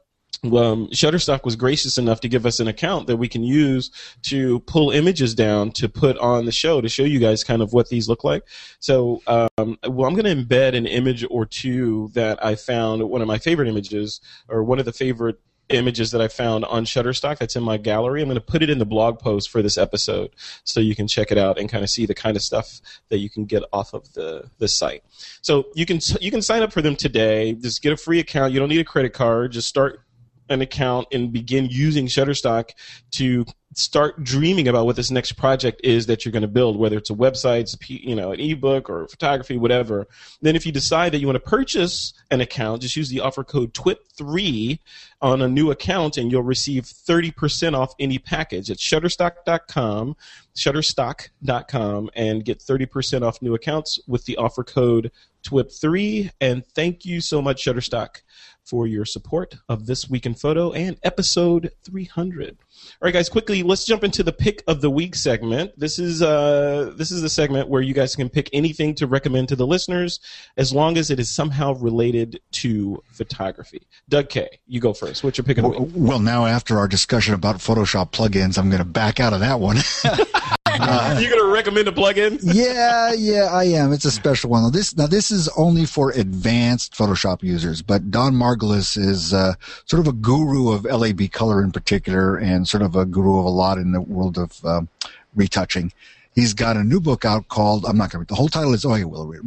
um, 0.44 0.86
Shutterstock 0.88 1.44
was 1.44 1.56
gracious 1.56 1.98
enough 1.98 2.20
to 2.20 2.28
give 2.28 2.46
us 2.46 2.60
an 2.60 2.68
account 2.68 3.09
that 3.09 3.16
we 3.16 3.28
can 3.28 3.42
use 3.42 3.90
to 4.22 4.60
pull 4.60 4.90
images 4.90 5.34
down 5.34 5.72
to 5.72 5.88
put 5.88 6.16
on 6.18 6.44
the 6.44 6.52
show 6.52 6.80
to 6.80 6.88
show 6.88 7.02
you 7.02 7.18
guys 7.18 7.42
kind 7.42 7.60
of 7.60 7.72
what 7.72 7.88
these 7.88 8.09
look 8.09 8.22
like. 8.22 8.44
So, 8.78 9.20
um, 9.26 9.78
well, 9.86 10.09
I'm 10.09 10.14
going 10.14 10.24
to 10.24 10.36
embed 10.36 10.76
an 10.76 10.86
image 10.86 11.24
or 11.28 11.44
two 11.44 12.10
that 12.14 12.44
I 12.44 12.55
found 12.55 13.02
one 13.09 13.20
of 13.20 13.26
my 13.26 13.38
favorite 13.38 13.68
images 13.68 14.20
or 14.48 14.62
one 14.62 14.78
of 14.78 14.84
the 14.84 14.92
favorite 14.92 15.40
images 15.70 16.12
that 16.12 16.20
I 16.20 16.28
found 16.28 16.64
on 16.64 16.84
Shutterstock 16.84 17.38
that's 17.38 17.56
in 17.56 17.62
my 17.62 17.76
gallery. 17.76 18.22
I'm 18.22 18.28
going 18.28 18.36
to 18.36 18.40
put 18.40 18.62
it 18.62 18.70
in 18.70 18.78
the 18.78 18.86
blog 18.86 19.18
post 19.18 19.50
for 19.50 19.60
this 19.60 19.76
episode 19.76 20.30
so 20.64 20.80
you 20.80 20.94
can 20.94 21.06
check 21.06 21.30
it 21.30 21.36
out 21.36 21.59
and 21.59 21.68
kind 21.68 21.84
of 21.84 21.90
see 21.90 22.06
the 22.06 22.14
kind 22.14 22.36
of 22.36 22.42
stuff 22.42 22.80
that 23.09 23.18
you 23.18 23.28
can 23.28 23.44
get 23.44 23.64
off 23.72 23.92
of 23.92 24.10
the, 24.14 24.48
the 24.59 24.68
site. 24.68 25.05
So 25.42 25.66
you 25.74 25.84
can 25.84 26.00
you 26.20 26.30
can 26.30 26.42
sign 26.42 26.62
up 26.62 26.72
for 26.72 26.80
them 26.80 26.96
today. 26.96 27.52
Just 27.52 27.82
get 27.82 27.92
a 27.92 27.96
free 27.96 28.18
account. 28.18 28.52
You 28.52 28.60
don't 28.60 28.68
need 28.68 28.80
a 28.80 28.84
credit 28.84 29.12
card. 29.12 29.52
Just 29.52 29.68
start 29.68 30.00
an 30.48 30.60
account 30.62 31.08
and 31.12 31.32
begin 31.32 31.66
using 31.66 32.06
Shutterstock 32.06 32.70
to 33.12 33.44
start 33.74 34.24
dreaming 34.24 34.66
about 34.66 34.86
what 34.86 34.96
this 34.96 35.10
next 35.10 35.32
project 35.32 35.80
is 35.84 36.06
that 36.06 36.24
you're 36.24 36.32
going 36.32 36.42
to 36.42 36.48
build, 36.48 36.78
whether 36.78 36.96
it's 36.96 37.10
a 37.10 37.14
website, 37.14 37.74
you 37.88 38.16
know, 38.16 38.32
an 38.32 38.40
ebook 38.40 38.88
or 38.88 39.06
photography, 39.08 39.58
whatever. 39.58 40.06
Then 40.40 40.56
if 40.56 40.64
you 40.64 40.72
decide 40.72 41.12
that 41.12 41.20
you 41.20 41.26
want 41.26 41.36
to 41.36 41.50
purchase 41.50 42.14
an 42.30 42.40
account, 42.40 42.82
just 42.82 42.96
use 42.96 43.10
the 43.10 43.20
offer 43.20 43.44
code 43.44 43.74
TWIP3 43.74 44.78
on 45.20 45.42
a 45.42 45.48
new 45.48 45.70
account 45.70 46.16
and 46.16 46.32
you'll 46.32 46.42
receive 46.42 46.84
30% 46.84 47.76
off 47.76 47.94
any 47.98 48.18
package. 48.18 48.70
It's 48.70 48.82
shutterstock.com, 48.82 50.16
shutterstock.com 50.56 52.10
and 52.14 52.44
get 52.44 52.60
30% 52.60 53.22
off 53.22 53.42
new 53.42 53.54
accounts 53.54 54.00
with 54.06 54.24
the 54.24 54.36
offer 54.38 54.64
code 54.64 55.12
TWIP3 55.44 56.30
and 56.40 56.66
thank 56.66 57.04
you 57.04 57.20
so 57.20 57.40
much 57.40 57.64
Shutterstock 57.64 58.22
for 58.68 58.86
your 58.86 59.04
support 59.04 59.56
of 59.68 59.86
This 59.86 60.10
Week 60.10 60.26
in 60.26 60.34
Photo 60.34 60.72
and 60.72 60.98
episode 61.02 61.70
300. 61.84 62.58
All 62.58 63.06
right, 63.06 63.14
guys, 63.14 63.28
quickly, 63.28 63.62
let's 63.62 63.84
jump 63.84 64.04
into 64.04 64.22
the 64.22 64.32
pick 64.32 64.62
of 64.66 64.82
the 64.82 64.90
week 64.90 65.14
segment. 65.14 65.72
This 65.78 65.98
is 65.98 66.22
uh, 66.22 66.92
this 66.96 67.10
is 67.10 67.22
the 67.22 67.30
segment 67.30 67.68
where 67.68 67.80
you 67.80 67.94
guys 67.94 68.14
can 68.14 68.28
pick 68.28 68.50
anything 68.52 68.94
to 68.96 69.06
recommend 69.06 69.48
to 69.48 69.56
the 69.56 69.66
listeners, 69.66 70.20
as 70.56 70.72
long 70.72 70.98
as 70.98 71.10
it 71.10 71.18
is 71.18 71.34
somehow 71.34 71.74
related 71.74 72.40
to 72.52 73.02
photography. 73.12 73.86
Doug 74.08 74.28
Kaye, 74.28 74.60
you 74.66 74.80
go 74.80 74.92
first. 74.92 75.24
What's 75.24 75.38
your 75.38 75.44
pick 75.44 75.58
of 75.58 75.64
the 75.64 75.70
week? 75.70 75.92
Well, 75.94 76.20
now 76.20 76.46
after 76.46 76.78
our 76.78 76.88
discussion 76.88 77.34
about 77.34 77.56
Photoshop 77.56 78.12
plugins, 78.12 78.58
I'm 78.58 78.68
going 78.68 78.82
to 78.82 78.84
back 78.84 79.18
out 79.18 79.32
of 79.32 79.40
that 79.40 79.60
one. 79.60 79.78
Uh, 80.88 81.18
You're 81.20 81.30
gonna 81.30 81.52
recommend 81.52 81.88
a 81.88 81.92
plugin? 81.92 82.38
yeah, 82.42 83.12
yeah, 83.12 83.48
I 83.50 83.64
am. 83.64 83.92
It's 83.92 84.05
a 84.05 84.10
special 84.12 84.50
one. 84.50 84.62
Now 84.62 84.70
this 84.70 84.96
now 84.96 85.06
this 85.09 85.30
is 85.30 85.48
only 85.56 85.86
for 85.86 86.12
advanced 86.12 86.94
Photoshop 86.94 87.42
users, 87.42 87.82
but 87.82 88.10
Dan 88.10 88.34
Margulis 88.34 88.96
is 88.96 89.34
uh, 89.34 89.55
sort 89.86 90.00
of 90.00 90.06
a 90.06 90.12
guru 90.12 90.70
of 90.72 90.84
LAB 90.84 91.32
color 91.32 91.62
in 91.64 91.72
particular, 91.72 92.36
and 92.36 92.68
sort 92.68 92.82
of 92.82 92.94
a 92.94 93.05
guru 93.05 93.38
of 93.40 93.44
a 93.44 93.50
lot 93.50 93.78
in 93.78 93.90
the 93.92 94.00
world 94.00 94.38
of 94.38 94.64
um, 94.64 94.88
retouching. 95.34 95.92
He's 96.32 96.55
got 96.55 96.76
a 96.76 96.84
new 96.84 97.00
book 97.00 97.24
out 97.24 97.48
called 97.48 97.84
I'm 97.84 97.96
not 97.96 98.10
going 98.10 98.10
to 98.10 98.18
read 98.20 98.28
the 98.28 98.36
whole 98.36 98.48
title 98.48 98.72
is 98.72 98.84
oh 98.84 98.94
you 98.94 99.09
will 99.09 99.26
read 99.26 99.42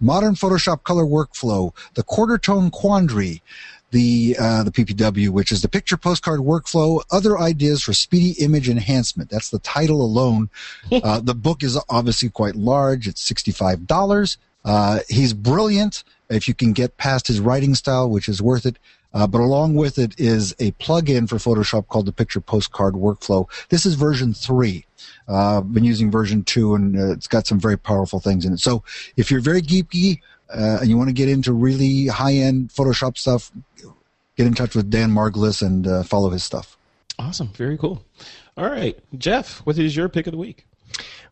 Modern 0.00 0.34
Photoshop 0.34 0.82
Color 0.84 1.04
Workflow: 1.04 1.74
The 1.94 2.02
Quarter 2.02 2.36
Tone 2.36 2.70
Quandary 2.70 3.40
the 3.94 4.36
uh, 4.40 4.64
the 4.64 4.72
PPW, 4.72 5.30
which 5.30 5.52
is 5.52 5.62
the 5.62 5.68
picture 5.68 5.96
postcard 5.96 6.40
workflow, 6.40 7.00
other 7.12 7.38
ideas 7.38 7.80
for 7.80 7.94
speedy 7.94 8.32
image 8.42 8.68
enhancement. 8.68 9.30
That's 9.30 9.50
the 9.50 9.60
title 9.60 10.02
alone. 10.02 10.50
uh, 10.92 11.20
the 11.20 11.34
book 11.34 11.62
is 11.62 11.78
obviously 11.88 12.28
quite 12.28 12.56
large. 12.56 13.06
It's 13.06 13.22
sixty 13.22 13.52
five 13.52 13.86
dollars. 13.86 14.36
Uh, 14.64 14.98
he's 15.08 15.32
brilliant. 15.32 16.02
If 16.28 16.48
you 16.48 16.54
can 16.54 16.72
get 16.72 16.96
past 16.96 17.28
his 17.28 17.38
writing 17.38 17.74
style, 17.74 18.10
which 18.10 18.28
is 18.28 18.42
worth 18.42 18.66
it. 18.66 18.78
Uh, 19.12 19.28
but 19.28 19.40
along 19.40 19.76
with 19.76 19.96
it 19.96 20.18
is 20.18 20.52
a 20.58 20.72
plugin 20.72 21.28
for 21.28 21.36
Photoshop 21.36 21.86
called 21.86 22.06
the 22.06 22.12
Picture 22.12 22.40
Postcard 22.40 22.94
Workflow. 22.94 23.48
This 23.68 23.86
is 23.86 23.94
version 23.94 24.34
three. 24.34 24.86
Uh, 25.28 25.58
I've 25.58 25.72
been 25.72 25.84
using 25.84 26.10
version 26.10 26.42
two, 26.42 26.74
and 26.74 26.98
uh, 26.98 27.12
it's 27.12 27.28
got 27.28 27.46
some 27.46 27.60
very 27.60 27.78
powerful 27.78 28.18
things 28.18 28.44
in 28.44 28.54
it. 28.54 28.58
So 28.58 28.82
if 29.16 29.30
you're 29.30 29.40
very 29.40 29.62
geeky, 29.62 30.18
uh, 30.52 30.78
and 30.80 30.88
you 30.88 30.96
want 30.96 31.08
to 31.08 31.14
get 31.14 31.28
into 31.28 31.52
really 31.52 32.06
high 32.06 32.34
end 32.34 32.70
Photoshop 32.70 33.18
stuff, 33.18 33.50
get 34.36 34.46
in 34.46 34.54
touch 34.54 34.74
with 34.74 34.90
Dan 34.90 35.10
Margulis 35.10 35.62
and 35.62 35.86
uh, 35.86 36.02
follow 36.02 36.30
his 36.30 36.42
stuff. 36.42 36.76
Awesome. 37.18 37.48
Very 37.48 37.78
cool. 37.78 38.04
All 38.56 38.68
right. 38.68 38.98
Jeff, 39.16 39.58
what 39.60 39.78
is 39.78 39.96
your 39.96 40.08
pick 40.08 40.26
of 40.26 40.32
the 40.32 40.38
week? 40.38 40.66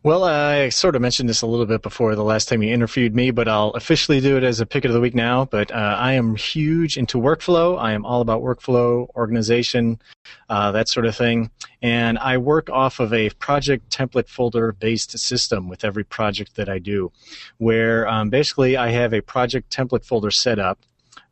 Well, 0.03 0.25
I 0.25 0.67
sort 0.67 0.97
of 0.97 1.01
mentioned 1.01 1.29
this 1.29 1.41
a 1.41 1.47
little 1.47 1.65
bit 1.65 1.81
before 1.81 2.13
the 2.15 2.25
last 2.25 2.49
time 2.49 2.61
you 2.61 2.73
interviewed 2.73 3.15
me, 3.15 3.31
but 3.31 3.47
I'll 3.47 3.69
officially 3.69 4.19
do 4.19 4.35
it 4.35 4.43
as 4.43 4.59
a 4.59 4.65
pick 4.65 4.83
of 4.83 4.91
the 4.91 4.99
week 4.99 5.15
now. 5.15 5.45
But 5.45 5.71
uh, 5.71 5.95
I 5.97 6.13
am 6.13 6.35
huge 6.35 6.97
into 6.97 7.17
workflow. 7.17 7.79
I 7.79 7.93
am 7.93 8.05
all 8.05 8.19
about 8.19 8.41
workflow, 8.41 9.07
organization, 9.15 10.01
uh, 10.49 10.73
that 10.73 10.89
sort 10.89 11.05
of 11.05 11.15
thing. 11.15 11.51
And 11.81 12.19
I 12.19 12.37
work 12.37 12.69
off 12.69 12.99
of 12.99 13.13
a 13.13 13.29
project 13.29 13.89
template 13.89 14.27
folder 14.27 14.73
based 14.73 15.17
system 15.17 15.69
with 15.69 15.85
every 15.85 16.03
project 16.03 16.57
that 16.57 16.67
I 16.67 16.79
do, 16.79 17.13
where 17.57 18.05
um, 18.05 18.29
basically 18.29 18.75
I 18.75 18.89
have 18.89 19.13
a 19.13 19.21
project 19.21 19.71
template 19.73 20.03
folder 20.03 20.31
set 20.31 20.59
up. 20.59 20.79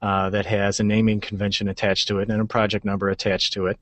Uh, 0.02 0.32
that 0.32 0.48
has 0.48 0.80
a 0.80 0.84
naming 0.84 1.19
convention 1.19 1.68
attached 1.68 2.07
to 2.07 2.18
it 2.18 2.28
and 2.28 2.41
a 2.41 2.45
project 2.45 2.84
number 2.84 3.10
attached 3.10 3.53
to 3.53 3.68
it. 3.68 3.80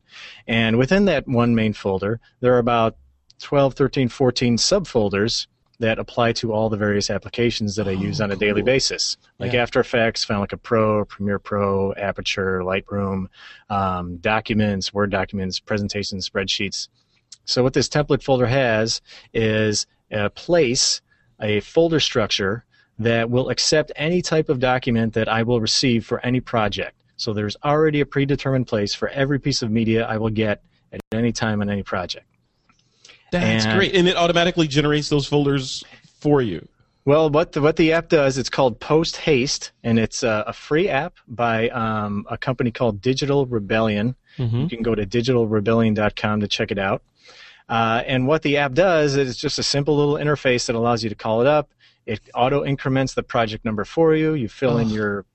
And 0.48 0.78
within 0.78 1.06
that 1.06 1.26
one 1.30 1.56
main 1.56 1.72
folder, 1.72 2.20
there 2.41 2.54
are 2.54 2.60
about 2.60 2.98
12, 3.40 3.74
13, 3.74 4.10
14 4.10 4.58
subfolders 4.58 5.48
that 5.80 5.98
apply 5.98 6.34
to 6.34 6.52
all 6.52 6.70
the 6.70 6.78
various 6.78 7.10
applications 7.10 7.76
that 7.78 7.88
I 7.88 7.91
oh, 7.91 8.02
use 8.02 8.20
on 8.20 8.32
a 8.32 8.34
cool. 8.34 8.40
daily 8.40 8.62
basis, 8.62 9.18
like 9.40 9.54
yeah. 9.54 9.62
After 9.62 9.80
Effects, 9.80 10.26
Final 10.26 10.46
Cut 10.46 10.62
Pro, 10.62 11.06
Premiere 11.06 11.40
Pro, 11.40 11.94
Aperture, 11.94 12.62
Lightroom, 12.62 13.28
um, 13.70 14.18
documents, 14.18 14.94
Word 14.94 15.10
documents, 15.10 15.60
presentations, 15.60 16.30
spreadsheets. 16.30 16.90
So 17.46 17.64
what 17.64 17.74
this 17.74 17.88
template 17.88 18.22
folder 18.22 18.46
has 18.46 19.02
is 19.34 19.88
a 20.12 20.30
place, 20.30 21.02
a 21.41 21.62
folder 21.62 22.02
structure 22.02 22.66
that 23.00 23.30
will 23.30 23.50
accept 23.50 23.92
any 23.96 24.22
type 24.22 24.50
of 24.50 24.60
document 24.60 25.14
that 25.14 25.28
I 25.30 25.44
will 25.44 25.62
receive 25.62 26.06
for 26.06 26.24
any 26.26 26.42
project. 26.42 26.96
So 27.16 27.34
there's 27.34 27.58
already 27.64 28.02
a 28.02 28.06
predetermined 28.06 28.68
place 28.68 28.94
for 28.94 29.10
every 29.10 29.40
piece 29.40 29.62
of 29.62 29.72
media 29.72 30.06
I 30.06 30.18
will 30.18 30.30
get 30.30 30.64
at 30.92 31.02
any 31.12 31.32
time 31.32 31.62
on 31.62 31.70
any 31.70 31.84
project. 31.84 32.26
That's 33.32 33.66
and, 33.66 33.78
great, 33.78 33.96
and 33.96 34.08
it 34.08 34.16
automatically 34.16 34.68
generates 34.68 35.10
those 35.10 35.28
folders 35.28 35.84
for 36.20 36.42
you? 36.42 36.68
Well, 37.06 37.30
what 37.30 37.54
the, 37.54 37.62
what 37.62 37.76
the 37.76 37.94
app 37.94 38.10
does, 38.10 38.38
it's 38.38 38.50
called 38.50 38.80
Post 38.80 39.18
Haste, 39.18 39.72
and 39.84 39.98
it's 39.98 40.24
a, 40.24 40.44
a 40.48 40.54
free 40.54 40.90
app 40.90 41.16
by 41.28 41.70
um, 41.70 42.26
a 42.30 42.38
company 42.38 42.72
called 42.72 43.02
Digital 43.02 43.46
Rebellion. 43.46 44.16
Mm-hmm. 44.38 44.62
You 44.62 44.70
can 44.70 44.82
go 44.82 44.96
to 44.96 45.06
digitalrebellion.com 45.06 46.42
to 46.42 46.48
check 46.48 46.72
it 46.72 46.80
out. 46.80 47.02
Uh, 47.68 48.04
and 48.06 48.28
what 48.28 48.42
the 48.42 48.58
app 48.58 48.74
does 48.74 49.16
is 49.16 49.30
it's 49.30 49.40
just 49.40 49.60
a 49.60 49.64
simple 49.64 49.96
little 49.96 50.16
interface 50.16 50.66
that 50.68 50.76
allows 50.76 51.04
you 51.04 51.10
to 51.10 51.16
call 51.16 51.42
it 51.42 51.48
up. 51.48 51.70
It 52.10 52.22
auto 52.34 52.65
increments 52.65 53.14
the 53.14 53.23
project 53.23 53.64
number 53.65 53.86
for 53.86 54.15
you. 54.15 54.34
You 54.34 54.49
fill 54.49 54.80
in 54.80 54.90
your 54.90 55.26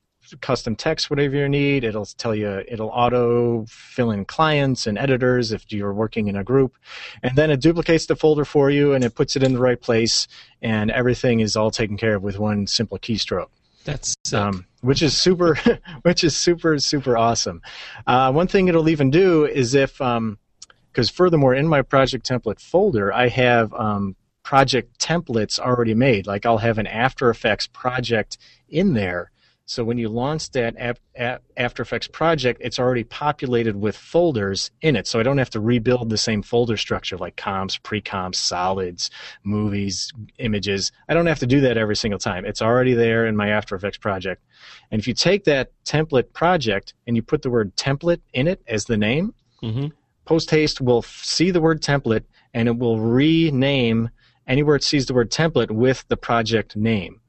custom 0.40 0.74
text, 0.74 1.10
whatever 1.10 1.36
you 1.36 1.48
need. 1.48 1.84
It'll 1.84 2.06
tell 2.06 2.34
you, 2.34 2.64
it'll 2.66 2.88
auto 2.88 3.64
fill 3.68 4.10
in 4.10 4.24
clients 4.24 4.86
and 4.86 4.98
editors 4.98 5.52
if 5.52 5.70
you're 5.70 5.92
working 5.92 6.28
in 6.28 6.36
a 6.36 6.44
group. 6.44 6.74
And 7.22 7.36
then 7.36 7.50
it 7.50 7.60
duplicates 7.60 8.06
the 8.06 8.16
folder 8.16 8.44
for 8.44 8.70
you 8.70 8.92
and 8.92 9.04
it 9.04 9.14
puts 9.14 9.36
it 9.36 9.42
in 9.42 9.52
the 9.52 9.60
right 9.60 9.80
place. 9.80 10.26
And 10.62 10.90
everything 10.90 11.40
is 11.40 11.56
all 11.56 11.70
taken 11.70 11.96
care 11.96 12.16
of 12.16 12.22
with 12.22 12.38
one 12.38 12.66
simple 12.66 12.98
keystroke. 12.98 13.50
That's. 13.84 14.14
Um, 14.32 14.66
which 14.80 15.02
is 15.02 15.16
super, 15.16 15.58
which 16.02 16.24
is 16.24 16.36
super, 16.36 16.78
super 16.78 17.16
awesome. 17.16 17.62
Uh, 18.06 18.32
one 18.32 18.48
thing 18.48 18.68
it'll 18.68 18.88
even 18.88 19.10
do 19.10 19.44
is 19.44 19.74
if, 19.74 19.98
because 19.98 21.10
furthermore, 21.10 21.54
in 21.54 21.68
my 21.68 21.82
project 21.82 22.26
template 22.28 22.60
folder, 22.60 23.12
I 23.12 23.28
have 23.28 23.72
um, 23.74 24.16
project 24.44 24.98
templates 25.00 25.58
already 25.58 25.94
made. 25.94 26.26
Like 26.26 26.46
I'll 26.46 26.58
have 26.58 26.78
an 26.78 26.86
After 26.86 27.30
Effects 27.30 27.66
project 27.66 28.38
in 28.68 28.92
there. 28.92 29.30
So 29.66 29.82
when 29.82 29.96
you 29.96 30.10
launch 30.10 30.50
that 30.50 30.74
Ap- 30.76 30.98
Ap- 31.16 31.42
After 31.56 31.82
Effects 31.82 32.06
project, 32.06 32.60
it's 32.62 32.78
already 32.78 33.02
populated 33.04 33.74
with 33.74 33.96
folders 33.96 34.70
in 34.82 34.94
it. 34.94 35.06
So 35.06 35.18
I 35.18 35.22
don't 35.22 35.38
have 35.38 35.48
to 35.50 35.60
rebuild 35.60 36.10
the 36.10 36.18
same 36.18 36.42
folder 36.42 36.76
structure 36.76 37.16
like 37.16 37.36
comps, 37.36 37.78
pre-comps, 37.78 38.38
solids, 38.38 39.10
movies, 39.42 40.12
images. 40.38 40.92
I 41.08 41.14
don't 41.14 41.24
have 41.24 41.38
to 41.38 41.46
do 41.46 41.62
that 41.62 41.78
every 41.78 41.96
single 41.96 42.18
time. 42.20 42.44
It's 42.44 42.60
already 42.60 42.92
there 42.92 43.26
in 43.26 43.36
my 43.36 43.48
After 43.48 43.74
Effects 43.74 43.96
project. 43.96 44.42
And 44.90 45.00
if 45.00 45.08
you 45.08 45.14
take 45.14 45.44
that 45.44 45.72
template 45.86 46.34
project 46.34 46.92
and 47.06 47.16
you 47.16 47.22
put 47.22 47.40
the 47.40 47.50
word 47.50 47.74
template 47.76 48.20
in 48.34 48.46
it 48.46 48.60
as 48.68 48.84
the 48.84 48.98
name, 48.98 49.32
Mhm. 49.62 49.92
Post 50.26 50.50
Haste 50.50 50.82
will 50.82 51.00
see 51.02 51.50
the 51.50 51.60
word 51.60 51.80
template 51.80 52.24
and 52.52 52.68
it 52.68 52.76
will 52.76 53.00
rename 53.00 54.10
anywhere 54.46 54.76
it 54.76 54.84
sees 54.84 55.06
the 55.06 55.14
word 55.14 55.30
template 55.30 55.70
with 55.70 56.04
the 56.08 56.16
project 56.16 56.76
name. 56.76 57.20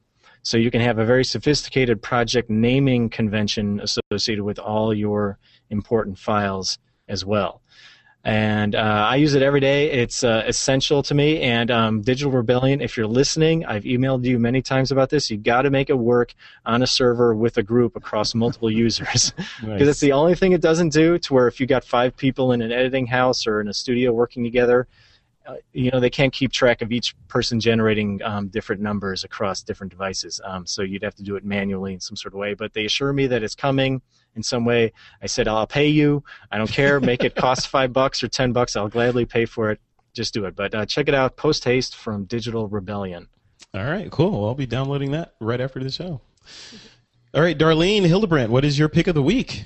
So 0.44 0.58
you 0.58 0.70
can 0.70 0.82
have 0.82 1.00
a 1.00 1.06
very 1.06 1.26
sophisticated 1.26 2.04
project 2.04 2.50
naming 2.50 3.10
convention 3.10 3.82
associated 3.82 4.44
with 4.44 4.60
all 4.60 4.94
your 4.94 5.40
important 5.70 6.20
files 6.20 6.78
as 7.08 7.26
well. 7.26 7.62
And 8.26 8.74
uh, 8.74 9.06
I 9.08 9.18
use 9.18 9.36
it 9.36 9.44
every 9.44 9.60
day. 9.60 9.92
It's 9.92 10.24
uh, 10.24 10.44
essential 10.48 11.04
to 11.04 11.14
me. 11.14 11.42
And 11.42 11.70
um, 11.70 12.02
Digital 12.02 12.32
Rebellion, 12.32 12.82
if 12.82 12.98
you're 12.98 13.06
listening, 13.06 13.64
I've 13.66 13.84
emailed 13.84 14.26
you 14.26 14.40
many 14.40 14.64
times 14.64 14.92
about 14.92 15.12
this. 15.12 15.30
You've 15.30 15.44
got 15.44 15.62
to 15.62 15.70
make 15.70 15.92
it 15.92 15.98
work 15.98 16.34
on 16.66 16.82
a 16.82 16.88
server 16.88 17.36
with 17.36 17.58
a 17.58 17.64
group 17.64 17.96
across 17.96 18.34
multiple 18.34 18.72
users 18.86 19.32
because 19.62 19.88
it's 19.88 20.00
the 20.00 20.12
only 20.12 20.34
thing 20.34 20.54
it 20.54 20.62
doesn't 20.62 20.90
do. 20.90 21.20
To 21.20 21.34
where 21.36 21.48
if 21.48 21.60
you 21.60 21.68
got 21.68 21.84
five 21.84 22.18
people 22.18 22.52
in 22.52 22.64
an 22.64 22.72
editing 22.72 23.06
house 23.06 23.46
or 23.46 23.62
in 23.62 23.68
a 23.68 23.74
studio 23.74 24.12
working 24.12 24.44
together, 24.44 24.88
you 25.74 25.92
know 25.92 26.00
they 26.00 26.10
can't 26.10 26.34
keep 26.34 26.52
track 26.52 26.82
of 26.82 26.92
each 26.92 27.16
person 27.28 27.60
generating 27.60 28.22
um, 28.24 28.48
different 28.48 28.82
numbers 28.82 29.24
across 29.24 29.62
different 29.62 29.92
devices. 29.92 30.42
Um, 30.44 30.66
so 30.66 30.82
you'd 30.82 31.04
have 31.04 31.16
to 31.16 31.24
do 31.24 31.36
it 31.36 31.46
manually 31.46 31.94
in 31.94 32.00
some 32.00 32.16
sort 32.16 32.34
of 32.34 32.40
way. 32.40 32.54
But 32.54 32.74
they 32.74 32.86
assure 32.86 33.14
me 33.14 33.28
that 33.28 33.44
it's 33.44 33.56
coming 33.56 34.02
in 34.36 34.44
some 34.44 34.66
way. 34.66 34.94
I 35.22 35.28
said 35.28 35.48
I'll 35.48 35.68
pay 35.68 35.88
you. 35.88 36.24
I 36.52 36.58
don't 36.58 36.70
care. 36.70 37.00
Make 37.00 37.24
it 37.24 37.36
cost 37.36 37.68
five 37.68 37.94
bucks 37.94 38.24
or 38.24 38.28
ten 38.28 38.54
bucks. 38.54 38.76
I'll 38.76 38.90
gladly 38.90 39.26
pay 39.26 39.46
for 39.46 39.72
it. 39.72 39.80
Just 40.14 40.34
do 40.34 40.46
it. 40.46 40.56
But 40.56 40.74
uh, 40.74 40.86
check 40.86 41.08
it 41.08 41.14
out. 41.14 41.38
Post 41.38 41.64
haste 41.64 41.96
from 41.96 42.26
Digital 42.26 42.68
Rebellion. 42.68 43.28
All 43.74 43.84
right, 43.84 44.10
cool. 44.10 44.46
I'll 44.46 44.56
be 44.56 44.66
downloading 44.66 45.12
that 45.12 45.36
right 45.42 45.60
after 45.60 45.84
the 45.84 45.92
show. 45.92 46.22
All 47.34 47.42
right, 47.42 47.58
Darlene 47.58 48.06
Hildebrandt, 48.06 48.50
what 48.50 48.64
is 48.64 48.80
your 48.80 48.88
pick 48.88 49.08
of 49.08 49.16
the 49.16 49.22
week? 49.22 49.66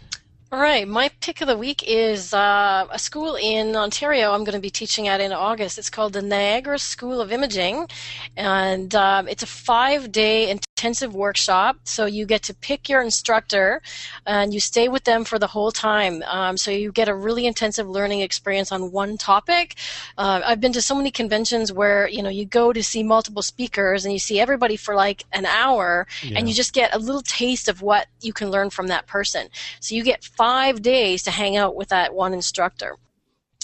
All 0.51 0.59
right, 0.59 0.87
my 0.87 1.11
pick 1.21 1.41
of 1.41 1.47
the 1.47 1.55
week 1.55 1.83
is 1.85 2.33
uh, 2.33 2.87
a 2.89 2.97
school 2.97 3.35
in 3.35 3.75
Ontario 3.75 4.31
I'm 4.31 4.43
going 4.43 4.55
to 4.55 4.59
be 4.59 4.71
teaching 4.71 5.07
at 5.07 5.21
in 5.21 5.31
August. 5.31 5.77
It's 5.77 5.91
called 5.91 6.13
the 6.13 6.23
Niagara 6.23 6.79
School 6.79 7.21
of 7.21 7.31
Imaging, 7.31 7.87
and 8.35 8.95
um, 8.95 9.27
it's 9.27 9.43
a 9.43 9.45
five 9.45 10.11
day 10.11 10.49
intensive 10.79 11.13
workshop. 11.13 11.75
So 11.83 12.05
you 12.05 12.25
get 12.25 12.41
to 12.43 12.53
pick 12.53 12.87
your 12.87 13.01
instructor 13.01 13.81
and 14.25 14.53
you 14.53 14.61
stay 14.61 14.87
with 14.87 15.03
them 15.03 15.25
for 15.25 15.37
the 15.37 15.47
whole 15.47 15.71
time. 15.71 16.23
Um, 16.23 16.55
so 16.55 16.71
you 16.71 16.93
get 16.93 17.09
a 17.09 17.13
really 17.13 17.45
intensive 17.45 17.89
learning 17.89 18.21
experience 18.21 18.71
on 18.71 18.93
one 18.93 19.17
topic. 19.17 19.75
Uh, 20.17 20.39
I've 20.45 20.61
been 20.61 20.71
to 20.71 20.81
so 20.81 20.95
many 20.95 21.11
conventions 21.11 21.73
where 21.73 22.07
you 22.07 22.23
know 22.23 22.29
you 22.29 22.45
go 22.45 22.71
to 22.71 22.81
see 22.81 23.03
multiple 23.03 23.41
speakers 23.41 24.05
and 24.05 24.13
you 24.13 24.19
see 24.19 24.39
everybody 24.39 24.77
for 24.77 24.95
like 24.95 25.25
an 25.33 25.45
hour 25.45 26.07
and 26.37 26.47
you 26.47 26.55
just 26.55 26.71
get 26.71 26.95
a 26.95 26.99
little 26.99 27.23
taste 27.23 27.67
of 27.67 27.81
what 27.81 28.07
you 28.21 28.31
can 28.31 28.49
learn 28.49 28.69
from 28.69 28.87
that 28.87 29.05
person. 29.05 29.49
So 29.81 29.95
you 29.95 30.03
get 30.03 30.23
five 30.23 30.81
days 30.81 31.23
to 31.23 31.31
hang 31.31 31.57
out 31.57 31.75
with 31.75 31.89
that 31.89 32.13
one 32.13 32.33
instructor. 32.33 32.95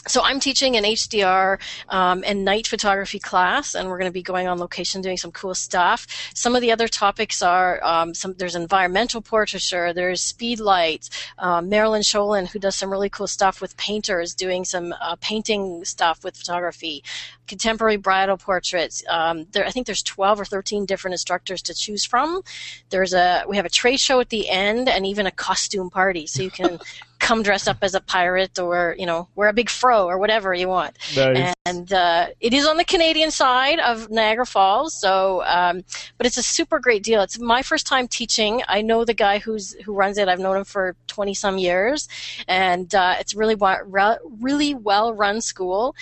So 0.07 0.21
I'm 0.23 0.39
teaching 0.39 0.75
an 0.75 0.83
HDR 0.83 1.59
um, 1.89 2.23
and 2.27 2.45
night 2.45 2.67
photography 2.67 3.17
class, 3.17 3.73
and 3.73 3.89
we're 3.89 3.97
going 3.97 4.09
to 4.09 4.13
be 4.13 4.21
going 4.21 4.47
on 4.47 4.59
location 4.59 5.01
doing 5.01 5.17
some 5.17 5.31
cool 5.31 5.55
stuff. 5.55 6.05
Some 6.35 6.55
of 6.55 6.61
the 6.61 6.71
other 6.71 6.87
topics 6.87 7.41
are 7.41 7.83
um, 7.83 8.13
some. 8.13 8.35
There's 8.35 8.55
environmental 8.55 9.21
portraiture. 9.21 9.93
There's 9.93 10.21
speed 10.21 10.59
lights. 10.59 11.09
Um, 11.39 11.69
Marilyn 11.69 12.03
Sholin, 12.03 12.47
who 12.47 12.59
does 12.59 12.75
some 12.75 12.91
really 12.91 13.09
cool 13.09 13.27
stuff 13.27 13.61
with 13.61 13.75
painters, 13.77 14.35
doing 14.35 14.63
some 14.63 14.93
uh, 15.01 15.15
painting 15.21 15.83
stuff 15.85 16.23
with 16.23 16.37
photography. 16.37 17.03
Contemporary 17.47 17.97
bridal 17.97 18.37
portraits. 18.37 19.03
Um, 19.09 19.45
there, 19.51 19.65
I 19.65 19.71
think 19.71 19.85
there's 19.85 20.03
12 20.03 20.41
or 20.41 20.45
13 20.45 20.85
different 20.85 21.13
instructors 21.13 21.61
to 21.63 21.73
choose 21.73 22.05
from. 22.05 22.41
There's 22.89 23.13
a 23.13 23.43
we 23.47 23.57
have 23.57 23.65
a 23.65 23.69
trade 23.69 23.99
show 23.99 24.19
at 24.19 24.29
the 24.29 24.49
end, 24.49 24.89
and 24.89 25.05
even 25.05 25.25
a 25.25 25.31
costume 25.31 25.89
party, 25.89 26.27
so 26.27 26.41
you 26.41 26.51
can 26.51 26.79
come 27.19 27.41
dressed 27.41 27.67
up 27.67 27.77
as 27.81 27.95
a 27.95 28.01
pirate 28.01 28.59
or 28.59 28.93
you 28.99 29.05
know 29.05 29.27
wear 29.35 29.47
a 29.47 29.53
big 29.53 29.69
fro 29.69 30.05
or 30.05 30.17
whatever 30.17 30.53
you 30.53 30.67
want. 30.67 30.97
Nice. 31.15 31.53
and 31.65 31.93
uh, 31.93 32.27
it 32.39 32.53
is 32.53 32.67
on 32.67 32.77
the 32.77 32.83
canadian 32.83 33.31
side 33.31 33.79
of 33.79 34.09
niagara 34.09 34.45
falls. 34.45 34.93
So 34.93 35.41
um, 35.45 35.83
but 36.17 36.27
it's 36.27 36.37
a 36.37 36.43
super 36.43 36.79
great 36.79 37.03
deal. 37.03 37.21
It's 37.21 37.39
my 37.39 37.61
first 37.61 37.87
time 37.87 38.07
teaching. 38.07 38.61
I 38.67 38.81
know 38.81 39.05
the 39.05 39.13
guy 39.13 39.39
who's 39.39 39.73
who 39.85 39.93
runs 39.93 40.17
it. 40.17 40.27
I've 40.27 40.39
known 40.39 40.57
him 40.57 40.65
for 40.65 40.95
20 41.15 41.33
some 41.33 41.57
years. 41.57 42.07
And 42.47 42.93
uh, 42.93 43.15
it's 43.19 43.33
really 43.33 43.55
wa- 43.55 43.79
re- 43.85 44.17
really 44.41 44.75
well 44.75 45.13
run 45.13 45.39
school 45.41 45.95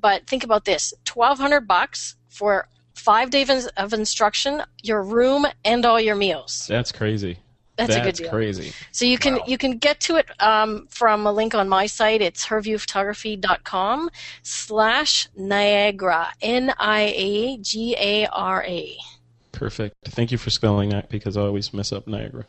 but 0.00 0.26
think 0.26 0.44
about 0.44 0.64
this 0.64 0.92
1200 1.12 1.66
bucks 1.66 2.16
for 2.28 2.68
five 2.94 3.30
days 3.30 3.66
of 3.76 3.92
instruction 3.92 4.62
your 4.82 5.02
room 5.02 5.46
and 5.64 5.84
all 5.84 6.00
your 6.00 6.16
meals 6.16 6.66
That's 6.68 6.92
crazy. 6.92 7.38
That's 7.76 7.96
a 7.96 8.00
good 8.02 8.14
deal. 8.14 8.28
crazy. 8.28 8.72
so 8.92 9.06
you 9.06 9.16
can 9.16 9.40
you 9.46 9.56
can 9.56 9.78
get 9.78 10.00
to 10.00 10.16
it 10.16 10.26
um, 10.40 10.86
from 10.90 11.26
a 11.26 11.32
link 11.32 11.54
on 11.54 11.68
my 11.68 11.86
site. 11.86 12.20
It's 12.20 12.46
herviewphotography.com 12.46 14.10
slash 14.42 15.28
Niagara 15.34 16.28
N 16.42 16.74
I 16.78 17.12
A 17.16 17.56
G 17.58 17.96
A 17.98 18.26
R 18.26 18.62
A. 18.64 18.98
Perfect. 19.52 19.96
Thank 20.04 20.30
you 20.30 20.38
for 20.38 20.50
spelling 20.50 20.90
that 20.90 21.08
because 21.08 21.36
I 21.36 21.42
always 21.42 21.74
mess 21.74 21.92
up 21.92 22.06
Niagara. 22.06 22.46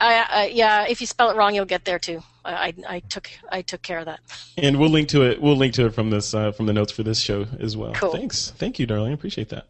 I, 0.00 0.44
uh, 0.44 0.48
yeah, 0.52 0.86
if 0.86 1.00
you 1.00 1.06
spell 1.06 1.30
it 1.30 1.36
wrong, 1.36 1.54
you'll 1.54 1.64
get 1.64 1.84
there 1.84 1.98
too. 1.98 2.22
I, 2.44 2.52
I, 2.52 2.74
I 2.88 3.00
took 3.00 3.30
I 3.50 3.62
took 3.62 3.82
care 3.82 3.98
of 3.98 4.04
that. 4.04 4.20
And 4.56 4.78
we'll 4.78 4.90
link 4.90 5.08
to 5.08 5.22
it. 5.22 5.40
We'll 5.40 5.56
link 5.56 5.74
to 5.74 5.86
it 5.86 5.94
from 5.94 6.10
this 6.10 6.34
uh, 6.34 6.52
from 6.52 6.66
the 6.66 6.72
notes 6.72 6.92
for 6.92 7.02
this 7.02 7.18
show 7.18 7.46
as 7.58 7.76
well. 7.76 7.92
Cool. 7.94 8.12
Thanks. 8.12 8.50
Thank 8.50 8.78
you, 8.78 8.86
darling. 8.86 9.12
Appreciate 9.12 9.48
that. 9.48 9.66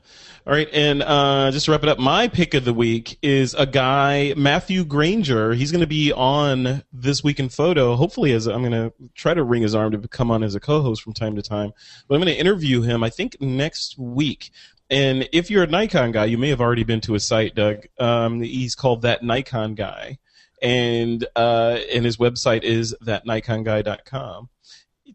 All 0.47 0.53
right, 0.53 0.69
and 0.73 1.03
uh, 1.03 1.51
just 1.51 1.65
to 1.65 1.73
wrap 1.73 1.83
it 1.83 1.89
up, 1.89 1.99
my 1.99 2.29
pick 2.29 2.55
of 2.55 2.65
the 2.65 2.73
week 2.73 3.19
is 3.21 3.55
a 3.55 3.67
guy, 3.67 4.33
Matthew 4.37 4.85
Granger. 4.85 5.55
He's 5.55 5.73
going 5.73 5.81
to 5.81 5.89
be 5.89 6.13
on 6.13 6.85
this 6.93 7.25
week 7.25 7.41
in 7.41 7.49
photo. 7.49 7.97
Hopefully, 7.97 8.31
as 8.31 8.47
I'm 8.47 8.61
going 8.61 8.71
to 8.71 8.93
try 9.17 9.35
to 9.35 9.43
wring 9.43 9.63
his 9.63 9.75
arm 9.75 9.91
to 9.91 10.07
come 10.07 10.31
on 10.31 10.45
as 10.45 10.55
a 10.55 10.61
co-host 10.61 11.03
from 11.03 11.15
time 11.15 11.35
to 11.35 11.43
time. 11.43 11.73
But 12.07 12.15
I'm 12.15 12.21
going 12.21 12.33
to 12.33 12.39
interview 12.39 12.83
him. 12.83 13.03
I 13.03 13.11
think 13.11 13.41
next 13.41 13.99
week. 13.99 14.53
And 14.89 15.29
if 15.33 15.51
you're 15.51 15.65
a 15.65 15.69
Nikon 15.69 16.13
guy, 16.13 16.27
you 16.27 16.39
may 16.39 16.51
have 16.51 16.61
already 16.61 16.85
been 16.85 17.01
to 17.03 17.15
his 17.15 17.27
site, 17.27 17.55
Doug. 17.55 17.87
Um, 17.99 18.41
he's 18.41 18.75
called 18.75 19.03
that 19.03 19.23
Nikon 19.23 19.75
guy, 19.75 20.19
and 20.63 21.27
uh, 21.35 21.79
and 21.93 22.05
his 22.05 22.19
website 22.19 22.63
is 22.63 22.95
thatnikonguy.com 23.03 24.49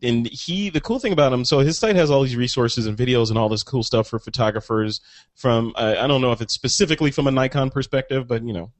and 0.02 0.28
he 0.28 0.70
the 0.70 0.82
cool 0.82 1.00
thing 1.00 1.14
about 1.14 1.34
him 1.34 1.44
so 1.44 1.60
his 1.60 1.78
site 1.78 1.96
has 1.96 2.10
all 2.10 2.24
these 2.24 2.36
resources 2.36 2.88
and 2.88 2.98
videos 2.98 3.30
and 3.30 3.38
all 3.38 3.50
this 3.50 3.64
cool 3.64 3.84
stuff 3.84 4.08
for 4.08 4.20
photographers 4.20 5.02
from 5.36 5.74
uh, 5.76 5.96
i 6.00 6.08
don't 6.08 6.22
know 6.22 6.32
if 6.32 6.42
it's 6.42 6.54
specifically 6.54 7.12
from 7.12 7.28
a 7.28 7.32
nikon 7.32 7.70
perspective 7.70 8.28
but 8.28 8.44
you 8.44 8.54
know 8.54 8.72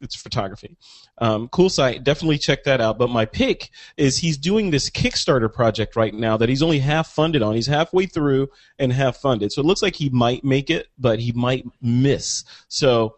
it's 0.00 0.16
photography 0.16 0.76
um, 1.18 1.48
cool 1.48 1.68
site 1.68 2.02
definitely 2.04 2.38
check 2.38 2.64
that 2.64 2.80
out 2.80 2.98
but 2.98 3.10
my 3.10 3.24
pick 3.24 3.70
is 3.96 4.18
he's 4.18 4.36
doing 4.38 4.70
this 4.70 4.88
kickstarter 4.90 5.52
project 5.52 5.96
right 5.96 6.14
now 6.14 6.36
that 6.36 6.48
he's 6.48 6.62
only 6.62 6.78
half 6.78 7.08
funded 7.08 7.42
on 7.42 7.54
he's 7.54 7.66
halfway 7.66 8.06
through 8.06 8.48
and 8.78 8.92
half 8.92 9.16
funded 9.16 9.52
so 9.52 9.60
it 9.60 9.66
looks 9.66 9.82
like 9.82 9.96
he 9.96 10.08
might 10.10 10.44
make 10.44 10.70
it 10.70 10.88
but 10.98 11.18
he 11.18 11.32
might 11.32 11.64
miss 11.82 12.44
so 12.68 13.16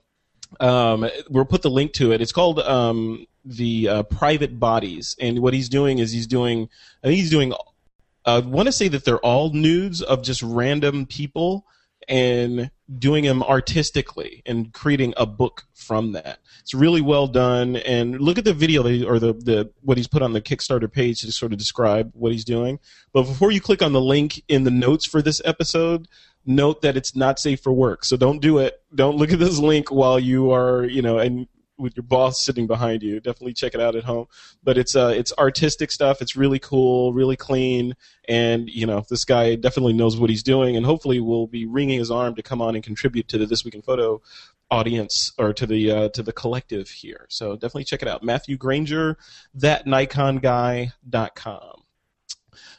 um, 0.60 1.08
we'll 1.30 1.44
put 1.44 1.62
the 1.62 1.70
link 1.70 1.92
to 1.94 2.12
it. 2.12 2.20
It's 2.20 2.32
called 2.32 2.58
um, 2.60 3.26
the 3.44 3.88
uh, 3.88 4.02
private 4.04 4.58
bodies, 4.58 5.16
and 5.20 5.40
what 5.40 5.54
he's 5.54 5.68
doing 5.68 5.98
is 5.98 6.12
he's 6.12 6.26
doing. 6.26 6.68
I 7.02 7.08
think 7.08 7.18
he's 7.18 7.30
doing. 7.30 7.52
I 8.24 8.38
want 8.38 8.66
to 8.66 8.72
say 8.72 8.88
that 8.88 9.04
they're 9.04 9.18
all 9.18 9.50
nudes 9.50 10.02
of 10.02 10.22
just 10.22 10.42
random 10.42 11.06
people, 11.06 11.66
and 12.08 12.70
doing 12.98 13.24
them 13.24 13.42
artistically 13.42 14.42
and 14.46 14.72
creating 14.72 15.14
a 15.16 15.26
book 15.26 15.64
from 15.74 16.12
that. 16.12 16.38
It's 16.60 16.74
really 16.74 17.00
well 17.00 17.26
done. 17.26 17.76
And 17.76 18.20
look 18.20 18.38
at 18.38 18.44
the 18.44 18.54
video 18.54 18.82
or 19.06 19.18
the, 19.18 19.32
the 19.32 19.70
what 19.80 19.96
he's 19.96 20.08
put 20.08 20.22
on 20.22 20.32
the 20.32 20.40
Kickstarter 20.40 20.90
page 20.90 21.20
to 21.20 21.32
sort 21.32 21.52
of 21.52 21.58
describe 21.58 22.10
what 22.14 22.32
he's 22.32 22.44
doing. 22.44 22.78
But 23.12 23.24
before 23.24 23.50
you 23.50 23.60
click 23.60 23.82
on 23.82 23.92
the 23.92 24.00
link 24.00 24.42
in 24.48 24.64
the 24.64 24.70
notes 24.70 25.06
for 25.06 25.22
this 25.22 25.40
episode, 25.44 26.08
note 26.44 26.82
that 26.82 26.96
it's 26.96 27.14
not 27.14 27.38
safe 27.38 27.60
for 27.60 27.72
work. 27.72 28.04
So 28.04 28.16
don't 28.16 28.40
do 28.40 28.58
it. 28.58 28.82
Don't 28.94 29.16
look 29.16 29.32
at 29.32 29.38
this 29.38 29.58
link 29.58 29.90
while 29.90 30.18
you 30.18 30.52
are, 30.52 30.84
you 30.84 31.02
know, 31.02 31.18
and 31.18 31.46
with 31.82 31.96
your 31.96 32.04
boss 32.04 32.42
sitting 32.42 32.66
behind 32.66 33.02
you. 33.02 33.20
Definitely 33.20 33.52
check 33.52 33.74
it 33.74 33.80
out 33.80 33.96
at 33.96 34.04
home. 34.04 34.26
But 34.62 34.78
it's 34.78 34.96
uh, 34.96 35.12
it's 35.14 35.32
artistic 35.36 35.90
stuff. 35.90 36.22
It's 36.22 36.36
really 36.36 36.58
cool, 36.58 37.12
really 37.12 37.36
clean, 37.36 37.94
and 38.28 38.70
you 38.70 38.86
know 38.86 39.04
this 39.10 39.24
guy 39.24 39.56
definitely 39.56 39.92
knows 39.92 40.16
what 40.16 40.30
he's 40.30 40.42
doing, 40.42 40.76
and 40.76 40.86
hopefully 40.86 41.20
will 41.20 41.46
be 41.46 41.66
wringing 41.66 41.98
his 41.98 42.10
arm 42.10 42.34
to 42.36 42.42
come 42.42 42.62
on 42.62 42.74
and 42.74 42.82
contribute 42.82 43.28
to 43.28 43.38
the 43.38 43.46
This 43.46 43.64
Week 43.64 43.74
in 43.74 43.82
Photo 43.82 44.22
audience 44.70 45.32
or 45.36 45.52
to 45.52 45.66
the 45.66 45.90
uh, 45.90 46.08
to 46.10 46.22
the 46.22 46.32
collective 46.32 46.88
here. 46.88 47.26
So 47.28 47.54
definitely 47.54 47.84
check 47.84 48.02
it 48.02 48.08
out. 48.08 48.22
Matthew 48.22 48.56
Granger, 48.56 49.18
thatnikonguy.com. 49.58 51.81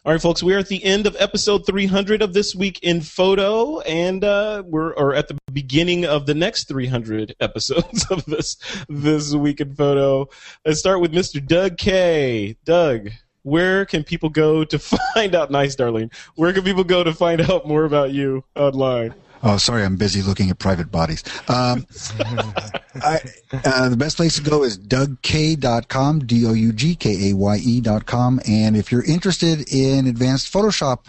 All 0.05 0.11
right, 0.11 0.21
folks, 0.21 0.43
we 0.43 0.53
are 0.53 0.59
at 0.59 0.67
the 0.67 0.83
end 0.83 1.07
of 1.07 1.15
episode 1.17 1.65
300 1.65 2.21
of 2.21 2.33
This 2.33 2.53
Week 2.53 2.79
in 2.83 3.01
Photo, 3.01 3.79
and 3.79 4.23
uh, 4.23 4.61
we're 4.65 4.93
or 4.93 5.15
at 5.15 5.29
the 5.29 5.37
beginning 5.51 6.05
of 6.05 6.25
the 6.27 6.35
next 6.35 6.67
300 6.67 7.35
episodes 7.39 8.05
of 8.11 8.23
this 8.25 8.57
This 8.87 9.33
Week 9.33 9.61
in 9.61 9.73
Photo. 9.73 10.29
Let's 10.65 10.79
start 10.79 11.01
with 11.01 11.11
Mr. 11.11 11.43
Doug 11.43 11.77
Kaye. 11.77 12.55
Doug, 12.65 13.09
where 13.41 13.85
can 13.85 14.03
people 14.03 14.29
go 14.29 14.63
to 14.63 14.77
find 15.13 15.33
out? 15.33 15.49
Nice, 15.49 15.75
Darlene. 15.75 16.13
Where 16.35 16.53
can 16.53 16.63
people 16.63 16.83
go 16.83 17.03
to 17.03 17.13
find 17.13 17.41
out 17.41 17.67
more 17.67 17.85
about 17.85 18.11
you 18.11 18.43
online? 18.55 19.15
Oh, 19.45 19.57
sorry, 19.57 19.83
I'm 19.83 19.97
busy 19.97 20.21
looking 20.21 20.49
at 20.49 20.57
private 20.57 20.89
bodies. 20.89 21.21
Um, 21.49 21.85
I, 22.95 23.19
uh, 23.65 23.89
the 23.89 23.97
best 23.97 24.15
place 24.15 24.35
to 24.37 24.41
go 24.41 24.63
is 24.63 24.77
dougkaye.com, 24.77 26.19
D-O-U-G-K-A-Y-E 26.19 27.81
dot 27.81 28.05
com. 28.05 28.39
And 28.47 28.77
if 28.77 28.89
you're 28.89 29.03
interested 29.03 29.71
in 29.73 30.07
advanced 30.07 30.51
Photoshop 30.51 31.07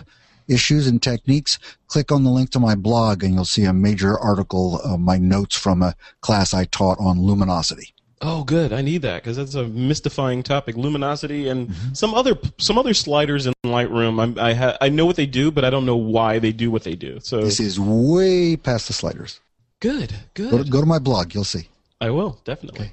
issues 0.49 0.89
and 0.89 1.01
techniques, 1.01 1.61
click 1.87 2.11
on 2.11 2.25
the 2.25 2.31
link 2.31 2.51
to 2.51 2.61
my 2.61 2.75
blog 2.75 3.23
and 3.23 3.35
you'll 3.35 3.45
see 3.45 3.65
a 3.65 3.73
major 3.73 4.19
article 4.19 4.81
of 4.81 4.99
my 4.99 5.17
notes 5.17 5.57
from 5.57 5.81
a 5.83 5.95
class 6.21 6.53
I 6.53 6.65
taught 6.65 6.99
on 6.99 7.21
luminosity. 7.21 7.94
Oh, 8.27 8.43
good. 8.43 8.73
I 8.73 8.81
need 8.81 9.03
that 9.03 9.23
because 9.23 9.37
that's 9.37 9.55
a 9.55 9.65
mystifying 9.65 10.43
topic. 10.43 10.77
Luminosity 10.77 11.49
and 11.49 11.69
mm-hmm. 11.69 11.93
some 11.93 12.15
other 12.15 12.39
some 12.57 12.79
other 12.79 12.95
sliders 12.95 13.47
in 13.47 13.53
Lightroom. 13.67 14.19
I'm, 14.21 14.39
i 14.39 14.55
ha- 14.55 14.79
I 14.81 14.89
know 14.89 15.05
what 15.05 15.17
they 15.17 15.27
do, 15.27 15.51
but 15.51 15.63
I 15.63 15.69
don't 15.69 15.85
know 15.85 15.97
why 15.97 16.39
they 16.39 16.51
do 16.51 16.71
what 16.71 16.85
they 16.85 16.95
do. 16.95 17.21
So 17.21 17.43
this 17.43 17.61
is 17.61 17.79
way 17.79 18.57
past 18.57 18.87
the 18.87 18.95
sliders. 18.95 19.41
Good, 19.81 20.15
good. 20.33 20.51
Go 20.51 20.63
to, 20.63 20.71
go 20.71 20.81
to 20.81 20.87
my 20.87 20.99
blog. 20.99 21.35
You'll 21.35 21.45
see. 21.45 21.69
I 22.01 22.11
will 22.11 22.41
definitely. 22.45 22.87
Okay. 22.87 22.93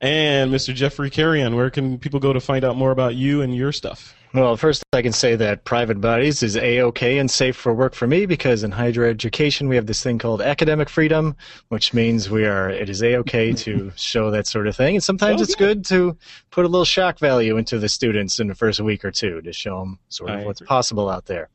And 0.00 0.50
Mr. 0.50 0.74
Jeffrey 0.74 1.10
Carrion, 1.10 1.56
where 1.56 1.68
can 1.68 1.98
people 1.98 2.18
go 2.18 2.32
to 2.32 2.40
find 2.40 2.64
out 2.64 2.74
more 2.74 2.90
about 2.90 3.14
you 3.14 3.42
and 3.42 3.54
your 3.54 3.72
stuff? 3.72 4.14
Well, 4.32 4.56
first 4.56 4.84
I 4.92 5.02
can 5.02 5.12
say 5.12 5.34
that 5.34 5.64
private 5.64 6.00
bodies 6.00 6.44
is 6.44 6.56
a-okay 6.56 7.18
and 7.18 7.28
safe 7.28 7.56
for 7.56 7.74
work 7.74 7.94
for 7.94 8.06
me 8.06 8.26
because 8.26 8.62
in 8.62 8.70
higher 8.70 9.04
education 9.04 9.68
we 9.68 9.74
have 9.74 9.86
this 9.86 10.04
thing 10.04 10.18
called 10.18 10.40
academic 10.40 10.88
freedom, 10.88 11.34
which 11.68 11.92
means 11.92 12.30
we 12.30 12.44
are 12.46 12.70
it 12.70 12.88
is 12.88 13.02
a-okay 13.02 13.52
to 13.54 13.90
show 13.96 14.30
that 14.30 14.46
sort 14.46 14.68
of 14.68 14.76
thing. 14.76 14.94
And 14.94 15.02
sometimes 15.02 15.40
oh, 15.40 15.42
it's 15.44 15.54
yeah. 15.54 15.66
good 15.66 15.84
to 15.86 16.16
put 16.50 16.64
a 16.64 16.68
little 16.68 16.84
shock 16.84 17.18
value 17.18 17.56
into 17.56 17.78
the 17.78 17.88
students 17.88 18.40
in 18.40 18.48
the 18.48 18.54
first 18.54 18.80
week 18.80 19.04
or 19.04 19.10
two 19.10 19.40
to 19.42 19.52
show 19.52 19.78
them 19.80 19.98
sort 20.08 20.30
of 20.30 20.40
I 20.40 20.44
what's 20.44 20.60
agree. 20.60 20.68
possible 20.68 21.08
out 21.08 21.26
there. 21.26 21.48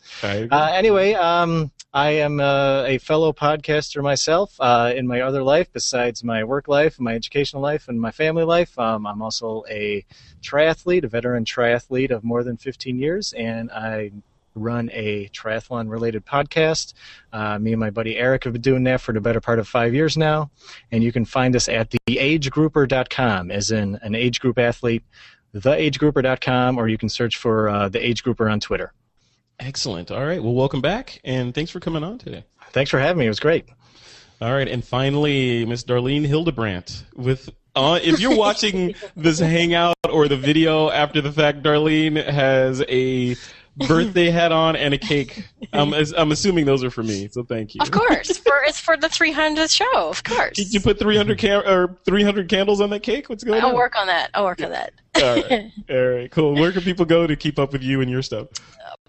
Uh, 0.51 0.71
anyway, 0.73 1.13
um, 1.13 1.71
I 1.93 2.11
am 2.11 2.39
uh, 2.39 2.83
a 2.83 2.97
fellow 2.97 3.33
podcaster 3.33 4.03
myself 4.03 4.55
uh, 4.59 4.93
in 4.95 5.07
my 5.07 5.21
other 5.21 5.43
life 5.43 5.71
besides 5.71 6.23
my 6.23 6.43
work 6.43 6.67
life, 6.67 6.99
my 6.99 7.13
educational 7.13 7.61
life, 7.61 7.87
and 7.87 7.99
my 7.99 8.11
family 8.11 8.43
life. 8.43 8.77
Um, 8.79 9.05
I'm 9.05 9.21
also 9.21 9.63
a 9.69 10.05
triathlete, 10.41 11.03
a 11.03 11.07
veteran 11.07 11.45
triathlete 11.45 12.11
of 12.11 12.23
more 12.23 12.43
than 12.43 12.57
15 12.57 12.99
years, 12.99 13.33
and 13.33 13.71
I 13.71 14.11
run 14.55 14.89
a 14.93 15.29
triathlon 15.29 15.89
related 15.89 16.25
podcast. 16.25 16.93
Uh, 17.31 17.59
me 17.59 17.73
and 17.73 17.79
my 17.79 17.89
buddy 17.89 18.17
Eric 18.17 18.45
have 18.45 18.53
been 18.53 18.61
doing 18.61 18.83
that 18.85 19.01
for 19.01 19.13
the 19.13 19.21
better 19.21 19.41
part 19.41 19.59
of 19.59 19.67
five 19.67 19.93
years 19.93 20.17
now. 20.17 20.49
And 20.91 21.03
you 21.03 21.11
can 21.11 21.25
find 21.25 21.55
us 21.55 21.69
at 21.69 21.93
theagegrouper.com, 22.07 23.51
as 23.51 23.71
in 23.71 23.99
an 24.01 24.15
age 24.15 24.39
group 24.39 24.57
athlete, 24.57 25.03
theagegrouper.com, 25.55 26.77
or 26.77 26.87
you 26.87 26.97
can 26.97 27.09
search 27.09 27.37
for 27.37 27.69
uh, 27.69 27.89
the 27.89 28.05
age 28.05 28.23
grouper 28.23 28.49
on 28.49 28.59
Twitter. 28.59 28.93
Excellent. 29.59 30.11
All 30.11 30.25
right. 30.25 30.41
Well, 30.41 30.53
welcome 30.53 30.81
back, 30.81 31.21
and 31.23 31.53
thanks 31.53 31.71
for 31.71 31.79
coming 31.79 32.03
on 32.03 32.17
today. 32.17 32.43
Thanks 32.71 32.91
for 32.91 32.99
having 32.99 33.19
me. 33.19 33.25
It 33.25 33.29
was 33.29 33.39
great. 33.39 33.65
All 34.41 34.51
right, 34.51 34.67
and 34.67 34.83
finally, 34.83 35.65
Miss 35.65 35.83
Darlene 35.83 36.25
Hildebrandt 36.25 37.05
with. 37.15 37.49
Uh, 37.73 37.99
if 38.01 38.21
you're 38.21 38.35
watching 38.35 38.95
this 39.17 39.39
hangout 39.53 39.95
or 40.09 40.27
the 40.29 40.37
video 40.37 40.89
after 40.89 41.21
the 41.21 41.31
fact, 41.31 41.61
Darlene 41.61 42.21
has 42.25 42.81
a 42.87 43.35
birthday 43.87 44.29
hat 44.29 44.51
on 44.51 44.75
and 44.75 44.93
a 44.93 44.97
cake. 44.97 45.45
I'm, 45.73 45.93
I'm 45.93 46.31
assuming 46.31 46.65
those 46.65 46.83
are 46.83 46.89
for 46.89 47.03
me, 47.03 47.27
so 47.29 47.43
thank 47.43 47.75
you. 47.75 47.81
Of 47.81 47.91
course, 47.91 48.37
for 48.37 48.63
it's 48.65 48.79
for 48.79 48.97
the 48.97 49.07
300th 49.07 49.75
show. 49.75 50.09
Of 50.09 50.23
course. 50.23 50.55
Did 50.55 50.73
you 50.73 50.79
put 50.79 50.99
300 50.99 51.37
cam- 51.37 51.67
or 51.67 51.97
300 52.05 52.49
candles 52.49 52.81
on 52.81 52.89
that 52.91 53.03
cake? 53.03 53.29
What's 53.29 53.43
going 53.43 53.61
I'll 53.61 53.67
on? 53.67 53.71
I'll 53.71 53.77
work 53.77 53.97
on 53.97 54.07
that. 54.07 54.29
I'll 54.33 54.45
work 54.45 54.61
on 54.61 54.71
that. 54.71 54.93
All 55.15 55.23
right, 55.23 55.71
all 55.89 56.07
right, 56.07 56.31
cool. 56.31 56.55
Where 56.55 56.71
can 56.71 56.81
people 56.81 57.05
go 57.05 57.25
to 57.25 57.35
keep 57.35 57.57
up 57.57 57.71
with 57.71 57.83
you 57.83 58.01
and 58.01 58.11
your 58.11 58.21
stuff? 58.21 58.47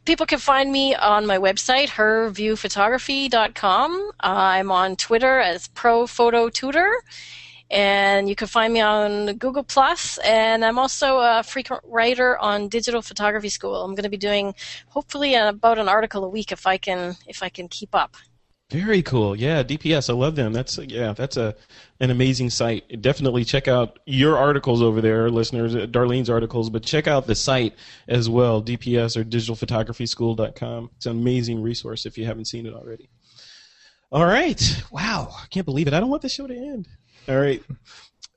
people 0.07 0.25
can 0.25 0.39
find 0.39 0.73
me 0.73 0.95
on 0.95 1.27
my 1.27 1.37
website, 1.37 1.89
herviewphotography.com. 1.89 4.11
Uh, 4.23 4.27
I'm 4.27 4.71
on 4.71 4.97
Twitter 4.97 5.41
as 5.41 5.69
Pro 5.69 6.07
Photo 6.07 6.49
Tutor, 6.49 6.91
and 7.71 8.29
you 8.29 8.37
can 8.37 8.47
find 8.47 8.73
me 8.73 8.81
on 8.81 9.35
Google 9.35 9.65
Plus. 9.65 10.19
And 10.19 10.65
I'm 10.65 10.79
also 10.79 11.19
a 11.19 11.43
frequent 11.43 11.83
writer 11.85 12.39
on 12.39 12.69
Digital 12.69 13.03
Photography 13.03 13.49
School. 13.49 13.83
I'm 13.83 13.95
going 13.95 14.05
to 14.05 14.09
be 14.11 14.17
doing 14.17 14.55
hopefully 14.89 15.35
about 15.35 15.79
an 15.79 15.89
article 15.89 16.25
a 16.25 16.29
week 16.29 16.53
if 16.53 16.67
I 16.67 16.77
can 16.77 17.17
if 17.27 17.43
I 17.43 17.49
can 17.49 17.69
keep 17.69 17.95
up. 17.95 18.17
Very 18.71 19.01
cool. 19.01 19.37
Yeah, 19.37 19.63
DPS. 19.63 20.11
I 20.11 20.15
love 20.15 20.35
them. 20.35 20.53
That's 20.53 20.77
yeah, 20.79 21.13
that's 21.13 21.37
a 21.37 21.55
an 22.01 22.11
amazing 22.11 22.51
site. 22.51 23.01
Definitely 23.01 23.45
check 23.45 23.69
out 23.69 24.01
your 24.07 24.37
articles 24.37 24.83
over 24.83 25.01
there, 25.01 25.31
listeners. 25.31 25.77
Uh, 25.77 25.87
Darlene's 25.87 26.29
articles, 26.29 26.69
but 26.69 26.83
check 26.83 27.07
out 27.07 27.29
the 27.29 27.37
site 27.37 27.75
as 28.09 28.29
well, 28.29 28.61
DPS 28.61 29.17
or 29.17 29.23
digitalphotographyschool.com. 29.23 30.91
It's 30.97 31.07
an 31.07 31.13
amazing 31.13 31.63
resource 31.63 32.07
if 32.07 32.19
you 32.19 32.27
haven't 32.27 32.47
seen 32.47 32.67
it 32.67 32.75
already. 32.75 33.09
All 34.11 34.25
right. 34.27 34.83
Wow, 34.91 35.33
I 35.41 35.47
can't 35.47 35.67
believe 35.67 35.87
it. 35.87 35.95
I 35.95 36.01
don't 36.01 36.11
want 36.11 36.23
the 36.23 36.29
show 36.29 36.49
to 36.49 36.55
end. 36.55 36.89
All 37.29 37.39
right. 37.39 37.63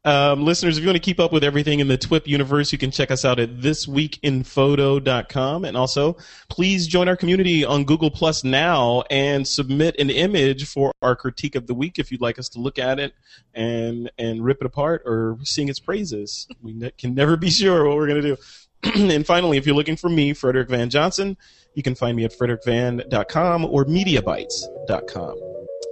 Um, 0.05 0.45
listeners, 0.45 0.77
if 0.77 0.81
you 0.81 0.87
want 0.87 0.95
to 0.95 1.01
keep 1.01 1.19
up 1.19 1.33
with 1.33 1.43
everything 1.43 1.81
in 1.81 1.89
the 1.89 1.97
TWIP 1.97 2.25
universe, 2.25 2.71
you 2.71 2.77
can 2.77 2.89
check 2.89 3.11
us 3.11 3.25
out 3.25 3.37
at 3.37 3.57
thisweekinphoto.com. 3.57 5.65
And 5.65 5.75
also, 5.75 6.15
please 6.47 6.87
join 6.87 7.09
our 7.09 7.17
community 7.17 7.65
on 7.65 7.83
Google 7.83 8.09
Plus 8.09 8.45
now 8.45 9.03
and 9.11 9.45
submit 9.47 9.99
an 9.99 10.09
image 10.09 10.65
for 10.65 10.93
our 11.01 11.17
critique 11.17 11.55
of 11.55 11.67
the 11.67 11.73
week 11.73 11.99
if 11.99 12.11
you'd 12.11 12.21
like 12.21 12.39
us 12.39 12.47
to 12.49 12.59
look 12.59 12.79
at 12.79 12.99
it 12.99 13.13
and 13.53 14.09
and 14.17 14.43
rip 14.43 14.61
it 14.61 14.65
apart 14.65 15.03
or 15.05 15.37
sing 15.43 15.67
its 15.67 15.79
praises. 15.79 16.47
We 16.61 16.73
ne- 16.73 16.91
can 16.97 17.13
never 17.13 17.35
be 17.35 17.49
sure 17.49 17.85
what 17.85 17.97
we're 17.97 18.07
going 18.07 18.21
to 18.21 18.35
do. 18.35 18.37
and 19.13 19.27
finally, 19.27 19.57
if 19.57 19.65
you're 19.65 19.75
looking 19.75 19.97
for 19.97 20.07
me, 20.09 20.31
Frederick 20.33 20.69
Van 20.69 20.89
Johnson, 20.89 21.35
you 21.75 21.83
can 21.83 21.93
find 21.93 22.15
me 22.15 22.23
at 22.23 22.31
frederickvan.com 22.31 23.65
or 23.65 23.83
mediabytes.com. 23.83 25.35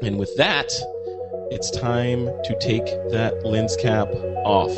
And 0.01 0.17
with 0.17 0.33
that, 0.37 0.71
it's 1.51 1.71
time 1.71 2.25
to 2.43 2.57
take 2.59 2.85
that 3.11 3.45
lens 3.45 3.75
cap 3.75 4.07
off. 4.45 4.71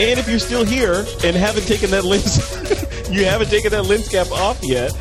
And 0.00 0.16
if 0.20 0.28
you're 0.28 0.38
still 0.38 0.64
here 0.64 1.04
and 1.24 1.36
haven't 1.36 1.66
taken 1.66 1.90
that 1.90 2.04
lens, 2.04 2.38
you 3.10 3.24
haven't 3.24 3.50
taken 3.50 3.72
that 3.72 3.82
lens 3.82 4.08
cap 4.08 4.30
off 4.30 4.62
yet, 4.62 4.92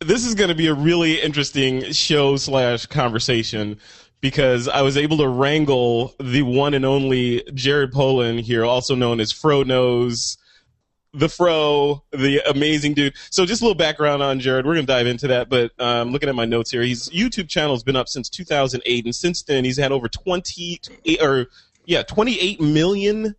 this 0.00 0.26
is 0.26 0.34
going 0.34 0.48
to 0.48 0.54
be 0.54 0.68
a 0.68 0.74
really 0.74 1.20
interesting 1.20 1.92
show 1.92 2.36
slash 2.36 2.86
conversation 2.86 3.78
because 4.20 4.68
I 4.68 4.82
was 4.82 4.96
able 4.96 5.18
to 5.18 5.28
wrangle 5.28 6.14
the 6.20 6.42
one 6.42 6.74
and 6.74 6.84
only 6.84 7.42
Jared 7.54 7.92
Polin 7.92 8.38
here, 8.38 8.64
also 8.64 8.94
known 8.94 9.18
as 9.18 9.32
Fro 9.32 9.62
Knows, 9.62 10.36
the 11.12 11.28
Fro, 11.28 12.04
the 12.12 12.40
amazing 12.48 12.94
dude. 12.94 13.14
So 13.30 13.46
just 13.46 13.62
a 13.62 13.64
little 13.64 13.76
background 13.76 14.22
on 14.22 14.38
Jared. 14.40 14.66
We're 14.66 14.74
going 14.74 14.86
to 14.86 14.92
dive 14.92 15.06
into 15.06 15.28
that, 15.28 15.48
but 15.48 15.72
um, 15.78 16.12
looking 16.12 16.28
at 16.28 16.34
my 16.34 16.44
notes 16.44 16.70
here, 16.70 16.82
his 16.82 17.08
YouTube 17.10 17.48
channel 17.48 17.74
has 17.74 17.82
been 17.82 17.96
up 17.96 18.08
since 18.08 18.28
2008, 18.28 19.04
and 19.04 19.14
since 19.14 19.42
then 19.42 19.64
he's 19.64 19.78
had 19.78 19.92
over 19.92 20.08
20 20.08 20.80
or 21.20 21.46
yeah, 21.86 22.02
28 22.02 22.60
million. 22.60 23.34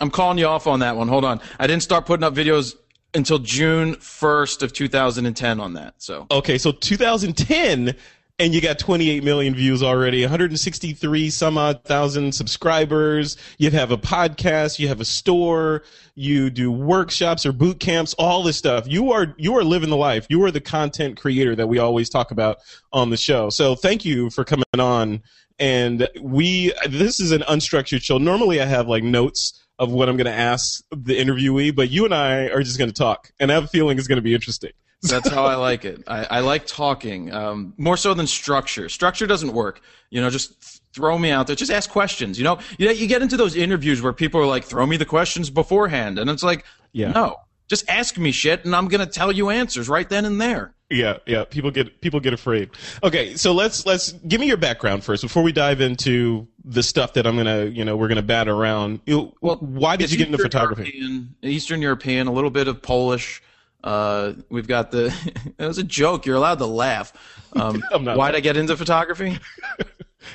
I'm 0.00 0.10
calling 0.10 0.38
you 0.38 0.46
off 0.46 0.66
on 0.66 0.80
that 0.80 0.96
one. 0.96 1.08
Hold 1.08 1.24
on. 1.24 1.40
I 1.58 1.66
didn't 1.66 1.82
start 1.82 2.06
putting 2.06 2.24
up 2.24 2.34
videos 2.34 2.74
until 3.14 3.38
June 3.38 3.96
1st 3.96 4.62
of 4.62 4.72
2010 4.72 5.60
on 5.60 5.74
that. 5.74 5.94
So 5.98 6.26
Okay, 6.30 6.58
so 6.58 6.72
2010 6.72 7.94
and 8.38 8.54
you 8.54 8.60
got 8.60 8.78
28 8.78 9.22
million 9.22 9.54
views 9.54 9.82
already 9.82 10.22
163 10.22 11.30
some 11.30 11.58
odd 11.58 11.84
thousand 11.84 12.34
subscribers 12.34 13.36
you 13.58 13.70
have 13.70 13.90
a 13.90 13.96
podcast 13.96 14.78
you 14.78 14.88
have 14.88 15.00
a 15.00 15.04
store 15.04 15.82
you 16.14 16.50
do 16.50 16.72
workshops 16.72 17.44
or 17.44 17.52
boot 17.52 17.78
camps 17.78 18.14
all 18.14 18.42
this 18.42 18.56
stuff 18.56 18.86
you 18.88 19.12
are 19.12 19.34
you 19.36 19.56
are 19.56 19.62
living 19.62 19.90
the 19.90 19.96
life 19.96 20.26
you 20.28 20.42
are 20.42 20.50
the 20.50 20.60
content 20.60 21.20
creator 21.20 21.54
that 21.54 21.68
we 21.68 21.78
always 21.78 22.08
talk 22.08 22.30
about 22.30 22.58
on 22.92 23.10
the 23.10 23.16
show 23.16 23.50
so 23.50 23.74
thank 23.74 24.04
you 24.04 24.30
for 24.30 24.44
coming 24.44 24.64
on 24.78 25.22
and 25.58 26.08
we 26.20 26.72
this 26.88 27.20
is 27.20 27.32
an 27.32 27.42
unstructured 27.42 28.02
show 28.02 28.18
normally 28.18 28.60
i 28.60 28.64
have 28.64 28.88
like 28.88 29.04
notes 29.04 29.61
of 29.78 29.90
what 29.92 30.08
i'm 30.08 30.16
going 30.16 30.26
to 30.26 30.32
ask 30.32 30.82
the 30.90 31.18
interviewee 31.18 31.74
but 31.74 31.90
you 31.90 32.04
and 32.04 32.14
i 32.14 32.46
are 32.48 32.62
just 32.62 32.78
going 32.78 32.90
to 32.90 32.94
talk 32.94 33.32
and 33.40 33.50
i 33.50 33.54
have 33.54 33.64
a 33.64 33.68
feeling 33.68 33.98
it's 33.98 34.08
going 34.08 34.16
to 34.16 34.22
be 34.22 34.34
interesting 34.34 34.72
That's 35.02 35.28
how 35.28 35.44
I 35.46 35.56
like 35.56 35.84
it. 35.84 36.04
I, 36.06 36.24
I 36.26 36.40
like 36.42 36.64
talking 36.64 37.32
um, 37.34 37.74
more 37.76 37.96
so 37.96 38.14
than 38.14 38.28
structure. 38.28 38.88
Structure 38.88 39.26
doesn't 39.26 39.52
work. 39.52 39.80
You 40.10 40.20
know, 40.20 40.30
just 40.30 40.80
throw 40.94 41.18
me 41.18 41.32
out 41.32 41.48
there. 41.48 41.56
Just 41.56 41.72
ask 41.72 41.90
questions. 41.90 42.38
You 42.38 42.44
know, 42.44 42.60
you, 42.78 42.88
you 42.90 43.08
get 43.08 43.20
into 43.20 43.36
those 43.36 43.56
interviews 43.56 44.00
where 44.00 44.12
people 44.12 44.40
are 44.40 44.46
like, 44.46 44.62
"Throw 44.62 44.86
me 44.86 44.96
the 44.96 45.04
questions 45.04 45.50
beforehand," 45.50 46.20
and 46.20 46.30
it's 46.30 46.44
like, 46.44 46.64
Yeah. 46.92 47.10
no, 47.10 47.38
just 47.72 47.88
ask 47.88 48.18
me 48.18 48.32
shit, 48.32 48.66
and 48.66 48.76
I'm 48.76 48.86
gonna 48.88 49.06
tell 49.06 49.32
you 49.32 49.48
answers 49.48 49.88
right 49.88 50.06
then 50.06 50.26
and 50.26 50.38
there. 50.38 50.74
Yeah, 50.90 51.16
yeah. 51.24 51.44
People 51.44 51.70
get 51.70 52.02
people 52.02 52.20
get 52.20 52.34
afraid. 52.34 52.68
Okay, 53.02 53.34
so 53.34 53.54
let's 53.54 53.86
let's 53.86 54.12
give 54.12 54.42
me 54.42 54.46
your 54.46 54.58
background 54.58 55.04
first 55.04 55.22
before 55.22 55.42
we 55.42 55.52
dive 55.52 55.80
into 55.80 56.46
the 56.66 56.82
stuff 56.82 57.14
that 57.14 57.26
I'm 57.26 57.34
gonna 57.34 57.64
you 57.64 57.82
know 57.82 57.96
we're 57.96 58.08
gonna 58.08 58.20
bat 58.20 58.46
around. 58.46 59.00
You, 59.06 59.32
Well, 59.40 59.56
why 59.56 59.96
did 59.96 60.12
you 60.12 60.18
get 60.18 60.26
into 60.26 60.36
Eastern 60.36 60.50
photography? 60.50 60.82
European, 60.82 61.34
Eastern 61.40 61.80
European, 61.80 62.26
a 62.26 62.32
little 62.32 62.50
bit 62.50 62.68
of 62.68 62.82
Polish. 62.82 63.42
Uh, 63.82 64.34
we've 64.50 64.68
got 64.68 64.90
the. 64.90 65.06
it 65.58 65.66
was 65.66 65.78
a 65.78 65.82
joke. 65.82 66.26
You're 66.26 66.36
allowed 66.36 66.58
to 66.58 66.66
laugh. 66.66 67.14
Um, 67.54 67.82
I'm 67.90 68.04
not 68.04 68.18
why'd 68.18 68.36
I 68.36 68.40
get 68.40 68.58
into 68.58 68.76
photography? 68.76 69.38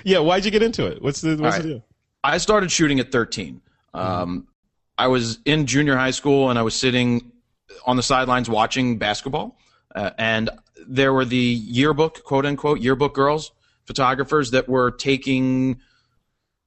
Yeah, 0.04 0.20
why'd 0.20 0.44
you 0.44 0.52
get 0.52 0.64
into 0.64 0.86
it? 0.86 1.02
What's 1.02 1.22
the 1.22 1.38
what's 1.38 1.56
All 1.56 1.62
the 1.62 1.68
deal? 1.70 1.86
I 2.22 2.40
started 2.40 2.70
shooting 2.70 3.00
at 3.00 3.10
13. 3.10 3.62
Um, 3.94 4.48
I 4.98 5.08
was 5.08 5.40
in 5.46 5.66
junior 5.66 5.96
high 5.96 6.12
school 6.12 6.50
and 6.50 6.58
I 6.58 6.64
was 6.64 6.76
sitting 6.76 7.32
on 7.86 7.96
the 7.98 8.04
sidelines 8.04 8.50
watching 8.50 8.98
basketball. 8.98 9.58
Uh, 9.94 10.12
and 10.18 10.50
there 10.88 11.14
were 11.14 11.26
the 11.26 11.38
yearbook, 11.38 12.24
quote 12.24 12.46
unquote, 12.46 12.80
yearbook 12.80 13.14
girls, 13.14 13.52
photographers 13.86 14.52
that 14.52 14.68
were 14.68 14.92
taking 14.92 15.80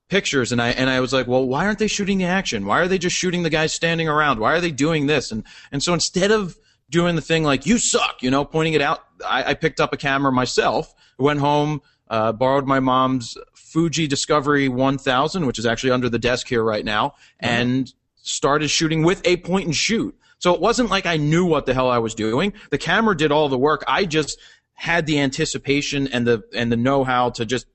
pictures. 0.08 0.52
And 0.52 0.60
I, 0.60 0.70
and 0.70 0.90
I 0.90 1.00
was 1.00 1.12
like, 1.12 1.26
well, 1.26 1.46
why 1.46 1.66
aren't 1.66 1.78
they 1.78 1.86
shooting 1.86 2.18
the 2.18 2.24
action? 2.24 2.66
Why 2.66 2.80
are 2.80 2.88
they 2.88 2.98
just 2.98 3.16
shooting 3.16 3.42
the 3.42 3.50
guys 3.50 3.72
standing 3.72 4.08
around? 4.08 4.40
Why 4.40 4.52
are 4.52 4.60
they 4.60 4.72
doing 4.72 5.06
this? 5.06 5.30
And, 5.30 5.44
and 5.70 5.82
so 5.82 5.94
instead 5.94 6.30
of 6.30 6.58
doing 6.90 7.14
the 7.14 7.22
thing 7.22 7.44
like, 7.44 7.66
you 7.66 7.78
suck, 7.78 8.22
you 8.22 8.30
know, 8.30 8.44
pointing 8.44 8.74
it 8.74 8.82
out, 8.82 9.04
I, 9.24 9.50
I 9.50 9.54
picked 9.54 9.80
up 9.80 9.92
a 9.92 9.96
camera 9.96 10.32
myself, 10.32 10.92
went 11.18 11.38
home, 11.38 11.82
uh, 12.08 12.32
borrowed 12.32 12.66
my 12.66 12.80
mom's 12.80 13.36
Fuji 13.54 14.08
Discovery 14.08 14.68
1000, 14.68 15.46
which 15.46 15.58
is 15.58 15.66
actually 15.66 15.92
under 15.92 16.08
the 16.08 16.18
desk 16.18 16.48
here 16.48 16.64
right 16.64 16.84
now, 16.84 17.14
and 17.38 17.92
started 18.22 18.68
shooting 18.68 19.02
with 19.02 19.20
a 19.26 19.36
point 19.38 19.66
and 19.66 19.76
shoot. 19.76 20.16
So 20.38 20.54
it 20.54 20.60
wasn't 20.60 20.90
like 20.90 21.06
I 21.06 21.16
knew 21.16 21.44
what 21.44 21.66
the 21.66 21.74
hell 21.74 21.90
I 21.90 21.98
was 21.98 22.14
doing. 22.14 22.52
The 22.70 22.78
camera 22.78 23.16
did 23.16 23.30
all 23.30 23.48
the 23.48 23.58
work. 23.58 23.84
I 23.86 24.06
just 24.06 24.38
had 24.74 25.06
the 25.06 25.20
anticipation 25.20 26.08
and 26.08 26.26
the 26.26 26.42
and 26.54 26.72
the 26.72 26.76
know-how 26.76 27.30
to 27.30 27.44
just 27.44 27.66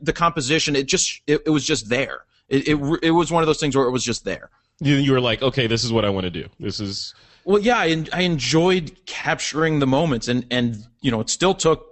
the 0.00 0.12
composition. 0.12 0.74
It 0.74 0.86
just 0.86 1.22
it, 1.26 1.42
it 1.46 1.50
was 1.50 1.64
just 1.64 1.88
there. 1.88 2.24
It, 2.48 2.66
it 2.66 2.98
it 3.02 3.10
was 3.12 3.30
one 3.30 3.42
of 3.42 3.46
those 3.46 3.60
things 3.60 3.76
where 3.76 3.86
it 3.86 3.92
was 3.92 4.04
just 4.04 4.24
there. 4.24 4.50
You, 4.80 4.96
you 4.96 5.12
were 5.12 5.20
like, 5.20 5.42
okay, 5.42 5.66
this 5.66 5.84
is 5.84 5.92
what 5.92 6.04
I 6.04 6.10
want 6.10 6.24
to 6.24 6.30
do. 6.30 6.48
This 6.58 6.80
is 6.80 7.14
Well, 7.44 7.60
yeah, 7.60 7.78
I, 7.78 8.04
I 8.12 8.22
enjoyed 8.22 8.96
capturing 9.06 9.78
the 9.78 9.86
moments, 9.86 10.26
and 10.26 10.46
and 10.50 10.84
you 11.00 11.10
know, 11.10 11.20
it 11.20 11.30
still 11.30 11.54
took 11.54 11.86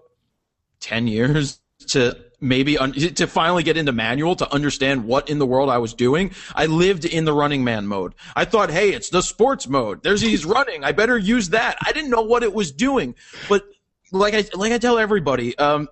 ten 0.81 1.07
years 1.07 1.61
to 1.89 2.19
maybe 2.41 2.79
un- 2.79 2.93
to 2.93 3.27
finally 3.27 3.63
get 3.63 3.77
into 3.77 3.93
manual 3.93 4.37
to 4.37 4.53
understand 4.53 5.05
what 5.05 5.29
in 5.29 5.39
the 5.39 5.47
world 5.47 5.71
I 5.71 5.79
was 5.79 5.95
doing. 5.95 6.33
I 6.55 6.67
lived 6.67 7.05
in 7.05 7.25
the 7.25 7.33
running 7.33 7.65
man 7.65 7.87
mode. 7.87 8.15
I 8.37 8.45
thought, 8.45 8.71
hey, 8.71 8.91
it's 8.91 9.11
the 9.11 9.23
sports 9.23 9.69
mode. 9.69 10.03
There's 10.03 10.21
he's 10.21 10.45
running. 10.57 10.85
I 10.85 10.93
better 10.93 11.19
use 11.19 11.51
that. 11.51 11.77
I 11.85 11.93
didn't 11.93 12.11
know 12.11 12.23
what 12.23 12.43
it 12.43 12.53
was 12.53 12.73
doing, 12.73 13.15
but 13.49 13.65
like 14.13 14.35
I 14.35 14.45
like 14.55 14.73
I 14.73 14.79
tell 14.79 14.99
everybody, 14.99 15.57
um, 15.59 15.89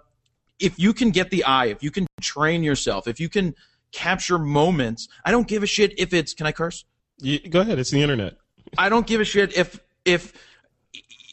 if 0.59 0.79
you 0.79 0.93
can 0.93 1.11
get 1.11 1.31
the 1.31 1.45
eye, 1.45 1.67
if 1.67 1.83
you 1.83 1.91
can 1.91 2.07
train 2.21 2.63
yourself, 2.63 3.07
if 3.09 3.21
you 3.21 3.29
can 3.29 3.55
capture 3.93 4.39
moments, 4.39 5.09
I 5.25 5.31
don't 5.31 5.47
give 5.47 5.63
a 5.63 5.67
shit 5.67 5.99
if 5.99 6.15
it's. 6.15 6.35
Can 6.35 6.47
I 6.47 6.53
curse? 6.53 6.85
you, 7.19 7.39
go 7.41 7.61
ahead. 7.61 7.79
It's 7.79 7.91
the 7.91 8.03
internet. 8.03 8.37
I 8.79 8.89
don't 8.89 9.07
give 9.07 9.21
a 9.21 9.25
shit 9.25 9.57
if 9.57 9.81
if 10.05 10.33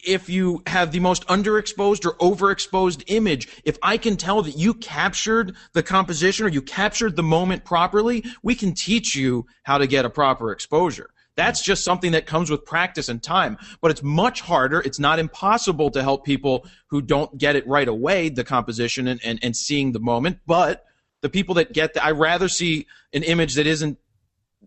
if 0.06 0.28
you 0.28 0.62
have 0.66 0.92
the 0.92 1.00
most 1.00 1.26
underexposed 1.26 2.04
or 2.04 2.14
overexposed 2.18 3.04
image. 3.08 3.48
If 3.64 3.78
I 3.82 3.96
can 3.96 4.16
tell 4.16 4.42
that 4.42 4.56
you 4.56 4.74
captured 4.74 5.56
the 5.72 5.82
composition 5.82 6.46
or 6.46 6.48
you 6.48 6.62
captured 6.62 7.16
the 7.16 7.22
moment 7.22 7.64
properly, 7.64 8.24
we 8.42 8.54
can 8.54 8.74
teach 8.74 9.14
you 9.14 9.46
how 9.62 9.78
to 9.78 9.86
get 9.86 10.04
a 10.04 10.10
proper 10.10 10.52
exposure. 10.52 11.10
That's 11.36 11.62
just 11.62 11.84
something 11.84 12.12
that 12.12 12.26
comes 12.26 12.50
with 12.50 12.64
practice 12.64 13.08
and 13.08 13.22
time. 13.22 13.58
But 13.80 13.90
it's 13.90 14.02
much 14.02 14.40
harder. 14.40 14.80
It's 14.80 15.00
not 15.00 15.18
impossible 15.18 15.90
to 15.90 16.02
help 16.02 16.24
people 16.24 16.66
who 16.88 17.02
don't 17.02 17.36
get 17.36 17.56
it 17.56 17.66
right 17.66 17.88
away, 17.88 18.28
the 18.28 18.44
composition 18.44 19.08
and, 19.08 19.20
and, 19.24 19.38
and 19.42 19.56
seeing 19.56 19.92
the 19.92 20.00
moment. 20.00 20.38
But 20.46 20.84
the 21.22 21.28
people 21.28 21.56
that 21.56 21.72
get 21.72 21.94
that, 21.94 22.04
I 22.04 22.12
rather 22.12 22.48
see 22.48 22.86
an 23.12 23.22
image 23.22 23.54
that 23.54 23.66
isn't 23.66 23.98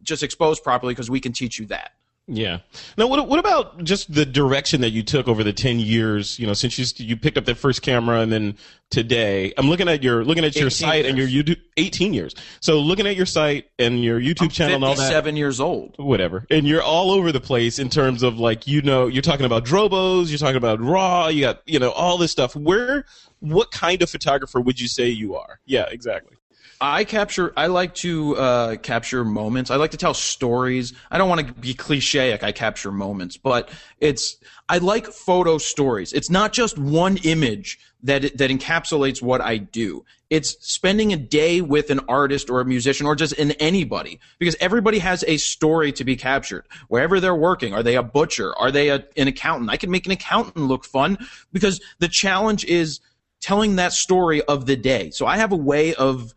just 0.02 0.24
exposed 0.24 0.64
properly 0.64 0.94
because 0.94 1.10
we 1.10 1.20
can 1.20 1.32
teach 1.32 1.60
you 1.60 1.68
that. 1.68 1.92
Yeah. 2.30 2.60
Now, 2.98 3.08
what 3.08 3.26
what 3.28 3.40
about 3.40 3.84
just 3.86 4.14
the 4.14 4.26
direction 4.26 4.82
that 4.82 4.90
you 4.90 5.02
took 5.02 5.30
over 5.30 5.44
the 5.46 5.54
ten 5.54 5.80
years? 5.80 6.38
You 6.38 6.46
know, 6.46 6.54
since 6.54 6.78
you 6.78 6.86
you 7.06 7.16
picked 7.16 7.38
up 7.38 7.46
that 7.46 7.56
first 7.56 7.82
camera 7.82 8.20
and 8.20 8.30
then 8.30 8.58
today, 8.90 9.54
I'm 9.58 9.70
looking 9.70 9.88
at 9.88 10.04
your 10.04 10.26
looking 10.26 10.44
at 10.44 10.54
your 10.56 10.68
18 10.68 10.72
site 10.72 11.06
and 11.06 11.18
your 11.18 11.28
YouTube. 11.28 11.62
Eighteen 11.78 12.14
years. 12.14 12.36
So 12.60 12.80
looking 12.80 13.08
at 13.08 13.16
your 13.16 13.26
site 13.26 13.70
and 13.80 14.04
your 14.04 14.20
YouTube 14.20 14.52
channel 14.52 14.76
and 14.76 14.84
all 14.84 14.96
that. 14.96 15.04
57 15.04 15.38
years 15.38 15.62
old. 15.62 15.96
whatever. 15.98 16.46
And 16.50 16.68
you're 16.68 16.84
all 16.84 17.12
over 17.12 17.32
the 17.32 17.40
place 17.40 17.80
in 17.80 17.90
terms 17.90 18.24
of 18.24 18.40
like 18.40 18.68
you 18.68 18.82
know 18.82 19.08
you're 19.08 19.22
talking 19.22 19.46
about 19.46 19.64
Drobos, 19.64 20.28
you're 20.28 20.38
talking 20.38 20.58
about 20.58 20.82
Raw, 20.82 21.30
you 21.30 21.42
got 21.42 21.62
you 21.66 21.80
know 21.80 21.92
all 21.92 22.18
this 22.18 22.32
stuff. 22.32 22.58
Where 22.58 23.06
what 23.40 23.72
kind 23.72 24.02
of 24.02 24.10
photographer 24.10 24.60
would 24.60 24.82
you 24.82 24.90
say 24.90 25.08
you 25.08 25.36
are? 25.36 25.60
Yeah, 25.66 25.86
exactly. 25.90 26.37
I 26.80 27.06
capture. 27.06 27.54
I 27.58 27.68
like 27.68 27.96
to 27.96 28.38
uh, 28.38 28.76
capture 28.78 29.26
moments. 29.26 29.72
I 29.72 29.78
like 29.78 29.92
to 29.92 29.98
tell 29.98 30.14
stories. 30.14 30.94
I 31.10 31.18
don't 31.18 31.28
want 31.28 31.48
to 31.48 31.54
be 31.54 31.74
cliche. 31.74 32.38
I 32.42 32.52
capture 32.52 32.92
moments, 32.92 33.38
but 33.38 33.70
it's. 34.00 34.38
I 34.70 34.78
like 34.80 35.08
photo 35.08 35.58
stories. 35.58 36.14
It's 36.14 36.30
not 36.30 36.54
just 36.54 36.78
one 36.78 37.18
image 37.18 37.80
that 38.04 38.38
that 38.38 38.52
encapsulates 38.52 39.22
what 39.22 39.42
I 39.42 39.58
do. 39.58 40.06
It's 40.30 40.56
spending 40.68 41.14
a 41.14 41.18
day 41.18 41.62
with 41.62 41.90
an 41.90 42.02
artist 42.08 42.50
or 42.50 42.60
a 42.60 42.66
musician 42.66 43.08
or 43.08 43.16
just 43.16 43.34
in 43.34 43.52
anybody 43.54 44.20
because 44.40 44.56
everybody 44.60 45.00
has 45.00 45.24
a 45.28 45.38
story 45.38 45.92
to 45.94 46.04
be 46.04 46.16
captured 46.16 46.66
wherever 46.90 47.20
they're 47.20 47.34
working. 47.34 47.74
Are 47.74 47.82
they 47.82 47.96
a 47.96 48.04
butcher? 48.04 48.54
Are 48.58 48.70
they 48.70 48.90
a, 48.90 49.06
an 49.16 49.28
accountant? 49.28 49.72
I 49.72 49.78
can 49.78 49.90
make 49.90 50.06
an 50.06 50.12
accountant 50.12 50.68
look 50.68 50.86
fun 50.86 51.18
because 51.54 51.82
the 52.00 52.10
challenge 52.10 52.66
is 52.66 53.00
telling 53.40 53.78
that 53.78 53.94
story 53.94 54.42
of 54.44 54.66
the 54.66 54.76
day. 54.76 55.12
So 55.12 55.26
I 55.26 55.38
have 55.38 55.52
a 55.52 55.58
way 55.58 55.96
of 55.96 56.34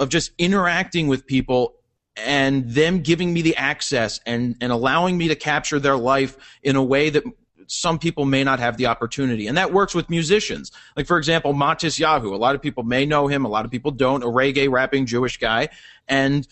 of 0.00 0.08
just 0.08 0.32
interacting 0.38 1.06
with 1.06 1.26
people 1.26 1.74
and 2.16 2.68
them 2.68 3.00
giving 3.02 3.32
me 3.32 3.42
the 3.42 3.54
access 3.56 4.18
and, 4.26 4.56
and 4.60 4.72
allowing 4.72 5.16
me 5.16 5.28
to 5.28 5.36
capture 5.36 5.78
their 5.78 5.96
life 5.96 6.36
in 6.62 6.74
a 6.74 6.82
way 6.82 7.10
that 7.10 7.22
some 7.68 8.00
people 8.00 8.24
may 8.24 8.42
not 8.42 8.58
have 8.58 8.76
the 8.78 8.86
opportunity. 8.86 9.46
And 9.46 9.56
that 9.56 9.72
works 9.72 9.94
with 9.94 10.10
musicians. 10.10 10.72
Like, 10.96 11.06
for 11.06 11.18
example, 11.18 11.54
Matisyahu. 11.54 12.32
A 12.32 12.36
lot 12.36 12.56
of 12.56 12.62
people 12.62 12.82
may 12.82 13.06
know 13.06 13.28
him, 13.28 13.44
a 13.44 13.48
lot 13.48 13.64
of 13.64 13.70
people 13.70 13.92
don't. 13.92 14.24
A 14.24 14.26
reggae 14.26 14.68
rapping 14.68 15.06
Jewish 15.06 15.38
guy. 15.38 15.68
And 16.08 16.48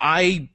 I 0.00 0.48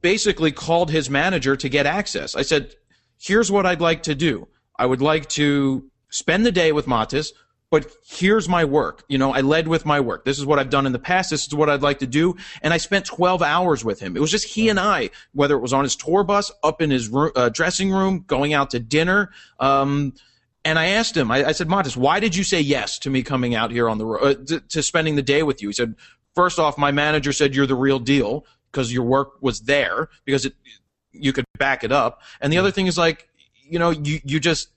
basically 0.00 0.50
called 0.50 0.90
his 0.90 1.08
manager 1.08 1.54
to 1.54 1.68
get 1.68 1.86
access. 1.86 2.34
I 2.34 2.42
said, 2.42 2.74
here's 3.20 3.52
what 3.52 3.64
I'd 3.64 3.80
like 3.80 4.02
to 4.04 4.14
do. 4.16 4.48
I 4.76 4.86
would 4.86 5.00
like 5.00 5.28
to 5.30 5.88
spend 6.10 6.44
the 6.44 6.50
day 6.50 6.72
with 6.72 6.86
Matis, 6.86 7.32
but 7.72 7.90
here's 8.04 8.50
my 8.50 8.66
work. 8.66 9.02
You 9.08 9.16
know, 9.16 9.32
I 9.32 9.40
led 9.40 9.66
with 9.66 9.86
my 9.86 9.98
work. 9.98 10.26
This 10.26 10.38
is 10.38 10.44
what 10.44 10.58
I've 10.58 10.68
done 10.68 10.84
in 10.84 10.92
the 10.92 10.98
past. 10.98 11.30
This 11.30 11.46
is 11.46 11.54
what 11.54 11.70
I'd 11.70 11.80
like 11.80 12.00
to 12.00 12.06
do. 12.06 12.36
And 12.60 12.74
I 12.74 12.76
spent 12.76 13.06
12 13.06 13.40
hours 13.40 13.82
with 13.82 13.98
him. 13.98 14.14
It 14.14 14.20
was 14.20 14.30
just 14.30 14.44
he 14.46 14.68
and 14.68 14.78
I, 14.78 15.08
whether 15.32 15.54
it 15.54 15.60
was 15.60 15.72
on 15.72 15.82
his 15.82 15.96
tour 15.96 16.22
bus, 16.22 16.52
up 16.62 16.82
in 16.82 16.90
his 16.90 17.08
ro- 17.08 17.30
uh, 17.34 17.48
dressing 17.48 17.90
room, 17.90 18.24
going 18.26 18.52
out 18.52 18.68
to 18.72 18.78
dinner. 18.78 19.30
Um, 19.58 20.12
And 20.66 20.78
I 20.78 20.88
asked 20.88 21.16
him, 21.16 21.30
I, 21.30 21.46
I 21.46 21.52
said, 21.52 21.68
Montes, 21.68 21.96
why 21.96 22.20
did 22.20 22.36
you 22.36 22.44
say 22.44 22.60
yes 22.60 22.98
to 23.00 23.10
me 23.10 23.22
coming 23.22 23.54
out 23.54 23.70
here 23.70 23.88
on 23.88 23.96
the 23.96 24.04
road, 24.04 24.22
uh, 24.22 24.34
to, 24.48 24.60
to 24.60 24.82
spending 24.82 25.16
the 25.16 25.22
day 25.22 25.42
with 25.42 25.62
you? 25.62 25.68
He 25.70 25.72
said, 25.72 25.94
first 26.34 26.58
off, 26.58 26.76
my 26.76 26.92
manager 26.92 27.32
said 27.32 27.54
you're 27.54 27.66
the 27.66 27.74
real 27.74 27.98
deal 27.98 28.44
because 28.70 28.92
your 28.92 29.04
work 29.04 29.40
was 29.40 29.62
there 29.62 30.10
because 30.26 30.44
it, 30.44 30.54
you 31.10 31.32
could 31.32 31.46
back 31.58 31.84
it 31.84 31.90
up. 31.90 32.20
And 32.42 32.52
the 32.52 32.58
other 32.58 32.70
thing 32.70 32.86
is 32.86 32.98
like, 32.98 33.28
you 33.64 33.78
know, 33.78 33.90
you, 33.90 34.20
you 34.24 34.40
just, 34.40 34.68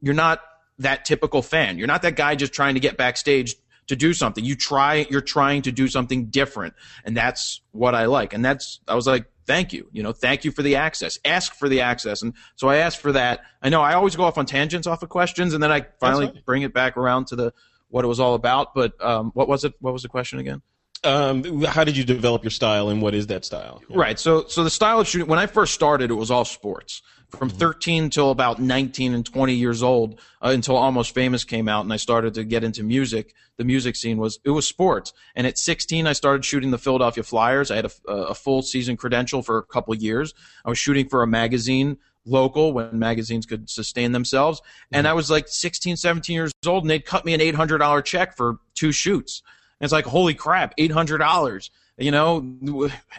you're 0.00 0.14
not 0.14 0.40
that 0.78 1.04
typical 1.04 1.42
fan. 1.42 1.78
You're 1.78 1.86
not 1.86 2.02
that 2.02 2.16
guy 2.16 2.34
just 2.34 2.52
trying 2.52 2.74
to 2.74 2.80
get 2.80 2.96
backstage 2.96 3.56
to 3.86 3.96
do 3.96 4.14
something. 4.14 4.44
You 4.44 4.56
try, 4.56 5.06
you're 5.10 5.20
trying 5.20 5.62
to 5.62 5.72
do 5.72 5.88
something 5.88 6.26
different. 6.26 6.74
And 7.04 7.16
that's 7.16 7.60
what 7.72 7.94
I 7.94 8.06
like. 8.06 8.32
And 8.32 8.44
that's, 8.44 8.80
I 8.88 8.94
was 8.94 9.06
like, 9.06 9.26
thank 9.46 9.72
you. 9.72 9.88
You 9.92 10.02
know, 10.02 10.12
thank 10.12 10.44
you 10.44 10.50
for 10.50 10.62
the 10.62 10.76
access. 10.76 11.18
Ask 11.24 11.54
for 11.54 11.68
the 11.68 11.82
access. 11.82 12.22
And 12.22 12.34
so 12.56 12.68
I 12.68 12.76
asked 12.76 12.98
for 12.98 13.12
that. 13.12 13.40
I 13.62 13.68
know 13.68 13.82
I 13.82 13.94
always 13.94 14.16
go 14.16 14.24
off 14.24 14.38
on 14.38 14.46
tangents 14.46 14.86
off 14.86 15.02
of 15.02 15.10
questions 15.10 15.52
and 15.54 15.62
then 15.62 15.70
I 15.70 15.86
finally 16.00 16.26
fine. 16.26 16.42
bring 16.46 16.62
it 16.62 16.72
back 16.72 16.96
around 16.96 17.26
to 17.26 17.36
the, 17.36 17.52
what 17.88 18.04
it 18.04 18.08
was 18.08 18.20
all 18.20 18.34
about. 18.34 18.74
But, 18.74 19.02
um, 19.04 19.32
what 19.34 19.48
was 19.48 19.64
it? 19.64 19.74
What 19.80 19.92
was 19.92 20.02
the 20.02 20.08
question 20.08 20.38
again? 20.38 20.62
Um, 21.04 21.62
how 21.62 21.84
did 21.84 21.96
you 21.96 22.04
develop 22.04 22.44
your 22.44 22.50
style, 22.50 22.88
and 22.88 23.02
what 23.02 23.14
is 23.14 23.26
that 23.28 23.44
style? 23.44 23.82
Right. 23.88 24.18
So, 24.18 24.46
so 24.48 24.64
the 24.64 24.70
style 24.70 25.00
of 25.00 25.08
shooting, 25.08 25.28
when 25.28 25.38
I 25.38 25.46
first 25.46 25.74
started, 25.74 26.10
it 26.10 26.14
was 26.14 26.30
all 26.30 26.44
sports. 26.44 27.02
From 27.28 27.50
13 27.50 28.10
till 28.10 28.30
about 28.30 28.60
19 28.60 29.12
and 29.12 29.26
20 29.26 29.54
years 29.54 29.82
old, 29.82 30.20
uh, 30.40 30.50
until 30.50 30.76
Almost 30.76 31.14
Famous 31.14 31.42
came 31.42 31.68
out, 31.68 31.84
and 31.84 31.92
I 31.92 31.96
started 31.96 32.34
to 32.34 32.44
get 32.44 32.62
into 32.62 32.84
music. 32.84 33.34
The 33.56 33.64
music 33.64 33.96
scene 33.96 34.18
was 34.18 34.38
it 34.44 34.50
was 34.50 34.68
sports. 34.68 35.12
And 35.34 35.46
at 35.46 35.58
16, 35.58 36.06
I 36.06 36.12
started 36.12 36.44
shooting 36.44 36.70
the 36.70 36.78
Philadelphia 36.78 37.24
Flyers. 37.24 37.72
I 37.72 37.76
had 37.76 37.86
a, 37.86 38.12
a 38.12 38.34
full 38.34 38.62
season 38.62 38.96
credential 38.96 39.42
for 39.42 39.58
a 39.58 39.64
couple 39.64 39.94
years. 39.96 40.32
I 40.64 40.68
was 40.68 40.78
shooting 40.78 41.08
for 41.08 41.22
a 41.22 41.26
magazine 41.26 41.98
local 42.26 42.72
when 42.72 42.98
magazines 42.98 43.46
could 43.46 43.68
sustain 43.68 44.12
themselves. 44.12 44.62
And 44.92 45.06
I 45.06 45.12
was 45.12 45.30
like 45.30 45.48
16, 45.48 45.96
17 45.96 46.34
years 46.34 46.52
old, 46.66 46.84
and 46.84 46.90
they'd 46.90 47.04
cut 47.04 47.24
me 47.24 47.34
an 47.34 47.40
$800 47.40 48.04
check 48.04 48.36
for 48.36 48.58
two 48.74 48.92
shoots. 48.92 49.42
And 49.80 49.86
it's 49.86 49.92
like, 49.92 50.04
holy 50.04 50.34
crap, 50.34 50.74
eight 50.78 50.90
hundred 50.90 51.18
dollars. 51.18 51.70
You 51.96 52.10
know, 52.10 52.40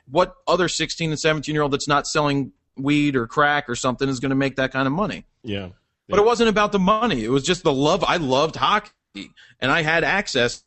what 0.09 0.35
other 0.47 0.67
sixteen 0.67 1.09
and 1.09 1.19
seventeen 1.19 1.55
year 1.55 1.61
old 1.61 1.71
that's 1.71 1.87
not 1.87 2.07
selling 2.07 2.51
weed 2.77 3.15
or 3.15 3.27
crack 3.27 3.69
or 3.69 3.75
something 3.75 4.09
is 4.09 4.19
going 4.19 4.31
to 4.31 4.35
make 4.35 4.57
that 4.57 4.71
kind 4.71 4.87
of 4.87 4.93
money? 4.93 5.25
Yeah. 5.43 5.69
But 6.07 6.19
it 6.19 6.25
wasn't 6.25 6.49
about 6.49 6.71
the 6.71 6.79
money. 6.79 7.23
It 7.23 7.29
was 7.29 7.43
just 7.43 7.63
the 7.63 7.73
love. 7.73 8.03
I 8.03 8.17
loved 8.17 8.55
hockey, 8.55 8.91
and 9.59 9.71
I 9.71 9.81
had 9.81 10.03
access 10.03 10.63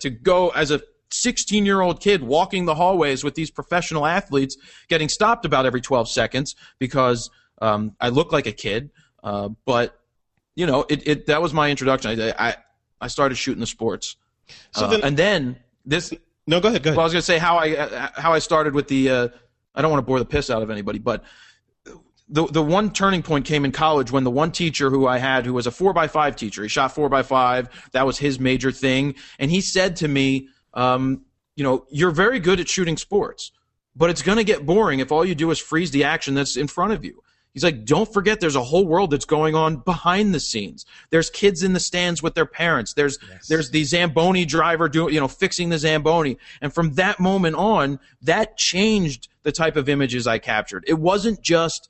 to 0.00 0.10
go 0.10 0.50
as 0.50 0.70
a 0.70 0.80
16 1.10 1.66
year 1.66 1.80
old 1.80 2.00
kid 2.00 2.22
walking 2.22 2.64
the 2.64 2.74
hallways 2.74 3.24
with 3.24 3.34
these 3.34 3.50
professional 3.50 4.06
athletes, 4.06 4.56
getting 4.88 5.08
stopped 5.08 5.44
about 5.44 5.66
every 5.66 5.80
12 5.80 6.08
seconds 6.08 6.54
because 6.78 7.30
um, 7.60 7.96
I 8.00 8.10
look 8.10 8.32
like 8.32 8.46
a 8.46 8.52
kid. 8.52 8.90
Uh, 9.22 9.50
but 9.64 9.98
you 10.54 10.66
know, 10.66 10.84
it, 10.88 11.06
it 11.06 11.26
that 11.26 11.42
was 11.42 11.54
my 11.54 11.70
introduction. 11.70 12.20
I 12.20 12.34
I, 12.38 12.56
I 13.00 13.08
started 13.08 13.36
shooting 13.36 13.60
the 13.60 13.66
sports. 13.66 14.16
So 14.72 14.86
Uh, 14.86 14.88
then- 14.90 15.00
and 15.04 15.16
then 15.16 15.56
this. 15.84 16.12
No, 16.46 16.60
go 16.60 16.68
ahead. 16.68 16.82
Go 16.82 16.88
ahead. 16.90 16.96
Well, 16.96 17.04
I 17.04 17.06
was 17.06 17.12
going 17.12 17.20
to 17.20 17.26
say 17.26 17.38
how 17.38 17.58
I 17.58 17.76
uh, 17.76 18.08
how 18.16 18.32
I 18.32 18.38
started 18.38 18.74
with 18.74 18.88
the. 18.88 19.10
Uh, 19.10 19.28
I 19.74 19.82
don't 19.82 19.90
want 19.90 20.02
to 20.02 20.06
bore 20.06 20.18
the 20.18 20.24
piss 20.24 20.48
out 20.50 20.62
of 20.62 20.70
anybody, 20.70 20.98
but 20.98 21.22
the 22.30 22.46
the 22.46 22.62
one 22.62 22.90
turning 22.92 23.22
point 23.22 23.44
came 23.46 23.64
in 23.64 23.72
college 23.72 24.10
when 24.10 24.24
the 24.24 24.30
one 24.30 24.50
teacher 24.52 24.90
who 24.90 25.06
I 25.06 25.18
had, 25.18 25.46
who 25.46 25.54
was 25.54 25.66
a 25.66 25.70
four 25.70 25.92
by 25.92 26.08
five 26.08 26.36
teacher, 26.36 26.62
he 26.62 26.68
shot 26.68 26.94
four 26.94 27.08
by 27.08 27.22
five. 27.22 27.68
That 27.92 28.06
was 28.06 28.18
his 28.18 28.38
major 28.40 28.72
thing, 28.72 29.14
and 29.38 29.50
he 29.50 29.60
said 29.60 29.96
to 29.96 30.08
me, 30.08 30.48
um, 30.74 31.22
"You 31.56 31.64
know, 31.64 31.86
you're 31.90 32.10
very 32.10 32.38
good 32.40 32.60
at 32.60 32.68
shooting 32.68 32.96
sports, 32.96 33.52
but 33.96 34.10
it's 34.10 34.22
going 34.22 34.38
to 34.38 34.44
get 34.44 34.66
boring 34.66 35.00
if 35.00 35.12
all 35.12 35.24
you 35.24 35.34
do 35.34 35.50
is 35.50 35.58
freeze 35.58 35.90
the 35.90 36.04
action 36.04 36.34
that's 36.34 36.56
in 36.56 36.66
front 36.66 36.92
of 36.92 37.04
you." 37.04 37.22
He's 37.58 37.64
like, 37.64 37.84
don't 37.84 38.12
forget 38.12 38.38
there's 38.38 38.54
a 38.54 38.62
whole 38.62 38.86
world 38.86 39.10
that's 39.10 39.24
going 39.24 39.56
on 39.56 39.78
behind 39.78 40.32
the 40.32 40.38
scenes. 40.38 40.86
There's 41.10 41.28
kids 41.28 41.64
in 41.64 41.72
the 41.72 41.80
stands 41.80 42.22
with 42.22 42.34
their 42.34 42.46
parents. 42.46 42.94
There's 42.94 43.18
there's 43.48 43.70
the 43.70 43.82
Zamboni 43.82 44.44
driver 44.44 44.88
doing 44.88 45.12
you 45.12 45.18
know 45.18 45.26
fixing 45.26 45.68
the 45.68 45.78
Zamboni. 45.78 46.38
And 46.62 46.72
from 46.72 46.94
that 46.94 47.18
moment 47.18 47.56
on, 47.56 47.98
that 48.22 48.56
changed 48.56 49.26
the 49.42 49.50
type 49.50 49.74
of 49.74 49.88
images 49.88 50.28
I 50.28 50.38
captured. 50.38 50.84
It 50.86 51.00
wasn't 51.00 51.42
just 51.42 51.88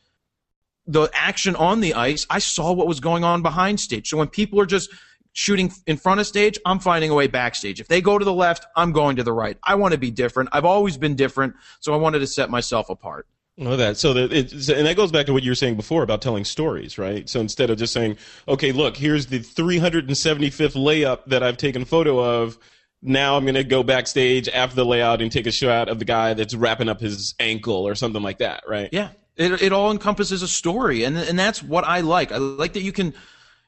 the 0.87 1.11
action 1.13 1.55
on 1.55 1.81
the 1.81 1.93
ice. 1.93 2.27
I 2.31 2.39
saw 2.39 2.73
what 2.73 2.87
was 2.87 2.99
going 2.99 3.23
on 3.23 3.43
behind 3.43 3.79
stage. 3.79 4.09
So 4.09 4.17
when 4.17 4.29
people 4.29 4.59
are 4.59 4.67
just 4.67 4.91
shooting 5.35 5.71
in 5.87 5.99
front 5.99 6.19
of 6.19 6.27
stage, 6.27 6.59
I'm 6.65 6.79
finding 6.79 7.11
a 7.11 7.15
way 7.15 7.27
backstage. 7.27 7.79
If 7.79 7.89
they 7.89 8.01
go 8.01 8.17
to 8.17 8.25
the 8.25 8.33
left, 8.33 8.65
I'm 8.75 8.93
going 8.93 9.17
to 9.17 9.23
the 9.23 9.35
right. 9.35 9.59
I 9.63 9.75
want 9.75 9.93
to 9.93 9.99
be 9.99 10.11
different. 10.11 10.49
I've 10.53 10.65
always 10.65 10.97
been 10.97 11.15
different, 11.15 11.57
so 11.81 11.93
I 11.93 11.97
wanted 11.99 12.21
to 12.21 12.27
set 12.27 12.49
myself 12.49 12.89
apart. 12.89 13.27
Know 13.59 13.77
that. 13.77 13.97
So 13.97 14.15
that 14.15 14.33
it's, 14.33 14.69
and 14.69 14.87
that 14.87 14.97
goes 14.97 15.11
back 15.11 15.27
to 15.27 15.33
what 15.33 15.43
you 15.43 15.51
were 15.51 15.57
saying 15.57 15.75
before 15.75 16.05
about 16.05 16.23
telling 16.23 16.45
stories, 16.45 16.97
right? 16.97 17.29
So 17.29 17.41
instead 17.41 17.71
of 17.71 17.79
just 17.79 17.93
saying, 17.93 18.17
okay, 18.47 18.71
look, 18.71 18.97
here's 18.97 19.27
the 19.27 19.41
375th 19.41 20.77
layup 20.77 21.25
that 21.27 21.43
I've 21.43 21.57
taken 21.57 21.83
a 21.83 21.85
photo 21.85 22.21
of. 22.21 22.57
Now 23.03 23.37
I'm 23.37 23.45
going 23.45 23.57
to 23.57 23.65
go 23.65 23.83
backstage 23.83 24.49
after 24.49 24.77
the 24.77 24.85
layout 24.85 25.21
and 25.21 25.31
take 25.31 25.47
a 25.49 25.51
shot 25.51 25.89
of 25.89 25.99
the 25.99 26.05
guy 26.05 26.35
that's 26.35 26.55
wrapping 26.55 26.89
up 26.89 27.01
his 27.01 27.35
ankle 27.41 27.87
or 27.87 27.97
something 27.97 28.23
like 28.23 28.39
that, 28.39 28.63
right? 28.69 28.91
Yeah, 28.93 29.11
it 29.37 29.61
it 29.61 29.73
all 29.73 29.91
encompasses 29.91 30.43
a 30.43 30.49
story, 30.49 31.03
and 31.05 31.17
and 31.17 31.39
that's 31.39 31.63
what 31.63 31.85
I 31.85 32.01
like. 32.01 32.33
I 32.33 32.39
like 32.39 32.75
that 32.75 32.83
you 32.83 32.93
can 32.93 33.15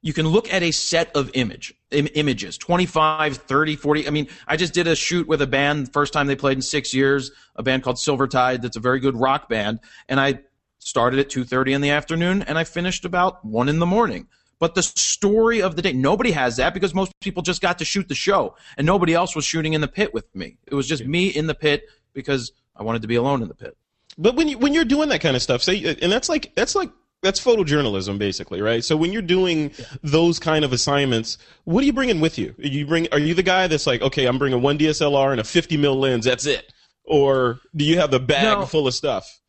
you 0.02 0.12
can 0.12 0.26
look 0.26 0.52
at 0.52 0.62
a 0.62 0.70
set 0.70 1.14
of 1.14 1.30
image 1.34 1.74
Im- 1.90 2.08
images 2.14 2.56
25 2.58 3.36
30 3.36 3.76
40 3.76 4.06
i 4.06 4.10
mean 4.10 4.28
i 4.46 4.56
just 4.56 4.72
did 4.72 4.86
a 4.86 4.96
shoot 4.96 5.26
with 5.26 5.42
a 5.42 5.46
band 5.46 5.92
first 5.92 6.12
time 6.12 6.26
they 6.26 6.36
played 6.36 6.56
in 6.58 6.62
six 6.62 6.94
years 6.94 7.30
a 7.56 7.62
band 7.62 7.82
called 7.82 7.98
silver 7.98 8.26
tide 8.26 8.62
that's 8.62 8.76
a 8.76 8.80
very 8.80 9.00
good 9.00 9.16
rock 9.16 9.48
band 9.48 9.80
and 10.08 10.20
i 10.20 10.38
started 10.78 11.20
at 11.20 11.28
2.30 11.28 11.74
in 11.74 11.80
the 11.80 11.90
afternoon 11.90 12.42
and 12.42 12.58
i 12.58 12.64
finished 12.64 13.04
about 13.04 13.44
1 13.44 13.68
in 13.68 13.78
the 13.78 13.86
morning. 13.86 14.26
But 14.58 14.74
the 14.74 14.82
story 14.82 15.62
of 15.62 15.74
the 15.74 15.82
day 15.82 15.94
nobody 15.94 16.32
has 16.32 16.56
that 16.56 16.74
because 16.74 16.94
most 16.94 17.18
people 17.20 17.42
just 17.42 17.62
got 17.62 17.78
to 17.78 17.84
shoot 17.84 18.08
the 18.08 18.14
show 18.14 18.56
and 18.76 18.86
nobody 18.86 19.14
else 19.14 19.34
was 19.34 19.46
shooting 19.46 19.72
in 19.72 19.80
the 19.80 19.88
pit 19.88 20.12
with 20.12 20.32
me. 20.36 20.58
It 20.66 20.74
was 20.74 20.86
just 20.86 21.04
me 21.04 21.28
in 21.28 21.46
the 21.46 21.54
pit 21.54 21.84
because 22.12 22.52
i 22.76 22.82
wanted 22.82 23.02
to 23.02 23.08
be 23.08 23.14
alone 23.14 23.40
in 23.40 23.48
the 23.48 23.54
pit. 23.54 23.76
But 24.18 24.36
when 24.36 24.48
you 24.48 24.58
when 24.58 24.74
you're 24.74 24.84
doing 24.84 25.08
that 25.08 25.22
kind 25.22 25.34
of 25.34 25.40
stuff, 25.40 25.62
say, 25.62 25.96
and 26.02 26.12
that's 26.12 26.28
like 26.28 26.54
that's 26.54 26.74
like 26.74 26.90
that's 27.22 27.42
photojournalism 27.42 28.18
basically, 28.18 28.62
right? 28.62 28.82
So 28.84 28.96
when 28.96 29.12
you're 29.12 29.22
doing 29.22 29.72
those 30.02 30.38
kind 30.38 30.64
of 30.64 30.72
assignments, 30.72 31.38
what 31.64 31.82
are 31.82 31.86
you 31.86 31.92
bringing 31.92 32.20
with 32.20 32.38
you? 32.38 32.54
You 32.58 32.86
bring 32.86 33.08
are 33.12 33.18
you 33.18 33.34
the 33.34 33.42
guy 33.42 33.66
that's 33.66 33.86
like, 33.86 34.02
okay, 34.02 34.26
I'm 34.26 34.38
bringing 34.38 34.62
one 34.62 34.78
DSLR 34.78 35.32
and 35.32 35.40
a 35.40 35.44
50 35.44 35.76
mil 35.76 35.96
lens, 35.98 36.24
that's 36.24 36.46
it, 36.46 36.72
or 37.04 37.60
do 37.76 37.84
you 37.84 37.98
have 37.98 38.10
the 38.10 38.20
bag 38.20 38.58
No. 38.58 38.66
full 38.66 38.86
of 38.86 38.94
stuff? 38.94 39.40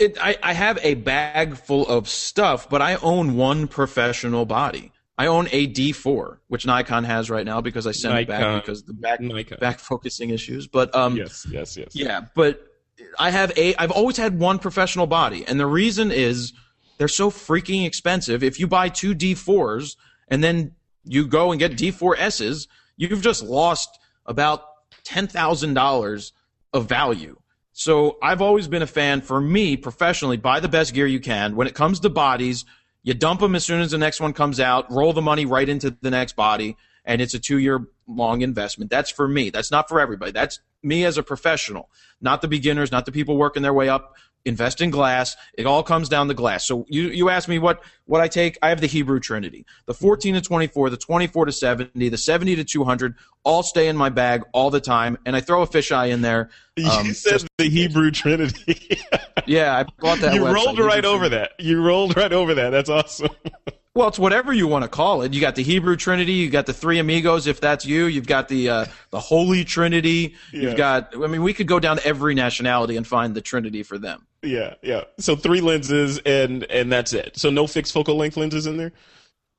it, 0.00 0.16
I, 0.20 0.36
I 0.42 0.52
have 0.54 0.78
a 0.82 0.94
bag 0.94 1.56
full 1.56 1.86
of 1.86 2.08
stuff, 2.08 2.68
but 2.68 2.80
I 2.82 2.94
own 2.96 3.36
one 3.36 3.68
professional 3.68 4.46
body. 4.46 4.92
I 5.18 5.26
own 5.26 5.48
a 5.52 5.66
D4, 5.66 6.38
which 6.48 6.64
Nikon 6.64 7.04
has 7.04 7.28
right 7.28 7.44
now 7.44 7.60
because 7.60 7.86
I 7.86 7.92
sent 7.92 8.18
it 8.18 8.26
back 8.26 8.62
because 8.64 8.84
the 8.84 8.94
back 8.94 9.20
Nikon. 9.20 9.58
back 9.60 9.78
focusing 9.78 10.30
issues. 10.30 10.66
But 10.66 10.94
um, 10.94 11.16
yes, 11.16 11.46
yes, 11.50 11.76
yes. 11.76 11.88
yeah, 11.94 12.22
but 12.34 12.66
I 13.18 13.28
have 13.30 13.52
a. 13.58 13.74
I've 13.76 13.90
always 13.90 14.16
had 14.16 14.38
one 14.38 14.58
professional 14.58 15.06
body, 15.06 15.44
and 15.46 15.60
the 15.60 15.66
reason 15.66 16.10
is 16.10 16.54
they're 17.00 17.08
so 17.08 17.30
freaking 17.30 17.86
expensive. 17.86 18.42
If 18.42 18.60
you 18.60 18.66
buy 18.66 18.90
two 18.90 19.14
D4s 19.14 19.96
and 20.28 20.44
then 20.44 20.72
you 21.02 21.26
go 21.26 21.50
and 21.50 21.58
get 21.58 21.72
D4Ss, 21.72 22.68
you've 22.98 23.22
just 23.22 23.42
lost 23.42 23.98
about 24.26 24.64
ten 25.02 25.26
thousand 25.26 25.72
dollars 25.72 26.34
of 26.74 26.90
value. 26.90 27.38
So 27.72 28.18
I've 28.22 28.42
always 28.42 28.68
been 28.68 28.82
a 28.82 28.86
fan. 28.86 29.22
For 29.22 29.40
me, 29.40 29.78
professionally, 29.78 30.36
buy 30.36 30.60
the 30.60 30.68
best 30.68 30.92
gear 30.92 31.06
you 31.06 31.20
can. 31.20 31.56
When 31.56 31.66
it 31.66 31.74
comes 31.74 32.00
to 32.00 32.10
bodies, 32.10 32.66
you 33.02 33.14
dump 33.14 33.40
them 33.40 33.54
as 33.54 33.64
soon 33.64 33.80
as 33.80 33.92
the 33.92 33.98
next 33.98 34.20
one 34.20 34.34
comes 34.34 34.60
out. 34.60 34.92
Roll 34.92 35.14
the 35.14 35.22
money 35.22 35.46
right 35.46 35.70
into 35.70 35.96
the 36.02 36.10
next 36.10 36.36
body, 36.36 36.76
and 37.06 37.22
it's 37.22 37.32
a 37.32 37.38
two-year 37.38 37.86
long 38.06 38.42
investment. 38.42 38.90
That's 38.90 39.08
for 39.08 39.26
me. 39.26 39.48
That's 39.48 39.70
not 39.70 39.88
for 39.88 40.00
everybody. 40.00 40.32
That's 40.32 40.60
me 40.82 41.06
as 41.06 41.16
a 41.16 41.22
professional, 41.22 41.88
not 42.20 42.42
the 42.42 42.48
beginners, 42.48 42.92
not 42.92 43.06
the 43.06 43.12
people 43.12 43.38
working 43.38 43.62
their 43.62 43.72
way 43.72 43.88
up. 43.88 44.16
Invest 44.44 44.80
in 44.80 44.90
glass. 44.90 45.36
It 45.54 45.66
all 45.66 45.82
comes 45.82 46.08
down 46.08 46.28
to 46.28 46.34
glass. 46.34 46.66
So 46.66 46.86
you 46.88 47.08
you 47.08 47.28
ask 47.28 47.48
me 47.48 47.58
what 47.58 47.82
what 48.06 48.20
I 48.20 48.28
take. 48.28 48.58
I 48.62 48.70
have 48.70 48.80
the 48.80 48.86
Hebrew 48.86 49.20
Trinity, 49.20 49.66
the 49.86 49.94
14 49.94 50.34
to 50.34 50.40
24, 50.40 50.90
the 50.90 50.96
24 50.96 51.44
to 51.46 51.52
70, 51.52 52.08
the 52.08 52.16
70 52.16 52.56
to 52.56 52.64
200. 52.64 53.14
All 53.42 53.62
stay 53.62 53.88
in 53.88 53.96
my 53.96 54.08
bag 54.08 54.42
all 54.52 54.70
the 54.70 54.80
time, 54.80 55.18
and 55.24 55.36
I 55.36 55.40
throw 55.40 55.62
a 55.62 55.66
fisheye 55.66 56.10
in 56.10 56.22
there. 56.22 56.50
um, 56.90 57.06
you 57.06 57.14
said 57.14 57.42
the 57.58 57.68
Hebrew 57.68 58.10
Trinity. 58.10 58.98
yeah, 59.46 59.76
I 59.76 59.84
bought 60.00 60.20
that. 60.20 60.34
you 60.34 60.42
website, 60.42 60.54
rolled 60.54 60.78
right 60.78 60.94
Hebrew 60.96 61.10
over 61.10 61.28
Trinity. 61.28 61.52
that. 61.58 61.64
You 61.64 61.82
rolled 61.82 62.16
right 62.16 62.32
over 62.32 62.54
that. 62.54 62.70
That's 62.70 62.90
awesome. 62.90 63.28
Well, 63.92 64.06
it's 64.06 64.20
whatever 64.20 64.52
you 64.52 64.68
want 64.68 64.84
to 64.84 64.88
call 64.88 65.22
it. 65.22 65.34
You 65.34 65.40
got 65.40 65.56
the 65.56 65.64
Hebrew 65.64 65.96
Trinity, 65.96 66.34
you 66.34 66.48
got 66.48 66.66
the 66.66 66.72
three 66.72 67.00
amigos, 67.00 67.48
if 67.48 67.60
that's 67.60 67.84
you. 67.84 68.06
You've 68.06 68.26
got 68.26 68.46
the 68.46 68.68
uh, 68.68 68.86
the 69.10 69.18
Holy 69.18 69.64
Trinity. 69.64 70.36
Yeah. 70.52 70.60
You've 70.60 70.76
got. 70.76 71.12
I 71.16 71.26
mean, 71.26 71.42
we 71.42 71.52
could 71.52 71.66
go 71.66 71.80
down 71.80 71.96
to 71.96 72.06
every 72.06 72.34
nationality 72.36 72.96
and 72.96 73.04
find 73.04 73.34
the 73.34 73.40
Trinity 73.40 73.82
for 73.82 73.98
them. 73.98 74.28
Yeah, 74.42 74.74
yeah. 74.82 75.04
So 75.18 75.36
three 75.36 75.60
lenses 75.60 76.18
and 76.18 76.64
and 76.64 76.90
that's 76.90 77.12
it. 77.12 77.38
So 77.38 77.50
no 77.50 77.66
fixed 77.66 77.92
focal 77.92 78.16
length 78.16 78.36
lenses 78.36 78.66
in 78.66 78.76
there. 78.76 78.92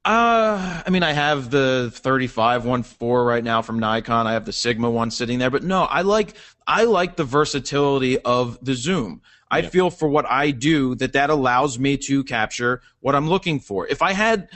Uh, 0.03 0.81
I 0.83 0.89
mean, 0.89 1.03
I 1.03 1.11
have 1.11 1.51
the 1.51 1.91
35 1.93 2.63
1.4 2.63 3.25
right 3.25 3.43
now 3.43 3.61
from 3.61 3.77
Nikon. 3.77 4.25
I 4.25 4.33
have 4.33 4.45
the 4.45 4.53
Sigma 4.53 4.89
one 4.89 5.11
sitting 5.11 5.37
there, 5.37 5.51
but 5.51 5.63
no, 5.63 5.83
I 5.83 6.01
like 6.01 6.33
I 6.65 6.85
like 6.85 7.15
the 7.15 7.23
versatility 7.23 8.17
of 8.19 8.57
the 8.65 8.73
zoom. 8.73 9.21
I 9.51 9.63
feel 9.63 9.89
for 9.89 10.07
what 10.07 10.25
I 10.25 10.51
do 10.51 10.95
that 10.95 11.13
that 11.13 11.29
allows 11.29 11.77
me 11.77 11.97
to 11.97 12.23
capture 12.23 12.81
what 13.01 13.15
I'm 13.15 13.27
looking 13.27 13.59
for. 13.59 13.85
If 13.85 14.01
I 14.01 14.13
had 14.13 14.47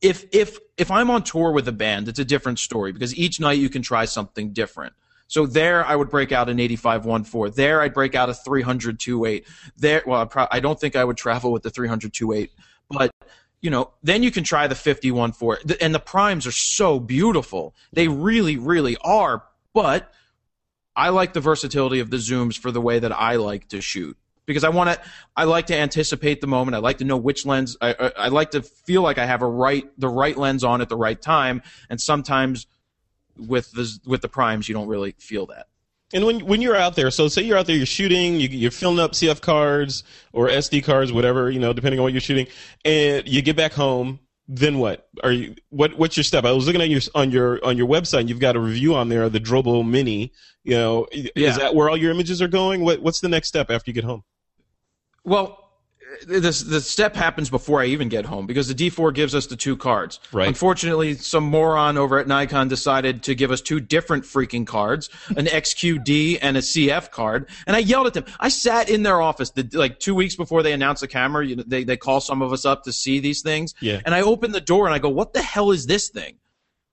if 0.00 0.26
if 0.32 0.58
if 0.76 0.90
I'm 0.90 1.10
on 1.10 1.22
tour 1.24 1.50
with 1.50 1.66
a 1.66 1.72
band, 1.72 2.08
it's 2.08 2.18
a 2.18 2.24
different 2.24 2.58
story 2.58 2.92
because 2.92 3.16
each 3.16 3.40
night 3.40 3.58
you 3.58 3.70
can 3.70 3.82
try 3.82 4.04
something 4.04 4.52
different. 4.52 4.92
So 5.34 5.46
there, 5.46 5.84
I 5.84 5.96
would 5.96 6.10
break 6.10 6.30
out 6.30 6.48
an 6.48 6.60
8514. 6.60 7.56
There, 7.56 7.80
I'd 7.80 7.92
break 7.92 8.14
out 8.14 8.28
a 8.28 8.34
300 8.34 9.00
28. 9.00 9.44
There, 9.76 10.00
well, 10.06 10.20
I, 10.20 10.26
pro- 10.26 10.46
I 10.48 10.60
don't 10.60 10.78
think 10.78 10.94
I 10.94 11.02
would 11.02 11.16
travel 11.16 11.50
with 11.50 11.64
the 11.64 11.70
300 11.70 12.14
28, 12.14 12.52
but 12.88 13.10
you 13.60 13.68
know, 13.68 13.90
then 14.00 14.22
you 14.22 14.30
can 14.30 14.44
try 14.44 14.68
the 14.68 14.76
51.4. 14.76 15.78
And 15.80 15.92
the 15.92 15.98
primes 15.98 16.46
are 16.46 16.52
so 16.52 17.00
beautiful. 17.00 17.74
They 17.92 18.06
really, 18.06 18.58
really 18.58 18.96
are. 18.98 19.42
But 19.72 20.14
I 20.94 21.08
like 21.08 21.32
the 21.32 21.40
versatility 21.40 21.98
of 21.98 22.10
the 22.10 22.18
zooms 22.18 22.56
for 22.56 22.70
the 22.70 22.80
way 22.80 23.00
that 23.00 23.10
I 23.10 23.34
like 23.34 23.70
to 23.70 23.80
shoot 23.80 24.16
because 24.46 24.62
I 24.62 24.68
want 24.68 24.90
to. 24.90 25.00
I 25.36 25.44
like 25.44 25.66
to 25.66 25.76
anticipate 25.76 26.42
the 26.42 26.46
moment. 26.46 26.76
I 26.76 26.78
like 26.78 26.98
to 26.98 27.04
know 27.04 27.16
which 27.16 27.44
lens. 27.44 27.76
I, 27.80 27.96
I, 27.98 28.12
I 28.16 28.28
like 28.28 28.52
to 28.52 28.62
feel 28.62 29.02
like 29.02 29.18
I 29.18 29.26
have 29.26 29.42
a 29.42 29.48
right, 29.48 29.84
the 29.98 30.08
right 30.08 30.36
lens 30.36 30.62
on 30.62 30.80
at 30.80 30.88
the 30.88 30.96
right 30.96 31.20
time. 31.20 31.60
And 31.90 32.00
sometimes 32.00 32.68
with 33.38 33.70
the 33.72 33.98
with 34.06 34.22
the 34.22 34.28
primes, 34.28 34.68
you 34.68 34.74
don't 34.74 34.88
really 34.88 35.14
feel 35.18 35.46
that. 35.46 35.66
And 36.12 36.24
when 36.26 36.44
when 36.46 36.62
you're 36.62 36.76
out 36.76 36.94
there, 36.96 37.10
so 37.10 37.28
say 37.28 37.42
you're 37.42 37.58
out 37.58 37.66
there, 37.66 37.76
you're 37.76 37.86
shooting, 37.86 38.38
you, 38.38 38.48
you're 38.48 38.70
filling 38.70 39.00
up 39.00 39.12
CF 39.12 39.40
cards 39.40 40.04
or 40.32 40.48
SD 40.48 40.84
cards, 40.84 41.12
whatever 41.12 41.50
you 41.50 41.58
know, 41.58 41.72
depending 41.72 41.98
on 41.98 42.04
what 42.04 42.12
you're 42.12 42.20
shooting, 42.20 42.46
and 42.84 43.26
you 43.26 43.42
get 43.42 43.56
back 43.56 43.72
home. 43.72 44.20
Then 44.46 44.78
what? 44.78 45.08
Are 45.22 45.32
you 45.32 45.54
what? 45.70 45.96
What's 45.98 46.18
your 46.18 46.24
step? 46.24 46.44
I 46.44 46.52
was 46.52 46.66
looking 46.66 46.82
at 46.82 46.90
your 46.90 47.00
on 47.14 47.30
your 47.30 47.64
on 47.64 47.78
your 47.78 47.88
website. 47.88 48.20
And 48.20 48.28
you've 48.28 48.40
got 48.40 48.56
a 48.56 48.60
review 48.60 48.94
on 48.94 49.08
there, 49.08 49.30
the 49.30 49.40
Drobo 49.40 49.88
Mini. 49.88 50.32
You 50.64 50.74
know, 50.76 51.06
Yeah. 51.12 51.30
is 51.34 51.56
that 51.56 51.74
where 51.74 51.88
all 51.88 51.96
your 51.96 52.10
images 52.10 52.42
are 52.42 52.48
going? 52.48 52.82
What 52.82 53.00
What's 53.00 53.20
the 53.20 53.28
next 53.30 53.48
step 53.48 53.70
after 53.70 53.90
you 53.90 53.94
get 53.94 54.04
home? 54.04 54.22
Well, 55.24 55.63
this 56.26 56.60
the 56.62 56.80
step 56.80 57.14
happens 57.16 57.50
before 57.50 57.80
I 57.80 57.86
even 57.86 58.08
get 58.08 58.24
home 58.24 58.46
because 58.46 58.68
the 58.68 58.74
D4 58.74 59.14
gives 59.14 59.34
us 59.34 59.46
the 59.46 59.56
two 59.56 59.76
cards. 59.76 60.20
Right. 60.32 60.48
Unfortunately, 60.48 61.14
some 61.14 61.44
moron 61.44 61.96
over 61.98 62.18
at 62.18 62.26
Nikon 62.26 62.68
decided 62.68 63.22
to 63.24 63.34
give 63.34 63.50
us 63.50 63.60
two 63.60 63.80
different 63.80 64.24
freaking 64.24 64.66
cards, 64.66 65.10
an 65.36 65.46
XQD 65.46 66.38
and 66.42 66.56
a 66.56 66.60
CF 66.60 67.10
card, 67.10 67.48
and 67.66 67.76
I 67.76 67.80
yelled 67.80 68.06
at 68.06 68.14
them. 68.14 68.24
I 68.40 68.48
sat 68.48 68.88
in 68.88 69.02
their 69.02 69.20
office 69.20 69.50
the, 69.50 69.68
like 69.72 69.98
two 69.98 70.14
weeks 70.14 70.36
before 70.36 70.62
they 70.62 70.72
announced 70.72 71.00
the 71.00 71.08
camera. 71.08 71.46
You 71.46 71.56
know, 71.56 71.64
they 71.66 71.84
they 71.84 71.96
call 71.96 72.20
some 72.20 72.42
of 72.42 72.52
us 72.52 72.64
up 72.64 72.84
to 72.84 72.92
see 72.92 73.18
these 73.20 73.42
things, 73.42 73.74
Yeah. 73.80 74.00
and 74.04 74.14
I 74.14 74.22
open 74.22 74.52
the 74.52 74.60
door 74.60 74.86
and 74.86 74.94
I 74.94 74.98
go, 74.98 75.08
"What 75.08 75.32
the 75.32 75.42
hell 75.42 75.70
is 75.70 75.86
this 75.86 76.08
thing?" 76.08 76.36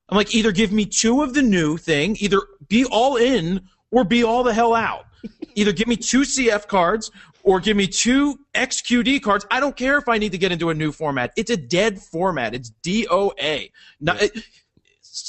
I'm 0.10 0.18
like, 0.18 0.36
either 0.36 0.52
give 0.52 0.74
me 0.74 0.86
two 0.86 1.24
of 1.24 1.34
the 1.34 1.42
new 1.42 1.78
thing, 1.78 2.18
either 2.20 2.42
be 2.68 2.84
all 2.84 3.16
in 3.16 3.62
or 3.92 4.04
be 4.04 4.24
all 4.24 4.44
the 4.44 4.54
hell 4.54 4.74
out. 4.76 5.06
either 5.56 5.72
give 5.72 5.88
me 5.88 5.96
two 5.96 6.22
CF 6.22 6.68
cards 6.68 7.12
or 7.44 7.60
give 7.60 7.76
me 7.78 7.88
two 7.88 8.40
XQD 8.54 9.22
cards. 9.22 9.46
I 9.52 9.60
don't 9.60 9.76
care 9.76 9.98
if 9.98 10.08
I 10.08 10.18
need 10.18 10.32
to 10.34 10.38
get 10.38 10.52
into 10.52 10.70
a 10.70 10.74
new 10.74 10.92
format. 10.92 11.32
It's 11.36 11.52
a 11.52 11.58
dead 11.58 12.02
format. 12.02 12.54
It's 12.54 12.72
DOA. 12.84 13.72
Not, 14.00 14.22
it- 14.22 14.44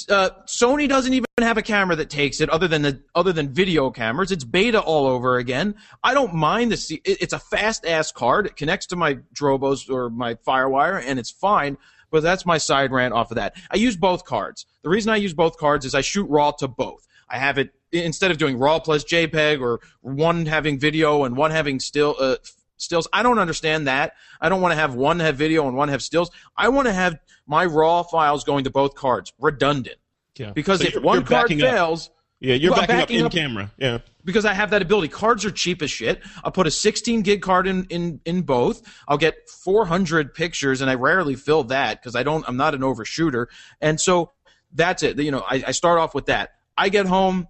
uh, 0.08 0.30
Sony 0.46 0.88
doesn't 0.88 1.12
even 1.12 1.26
have 1.40 1.58
a 1.58 1.62
camera 1.62 1.96
that 1.96 2.08
takes 2.08 2.40
it, 2.40 2.48
other 2.50 2.68
than 2.68 2.82
the 2.82 3.02
other 3.16 3.32
than 3.32 3.52
video 3.52 3.90
cameras. 3.90 4.30
It's 4.30 4.44
beta 4.44 4.80
all 4.80 5.06
over 5.06 5.38
again. 5.38 5.74
I 6.04 6.14
don't 6.14 6.34
mind 6.34 6.70
the. 6.70 6.76
C- 6.76 7.00
it's 7.04 7.32
a 7.32 7.38
fast 7.40 7.84
ass 7.84 8.12
card. 8.12 8.46
It 8.46 8.54
connects 8.56 8.86
to 8.86 8.96
my 8.96 9.14
Drobos 9.34 9.90
or 9.90 10.08
my 10.08 10.34
FireWire, 10.34 11.02
and 11.04 11.18
it's 11.18 11.30
fine. 11.32 11.78
But 12.12 12.22
that's 12.22 12.46
my 12.46 12.58
side 12.58 12.92
rant 12.92 13.12
off 13.12 13.32
of 13.32 13.36
that. 13.36 13.56
I 13.72 13.76
use 13.76 13.96
both 13.96 14.24
cards. 14.24 14.66
The 14.82 14.88
reason 14.88 15.10
I 15.10 15.16
use 15.16 15.34
both 15.34 15.56
cards 15.56 15.84
is 15.84 15.94
I 15.96 16.02
shoot 16.02 16.28
raw 16.30 16.52
to 16.52 16.68
both. 16.68 17.06
I 17.28 17.38
have 17.38 17.58
it 17.58 17.70
instead 17.92 18.30
of 18.30 18.38
doing 18.38 18.58
raw 18.58 18.78
plus 18.78 19.04
JPEG 19.04 19.60
or 19.60 19.80
one 20.00 20.46
having 20.46 20.78
video 20.78 21.24
and 21.24 21.36
one 21.36 21.50
having 21.50 21.78
still 21.80 22.16
uh, 22.18 22.36
stills. 22.76 23.06
I 23.12 23.22
don't 23.22 23.38
understand 23.38 23.86
that. 23.86 24.14
I 24.40 24.48
don't 24.48 24.60
want 24.60 24.72
to 24.72 24.76
have 24.76 24.94
one 24.94 25.20
have 25.20 25.36
video 25.36 25.66
and 25.68 25.76
one 25.76 25.88
have 25.88 26.02
stills. 26.02 26.30
I 26.56 26.68
want 26.70 26.86
to 26.88 26.92
have 26.92 27.16
my 27.46 27.64
raw 27.64 28.02
files 28.02 28.44
going 28.44 28.64
to 28.64 28.70
both 28.70 28.94
cards, 28.94 29.32
redundant. 29.38 29.96
Yeah. 30.36 30.52
Because 30.52 30.80
So 30.80 30.86
if 30.86 30.94
you're- 30.94 31.04
one 31.04 31.18
you're 31.18 31.26
card 31.26 31.44
backing 31.48 31.62
up. 31.62 31.70
fails, 31.70 32.10
Yeah, 32.40 32.54
you're 32.54 32.72
Well, 32.72 32.80
backing, 32.80 32.96
backing 32.96 33.16
up 33.18 33.20
in 33.20 33.26
up- 33.26 33.32
camera. 33.32 33.72
Yeah. 33.78 33.98
because 34.24 34.44
I 34.44 34.52
have 34.52 34.70
that 34.70 34.82
ability. 34.82 35.08
Cards 35.08 35.44
are 35.44 35.50
cheap 35.52 35.80
as 35.82 35.90
shit. 35.92 36.20
I'll 36.42 36.50
put 36.50 36.66
a 36.66 36.70
16 36.72 37.22
gig 37.22 37.40
card 37.42 37.66
in, 37.68 37.84
in, 37.90 38.20
in 38.24 38.42
both. 38.42 38.82
I'll 39.06 39.18
get 39.18 39.48
400 39.48 40.34
pictures, 40.34 40.80
and 40.80 40.90
I 40.90 40.94
rarely 40.94 41.34
fill 41.36 41.64
that 41.64 42.00
because 42.00 42.16
I 42.16 42.22
don't. 42.24 42.44
I'm 42.48 42.56
not 42.56 42.74
an 42.74 42.80
overshooter, 42.80 43.46
and 43.80 44.00
so 44.00 44.32
that's 44.72 45.02
it. 45.04 45.18
You 45.20 45.30
know, 45.30 45.44
I, 45.48 45.62
I 45.68 45.70
start 45.72 45.98
off 46.00 46.14
with 46.16 46.26
that. 46.26 46.50
I 46.76 46.88
get 46.88 47.06
home, 47.06 47.46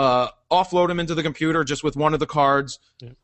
uh, 0.00 0.28
offload 0.50 0.88
them 0.88 0.98
into 0.98 1.14
the 1.14 1.22
computer 1.22 1.62
just 1.62 1.84
with 1.84 1.94
one 1.94 2.14
of 2.14 2.20
the 2.20 2.26
cards, 2.26 2.78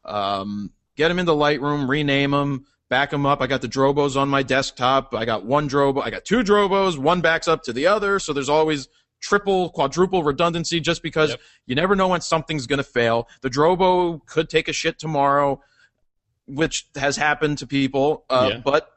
um, 0.05 0.71
get 0.95 1.09
them 1.09 1.19
into 1.19 1.33
Lightroom, 1.33 1.89
rename 1.89 2.33
them, 2.33 2.67
back 2.91 3.11
them 3.11 3.25
up. 3.25 3.41
I 3.41 3.47
got 3.47 3.63
the 3.63 3.69
Drobos 3.69 4.15
on 4.17 4.29
my 4.29 4.43
desktop. 4.43 5.15
I 5.15 5.25
got 5.25 5.47
one 5.47 5.69
Drobo. 5.71 6.03
I 6.03 6.11
got 6.11 6.25
two 6.27 6.43
Drobos. 6.43 6.99
One 6.99 7.21
backs 7.23 7.49
up 7.49 7.63
to 7.65 7.73
the 7.73 7.87
other, 7.87 8.19
so 8.19 8.33
there's 8.35 8.51
always 8.51 8.89
triple, 9.21 9.71
quadruple 9.71 10.23
redundancy 10.23 10.79
just 10.79 11.03
because 11.03 11.31
Yep. 11.31 11.41
you 11.67 11.75
never 11.75 11.97
know 11.97 12.09
when 12.09 12.21
something's 12.21 12.67
going 12.67 12.77
to 12.79 12.85
fail. 12.85 13.27
The 13.41 13.49
Drobo 13.49 14.25
could 14.27 14.51
take 14.51 14.69
a 14.69 14.73
shit 14.75 14.99
tomorrow, 14.99 15.63
which 16.47 16.87
has 16.97 17.17
happened 17.17 17.57
to 17.59 17.67
people. 17.67 18.25
Uh, 18.29 18.51
Yeah. 18.53 18.59
But 18.63 18.91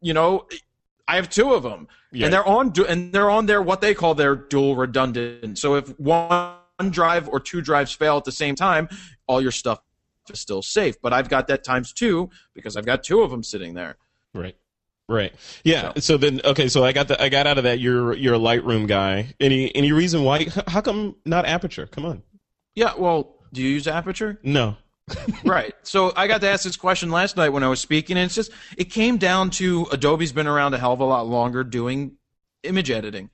you 0.00 0.14
know, 0.14 0.46
I 1.08 1.16
have 1.16 1.28
two 1.28 1.52
of 1.54 1.62
them, 1.64 1.88
Yeah. 2.12 2.26
and 2.26 2.32
they're 2.32 2.46
on 2.46 2.70
du- 2.70 2.86
and 2.86 3.12
they're 3.12 3.30
on 3.30 3.46
their 3.46 3.60
what 3.60 3.80
they 3.80 3.94
call 3.94 4.14
their 4.14 4.36
dual 4.36 4.76
redundant. 4.76 5.58
So 5.58 5.74
if 5.74 5.88
one 5.98 6.54
drive 6.90 7.28
or 7.28 7.40
two 7.40 7.60
drives 7.60 7.92
fail 7.92 8.16
at 8.16 8.24
the 8.24 8.32
same 8.32 8.54
time, 8.54 8.88
all 9.26 9.40
your 9.40 9.52
stuff 9.52 9.80
is 10.30 10.40
still 10.40 10.62
safe. 10.62 11.00
But 11.00 11.12
I've 11.12 11.28
got 11.28 11.48
that 11.48 11.64
times 11.64 11.92
two 11.92 12.30
because 12.54 12.76
I've 12.76 12.86
got 12.86 13.04
two 13.04 13.22
of 13.22 13.30
them 13.30 13.42
sitting 13.42 13.74
there. 13.74 13.96
Right. 14.34 14.56
Right. 15.08 15.32
Yeah. 15.62 15.92
So 15.98 16.16
then, 16.16 16.40
okay. 16.44 16.68
So 16.68 16.84
I 16.84 16.92
got 16.92 17.06
the 17.06 17.22
I 17.22 17.28
got 17.28 17.46
out 17.46 17.58
of 17.58 17.64
that. 17.64 17.78
You're 17.78 18.14
you're 18.14 18.34
a 18.34 18.38
Lightroom 18.38 18.88
guy. 18.88 19.34
Any 19.38 19.74
any 19.74 19.92
reason 19.92 20.24
why? 20.24 20.48
How 20.66 20.80
come 20.80 21.14
not 21.24 21.46
Aperture? 21.46 21.86
Come 21.86 22.04
on. 22.04 22.22
Yeah. 22.74 22.94
Well, 22.96 23.36
do 23.52 23.62
you 23.62 23.68
use 23.68 23.86
Aperture? 23.86 24.40
No. 24.42 24.76
right. 25.44 25.74
So 25.84 26.12
I 26.16 26.26
got 26.26 26.40
to 26.40 26.48
ask 26.48 26.64
this 26.64 26.76
question 26.76 27.10
last 27.10 27.36
night 27.36 27.50
when 27.50 27.62
I 27.62 27.68
was 27.68 27.78
speaking, 27.78 28.16
and 28.16 28.26
it's 28.26 28.34
just 28.34 28.50
it 28.76 28.86
came 28.86 29.16
down 29.16 29.50
to 29.50 29.86
Adobe's 29.92 30.32
been 30.32 30.48
around 30.48 30.74
a 30.74 30.78
hell 30.78 30.92
of 30.92 31.00
a 31.00 31.04
lot 31.04 31.28
longer 31.28 31.62
doing 31.62 32.16
image 32.64 32.90
editing, 32.90 33.30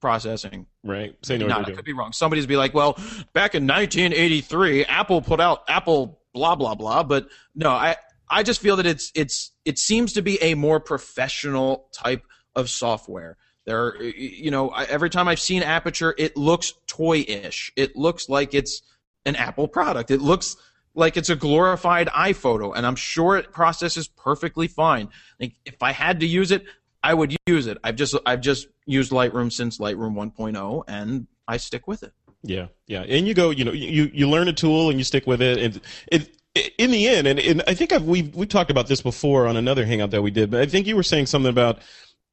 processing. 0.00 0.66
Right. 0.84 1.16
Say 1.22 1.38
no. 1.38 1.46
No, 1.46 1.58
what 1.58 1.68
I 1.68 1.72
could 1.72 1.84
be 1.84 1.92
wrong. 1.92 2.12
Somebody's 2.12 2.46
be 2.46 2.56
like, 2.56 2.74
well, 2.74 2.94
back 3.32 3.54
in 3.54 3.66
1983, 3.66 4.84
Apple 4.84 5.22
put 5.22 5.40
out 5.40 5.62
Apple 5.68 6.20
blah 6.32 6.54
blah 6.54 6.74
blah. 6.74 7.02
But 7.02 7.28
no, 7.54 7.70
I 7.70 7.96
I 8.28 8.42
just 8.42 8.60
feel 8.60 8.76
that 8.76 8.86
it's 8.86 9.12
it's 9.14 9.52
it 9.64 9.78
seems 9.78 10.12
to 10.14 10.22
be 10.22 10.42
a 10.42 10.54
more 10.54 10.80
professional 10.80 11.88
type 11.92 12.24
of 12.54 12.70
software. 12.70 13.36
There, 13.64 14.00
you 14.00 14.50
know, 14.50 14.70
I, 14.70 14.84
every 14.84 15.10
time 15.10 15.26
I've 15.26 15.40
seen 15.40 15.62
Aperture, 15.62 16.14
it 16.16 16.36
looks 16.36 16.74
toy-ish. 16.86 17.72
It 17.74 17.96
looks 17.96 18.28
like 18.28 18.54
it's 18.54 18.82
an 19.24 19.34
Apple 19.34 19.66
product. 19.66 20.12
It 20.12 20.20
looks 20.20 20.56
like 20.94 21.16
it's 21.16 21.30
a 21.30 21.36
glorified 21.36 22.06
iPhoto, 22.08 22.72
and 22.74 22.86
I'm 22.86 22.96
sure 22.96 23.36
it 23.36 23.52
processes 23.52 24.08
perfectly 24.08 24.68
fine. 24.68 25.08
Like 25.40 25.54
if 25.64 25.82
I 25.82 25.92
had 25.92 26.20
to 26.20 26.26
use 26.26 26.52
it, 26.52 26.64
I 27.06 27.14
would 27.14 27.36
use 27.46 27.68
it. 27.68 27.78
I've 27.84 27.94
just 27.96 28.16
I've 28.26 28.40
just 28.40 28.66
used 28.84 29.12
Lightroom 29.12 29.52
since 29.52 29.78
Lightroom 29.78 30.14
1.0, 30.14 30.84
and 30.88 31.26
I 31.46 31.56
stick 31.56 31.86
with 31.86 32.02
it. 32.02 32.12
Yeah. 32.42 32.66
Yeah. 32.88 33.02
And 33.02 33.28
you 33.28 33.34
go. 33.34 33.50
You 33.50 33.64
know. 33.64 33.72
You 33.72 34.10
you 34.12 34.28
learn 34.28 34.48
a 34.48 34.52
tool 34.52 34.90
and 34.90 34.98
you 34.98 35.04
stick 35.04 35.26
with 35.26 35.40
it. 35.40 35.58
And 35.58 35.80
it. 36.10 36.32
In 36.78 36.90
the 36.90 37.06
end, 37.06 37.26
and, 37.26 37.38
and 37.38 37.62
I 37.68 37.74
think 37.74 37.92
I've, 37.92 38.04
we've 38.04 38.34
we 38.34 38.46
talked 38.46 38.70
about 38.70 38.86
this 38.86 39.02
before 39.02 39.46
on 39.46 39.58
another 39.58 39.84
hangout 39.84 40.10
that 40.12 40.22
we 40.22 40.30
did, 40.30 40.50
but 40.50 40.62
I 40.62 40.64
think 40.66 40.86
you 40.86 40.96
were 40.96 41.02
saying 41.02 41.26
something 41.26 41.50
about 41.50 41.80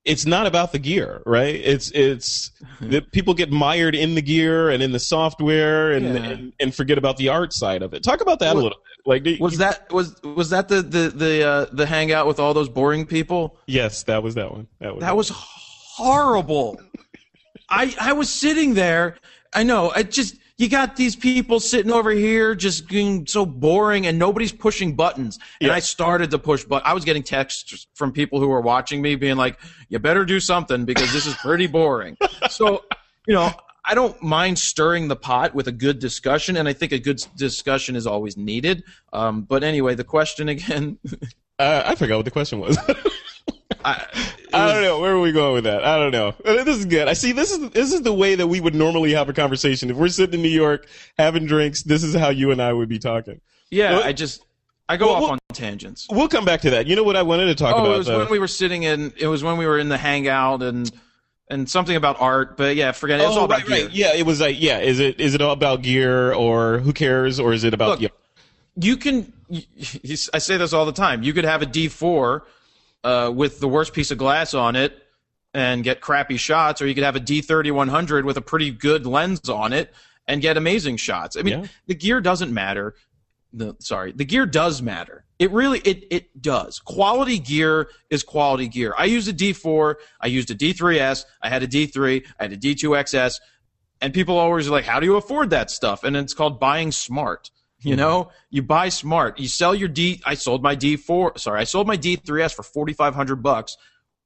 it's 0.06 0.26
not 0.26 0.48
about 0.48 0.72
the 0.72 0.80
gear, 0.80 1.22
right? 1.26 1.54
It's 1.56 1.92
it's 1.92 2.52
that 2.82 3.12
people 3.12 3.34
get 3.34 3.52
mired 3.52 3.96
in 3.96 4.16
the 4.16 4.22
gear 4.22 4.70
and 4.70 4.82
in 4.82 4.94
the 4.94 5.00
software 5.00 5.92
and, 5.92 6.06
Yeah. 6.06 6.24
and 6.24 6.54
and 6.58 6.74
forget 6.74 6.98
about 6.98 7.18
the 7.18 7.28
art 7.30 7.52
side 7.52 7.82
of 7.84 7.94
it. 7.94 8.02
Talk 8.02 8.22
about 8.22 8.40
that 8.40 8.54
a 8.54 8.60
little 8.60 8.70
bit. 8.70 8.93
Like 9.06 9.26
Was 9.40 9.58
that 9.58 9.92
was 9.92 10.22
was 10.24 10.50
that 10.52 10.70
the 10.70 10.82
the 10.82 11.10
the 11.10 11.44
uh, 11.48 11.66
the 11.74 11.86
hangout 11.86 12.26
with 12.26 12.40
all 12.40 12.54
those 12.54 12.70
boring 12.70 13.06
people? 13.06 13.58
yes, 13.68 14.04
that 14.04 14.24
was 14.24 14.36
that 14.36 14.52
one. 14.52 14.68
That 14.80 14.96
was 14.96 15.02
That 15.02 15.16
was 15.18 15.30
horrible. 15.30 16.80
I 17.70 17.94
I 18.00 18.14
was 18.14 18.30
sitting 18.30 18.74
there. 18.76 19.18
I 19.54 19.64
know. 19.64 19.92
I 19.94 20.04
just 20.04 20.36
you 20.58 20.70
got 20.70 20.96
these 20.96 21.16
people 21.16 21.60
sitting 21.60 21.92
over 21.92 22.12
here 22.12 22.56
just 22.56 22.88
being 22.88 23.26
so 23.28 23.46
boring 23.46 24.06
and 24.08 24.18
nobody's 24.18 24.52
pushing 24.54 24.96
buttons. 24.96 25.38
And 25.60 25.68
Yeah. 25.68 25.74
I 25.76 25.80
started 25.80 26.32
to 26.32 26.40
push 26.40 26.64
but 26.64 26.86
I 26.86 26.94
was 26.94 27.04
getting 27.04 27.24
texts 27.24 27.88
from 27.96 28.12
people 28.14 28.40
who 28.40 28.48
were 28.48 28.62
watching 28.62 29.02
me 29.02 29.16
being 29.16 29.36
like, 29.36 29.60
"You 29.90 30.00
better 30.00 30.24
do 30.26 30.40
something 30.40 30.86
because 30.86 31.12
this 31.12 31.26
is 31.26 31.34
pretty 31.36 31.68
boring." 31.68 32.18
so, 32.50 32.84
you 33.28 33.34
know, 33.34 33.52
I 33.86 33.96
don't 33.96 34.22
mind 34.24 34.58
stirring 34.60 35.08
the 35.10 35.16
pot 35.16 35.54
with 35.54 35.68
a 35.68 35.72
good 35.72 36.00
discussion, 36.00 36.56
and 36.58 36.68
I 36.70 36.74
think 36.74 36.92
a 36.94 37.00
good 37.00 37.24
discussion 37.36 37.96
is 37.96 38.08
always 38.08 38.38
needed. 38.38 38.84
Um, 39.12 39.42
but 39.42 39.64
anyway, 39.64 39.96
the 39.96 40.04
question 40.06 40.50
again. 40.50 41.00
Uh, 41.60 41.84
I 41.86 41.94
forgot 41.94 42.16
what 42.18 42.26
the 42.26 42.32
question 42.32 42.60
was. 42.60 42.76
I, 43.86 44.06
I 44.54 44.74
don't 44.74 44.82
know. 44.82 45.00
Where 45.00 45.14
are 45.14 45.20
we 45.20 45.32
going 45.32 45.54
with 45.54 45.66
that? 45.66 45.86
I 45.86 45.98
don't 46.00 46.12
know. 46.12 46.30
Uh, 46.44 46.64
This 46.64 46.80
is 46.80 46.86
good. 46.86 47.08
I 47.08 47.14
see. 47.14 47.32
This 47.32 47.52
is 47.52 47.70
this 47.70 47.94
is 47.94 48.02
the 48.02 48.12
way 48.12 48.34
that 48.34 48.48
we 48.48 48.60
would 48.60 48.74
normally 48.74 49.14
have 49.14 49.30
a 49.30 49.34
conversation. 49.34 49.92
If 49.92 49.96
we're 49.96 50.08
sitting 50.10 50.34
in 50.34 50.42
New 50.42 50.50
York 50.50 50.88
having 51.16 51.46
drinks, 51.46 51.84
this 51.84 52.04
is 52.04 52.16
how 52.16 52.30
you 52.30 52.50
and 52.50 52.60
I 52.60 52.74
would 52.74 52.90
be 52.90 52.98
talking. 52.98 53.40
Yeah, 53.70 53.98
What- 53.98 54.06
I 54.08 54.14
just 54.14 54.44
I 54.90 54.98
go 54.98 55.06
Well, 55.06 55.16
off 55.16 55.22
well- 55.22 55.32
on 55.34 55.40
tangents. 55.54 56.08
We'll 56.10 56.28
come 56.28 56.44
back 56.44 56.62
to 56.62 56.72
that. 56.72 56.88
You 56.88 56.96
know 56.96 57.04
what 57.04 57.16
I 57.16 57.22
wanted 57.22 57.46
to 57.46 57.56
talk 57.56 57.76
Oh, 57.76 57.82
about? 57.82 57.94
it 57.94 57.98
was 58.00 58.08
though? 58.08 58.18
when 58.18 58.30
we 58.30 58.40
were 58.40 58.48
sitting 58.48 58.82
in. 58.82 59.14
It 59.16 59.28
was 59.28 59.44
when 59.44 59.58
we 59.58 59.68
were 59.68 59.78
in 59.78 59.90
the 59.90 59.98
hangout 59.98 60.64
and 60.64 60.92
and 61.54 61.70
something 61.70 61.96
about 61.96 62.20
art. 62.20 62.58
But 62.58 62.76
yeah, 62.76 62.92
forget 62.92 63.20
it. 63.20 63.24
It 63.24 63.28
was 63.28 63.38
all 63.38 63.44
oh, 63.44 63.46
about 63.46 63.60
right, 63.60 63.68
gear. 63.68 63.86
right. 63.86 63.94
Yeah, 63.94 64.14
it 64.16 64.26
was 64.26 64.42
like, 64.42 64.60
yeah. 64.60 64.80
Is 64.80 65.00
it 65.00 65.20
is 65.20 65.36
it 65.36 65.42
all 65.42 65.52
about 65.52 65.82
gear 65.84 66.34
or 66.34 66.80
who 66.80 66.92
cares 66.92 67.40
or 67.40 67.54
is 67.54 67.64
it 67.64 67.74
about? 67.74 67.90
Look, 67.90 68.02
yeah. 68.02 68.10
you 68.76 68.98
can 68.98 69.32
I 70.34 70.40
say 70.40 70.58
this 70.58 70.74
all 70.74 70.86
the 70.86 70.92
time. 70.92 71.24
You 71.24 71.34
could 71.34 71.46
have 71.46 71.62
a 71.62 71.66
D4 71.66 72.42
uh, 73.04 73.32
with 73.34 73.60
the 73.60 73.68
worst 73.68 73.94
piece 73.94 74.12
of 74.12 74.18
glass 74.18 74.54
on 74.54 74.76
it 74.76 74.98
and 75.54 75.84
get 75.84 76.02
crappy 76.02 76.38
shots, 76.38 76.82
or 76.82 76.88
you 76.88 76.96
could 76.96 77.04
have 77.04 77.16
a 77.16 77.20
D3100 77.20 78.24
with 78.24 78.38
a 78.38 78.42
pretty 78.42 78.72
good 78.72 79.06
lens 79.06 79.48
on 79.50 79.72
it 79.72 79.94
and 80.28 80.42
get 80.42 80.58
amazing 80.58 80.98
shots. 80.98 81.38
I 81.38 81.44
mean, 81.44 81.60
Yeah. 81.60 81.68
the 81.86 81.94
gear 81.96 82.22
doesn't 82.22 82.52
matter. 82.52 82.96
The, 83.52 83.76
sorry, 83.80 84.14
the 84.14 84.26
gear 84.26 84.48
does 84.48 84.82
matter. 84.82 85.26
It 85.44 85.52
really 85.52 85.80
it 85.80 86.06
it 86.10 86.42
does. 86.42 86.80
Quality 86.80 87.38
gear 87.38 87.90
is 88.10 88.24
quality 88.24 88.70
gear. 88.70 88.94
I 88.98 89.04
used 89.04 89.28
a 89.28 89.34
D4, 89.34 89.96
I 90.22 90.28
used 90.28 90.50
a 90.52 90.56
D3S, 90.56 91.26
I 91.42 91.50
had 91.50 91.62
a 91.64 91.68
D3, 91.68 92.26
I 92.40 92.44
had 92.44 92.54
a 92.54 92.58
D2XS, 92.58 93.42
and 94.00 94.14
people 94.14 94.38
always 94.38 94.70
are 94.70 94.72
like, 94.72 94.86
"How 94.86 95.02
do 95.02 95.06
you 95.06 95.18
afford 95.18 95.50
that 95.50 95.70
stuff?" 95.70 96.06
And 96.06 96.16
it's 96.16 96.34
called 96.34 96.62
buying 96.62 96.94
smart. 96.94 97.52
You 97.82 97.96
hmm. 97.96 98.00
know, 98.00 98.32
you 98.52 98.64
buy 98.64 98.88
smart. 98.88 99.38
You 99.38 99.50
sell 99.50 99.76
your 99.76 99.90
D. 99.90 100.22
I 100.26 100.36
sold 100.36 100.64
my 100.64 100.78
D4. 100.78 101.38
Sorry, 101.38 101.60
I 101.60 101.66
sold 101.66 101.88
my 101.88 101.98
D3S 101.98 102.56
for 102.56 102.64
forty 102.64 102.94
five 102.94 103.14
hundred 103.14 103.44
bucks 103.44 103.76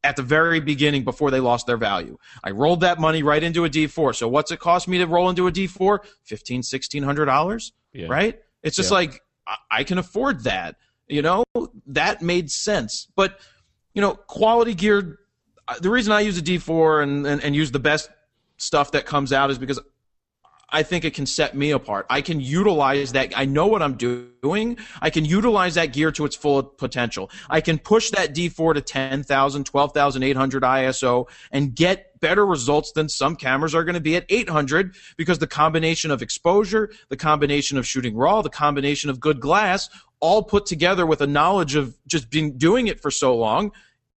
at 0.04 0.18
the 0.18 0.22
very 0.22 0.60
beginning 0.60 1.04
before 1.04 1.32
they 1.32 1.40
lost 1.40 1.66
their 1.66 1.78
value. 1.78 2.20
I 2.44 2.52
rolled 2.52 2.82
that 2.82 3.00
money 3.00 3.24
right 3.24 3.42
into 3.42 3.66
a 3.66 3.70
D4. 3.72 4.16
So 4.16 4.28
what's 4.28 4.52
it 4.52 4.60
cost 4.60 4.88
me 4.88 5.00
to 5.00 5.08
roll 5.08 5.32
into 5.32 5.48
a 5.48 5.52
D4? 5.52 5.98
Fifteen, 6.22 6.62
sixteen 6.62 7.02
hundred 7.02 7.26
dollars. 7.26 7.74
Yeah. 7.92 8.06
Right? 8.08 8.40
It's 8.62 8.76
just 8.76 8.92
Yeah. 8.92 8.98
like 8.98 9.24
I 9.72 9.84
can 9.84 9.98
afford 9.98 10.44
that. 10.44 10.76
You 11.08 11.22
know, 11.22 11.44
that 11.88 12.22
made 12.22 12.52
sense. 12.52 13.08
But 13.16 13.40
you 13.94 14.02
know, 14.02 14.14
quality 14.14 14.74
gear. 14.74 15.20
uh, 15.68 15.80
The 15.80 15.90
reason 15.90 16.14
I 16.14 16.22
use 16.22 16.38
a 16.38 16.42
D4 16.42 17.04
and, 17.04 17.26
and, 17.26 17.44
and 17.44 17.56
use 17.56 17.72
the 17.72 17.80
best 17.80 18.10
stuff 18.58 18.92
that 18.92 19.06
comes 19.06 19.32
out 19.34 19.50
is 19.50 19.58
because 19.58 19.80
I 20.70 20.84
think 20.84 21.06
it 21.06 21.14
can 21.14 21.26
set 21.26 21.56
me 21.56 21.72
apart. 21.72 22.06
I 22.10 22.22
can 22.22 22.42
utilize 22.42 23.14
that. 23.14 23.32
I 23.38 23.46
know 23.46 23.68
what 23.68 23.82
I'm 23.82 23.96
doing. 23.96 24.78
I 25.02 25.10
can 25.10 25.24
utilize 25.24 25.76
that 25.76 25.94
gear 25.94 26.12
to 26.12 26.26
its 26.26 26.36
full 26.36 26.62
potential. 26.62 27.32
I 27.50 27.62
can 27.62 27.80
push 27.80 28.10
that 28.12 28.36
D4 28.36 28.74
to 28.74 28.82
10,000, 28.82 29.64
12,800 29.64 30.64
ISO 30.64 31.30
and 31.52 31.74
get 31.74 32.20
better 32.20 32.46
results 32.46 32.92
than 32.92 33.08
some 33.08 33.36
cameras 33.36 33.74
are 33.76 33.86
going 33.86 33.96
to 33.96 34.02
be 34.02 34.18
at 34.18 34.26
800 34.28 34.96
because 35.16 35.40
the 35.40 35.48
combination 35.48 36.12
of 36.12 36.22
exposure, 36.22 36.92
the 37.08 37.18
combination 37.18 37.78
of 37.78 37.88
shooting 37.88 38.16
raw, 38.16 38.42
the 38.42 38.50
combination 38.50 39.10
of 39.10 39.20
good 39.20 39.40
glass, 39.40 39.90
all 40.20 40.44
put 40.44 40.66
together 40.66 41.06
with 41.06 41.22
a 41.22 41.28
knowledge 41.28 41.76
of 41.76 41.96
just 42.08 42.30
being 42.30 42.58
doing 42.58 42.88
it 42.88 43.00
for 43.00 43.12
so 43.12 43.36
long 43.36 43.72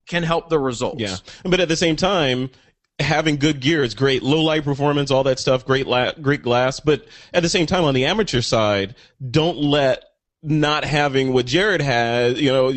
can 0.07 0.23
help 0.23 0.49
the 0.49 0.59
results. 0.59 1.01
Yeah, 1.01 1.17
but 1.45 1.61
at 1.61 1.69
the 1.69 1.77
same 1.77 1.97
time, 1.97 2.51
having 2.99 3.37
good 3.37 3.61
gear 3.61 3.83
is 3.83 3.95
great. 3.95 4.23
Low 4.23 4.43
light 4.43 4.65
performance, 4.65 5.11
all 5.11 5.25
that 5.25 5.39
stuff, 5.39 5.65
great, 5.65 5.87
la- 5.87 6.13
great 6.13 6.43
glass. 6.43 6.81
But 6.81 7.07
at 7.33 7.43
the 7.43 7.49
same 7.49 7.67
time, 7.67 7.85
on 7.85 7.95
the 7.95 8.07
amateur 8.07 8.41
side, 8.41 8.95
don't 9.31 9.59
let 9.59 10.05
not 10.43 10.85
having 10.85 11.33
what 11.33 11.47
Jared 11.47 11.81
has, 11.81 12.41
you 12.41 12.53
know, 12.53 12.73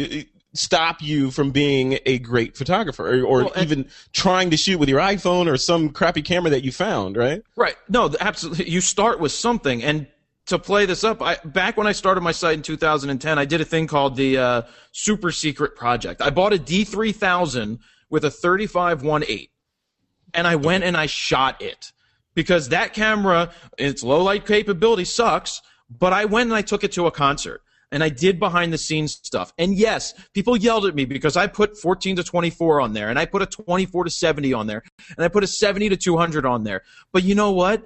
stop 0.53 1.01
you 1.01 1.31
from 1.31 1.51
being 1.51 1.99
a 2.05 2.19
great 2.19 2.57
photographer 2.57 3.07
or, 3.07 3.23
or 3.23 3.43
Well, 3.45 3.53
even 3.57 3.87
trying 4.13 4.49
to 4.51 4.57
shoot 4.57 4.79
with 4.79 4.89
your 4.89 4.99
iPhone 4.99 5.51
or 5.51 5.57
some 5.57 5.89
crappy 5.89 6.21
camera 6.21 6.51
that 6.51 6.63
you 6.63 6.71
found, 6.71 7.15
right? 7.15 7.41
Right. 7.55 7.75
No, 7.87 8.13
absolutely. 8.19 8.69
You 8.69 8.81
start 8.81 9.19
with 9.19 9.31
something, 9.31 9.83
and 9.83 10.07
to 10.51 10.59
play 10.59 10.85
this 10.85 11.03
up, 11.03 11.21
I, 11.21 11.37
back 11.43 11.75
when 11.75 11.87
I 11.87 11.91
started 11.91 12.21
my 12.21 12.31
site 12.31 12.55
in 12.55 12.61
2010, 12.61 13.39
I 13.39 13.45
did 13.45 13.59
a 13.59 13.65
thing 13.65 13.87
called 13.87 14.15
the 14.15 14.37
uh, 14.37 14.61
Super 14.91 15.31
Secret 15.31 15.75
Project. 15.75 16.21
I 16.21 16.29
bought 16.29 16.53
a 16.53 16.57
D3000 16.57 17.79
with 18.09 18.23
a 18.23 18.31
35 18.31 19.01
1.8, 19.01 19.49
and 20.33 20.47
I 20.47 20.55
went 20.55 20.83
and 20.83 20.95
I 20.95 21.07
shot 21.07 21.61
it 21.61 21.91
because 22.33 22.69
that 22.69 22.93
camera, 22.93 23.51
its 23.77 24.03
low 24.03 24.21
light 24.23 24.45
capability 24.45 25.05
sucks. 25.05 25.61
But 25.89 26.13
I 26.13 26.25
went 26.25 26.49
and 26.49 26.55
I 26.55 26.61
took 26.61 26.83
it 26.83 26.93
to 26.93 27.07
a 27.07 27.11
concert. 27.11 27.61
And 27.93 28.01
I 28.01 28.07
did 28.07 28.39
behind 28.39 28.71
the 28.71 28.77
scenes 28.77 29.19
stuff. 29.21 29.51
And 29.57 29.75
yes, 29.75 30.13
people 30.33 30.55
yelled 30.55 30.85
at 30.85 30.95
me 30.95 31.03
because 31.03 31.35
I 31.35 31.47
put 31.47 31.77
14 31.77 32.15
to 32.15 32.23
24 32.23 32.79
on 32.79 32.93
there, 32.93 33.09
and 33.09 33.19
I 33.19 33.25
put 33.25 33.41
a 33.41 33.45
24 33.45 34.05
to 34.05 34.09
70 34.09 34.53
on 34.53 34.67
there, 34.67 34.81
and 35.17 35.25
I 35.25 35.27
put 35.27 35.43
a 35.43 35.47
70 35.47 35.89
to 35.89 35.97
200 35.97 36.45
on 36.45 36.63
there. 36.63 36.83
But 37.11 37.23
you 37.23 37.35
know 37.35 37.51
what? 37.51 37.83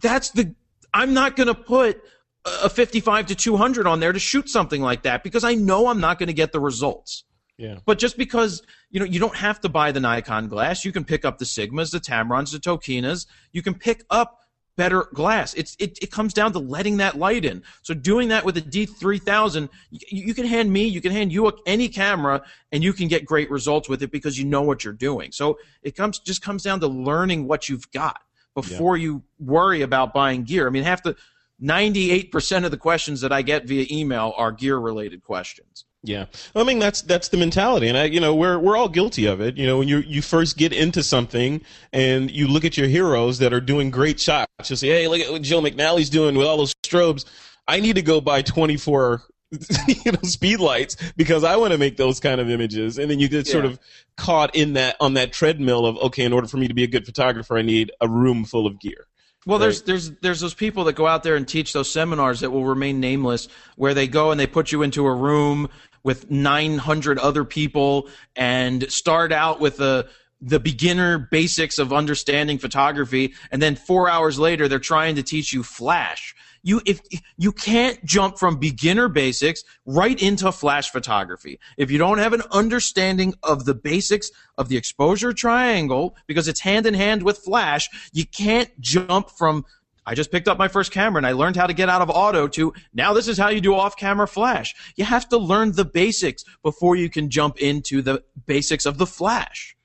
That's 0.00 0.30
the 0.30 0.54
I'm 0.92 1.14
not 1.14 1.36
going 1.36 1.46
to 1.48 1.54
put 1.54 2.02
a 2.44 2.68
55 2.68 3.26
to 3.26 3.34
200 3.34 3.86
on 3.86 4.00
there 4.00 4.12
to 4.12 4.18
shoot 4.18 4.48
something 4.48 4.80
like 4.80 5.02
that 5.02 5.22
because 5.22 5.44
I 5.44 5.54
know 5.54 5.88
I'm 5.88 6.00
not 6.00 6.18
going 6.18 6.28
to 6.28 6.32
get 6.32 6.52
the 6.52 6.60
results. 6.60 7.24
Yeah. 7.58 7.78
But 7.84 7.98
just 7.98 8.16
because 8.16 8.62
you 8.90 9.00
know 9.00 9.06
you 9.06 9.20
don't 9.20 9.36
have 9.36 9.60
to 9.60 9.68
buy 9.68 9.92
the 9.92 10.00
Nikon 10.00 10.48
glass, 10.48 10.84
you 10.84 10.92
can 10.92 11.04
pick 11.04 11.26
up 11.26 11.36
the 11.36 11.44
Sigmas, 11.44 11.92
the 11.92 12.00
Tamrons, 12.00 12.52
the 12.52 12.58
Tokinas. 12.58 13.26
You 13.52 13.60
can 13.60 13.74
pick 13.74 14.02
up 14.08 14.38
better 14.76 15.08
glass. 15.12 15.52
It's 15.52 15.76
it, 15.78 15.98
it 16.00 16.10
comes 16.10 16.32
down 16.32 16.54
to 16.54 16.58
letting 16.58 16.96
that 16.96 17.18
light 17.18 17.44
in. 17.44 17.62
So 17.82 17.92
doing 17.92 18.28
that 18.28 18.46
with 18.46 18.56
a 18.56 18.62
D3000, 18.62 19.68
you, 19.90 20.00
you 20.08 20.32
can 20.32 20.46
hand 20.46 20.72
me, 20.72 20.86
you 20.86 21.02
can 21.02 21.12
hand 21.12 21.34
you 21.34 21.48
a, 21.48 21.52
any 21.66 21.90
camera, 21.90 22.42
and 22.72 22.82
you 22.82 22.94
can 22.94 23.06
get 23.06 23.26
great 23.26 23.50
results 23.50 23.90
with 23.90 24.02
it 24.02 24.10
because 24.10 24.38
you 24.38 24.46
know 24.46 24.62
what 24.62 24.82
you're 24.82 24.94
doing. 24.94 25.30
So 25.30 25.58
it 25.82 25.94
comes 25.94 26.18
just 26.18 26.40
comes 26.40 26.62
down 26.62 26.80
to 26.80 26.86
learning 26.86 27.46
what 27.46 27.68
you've 27.68 27.90
got 27.90 28.22
before 28.54 28.96
you 28.96 29.22
worry 29.38 29.82
about 29.82 30.12
buying 30.12 30.44
gear. 30.44 30.66
I 30.66 30.70
mean, 30.70 30.82
half 30.82 31.02
the 31.02 31.16
98% 31.62 32.64
of 32.64 32.70
the 32.70 32.76
questions 32.76 33.20
that 33.20 33.32
I 33.32 33.42
get 33.42 33.66
via 33.66 33.86
email 33.90 34.32
are 34.36 34.52
gear 34.52 34.78
related 34.78 35.22
questions. 35.22 35.84
Yeah, 36.02 36.26
I 36.54 36.64
mean 36.64 36.78
that's 36.78 37.02
that's 37.02 37.28
the 37.28 37.36
mentality, 37.36 37.86
and 37.86 37.98
I, 37.98 38.04
you 38.04 38.20
know, 38.20 38.34
we're 38.34 38.58
we're 38.58 38.74
all 38.74 38.88
guilty 38.88 39.26
of 39.26 39.42
it. 39.42 39.58
You 39.58 39.66
know, 39.66 39.76
when 39.76 39.86
you 39.86 39.98
you 39.98 40.22
first 40.22 40.56
get 40.56 40.72
into 40.72 41.02
something 41.02 41.60
and 41.92 42.30
you 42.30 42.48
look 42.48 42.64
at 42.64 42.78
your 42.78 42.86
heroes 42.86 43.38
that 43.40 43.52
are 43.52 43.60
doing 43.60 43.90
great 43.90 44.18
shots, 44.18 44.70
you 44.70 44.76
say, 44.76 44.88
"Hey, 44.88 45.08
look 45.08 45.20
at 45.20 45.30
what 45.30 45.42
Joe 45.42 45.60
McNally's 45.60 46.08
doing 46.08 46.38
with 46.38 46.46
all 46.46 46.56
those 46.56 46.72
strobes." 46.82 47.26
I 47.68 47.80
need 47.80 47.96
to 47.96 48.02
go 48.02 48.22
buy 48.22 48.40
twenty 48.40 48.78
four, 48.78 49.24
you 49.88 50.12
know, 50.12 50.18
speed 50.22 50.60
lights 50.60 50.96
because 51.16 51.42
I 51.44 51.56
want 51.56 51.72
to 51.72 51.78
make 51.78 51.96
those 51.96 52.20
kind 52.20 52.40
of 52.40 52.48
images, 52.48 52.98
and 52.98 53.10
then 53.10 53.18
you 53.18 53.28
get 53.28 53.46
sort 53.46 53.64
of 53.64 53.80
caught 54.16 54.54
in 54.54 54.74
that 54.74 54.96
on 55.00 55.14
that 55.14 55.32
treadmill 55.32 55.86
of 55.86 55.96
okay, 55.98 56.24
in 56.24 56.32
order 56.32 56.46
for 56.46 56.56
me 56.56 56.68
to 56.68 56.74
be 56.74 56.84
a 56.84 56.88
good 56.88 57.04
photographer, 57.04 57.56
I 57.58 57.62
need 57.62 57.90
a 58.00 58.08
room 58.08 58.44
full 58.44 58.66
of 58.66 58.78
gear. 58.80 59.06
Well, 59.46 59.58
Right. 59.58 59.64
there's 59.64 59.82
there's 59.82 60.10
there's 60.20 60.40
those 60.40 60.54
people 60.54 60.84
that 60.84 60.92
go 60.94 61.06
out 61.06 61.22
there 61.22 61.34
and 61.34 61.48
teach 61.48 61.72
those 61.72 61.90
seminars 61.90 62.40
that 62.40 62.50
will 62.50 62.64
remain 62.64 63.00
nameless, 63.00 63.48
where 63.76 63.94
they 63.94 64.06
go 64.06 64.30
and 64.30 64.38
they 64.38 64.46
put 64.46 64.70
you 64.70 64.82
into 64.82 65.06
a 65.06 65.14
room 65.14 65.68
with 66.02 66.30
900 66.30 67.18
other 67.18 67.44
people 67.44 68.08
and 68.36 68.90
start 68.90 69.32
out 69.32 69.58
with 69.60 69.78
the 69.78 70.08
the 70.42 70.60
beginner 70.60 71.18
basics 71.18 71.78
of 71.78 71.92
understanding 71.92 72.58
photography, 72.58 73.34
and 73.50 73.60
then 73.60 73.76
four 73.76 74.08
hours 74.08 74.38
later 74.38 74.68
they're 74.68 74.78
trying 74.78 75.16
to 75.16 75.22
teach 75.22 75.52
you 75.52 75.62
flash. 75.62 76.34
You 76.62 76.80
if 76.84 77.00
you 77.36 77.52
can't 77.52 78.04
jump 78.04 78.38
from 78.38 78.58
beginner 78.58 79.08
basics 79.08 79.64
right 79.86 80.20
into 80.20 80.52
flash 80.52 80.90
photography 80.90 81.58
if 81.76 81.90
you 81.90 81.98
don't 81.98 82.18
have 82.18 82.32
an 82.32 82.42
understanding 82.50 83.34
of 83.42 83.64
the 83.64 83.74
basics 83.74 84.30
of 84.58 84.68
the 84.68 84.76
exposure 84.76 85.32
triangle 85.32 86.16
because 86.26 86.48
it's 86.48 86.60
hand 86.60 86.86
in 86.86 86.94
hand 86.94 87.22
with 87.22 87.38
flash 87.38 87.88
you 88.12 88.26
can't 88.26 88.68
jump 88.80 89.30
from 89.30 89.64
I 90.06 90.14
just 90.14 90.32
picked 90.32 90.48
up 90.48 90.58
my 90.58 90.68
first 90.68 90.92
camera 90.92 91.18
and 91.18 91.26
I 91.26 91.32
learned 91.32 91.56
how 91.56 91.66
to 91.66 91.74
get 91.74 91.88
out 91.88 92.02
of 92.02 92.10
auto 92.10 92.48
to 92.48 92.72
now 92.92 93.12
this 93.12 93.28
is 93.28 93.38
how 93.38 93.48
you 93.48 93.60
do 93.60 93.74
off 93.74 93.96
camera 93.96 94.26
flash. 94.26 94.74
You 94.96 95.04
have 95.04 95.28
to 95.28 95.38
learn 95.38 95.72
the 95.72 95.84
basics 95.84 96.44
before 96.62 96.96
you 96.96 97.08
can 97.08 97.30
jump 97.30 97.58
into 97.58 98.02
the 98.02 98.24
basics 98.46 98.86
of 98.86 98.98
the 98.98 99.06
flash. 99.06 99.76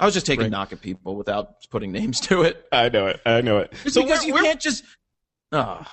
I 0.00 0.04
was 0.04 0.14
just 0.14 0.26
taking 0.26 0.44
Right. 0.44 0.50
knock 0.50 0.72
at 0.72 0.80
people 0.80 1.16
without 1.16 1.68
putting 1.70 1.90
names 1.90 2.20
to 2.20 2.42
it. 2.42 2.64
I 2.70 2.88
know 2.88 3.06
it. 3.06 3.20
I 3.26 3.40
know 3.40 3.58
it. 3.58 3.74
So 3.88 4.02
because 4.02 4.24
you 4.24 4.34
can't 4.34 4.60
just. 4.60 4.84
Ah. 5.52 5.90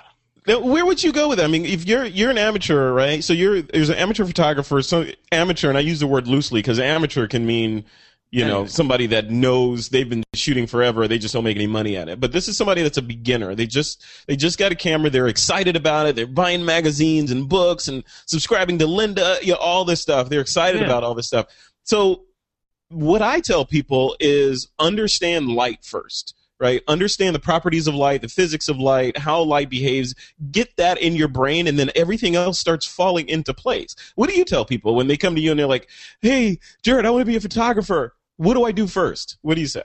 Now, 0.47 0.59
where 0.59 0.85
would 0.85 1.03
you 1.03 1.11
go 1.11 1.27
with 1.29 1.39
that? 1.39 1.45
I 1.45 1.47
mean, 1.47 1.65
if 1.65 1.85
you're 1.87 2.05
you're 2.05 2.29
an 2.29 2.37
amateur, 2.37 2.91
right? 2.93 3.23
So 3.23 3.33
you're 3.33 3.61
there's 3.63 3.89
an 3.89 3.97
amateur 3.97 4.25
photographer. 4.25 4.81
So 4.83 5.05
amateur, 5.31 5.69
and 5.69 5.77
I 5.77 5.81
use 5.81 5.99
the 5.99 6.07
word 6.07 6.27
loosely 6.27 6.59
because 6.59 6.79
amateur 6.79 7.25
can 7.25 7.47
mean, 7.47 7.85
you 8.29 8.45
know, 8.45 8.67
somebody 8.67 9.07
that 9.07 9.31
knows 9.31 9.89
they've 9.89 10.07
been 10.07 10.23
shooting 10.35 10.67
forever. 10.67 11.07
They 11.07 11.17
just 11.17 11.33
don't 11.33 11.43
make 11.43 11.55
any 11.57 11.65
money 11.65 11.97
at 11.97 12.09
it. 12.09 12.19
But 12.19 12.31
this 12.31 12.47
is 12.47 12.57
somebody 12.57 12.83
that's 12.83 12.97
a 12.97 13.01
beginner. 13.01 13.55
They 13.55 13.65
just 13.65 14.03
they 14.27 14.35
just 14.35 14.59
got 14.59 14.71
a 14.71 14.75
camera. 14.75 15.09
They're 15.09 15.27
excited 15.27 15.75
about 15.75 16.05
it. 16.05 16.15
They're 16.15 16.27
buying 16.27 16.63
magazines 16.63 17.31
and 17.31 17.49
books 17.49 17.87
and 17.87 18.03
subscribing 18.27 18.77
to 18.79 18.85
Lynda. 18.85 19.41
You 19.41 19.53
know, 19.53 19.59
all 19.59 19.83
this 19.83 20.01
stuff. 20.01 20.29
They're 20.29 20.41
excited 20.41 20.81
Yeah. 20.81 20.87
about 20.87 21.03
all 21.03 21.15
this 21.15 21.25
stuff. 21.25 21.47
So 21.85 22.25
what 22.89 23.23
I 23.23 23.39
tell 23.39 23.65
people 23.65 24.15
is 24.19 24.67
understand 24.77 25.47
light 25.49 25.83
first, 25.83 26.35
right? 26.59 26.81
Understand 26.87 27.35
the 27.35 27.39
properties 27.39 27.87
of 27.87 27.95
light, 27.95 28.21
the 28.21 28.29
physics 28.29 28.69
of 28.69 28.77
light, 28.77 29.17
how 29.17 29.41
light 29.41 29.69
behaves. 29.69 30.15
Get 30.51 30.75
that 30.77 30.97
in 30.99 31.15
your 31.15 31.27
brain, 31.27 31.67
and 31.67 31.77
then 31.77 31.91
everything 31.95 32.35
else 32.35 32.59
starts 32.59 32.85
falling 32.85 33.27
into 33.27 33.53
place. 33.53 33.95
What 34.15 34.29
do 34.29 34.35
you 34.35 34.45
tell 34.45 34.65
people 34.65 34.95
when 34.95 35.07
they 35.07 35.17
come 35.17 35.35
to 35.35 35.41
you 35.41 35.51
and 35.51 35.59
they're 35.59 35.67
like, 35.67 35.89
"Hey, 36.21 36.59
Jared, 36.83 37.05
I 37.05 37.09
want 37.09 37.21
to 37.21 37.25
be 37.25 37.35
a 37.35 37.41
photographer. 37.41 38.15
What 38.37 38.53
do 38.53 38.63
I 38.65 38.71
do 38.71 38.87
first? 38.87 39.37
What 39.41 39.55
do 39.55 39.61
you 39.61 39.67
say?" 39.67 39.83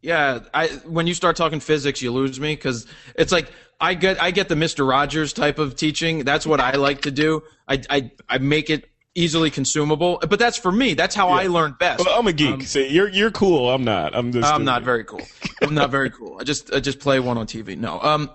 Yeah, 0.00 0.40
I 0.54 0.68
when 0.86 1.06
you 1.06 1.14
start 1.14 1.36
talking 1.36 1.60
physics, 1.60 2.00
you 2.02 2.12
lose 2.12 2.38
me 2.38 2.54
because 2.54 2.86
it's 3.16 3.32
like 3.32 3.50
I 3.80 3.94
get 3.94 4.22
I 4.22 4.30
get 4.30 4.48
the 4.48 4.56
Mister 4.56 4.84
Rogers 4.84 5.32
type 5.32 5.58
of 5.58 5.76
teaching. 5.76 6.24
That's 6.24 6.46
what 6.46 6.60
I 6.60 6.72
like 6.72 7.02
to 7.02 7.10
do. 7.10 7.42
I 7.66 7.82
I, 7.90 8.10
I 8.28 8.38
make 8.38 8.70
it 8.70 8.88
easily 9.14 9.50
consumable, 9.50 10.18
but 10.28 10.38
that's 10.38 10.56
for 10.56 10.70
me. 10.70 10.94
That's 10.94 11.14
how 11.14 11.28
I 11.28 11.46
learn 11.46 11.76
best. 11.78 12.04
Well, 12.04 12.18
I'm 12.18 12.26
a 12.26 12.32
geek. 12.32 12.54
Um, 12.54 12.60
See, 12.62 12.88
you're 12.88 13.08
you're 13.08 13.30
cool. 13.30 13.70
I'm 13.70 13.84
not. 13.84 14.14
I'm 14.14 14.32
just. 14.32 14.46
I'm 14.46 14.64
not 14.64 14.82
very 14.82 15.04
cool. 15.04 15.22
I'm 15.62 15.74
not 15.74 15.90
very 15.90 16.10
cool. 16.10 16.38
I 16.40 16.44
just 16.44 16.72
I 16.72 16.80
just 16.80 17.00
play 17.00 17.20
one 17.20 17.38
on 17.38 17.46
TV. 17.46 17.76
No. 17.76 18.00
Um, 18.00 18.30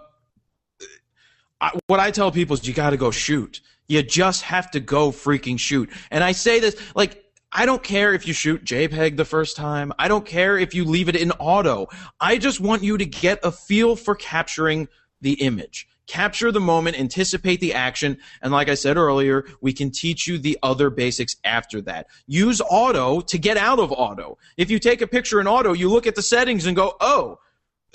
I, 1.61 1.71
what 1.87 1.99
I 1.99 2.11
tell 2.11 2.31
people 2.31 2.55
is 2.55 2.67
you 2.67 2.73
got 2.73 2.89
to 2.89 2.97
go 2.97 3.11
shoot. 3.11 3.61
You 3.87 4.03
just 4.03 4.43
have 4.43 4.71
to 4.71 4.79
go 4.79 5.11
freaking 5.11 5.59
shoot. 5.59 5.89
And 6.11 6.23
I 6.23 6.33
say 6.33 6.59
this 6.59 6.75
like 6.95 7.23
I 7.51 7.65
don't 7.65 7.83
care 7.83 8.13
if 8.13 8.27
you 8.27 8.33
shoot 8.33 8.65
JPEG 8.65 9.15
the 9.15 9.25
first 9.25 9.55
time. 9.55 9.93
I 9.99 10.07
don't 10.07 10.25
care 10.25 10.57
if 10.57 10.73
you 10.73 10.85
leave 10.85 11.07
it 11.07 11.15
in 11.15 11.31
auto. 11.33 11.87
I 12.19 12.37
just 12.37 12.59
want 12.59 12.83
you 12.83 12.97
to 12.97 13.05
get 13.05 13.39
a 13.43 13.51
feel 13.51 13.95
for 13.95 14.15
capturing 14.15 14.87
the 15.21 15.33
image. 15.33 15.87
Capture 16.05 16.51
the 16.51 16.59
moment, 16.59 16.99
anticipate 16.99 17.61
the 17.61 17.73
action, 17.73 18.17
and 18.41 18.51
like 18.51 18.67
I 18.67 18.75
said 18.75 18.97
earlier, 18.97 19.45
we 19.61 19.71
can 19.71 19.89
teach 19.89 20.27
you 20.27 20.37
the 20.37 20.57
other 20.61 20.89
basics 20.89 21.37
after 21.45 21.79
that. 21.81 22.07
Use 22.27 22.61
auto 22.61 23.21
to 23.21 23.37
get 23.37 23.55
out 23.55 23.79
of 23.79 23.91
auto. 23.91 24.37
If 24.57 24.69
you 24.69 24.79
take 24.79 25.01
a 25.01 25.07
picture 25.07 25.39
in 25.39 25.47
auto, 25.47 25.71
you 25.71 25.89
look 25.89 26.05
at 26.05 26.15
the 26.15 26.21
settings 26.21 26.65
and 26.65 26.75
go, 26.75 26.97
"Oh, 26.99 27.39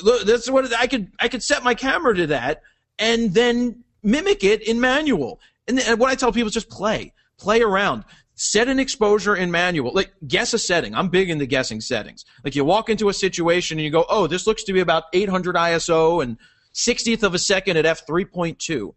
look, 0.01 0.27
that's 0.27 0.49
what 0.49 0.73
I 0.75 0.87
could 0.87 1.13
I 1.21 1.29
could 1.29 1.43
set 1.43 1.63
my 1.63 1.75
camera 1.75 2.15
to 2.15 2.29
that 2.29 2.63
and 2.99 3.35
then 3.35 3.85
mimic 4.03 4.43
it 4.43 4.67
in 4.67 4.81
manual." 4.81 5.41
And, 5.67 5.79
and 5.79 6.01
what 6.01 6.11
I 6.11 6.15
tell 6.15 6.33
people 6.33 6.49
is 6.49 6.55
just 6.55 6.71
play, 6.71 7.13
play 7.37 7.61
around 7.61 8.05
set 8.41 8.69
an 8.69 8.79
exposure 8.79 9.35
in 9.35 9.51
manual 9.51 9.91
like 9.93 10.13
guess 10.29 10.55
a 10.55 10.59
setting 10.61 10.95
i'm 10.95 11.09
big 11.09 11.29
into 11.29 11.45
guessing 11.45 11.81
settings 11.81 12.25
like 12.45 12.55
you 12.55 12.65
walk 12.65 12.89
into 12.89 13.09
a 13.09 13.13
situation 13.13 13.79
and 13.79 13.85
you 13.85 13.91
go 13.91 14.07
oh 14.09 14.29
this 14.29 14.47
looks 14.47 14.63
to 14.63 14.73
be 14.73 14.79
about 14.79 15.05
800 15.13 15.57
iso 15.57 16.23
and 16.23 16.39
60th 16.79 17.25
of 17.25 17.35
a 17.35 17.39
second 17.39 17.77
at 17.77 17.85
f3.2 17.85 18.95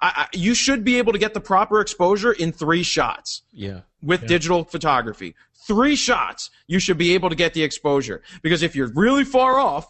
I, 0.00 0.12
I, 0.16 0.28
you 0.32 0.54
should 0.54 0.84
be 0.84 0.98
able 0.98 1.12
to 1.12 1.18
get 1.18 1.32
the 1.32 1.40
proper 1.40 1.80
exposure 1.80 2.32
in 2.32 2.50
three 2.52 2.82
shots. 2.82 3.42
Yeah. 3.52 3.82
with 4.02 4.26
digital 4.26 4.64
photography. 4.64 5.36
Three 5.54 5.94
shots 5.94 6.50
you 6.66 6.80
should 6.80 6.98
be 6.98 7.14
able 7.14 7.30
to 7.30 7.36
get 7.36 7.54
the 7.54 7.62
exposure. 7.62 8.22
Because 8.42 8.64
if 8.64 8.74
you're 8.74 8.90
really 8.94 9.24
far 9.24 9.60
off 9.60 9.88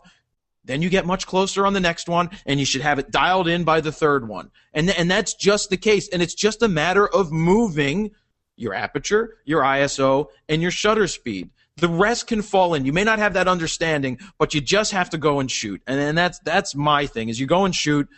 then 0.64 0.80
you 0.80 0.88
get 0.88 1.06
much 1.06 1.26
closer 1.26 1.66
on 1.66 1.72
the 1.72 1.80
next 1.80 2.08
one 2.08 2.30
and 2.46 2.60
you 2.60 2.66
should 2.66 2.82
have 2.82 2.98
it 2.98 3.10
dialed 3.10 3.48
in 3.48 3.64
by 3.64 3.80
the 3.80 3.90
third 3.90 4.28
one. 4.28 4.50
And, 4.72 4.88
and 4.90 5.10
that's 5.10 5.34
just 5.34 5.70
the 5.70 5.76
case 5.76 6.08
and 6.08 6.22
it's 6.22 6.34
just 6.34 6.62
a 6.62 6.68
matter 6.68 7.08
of 7.08 7.32
moving 7.32 8.12
your 8.56 8.74
aperture, 8.74 9.38
your 9.44 9.62
ISO, 9.62 10.28
and 10.48 10.62
your 10.62 10.70
shutter 10.70 11.06
speed. 11.06 11.50
The 11.82 11.88
rest 11.88 12.28
can 12.28 12.42
fall 12.42 12.74
in. 12.74 12.84
You 12.86 12.92
may 12.92 13.02
not 13.02 13.18
have 13.18 13.34
that 13.34 13.48
understanding, 13.48 14.20
but 14.38 14.54
you 14.54 14.60
just 14.60 14.92
have 14.92 15.10
to 15.10 15.18
go 15.18 15.40
and 15.40 15.50
shoot. 15.50 15.82
And, 15.88 15.98
and 16.00 16.16
that's 16.16 16.38
that's 16.38 16.76
my 16.76 17.06
thing 17.06 17.28
is 17.28 17.40
you 17.40 17.46
go 17.46 17.64
and 17.64 17.74
shoot, 17.74 18.08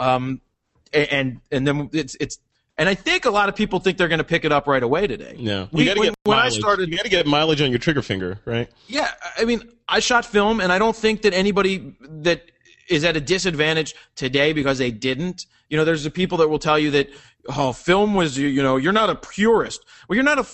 um, 0.00 0.40
and 0.92 1.40
and 1.52 1.64
then 1.66 1.88
it's 1.92 2.16
it's. 2.18 2.38
And 2.78 2.88
I 2.88 2.94
think 2.94 3.24
a 3.26 3.30
lot 3.30 3.48
of 3.48 3.54
people 3.54 3.78
think 3.78 3.96
they're 3.96 4.08
going 4.08 4.18
to 4.18 4.24
pick 4.24 4.44
it 4.44 4.50
up 4.50 4.66
right 4.66 4.82
away 4.82 5.06
today. 5.06 5.36
No. 5.38 5.68
We- 5.70 5.82
You 5.84 5.88
got 5.90 5.94
to 5.94 6.00
when, 6.00 6.08
get 6.08 6.14
when 6.24 6.38
I 6.38 6.42
mileage. 6.44 6.58
started, 6.58 6.88
You 6.90 6.96
got 6.96 7.04
to 7.04 7.10
get 7.10 7.26
mileage 7.26 7.60
on 7.60 7.70
your 7.70 7.78
trigger 7.78 8.02
finger, 8.02 8.40
right? 8.44 8.68
yeah, 8.88 9.10
I 9.38 9.44
mean, 9.44 9.70
I 9.88 10.00
shot 10.00 10.24
film, 10.24 10.60
and 10.60 10.72
I 10.72 10.78
don't 10.80 10.96
think 10.96 11.22
that 11.22 11.32
anybody 11.32 11.94
that 12.24 12.50
is 12.88 13.04
at 13.04 13.16
a 13.16 13.20
disadvantage 13.20 13.94
today 14.16 14.52
because 14.52 14.78
they 14.78 14.90
didn't. 14.90 15.46
You 15.68 15.76
know, 15.76 15.84
there's 15.84 16.02
the 16.02 16.10
people 16.10 16.38
that 16.38 16.48
will 16.48 16.58
tell 16.58 16.78
you 16.78 16.90
that 16.92 17.08
oh, 17.56 17.72
film 17.72 18.14
was 18.14 18.36
you 18.36 18.48
you 18.48 18.62
know 18.64 18.78
you're 18.78 18.92
not 18.92 19.10
a 19.10 19.14
purist. 19.14 19.84
Well, 20.08 20.16
you're 20.16 20.24
not 20.24 20.40
a 20.40 20.44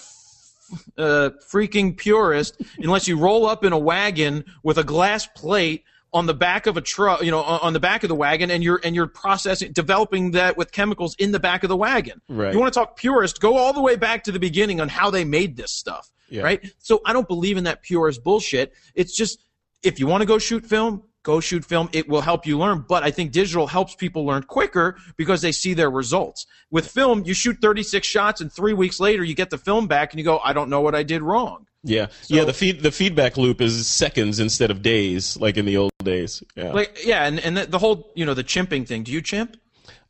uh, 0.96 1.30
freaking 1.50 1.96
purist 1.96 2.60
unless 2.78 3.08
you 3.08 3.18
roll 3.18 3.46
up 3.46 3.64
in 3.64 3.72
a 3.72 3.78
wagon 3.78 4.44
with 4.62 4.78
a 4.78 4.84
glass 4.84 5.26
plate 5.26 5.84
on 6.12 6.26
the 6.26 6.34
back 6.34 6.66
of 6.66 6.76
a 6.76 6.80
truck, 6.80 7.22
you 7.22 7.30
know, 7.30 7.40
on 7.40 7.72
the 7.72 7.80
back 7.80 8.02
of 8.02 8.08
the 8.08 8.14
wagon, 8.14 8.50
and 8.50 8.64
you're 8.64 8.80
and 8.82 8.94
you're 8.94 9.06
processing, 9.06 9.72
developing 9.72 10.30
that 10.32 10.56
with 10.56 10.72
chemicals 10.72 11.14
in 11.18 11.32
the 11.32 11.40
back 11.40 11.62
of 11.62 11.68
the 11.68 11.76
wagon. 11.76 12.20
Right. 12.28 12.52
You 12.52 12.58
want 12.58 12.72
to 12.72 12.78
talk 12.78 12.96
purist? 12.96 13.40
Go 13.40 13.56
all 13.56 13.72
the 13.72 13.82
way 13.82 13.96
back 13.96 14.24
to 14.24 14.32
the 14.32 14.40
beginning 14.40 14.80
on 14.80 14.88
how 14.88 15.10
they 15.10 15.24
made 15.24 15.56
this 15.56 15.72
stuff. 15.72 16.10
Yeah. 16.30 16.42
Right. 16.42 16.72
So 16.78 17.00
I 17.04 17.12
don't 17.12 17.28
believe 17.28 17.56
in 17.56 17.64
that 17.64 17.82
purist 17.82 18.22
bullshit. 18.22 18.72
It's 18.94 19.16
just 19.16 19.38
if 19.82 20.00
you 20.00 20.06
want 20.06 20.22
to 20.22 20.26
go 20.26 20.38
shoot 20.38 20.66
film, 20.66 21.02
go 21.28 21.40
shoot 21.40 21.62
film. 21.62 21.90
It 21.92 22.08
will 22.08 22.22
help 22.22 22.46
you 22.46 22.58
learn. 22.58 22.86
But 22.88 23.02
I 23.02 23.10
think 23.10 23.32
digital 23.32 23.66
helps 23.66 23.94
people 23.94 24.24
learn 24.24 24.44
quicker 24.44 24.96
because 25.18 25.42
they 25.42 25.52
see 25.52 25.74
their 25.74 25.90
results. 25.90 26.46
With 26.70 26.88
film, 26.88 27.22
you 27.26 27.34
shoot 27.34 27.58
36 27.60 28.06
shots 28.06 28.40
and 28.40 28.50
three 28.50 28.72
weeks 28.72 28.98
later 28.98 29.22
you 29.22 29.34
get 29.34 29.50
the 29.50 29.58
film 29.58 29.88
back 29.88 30.12
and 30.12 30.18
you 30.18 30.24
go, 30.24 30.38
I 30.38 30.54
don't 30.54 30.70
know 30.70 30.80
what 30.80 30.94
I 30.94 31.02
did 31.02 31.20
wrong. 31.20 31.66
Yeah. 31.84 32.06
yeah. 32.28 32.44
The 32.44 32.54
feed 32.54 32.80
the 32.80 32.90
feedback 32.90 33.36
loop 33.36 33.60
is 33.60 33.86
seconds 33.86 34.40
instead 34.40 34.70
of 34.70 34.80
days, 34.80 35.36
like 35.36 35.58
in 35.58 35.66
the 35.66 35.76
old 35.76 35.92
days. 36.02 36.42
Yeah. 36.56 36.72
Like, 36.72 37.04
yeah. 37.04 37.26
And, 37.26 37.38
and 37.38 37.58
the, 37.58 37.66
the 37.66 37.78
whole, 37.78 38.10
you 38.14 38.24
know, 38.24 38.34
the 38.34 38.42
chimping 38.42 38.86
thing. 38.88 39.02
Do 39.02 39.12
you 39.12 39.20
chimp? 39.20 39.56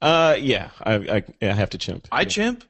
uh, 0.00 0.36
yeah. 0.38 0.70
I, 0.82 0.94
I 0.94 1.24
I 1.42 1.52
have 1.52 1.70
to 1.70 1.78
chimp. 1.78 2.06
I 2.12 2.24
chimp. 2.24 2.62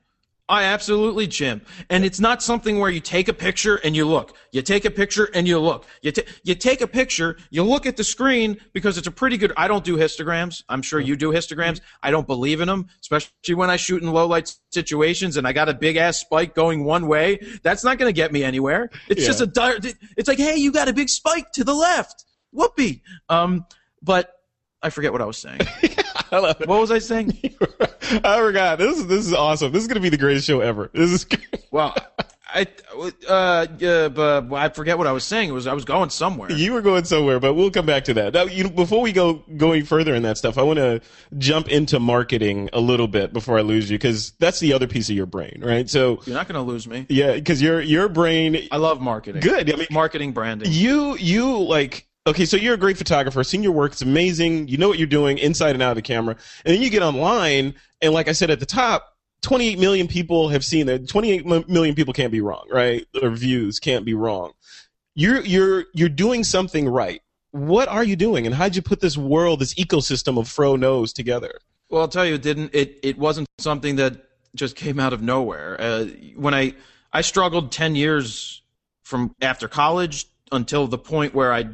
I 0.48 0.64
absolutely 0.64 1.28
chimp. 1.28 1.66
And 1.90 2.04
it's 2.04 2.20
not 2.20 2.42
something 2.42 2.78
where 2.78 2.90
you 2.90 3.00
take 3.00 3.28
a 3.28 3.34
picture 3.34 3.76
and 3.76 3.94
you 3.94 4.06
look. 4.08 4.34
You 4.50 4.62
take 4.62 4.86
a 4.86 4.90
picture 4.90 5.28
and 5.34 5.46
you 5.46 5.58
look. 5.58 5.86
You, 6.00 6.12
ta- 6.12 6.22
you 6.42 6.54
take 6.54 6.80
a 6.80 6.86
picture, 6.86 7.36
you 7.50 7.62
look 7.62 7.84
at 7.84 7.96
the 7.98 8.04
screen 8.04 8.58
because 8.72 8.96
it's 8.96 9.06
a 9.06 9.10
pretty 9.10 9.36
good. 9.36 9.52
I 9.58 9.68
don't 9.68 9.84
do 9.84 9.96
histograms. 9.98 10.62
I'm 10.68 10.80
sure 10.80 11.00
you 11.00 11.16
do 11.16 11.32
histograms. 11.32 11.80
I 12.02 12.10
don't 12.10 12.26
believe 12.26 12.62
in 12.62 12.68
them, 12.68 12.86
especially 13.02 13.54
when 13.54 13.68
I 13.68 13.76
shoot 13.76 14.02
in 14.02 14.10
low 14.10 14.26
light 14.26 14.54
situations 14.70 15.36
and 15.36 15.46
I 15.46 15.52
got 15.52 15.68
a 15.68 15.74
big 15.74 15.96
ass 15.96 16.18
spike 16.18 16.54
going 16.54 16.84
one 16.84 17.08
way. 17.08 17.40
That's 17.62 17.84
not 17.84 17.98
going 17.98 18.08
to 18.08 18.16
get 18.16 18.32
me 18.32 18.42
anywhere. 18.42 18.88
It's 19.08 19.26
just 19.26 19.42
a, 19.42 19.46
di- 19.46 19.92
it's 20.16 20.28
like, 20.28 20.38
hey, 20.38 20.56
you 20.56 20.72
got 20.72 20.88
a 20.88 20.94
big 20.94 21.10
spike 21.10 21.52
to 21.52 21.64
the 21.64 21.74
left. 21.74 22.24
Whoopee. 22.52 23.02
Um, 23.28 23.66
but 24.02 24.32
I 24.82 24.90
forget 24.90 25.12
what 25.12 25.20
I 25.20 25.26
was 25.26 25.36
saying. 25.36 25.60
I 26.32 26.38
love 26.38 26.60
it. 26.60 26.68
What 26.68 26.80
was 26.80 26.90
I 26.90 26.98
saying? 26.98 27.32
I 28.24 28.38
forgot. 28.38 28.78
This 28.78 28.98
is 28.98 29.06
this 29.06 29.26
is 29.26 29.34
awesome. 29.34 29.72
This 29.72 29.82
is 29.82 29.88
gonna 29.88 30.00
be 30.00 30.08
the 30.08 30.16
greatest 30.18 30.46
show 30.46 30.60
ever. 30.60 30.90
This 30.92 31.10
is. 31.10 31.26
Well, 31.70 31.94
I 32.50 32.66
uh, 33.28 33.66
yeah, 33.78 34.08
but 34.08 34.52
I 34.52 34.70
forget 34.70 34.96
what 34.96 35.06
I 35.06 35.12
was 35.12 35.24
saying. 35.24 35.50
It 35.50 35.52
was 35.52 35.66
I 35.66 35.74
was 35.74 35.84
going 35.84 36.08
somewhere. 36.10 36.50
You 36.50 36.72
were 36.72 36.80
going 36.80 37.04
somewhere, 37.04 37.38
but 37.38 37.54
we'll 37.54 37.70
come 37.70 37.84
back 37.84 38.04
to 38.04 38.14
that. 38.14 38.32
Now, 38.32 38.44
you, 38.44 38.70
before 38.70 39.02
we 39.02 39.12
go 39.12 39.44
going 39.56 39.84
further 39.84 40.14
in 40.14 40.22
that 40.22 40.38
stuff, 40.38 40.56
I 40.56 40.62
want 40.62 40.78
to 40.78 41.02
jump 41.36 41.68
into 41.68 42.00
marketing 42.00 42.70
a 42.72 42.80
little 42.80 43.06
bit 43.06 43.34
before 43.34 43.58
I 43.58 43.62
lose 43.62 43.90
you, 43.90 43.98
because 43.98 44.30
that's 44.38 44.60
the 44.60 44.72
other 44.72 44.86
piece 44.86 45.10
of 45.10 45.16
your 45.16 45.26
brain, 45.26 45.60
right? 45.62 45.88
So, 45.90 46.20
You're 46.24 46.36
not 46.36 46.48
going 46.48 46.54
to 46.54 46.62
lose 46.62 46.88
me. 46.88 47.04
yeah, 47.10 47.34
because 47.34 47.60
your 47.60 47.80
your 47.82 48.08
brain, 48.08 48.66
I 48.72 48.78
love 48.78 49.00
marketing. 49.00 49.42
good. 49.42 49.70
I 49.72 49.76
mean, 49.76 49.86
marketing, 49.90 50.32
branding. 50.32 50.72
you 50.72 51.16
you 51.18 51.58
like 51.58 52.07
okay 52.26 52.44
so 52.44 52.56
you're 52.56 52.74
a 52.74 52.78
great 52.78 52.96
photographer 52.96 53.42
seeing 53.44 53.62
your 53.62 53.72
work 53.72 53.92
it's 53.92 54.02
amazing 54.02 54.68
you 54.68 54.76
know 54.76 54.88
what 54.88 54.98
you're 54.98 55.06
doing 55.06 55.38
inside 55.38 55.74
and 55.74 55.82
out 55.82 55.90
of 55.90 55.96
the 55.96 56.02
camera 56.02 56.36
and 56.64 56.74
then 56.74 56.82
you 56.82 56.90
get 56.90 57.02
online 57.02 57.74
and 58.02 58.12
like 58.12 58.28
i 58.28 58.32
said 58.32 58.50
at 58.50 58.60
the 58.60 58.66
top 58.66 59.16
28 59.42 59.78
million 59.78 60.08
people 60.08 60.48
have 60.48 60.64
seen 60.64 60.86
that 60.86 61.08
28 61.08 61.46
m- 61.46 61.64
million 61.68 61.94
people 61.94 62.12
can't 62.12 62.32
be 62.32 62.40
wrong 62.40 62.66
right 62.70 63.06
or 63.22 63.30
views 63.30 63.78
can't 63.78 64.04
be 64.04 64.14
wrong 64.14 64.52
you're 65.14 65.40
you're 65.42 65.86
you're 65.94 66.08
doing 66.08 66.44
something 66.44 66.88
right 66.88 67.22
what 67.52 67.88
are 67.88 68.04
you 68.04 68.16
doing 68.16 68.46
and 68.46 68.54
how'd 68.54 68.76
you 68.76 68.82
put 68.82 69.00
this 69.00 69.16
world 69.16 69.60
this 69.60 69.74
ecosystem 69.74 70.38
of 70.38 70.48
fro 70.48 70.76
knows 70.76 71.12
together 71.12 71.52
Well, 71.90 72.02
I'll 72.02 72.08
tell 72.08 72.26
you, 72.26 72.34
it 72.34 72.42
didn't. 72.42 72.74
It 72.74 72.98
it 73.02 73.16
wasn't 73.16 73.48
something 73.58 73.96
that 73.96 74.12
just 74.54 74.76
came 74.76 75.00
out 75.00 75.14
of 75.14 75.22
nowhere. 75.22 75.80
Uh, 75.80 76.04
when 76.36 76.52
I 76.52 76.74
I 77.14 77.22
struggled 77.22 77.72
ten 77.72 77.96
years 77.96 78.60
from 79.02 79.34
after 79.40 79.68
college 79.68 80.26
until 80.52 80.86
the 80.86 80.98
point 80.98 81.32
where 81.34 81.50
I 81.50 81.70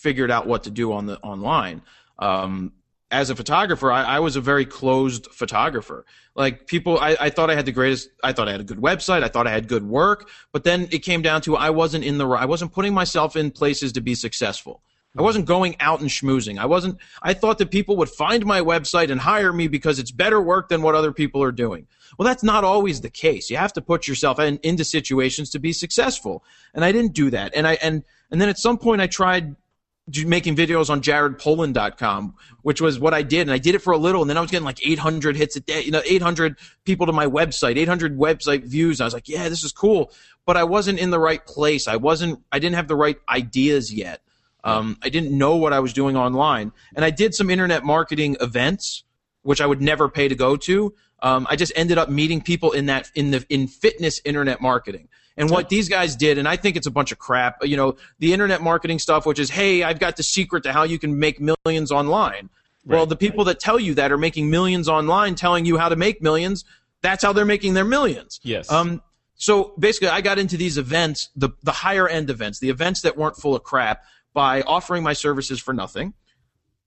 figured 0.00 0.30
out 0.30 0.46
what 0.46 0.64
to 0.64 0.70
do 0.70 0.92
on 0.92 1.06
the 1.06 1.18
online. 1.20 1.82
Um, 2.18 2.72
as 3.10 3.28
a 3.28 3.36
photographer, 3.36 3.90
I, 3.90 4.04
I 4.04 4.18
was 4.20 4.36
a 4.36 4.40
very 4.40 4.64
closed 4.64 5.26
photographer. 5.26 6.06
Like 6.34 6.66
people, 6.66 6.98
I, 6.98 7.16
I 7.20 7.30
thought 7.30 7.50
I 7.50 7.54
had 7.54 7.66
the 7.66 7.72
greatest. 7.72 8.08
I 8.22 8.32
thought 8.32 8.48
I 8.48 8.52
had 8.52 8.60
a 8.60 8.64
good 8.64 8.78
website. 8.78 9.24
I 9.24 9.28
thought 9.28 9.46
I 9.46 9.50
had 9.50 9.66
good 9.68 9.84
work. 9.84 10.28
But 10.52 10.64
then 10.64 10.88
it 10.92 11.00
came 11.00 11.20
down 11.20 11.42
to 11.42 11.56
I 11.56 11.70
wasn't 11.70 12.04
in 12.04 12.18
the. 12.18 12.28
I 12.28 12.44
wasn't 12.44 12.72
putting 12.72 12.94
myself 12.94 13.36
in 13.36 13.50
places 13.50 13.92
to 13.92 14.00
be 14.00 14.14
successful. 14.14 14.80
I 15.18 15.22
wasn't 15.22 15.46
going 15.46 15.74
out 15.80 16.00
and 16.00 16.08
schmoozing. 16.08 16.58
I 16.58 16.66
wasn't. 16.66 16.98
I 17.20 17.34
thought 17.34 17.58
that 17.58 17.72
people 17.72 17.96
would 17.96 18.08
find 18.08 18.46
my 18.46 18.60
website 18.60 19.10
and 19.10 19.20
hire 19.20 19.52
me 19.52 19.66
because 19.66 19.98
it's 19.98 20.12
better 20.12 20.40
work 20.40 20.68
than 20.68 20.82
what 20.82 20.94
other 20.94 21.12
people 21.12 21.42
are 21.42 21.50
doing. 21.50 21.88
Well, 22.16 22.28
that's 22.28 22.44
not 22.44 22.62
always 22.62 23.00
the 23.00 23.10
case. 23.10 23.50
You 23.50 23.56
have 23.56 23.72
to 23.72 23.82
put 23.82 24.06
yourself 24.06 24.38
in, 24.38 24.60
into 24.62 24.84
situations 24.84 25.50
to 25.50 25.58
be 25.58 25.72
successful, 25.72 26.44
and 26.74 26.84
I 26.84 26.92
didn't 26.92 27.14
do 27.14 27.30
that. 27.30 27.56
And 27.56 27.66
I 27.66 27.74
and 27.82 28.04
and 28.30 28.40
then 28.40 28.48
at 28.48 28.58
some 28.58 28.78
point 28.78 29.00
I 29.00 29.08
tried 29.08 29.56
making 30.26 30.56
videos 30.56 30.90
on 30.90 31.00
jaredpolin.com, 31.00 32.34
which 32.62 32.80
was 32.80 32.98
what 32.98 33.14
I 33.14 33.22
did. 33.22 33.42
And 33.42 33.52
I 33.52 33.58
did 33.58 33.74
it 33.74 33.80
for 33.80 33.92
a 33.92 33.98
little. 33.98 34.22
And 34.22 34.30
then 34.30 34.36
I 34.36 34.40
was 34.40 34.50
getting 34.50 34.64
like 34.64 34.84
800 34.84 35.36
hits 35.36 35.56
a 35.56 35.60
day, 35.60 35.82
you 35.82 35.90
know, 35.90 36.02
800 36.04 36.56
people 36.84 37.06
to 37.06 37.12
my 37.12 37.26
website, 37.26 37.76
800 37.76 38.18
website 38.18 38.64
views. 38.64 39.00
I 39.00 39.04
was 39.04 39.14
like, 39.14 39.28
yeah, 39.28 39.48
this 39.48 39.62
is 39.62 39.72
cool. 39.72 40.12
But 40.46 40.56
I 40.56 40.64
wasn't 40.64 40.98
in 40.98 41.10
the 41.10 41.20
right 41.20 41.44
place. 41.44 41.86
I 41.86 41.96
wasn't, 41.96 42.42
I 42.50 42.58
didn't 42.58 42.76
have 42.76 42.88
the 42.88 42.96
right 42.96 43.18
ideas 43.28 43.92
yet. 43.92 44.22
Um, 44.64 44.98
I 45.02 45.08
didn't 45.08 45.36
know 45.36 45.56
what 45.56 45.72
I 45.72 45.80
was 45.80 45.92
doing 45.92 46.16
online. 46.16 46.72
And 46.94 47.04
I 47.04 47.10
did 47.10 47.34
some 47.34 47.50
internet 47.50 47.84
marketing 47.84 48.36
events, 48.40 49.04
which 49.42 49.60
I 49.60 49.66
would 49.66 49.80
never 49.80 50.08
pay 50.08 50.28
to 50.28 50.34
go 50.34 50.56
to. 50.56 50.94
Um, 51.22 51.46
I 51.48 51.56
just 51.56 51.72
ended 51.76 51.98
up 51.98 52.08
meeting 52.08 52.40
people 52.40 52.72
in 52.72 52.86
that, 52.86 53.10
in 53.14 53.30
the, 53.30 53.44
in 53.48 53.68
fitness 53.68 54.20
internet 54.24 54.60
marketing. 54.60 55.08
And 55.40 55.50
what 55.50 55.68
these 55.68 55.88
guys 55.88 56.16
did, 56.16 56.38
and 56.38 56.46
I 56.46 56.56
think 56.56 56.76
it's 56.76 56.86
a 56.86 56.90
bunch 56.90 57.12
of 57.12 57.18
crap, 57.18 57.64
you 57.64 57.76
know, 57.76 57.96
the 58.18 58.32
internet 58.32 58.62
marketing 58.62 58.98
stuff, 58.98 59.24
which 59.24 59.38
is, 59.38 59.50
hey, 59.50 59.82
I've 59.82 59.98
got 59.98 60.16
the 60.16 60.22
secret 60.22 60.64
to 60.64 60.72
how 60.72 60.82
you 60.82 60.98
can 60.98 61.18
make 61.18 61.40
millions 61.40 61.90
online. 61.90 62.50
Well, 62.84 63.06
the 63.06 63.16
people 63.16 63.44
that 63.44 63.60
tell 63.60 63.78
you 63.78 63.94
that 63.94 64.10
are 64.10 64.18
making 64.18 64.50
millions 64.50 64.88
online, 64.88 65.34
telling 65.34 65.64
you 65.64 65.78
how 65.78 65.88
to 65.88 65.96
make 65.96 66.22
millions. 66.22 66.64
That's 67.02 67.22
how 67.22 67.32
they're 67.32 67.44
making 67.44 67.74
their 67.74 67.84
millions. 67.84 68.40
Yes. 68.42 68.70
Um. 68.70 69.02
So 69.36 69.72
basically, 69.78 70.08
I 70.08 70.20
got 70.20 70.38
into 70.38 70.56
these 70.56 70.76
events, 70.76 71.30
the 71.36 71.50
the 71.62 71.72
higher 71.72 72.08
end 72.08 72.30
events, 72.30 72.58
the 72.58 72.70
events 72.70 73.02
that 73.02 73.16
weren't 73.16 73.36
full 73.36 73.54
of 73.54 73.62
crap, 73.62 74.02
by 74.32 74.62
offering 74.62 75.02
my 75.02 75.12
services 75.12 75.60
for 75.60 75.72
nothing, 75.72 76.14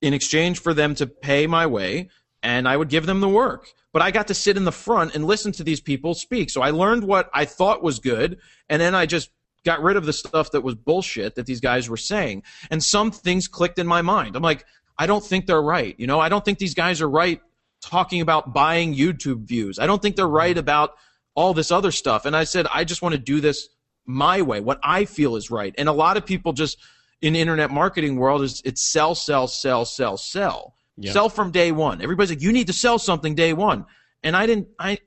in 0.02 0.14
exchange 0.14 0.60
for 0.60 0.74
them 0.74 0.96
to 0.96 1.08
pay 1.08 1.48
my 1.48 1.66
way, 1.66 2.10
and 2.42 2.68
I 2.68 2.78
would 2.78 2.90
give 2.90 3.06
them 3.06 3.22
the 3.22 3.30
work. 3.30 3.74
But 3.94 4.02
I 4.02 4.12
got 4.12 4.28
to 4.28 4.34
sit 4.34 4.58
in 4.58 4.66
the 4.66 4.72
front 4.72 5.16
and 5.16 5.26
listen 5.26 5.52
to 5.54 5.64
these 5.64 5.80
people 5.80 6.14
speak. 6.16 6.50
So 6.50 6.62
I 6.62 6.72
learned 6.72 7.04
what 7.04 7.30
I 7.34 7.46
thought 7.46 7.82
was 7.82 8.00
good, 8.00 8.40
and 8.68 8.82
then 8.82 8.96
I 8.96 9.06
just 9.06 9.30
got 9.64 9.82
rid 9.82 9.96
of 9.96 10.06
the 10.06 10.12
stuff 10.12 10.52
that 10.52 10.62
was 10.62 10.76
bullshit 10.76 11.36
that 11.36 11.46
these 11.46 11.62
guys 11.62 11.90
were 11.90 11.98
saying. 11.98 12.44
And 12.70 12.84
some 12.84 13.12
things 13.12 13.48
clicked 13.48 13.80
in 13.80 13.88
my 13.88 14.02
mind. 14.02 14.36
I'm 14.36 14.44
like, 14.44 14.66
I 14.98 15.08
don't 15.08 15.24
think 15.24 15.46
they're 15.46 15.62
right. 15.62 15.96
You 15.98 16.08
know, 16.08 16.20
I 16.20 16.28
don't 16.28 16.44
think 16.44 16.60
these 16.60 16.74
guys 16.74 17.02
are 17.02 17.10
right 17.10 17.40
talking 17.82 18.22
about 18.22 18.54
buying 18.54 18.94
YouTube 18.94 19.46
views. 19.46 19.80
I 19.80 19.88
don't 19.88 20.02
think 20.02 20.16
they're 20.16 20.28
right 20.28 20.58
about 20.58 20.96
all 21.36 21.54
this 21.54 21.72
other 21.72 21.92
stuff. 21.92 22.26
And 22.26 22.36
I 22.36 22.44
said, 22.44 22.68
I 22.74 22.84
just 22.84 23.02
want 23.02 23.14
to 23.14 23.20
do 23.20 23.42
this 23.42 23.70
my 24.06 24.42
way, 24.42 24.60
what 24.60 24.80
I 24.84 25.06
feel 25.06 25.36
is 25.36 25.50
right. 25.50 25.74
And 25.78 25.88
a 25.88 25.94
lot 25.94 26.18
of 26.18 26.26
people 26.26 26.54
just 26.54 26.78
in 27.22 27.34
the 27.34 27.40
internet 27.40 27.72
marketing 27.72 28.18
world 28.18 28.42
is 28.42 28.62
it's 28.66 28.82
sell, 28.82 29.16
sell, 29.16 29.48
sell, 29.48 29.86
sell, 29.86 30.18
sell. 30.18 30.73
Yeah. 30.98 31.12
Sell 31.12 31.30
from 31.30 31.52
day 31.52 31.72
one. 31.72 32.02
Everybody's 32.02 32.30
like, 32.30 32.42
you 32.42 32.52
need 32.52 32.68
to 32.68 32.74
sell 32.74 33.00
something 33.00 33.36
day 33.36 33.54
one. 33.54 33.86
And 34.22 34.36
I 34.36 34.46
didn't 34.46 34.68
I 34.80 35.00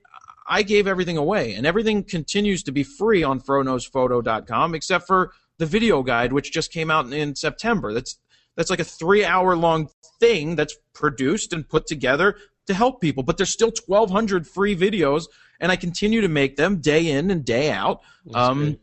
I 0.47 0.63
gave 0.63 0.87
everything 0.87 1.17
away. 1.17 1.53
And 1.53 1.65
everything 1.65 2.03
continues 2.03 2.63
to 2.63 2.71
be 2.71 2.83
free 2.83 3.23
on 3.23 3.39
froknowsphoto.com 3.41 4.75
except 4.75 5.07
for 5.07 5.31
the 5.57 5.65
video 5.65 6.03
guide, 6.03 6.31
which 6.33 6.51
just 6.51 6.71
came 6.71 6.91
out 6.91 7.11
in, 7.11 7.35
September. 7.35 7.93
That's 7.93 8.19
that's 8.55 8.69
like 8.69 8.79
a 8.79 8.83
three 8.85 9.23
hour 9.23 9.55
long 9.55 9.89
thing 10.19 10.55
that's 10.55 10.75
produced 10.93 11.53
and 11.53 11.67
put 11.67 11.85
together 11.85 12.35
to 12.67 12.73
help 12.73 13.01
people. 13.01 13.23
But 13.23 13.37
there's 13.37 13.51
still 13.51 13.71
1,200 13.85 14.47
free 14.47 14.75
videos, 14.75 15.25
and 15.59 15.71
I 15.71 15.75
continue 15.75 16.21
to 16.21 16.27
make 16.27 16.55
them 16.55 16.77
day 16.77 17.11
in 17.11 17.31
and 17.31 17.45
day 17.45 17.71
out. 17.71 18.01
Um, 18.33 18.77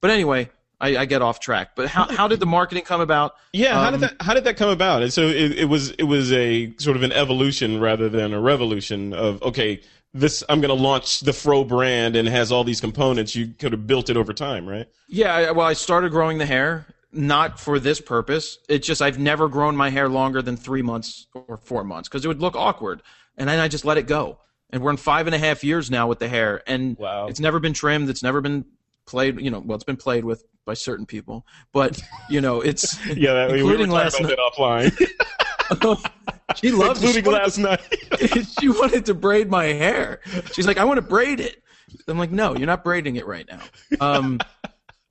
but 0.00 0.10
anyway, 0.10 0.50
I, 0.80 0.98
I 0.98 1.04
get 1.06 1.22
off 1.22 1.40
track. 1.40 1.70
But 1.74 1.88
how, 1.88 2.04
how 2.04 2.28
did 2.28 2.40
the 2.40 2.46
marketing 2.46 2.84
come 2.84 3.00
about? 3.00 3.34
Yeah, 3.52 3.74
how 3.74 3.86
Um, 3.88 3.92
did 3.94 4.00
that 4.00 4.16
how 4.20 4.34
did 4.34 4.44
that 4.44 4.56
come 4.56 4.70
about? 4.70 5.02
And 5.02 5.12
so 5.12 5.22
it, 5.26 5.52
it 5.58 5.64
was 5.64 5.90
it 5.92 6.04
was 6.04 6.32
a 6.32 6.72
sort 6.78 6.96
of 6.96 7.02
an 7.02 7.12
evolution 7.12 7.80
rather 7.80 8.08
than 8.08 8.32
a 8.32 8.40
revolution 8.40 9.12
of 9.12 9.42
okay, 9.42 9.80
this 10.14 10.44
I'm 10.48 10.60
going 10.60 10.76
to 10.76 10.80
launch 10.82 11.20
the 11.20 11.32
Fro 11.32 11.64
brand 11.64 12.16
and 12.16 12.28
it 12.28 12.30
has 12.30 12.52
all 12.52 12.64
these 12.64 12.80
components. 12.80 13.34
You 13.34 13.48
could 13.58 13.72
have 13.72 13.86
built 13.86 14.08
it 14.08 14.16
over 14.16 14.32
time, 14.32 14.68
right? 14.68 14.86
Yeah, 15.08 15.34
I, 15.34 15.50
well, 15.50 15.66
I 15.66 15.72
started 15.72 16.10
growing 16.12 16.38
the 16.38 16.46
hair 16.46 16.86
not 17.10 17.58
for 17.58 17.78
this 17.80 18.00
purpose. 18.00 18.58
It's 18.68 18.86
just 18.86 19.00
I've 19.02 19.18
never 19.18 19.48
grown 19.48 19.74
my 19.74 19.88
hair 19.90 20.08
longer 20.08 20.42
than 20.42 20.56
three 20.56 20.82
months 20.82 21.26
or 21.34 21.56
four 21.56 21.82
months 21.82 22.08
because 22.08 22.24
it 22.24 22.28
would 22.28 22.40
look 22.42 22.54
awkward, 22.54 23.02
and 23.38 23.48
then 23.48 23.58
I 23.58 23.66
just 23.68 23.84
let 23.86 23.96
it 23.96 24.06
go. 24.06 24.38
And 24.70 24.82
we're 24.82 24.90
in 24.90 24.98
five 24.98 25.26
and 25.26 25.34
a 25.34 25.38
half 25.38 25.64
years 25.64 25.90
now 25.90 26.06
with 26.06 26.18
the 26.18 26.28
hair, 26.28 26.62
and 26.66 26.98
Wow. 26.98 27.26
it's 27.26 27.40
never 27.40 27.58
been 27.60 27.72
trimmed. 27.72 28.10
It's 28.10 28.22
never 28.22 28.42
been 28.42 28.66
played. 29.06 29.40
You 29.40 29.50
know, 29.50 29.60
well, 29.60 29.74
it's 29.74 29.84
been 29.84 29.96
played 29.96 30.24
with 30.26 30.44
by 30.68 30.74
certain 30.74 31.06
people, 31.06 31.46
but 31.72 31.98
you 32.28 32.42
know, 32.42 32.60
it's 32.60 32.94
Yeah, 33.16 33.32
that, 33.32 33.50
we 33.50 33.62
were 33.62 33.72
Including 33.72 33.90
talking 33.90 33.90
last 33.90 34.20
night. 34.20 34.38
offline, 34.38 36.10
she 36.56 36.70
loves 36.70 37.02
including 37.02 37.24
she 37.24 37.30
wanted- 37.30 37.42
last 37.42 37.58
night. 37.58 38.46
she 38.60 38.68
wanted 38.68 39.06
to 39.06 39.14
braid 39.14 39.48
my 39.50 39.64
hair. 39.64 40.20
She's 40.52 40.66
like, 40.66 40.76
I 40.76 40.84
want 40.84 40.98
to 40.98 41.02
braid 41.02 41.40
it. 41.40 41.62
I'm 42.06 42.18
like, 42.18 42.30
no, 42.30 42.54
you're 42.54 42.66
not 42.66 42.84
braiding 42.84 43.16
it 43.16 43.26
right 43.26 43.46
now. 43.50 43.60
Um, 43.98 44.40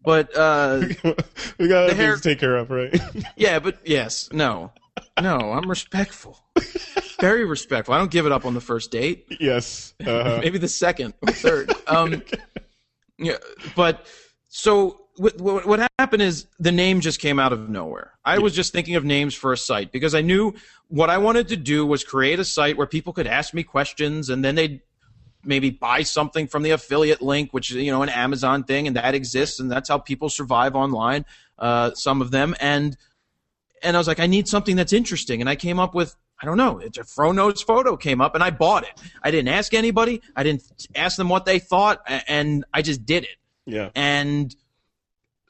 but 0.04 0.30
uh, 0.38 0.82
we 1.58 1.68
got 1.68 1.86
other 1.86 1.96
hair- 1.96 2.12
things 2.14 2.22
to 2.22 2.30
take 2.30 2.40
care 2.40 2.56
of, 2.58 2.70
right? 2.70 2.96
yeah, 3.36 3.58
but 3.58 3.80
yes, 3.84 4.30
no, 4.32 4.72
no, 5.20 5.38
I'm 5.54 5.68
respectful, 5.68 6.40
very 7.20 7.46
respectful. 7.46 7.96
I 7.96 7.98
don't 7.98 8.12
give 8.12 8.28
it 8.28 8.32
up 8.32 8.46
on 8.46 8.54
the 8.54 8.62
first 8.62 8.92
date. 8.92 9.26
yes. 9.40 9.96
Uh-huh. 10.06 10.38
maybe 10.40 10.60
the 10.60 10.68
second 10.68 11.16
or 11.24 11.34
third. 11.34 11.74
Um, 11.88 12.22
yeah, 13.18 13.38
but 13.76 14.06
so 14.50 15.07
what, 15.18 15.40
what, 15.40 15.66
what 15.66 15.90
happened 16.00 16.22
is 16.22 16.48
the 16.60 16.72
name 16.72 17.02
just 17.02 17.20
came 17.20 17.40
out 17.40 17.54
of 17.54 17.70
nowhere. 17.70 18.14
I 18.24 18.40
was 18.40 18.54
just 18.54 18.72
thinking 18.72 18.96
of 18.96 19.04
names 19.04 19.34
for 19.34 19.52
a 19.52 19.58
site 19.58 19.92
because 19.92 20.14
I 20.14 20.22
knew 20.22 20.54
what 20.88 21.10
I 21.10 21.18
wanted 21.18 21.48
to 21.50 21.58
do 21.58 21.86
was 21.86 22.04
create 22.04 22.40
a 22.40 22.46
site 22.46 22.78
where 22.78 22.88
people 22.88 23.14
could 23.14 23.28
ask 23.28 23.54
me 23.54 23.64
questions 23.64 24.30
and 24.30 24.44
then 24.44 24.56
they'd 24.56 24.82
maybe 25.44 25.70
buy 25.70 26.04
something 26.04 26.48
from 26.48 26.62
the 26.62 26.72
affiliate 26.72 27.22
link, 27.22 27.52
which 27.52 27.72
is 27.72 27.78
you 27.78 27.92
know 27.92 28.04
an 28.04 28.10
Amazon 28.10 28.64
thing, 28.64 28.86
and 28.86 28.96
that 28.96 29.16
exists, 29.16 29.60
and 29.60 29.72
that's 29.72 29.90
how 29.90 29.98
people 29.98 30.30
survive 30.30 30.76
online. 30.76 31.26
Uh, 31.58 31.92
some 31.94 32.22
of 32.22 32.32
them, 32.32 32.56
and 32.60 32.98
and 33.82 33.96
I 33.96 34.00
was 34.00 34.08
like, 34.08 34.20
I 34.20 34.28
need 34.28 34.48
something 34.48 34.76
that's 34.76 34.94
interesting, 34.94 35.42
and 35.42 35.50
I 35.50 35.56
came 35.56 35.80
up 35.80 35.96
with. 35.96 36.16
I 36.40 36.46
don't 36.46 36.58
know. 36.58 36.78
It's 36.78 37.00
a 37.00 37.04
Fro 37.04 37.32
Knows 37.32 37.64
Photo 37.64 37.98
came 37.98 38.22
up 38.22 38.36
and 38.36 38.44
I 38.44 38.52
bought 38.52 38.84
it. 38.84 38.94
I 39.24 39.32
didn't 39.32 39.48
ask 39.48 39.74
anybody. 39.74 40.22
I 40.36 40.44
didn't 40.44 40.62
ask 40.94 41.18
them 41.18 41.30
what 41.30 41.46
they 41.46 41.58
thought, 41.58 42.04
and 42.28 42.64
I 42.72 42.84
just 42.84 43.08
did 43.08 43.24
it. 43.24 43.38
Yeah. 43.66 43.90
And 43.96 44.56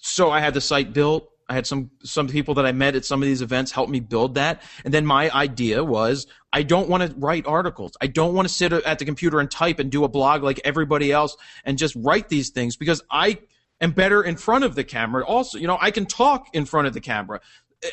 so 0.07 0.31
I 0.31 0.39
had 0.39 0.53
the 0.53 0.61
site 0.61 0.93
built. 0.93 1.29
I 1.49 1.53
had 1.53 1.65
some 1.65 1.91
some 2.03 2.27
people 2.27 2.55
that 2.55 2.65
I 2.65 2.71
met 2.71 2.95
at 2.95 3.05
some 3.05 3.21
of 3.21 3.27
these 3.27 3.41
events 3.41 3.71
help 3.71 3.89
me 3.89 3.99
build 3.99 4.35
that. 4.35 4.61
And 4.83 4.93
then 4.93 5.05
my 5.05 5.29
idea 5.29 5.83
was 5.83 6.27
I 6.51 6.63
don't 6.63 6.89
want 6.89 7.03
to 7.03 7.17
write 7.17 7.47
articles. 7.47 7.93
I 8.01 8.07
don't 8.07 8.33
want 8.33 8.47
to 8.47 8.53
sit 8.53 8.73
at 8.73 8.99
the 8.99 9.05
computer 9.05 9.39
and 9.39 9.49
type 9.49 9.79
and 9.79 9.89
do 9.89 10.03
a 10.03 10.09
blog 10.09 10.43
like 10.43 10.59
everybody 10.65 11.11
else 11.11 11.37
and 11.63 11.77
just 11.77 11.95
write 11.95 12.27
these 12.27 12.49
things 12.49 12.75
because 12.75 13.01
I 13.09 13.39
am 13.79 13.91
better 13.91 14.23
in 14.23 14.35
front 14.35 14.65
of 14.65 14.75
the 14.75 14.83
camera. 14.83 15.23
Also, 15.25 15.57
you 15.57 15.67
know, 15.67 15.77
I 15.79 15.91
can 15.91 16.05
talk 16.05 16.47
in 16.53 16.65
front 16.65 16.87
of 16.87 16.93
the 16.93 17.01
camera. 17.01 17.39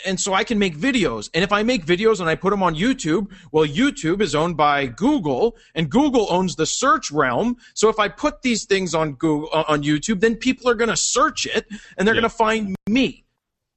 And 0.07 0.19
so 0.19 0.33
I 0.33 0.45
can 0.45 0.59
make 0.59 0.77
videos. 0.77 1.29
And 1.35 1.45
if 1.45 1.53
I 1.53 1.63
make 1.63 1.85
videos 1.85 2.21
and 2.21 2.29
I 2.29 2.35
put 2.37 2.51
them 2.51 2.63
on 2.63 2.75
YouTube, 2.75 3.31
well, 3.53 3.67
YouTube 3.67 4.23
is 4.23 4.35
owned 4.35 4.57
by 4.57 4.87
Google 4.87 5.57
and 5.75 5.91
Google 5.91 6.27
owns 6.31 6.57
the 6.57 6.65
search 6.65 7.11
realm. 7.11 7.59
So 7.75 7.91
if 7.91 7.99
I 7.99 8.09
put 8.09 8.41
these 8.41 8.65
things 8.65 8.95
on 8.95 9.13
Google, 9.13 9.51
on 9.51 9.83
YouTube, 9.83 10.21
then 10.21 10.37
people 10.37 10.71
are 10.71 10.75
going 10.75 10.89
to 10.89 10.97
search 10.97 11.45
it 11.45 11.67
and 11.99 12.09
they're 12.09 12.15
Yeah. 12.15 12.23
going 12.23 12.31
to 12.31 12.37
find 12.37 12.75
me 12.89 13.25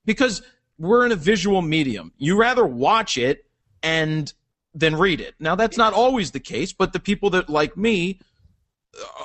because 0.06 0.42
we're 0.78 1.06
in 1.06 1.12
a 1.12 1.16
visual 1.18 1.62
medium. 1.62 2.14
You 2.18 2.38
rather 2.40 2.66
watch 2.66 3.18
it 3.18 3.46
and 3.84 4.32
then 4.74 4.96
read 4.96 5.20
it. 5.20 5.36
Now 5.40 5.56
that's 5.56 5.76
not 5.78 5.94
always 5.94 6.32
the 6.32 6.40
case, 6.40 6.72
but 6.72 6.94
the 6.94 7.00
people 7.02 7.32
that 7.32 7.50
like 7.50 7.76
me 7.76 8.22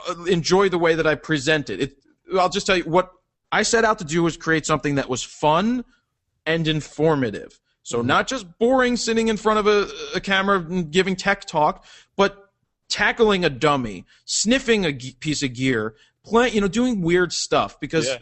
uh, 0.08 0.24
enjoy 0.24 0.68
the 0.68 0.78
way 0.78 0.96
that 0.96 1.06
I 1.06 1.14
present 1.14 1.70
it. 1.70 1.80
it. 1.80 1.96
I'll 2.36 2.48
just 2.48 2.66
tell 2.66 2.76
you 2.76 2.84
what 2.84 3.12
I 3.52 3.62
set 3.62 3.84
out 3.84 3.98
to 4.00 4.04
do 4.04 4.24
was 4.24 4.36
create 4.36 4.66
something 4.66 4.96
that 4.96 5.08
was 5.08 5.22
fun 5.22 5.84
and 6.46 6.66
informative. 6.68 7.58
So 7.82 7.98
mm-hmm. 7.98 8.08
not 8.08 8.28
just 8.28 8.46
boring 8.58 8.96
sitting 8.96 9.28
in 9.28 9.36
front 9.36 9.58
of 9.58 9.66
a, 9.66 9.88
a 10.14 10.20
camera 10.20 10.58
and 10.58 10.90
giving 10.90 11.16
tech 11.16 11.44
talk, 11.44 11.84
but 12.16 12.50
tackling 12.88 13.44
a 13.44 13.50
dummy, 13.50 14.04
sniffing 14.24 14.84
a 14.84 14.92
piece 14.92 15.42
of 15.42 15.54
gear, 15.54 15.94
play, 16.24 16.50
you 16.50 16.60
know, 16.60 16.68
doing 16.68 17.00
weird 17.00 17.32
stuff 17.32 17.80
because 17.80 18.06
Yeah. 18.06 18.18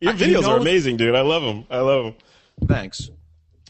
Your 0.00 0.12
I- 0.12 0.16
you 0.16 0.26
videos 0.26 0.42
know- 0.42 0.52
are 0.52 0.58
amazing, 0.58 0.96
dude. 0.96 1.14
I 1.14 1.20
love 1.20 1.42
them. 1.42 1.66
I 1.70 1.78
love 1.78 2.04
them. 2.04 2.14
thanks. 2.66 3.10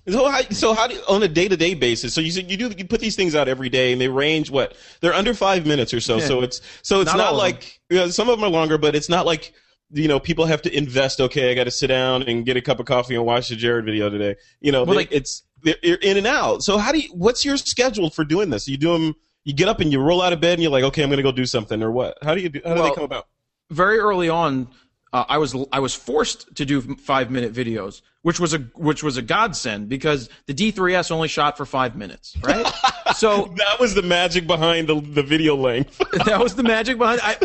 So 0.09 0.29
how, 0.29 0.41
so 0.51 0.74
how 0.74 0.89
do 0.89 0.95
you, 0.95 1.01
on 1.09 1.23
a 1.23 1.29
day 1.29 1.47
to 1.47 1.57
day 1.57 1.74
basis? 1.74 2.12
So 2.12 2.20
you 2.20 2.33
said 2.33 2.51
you 2.51 2.57
do 2.57 2.73
you 2.77 2.85
put 2.85 3.01
these 3.01 3.15
things 3.15 3.37
out 3.37 3.47
every 3.47 3.69
day, 3.69 3.93
and 3.93 4.01
they 4.01 4.09
range 4.09 4.51
what 4.51 4.74
they're 5.01 5.15
under 5.15 5.33
five 5.33 5.65
minutes 5.65 5.95
or 5.95 6.01
so. 6.01 6.16
Yeah. 6.16 6.27
So 6.27 6.43
it's 6.43 6.61
so 6.83 7.03
it's 7.03 7.12
Not 7.12 7.19
not, 7.19 7.35
like 7.37 7.81
you 7.89 7.99
know, 7.99 8.09
some 8.09 8.29
of 8.29 8.37
them 8.37 8.45
are 8.45 8.51
longer, 8.51 8.79
but 8.79 8.97
it's 8.97 9.09
not 9.09 9.27
like 9.27 9.53
you 9.93 10.09
know 10.09 10.19
people 10.20 10.47
have 10.47 10.62
to 10.62 10.77
invest. 10.77 11.20
Okay, 11.20 11.51
I 11.51 11.55
got 11.55 11.64
to 11.64 11.70
sit 11.70 11.89
down 11.89 12.23
and 12.24 12.44
get 12.47 12.56
a 12.56 12.60
cup 12.62 12.81
of 12.81 12.86
coffee 12.86 13.14
and 13.14 13.24
watch 13.24 13.48
the 13.48 13.56
Jared 13.56 13.85
video 13.85 14.09
today. 14.10 14.36
You 14.60 14.73
know, 14.73 14.81
Well, 14.85 14.93
they- 14.94 15.02
like- 15.02 15.12
it's 15.12 15.43
you're 15.82 15.97
in 15.98 16.16
and 16.16 16.27
out. 16.27 16.62
So 16.64 16.77
how 16.78 16.90
do 16.93 16.98
you? 16.98 17.09
What's 17.14 17.44
your 17.44 17.56
schedule 17.56 18.10
for 18.10 18.24
doing 18.24 18.51
this? 18.51 18.66
You 18.66 18.77
do 18.77 18.93
them. 18.93 19.14
You 19.44 19.52
get 19.52 19.69
up 19.69 19.81
and 19.81 19.93
you 19.93 20.01
roll 20.01 20.23
out 20.23 20.32
of 20.32 20.40
bed 20.40 20.55
and 20.55 20.62
you're 20.62 20.70
like, 20.73 20.85
okay, 20.85 21.02
I'm 21.02 21.09
going 21.09 21.16
to 21.19 21.23
go 21.23 21.32
do 21.32 21.47
something, 21.47 21.82
or 21.82 21.90
what? 21.90 22.16
How 22.23 22.35
do 22.35 22.40
you 22.40 22.48
do? 22.48 22.60
How 22.64 22.74
do 22.74 22.81
Well, 22.81 22.89
they 22.90 22.94
come 22.94 23.05
about? 23.05 23.27
very 23.70 23.98
early 23.98 24.28
on, 24.28 24.69
uh, 25.12 25.24
I 25.28 25.39
was 25.39 25.55
I 25.73 25.81
was 25.81 25.94
forced 25.94 26.55
to 26.56 26.64
do 26.64 26.81
five 26.97 27.31
minute 27.31 27.52
videos, 27.52 28.02
which 28.23 28.39
was 28.40 28.55
a 28.55 28.59
which 28.74 29.02
was 29.02 29.16
a 29.16 29.23
godsend 29.23 29.89
because 29.89 30.28
the 30.47 30.55
D3S 30.55 31.10
only 31.10 31.28
shot 31.28 31.56
for 31.56 31.66
five 31.66 31.97
minutes, 31.97 32.36
right? 32.43 32.66
so 33.23 33.55
That 33.57 33.78
was 33.78 33.94
the 33.94 34.03
magic 34.03 34.47
behind 34.49 34.89
the 34.89 35.01
the 35.01 35.23
video 35.23 35.55
length. 35.55 35.99
that 36.27 36.40
was 36.40 36.57
the 36.57 36.65
magic 36.65 36.99
behind. 36.99 37.20
I, 37.23 37.36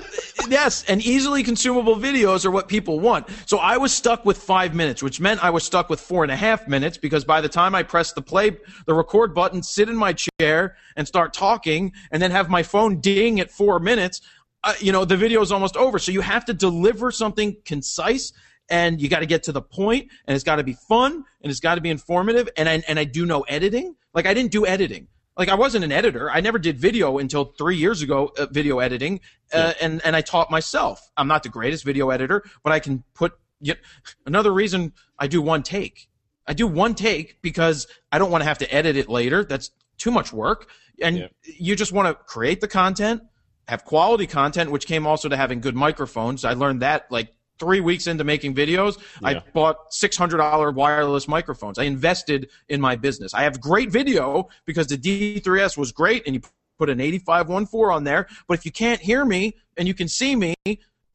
yes, 0.50 0.84
and 0.86 1.02
easily 1.06 1.44
consumable 1.44 1.96
videos 1.96 2.46
are 2.46 2.52
what 2.52 2.68
people 2.68 3.00
want. 3.00 3.28
So 3.46 3.60
I 3.60 3.78
was 3.78 3.94
stuck 3.94 4.26
with 4.26 4.38
five 4.38 4.74
minutes, 4.74 5.04
which 5.04 5.20
meant 5.20 5.44
I 5.44 5.52
was 5.52 5.64
stuck 5.64 5.88
with 5.88 6.02
four 6.02 6.24
and 6.24 6.32
a 6.32 6.36
half 6.36 6.68
minutes 6.68 6.98
because 6.98 7.24
by 7.24 7.42
the 7.42 7.50
time 7.50 7.76
I 7.76 7.84
press 7.84 8.14
the 8.14 8.24
play, 8.24 8.58
the 8.88 8.96
record 8.96 9.36
button, 9.36 9.62
sit 9.62 9.88
in 9.88 9.96
my 9.96 10.14
chair 10.14 10.78
and 10.96 11.08
start 11.08 11.32
talking, 11.34 11.94
and 12.12 12.22
then 12.22 12.32
have 12.32 12.50
my 12.50 12.64
phone 12.64 13.00
ding 13.00 13.40
at 13.40 13.52
four 13.52 13.80
minutes, 13.80 14.22
uh, 14.64 14.74
you 14.80 14.92
know, 14.92 15.06
the 15.06 15.18
video 15.18 15.42
is 15.42 15.52
almost 15.52 15.78
over. 15.78 16.00
So 16.00 16.12
you 16.12 16.22
have 16.22 16.46
to 16.46 16.54
deliver 16.54 17.12
something 17.12 17.56
concise. 17.66 18.34
And 18.70 19.02
you 19.02 19.08
got 19.08 19.20
to 19.20 19.26
get 19.26 19.44
to 19.44 19.54
the 19.54 19.62
point, 19.62 20.12
and 20.26 20.36
it's 20.36 20.44
got 20.44 20.58
to 20.58 20.64
be 20.64 20.76
fun, 20.90 21.24
and 21.42 21.50
it's 21.50 21.62
got 21.62 21.76
to 21.76 21.82
be 21.82 21.90
informative. 21.90 22.50
And 22.58 22.68
I 22.68 22.84
and 22.90 23.00
I 23.00 23.06
do 23.06 23.26
no 23.26 23.44
editing. 23.44 23.96
Like 24.14 24.26
I 24.26 24.34
didn't 24.34 24.52
do 24.52 24.68
editing 24.68 25.08
like 25.38 25.50
I 25.50 25.56
wasn't 25.56 25.84
an 25.84 25.92
editor. 25.92 26.30
I 26.32 26.42
never 26.42 26.58
did 26.60 26.80
video 26.80 27.20
until 27.20 27.46
three 27.46 27.78
years 27.78 28.02
ago. 28.02 28.32
Uh, 28.38 28.48
video 28.52 28.80
editing, 28.80 29.20
uh, 29.54 29.74
and 29.82 30.02
and 30.04 30.16
I 30.16 30.22
taught 30.22 30.50
myself. 30.50 31.02
I'm 31.16 31.28
not 31.28 31.44
the 31.44 31.50
greatest 31.50 31.84
video 31.86 32.10
editor, 32.10 32.44
but 32.64 32.74
I 32.74 32.80
can 32.80 33.04
put. 33.14 33.34
Yet 33.60 33.80
another 34.26 34.54
reason 34.54 34.94
I 35.18 35.28
do 35.28 35.42
one 35.42 35.64
take. 35.64 36.08
I 36.48 36.54
do 36.54 36.68
one 36.68 36.96
take 36.96 37.42
because 37.42 37.88
I 38.12 38.20
don't 38.20 38.32
want 38.32 38.42
to 38.42 38.48
have 38.48 38.60
to 38.60 38.74
edit 38.74 38.96
it 38.96 39.10
later. 39.10 39.44
That's 39.44 39.72
too 39.98 40.12
much 40.12 40.32
work, 40.32 40.70
and 41.02 41.18
Yeah. 41.18 41.28
you 41.42 41.76
just 41.76 41.92
want 41.92 42.08
to 42.08 42.14
create 42.14 42.62
the 42.62 42.68
content, 42.68 43.24
have 43.68 43.84
quality 43.84 44.28
content, 44.28 44.72
which 44.72 44.86
came 44.86 45.08
also 45.08 45.28
to 45.28 45.36
having 45.36 45.60
good 45.60 45.76
microphones. 45.76 46.46
I 46.46 46.54
learned 46.54 46.82
that 46.84 47.12
like 47.12 47.34
three 47.60 47.80
weeks 47.80 48.08
into 48.08 48.24
making 48.24 48.56
videos. 48.56 48.98
Yeah. 49.22 49.28
I 49.28 49.44
bought 49.54 49.94
six 49.94 50.18
hundred 50.18 50.38
dollar 50.38 50.72
wireless 50.72 51.28
microphones. 51.28 51.78
I 51.78 51.84
invested 51.84 52.50
in 52.70 52.82
my 52.82 52.96
business. 52.96 53.34
I 53.34 53.44
have 53.44 53.60
great 53.60 53.92
video 53.92 54.50
because 54.66 54.88
the 54.88 54.98
D3S 54.98 55.78
was 55.78 55.92
great, 55.92 56.24
and 56.26 56.36
you 56.36 56.42
put 56.78 56.90
an 56.90 57.00
8514 57.00 57.96
on 57.96 58.04
there. 58.04 58.28
But 58.48 58.58
if 58.58 58.66
you 58.66 58.72
can't 58.72 59.02
hear 59.02 59.26
me 59.26 59.56
and 59.78 59.88
you 59.88 59.94
can 59.94 60.08
see 60.08 60.36
me, 60.36 60.56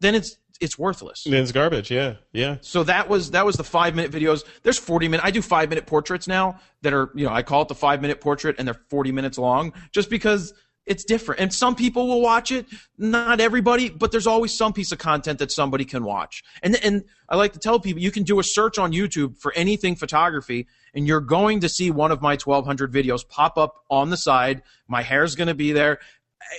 then 0.01 0.15
it's 0.15 0.37
it's 0.61 0.79
worthless. 0.79 1.25
Then 1.25 1.43
it's 1.43 1.53
garbage. 1.53 1.91
Yeah, 1.91 2.15
yeah. 2.33 2.59
So 2.61 2.85
that 2.85 3.09
was 3.09 3.33
that 3.33 3.45
was 3.45 3.57
the 3.57 3.65
five 3.65 3.95
minute 3.95 4.13
videos. 4.13 4.45
There's 4.63 4.79
40 4.79 5.09
minute. 5.09 5.25
I 5.25 5.31
do 5.31 5.43
five 5.43 5.69
minute 5.69 5.87
portraits 5.87 6.29
now 6.29 6.61
that 6.83 6.93
are 6.93 7.11
you 7.15 7.27
know 7.27 7.33
I 7.33 7.43
call 7.43 7.63
it 7.63 7.69
the 7.69 7.75
five 7.75 8.01
minute 8.01 8.21
portrait 8.21 8.57
and 8.59 8.67
they're 8.67 8.81
40 8.89 9.13
minutes 9.13 9.39
long 9.39 9.73
just 9.91 10.09
because 10.09 10.55
it's 10.87 11.05
different. 11.05 11.41
And 11.41 11.53
some 11.53 11.75
people 11.75 12.09
will 12.09 12.21
watch 12.21 12.51
it, 12.51 12.67
not 12.99 13.41
everybody, 13.41 13.89
but 13.89 14.11
there's 14.11 14.27
always 14.27 14.53
some 14.53 14.73
piece 14.73 14.93
of 14.93 14.99
content 14.99 15.39
that 15.39 15.53
somebody 15.53 15.85
can 15.85 16.05
watch. 16.05 16.43
And 16.63 16.77
and 16.85 17.05
I 17.29 17.37
like 17.37 17.53
to 17.53 17.59
tell 17.59 17.79
people 17.79 18.03
you 18.03 18.11
can 18.11 18.25
do 18.25 18.41
a 18.41 18.45
search 18.45 18.79
on 18.79 18.93
YouTube 18.93 19.39
for 19.39 19.53
anything 19.55 19.97
photography 19.97 20.67
and 20.95 21.07
you're 21.07 21.21
going 21.21 21.61
to 21.61 21.69
see 21.69 21.91
one 21.91 22.13
of 22.13 22.21
my 22.21 22.37
1200 22.37 22.93
videos 22.93 23.27
pop 23.27 23.57
up 23.59 23.77
on 23.91 24.11
the 24.11 24.17
side. 24.17 24.63
My 24.89 25.03
hair's 25.03 25.35
going 25.35 25.49
to 25.49 25.55
be 25.55 25.73
there. 25.73 26.01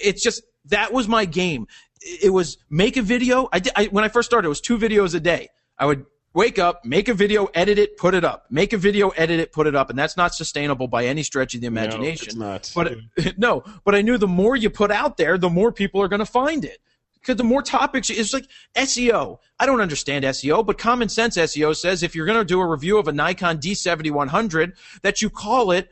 It's 0.02 0.24
just 0.24 0.44
that 0.66 0.94
was 0.94 1.08
my 1.08 1.26
game. 1.26 1.68
It 2.02 2.32
was 2.32 2.58
make 2.70 2.98
a 2.98 3.02
video. 3.02 3.48
I, 3.52 3.60
did, 3.60 3.74
I 3.76 3.86
when 3.86 4.04
I 4.04 4.08
first 4.08 4.30
started, 4.30 4.48
it 4.48 4.50
was 4.50 4.62
two 4.62 4.78
videos 4.78 5.16
a 5.16 5.20
day. 5.20 5.50
I 5.78 5.86
would 5.86 6.06
wake 6.34 6.60
up, 6.60 6.84
make 6.84 7.08
a 7.08 7.14
video, 7.14 7.46
edit 7.54 7.78
it, 7.78 7.98
put 7.98 8.14
it 8.14 8.24
up. 8.24 8.46
Make 8.50 8.74
a 8.74 8.78
video, 8.78 9.10
edit 9.10 9.40
it, 9.40 9.52
put 9.52 9.68
it 9.68 9.76
up, 9.76 9.90
and 9.90 9.98
that's 9.98 10.18
not 10.18 10.34
sustainable 10.34 10.88
by 10.88 11.06
any 11.06 11.24
stretch 11.24 11.56
of 11.56 11.62
the 11.62 11.68
imagination. 11.68 12.40
No, 12.40 12.56
it's 12.56 12.76
not. 12.76 12.96
But 13.16 13.38
no, 13.38 13.64
but 13.84 13.96
I 13.96 14.02
knew 14.02 14.18
the 14.18 14.28
more 14.28 14.56
you 14.56 14.70
put 14.70 14.92
out 14.92 15.18
there, 15.18 15.38
the 15.38 15.50
more 15.50 15.72
people 15.72 16.02
are 16.02 16.08
going 16.08 16.20
to 16.20 16.26
find 16.26 16.66
it. 16.66 16.80
Because 17.20 17.38
the 17.38 17.44
more 17.46 17.62
topics, 17.62 18.10
it's 18.10 18.34
like 18.34 18.48
SEO. 18.76 19.38
I 19.58 19.66
don't 19.66 19.80
understand 19.80 20.26
SEO, 20.26 20.66
but 20.66 20.78
common 20.78 21.08
sense 21.08 21.38
SEO 21.38 21.74
says 21.74 22.04
if 22.04 22.16
you're 22.16 22.26
going 22.26 22.40
to 22.40 22.44
do 22.44 22.60
a 22.60 22.68
review 22.68 22.98
of 22.98 23.08
a 23.08 23.14
Nikon 23.14 23.60
D7100, 23.60 24.74
that 25.04 25.22
you 25.22 25.30
call 25.30 25.72
it 25.72 25.90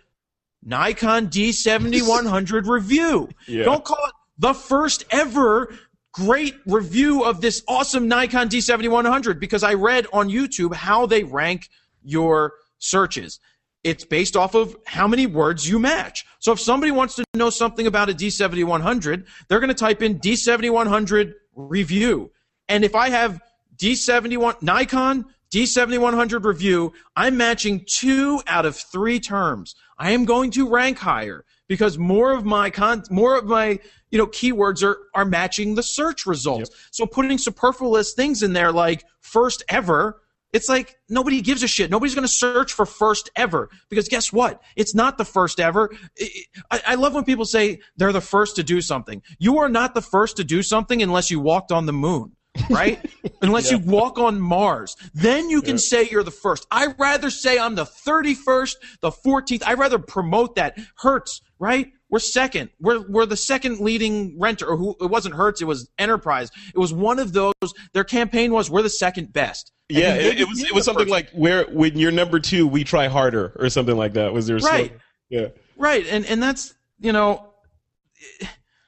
Nikon 0.61 1.27
D7100 1.29 2.67
review. 2.67 3.29
Yeah. 3.47 3.63
Don't 3.63 3.85
call 3.85 4.05
it 4.07 4.13
the 4.39 4.53
first 4.53 5.05
ever 5.09 5.73
great 6.13 6.55
review 6.65 7.23
of 7.23 7.41
this 7.41 7.63
awesome 7.67 8.07
Nikon 8.07 8.49
D7100 8.49 9.39
because 9.39 9.63
I 9.63 9.75
read 9.75 10.07
on 10.11 10.29
YouTube 10.29 10.73
how 10.73 11.05
they 11.05 11.23
rank 11.23 11.69
your 12.03 12.53
searches. 12.79 13.39
It's 13.83 14.05
based 14.05 14.35
off 14.35 14.53
of 14.53 14.75
how 14.85 15.07
many 15.07 15.25
words 15.25 15.67
you 15.67 15.79
match. 15.79 16.25
So 16.39 16.51
if 16.51 16.59
somebody 16.59 16.91
wants 16.91 17.15
to 17.15 17.23
know 17.33 17.49
something 17.49 17.87
about 17.87 18.09
a 18.09 18.13
D7100, 18.13 19.25
they're 19.47 19.59
going 19.59 19.69
to 19.69 19.73
type 19.73 20.01
in 20.01 20.19
D7100 20.19 21.33
review. 21.55 22.31
And 22.69 22.83
if 22.83 22.95
I 22.95 23.09
have 23.09 23.41
D71 23.77 24.61
Nikon 24.61 25.25
D7100 25.51 26.45
review, 26.45 26.93
I'm 27.15 27.37
matching 27.37 27.85
two 27.87 28.41
out 28.45 28.65
of 28.65 28.75
three 28.75 29.19
terms. 29.19 29.75
I 29.97 30.11
am 30.11 30.25
going 30.25 30.51
to 30.51 30.69
rank 30.69 30.99
higher 30.99 31.43
because 31.67 31.97
more 31.97 32.31
of 32.31 32.45
my 32.45 32.69
con- 32.69 33.03
more 33.09 33.37
of 33.37 33.45
my 33.45 33.79
you 34.11 34.17
know 34.17 34.27
keywords 34.27 34.83
are 34.83 34.97
are 35.15 35.25
matching 35.25 35.75
the 35.75 35.83
search 35.83 36.25
results. 36.25 36.69
So 36.91 37.05
putting 37.05 37.37
superfluous 37.37 38.13
things 38.13 38.43
in 38.43 38.53
there 38.53 38.71
like 38.71 39.03
first 39.19 39.63
ever, 39.69 40.21
it's 40.53 40.67
like 40.69 40.97
nobody 41.09 41.41
gives 41.41 41.63
a 41.63 41.67
shit. 41.67 41.89
Nobody's 41.89 42.13
going 42.13 42.27
to 42.27 42.33
search 42.33 42.73
for 42.73 42.85
first 42.85 43.29
ever 43.35 43.69
because 43.89 44.07
guess 44.09 44.31
what? 44.31 44.61
It's 44.75 44.93
not 44.93 45.17
the 45.17 45.25
first 45.25 45.59
ever. 45.59 45.89
I, 46.19 46.29
I 46.69 46.81
I 46.87 46.95
love 46.95 47.13
when 47.13 47.23
people 47.23 47.45
say 47.45 47.79
they're 47.97 48.11
the 48.11 48.21
first 48.21 48.57
to 48.57 48.63
do 48.63 48.81
something. 48.81 49.23
You 49.39 49.59
are 49.59 49.69
not 49.69 49.93
the 49.93 50.01
first 50.01 50.37
to 50.37 50.43
do 50.43 50.61
something 50.61 51.01
unless 51.01 51.31
you 51.31 51.39
walked 51.39 51.71
on 51.71 51.85
the 51.85 51.93
moon. 51.93 52.35
right? 52.69 52.99
Unless 53.41 53.71
you 53.71 53.77
walk 53.77 54.19
on 54.19 54.41
Mars, 54.41 54.97
then 55.13 55.49
you 55.49 55.61
can 55.61 55.77
say 55.77 56.09
you're 56.11 56.21
the 56.21 56.31
first. 56.31 56.67
I'd 56.69 56.99
rather 56.99 57.29
say 57.29 57.57
I'm 57.57 57.75
the 57.75 57.85
31st, 57.85 58.75
the 58.99 59.09
14th. 59.09 59.63
I'd 59.65 59.79
rather 59.79 59.97
promote 59.97 60.55
that. 60.55 60.77
Hertz, 60.97 61.41
right? 61.59 61.93
We're 62.11 62.19
second. 62.19 62.69
We're 62.79 63.09
we're 63.09 63.25
the 63.25 63.37
second 63.37 63.79
leading 63.79 64.37
renter. 64.39 64.67
Or 64.67 64.77
who? 64.77 64.95
It 65.01 65.09
wasn't 65.09 65.33
Hertz. 65.33 65.61
It 65.61 65.65
was 65.65 65.89
Enterprise. 65.97 66.51
It 66.75 66.77
was 66.77 66.93
one 66.93 67.17
of 67.19 67.33
those. 67.33 67.53
Their 67.93 68.03
campaign 68.03 68.51
was 68.51 68.69
we're 68.69 68.81
the 68.83 68.89
second 68.89 69.31
best. 69.33 69.71
And 69.89 69.97
yeah, 69.97 70.13
it, 70.15 70.41
it 70.41 70.47
was 70.47 70.61
it 70.61 70.73
was 70.73 70.85
something 70.85 71.05
first. 71.05 71.11
like 71.11 71.29
where 71.31 71.63
when 71.65 71.97
you're 71.97 72.11
number 72.11 72.39
two, 72.39 72.67
we 72.67 72.83
try 72.83 73.07
harder 73.07 73.53
or 73.57 73.69
something 73.69 73.95
like 73.97 74.13
that. 74.13 74.33
Was 74.33 74.45
there 74.45 74.57
a 74.57 74.59
Right. 74.59 74.87
slogan? 74.87 75.01
Yeah. 75.29 75.47
right, 75.77 76.05
and 76.07 76.25
and 76.25 76.43
that's 76.43 76.73
you 76.99 77.13
know 77.13 77.47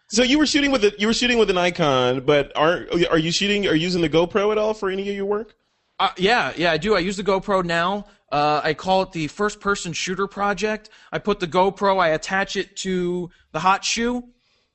So 0.09 0.21
you 0.21 0.37
were 0.37 0.45
shooting 0.45 0.71
with 0.71 0.83
a, 0.83 0.93
you 0.99 1.07
were 1.07 1.13
shooting 1.13 1.37
with 1.37 1.49
a 1.49 1.53
Nikon, 1.53 2.21
but 2.25 2.51
aren't 2.55 2.91
are 3.09 3.17
you 3.17 3.31
shooting? 3.31 3.65
Are 3.67 3.73
you 3.73 3.81
using 3.83 4.01
the 4.01 4.09
GoPro 4.09 4.51
at 4.51 4.57
all 4.57 4.73
for 4.73 4.89
any 4.89 5.09
of 5.09 5.15
your 5.15 5.25
work? 5.25 5.55
Uh, 5.99 6.09
yeah, 6.17 6.53
yeah, 6.57 6.71
I 6.71 6.77
do. 6.77 6.95
I 6.95 6.99
use 6.99 7.17
the 7.17 7.23
GoPro 7.23 7.63
now. 7.63 8.05
Uh, 8.31 8.61
I 8.63 8.73
call 8.73 9.03
it 9.03 9.11
the 9.11 9.27
first 9.27 9.59
person 9.59 9.93
shooter 9.93 10.25
project. 10.25 10.89
I 11.11 11.19
put 11.19 11.39
the 11.39 11.47
GoPro, 11.47 11.99
I 11.99 12.09
attach 12.09 12.55
it 12.55 12.75
to 12.77 13.29
the 13.51 13.59
hot 13.59 13.85
shoe 13.85 14.23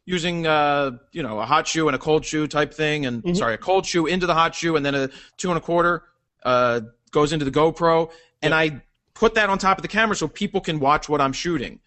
using, 0.05 0.47
uh, 0.47 0.93
you 1.11 1.25
know, 1.25 1.41
a 1.41 1.45
hot 1.45 1.67
shoe 1.67 1.89
and 1.89 1.97
a 1.97 1.99
cold 1.99 2.25
shoe 2.25 2.47
type 2.47 2.73
thing. 2.73 3.05
And 3.05 3.37
sorry, 3.37 3.55
a 3.55 3.59
cold 3.59 3.85
shoe 3.85 4.07
into 4.07 4.27
the 4.27 4.35
hot 4.35 4.55
shoe 4.55 4.77
and 4.77 4.87
then 4.87 4.95
a 4.95 5.11
two 5.37 5.49
and 5.49 5.59
a 5.59 5.61
quarter, 5.61 6.05
uh, 6.45 6.83
goes 7.11 7.33
into 7.33 7.45
the 7.45 7.51
GoPro. 7.51 8.13
And 8.43 8.55
I 8.55 8.81
put 9.13 9.35
that 9.35 9.51
on 9.51 9.59
top 9.59 9.77
of 9.77 9.83
the 9.83 9.89
camera 9.89 10.15
so 10.15 10.29
people 10.29 10.61
can 10.61 10.79
watch 10.79 11.09
what 11.09 11.21
I'm 11.21 11.33
shooting 11.33 11.81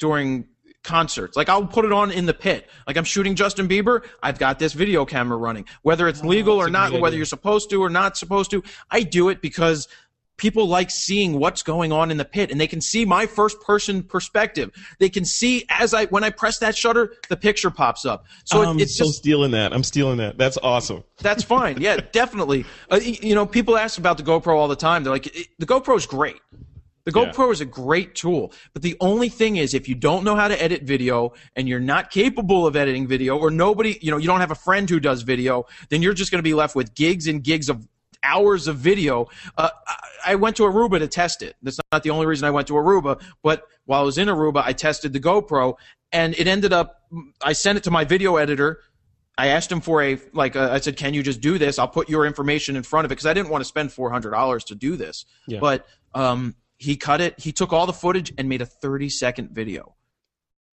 during 0.00 0.48
concerts. 0.84 1.36
Like 1.36 1.48
I'll 1.48 1.66
put 1.66 1.84
it 1.84 1.92
on 1.92 2.12
in 2.12 2.26
the 2.26 2.34
pit. 2.34 2.68
Like 2.86 2.96
I'm 2.96 3.04
shooting 3.04 3.34
Justin 3.34 3.66
Bieber, 3.66 4.04
I've 4.22 4.38
got 4.38 4.58
this 4.58 4.72
video 4.74 5.04
camera 5.04 5.36
running. 5.36 5.64
Whether 5.82 6.06
it's 6.06 6.22
legal 6.22 6.56
or 6.60 6.68
not, 6.70 6.92
whether 7.00 7.16
you're 7.16 7.24
supposed 7.26 7.70
to 7.70 7.82
or 7.82 7.90
not 7.90 8.16
supposed 8.16 8.50
to, 8.52 8.62
I 8.90 9.02
do 9.02 9.30
it 9.30 9.40
because 9.42 9.88
people 10.36 10.66
like 10.66 10.90
seeing 10.90 11.38
what's 11.38 11.62
going 11.62 11.92
on 11.92 12.10
in 12.10 12.16
the 12.16 12.24
pit 12.24 12.50
and 12.50 12.60
they 12.60 12.66
can 12.66 12.80
see 12.80 13.04
my 13.04 13.24
first 13.24 13.60
person 13.60 14.02
perspective. 14.02 14.70
They 14.98 15.08
can 15.08 15.24
see 15.24 15.64
as 15.70 15.94
I 15.94 16.06
when 16.06 16.24
I 16.24 16.30
press 16.30 16.58
that 16.58 16.76
shutter, 16.76 17.14
the 17.28 17.36
picture 17.36 17.70
pops 17.70 18.04
up. 18.04 18.26
So 18.44 18.62
it- 18.62 18.66
I'm 18.66 18.78
it's 18.80 18.96
so 18.96 19.04
just 19.04 19.18
stealing 19.18 19.52
that. 19.52 19.72
I'm 19.72 19.84
stealing 19.84 20.18
that. 20.18 20.36
That's 20.36 20.58
awesome. 20.62 21.02
that's 21.18 21.42
fine. 21.44 21.80
Yeah, 21.80 21.96
definitely. 22.12 22.66
Uh, 22.90 22.96
you 23.02 23.34
know, 23.34 23.46
people 23.46 23.76
ask 23.78 23.96
about 23.98 24.16
the 24.18 24.24
GoPro 24.24 24.56
all 24.56 24.68
the 24.68 24.76
time. 24.76 25.02
They're 25.04 25.12
like, 25.12 25.32
the 25.58 25.66
GoPro 25.66 25.96
is 25.96 26.04
great. 26.06 26.36
The 27.04 27.12
Yeah. 27.14 27.30
GoPro 27.30 27.52
is 27.52 27.60
a 27.60 27.66
great 27.66 28.14
tool, 28.14 28.52
but 28.72 28.82
the 28.82 28.96
only 29.00 29.28
thing 29.28 29.56
is, 29.56 29.74
if 29.74 29.88
you 29.88 29.94
don't 29.94 30.24
know 30.24 30.36
how 30.36 30.48
to 30.48 30.62
edit 30.62 30.82
video 30.84 31.34
and 31.54 31.68
you're 31.68 31.80
not 31.80 32.10
capable 32.10 32.66
of 32.66 32.76
editing 32.76 33.06
video, 33.06 33.36
or 33.36 33.50
nobody, 33.50 33.98
you 34.00 34.10
know, 34.10 34.16
you 34.16 34.26
don't 34.26 34.40
have 34.40 34.50
a 34.50 34.54
friend 34.56 34.88
who 34.88 34.98
does 35.00 35.22
video, 35.22 35.66
then 35.90 36.00
you're 36.00 36.14
just 36.14 36.30
going 36.30 36.38
to 36.38 36.42
be 36.42 36.54
left 36.54 36.74
with 36.74 36.94
gigs 36.94 37.26
and 37.26 37.44
gigs 37.44 37.68
of 37.68 37.86
hours 38.22 38.68
of 38.68 38.78
video. 38.78 39.26
Uh, 39.58 39.68
I- 40.24 40.36
went 40.36 40.56
to 40.56 40.62
Aruba 40.62 40.98
to 40.98 41.06
test 41.06 41.42
it. 41.42 41.56
That's 41.62 41.78
not 41.92 42.02
the 42.02 42.08
only 42.10 42.24
reason 42.24 42.46
I 42.46 42.50
went 42.50 42.68
to 42.68 42.72
Aruba, 42.72 43.20
but 43.42 43.64
while 43.84 44.00
I 44.00 44.04
was 44.04 44.16
in 44.16 44.28
Aruba, 44.28 44.62
I 44.64 44.72
tested 44.72 45.12
the 45.12 45.20
GoPro, 45.20 45.74
and 46.10 46.34
it 46.38 46.46
ended 46.46 46.72
up. 46.72 47.02
I 47.42 47.52
sent 47.52 47.76
it 47.76 47.84
to 47.84 47.90
my 47.90 48.04
video 48.04 48.36
editor. 48.36 48.80
I 49.36 49.48
asked 49.48 49.70
him 49.70 49.82
for 49.82 50.00
a 50.02 50.18
like. 50.32 50.56
I 50.56 50.80
said, 50.80 50.96
"Can 50.96 51.12
you 51.12 51.22
just 51.22 51.42
do 51.42 51.58
this? 51.58 51.78
I'll 51.78 51.88
put 51.88 52.08
your 52.08 52.24
information 52.24 52.76
in 52.76 52.82
front 52.82 53.04
of 53.04 53.10
it 53.10 53.16
because 53.16 53.26
I 53.26 53.34
didn't 53.34 53.50
want 53.50 53.60
to 53.60 53.66
spend 53.66 53.92
four 53.92 54.10
hundred 54.10 54.30
dollars 54.30 54.64
to 54.64 54.74
do 54.74 54.96
this." 54.96 55.26
Yeah. 55.46 55.58
But 55.60 55.86
um, 56.14 56.54
he 56.78 56.96
cut 56.96 57.20
it. 57.20 57.38
He 57.38 57.52
took 57.52 57.72
all 57.72 57.86
the 57.86 57.92
footage 57.92 58.32
and 58.36 58.48
made 58.48 58.62
a 58.62 58.66
thirty 58.66 59.08
second 59.08 59.50
video. 59.50 59.94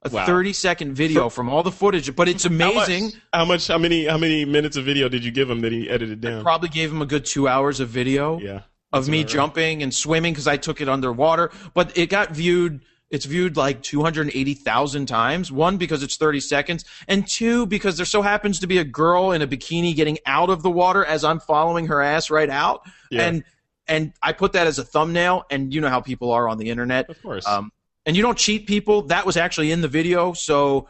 A 0.02 0.08
Wow. 0.08 0.24
thirty 0.24 0.52
second 0.54 0.94
video 0.94 1.28
from 1.28 1.50
all 1.50 1.62
the 1.62 1.70
footage, 1.72 2.16
but 2.16 2.26
it's 2.28 2.44
How 2.44 2.50
much- 2.50 2.88
amazing. 2.88 3.12
How 3.34 3.44
much? 3.44 3.68
How 3.68 3.76
many? 3.78 4.06
How 4.06 4.16
many 4.16 4.44
minutes 4.46 4.76
of 4.78 4.84
video 4.86 5.08
did 5.10 5.24
you 5.24 5.30
give 5.30 5.50
him 5.50 5.60
that 5.60 5.72
he 5.72 5.90
edited 5.90 6.20
down? 6.22 6.42
Probably 6.42 6.70
gave 6.70 6.90
him 6.90 7.02
a 7.02 7.06
good 7.06 7.24
two 7.26 7.46
hours 7.48 7.80
of 7.80 7.88
video. 7.88 8.38
yeah. 8.40 8.60
of 8.92 9.08
me 9.08 9.22
jumping 9.22 9.84
and 9.84 9.94
swimming 9.94 10.32
because 10.32 10.48
I 10.48 10.56
took 10.56 10.80
it 10.80 10.88
underwater. 10.88 11.52
But 11.74 11.96
it 11.96 12.08
got 12.10 12.32
viewed. 12.32 12.80
It's 13.08 13.24
viewed 13.24 13.56
like 13.56 13.82
280,000 13.84 15.06
times. 15.06 15.52
One 15.52 15.76
because 15.76 16.02
it's 16.02 16.16
30 16.16 16.40
seconds, 16.40 16.84
and 17.06 17.24
two 17.26 17.66
because 17.66 17.96
there 17.98 18.06
so 18.06 18.22
happens 18.22 18.58
to 18.60 18.66
be 18.66 18.78
a 18.78 18.84
girl 18.84 19.30
in 19.30 19.42
a 19.42 19.46
bikini 19.46 19.94
getting 19.94 20.18
out 20.26 20.50
of 20.50 20.62
the 20.64 20.70
water 20.70 21.04
as 21.04 21.22
I'm 21.24 21.38
following 21.40 21.86
her 21.86 22.00
ass 22.02 22.30
right 22.30 22.50
out. 22.50 22.82
Yeah. 23.12 23.26
And 23.28 23.44
and 23.90 24.12
I 24.22 24.32
put 24.32 24.54
that 24.54 24.66
as 24.66 24.78
a 24.78 24.84
thumbnail. 24.84 25.44
And 25.50 25.74
you 25.74 25.80
know 25.80 25.88
how 25.90 26.00
people 26.00 26.32
are 26.32 26.48
on 26.48 26.56
the 26.56 26.70
internet. 26.70 27.10
Of 27.10 27.20
course. 27.22 27.46
Um, 27.46 27.72
and 28.06 28.16
you 28.16 28.22
don't 28.22 28.38
cheat 28.38 28.66
people. 28.66 29.02
That 29.02 29.26
was 29.26 29.36
actually 29.36 29.72
in 29.72 29.82
the 29.82 29.88
video. 29.88 30.32
So 30.32 30.88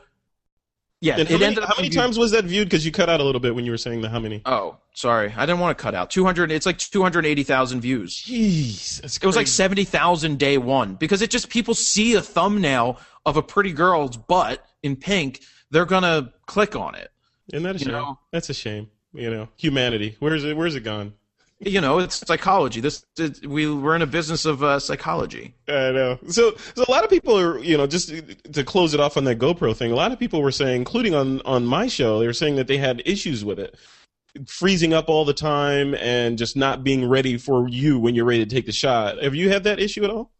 yeah, 1.02 1.16
and 1.18 1.26
how 1.28 1.34
it 1.34 1.38
many, 1.38 1.44
ended 1.46 1.64
up 1.64 1.70
how 1.70 1.76
many 1.76 1.88
times 1.88 2.18
was 2.18 2.30
that 2.32 2.44
viewed? 2.44 2.68
Because 2.68 2.84
you 2.84 2.92
cut 2.92 3.08
out 3.08 3.20
a 3.20 3.24
little 3.24 3.40
bit 3.40 3.54
when 3.54 3.64
you 3.64 3.70
were 3.70 3.78
saying 3.78 4.02
the 4.02 4.10
how 4.10 4.20
many. 4.20 4.42
Oh, 4.44 4.76
sorry, 4.92 5.32
I 5.34 5.46
didn't 5.46 5.60
want 5.60 5.76
to 5.76 5.82
cut 5.82 5.94
out. 5.94 6.10
200. 6.10 6.52
It's 6.52 6.66
like 6.66 6.76
280,000 6.76 7.80
views. 7.80 8.22
Jeez, 8.22 9.02
It 9.02 9.26
was 9.26 9.34
like 9.36 9.46
seventy 9.46 9.84
thousand 9.84 10.38
day 10.38 10.58
one 10.58 10.96
because 10.96 11.22
it 11.22 11.30
just 11.30 11.48
people 11.48 11.72
see 11.74 12.14
a 12.14 12.20
thumbnail 12.20 13.00
of 13.24 13.38
a 13.38 13.42
pretty 13.42 13.72
girl's 13.72 14.18
butt 14.18 14.64
in 14.82 14.94
pink, 14.94 15.40
they're 15.70 15.86
gonna 15.86 16.32
click 16.46 16.76
on 16.76 16.94
it. 16.94 17.10
Isn't 17.52 17.62
that 17.64 17.76
a 17.76 17.78
shame? 17.78 17.92
know. 17.92 18.18
That's 18.30 18.50
a 18.50 18.54
shame. 18.54 18.88
You 19.14 19.30
know, 19.30 19.48
humanity. 19.56 20.16
Where's 20.20 20.44
it? 20.44 20.56
Where's 20.56 20.74
it 20.74 20.84
gone? 20.84 21.14
You 21.60 21.80
know, 21.80 21.98
it's 21.98 22.26
psychology. 22.26 22.80
This 22.80 23.04
it, 23.18 23.46
we 23.46 23.70
we're 23.70 23.94
in 23.94 24.02
a 24.02 24.06
business 24.06 24.46
of 24.46 24.62
uh, 24.62 24.80
psychology. 24.80 25.54
I 25.68 25.90
know. 25.92 26.18
So, 26.28 26.54
so 26.74 26.84
a 26.88 26.90
lot 26.90 27.04
of 27.04 27.10
people 27.10 27.38
are, 27.38 27.58
you 27.58 27.76
know, 27.76 27.86
just 27.86 28.12
to 28.52 28.64
close 28.64 28.94
it 28.94 29.00
off 29.00 29.16
on 29.18 29.24
that 29.24 29.38
GoPro 29.38 29.76
thing. 29.76 29.92
A 29.92 29.94
lot 29.94 30.10
of 30.10 30.18
people 30.18 30.40
were 30.40 30.52
saying, 30.52 30.76
including 30.76 31.14
on 31.14 31.42
on 31.42 31.66
my 31.66 31.86
show, 31.86 32.18
they 32.18 32.26
were 32.26 32.32
saying 32.32 32.56
that 32.56 32.66
they 32.66 32.78
had 32.78 33.02
issues 33.04 33.44
with 33.44 33.58
it, 33.58 33.76
freezing 34.46 34.94
up 34.94 35.10
all 35.10 35.26
the 35.26 35.34
time 35.34 35.94
and 35.96 36.38
just 36.38 36.56
not 36.56 36.82
being 36.82 37.06
ready 37.06 37.36
for 37.36 37.68
you 37.68 37.98
when 37.98 38.14
you're 38.14 38.24
ready 38.24 38.44
to 38.44 38.50
take 38.54 38.64
the 38.64 38.72
shot. 38.72 39.22
Have 39.22 39.34
you 39.34 39.50
had 39.50 39.64
that 39.64 39.78
issue 39.78 40.02
at 40.02 40.10
all? 40.10 40.30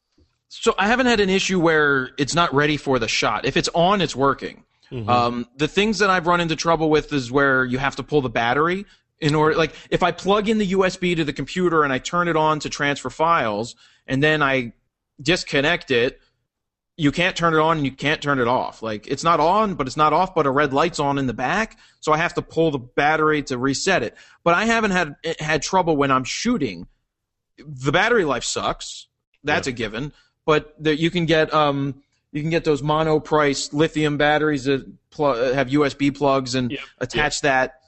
So 0.48 0.74
I 0.78 0.86
haven't 0.86 1.06
had 1.06 1.20
an 1.20 1.30
issue 1.30 1.60
where 1.60 2.10
it's 2.18 2.34
not 2.34 2.52
ready 2.54 2.76
for 2.76 2.98
the 2.98 3.08
shot. 3.08 3.44
If 3.44 3.56
it's 3.56 3.68
on, 3.74 4.00
it's 4.00 4.16
working. 4.16 4.64
Mm-hmm. 4.90 5.08
Um, 5.08 5.46
the 5.56 5.68
things 5.68 5.98
that 5.98 6.10
I've 6.10 6.26
run 6.26 6.40
into 6.40 6.56
trouble 6.56 6.90
with 6.90 7.12
is 7.12 7.30
where 7.30 7.64
you 7.64 7.78
have 7.78 7.96
to 7.96 8.02
pull 8.02 8.22
the 8.22 8.30
battery 8.30 8.86
in 9.20 9.34
order, 9.34 9.56
like 9.56 9.74
if 9.90 10.02
I 10.02 10.12
plug 10.12 10.48
in 10.48 10.58
the 10.58 10.72
USB 10.72 11.14
to 11.16 11.24
the 11.24 11.32
computer 11.32 11.84
and 11.84 11.92
I 11.92 11.98
turn 11.98 12.28
it 12.28 12.36
on 12.36 12.60
to 12.60 12.70
transfer 12.70 13.10
files 13.10 13.76
and 14.06 14.22
then 14.22 14.42
I 14.42 14.72
disconnect 15.20 15.90
it, 15.90 16.20
you 16.96 17.12
can't 17.12 17.36
turn 17.36 17.54
it 17.54 17.58
on 17.58 17.78
and 17.78 17.86
you 17.86 17.92
can't 17.92 18.20
turn 18.20 18.38
it 18.38 18.48
off. 18.48 18.82
Like 18.82 19.06
it's 19.06 19.24
not 19.24 19.40
on, 19.40 19.74
but 19.74 19.86
it's 19.86 19.96
not 19.96 20.12
off, 20.12 20.34
but 20.34 20.46
a 20.46 20.50
red 20.50 20.72
light's 20.72 20.98
on 20.98 21.18
in 21.18 21.26
the 21.26 21.32
back. 21.32 21.78
So 22.00 22.12
I 22.12 22.18
have 22.18 22.34
to 22.34 22.42
pull 22.42 22.70
the 22.70 22.78
battery 22.78 23.42
to 23.44 23.58
reset 23.58 24.02
it. 24.02 24.16
But 24.44 24.54
I 24.54 24.64
haven't 24.64 24.90
had, 24.90 25.16
had 25.38 25.62
trouble 25.62 25.96
when 25.96 26.10
I'm 26.10 26.24
shooting. 26.24 26.86
The 27.58 27.92
battery 27.92 28.24
life 28.24 28.44
sucks. 28.44 29.06
That's 29.44 29.66
yeah. 29.66 29.72
a 29.72 29.76
given. 29.76 30.12
But 30.44 30.74
the, 30.82 30.94
you 30.94 31.10
can 31.10 31.26
get, 31.26 31.52
um, 31.54 32.02
you 32.32 32.42
can 32.42 32.50
get 32.50 32.64
those 32.64 32.82
Monoprice 32.82 33.72
lithium 33.72 34.16
batteries 34.16 34.64
that 34.64 34.86
pl- 35.10 35.54
have 35.54 35.68
USB 35.68 36.14
plugs 36.14 36.54
and 36.54 36.70
yep. 36.70 36.80
attach 36.98 37.36
yep. 37.36 37.42
that. 37.42 37.79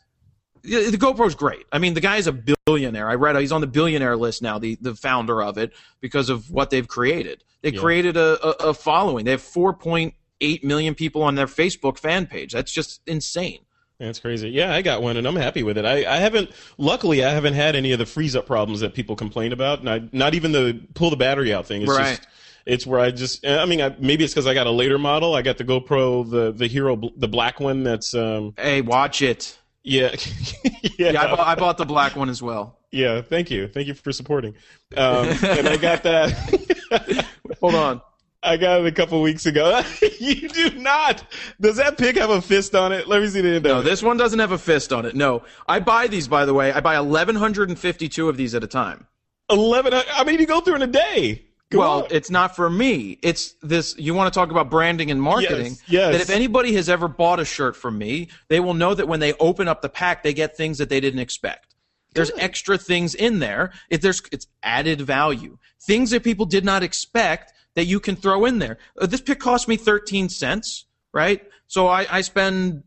The 0.63 0.97
GoPro's 0.99 1.35
great. 1.35 1.67
I 1.73 1.79
mean, 1.79 1.95
the 1.95 2.01
guy's 2.01 2.27
a 2.27 2.33
billionaire. 2.33 3.09
I 3.09 3.15
read 3.15 3.37
he's 3.37 3.53
on 3.53 3.61
the 3.61 3.67
billionaire 3.67 4.17
list 4.17 4.43
now, 4.43 4.59
the, 4.59 4.79
the 4.81 4.95
founder 4.95 5.43
of 5.43 5.59
it, 5.59 5.73
because 6.01 6.29
of 6.29 6.51
what 6.51 6.71
they've 6.71 6.87
created. 6.87 7.43
They 7.63 7.71
yep. 7.71 7.81
created 7.81 8.17
a, 8.17 8.45
a, 8.45 8.69
a 8.71 8.75
following. 8.75 9.25
They 9.25 9.33
have 9.33 9.43
4.8 9.43 10.65
million 10.65 10.95
people 10.95 11.23
on 11.23 11.35
their 11.35 11.47
Facebook 11.47 11.99
fan 11.99 12.27
page. 12.27 12.53
That's 12.53 12.73
just 12.73 13.01
insane. 13.07 13.61
That's 13.99 14.19
crazy. 14.19 14.51
Yeah, 14.51 14.75
I 14.75 14.83
got 14.83 15.01
one 15.01 15.17
and 15.17 15.27
I'm 15.27 15.37
happy 15.37 15.63
with 15.63 15.79
it. 15.79 15.85
I, 15.85 16.05
I 16.13 16.17
haven't, 16.17 16.51
luckily, 16.77 17.25
I 17.25 17.31
haven't 17.31 17.55
had 17.55 17.77
any 17.77 17.93
of 17.93 18.01
the 18.01 18.07
freeze 18.07 18.35
up 18.35 18.47
problems 18.47 18.81
that 18.81 18.95
people 18.95 19.15
complain 19.15 19.53
about. 19.53 19.79
And 19.81 19.89
I, 19.89 20.03
not 20.13 20.35
even 20.35 20.51
the 20.51 20.81
pull 20.95 21.11
the 21.11 21.17
battery 21.17 21.55
out 21.55 21.67
thing. 21.67 21.83
It's 21.83 21.91
right. 21.91 22.17
just, 22.17 22.29
it's 22.67 22.87
where 22.87 23.01
I 23.01 23.11
just, 23.11 23.47
I 23.47 23.65
mean, 23.65 23.81
I, 23.81 23.95
maybe 23.99 24.25
it's 24.25 24.33
because 24.33 24.47
I 24.47 24.55
got 24.55 24.67
a 24.67 24.73
later 24.73 24.99
model. 24.99 25.35
I 25.35 25.43
got 25.43 25.59
the 25.59 25.65
GoPro, 25.65 26.29
the 26.29 26.53
the 26.53 26.67
Hero, 26.67 27.01
the 27.17 27.29
black 27.29 27.61
one. 27.61 27.83
That's 27.83 28.15
um. 28.15 28.55
Hey, 28.57 28.81
watch 28.81 29.23
it. 29.23 29.59
Yeah, 29.85 30.15
yeah. 30.99 31.11
yeah 31.13 31.23
I, 31.23 31.27
bought, 31.27 31.47
I, 31.47 31.55
bought, 31.55 31.79
the 31.79 31.87
black 31.87 32.17
one 32.17 32.29
as 32.29 32.43
well. 32.43 32.79
Yeah, 32.91 33.23
thank 33.23 33.51
you, 33.51 33.69
thank 33.69 33.89
you 33.89 33.95
for 33.95 34.13
supporting. 34.13 34.55
Um, 34.97 35.29
and 35.29 35.69
I 35.69 35.77
got 35.77 36.03
that. 36.05 37.27
Hold 37.61 37.75
on. 37.75 38.01
I 38.45 38.57
got 38.57 38.81
it 38.81 38.87
a 38.87 38.93
couple 38.93 39.23
weeks 39.23 39.47
ago. 39.47 39.83
you 40.19 40.49
do 40.49 40.71
not. 40.71 41.23
Does 41.61 41.77
that 41.77 41.97
pic 41.97 42.17
have 42.17 42.31
a 42.31 42.43
fist 42.43 42.75
on 42.75 42.91
it? 42.91 43.07
Let 43.07 43.23
me 43.23 43.29
see 43.29 43.41
the 43.41 43.55
end. 43.55 43.65
No, 43.65 43.83
this 43.83 44.03
one 44.03 44.17
doesn't 44.17 44.41
have 44.41 44.51
a 44.51 44.59
fist 44.59 44.93
on 44.93 45.07
it. 45.07 45.15
No, 45.15 45.45
I 45.69 45.79
buy 45.79 46.09
these 46.09 46.27
by 46.27 46.45
the 46.45 46.53
way. 46.53 46.73
I 46.73 46.81
buy 46.81 46.97
eleven 46.97 47.37
hundred 47.37 47.69
and 47.69 47.79
fifty-two 47.79 48.29
of 48.29 48.37
these 48.37 48.57
at 48.57 48.65
a 48.65 48.67
time. 48.67 49.07
Eleven. 49.49 49.95
I 49.95 50.25
mean, 50.25 50.41
you 50.41 50.47
go 50.47 50.61
through 50.61 50.75
in 50.75 50.83
a 50.83 50.89
day. 50.89 51.45
Go 51.73 51.79
well, 51.79 52.03
on. 52.03 52.09
it's 52.11 52.31
not 52.31 52.55
for 52.55 52.69
me. 52.69 53.19
It's 53.23 53.55
this. 53.63 53.97
You 53.99 54.15
want 54.15 54.33
to 54.33 54.39
talk 54.39 54.51
about 54.51 54.71
branding 54.71 55.11
and 55.11 55.21
marketing? 55.21 55.73
Yes, 55.73 55.83
yes. 55.89 56.13
That 56.13 56.21
if 56.21 56.31
anybody 56.31 56.75
has 56.75 56.89
ever 56.91 57.09
bought 57.09 57.41
a 57.41 57.45
shirt 57.47 57.77
from 57.77 57.97
me, 57.97 58.29
they 58.49 58.61
will 58.61 58.75
know 58.75 58.95
that 58.95 59.09
when 59.09 59.21
they 59.21 59.33
open 59.35 59.69
up 59.69 59.81
the 59.81 59.89
pack, 59.89 60.23
they 60.23 60.35
get 60.35 60.57
things 60.57 60.79
that 60.79 60.91
they 60.91 61.01
didn't 61.01 61.21
expect. 61.21 61.75
There's 62.15 62.31
Good. 62.31 62.41
extra 62.41 62.77
things 62.77 63.15
in 63.15 63.39
there. 63.39 63.73
It, 63.89 64.03
there's 64.03 64.23
it's 64.31 64.47
added 64.63 65.01
value, 65.01 65.57
things 65.81 66.11
that 66.11 66.23
people 66.23 66.45
did 66.45 66.65
not 66.65 66.83
expect 66.83 67.55
that 67.75 67.87
you 67.87 68.01
can 68.01 68.17
throw 68.17 68.45
in 68.45 68.59
there. 68.59 68.77
Uh, 69.01 69.07
this 69.07 69.23
pick 69.23 69.41
cost 69.41 69.67
me 69.67 69.79
13 69.79 70.29
cents, 70.29 70.85
right? 71.15 71.43
So 71.69 71.89
I, 71.89 72.07
I 72.11 72.21
spend 72.21 72.83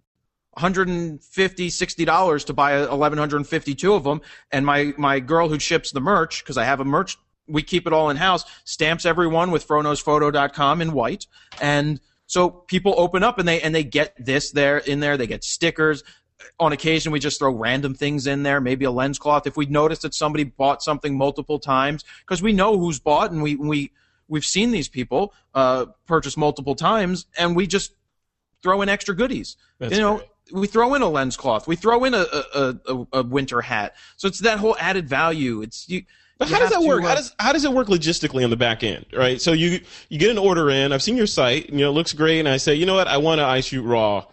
150 0.51 1.69
60 1.69 2.05
dollars 2.05 2.45
to 2.45 2.53
buy 2.53 2.79
1152 2.79 3.93
of 3.93 4.05
them 4.05 4.21
and 4.51 4.65
my 4.65 4.93
my 4.97 5.19
girl 5.19 5.49
who 5.49 5.59
ships 5.59 5.91
the 5.91 5.99
merch 5.99 6.41
because 6.41 6.57
i 6.57 6.63
have 6.63 6.79
a 6.79 6.85
merch 6.85 7.17
we 7.47 7.61
keep 7.61 7.87
it 7.87 7.93
all 7.93 8.09
in 8.09 8.17
house, 8.17 8.45
stamps 8.63 9.05
everyone 9.05 9.51
with 9.51 9.67
froknowsphoto.com 9.67 10.81
in 10.81 10.93
white. 10.93 11.27
And 11.61 11.99
so 12.27 12.49
people 12.49 12.95
open 12.97 13.23
up 13.23 13.39
and 13.39 13.47
they 13.47 13.61
and 13.61 13.73
they 13.73 13.83
get 13.83 14.15
this 14.17 14.51
there 14.51 14.77
in 14.77 14.99
there. 14.99 15.17
They 15.17 15.27
get 15.27 15.43
stickers. 15.43 16.03
On 16.59 16.73
occasion, 16.73 17.11
we 17.11 17.19
just 17.19 17.39
throw 17.39 17.53
random 17.53 17.95
things 17.95 18.27
in 18.27 18.43
there, 18.43 18.59
maybe 18.59 18.85
a 18.85 18.91
lens 18.91 19.17
cloth. 19.17 19.47
If 19.47 19.55
we 19.55 19.65
notice 19.67 19.99
that 19.99 20.13
somebody 20.13 20.43
bought 20.43 20.83
something 20.83 21.17
multiple 21.17 21.59
times, 21.59 22.03
because 22.21 22.41
we 22.41 22.51
know 22.51 22.77
who's 22.77 22.99
bought 22.99 23.31
and 23.31 23.41
we 23.41 23.55
we 23.55 23.91
we've 24.27 24.45
seen 24.45 24.71
these 24.71 24.89
people 24.89 25.33
uh, 25.53 25.85
purchase 26.07 26.35
multiple 26.35 26.75
times, 26.75 27.25
and 27.37 27.55
we 27.55 27.67
just 27.67 27.93
throw 28.61 28.81
in 28.81 28.89
extra 28.89 29.15
goodies. 29.15 29.55
That's 29.79 29.93
you 29.93 30.01
know, 30.01 30.17
great. 30.17 30.29
we 30.53 30.67
throw 30.67 30.93
in 30.95 31.01
a 31.01 31.09
lens 31.09 31.37
cloth, 31.37 31.67
we 31.67 31.75
throw 31.75 32.03
in 32.03 32.13
a 32.13 32.25
a, 32.31 32.75
a 32.87 33.07
a 33.13 33.23
winter 33.23 33.61
hat. 33.61 33.95
So 34.17 34.27
it's 34.27 34.39
that 34.39 34.59
whole 34.59 34.75
added 34.79 35.07
value. 35.07 35.61
It's 35.61 35.87
you 35.87 36.03
but 36.37 36.49
how 36.49 36.59
does 36.59 36.71
that 36.71 36.81
work? 36.81 37.03
Uh, 37.03 37.07
how 37.07 37.15
does 37.15 37.33
how 37.39 37.53
does 37.53 37.63
it 37.63 37.71
work 37.71 37.87
logistically 37.87 38.43
on 38.43 38.49
the 38.49 38.57
back 38.57 38.83
end, 38.83 39.05
right? 39.13 39.41
So 39.41 39.53
you 39.53 39.79
you 40.09 40.19
get 40.19 40.29
an 40.29 40.37
order 40.37 40.69
in. 40.69 40.91
I've 40.91 41.03
seen 41.03 41.15
your 41.15 41.27
site, 41.27 41.69
and, 41.69 41.79
you 41.79 41.85
know, 41.85 41.91
it 41.91 41.93
looks 41.93 42.13
great, 42.13 42.39
and 42.39 42.49
I 42.49 42.57
say, 42.57 42.75
you 42.75 42.85
know 42.85 42.95
what, 42.95 43.07
I 43.07 43.17
want 43.17 43.39
an 43.39 43.47
I 43.47 43.61
Shoot 43.61 43.83
Raw 43.83 44.25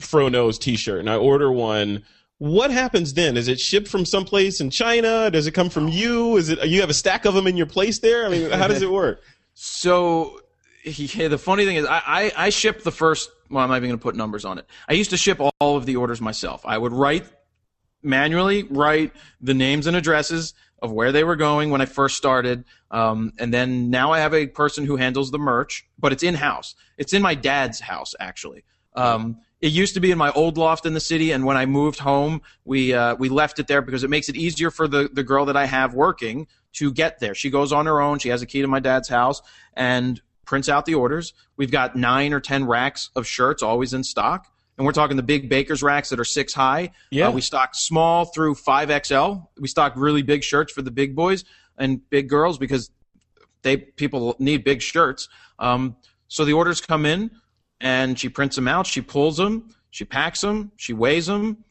Fro 0.00 0.28
Knows 0.28 0.58
T-shirt, 0.58 1.00
and 1.00 1.10
I 1.10 1.16
order 1.16 1.50
one. 1.50 2.04
What 2.38 2.70
happens 2.70 3.12
then? 3.12 3.36
Is 3.36 3.48
it 3.48 3.60
shipped 3.60 3.86
from 3.88 4.06
someplace 4.06 4.62
in 4.62 4.70
China? 4.70 5.30
Does 5.30 5.46
it 5.46 5.52
come 5.52 5.68
from 5.68 5.88
you? 5.88 6.36
Is 6.36 6.48
it 6.48 6.64
you 6.66 6.80
have 6.80 6.88
a 6.88 6.94
stack 6.94 7.24
of 7.24 7.34
them 7.34 7.46
in 7.46 7.56
your 7.56 7.66
place 7.66 7.98
there? 7.98 8.24
I 8.24 8.28
mean, 8.28 8.50
how 8.50 8.68
does 8.68 8.80
it 8.80 8.90
work? 8.90 9.22
so 9.54 10.40
the 10.84 11.38
funny 11.38 11.66
thing 11.66 11.76
is, 11.76 11.84
I, 11.84 12.02
I, 12.06 12.32
I 12.36 12.50
ship 12.50 12.82
the 12.82 12.92
first. 12.92 13.30
Well, 13.50 13.62
I'm 13.62 13.68
not 13.68 13.76
even 13.76 13.90
going 13.90 13.98
to 13.98 14.02
put 14.02 14.14
numbers 14.14 14.44
on 14.44 14.58
it. 14.58 14.66
I 14.88 14.92
used 14.92 15.10
to 15.10 15.16
ship 15.16 15.40
all 15.40 15.76
of 15.76 15.84
the 15.84 15.96
orders 15.96 16.20
myself. 16.20 16.62
I 16.64 16.78
would 16.78 16.92
write 16.92 17.26
manually 18.02 18.62
write 18.64 19.12
the 19.40 19.54
names 19.54 19.86
and 19.86 19.96
addresses 19.96 20.54
of 20.82 20.92
where 20.92 21.12
they 21.12 21.24
were 21.24 21.36
going 21.36 21.70
when 21.70 21.80
I 21.80 21.86
first 21.86 22.16
started. 22.16 22.64
Um, 22.90 23.32
and 23.38 23.52
then 23.52 23.90
now 23.90 24.12
I 24.12 24.20
have 24.20 24.34
a 24.34 24.46
person 24.46 24.86
who 24.86 24.96
handles 24.96 25.30
the 25.30 25.38
merch, 25.38 25.86
but 25.98 26.12
it's 26.12 26.22
in 26.22 26.34
house. 26.34 26.74
It's 26.96 27.12
in 27.12 27.22
my 27.22 27.34
dad's 27.34 27.80
house, 27.80 28.14
actually. 28.18 28.64
Um, 28.94 29.38
it 29.60 29.72
used 29.72 29.94
to 29.94 30.00
be 30.00 30.10
in 30.10 30.18
my 30.18 30.30
old 30.32 30.56
loft 30.56 30.86
in 30.86 30.94
the 30.94 31.00
city, 31.00 31.32
and 31.32 31.44
when 31.44 31.56
I 31.56 31.66
moved 31.66 31.98
home, 31.98 32.40
we 32.64 32.94
uh, 32.94 33.14
we 33.16 33.28
left 33.28 33.58
it 33.58 33.66
there 33.66 33.82
because 33.82 34.04
it 34.04 34.10
makes 34.10 34.28
it 34.28 34.36
easier 34.36 34.70
for 34.70 34.88
the 34.88 35.10
the 35.12 35.22
girl 35.22 35.44
that 35.46 35.56
I 35.56 35.66
have 35.66 35.94
working 35.94 36.46
to 36.74 36.90
get 36.92 37.20
there. 37.20 37.34
She 37.34 37.50
goes 37.50 37.72
on 37.72 37.86
her 37.86 38.00
own. 38.00 38.18
She 38.18 38.30
has 38.30 38.42
a 38.42 38.46
key 38.46 38.62
to 38.62 38.68
my 38.68 38.80
dad's 38.80 39.08
house 39.08 39.42
and 39.74 40.20
prints 40.46 40.68
out 40.68 40.86
the 40.86 40.94
orders. 40.94 41.34
We've 41.56 41.70
got 41.70 41.94
nine 41.94 42.32
or 42.32 42.40
ten 42.40 42.64
racks 42.64 43.10
of 43.14 43.26
shirts 43.26 43.62
always 43.62 43.92
in 43.92 44.02
stock 44.02 44.46
and 44.80 44.86
we're 44.86 44.92
talking 44.92 45.18
the 45.18 45.22
big 45.22 45.50
baker's 45.50 45.82
racks 45.82 46.08
that 46.08 46.18
are 46.18 46.24
six 46.24 46.54
high. 46.54 46.92
Yeah. 47.10 47.28
Uh, 47.28 47.32
we 47.32 47.42
stock 47.42 47.74
small 47.74 48.24
through 48.24 48.54
5XL. 48.54 49.46
We 49.58 49.68
stock 49.68 49.92
really 49.94 50.22
big 50.22 50.42
shirts 50.42 50.72
for 50.72 50.80
the 50.80 50.90
big 50.90 51.14
boys 51.14 51.44
and 51.76 52.00
big 52.08 52.30
girls 52.30 52.56
because 52.56 52.90
they 53.60 53.76
people 53.76 54.36
need 54.38 54.64
big 54.64 54.80
shirts. 54.80 55.28
Um, 55.58 55.96
so 56.28 56.46
the 56.46 56.54
orders 56.54 56.80
come 56.80 57.04
in 57.04 57.30
and 57.82 58.18
she 58.18 58.30
prints 58.30 58.56
them 58.56 58.66
out. 58.66 58.86
She 58.86 59.02
pulls 59.02 59.36
them. 59.36 59.68
She 59.90 60.06
packs 60.06 60.40
them. 60.40 60.72
She 60.76 60.94
weighs 60.94 61.26
them 61.26 61.62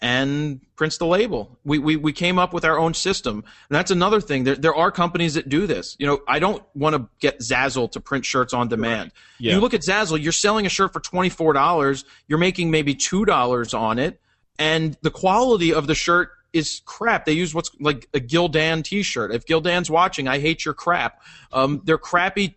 and 0.00 0.60
prints 0.76 0.98
the 0.98 1.06
label. 1.06 1.58
We, 1.64 1.78
we, 1.78 1.96
we 1.96 2.12
came 2.12 2.38
up 2.38 2.52
with 2.52 2.64
our 2.64 2.78
own 2.78 2.94
system. 2.94 3.38
And 3.38 3.76
that's 3.76 3.90
another 3.90 4.20
thing. 4.20 4.44
There, 4.44 4.54
there 4.54 4.74
are 4.74 4.92
companies 4.92 5.34
that 5.34 5.48
do 5.48 5.66
this. 5.66 5.96
You 5.98 6.06
know, 6.06 6.20
I 6.28 6.38
don't 6.38 6.62
want 6.74 6.94
to 6.94 7.08
get 7.18 7.40
Zazzle 7.40 7.90
to 7.92 8.00
print 8.00 8.24
shirts 8.24 8.54
on 8.54 8.68
demand. 8.68 9.12
Yeah. 9.38 9.54
You 9.54 9.60
look 9.60 9.74
at 9.74 9.80
Zazzle, 9.80 10.22
you're 10.22 10.32
selling 10.32 10.66
a 10.66 10.68
shirt 10.68 10.92
for 10.92 11.00
$24. 11.00 12.04
You're 12.28 12.38
making 12.38 12.70
maybe 12.70 12.94
$2 12.94 13.78
on 13.78 13.98
it. 13.98 14.20
And 14.58 14.96
the 15.02 15.10
quality 15.10 15.74
of 15.74 15.86
the 15.86 15.94
shirt 15.94 16.30
is 16.52 16.80
crap. 16.84 17.24
They 17.24 17.32
use 17.32 17.54
what's 17.54 17.70
like 17.80 18.08
a 18.14 18.20
Gildan 18.20 18.84
t-shirt. 18.84 19.32
If 19.32 19.46
Gildan's 19.46 19.90
watching, 19.90 20.28
I 20.28 20.38
hate 20.38 20.64
your 20.64 20.74
crap. 20.74 21.22
Um, 21.52 21.82
they're 21.84 21.98
crappy 21.98 22.56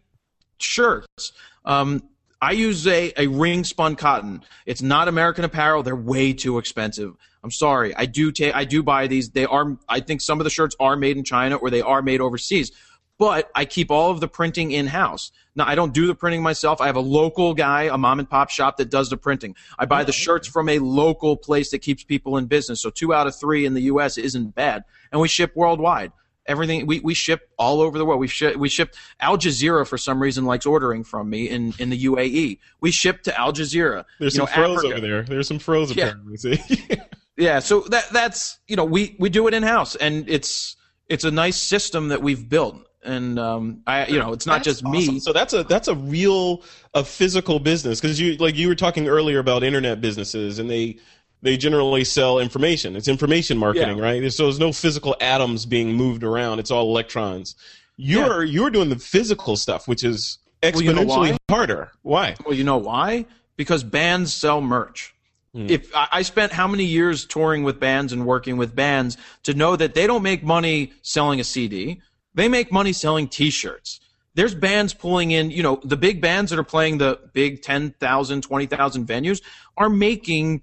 shirts. 0.60 1.34
Um, 1.66 2.04
I 2.42 2.52
use 2.52 2.88
a, 2.88 3.14
a 3.18 3.28
ring 3.28 3.64
spun 3.64 3.96
cotton. 3.96 4.44
It's 4.66 4.82
not 4.82 5.08
American 5.08 5.46
Apparel. 5.46 5.84
They're 5.84 5.96
way 5.96 6.34
too 6.34 6.58
expensive. 6.58 7.14
I'm 7.44 7.52
sorry. 7.52 7.96
I 7.96 8.06
do 8.06 8.32
take 8.32 8.56
I 8.56 8.66
do 8.66 8.82
buy 8.82 9.08
these. 9.08 9.30
They 9.30 9.46
are 9.46 9.78
I 9.88 10.00
think 10.00 10.22
some 10.22 10.40
of 10.40 10.44
the 10.44 10.50
shirts 10.50 10.76
are 10.80 10.96
made 10.96 11.18
in 11.18 11.24
China 11.24 11.56
or 11.56 11.70
they 11.70 11.82
are 11.82 12.02
made 12.02 12.20
overseas. 12.20 12.72
But 13.20 13.52
I 13.54 13.66
keep 13.66 13.92
all 13.92 14.10
of 14.10 14.20
the 14.20 14.28
printing 14.28 14.72
in 14.72 14.88
house. 14.88 15.32
Now 15.56 15.68
I 15.68 15.76
don't 15.76 15.94
do 15.94 16.08
the 16.08 16.16
printing 16.16 16.42
myself. 16.42 16.82
I 16.82 16.88
have 16.88 16.96
a 16.96 17.02
local 17.02 17.54
guy, 17.54 17.84
a 17.84 17.98
mom 17.98 18.18
and 18.18 18.28
pop 18.28 18.50
shop 18.50 18.78
that 18.78 18.90
does 18.90 19.12
the 19.12 19.18
printing. 19.18 19.56
I 19.78 19.86
buy 19.86 20.04
the 20.04 20.12
mm-hmm. 20.12 20.18
shirts 20.18 20.48
from 20.48 20.70
a 20.70 20.80
local 20.80 21.38
place 21.38 21.70
that 21.70 21.80
keeps 21.80 22.04
people 22.04 22.38
in 22.38 22.48
business. 22.48 22.82
So 22.82 22.90
two 22.90 23.14
out 23.14 23.28
of 23.28 23.36
three 23.36 23.66
in 23.66 23.76
the 23.76 23.82
U.S. 23.82 24.18
isn't 24.18 24.56
bad, 24.56 24.86
and 25.12 25.22
we 25.22 25.28
ship 25.28 25.52
worldwide. 25.56 26.12
Everything 26.48 26.88
we, 26.88 27.00
we 27.00 27.14
ship 27.14 27.50
all 27.58 27.82
over 27.82 27.98
the 27.98 28.06
world. 28.06 28.20
We 28.20 28.28
ship 28.28 28.56
we 28.56 28.68
ship 28.70 28.96
Al 29.20 29.38
Jazeera 29.38 29.88
for 29.88 29.98
some 29.98 30.22
reason 30.22 30.46
likes 30.46 30.66
ordering 30.66 31.04
from 31.04 31.30
me 31.30 31.48
in, 31.50 31.74
in 31.78 31.90
the 31.90 32.06
UAE. 32.06 32.58
We 32.80 32.92
ship 32.92 33.24
to 33.24 33.40
Al 33.40 33.54
Jazeera. 33.54 34.06
There's 34.20 34.36
you 34.36 34.46
some 34.46 34.46
know, 34.46 34.52
froze 34.68 34.78
Africa. 34.80 34.94
over 34.98 35.02
there. 35.08 35.24
There's 35.24 35.48
some 35.48 35.60
froze 35.60 35.96
Yeah. 35.96 36.08
apparently. 36.10 36.38
See? 36.38 36.88
Yeah, 37.38 37.60
so 37.60 37.80
that 37.90 38.10
that's 38.10 38.60
you 38.68 38.76
know 38.76 38.86
we 38.86 39.16
we 39.18 39.30
do 39.30 39.48
it 39.48 39.54
in 39.54 39.64
house, 39.64 39.96
and 39.96 40.30
it's 40.30 40.76
it's 41.08 41.24
a 41.24 41.32
nice 41.32 41.56
system 41.58 42.10
that 42.10 42.22
we've 42.22 42.48
built, 42.48 42.86
and 43.04 43.40
um, 43.40 43.82
I 43.88 44.06
you 44.08 44.20
know 44.20 44.34
it's 44.34 44.46
not 44.46 44.64
That's 44.64 44.82
just 44.82 44.84
me. 44.84 45.20
So 45.20 45.34
that's 45.34 45.54
a 45.54 45.64
that's 45.64 45.88
a 45.88 45.96
real 45.96 46.62
a 46.94 47.04
physical 47.04 47.60
business 47.60 48.00
because 48.00 48.20
you 48.20 48.36
like 48.36 48.56
you 48.58 48.68
were 48.68 48.76
talking 48.76 49.08
earlier 49.08 49.40
about 49.40 49.64
internet 49.64 50.02
businesses 50.02 50.60
and 50.60 50.70
they 50.70 51.00
they 51.42 51.58
generally 51.58 52.04
sell 52.04 52.40
information. 52.40 52.96
It's 52.96 53.08
information 53.08 53.58
marketing, 53.58 53.98
Yeah. 53.98 54.04
right? 54.04 54.34
So 54.34 54.44
there's 54.44 54.60
no 54.60 54.72
physical 54.72 55.16
atoms 55.20 55.66
being 55.66 55.94
moved 55.94 56.24
around. 56.24 56.60
It's 56.60 56.72
all 56.72 56.88
electrons. 56.90 57.56
You're 57.98 58.44
you're 58.44 58.70
doing 58.70 58.90
the 58.90 58.98
physical 59.00 59.56
stuff, 59.58 59.88
which 59.88 60.04
is 60.04 60.38
Well, 60.64 60.82
you 60.82 60.94
know 60.94 61.02
exponentially 61.04 61.32
why? 61.32 61.38
harder. 61.50 61.92
Why? 62.02 62.36
Well, 62.46 62.56
you 62.56 62.64
know 62.64 62.78
why? 62.78 63.26
Because 63.58 63.84
bands 63.84 64.34
sell 64.34 64.62
merch. 64.62 65.14
Hmm. 65.54 65.68
If 65.70 65.92
I 65.94 66.22
spent 66.22 66.54
how 66.54 66.68
many 66.68 66.86
years 66.86 67.26
touring 67.26 67.64
with 67.64 67.80
bands 67.80 68.14
and 68.14 68.26
working 68.26 68.58
with 68.58 68.74
bands 68.74 69.18
to 69.44 69.54
know 69.54 69.76
that 69.76 69.94
they 69.94 70.08
don't 70.08 70.24
make 70.24 70.44
money 70.44 70.94
selling 71.02 71.40
a 71.42 71.44
CD, 71.44 72.02
they 72.34 72.48
make 72.48 72.72
money 72.72 72.94
selling 72.94 73.28
T-shirts. 73.28 74.00
There's 74.34 74.56
bands 74.56 74.94
pulling 74.94 75.32
in, 75.32 75.52
you 75.52 75.62
know, 75.62 75.82
the 75.84 75.98
big 75.98 76.22
bands 76.22 76.52
that 76.52 76.58
are 76.60 76.64
playing 76.64 77.00
the 77.00 77.20
big 77.34 77.62
10,000, 77.62 78.42
20,000 78.42 79.06
venues 79.06 79.42
are 79.76 79.90
making 79.90 80.62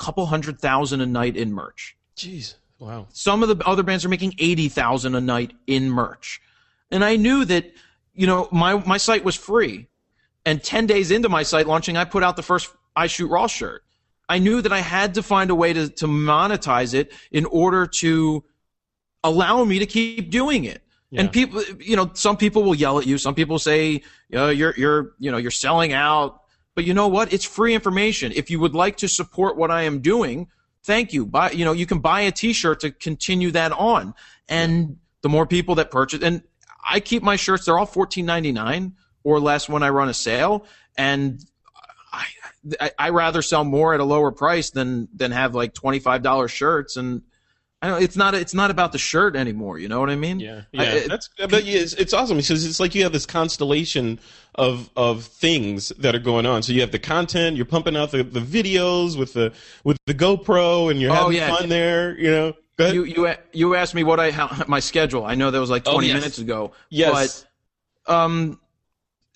couple 0.00 0.26
hundred 0.26 0.58
thousand 0.58 1.00
a 1.00 1.06
night 1.06 1.36
in 1.36 1.52
merch. 1.52 1.96
Jeez. 2.16 2.54
Wow. 2.78 3.06
Some 3.12 3.42
of 3.42 3.48
the 3.48 3.64
other 3.66 3.82
bands 3.82 4.04
are 4.04 4.08
making 4.08 4.34
80,000 4.38 5.14
a 5.14 5.20
night 5.20 5.52
in 5.66 5.90
merch. 5.90 6.40
And 6.90 7.04
I 7.04 7.16
knew 7.16 7.44
that, 7.44 7.70
you 8.14 8.26
know, 8.26 8.48
my, 8.50 8.74
my 8.86 8.96
site 8.96 9.22
was 9.22 9.36
free. 9.36 9.86
And 10.46 10.64
10 10.64 10.86
days 10.86 11.10
into 11.10 11.28
my 11.28 11.42
site 11.42 11.66
launching, 11.66 11.98
I 11.98 12.04
put 12.04 12.22
out 12.22 12.36
the 12.36 12.42
first 12.42 12.70
I 12.96 13.06
Shoot 13.06 13.28
Raw 13.28 13.46
shirt. 13.46 13.84
I 14.28 14.38
knew 14.38 14.62
that 14.62 14.72
I 14.72 14.78
had 14.78 15.14
to 15.14 15.22
find 15.22 15.50
a 15.50 15.54
way 15.54 15.74
to, 15.74 15.90
to 15.90 16.06
monetize 16.06 16.94
it 16.94 17.12
in 17.30 17.44
order 17.44 17.86
to 17.86 18.42
allow 19.22 19.62
me 19.64 19.80
to 19.80 19.86
keep 19.86 20.30
doing 20.30 20.64
it. 20.64 20.82
And 21.12 21.32
people, 21.32 21.62
you 21.80 21.96
know, 21.96 22.10
some 22.14 22.36
people 22.36 22.62
will 22.62 22.74
yell 22.74 23.00
at 23.00 23.06
you. 23.06 23.18
Some 23.18 23.34
people 23.34 23.58
say, 23.58 23.90
you 23.90 24.02
know, 24.30 24.48
you're, 24.48 24.74
you're, 24.76 25.14
you 25.18 25.32
know, 25.32 25.38
you're 25.38 25.50
selling 25.50 25.92
out. 25.92 26.42
But 26.80 26.86
you 26.86 26.94
know 26.94 27.08
what? 27.08 27.30
It's 27.30 27.44
free 27.44 27.74
information. 27.74 28.32
If 28.34 28.50
you 28.50 28.58
would 28.58 28.74
like 28.74 28.96
to 28.96 29.06
support 29.06 29.58
what 29.58 29.70
I 29.70 29.82
am 29.82 30.00
doing, 30.00 30.48
thank 30.82 31.12
you. 31.12 31.26
Buy, 31.26 31.50
you 31.50 31.66
know, 31.66 31.72
you 31.72 31.84
can 31.84 31.98
buy 31.98 32.22
a 32.22 32.32
T-shirt 32.32 32.80
to 32.80 32.90
continue 32.90 33.50
that 33.50 33.72
on. 33.72 34.14
And 34.48 34.96
the 35.20 35.28
more 35.28 35.44
people 35.44 35.74
that 35.74 35.90
purchase, 35.90 36.22
and 36.22 36.42
I 36.82 37.00
keep 37.00 37.22
my 37.22 37.36
shirts, 37.36 37.66
they're 37.66 37.78
all 37.78 37.84
fourteen 37.84 38.24
ninety 38.24 38.50
nine 38.50 38.94
or 39.24 39.40
less 39.40 39.68
when 39.68 39.82
I 39.82 39.90
run 39.90 40.08
a 40.08 40.14
sale, 40.14 40.64
and 40.96 41.44
I, 42.14 42.24
I 42.80 42.92
I 42.98 43.10
rather 43.10 43.42
sell 43.42 43.64
more 43.64 43.92
at 43.92 44.00
a 44.00 44.04
lower 44.04 44.32
price 44.32 44.70
than 44.70 45.06
than 45.14 45.32
have 45.32 45.54
like 45.54 45.74
twenty 45.74 45.98
five 45.98 46.22
dollar 46.22 46.48
shirts. 46.48 46.96
And 46.96 47.20
I 47.82 47.88
don't, 47.88 48.02
it's 48.02 48.16
not 48.16 48.34
it's 48.34 48.52
not 48.52 48.70
about 48.70 48.92
the 48.92 48.98
shirt 48.98 49.34
anymore. 49.36 49.78
You 49.78 49.88
know 49.88 50.00
what 50.00 50.10
I 50.10 50.16
mean? 50.16 50.38
Yeah, 50.38 50.62
I- 50.76 50.82
yeah, 50.82 50.82
it- 50.94 51.08
that's 51.08 51.28
but 51.38 51.64
yeah, 51.64 51.78
it's, 51.80 51.94
it's 51.94 52.12
awesome 52.12 52.36
because 52.36 52.66
it's 52.66 52.78
like 52.78 52.94
you 52.94 53.02
have 53.04 53.12
this 53.12 53.24
constellation 53.26 54.20
of 54.54 54.90
of 54.96 55.24
things 55.24 55.88
that 55.98 56.14
are 56.14 56.18
going 56.20 56.44
on. 56.44 56.62
So 56.62 56.72
you 56.72 56.82
have 56.82 56.92
the 56.92 56.98
content, 56.98 57.56
you're 57.56 57.64
pumping 57.66 57.96
out 57.96 58.10
the, 58.10 58.22
the 58.22 58.40
videos 58.40 59.18
with 59.18 59.32
the 59.32 59.52
with 59.84 59.96
the 60.06 60.14
GoPro, 60.14 60.90
and 60.90 61.00
you're 61.00 61.10
Oh, 61.10 61.14
having 61.14 61.36
yeah. 61.38 61.56
fun 61.56 61.68
there. 61.68 62.18
You 62.18 62.30
know. 62.30 62.52
You 62.78 63.04
you 63.04 63.34
you 63.52 63.74
asked 63.74 63.94
me 63.94 64.04
what 64.04 64.18
I 64.18 64.30
how, 64.30 64.64
my 64.66 64.80
schedule. 64.80 65.24
I 65.26 65.34
know 65.34 65.50
that 65.50 65.60
was 65.60 65.68
like 65.68 65.82
Oh, 65.86 65.92
twenty 65.92 66.08
yes. 66.08 66.14
minutes 66.14 66.38
ago. 66.38 66.72
yes, 66.88 67.44
But 68.06 68.12
um, 68.14 68.58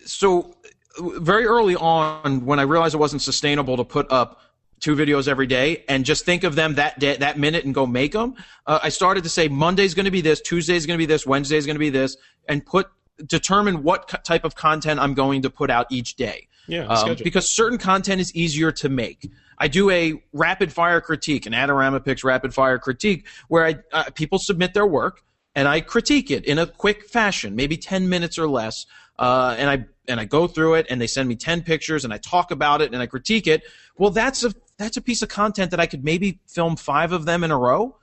so 0.07 0.55
very 0.99 1.45
early 1.45 1.77
on, 1.77 2.47
when 2.47 2.59
I 2.59 2.63
realized 2.63 2.95
it 2.95 2.99
wasn't 2.99 3.21
sustainable 3.21 3.77
to 3.77 3.85
put 3.85 4.11
up 4.11 4.41
two 4.85 4.95
videos 4.95 5.29
every 5.29 5.47
day 5.47 5.83
and 5.89 6.05
just 6.05 6.27
think 6.27 6.45
of 6.45 6.55
them 6.55 6.75
that 6.75 6.99
day, 6.99 7.17
that 7.17 7.39
minute 7.39 7.65
and 7.65 7.75
go 7.75 7.87
make 7.87 8.13
them, 8.13 8.35
uh, 8.67 8.79
I 8.83 8.91
started 8.91 9.25
to 9.25 9.31
say 9.31 9.49
Monday's 9.49 9.95
going 9.95 10.05
to 10.05 10.11
be 10.11 10.21
this, 10.21 10.43
Tuesday's 10.43 10.85
going 10.85 10.99
to 10.99 11.03
be 11.03 11.07
this, 11.07 11.27
Wednesday's 11.27 11.65
going 11.65 11.77
to 11.77 11.81
be 11.81 11.89
this, 11.89 12.19
and 12.47 12.65
put 12.65 12.89
determine 13.27 13.83
what 13.83 14.09
co- 14.09 14.19
type 14.19 14.45
of 14.45 14.55
content 14.55 15.01
I'm 15.01 15.15
going 15.15 15.43
to 15.43 15.51
put 15.51 15.71
out 15.71 15.87
each 15.91 16.17
day. 16.17 16.49
yeah, 16.67 16.85
Um, 16.87 17.17
because 17.25 17.49
certain 17.49 17.79
content 17.79 18.21
is 18.21 18.35
easier 18.35 18.73
to 18.73 18.91
make. 18.91 19.31
I 19.57 19.69
do 19.69 19.89
a 19.89 20.23
rapid 20.35 20.71
fire 20.71 21.01
critique, 21.01 21.47
an 21.47 21.55
AdoramaPix 21.55 22.23
rapid 22.23 22.53
fire 22.53 22.79
critique, 22.79 23.27
where 23.49 23.65
I 23.65 23.77
uh, 23.91 24.11
people 24.15 24.39
submit 24.39 24.75
their 24.75 24.87
work 24.87 25.23
and 25.55 25.67
I 25.67 25.81
critique 25.81 26.31
it 26.31 26.45
in 26.45 26.59
a 26.59 26.67
quick 26.67 27.09
fashion, 27.09 27.57
maybe 27.57 27.79
ten 27.79 28.09
minutes 28.09 28.37
or 28.39 28.49
less, 28.49 28.85
uh, 29.19 29.55
and 29.57 29.71
I 29.71 29.87
and 30.09 30.21
I 30.21 30.25
go 30.25 30.47
through 30.47 30.75
it 30.75 30.87
and 30.91 31.01
they 31.01 31.07
send 31.07 31.29
me 31.29 31.37
ten 31.37 31.63
pictures 31.63 32.05
and 32.05 32.13
I 32.13 32.19
talk 32.19 32.51
about 32.51 32.83
it 32.83 32.93
and 32.93 33.01
I 33.01 33.07
critique 33.07 33.47
it. 33.47 33.63
Well, 33.97 34.11
that's 34.11 34.43
a 34.43 34.53
that's 34.79 34.97
a 34.97 35.03
piece 35.03 35.23
of 35.23 35.29
content 35.29 35.71
that 35.71 35.81
I 35.81 35.87
could 35.87 36.05
maybe 36.05 36.41
film 36.47 36.77
five 36.77 37.13
of 37.13 37.25
them 37.25 37.45
in 37.45 37.51
a 37.51 37.59
row 37.59 37.97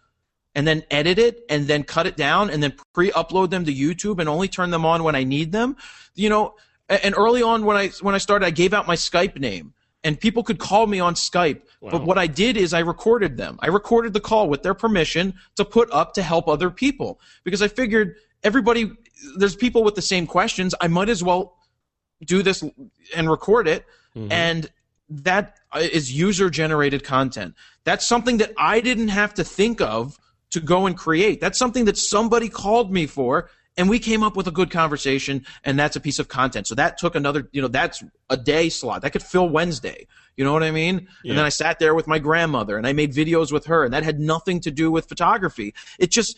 and 0.56 0.68
then 0.68 0.84
edit 0.92 1.18
it 1.20 1.46
and 1.50 1.68
then 1.68 1.84
cut 1.84 2.08
it 2.08 2.18
down 2.18 2.50
and 2.50 2.62
then 2.62 2.74
pre-upload 2.94 3.50
them 3.50 3.66
to 3.66 3.74
YouTube 3.74 4.20
and 4.20 4.28
only 4.28 4.48
turn 4.48 4.70
them 4.70 4.86
on 4.86 5.04
when 5.04 5.16
I 5.16 5.24
need 5.24 5.52
them. 5.52 5.78
You 6.16 6.30
know, 6.30 6.56
and 6.90 7.16
early 7.18 7.42
on 7.42 7.66
when 7.66 7.78
I 7.78 7.88
when 8.02 8.16
I 8.16 8.18
started, 8.18 8.46
I 8.46 8.52
gave 8.52 8.74
out 8.74 8.88
my 8.88 8.96
Skype 8.96 9.40
name 9.40 9.74
and 10.04 10.20
people 10.20 10.44
could 10.44 10.60
call 10.60 10.88
me 10.88 11.00
on 11.00 11.14
Skype. 11.14 11.62
But 11.82 12.04
what 12.04 12.18
I 12.18 12.28
did 12.28 12.58
is 12.58 12.74
I 12.74 12.80
recorded 12.80 13.38
them. 13.38 13.58
I 13.62 13.68
recorded 13.68 14.14
the 14.14 14.20
call 14.20 14.50
with 14.50 14.62
their 14.62 14.74
permission 14.74 15.34
to 15.56 15.66
put 15.66 15.92
up 15.92 16.14
to 16.14 16.22
help 16.22 16.48
other 16.48 16.70
people 16.70 17.20
because 17.44 17.62
I 17.62 17.68
figured 17.68 18.16
everybody 18.44 18.92
there's 19.38 19.56
people 19.56 19.84
with 19.84 19.96
the 19.96 20.02
same 20.02 20.28
questions. 20.28 20.76
I 20.80 20.88
might 20.88 21.10
as 21.10 21.24
well 21.24 21.58
do 22.26 22.44
this 22.44 22.64
and 23.16 23.30
record 23.30 23.68
it 23.68 23.86
mm-hmm. 24.16 24.32
and 24.32 24.70
that 25.12 25.58
is 25.76 26.12
user 26.12 26.50
generated 26.50 27.04
content. 27.04 27.56
That's 27.84 28.06
something 28.06 28.38
that 28.38 28.54
i 28.58 28.80
didn't 28.80 29.10
have 29.10 29.34
to 29.36 29.44
think 29.44 29.82
of 29.82 30.18
to 30.52 30.60
go 30.60 30.86
and 30.86 30.98
create. 30.98 31.40
That's 31.40 31.58
something 31.58 31.86
that 31.86 31.98
somebody 31.98 32.50
called 32.50 32.92
me 32.92 33.08
for 33.08 33.50
and 33.78 33.90
we 33.90 34.00
came 34.00 34.22
up 34.22 34.36
with 34.36 34.48
a 34.48 34.52
good 34.52 34.70
conversation 34.70 35.46
and 35.64 35.80
that's 35.80 35.96
a 35.96 36.00
piece 36.00 36.20
of 36.20 36.28
content. 36.28 36.68
So 36.68 36.76
that 36.76 36.98
took 36.98 37.16
another 37.16 37.50
you 37.52 37.62
know 37.62 37.68
that's 37.68 38.04
a 38.30 38.38
day 38.38 38.70
slot. 38.70 39.02
That 39.02 39.12
could 39.12 39.24
fill 39.24 39.50
wednesday. 39.50 40.08
You 40.38 40.46
know 40.46 40.54
what 40.54 40.64
i 40.64 40.72
mean? 40.72 41.08
And 41.26 41.38
then 41.38 41.46
i 41.46 41.50
sat 41.50 41.80
there 41.80 41.94
with 41.94 42.08
my 42.08 42.20
grandmother 42.20 42.78
and 42.78 42.88
i 42.88 42.94
made 42.94 43.14
videos 43.14 43.52
with 43.52 43.66
her 43.66 43.84
and 43.84 43.94
that 43.94 44.04
had 44.04 44.20
nothing 44.20 44.62
to 44.62 44.72
do 44.72 44.92
with 44.92 45.08
photography. 45.10 45.74
It 46.00 46.12
just 46.12 46.38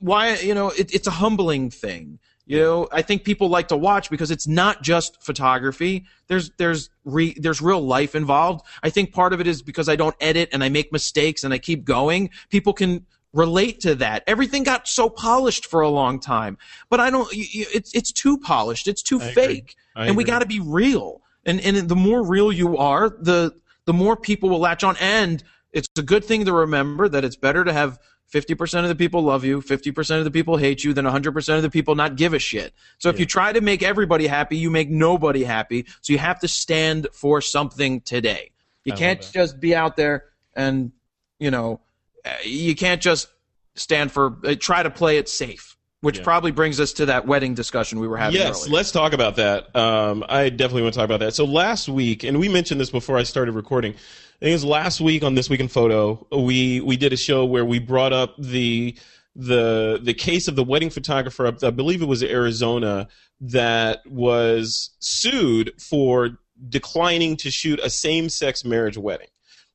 why 0.00 0.36
you 0.36 0.54
know 0.54 0.70
it, 0.70 0.94
it's 0.94 1.06
a 1.06 1.12
humbling 1.12 1.70
thing 1.70 2.18
you 2.48 2.58
know 2.58 2.88
i 2.92 3.02
think 3.02 3.24
people 3.24 3.48
like 3.48 3.68
to 3.68 3.76
watch 3.76 4.10
because 4.10 4.30
it's 4.30 4.46
not 4.46 4.82
just 4.82 5.22
photography. 5.22 6.04
There's 6.28 6.50
there's 6.56 6.90
re, 7.04 7.34
there's 7.38 7.62
real 7.62 7.80
life 7.80 8.14
involved. 8.14 8.64
I 8.82 8.90
think 8.90 9.12
part 9.12 9.32
of 9.32 9.40
it 9.40 9.46
is 9.46 9.62
because 9.62 9.88
i 9.88 9.96
don't 9.96 10.16
edit 10.20 10.48
and 10.52 10.64
i 10.64 10.68
make 10.68 10.92
mistakes 10.92 11.44
and 11.44 11.52
i 11.54 11.58
keep 11.58 11.84
going. 11.84 12.30
People 12.48 12.72
can 12.72 13.06
relate 13.32 13.80
to 13.80 13.94
that. 13.96 14.24
Everything 14.26 14.62
got 14.62 14.88
so 14.88 15.08
polished 15.08 15.66
for 15.66 15.82
a 15.82 15.88
long 15.88 16.20
time. 16.20 16.58
But 16.88 17.00
i 17.00 17.10
don't 17.10 17.28
it's 17.32 17.94
it's 17.94 18.12
too 18.12 18.38
polished. 18.38 18.88
It's 18.88 19.02
too 19.02 19.16
agree. 19.16 19.32
fake. 19.32 19.76
I 19.94 20.06
and 20.06 20.16
we 20.16 20.24
got 20.24 20.40
to 20.40 20.46
be 20.46 20.60
real. 20.60 21.22
And 21.44 21.60
and 21.60 21.88
the 21.88 21.96
more 21.96 22.26
real 22.26 22.50
you 22.52 22.76
are 22.78 23.10
the 23.10 23.54
the 23.84 23.92
more 23.92 24.16
people 24.16 24.48
will 24.48 24.60
latch 24.60 24.84
on. 24.84 24.96
And 25.00 25.42
it's 25.72 25.88
a 25.98 26.02
good 26.02 26.24
thing 26.24 26.44
to 26.46 26.52
remember 26.52 27.08
that 27.08 27.24
it's 27.24 27.36
better 27.36 27.64
to 27.64 27.72
have 27.72 27.98
50% 28.32 28.82
of 28.82 28.88
the 28.88 28.94
people 28.94 29.22
love 29.22 29.44
you, 29.44 29.62
50% 29.62 30.18
of 30.18 30.24
the 30.24 30.30
people 30.30 30.58
hate 30.58 30.84
you, 30.84 30.92
than 30.92 31.06
100% 31.06 31.56
of 31.56 31.62
the 31.62 31.70
people 31.70 31.94
not 31.94 32.16
give 32.16 32.34
a 32.34 32.38
shit. 32.38 32.74
So 32.98 33.08
if 33.08 33.18
you 33.18 33.24
try 33.24 33.52
to 33.52 33.60
make 33.60 33.82
everybody 33.82 34.26
happy, 34.26 34.56
you 34.56 34.70
make 34.70 34.90
nobody 34.90 35.44
happy. 35.44 35.86
So 36.02 36.12
you 36.12 36.18
have 36.18 36.40
to 36.40 36.48
stand 36.48 37.08
for 37.12 37.40
something 37.40 38.02
today. 38.02 38.50
You 38.84 38.92
can't 38.92 39.20
just 39.32 39.60
be 39.60 39.74
out 39.74 39.96
there 39.96 40.24
and, 40.54 40.92
you 41.38 41.50
know, 41.50 41.80
uh, 42.24 42.30
you 42.44 42.74
can't 42.74 43.00
just 43.00 43.28
stand 43.76 44.12
for, 44.12 44.36
uh, 44.44 44.54
try 44.58 44.82
to 44.82 44.90
play 44.90 45.18
it 45.18 45.28
safe, 45.28 45.76
which 46.00 46.22
probably 46.22 46.50
brings 46.50 46.80
us 46.80 46.94
to 46.94 47.06
that 47.06 47.26
wedding 47.26 47.54
discussion 47.54 47.98
we 47.98 48.08
were 48.08 48.16
having 48.16 48.40
Yes, 48.40 48.62
earlier. 48.62 48.74
let's 48.74 48.90
talk 48.90 49.12
about 49.12 49.36
that. 49.36 49.74
Um, 49.74 50.24
I 50.28 50.50
definitely 50.50 50.82
want 50.82 50.94
to 50.94 50.98
talk 50.98 51.06
about 51.06 51.20
that. 51.20 51.34
So 51.34 51.44
last 51.44 51.88
week, 51.88 52.24
and 52.24 52.38
we 52.38 52.48
mentioned 52.48 52.80
this 52.80 52.90
before 52.90 53.16
I 53.16 53.22
started 53.22 53.52
recording. 53.52 53.94
I 54.40 54.44
think 54.44 54.50
it 54.50 54.54
was 54.54 54.64
last 54.64 55.00
week 55.00 55.24
on 55.24 55.34
this 55.34 55.50
week 55.50 55.58
in 55.58 55.66
photo. 55.66 56.24
We 56.30 56.80
we 56.80 56.96
did 56.96 57.12
a 57.12 57.16
show 57.16 57.44
where 57.44 57.64
we 57.64 57.80
brought 57.80 58.12
up 58.12 58.36
the 58.38 58.96
the 59.34 59.98
the 60.00 60.14
case 60.14 60.46
of 60.46 60.54
the 60.54 60.62
wedding 60.62 60.90
photographer. 60.90 61.46
I 61.46 61.70
believe 61.70 62.02
it 62.02 62.06
was 62.06 62.22
Arizona 62.22 63.08
that 63.40 64.00
was 64.06 64.90
sued 65.00 65.72
for 65.80 66.38
declining 66.68 67.36
to 67.38 67.50
shoot 67.50 67.80
a 67.82 67.90
same 67.90 68.28
sex 68.28 68.64
marriage 68.64 68.96
wedding 68.96 69.28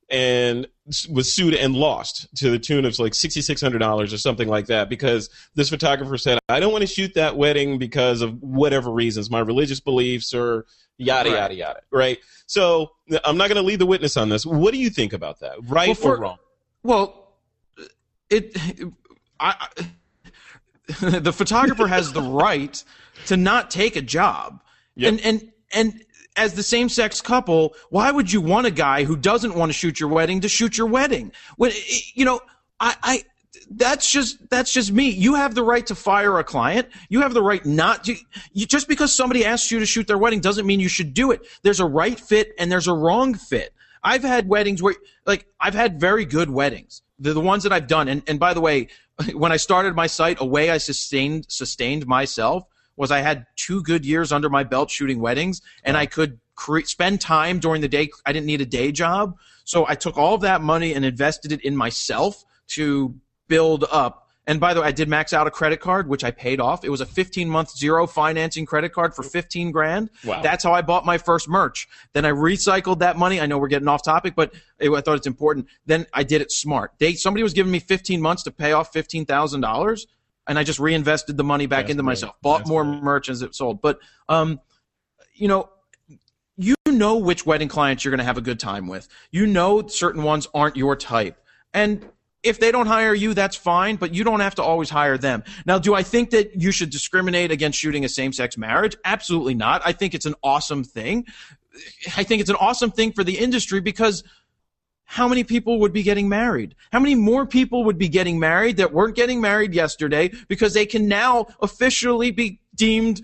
and 0.10 0.68
was 1.10 1.32
sued 1.32 1.54
and 1.56 1.76
lost 1.76 2.28
to 2.38 2.50
the 2.52 2.60
tune 2.60 2.86
of 2.86 2.98
like 3.00 3.14
sixty 3.14 3.42
six 3.42 3.62
hundred 3.62 3.80
dollars 3.80 4.14
or 4.14 4.18
something 4.18 4.48
like 4.48 4.68
that 4.68 4.90
because 4.90 5.30
this 5.56 5.70
photographer 5.70 6.18
said 6.18 6.40
I 6.50 6.60
don't 6.60 6.72
want 6.72 6.82
to 6.82 6.88
shoot 6.88 7.14
that 7.16 7.38
wedding 7.38 7.78
because 7.80 8.22
of 8.22 8.42
whatever 8.42 8.92
reasons, 8.92 9.30
my 9.32 9.40
religious 9.40 9.80
beliefs 9.80 10.34
or 10.34 10.66
yada 10.98 11.30
Right. 11.32 11.38
yada 11.38 11.54
yada. 11.56 11.80
Right. 11.92 12.20
So 12.46 12.92
I'm 13.24 13.38
not 13.38 13.48
going 13.48 13.56
to 13.62 13.64
lead 13.68 13.80
the 13.80 13.86
witness 13.86 14.18
on 14.18 14.30
this. 14.30 14.46
What 14.46 14.74
do 14.74 14.80
you 14.80 14.90
think 14.90 15.14
about 15.14 15.40
that? 15.40 15.56
Right 15.68 15.88
Well, 15.88 15.96
for- 15.96 16.16
or 16.16 16.20
wrong? 16.20 16.38
Well, 16.84 17.34
it. 18.30 18.56
I, 19.40 19.68
the 21.02 21.32
photographer 21.34 21.88
has 21.88 22.12
the 22.14 22.22
right 22.22 22.84
to 23.28 23.38
not 23.38 23.72
take 23.72 23.96
a 23.96 24.02
job, 24.02 24.62
Yep. 24.96 25.12
and 25.14 25.22
and 25.26 25.52
and 25.74 26.04
as 26.36 26.54
the 26.54 26.64
same 26.64 26.90
sex 26.90 27.22
couple, 27.22 27.76
why 27.90 28.12
would 28.12 28.32
you 28.32 28.42
want 28.42 28.68
a 28.68 28.72
guy 28.72 29.04
who 29.04 29.16
doesn't 29.16 29.56
want 29.56 29.70
to 29.70 29.74
shoot 29.74 30.00
your 30.00 30.10
wedding 30.10 30.42
to 30.42 30.50
shoot 30.50 30.78
your 30.78 30.88
wedding? 30.88 31.32
When 31.58 31.72
you 32.14 32.26
know, 32.26 32.42
I, 32.80 32.96
I 33.04 33.24
that's 33.70 34.12
just 34.12 34.50
that's 34.50 34.74
just 34.74 34.92
me. 34.92 35.10
You 35.10 35.36
have 35.36 35.56
the 35.56 35.64
right 35.64 35.86
to 35.88 35.96
fire 35.96 36.40
a 36.40 36.44
client. 36.44 36.90
You 37.10 37.22
have 37.22 37.34
the 37.34 37.44
right 37.44 37.66
not 37.66 38.06
to. 38.06 38.16
You, 38.52 38.66
just 38.66 38.88
because 38.88 39.14
somebody 39.14 39.46
asks 39.46 39.72
you 39.72 39.80
to 39.80 39.86
shoot 39.86 40.08
their 40.08 40.18
wedding 40.18 40.40
doesn't 40.40 40.66
mean 40.66 40.80
you 40.80 40.90
should 40.90 41.14
do 41.14 41.32
it. 41.32 41.42
There's 41.62 41.80
a 41.80 41.86
right 41.86 42.20
fit 42.20 42.54
and 42.58 42.72
there's 42.72 42.88
a 42.88 42.94
wrong 42.94 43.36
fit. 43.36 43.74
I've 44.04 44.24
had 44.24 44.50
weddings 44.50 44.82
where, 44.84 44.96
like, 45.26 45.46
I've 45.62 45.74
had 45.74 46.00
very 46.00 46.26
good 46.26 46.50
weddings. 46.50 47.02
They're 47.20 47.34
the 47.34 47.40
ones 47.40 47.64
that 47.64 47.72
I've 47.72 47.88
done. 47.88 48.08
And 48.08 48.24
and 48.28 48.40
by 48.40 48.54
the 48.54 48.62
way, 48.62 48.88
when 49.34 49.52
I 49.52 49.58
started 49.58 49.96
my 49.96 50.08
site, 50.08 50.38
a 50.40 50.46
way 50.46 50.70
I 50.70 50.78
sustained 50.78 51.46
sustained 51.50 52.06
myself 52.08 52.66
was 52.96 53.12
I 53.12 53.20
had 53.20 53.46
two 53.56 53.82
good 53.84 54.06
years 54.06 54.32
under 54.32 54.50
my 54.50 54.64
belt 54.64 54.92
shooting 54.92 55.20
weddings, 55.20 55.62
and 55.84 55.98
I 55.98 56.06
could 56.06 56.40
cre- 56.56 56.82
spend 56.82 57.22
time 57.22 57.60
during 57.60 57.82
the 57.82 57.88
day. 57.88 58.10
I 58.26 58.34
didn't 58.34 58.46
need 58.46 58.62
a 58.62 58.66
day 58.66 58.92
job, 58.92 59.36
so 59.64 59.86
I 59.88 59.96
took 59.96 60.18
all 60.18 60.36
of 60.36 60.42
that 60.42 60.62
money 60.62 60.94
and 60.94 61.04
invested 61.04 61.52
it 61.52 61.62
in 61.62 61.76
myself 61.76 62.44
to 62.70 63.16
build 63.48 63.86
up. 63.92 64.28
And 64.46 64.60
by 64.60 64.74
the 64.74 64.82
way, 64.82 64.88
I 64.88 64.92
did 64.92 65.08
max 65.08 65.32
out 65.32 65.48
a 65.48 65.52
credit 65.52 65.80
card, 65.80 66.10
which 66.10 66.24
I 66.24 66.32
paid 66.32 66.60
off. 66.60 66.84
It 66.84 66.90
was 66.90 67.00
a 67.00 67.06
15 67.06 67.50
month 67.50 67.78
zero 67.78 68.06
financing 68.06 68.66
credit 68.66 68.90
card 68.90 69.16
for 69.16 69.24
15 69.24 69.72
grand. 69.72 70.10
Wow. 70.26 70.42
That's 70.42 70.66
how 70.66 70.74
I 70.74 70.82
bought 70.82 71.06
my 71.06 71.18
first 71.18 71.48
merch. 71.48 71.88
Then 72.12 72.26
I 72.26 72.32
recycled 72.32 73.00
that 73.00 73.18
money. 73.18 73.40
I 73.40 73.46
know 73.46 73.58
we're 73.58 73.70
getting 73.70 73.88
off 73.88 74.04
topic, 74.04 74.34
but 74.36 74.54
I 74.82 75.00
thought 75.00 75.16
it's 75.16 75.28
important. 75.28 75.68
Then 75.86 76.08
I 76.14 76.24
did 76.24 76.42
it 76.42 76.52
smart. 76.52 76.92
They, 76.98 77.14
somebody 77.14 77.42
was 77.42 77.54
giving 77.54 77.72
me 77.72 77.80
15 77.80 78.22
months 78.22 78.44
to 78.44 78.52
pay 78.52 78.74
off 78.74 78.92
$15,000 78.92 80.06
and 80.48 80.60
I 80.60 80.64
just 80.64 80.80
reinvested 80.80 81.38
the 81.38 81.44
money 81.44 81.66
back 81.66 81.86
That's 81.86 81.92
into 81.92 82.04
great. 82.04 82.12
myself, 82.12 82.36
bought 82.42 82.60
That's 82.60 82.70
more 82.70 82.84
great. 82.84 83.04
merch 83.04 83.30
as 83.30 83.42
it 83.42 83.56
sold. 83.56 83.82
But, 83.82 84.00
um, 84.30 84.60
you 85.36 85.48
know, 85.48 85.70
you 86.58 86.76
know 86.88 87.18
which 87.18 87.46
wedding 87.46 87.68
clients 87.68 88.06
you're 88.06 88.12
going 88.12 88.20
to 88.20 88.26
have 88.26 88.38
a 88.38 88.42
good 88.42 88.60
time 88.60 88.88
with. 88.88 89.08
You 89.32 89.48
know 89.48 89.88
certain 89.88 90.24
ones 90.24 90.48
aren't 90.54 90.76
your 90.76 90.96
type. 90.96 91.40
And 91.74 92.06
if 92.44 92.60
they 92.60 92.72
don't 92.72 92.88
hire 92.88 93.14
you, 93.14 93.34
that's 93.34 93.56
fine, 93.56 93.96
but 93.96 94.14
you 94.14 94.24
don't 94.24 94.42
have 94.42 94.56
to 94.56 94.64
always 94.64 94.90
hire 94.90 95.18
them. 95.18 95.44
Now, 95.66 95.80
do 95.80 95.96
I 95.96 96.04
think 96.04 96.32
that 96.32 96.62
you 96.62 96.72
should 96.72 96.90
discriminate 96.90 97.52
against 97.52 97.80
shooting 97.80 98.04
a 98.06 98.10
same 98.10 98.34
sex 98.34 98.58
marriage? 98.58 98.96
Absolutely 99.06 99.56
not. 99.56 99.82
I 99.86 99.94
think 99.94 100.14
it's 100.14 100.26
an 100.26 100.36
awesome 100.44 100.84
thing. 100.84 101.26
I 102.18 102.24
think 102.24 102.42
it's 102.42 102.50
an 102.50 102.58
awesome 102.58 102.92
thing 102.92 103.14
for 103.14 103.24
the 103.24 103.38
industry 103.40 103.80
because 103.80 104.24
how 105.06 105.28
many 105.28 105.44
people 105.44 105.80
would 105.80 105.94
be 105.94 106.04
getting 106.04 106.28
married? 106.28 106.76
How 106.92 107.00
many 107.00 107.16
more 107.16 107.46
people 107.46 107.84
would 107.84 107.98
be 107.98 108.10
getting 108.10 108.40
married 108.40 108.78
that 108.78 108.94
weren't 108.94 109.16
getting 109.16 109.42
married 109.42 109.74
yesterday 109.74 110.32
because 110.48 110.74
they 110.74 110.86
can 110.86 111.08
now 111.08 111.48
officially 111.62 112.32
be 112.32 112.60
deemed 112.76 113.22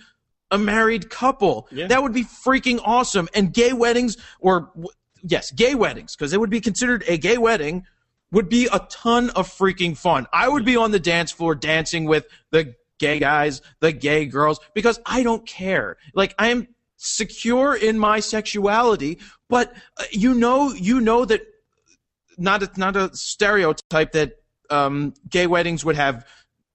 a 0.52 0.58
married 0.58 1.10
couple? 1.10 1.68
Yeah. 1.72 1.88
That 1.88 2.04
would 2.04 2.14
be 2.14 2.24
freaking 2.24 2.80
awesome. 2.84 3.28
And 3.34 3.54
gay 3.54 3.74
weddings, 3.74 4.18
or 4.40 4.72
yes, 5.24 5.52
gay 5.52 5.76
weddings, 5.76 6.16
because 6.16 6.34
it 6.34 6.40
would 6.40 6.50
be 6.50 6.62
considered 6.62 7.04
a 7.08 7.18
gay 7.18 7.38
wedding, 7.38 7.86
would 8.32 8.50
be 8.50 8.68
a 8.72 8.80
ton 8.90 9.32
of 9.32 9.48
freaking 9.48 9.98
fun. 9.98 10.28
I 10.32 10.48
would 10.48 10.66
be 10.66 10.76
on 10.76 10.92
the 10.92 11.00
dance 11.00 11.32
floor 11.32 11.56
dancing 11.56 12.06
with 12.06 12.28
the 12.52 12.76
gay 13.00 13.20
guys, 13.20 13.62
the 13.80 13.92
gay 13.92 14.26
girls, 14.26 14.60
because 14.74 15.00
I 15.06 15.24
don't 15.24 15.46
care. 15.48 15.98
Like 16.14 16.36
I 16.38 16.50
am 16.50 16.68
secure 16.98 17.76
in 17.76 17.98
my 17.98 18.20
sexuality, 18.20 19.20
but 19.48 19.74
uh, 19.98 20.04
you 20.12 20.34
know, 20.36 20.72
you 20.74 21.00
know 21.00 21.26
that 21.26 21.42
not 22.40 22.64
a, 22.64 22.72
not 22.78 22.96
a 22.96 23.16
stereotype 23.16 24.14
that 24.14 24.34
um, 24.70 25.14
gay 25.30 25.48
weddings 25.48 25.84
would 25.84 25.96
have 25.96 26.26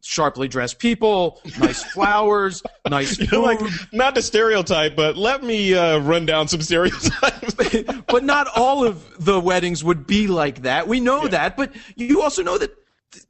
sharply 0.05 0.49
dressed 0.49 0.79
people, 0.79 1.41
nice 1.59 1.83
flowers, 1.93 2.63
nice 2.89 3.17
food, 3.17 3.29
You're 3.33 3.43
like 3.43 3.61
not 3.93 4.15
the 4.15 4.23
stereotype, 4.23 4.95
but 4.95 5.17
let 5.17 5.43
me 5.43 5.75
uh, 5.75 5.99
run 5.99 6.27
down 6.27 6.47
some 6.47 6.61
stereotypes. 6.61 7.55
but 8.07 8.23
not 8.23 8.47
all 8.55 8.87
of 8.87 9.25
the 9.25 9.41
weddings 9.41 9.83
would 9.83 10.07
be 10.07 10.27
like 10.27 10.63
that. 10.63 10.87
We 10.87 11.01
know 11.01 11.27
that, 11.27 11.57
but 11.57 11.73
you 11.97 12.23
also 12.23 12.43
know 12.43 12.59
that 12.59 12.75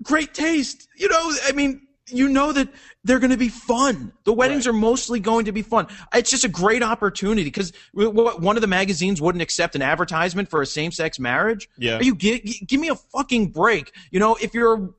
great 0.02 0.34
taste. 0.34 0.88
You 0.96 1.08
know, 1.08 1.32
I 1.46 1.52
mean, 1.52 1.86
you 2.08 2.28
know 2.28 2.52
that 2.52 2.68
they're 3.02 3.18
going 3.18 3.30
to 3.30 3.36
be 3.36 3.48
fun. 3.48 4.12
The 4.24 4.32
weddings 4.32 4.66
are 4.66 4.72
mostly 4.72 5.20
going 5.20 5.46
to 5.46 5.52
be 5.52 5.62
fun. 5.62 5.86
It's 6.14 6.30
just 6.30 6.44
a 6.44 6.48
great 6.48 6.82
opportunity 6.82 7.44
because 7.44 7.72
one 7.94 8.56
of 8.56 8.60
the 8.60 8.66
magazines 8.66 9.20
wouldn't 9.22 9.40
accept 9.42 9.74
an 9.74 9.82
advertisement 9.82 10.50
for 10.50 10.60
a 10.60 10.66
same-sex 10.66 11.18
marriage. 11.18 11.68
Yeah. 11.78 11.96
Are 11.96 12.02
you 12.02 12.14
gi- 12.14 12.40
gi- 12.40 12.64
give 12.66 12.80
me 12.80 12.88
a 12.88 12.94
fucking 12.94 13.48
break? 13.48 13.92
You 14.10 14.20
know, 14.20 14.36
if 14.40 14.52
you're 14.54 14.90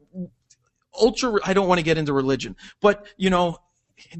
ultra, 1.00 1.40
I 1.44 1.54
don't 1.54 1.68
want 1.68 1.80
to 1.80 1.84
get 1.84 1.98
into 1.98 2.14
religion, 2.14 2.56
but 2.82 3.06
you 3.18 3.30
know. 3.30 3.60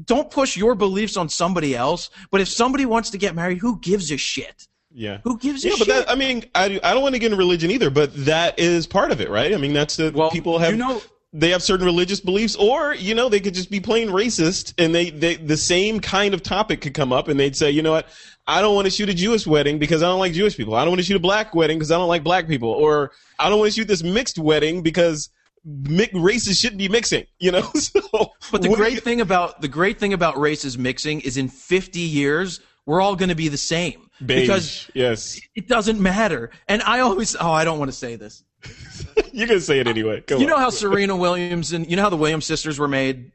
Don't 0.06 0.30
push 0.30 0.56
your 0.56 0.74
beliefs 0.74 1.18
on 1.18 1.28
somebody 1.28 1.76
else. 1.76 2.08
But 2.30 2.40
if 2.40 2.48
somebody 2.48 2.86
wants 2.86 3.10
to 3.10 3.18
get 3.18 3.34
married, 3.34 3.58
who 3.58 3.78
gives 3.78 4.10
a 4.10 4.16
shit? 4.16 4.66
yeah. 4.90 5.18
Who 5.22 5.36
gives 5.36 5.62
a 5.66 5.68
Yeah, 5.68 5.74
shit? 5.74 5.86
but 5.86 5.94
that, 5.94 6.10
I 6.10 6.14
mean, 6.14 6.46
I, 6.54 6.80
I 6.82 6.94
don't 6.94 7.02
want 7.02 7.14
to 7.14 7.18
get 7.18 7.26
into 7.26 7.36
religion 7.36 7.70
either, 7.70 7.90
but 7.90 8.10
that 8.24 8.58
is 8.58 8.86
part 8.86 9.10
of 9.12 9.20
it, 9.20 9.28
right? 9.28 9.52
I 9.52 9.58
mean, 9.58 9.74
that's 9.74 9.96
the 9.96 10.12
Well, 10.14 10.30
people 10.30 10.58
have 10.58 10.70
you 10.70 10.78
know- 10.78 11.02
they 11.38 11.50
have 11.50 11.62
certain 11.62 11.84
religious 11.84 12.20
beliefs, 12.20 12.56
or 12.56 12.94
you 12.94 13.14
know, 13.14 13.28
they 13.28 13.40
could 13.40 13.54
just 13.54 13.70
be 13.70 13.78
plain 13.80 14.08
racist, 14.08 14.72
and 14.78 14.94
they, 14.94 15.10
they 15.10 15.36
the 15.36 15.56
same 15.56 16.00
kind 16.00 16.32
of 16.32 16.42
topic 16.42 16.80
could 16.80 16.94
come 16.94 17.12
up, 17.12 17.28
and 17.28 17.38
they'd 17.38 17.54
say, 17.54 17.70
you 17.70 17.82
know 17.82 17.92
what, 17.92 18.06
I 18.46 18.62
don't 18.62 18.74
want 18.74 18.86
to 18.86 18.90
shoot 18.90 19.08
a 19.08 19.14
Jewish 19.14 19.46
wedding 19.46 19.78
because 19.78 20.02
I 20.02 20.06
don't 20.06 20.18
like 20.18 20.32
Jewish 20.32 20.56
people. 20.56 20.74
I 20.74 20.80
don't 20.80 20.90
want 20.92 21.00
to 21.00 21.04
shoot 21.04 21.16
a 21.16 21.20
black 21.20 21.54
wedding 21.54 21.76
because 21.78 21.90
I 21.90 21.98
don't 21.98 22.08
like 22.08 22.24
black 22.24 22.48
people, 22.48 22.70
or 22.70 23.12
I 23.38 23.48
don't 23.50 23.58
want 23.58 23.70
to 23.72 23.76
shoot 23.80 23.86
this 23.88 24.02
mixed 24.02 24.38
wedding 24.38 24.82
because 24.82 25.28
mi- 25.64 26.08
races 26.14 26.58
shouldn't 26.58 26.78
be 26.78 26.88
mixing. 26.88 27.26
You 27.38 27.52
know, 27.52 27.62
so 27.74 28.32
But 28.50 28.62
the 28.62 28.70
great 28.70 28.94
you- 28.94 29.00
thing 29.00 29.20
about 29.20 29.60
the 29.60 29.68
great 29.68 29.98
thing 29.98 30.14
about 30.14 30.38
races 30.38 30.78
mixing 30.78 31.20
is 31.20 31.36
in 31.36 31.48
50 31.48 32.00
years 32.00 32.60
we're 32.86 33.00
all 33.00 33.14
going 33.16 33.28
to 33.30 33.34
be 33.34 33.48
the 33.48 33.58
same 33.58 34.08
Beige, 34.24 34.42
because 34.42 34.90
yes, 34.94 35.38
it 35.54 35.68
doesn't 35.68 36.00
matter. 36.00 36.50
And 36.68 36.82
I 36.82 37.00
always 37.00 37.36
oh 37.36 37.50
I 37.52 37.64
don't 37.64 37.78
want 37.78 37.90
to 37.90 37.96
say 37.96 38.16
this. 38.16 38.42
you're 39.32 39.46
gonna 39.48 39.60
say 39.60 39.78
it 39.80 39.86
anyway. 39.86 40.22
Go 40.26 40.36
You 40.38 40.44
on. 40.44 40.50
know 40.50 40.58
how 40.58 40.70
Serena 40.70 41.16
Williams 41.16 41.72
and 41.72 41.88
you 41.90 41.96
know 41.96 42.02
how 42.02 42.10
the 42.10 42.16
Williams 42.16 42.46
sisters 42.46 42.78
were 42.78 42.88
made? 42.88 43.32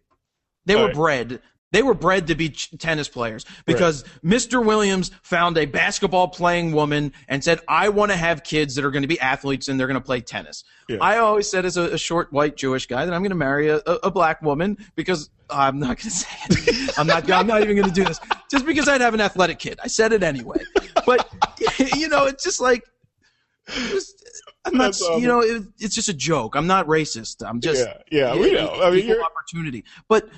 They 0.66 0.76
were 0.76 0.86
Right. 0.88 0.94
bred. 0.95 1.41
They 1.72 1.82
were 1.84 1.94
bred 1.94 2.28
to 2.28 2.36
be 2.36 2.49
ch- 2.49 2.70
tennis 2.80 3.08
players 3.08 3.45
because 3.66 4.03
Mr. 4.26 4.64
Williams 4.64 5.10
found 5.24 5.58
a 5.58 5.66
basketball 5.66 6.28
playing 6.28 6.74
woman 6.74 7.14
and 7.30 7.41
said, 7.41 7.62
I 7.66 7.88
want 7.88 8.12
to 8.12 8.18
have 8.18 8.44
kids 8.44 8.76
that 8.76 8.84
are 8.84 8.91
going 8.91 9.03
to 9.03 9.08
be 9.08 9.18
athletes 9.22 9.70
and 9.70 9.80
they're 9.80 9.88
going 9.88 9.99
to 9.99 10.06
play 10.06 10.20
tennis. 10.20 10.66
Yeah. 10.90 10.98
I 10.99 11.20
always 11.20 11.49
said, 11.49 11.64
as 11.64 11.78
a, 11.78 11.94
a 11.94 11.98
short 11.98 12.34
white 12.34 12.58
Jewish 12.58 12.88
guy, 12.88 13.06
that 13.06 13.14
I'm 13.14 13.22
going 13.22 13.30
to 13.30 13.38
marry 13.38 13.70
a, 13.70 13.78
a, 13.78 13.94
a 14.03 14.12
black 14.12 14.41
woman 14.41 14.78
because 14.95 15.30
I'm 15.49 15.80
not 15.80 15.88
going 15.88 15.98
to 15.98 16.10
say 16.12 16.28
it. 16.49 16.99
I'm 16.99 17.08
not, 17.08 17.32
I'm 17.32 17.48
not 17.48 17.62
even 17.62 17.78
going 17.78 17.88
to 17.88 17.94
do 17.95 18.03
this 18.03 18.20
just 18.52 18.66
because 18.66 18.90
I'd 18.90 18.99
have 18.99 19.14
an 19.14 19.22
athletic 19.22 19.58
kid. 19.58 19.80
I 19.82 19.88
said 19.88 20.12
it 20.12 20.24
anyway. 20.24 20.60
But, 21.06 21.32
you 21.95 22.10
know, 22.10 22.26
it's 22.26 22.44
just 22.44 22.60
like, 22.60 22.84
it 23.68 23.94
was- 23.94 24.14
I'm 24.66 24.78
not, 24.78 24.90
awesome. 24.90 25.20
you 25.22 25.28
know, 25.28 25.42
it, 25.42 25.64
it's 25.80 25.96
just 25.96 26.10
a 26.10 26.14
joke. 26.14 26.56
I'm 26.56 26.68
not 26.68 26.88
racist. 26.88 27.44
I'm 27.48 27.60
just, 27.62 27.86
yeah, 28.12 28.34
yeah, 28.34 28.36
we 28.40 28.52
know. 28.52 28.82
I 28.82 28.92
mean, 28.92 29.08
you're, 29.08 29.24
opportunity. 29.24 29.84
But 30.08 30.30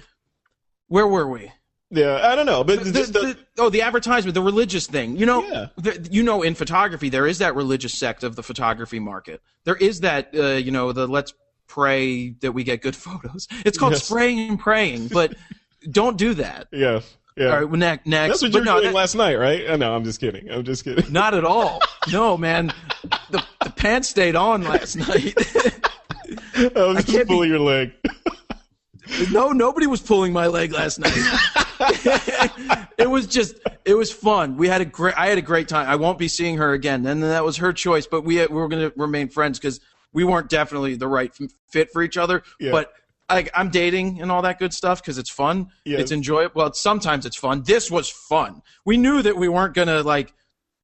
where 0.88 1.08
were 1.08 1.28
we? 1.30 1.52
yeah, 1.90 2.22
I 2.24 2.36
don't 2.36 2.46
know, 2.48 2.64
but 2.64 2.84
The- 2.84 2.92
the, 2.92 3.02
the- 3.04 3.38
oh, 3.60 3.70
the 3.70 3.82
advertisement, 3.84 4.34
the 4.34 4.42
religious 4.42 4.88
thing. 4.88 5.16
You 5.18 5.26
know, 5.28 5.44
Yeah. 5.84 5.92
you 6.10 6.24
know, 6.24 6.42
in 6.42 6.56
photography, 6.56 7.10
there 7.10 7.28
is 7.28 7.38
that 7.40 7.56
religious 7.56 7.94
sect 7.94 8.24
of 8.24 8.36
the 8.36 8.42
photography 8.44 9.00
market. 9.00 9.42
There 9.66 9.76
is 9.76 10.00
that, 10.00 10.30
uh, 10.34 10.54
you 10.54 10.72
know, 10.72 10.92
the 10.92 11.06
let's 11.08 11.34
pray 11.68 12.30
that 12.42 12.52
we 12.52 12.64
get 12.64 12.82
good 12.82 12.96
photos. 13.08 13.48
It's 13.66 13.78
called 13.78 13.94
Yes. 13.94 14.06
spraying 14.06 14.40
and 14.50 14.60
praying, 14.60 15.10
but 15.10 15.36
don't 15.92 16.18
do 16.18 16.34
that. 16.36 16.68
yeah, 16.72 17.02
yeah. 17.36 17.46
All 17.48 17.56
right, 17.58 17.64
well, 17.70 17.80
next, 17.80 18.06
next. 18.08 18.30
That's 18.30 18.42
what 18.44 18.52
But 18.52 18.58
you 18.58 18.62
were 18.62 18.66
no, 18.66 18.74
doing 18.82 18.94
that- 18.94 18.98
last 18.98 19.16
night, 19.16 19.36
right? 19.36 19.68
Uh, 19.70 19.78
no, 19.78 19.96
I'm 19.96 20.04
just 20.04 20.20
kidding. 20.20 20.50
I'm 20.52 20.64
just 20.64 20.84
kidding. 20.84 21.12
Not 21.12 21.34
at 21.34 21.46
all. 21.46 21.82
No, 22.12 22.36
man. 22.38 22.74
The, 23.30 23.42
the 23.64 23.70
pants 23.70 24.10
stayed 24.10 24.36
on 24.36 24.64
last 24.64 24.98
night. 24.98 25.34
I 26.56 26.70
was 26.76 26.98
just 26.98 27.08
can't 27.08 27.28
be- 27.30 27.34
pulling 27.34 27.50
your 27.50 27.60
leg. 27.60 27.94
No, 29.32 29.52
nobody 29.52 29.88
was 29.88 30.02
pulling 30.02 30.34
my 30.34 30.48
leg 30.48 30.74
last 30.74 31.00
night. 31.00 31.14
it 32.98 33.10
was 33.10 33.26
just, 33.28 33.56
it 33.86 33.94
was 33.94 34.12
fun. 34.12 34.58
We 34.58 34.68
had 34.68 34.82
a 34.82 34.86
great, 34.86 35.18
I 35.18 35.28
had 35.28 35.38
a 35.38 35.42
great 35.42 35.68
time. 35.70 35.88
I 35.88 35.96
won't 35.96 36.18
be 36.18 36.28
seeing 36.28 36.58
her 36.58 36.74
again, 36.74 37.06
and 37.06 37.24
that 37.24 37.46
was 37.46 37.58
her 37.58 37.72
choice. 37.72 38.06
But 38.06 38.26
we, 38.26 38.38
we 38.40 38.48
were 38.48 38.68
going 38.68 38.90
to 38.90 38.94
remain 39.00 39.30
friends 39.30 39.60
because 39.60 39.80
we 40.12 40.24
weren't 40.26 40.50
definitely 40.50 40.96
the 40.96 41.08
right 41.08 41.32
fit 41.72 41.90
for 41.92 42.02
each 42.04 42.18
other. 42.18 42.44
Yeah. 42.60 42.72
But 42.72 42.92
like, 43.34 43.50
I'm 43.54 43.70
dating 43.70 44.22
and 44.22 44.32
all 44.32 44.42
that 44.44 44.60
good 44.60 44.74
stuff 44.74 45.02
because 45.02 45.18
it's 45.18 45.30
fun. 45.30 45.70
Yes. 45.86 46.02
It's 46.02 46.12
enjoyable. 46.12 46.54
Well, 46.56 46.74
sometimes 46.74 47.26
it's 47.26 47.36
fun. 47.36 47.64
This 47.64 47.90
was 47.92 48.10
fun. 48.10 48.62
We 48.86 48.98
knew 48.98 49.22
that 49.22 49.36
we 49.36 49.50
weren't 49.50 49.74
going 49.74 49.88
to 49.90 50.02
like. 50.04 50.34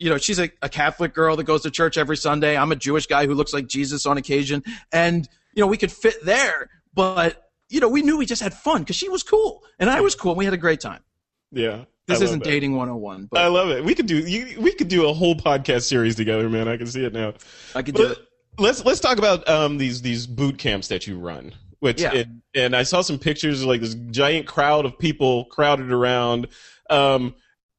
You 0.01 0.09
know, 0.09 0.17
she's 0.17 0.39
a, 0.39 0.49
a 0.61 0.69
Catholic 0.69 1.13
girl 1.13 1.35
that 1.35 1.43
goes 1.43 1.63
to 1.63 1.71
church 1.71 1.97
every 1.97 2.15
Sunday. 2.15 2.55
I'm 2.57 2.71
a 2.71 2.75
Jewish 2.77 3.05
guy 3.05 3.25
who 3.25 3.33
looks 3.33 3.53
like 3.53 3.67
Jesus 3.67 4.05
on 4.05 4.17
occasion. 4.17 4.63
And, 4.93 5.27
you 5.53 5.61
know, 5.61 5.67
we 5.67 5.75
could 5.75 5.91
fit 5.91 6.23
there, 6.23 6.69
but 6.93 7.49
you 7.69 7.79
know, 7.79 7.89
we 7.89 8.01
knew 8.01 8.17
we 8.17 8.25
just 8.25 8.41
had 8.41 8.53
fun 8.53 8.81
because 8.81 8.95
she 8.95 9.09
was 9.09 9.23
cool 9.23 9.63
and 9.77 9.89
I 9.89 10.01
was 10.01 10.15
cool. 10.15 10.31
and 10.31 10.37
We 10.37 10.45
had 10.45 10.53
a 10.53 10.57
great 10.57 10.79
time. 10.79 11.01
Yeah. 11.51 11.83
This 12.07 12.21
isn't 12.21 12.43
that. 12.43 12.49
dating 12.49 12.75
101, 12.75 13.27
But 13.31 13.41
I 13.41 13.47
love 13.47 13.69
it. 13.69 13.83
We 13.83 13.93
could 13.93 14.07
do 14.07 14.17
you, 14.17 14.59
we 14.59 14.71
could 14.73 14.87
do 14.87 15.07
a 15.07 15.13
whole 15.13 15.35
podcast 15.35 15.83
series 15.83 16.15
together, 16.15 16.49
man. 16.49 16.67
I 16.67 16.77
can 16.77 16.87
see 16.87 17.05
it 17.05 17.13
now. 17.13 17.33
I 17.75 17.83
could 17.83 17.93
do 17.95 18.07
it. 18.07 18.17
let's 18.57 18.83
let's 18.83 18.99
talk 18.99 19.17
about 19.19 19.47
um 19.47 19.77
these 19.77 20.01
these 20.01 20.25
boot 20.25 20.57
camps 20.57 20.87
that 20.87 21.05
you 21.05 21.19
run. 21.19 21.53
Which 21.79 22.01
Yeah. 22.01 22.13
and, 22.13 22.41
and 22.53 22.75
I 22.75 22.83
saw 22.83 23.01
some 23.01 23.17
pictures 23.17 23.61
of 23.61 23.67
like 23.67 23.81
this 23.81 23.95
giant 24.11 24.47
crowd 24.47 24.85
of 24.85 24.97
people 24.99 25.45
crowded 25.45 25.91
around. 25.91 26.47
Um 26.89 27.35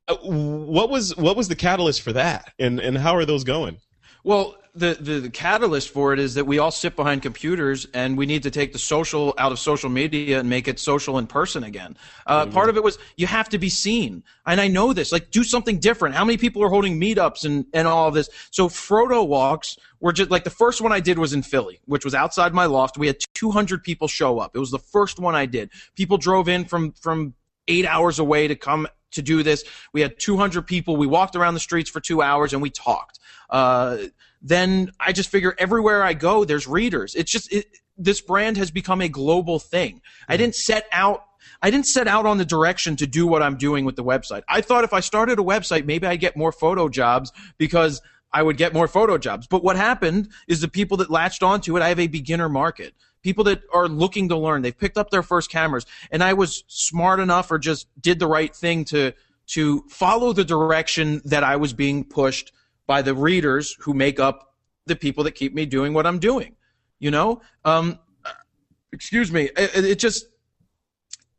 uh, 0.09 0.17
what 0.23 0.91
was 0.91 1.17
what 1.17 1.37
was 1.37 1.49
the 1.49 1.55
catalyst 1.55 2.03
for 2.03 2.13
that, 2.13 2.53
and 2.59 2.81
and 2.81 2.99
how 2.99 3.15
are 3.15 3.25
those 3.25 3.45
going? 3.45 3.79
Well, 4.25 4.57
the, 4.81 4.97
the, 4.99 5.21
the 5.21 5.31
catalyst 5.31 5.91
for 5.91 6.13
it 6.13 6.19
is 6.19 6.35
that 6.35 6.47
we 6.47 6.59
all 6.59 6.71
sit 6.71 6.97
behind 6.97 7.23
computers 7.23 7.87
and 7.95 8.19
we 8.19 8.27
need 8.27 8.43
to 8.43 8.51
take 8.51 8.73
the 8.73 8.79
social 8.79 9.35
out 9.39 9.53
of 9.53 9.59
social 9.59 9.91
media 9.91 10.41
and 10.41 10.49
make 10.49 10.67
it 10.67 10.81
social 10.81 11.19
in 11.19 11.27
person 11.27 11.63
again. 11.63 11.97
Uh, 12.27 12.41
Mm-hmm. 12.41 12.55
Part 12.55 12.71
of 12.71 12.77
it 12.79 12.83
was 12.83 12.99
you 13.17 13.27
have 13.27 13.51
to 13.51 13.59
be 13.59 13.69
seen. 13.69 14.23
And 14.47 14.61
I 14.61 14.69
know 14.69 14.95
this, 14.95 15.13
like 15.13 15.31
do 15.31 15.45
something 15.45 15.79
different. 15.79 16.15
How 16.15 16.25
many 16.25 16.39
people 16.39 16.65
are 16.65 16.69
holding 16.69 16.99
meetups 16.99 17.45
and, 17.45 17.67
and 17.75 17.87
all 17.87 18.09
of 18.09 18.15
this? 18.15 18.31
So 18.51 18.69
Frodo 18.69 19.27
walks 19.27 19.77
were 20.01 20.13
just 20.13 20.31
like 20.31 20.45
the 20.45 20.51
first 20.51 20.81
one 20.81 20.91
I 20.91 21.01
did 21.01 21.19
was 21.19 21.35
in 21.35 21.43
Philly, 21.43 21.81
which 21.85 22.05
was 22.05 22.15
outside 22.15 22.55
my 22.55 22.65
loft. 22.65 22.97
We 22.97 23.07
had 23.07 23.19
200 23.35 23.85
people 23.85 24.09
show 24.09 24.39
up. 24.39 24.57
It 24.57 24.59
was 24.59 24.71
the 24.71 24.79
first 24.79 25.21
one 25.21 25.35
I 25.35 25.45
did. 25.45 25.71
People 25.95 26.17
drove 26.17 26.49
in 26.49 26.65
from, 26.65 26.93
from 26.93 27.35
eight 27.69 27.85
hours 27.85 28.19
away 28.19 28.49
to 28.49 28.57
come 28.57 28.89
to 29.13 29.23
do 29.23 29.43
this. 29.43 29.65
We 29.93 30.01
had 30.01 30.19
200 30.19 30.67
people. 30.67 30.97
We 30.97 31.07
walked 31.07 31.37
around 31.37 31.55
the 31.55 31.61
streets 31.61 31.91
for 31.91 32.01
two 32.01 32.23
hours 32.23 32.53
and 32.53 32.63
we 32.63 32.71
talked. 32.71 33.19
Uh, 33.51 33.99
then 34.43 34.91
I 34.99 35.13
just 35.13 35.31
figure 35.31 35.55
everywhere 35.59 36.03
I 36.03 36.15
go, 36.15 36.45
there's 36.45 36.67
readers. 36.67 37.15
It's 37.15 37.31
just 37.31 37.53
it, 37.53 37.67
this 37.97 38.21
brand 38.21 38.57
has 38.57 38.71
become 38.71 39.01
a 39.01 39.09
global 39.09 39.59
thing. 39.59 40.01
I 40.29 40.37
didn't 40.37 40.55
set 40.55 40.87
out. 40.93 41.25
I 41.63 41.71
didn't 41.71 41.87
set 41.87 42.09
out 42.09 42.27
on 42.27 42.39
the 42.39 42.45
direction 42.45 42.97
to 42.97 43.07
do 43.07 43.27
what 43.27 43.43
I'm 43.43 43.57
doing 43.57 43.85
with 43.85 43.97
the 43.97 44.05
website. 44.05 44.43
I 44.49 44.63
thought 44.63 44.85
if 44.85 44.93
I 44.95 45.01
started 45.01 45.39
a 45.39 45.43
website, 45.43 45.85
maybe 45.85 46.07
I'd 46.07 46.21
get 46.21 46.37
more 46.37 46.53
photo 46.53 46.89
jobs 46.89 47.33
because 47.59 48.01
I 48.33 48.43
would 48.43 48.57
get 48.57 48.73
more 48.73 48.89
photo 48.89 49.19
jobs. 49.19 49.47
But 49.47 49.63
what 49.63 49.77
happened 49.77 50.29
is 50.49 50.61
the 50.61 50.69
people 50.69 50.97
that 50.99 51.11
latched 51.11 51.43
onto 51.43 51.77
it, 51.77 51.83
I 51.83 51.89
have 51.89 51.99
a 51.99 52.07
beginner 52.07 52.49
market. 52.49 52.95
People 53.23 53.45
that 53.45 53.63
are 53.75 53.89
looking 53.89 54.31
to 54.31 54.37
learn, 54.37 54.63
they've 54.63 54.77
picked 54.77 54.97
up 54.97 55.11
their 55.11 55.23
first 55.23 55.51
cameras, 55.51 55.85
and 56.11 56.25
I 56.25 56.33
was 56.33 56.65
smart 56.69 57.21
enough 57.21 57.51
or 57.51 57.59
just 57.59 57.87
did 58.01 58.19
the 58.19 58.27
right 58.27 58.55
thing 58.55 58.85
to 58.87 59.13
to 59.49 59.83
follow 59.89 60.33
the 60.33 60.45
direction 60.45 61.21
that 61.25 61.43
I 61.43 61.57
was 61.57 61.73
being 61.73 62.05
pushed 62.05 62.53
by 62.91 63.03
the 63.03 63.15
readers 63.15 63.77
who 63.79 63.95
make 63.95 64.19
up 64.19 64.53
the 64.87 64.97
people 64.97 65.23
that 65.23 65.37
keep 65.37 65.55
me 65.55 65.65
doing 65.65 65.95
what 65.95 66.09
I'm 66.09 66.19
doing. 66.19 66.57
You 66.99 67.13
know, 67.13 67.41
um, 67.65 68.01
excuse 68.91 69.31
me, 69.31 69.43
it, 69.57 69.85
it 69.85 69.99
just 70.01 70.27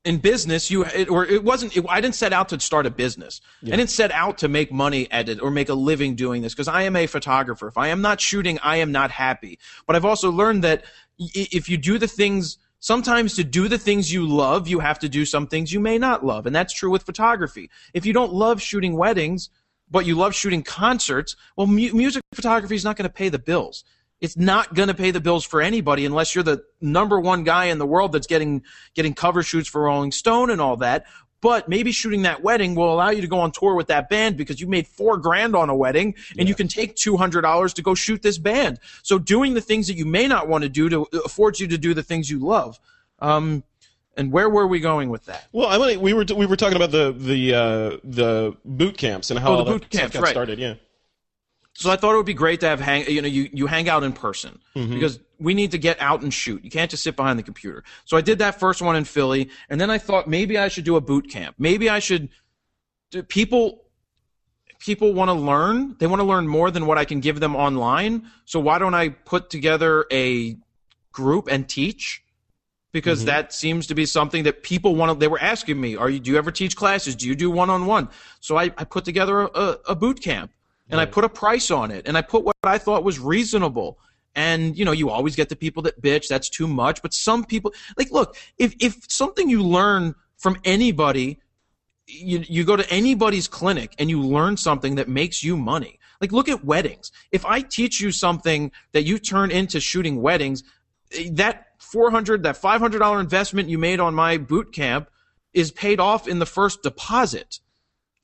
in 0.05 0.17
business 0.19 0.71
you 0.71 0.85
it, 0.85 1.09
or 1.09 1.25
it 1.25 1.43
wasn't 1.43 1.75
it, 1.75 1.85
i 1.89 1.99
didn't 1.99 2.15
set 2.15 2.31
out 2.31 2.47
to 2.49 2.59
start 2.61 2.85
a 2.85 2.89
business. 2.89 3.41
I 3.73 3.75
didn't 3.75 3.89
set 3.89 4.11
out 4.11 4.37
to 4.37 4.47
make 4.47 4.71
money 4.71 5.11
at 5.11 5.27
it 5.27 5.41
or 5.41 5.51
make 5.51 5.67
a 5.67 5.73
living 5.73 6.15
doing 6.15 6.41
this 6.41 6.53
because 6.53 6.69
i 6.69 6.83
am 6.83 6.95
a 6.95 7.05
photographer. 7.05 7.67
If 7.67 7.77
i 7.77 7.89
am 7.89 8.01
not 8.01 8.21
shooting 8.21 8.57
i 8.63 8.77
am 8.77 8.93
not 8.93 9.11
happy. 9.11 9.59
But 9.85 9.97
i've 9.97 10.05
also 10.05 10.31
learned 10.31 10.63
that 10.63 10.85
if 11.19 11.67
you 11.67 11.77
do 11.77 11.97
the 11.99 12.07
things 12.07 12.57
sometimes 12.79 13.35
to 13.35 13.43
do 13.43 13.67
the 13.67 13.77
things 13.77 14.11
you 14.11 14.25
love 14.25 14.69
you 14.69 14.79
have 14.79 14.99
to 14.99 15.09
do 15.09 15.25
some 15.25 15.47
things 15.47 15.73
you 15.73 15.81
may 15.81 15.97
not 15.97 16.25
love. 16.25 16.45
And 16.47 16.55
that's 16.55 16.73
true 16.73 16.89
with 16.89 17.03
photography. 17.03 17.69
If 17.93 18.05
you 18.07 18.13
don't 18.13 18.33
love 18.33 18.61
shooting 18.61 18.95
weddings 18.95 19.49
but 19.91 20.05
you 20.05 20.15
love 20.15 20.33
shooting 20.33 20.63
concerts 20.63 21.35
well 21.55 21.67
mu- 21.67 21.93
music 21.93 22.23
photography 22.33 22.75
is 22.75 22.83
not 22.83 22.95
going 22.95 23.07
to 23.07 23.13
pay 23.13 23.29
the 23.29 23.39
bills 23.39 23.83
it's 24.21 24.37
not 24.37 24.75
going 24.75 24.87
to 24.87 24.93
pay 24.93 25.11
the 25.11 25.19
bills 25.19 25.43
for 25.43 25.61
anybody 25.61 26.05
unless 26.05 26.35
you're 26.35 26.43
the 26.43 26.63
number 26.79 27.19
one 27.19 27.43
guy 27.43 27.65
in 27.65 27.79
the 27.79 27.87
world 27.87 28.11
that's 28.11 28.27
getting 28.27 28.63
getting 28.93 29.15
cover 29.15 29.41
shoots 29.41 29.67
for 29.67 29.81
Rolling 29.81 30.11
Stone 30.11 30.51
and 30.51 30.61
all 30.61 30.77
that. 30.77 31.05
But 31.41 31.67
maybe 31.67 31.91
shooting 31.91 32.21
that 32.21 32.43
wedding 32.43 32.75
will 32.75 32.93
allow 32.93 33.09
you 33.09 33.21
to 33.21 33.27
go 33.27 33.39
on 33.39 33.51
tour 33.51 33.73
with 33.73 33.87
that 33.87 34.09
band 34.09 34.37
because 34.37 34.61
you 34.61 34.67
made 34.67 34.87
four 34.87 35.17
grand 35.17 35.55
on 35.55 35.71
a 35.71 35.75
wedding 35.75 36.13
and 36.37 36.47
you 36.47 36.53
can 36.53 36.67
take 36.67 36.95
two 36.95 37.17
hundred 37.17 37.41
dollars 37.41 37.73
to 37.73 37.81
go 37.81 37.95
shoot 37.95 38.21
this 38.21 38.37
band. 38.37 38.79
So 39.01 39.17
doing 39.17 39.55
the 39.55 39.61
things 39.61 39.87
that 39.87 39.95
you 39.95 40.05
may 40.05 40.27
not 40.27 40.47
want 40.47 40.61
to 40.63 40.69
do 40.69 40.87
to 40.89 41.07
affords 41.25 41.59
you 41.59 41.67
to 41.69 41.79
do 41.79 41.95
the 41.95 42.03
things 42.03 42.29
you 42.29 42.37
love. 42.37 42.79
Um, 43.17 43.63
and 44.17 44.31
where 44.31 44.49
were 44.49 44.67
we 44.67 44.79
going 44.79 45.09
with 45.09 45.25
that? 45.25 45.47
Well, 45.51 45.67
I 45.67 45.77
mean, 45.77 46.01
we 46.01 46.13
were 46.13 46.25
we 46.35 46.45
were 46.45 46.55
talking 46.57 46.75
about 46.75 46.91
the 46.91 47.11
the 47.11 47.53
uh, 47.53 47.97
the 48.03 48.57
boot 48.65 48.97
camps 48.97 49.31
and 49.31 49.39
how 49.39 49.53
Oh, 49.53 49.63
the 49.63 49.71
boot 49.71 49.89
camps, 49.89 50.13
got 50.15 50.23
right. 50.23 50.31
started. 50.31 50.59
Yeah. 50.59 50.75
So 51.73 51.89
I 51.89 51.95
thought 51.95 52.13
it 52.13 52.17
would 52.17 52.25
be 52.25 52.33
great 52.33 52.59
to 52.59 52.67
have 52.67 52.81
hang, 52.81 53.05
you 53.07 53.21
know, 53.21 53.29
you, 53.29 53.49
you 53.53 53.65
hang 53.65 53.87
out 53.87 54.03
in 54.03 54.11
person 54.11 54.59
because 54.75 55.19
we 55.39 55.53
need 55.53 55.71
to 55.71 55.77
get 55.77 55.99
out 56.01 56.21
and 56.21 56.31
shoot. 56.33 56.63
You 56.65 56.69
can't 56.69 56.91
just 56.91 57.01
sit 57.01 57.15
behind 57.15 57.39
the 57.39 57.43
computer. 57.43 57.85
So 58.03 58.17
I 58.17 58.21
did 58.21 58.39
that 58.39 58.59
first 58.59 58.81
one 58.81 58.97
in 58.97 59.05
Philly, 59.05 59.49
and 59.69 59.79
then 59.79 59.89
I 59.89 59.97
thought 59.97 60.27
maybe 60.27 60.57
I 60.57 60.67
should 60.67 60.83
do 60.83 60.97
a 60.97 61.01
boot 61.01 61.29
camp. 61.29 61.55
Maybe 61.57 61.89
I 61.89 61.99
should. 61.99 62.27
Do 63.09 63.23
people 63.23 63.83
people 64.79 65.13
want 65.13 65.29
to 65.29 65.33
learn. 65.33 65.95
They 65.97 66.07
want 66.07 66.19
to 66.19 66.25
learn 66.25 66.45
more 66.47 66.71
than 66.71 66.87
what 66.87 66.97
I 66.97 67.05
can 67.05 67.21
give 67.21 67.39
them 67.39 67.55
online. 67.55 68.29
So 68.45 68.59
why 68.59 68.77
don't 68.77 68.93
I 68.93 69.09
put 69.09 69.49
together 69.49 70.05
a 70.11 70.57
group 71.13 71.47
and 71.49 71.67
teach? 71.69 72.21
Because 72.91 73.19
mm-hmm. 73.19 73.27
that 73.27 73.53
seems 73.53 73.87
to 73.87 73.95
be 73.95 74.05
something 74.05 74.43
that 74.43 74.63
people 74.63 74.95
want 74.95 75.11
to. 75.11 75.17
They 75.17 75.27
were 75.27 75.41
asking 75.41 75.79
me, 75.79 75.95
"Are 75.95 76.09
you? 76.09 76.19
Do 76.19 76.31
you 76.31 76.37
ever 76.37 76.51
teach 76.51 76.75
classes? 76.75 77.15
Do 77.15 77.27
you 77.27 77.35
do 77.35 77.49
one 77.49 77.69
on 77.69 77.85
one?" 77.85 78.09
So 78.39 78.57
I, 78.57 78.65
I 78.77 78.83
put 78.83 79.05
together 79.05 79.41
a, 79.41 79.77
a 79.89 79.95
boot 79.95 80.21
camp 80.21 80.51
and 80.91 80.99
I 80.99 81.05
put 81.05 81.23
a 81.23 81.29
price 81.29 81.71
on 81.71 81.89
it 81.91 82.07
and 82.07 82.17
I 82.17 82.21
put 82.21 82.43
what 82.43 82.55
I 82.63 82.77
thought 82.77 83.03
was 83.03 83.19
reasonable. 83.19 83.97
And 84.35 84.77
you 84.77 84.85
know, 84.85 84.91
you 84.91 85.09
always 85.09 85.35
get 85.35 85.49
the 85.49 85.55
people 85.55 85.83
that 85.83 86.01
bitch, 86.01 86.27
that's 86.27 86.49
too 86.49 86.67
much. 86.67 87.01
But 87.01 87.13
some 87.13 87.45
people 87.45 87.73
like 87.97 88.11
look, 88.11 88.35
if 88.57 88.75
if 88.79 88.97
something 89.09 89.49
you 89.49 89.63
learn 89.63 90.15
from 90.37 90.57
anybody, 90.63 91.39
you 92.07 92.43
you 92.47 92.63
go 92.63 92.75
to 92.75 92.89
anybody's 92.89 93.47
clinic 93.47 93.93
and 93.99 94.09
you 94.09 94.21
learn 94.21 94.57
something 94.57 94.95
that 94.95 95.07
makes 95.07 95.43
you 95.43 95.57
money. 95.57 95.99
Like 96.19 96.31
look 96.31 96.49
at 96.49 96.63
weddings. 96.63 97.11
If 97.31 97.45
I 97.45 97.61
teach 97.61 97.99
you 97.99 98.11
something 98.11 98.71
that 98.91 99.03
you 99.03 99.17
turn 99.17 99.51
into 99.51 99.79
shooting 99.79 100.21
weddings, 100.21 100.63
that 101.31 101.67
400 101.79 102.43
that 102.43 102.61
$500 102.61 103.19
investment 103.19 103.69
you 103.69 103.77
made 103.77 103.99
on 103.99 104.13
my 104.13 104.37
boot 104.37 104.73
camp 104.73 105.09
is 105.53 105.71
paid 105.71 105.99
off 105.99 106.27
in 106.27 106.39
the 106.39 106.45
first 106.45 106.83
deposit. 106.83 107.59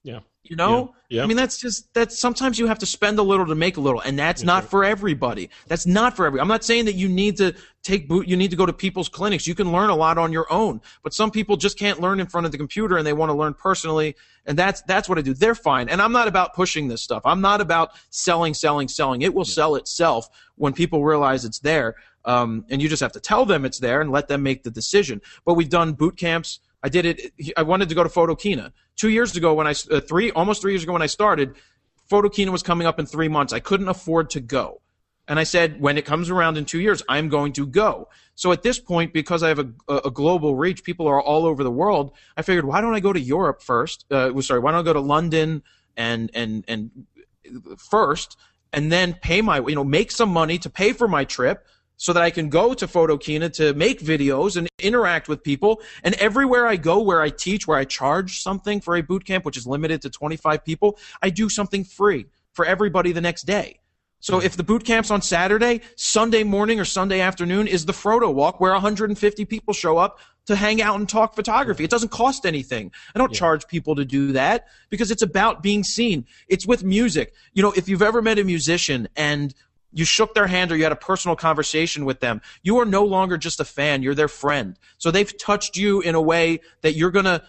Yeah. 0.03 0.19
You 0.43 0.55
know? 0.55 0.93
Yeah. 0.93 0.93
Yeah. 1.09 1.23
I 1.23 1.25
mean, 1.25 1.37
that's 1.37 1.57
just, 1.57 1.93
that's 1.93 2.19
sometimes 2.19 2.59
you 2.59 2.67
have 2.67 2.79
to 2.79 2.85
spend 2.85 3.17
a 3.17 3.23
little 3.23 3.45
to 3.45 3.55
make 3.55 3.77
a 3.77 3.81
little, 3.81 4.01
and 4.01 4.19
that's 4.19 4.43
not 4.43 4.65
for 4.65 4.83
everybody. 4.83 5.49
That's 5.67 5.85
not 5.85 6.17
for 6.17 6.25
every. 6.25 6.41
I'm 6.41 6.49
not 6.49 6.65
saying 6.65 6.85
that 6.85 6.95
you 6.95 7.07
need 7.07 7.37
to 7.37 7.55
take 7.81 8.09
boot, 8.09 8.27
you 8.27 8.35
need 8.35 8.51
to 8.51 8.57
go 8.57 8.65
to 8.65 8.73
people's 8.73 9.07
clinics. 9.07 9.47
You 9.47 9.55
can 9.55 9.71
learn 9.71 9.89
a 9.89 9.95
lot 9.95 10.17
on 10.17 10.33
your 10.33 10.51
own, 10.51 10.81
but 11.03 11.13
some 11.13 11.31
people 11.31 11.55
just 11.55 11.79
can't 11.79 12.01
learn 12.01 12.19
in 12.19 12.27
front 12.27 12.45
of 12.45 12.51
the 12.51 12.57
computer 12.57 12.97
and 12.97 13.07
they 13.07 13.13
want 13.13 13.29
to 13.29 13.33
learn 13.33 13.53
personally. 13.53 14.17
And 14.45 14.59
that's, 14.59 14.81
that's 14.81 15.07
what 15.07 15.17
I 15.17 15.21
do. 15.21 15.33
They're 15.33 15.55
fine. 15.55 15.87
And 15.87 16.01
I'm 16.01 16.11
not 16.11 16.27
about 16.27 16.53
pushing 16.53 16.89
this 16.89 17.01
stuff. 17.01 17.21
I'm 17.23 17.39
not 17.39 17.61
about 17.61 17.91
selling, 18.09 18.53
selling, 18.53 18.89
selling. 18.89 19.21
It 19.21 19.33
will 19.33 19.45
sell 19.45 19.75
itself 19.75 20.29
when 20.55 20.73
people 20.73 21.05
realize 21.05 21.45
it's 21.45 21.59
there. 21.59 21.95
Um, 22.27 22.65
and 22.69 22.81
you 22.81 22.89
just 22.89 22.99
have 22.99 23.13
to 23.13 23.21
tell 23.21 23.45
them 23.45 23.63
it's 23.63 23.79
there 23.79 24.01
and 24.01 24.11
let 24.11 24.27
them 24.27 24.43
make 24.43 24.63
the 24.63 24.69
decision. 24.69 25.21
But 25.45 25.53
we've 25.53 25.69
done 25.69 25.93
boot 25.93 26.17
camps. 26.17 26.59
I 26.83 26.89
did 26.89 27.05
it. 27.05 27.33
I 27.55 27.63
wanted 27.63 27.89
to 27.89 27.95
go 27.95 28.03
to 28.03 28.09
Photokina 28.09 28.73
two 28.97 29.09
years 29.09 29.35
ago 29.35 29.53
when 29.53 29.65
I 29.65 29.73
uh, 29.89 30.01
three 30.01 30.31
almost 30.31 30.61
three 30.61 30.73
years 30.73 30.83
ago 30.83 30.93
when 30.93 31.01
I 31.01 31.07
started. 31.07 31.55
Photokina 32.11 32.49
was 32.49 32.63
coming 32.63 32.85
up 32.85 32.99
in 32.99 33.05
three 33.05 33.27
months. 33.29 33.53
I 33.53 33.59
couldn't 33.59 33.87
afford 33.87 34.29
to 34.31 34.41
go, 34.41 34.81
and 35.27 35.39
I 35.39 35.43
said 35.43 35.81
when 35.81 35.97
it 35.97 36.05
comes 36.05 36.29
around 36.29 36.57
in 36.57 36.65
two 36.65 36.79
years, 36.79 37.01
I'm 37.09 37.29
going 37.29 37.53
to 37.53 37.65
go. 37.65 38.09
So 38.35 38.51
at 38.51 38.61
this 38.61 38.79
point, 38.79 39.13
because 39.13 39.41
I 39.41 39.49
have 39.49 39.59
a, 39.59 39.93
a 40.05 40.11
global 40.11 40.55
reach, 40.55 40.83
people 40.83 41.07
are 41.07 41.21
all 41.21 41.45
over 41.45 41.63
the 41.63 41.71
world. 41.71 42.11
I 42.37 42.43
figured, 42.43 42.65
why 42.65 42.81
don't 42.81 42.93
I 42.93 42.99
go 42.99 43.11
to 43.11 43.19
Europe 43.19 43.61
first? 43.61 44.05
Uh, 44.11 44.39
sorry, 44.41 44.59
why 44.59 44.71
don't 44.71 44.81
I 44.81 44.83
go 44.83 44.93
to 44.93 44.99
London 44.99 45.63
and 45.95 46.29
and 46.33 46.63
and 46.67 46.91
first, 47.77 48.37
and 48.71 48.91
then 48.91 49.13
pay 49.13 49.41
my 49.41 49.59
you 49.59 49.75
know 49.75 49.83
make 49.85 50.11
some 50.11 50.29
money 50.29 50.57
to 50.59 50.69
pay 50.69 50.91
for 50.91 51.07
my 51.07 51.23
trip 51.23 51.65
so 51.97 52.13
that 52.13 52.23
I 52.23 52.29
can 52.29 52.49
go 52.49 52.73
to 52.73 52.87
Photokina 52.87 53.51
to 53.53 53.73
make 53.73 53.99
videos 53.99 54.55
and 54.55 54.67
interact 54.79 55.27
with 55.27 55.43
people. 55.43 55.81
And 56.03 56.15
everywhere 56.15 56.67
I 56.67 56.77
go 56.77 57.01
where 57.01 57.21
I 57.21 57.29
teach, 57.29 57.67
where 57.67 57.77
I 57.77 57.85
charge 57.85 58.41
something 58.41 58.79
for 58.79 58.95
a 58.95 59.01
boot 59.01 59.25
camp, 59.25 59.45
which 59.45 59.57
is 59.57 59.67
limited 59.67 60.01
to 60.03 60.09
25 60.09 60.63
people, 60.63 60.97
I 61.21 61.29
do 61.31 61.49
something 61.49 61.83
free 61.83 62.27
for 62.53 62.65
everybody 62.65 63.11
the 63.11 63.21
next 63.21 63.43
day. 63.43 63.79
So 64.19 64.41
if 64.41 64.57
the 64.57 64.63
boot 64.63 64.83
camp's 64.83 65.11
on 65.11 65.21
Saturday, 65.21 65.81
Sunday 65.95 66.43
morning 66.43 66.79
or 66.79 66.85
Sunday 66.85 67.21
afternoon 67.21 67.67
is 67.67 67.85
the 67.85 67.93
Frodo 67.93 68.33
walk 68.33 68.59
where 68.59 68.71
150 68.71 69.45
people 69.45 69.73
show 69.73 69.97
up 69.97 70.19
to 70.47 70.55
hang 70.55 70.81
out 70.81 70.97
and 70.97 71.07
talk 71.07 71.35
photography. 71.35 71.83
It 71.83 71.89
doesn't 71.91 72.09
cost 72.09 72.45
anything. 72.45 72.91
I 73.13 73.19
don't 73.19 73.33
charge 73.33 73.67
people 73.67 73.95
to 73.95 74.05
do 74.05 74.31
that 74.31 74.67
because 74.89 75.11
it's 75.11 75.21
about 75.21 75.61
being 75.61 75.83
seen. 75.83 76.25
It's 76.47 76.65
with 76.65 76.83
music. 76.83 77.33
You 77.53 77.61
know, 77.61 77.73
if 77.73 77.87
you've 77.87 78.01
ever 78.01 78.21
met 78.21 78.39
a 78.39 78.43
musician 78.43 79.07
and 79.15 79.53
you 79.93 80.05
shook 80.05 80.33
their 80.33 80.47
hand 80.47 80.71
or 80.71 80.77
you 80.77 80.83
had 80.83 80.91
a 80.91 80.97
personal 80.97 81.35
conversation 81.35 82.05
with 82.05 82.19
them, 82.19 82.41
you 82.61 82.77
are 82.79 82.85
no 82.85 83.03
longer 83.03 83.37
just 83.37 83.59
a 83.59 83.65
fan, 83.65 84.03
you're 84.03 84.15
their 84.15 84.27
friend. 84.27 84.77
So 84.97 85.11
they've 85.11 85.37
touched 85.37 85.77
you 85.77 86.01
in 86.01 86.15
a 86.15 86.21
way 86.21 86.61
that 86.81 86.93
you're 86.93 87.11
going 87.11 87.25
to 87.25 87.43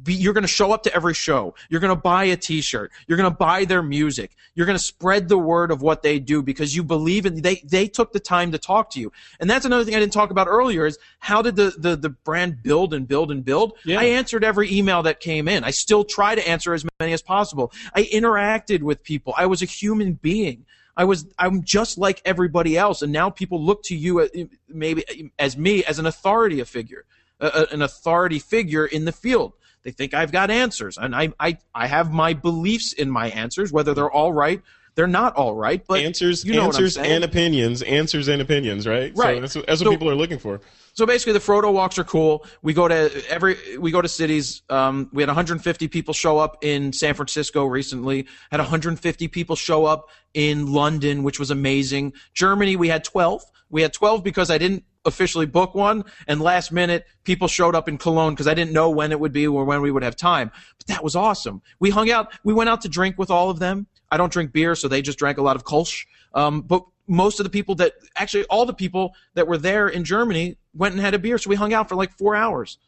be, 0.00 0.14
you're 0.14 0.32
going 0.32 0.42
to 0.42 0.48
show 0.48 0.72
up 0.72 0.84
to 0.84 0.94
every 0.94 1.14
show. 1.14 1.54
You're 1.68 1.80
going 1.80 1.94
to 1.94 2.00
buy 2.00 2.24
a 2.24 2.36
t-shirt. 2.36 2.92
You're 3.06 3.18
going 3.18 3.30
to 3.30 3.36
buy 3.36 3.64
their 3.64 3.82
music. 3.82 4.34
You're 4.54 4.66
going 4.66 4.78
to 4.78 4.82
spread 4.82 5.28
the 5.28 5.36
word 5.36 5.70
of 5.70 5.82
what 5.82 6.02
they 6.02 6.18
do 6.18 6.42
because 6.42 6.74
you 6.74 6.82
believe 6.82 7.26
in, 7.26 7.42
they, 7.42 7.56
they 7.56 7.88
took 7.88 8.12
the 8.12 8.20
time 8.20 8.52
to 8.52 8.58
talk 8.58 8.90
to 8.90 9.00
you. 9.00 9.12
And 9.38 9.50
that's 9.50 9.66
another 9.66 9.84
thing 9.84 9.94
I 9.94 10.00
didn't 10.00 10.12
talk 10.12 10.30
about 10.30 10.48
earlier 10.48 10.86
is 10.86 10.98
how 11.18 11.42
did 11.42 11.56
the, 11.56 11.74
the, 11.76 11.96
the 11.96 12.08
brand 12.08 12.62
build 12.62 12.94
and 12.94 13.06
build 13.06 13.30
and 13.30 13.44
build? 13.44 13.74
Yeah. 13.84 14.00
I 14.00 14.04
answered 14.04 14.44
every 14.44 14.72
email 14.72 15.02
that 15.02 15.20
came 15.20 15.46
in. 15.46 15.64
I 15.64 15.72
still 15.72 16.04
try 16.04 16.34
to 16.34 16.48
answer 16.48 16.72
as 16.72 16.86
many 16.98 17.12
as 17.12 17.22
possible. 17.22 17.72
I 17.94 18.04
interacted 18.04 18.82
with 18.82 19.02
people. 19.02 19.34
I 19.36 19.46
was 19.46 19.62
a 19.62 19.66
human 19.66 20.14
being. 20.14 20.64
I 20.96 21.04
was 21.04 21.26
I'm 21.38 21.62
just 21.62 21.98
like 21.98 22.20
everybody 22.24 22.76
else, 22.76 23.02
and 23.02 23.12
now 23.12 23.30
people 23.30 23.62
look 23.62 23.82
to 23.84 23.96
you 23.96 24.20
uh, 24.20 24.28
maybe 24.68 25.32
as 25.38 25.56
me 25.56 25.84
as 25.84 25.98
an 25.98 26.06
authority 26.06 26.62
figure, 26.64 27.04
uh, 27.40 27.66
an 27.72 27.82
authority 27.82 28.38
figure 28.38 28.84
in 28.86 29.04
the 29.04 29.12
field. 29.12 29.54
They 29.84 29.90
think 29.90 30.14
I've 30.14 30.30
got 30.32 30.50
answers, 30.50 30.98
and 30.98 31.14
I 31.16 31.32
I 31.40 31.58
I 31.74 31.86
have 31.86 32.12
my 32.12 32.34
beliefs 32.34 32.92
in 32.92 33.10
my 33.10 33.30
answers. 33.30 33.72
Whether 33.72 33.94
they're 33.94 34.10
all 34.10 34.32
right, 34.32 34.60
they're 34.94 35.06
not 35.06 35.34
all 35.34 35.54
right. 35.54 35.82
But 35.86 36.00
answers, 36.00 36.44
you 36.44 36.52
know 36.52 36.66
answers, 36.66 36.96
what 36.96 37.02
I'm 37.02 37.06
saying. 37.06 37.16
and 37.16 37.24
opinions. 37.24 37.82
Answers 37.82 38.28
and 38.28 38.42
opinions. 38.42 38.86
Right. 38.86 39.12
Right. 39.16 39.36
So 39.36 39.40
that's, 39.40 39.54
what- 39.56 39.66
that's 39.66 39.80
what 39.80 39.86
So- 39.86 39.90
people 39.92 40.10
are 40.10 40.14
looking 40.14 40.38
for. 40.38 40.60
So 40.94 41.06
basically, 41.06 41.32
the 41.32 41.38
Frodo 41.38 41.72
walks 41.72 41.98
are 41.98 42.04
cool. 42.04 42.44
We 42.60 42.74
go 42.74 42.86
to 42.86 43.10
every 43.28 43.78
we 43.78 43.90
go 43.90 44.02
to 44.02 44.08
cities. 44.08 44.62
Um, 44.68 45.08
we 45.12 45.22
had 45.22 45.28
150 45.28 45.88
people 45.88 46.12
show 46.12 46.38
up 46.38 46.58
in 46.62 46.92
San 46.92 47.14
Francisco 47.14 47.64
recently. 47.64 48.26
Had 48.50 48.60
150 48.60 49.28
people 49.28 49.56
show 49.56 49.86
up 49.86 50.10
in 50.34 50.72
London, 50.72 51.22
which 51.22 51.38
was 51.38 51.50
amazing. 51.50 52.12
Germany, 52.34 52.76
we 52.76 52.88
had 52.88 53.04
12. 53.04 53.42
We 53.70 53.80
had 53.80 53.94
12 53.94 54.22
because 54.22 54.50
I 54.50 54.58
didn't 54.58 54.84
officially 55.06 55.46
book 55.46 55.74
one, 55.74 56.04
and 56.28 56.40
last 56.40 56.70
minute 56.70 57.06
people 57.24 57.48
showed 57.48 57.74
up 57.74 57.88
in 57.88 57.96
Cologne 57.96 58.34
because 58.34 58.46
I 58.46 58.54
didn't 58.54 58.72
know 58.72 58.90
when 58.90 59.12
it 59.12 59.18
would 59.18 59.32
be 59.32 59.46
or 59.46 59.64
when 59.64 59.80
we 59.80 59.90
would 59.90 60.02
have 60.02 60.14
time. 60.14 60.50
But 60.76 60.86
that 60.88 61.02
was 61.02 61.16
awesome. 61.16 61.62
We 61.80 61.88
hung 61.88 62.10
out. 62.10 62.32
We 62.44 62.52
went 62.52 62.68
out 62.68 62.82
to 62.82 62.88
drink 62.88 63.18
with 63.18 63.30
all 63.30 63.48
of 63.48 63.58
them. 63.58 63.86
I 64.10 64.18
don't 64.18 64.32
drink 64.32 64.52
beer, 64.52 64.74
so 64.74 64.88
they 64.88 65.00
just 65.00 65.18
drank 65.18 65.38
a 65.38 65.42
lot 65.42 65.56
of 65.56 65.64
Kolsch. 65.64 66.04
Um, 66.34 66.60
but 66.60 66.84
most 67.08 67.40
of 67.40 67.44
the 67.44 67.50
people 67.50 67.74
that 67.76 67.94
actually 68.14 68.44
all 68.44 68.66
the 68.66 68.74
people 68.74 69.14
that 69.34 69.48
were 69.48 69.58
there 69.58 69.88
in 69.88 70.04
Germany 70.04 70.58
went 70.74 70.94
and 70.94 71.00
had 71.00 71.14
a 71.14 71.18
beer, 71.18 71.38
so 71.38 71.50
we 71.50 71.56
hung 71.56 71.72
out 71.72 71.88
for 71.88 71.94
like 71.94 72.12
four 72.12 72.34
hours. 72.34 72.78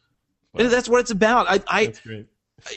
And 0.57 0.69
that's 0.71 0.87
what 0.87 1.01
it's 1.01 1.11
about. 1.11 1.47
I, 1.49 1.59
I, 1.67 1.85
That's 1.87 1.99
great. 1.99 2.27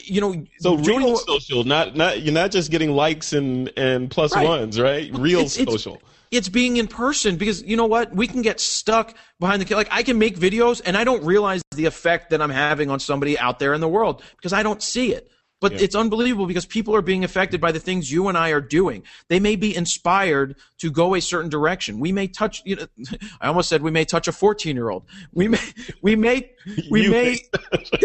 you 0.03 0.19
know, 0.19 0.43
So 0.59 0.75
real 0.75 1.13
what- 1.13 1.25
social, 1.25 1.63
not 1.63 1.95
not 1.95 2.21
you're 2.21 2.33
not 2.33 2.51
just 2.51 2.71
getting 2.71 2.91
likes 2.91 3.31
and 3.33 3.71
and 3.77 4.11
plus 4.11 4.35
Right. 4.35 4.45
ones, 4.47 4.79
right? 4.79 5.09
Real 5.17 5.39
It's- 5.39 5.57
it's- 5.57 5.71
social. 5.71 6.01
it's 6.31 6.49
being 6.49 6.75
in 6.77 6.87
person 6.87 7.37
because 7.37 7.63
you 7.63 7.77
know 7.77 7.85
what 7.85 8.13
we 8.13 8.27
can 8.27 8.41
get 8.41 8.59
stuck 8.59 9.15
behind 9.39 9.61
the 9.61 9.65
ca- 9.65 9.75
like 9.75 9.87
i 9.91 10.03
can 10.03 10.19
make 10.19 10.37
videos 10.37 10.79
and 10.85 10.95
i 10.95 11.03
don't 11.03 11.23
realize 11.23 11.59
the 11.71 11.85
effect 11.85 12.29
that 12.29 12.39
i'm 12.39 12.51
having 12.51 12.91
on 12.91 12.99
somebody 12.99 13.39
out 13.39 13.57
there 13.57 13.73
in 13.73 13.81
the 13.81 13.87
world 13.87 14.21
because 14.35 14.53
i 14.53 14.61
don't 14.61 14.83
see 14.83 15.11
it 15.11 15.31
but 15.59 15.73
it's 15.73 15.95
unbelievable 15.95 16.45
because 16.45 16.65
people 16.65 16.95
are 16.95 17.01
being 17.01 17.23
affected 17.23 17.59
by 17.59 17.71
the 17.71 17.79
things 17.79 18.11
you 18.11 18.27
and 18.27 18.37
i 18.37 18.49
are 18.49 18.61
doing. 18.61 19.03
They 19.27 19.39
may 19.39 19.55
be 19.55 19.75
inspired 19.75 20.55
to 20.79 20.89
go 20.89 21.15
a 21.15 21.21
certain 21.21 21.49
direction. 21.49 21.99
We 21.99 22.11
may 22.11 22.27
touch 22.27 22.61
you 22.65 22.77
know 22.77 22.87
i 23.41 23.47
almost 23.47 23.69
said 23.69 23.81
we 23.81 23.91
may 23.91 24.05
touch 24.05 24.27
a 24.27 24.31
14 24.31 24.75
year 24.75 24.89
old 24.89 25.03
we 25.33 25.47
may 25.47 25.59
we 26.01 26.15
may 26.15 26.51
we 26.89 27.03
You 27.03 27.11
may. 27.11 27.39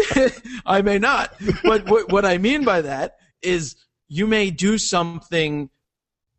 I 0.65 0.81
may 0.81 0.99
not. 0.99 1.33
But 1.63 1.89
what, 1.89 2.11
what 2.11 2.25
i 2.25 2.37
mean 2.37 2.63
by 2.63 2.81
that 2.81 3.17
is 3.41 3.75
you 4.07 4.27
may 4.27 4.51
do 4.51 4.77
something 4.77 5.69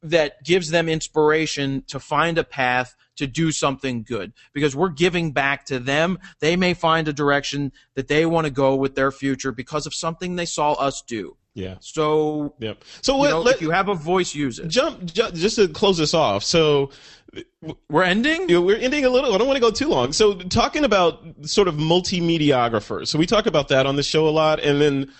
that 0.02 0.44
gives 0.44 0.70
them 0.70 0.88
inspiration 0.88 1.82
to 1.88 1.98
find 1.98 2.38
a 2.38 2.44
path 2.44 2.94
to 3.16 3.26
do 3.26 3.50
something 3.52 4.02
good 4.02 4.32
because 4.52 4.74
we're 4.76 4.88
giving 4.90 5.32
back 5.32 5.64
to 5.66 5.78
them. 5.78 6.18
They 6.40 6.56
may 6.56 6.74
find 6.74 7.08
a 7.08 7.12
direction 7.12 7.72
that 7.94 8.08
they 8.08 8.26
want 8.26 8.46
to 8.46 8.50
go 8.50 8.74
with 8.76 8.94
their 8.94 9.10
future 9.10 9.52
because 9.52 9.86
of 9.86 9.94
something 9.94 10.36
they 10.36 10.46
saw 10.46 10.72
us 10.74 11.02
do. 11.02 11.36
Yeah. 11.54 11.76
So, 11.80 12.54
Yep. 12.58 12.84
So 13.00 13.14
you 13.14 13.18
what, 13.18 13.30
know, 13.30 13.40
let, 13.40 13.54
if 13.56 13.62
you 13.62 13.70
have 13.70 13.88
a 13.88 13.94
voice, 13.94 14.34
use 14.34 14.58
it. 14.58 14.68
jump, 14.68 15.06
ju- 15.06 15.30
just 15.32 15.56
to 15.56 15.68
close 15.68 15.96
this 15.96 16.12
off. 16.12 16.44
So 16.44 16.90
We're 17.88 18.02
ending? 18.02 18.48
you 18.48 18.60
we're 18.62 18.76
ending 18.76 19.04
a 19.06 19.08
little. 19.10 19.34
I 19.34 19.38
don't 19.38 19.46
want 19.46 19.56
to 19.56 19.60
go 19.60 19.70
too 19.70 19.88
long. 19.88 20.12
So 20.12 20.34
talking 20.34 20.84
about 20.84 21.24
sort 21.42 21.66
of 21.68 21.76
multimediagraphers. 21.76 23.08
So 23.08 23.18
we 23.18 23.26
talk 23.26 23.46
about 23.46 23.68
that 23.68 23.86
on 23.86 23.96
the 23.96 24.02
show 24.02 24.28
a 24.28 24.30
lot, 24.30 24.60
and 24.60 24.80
then 24.80 25.12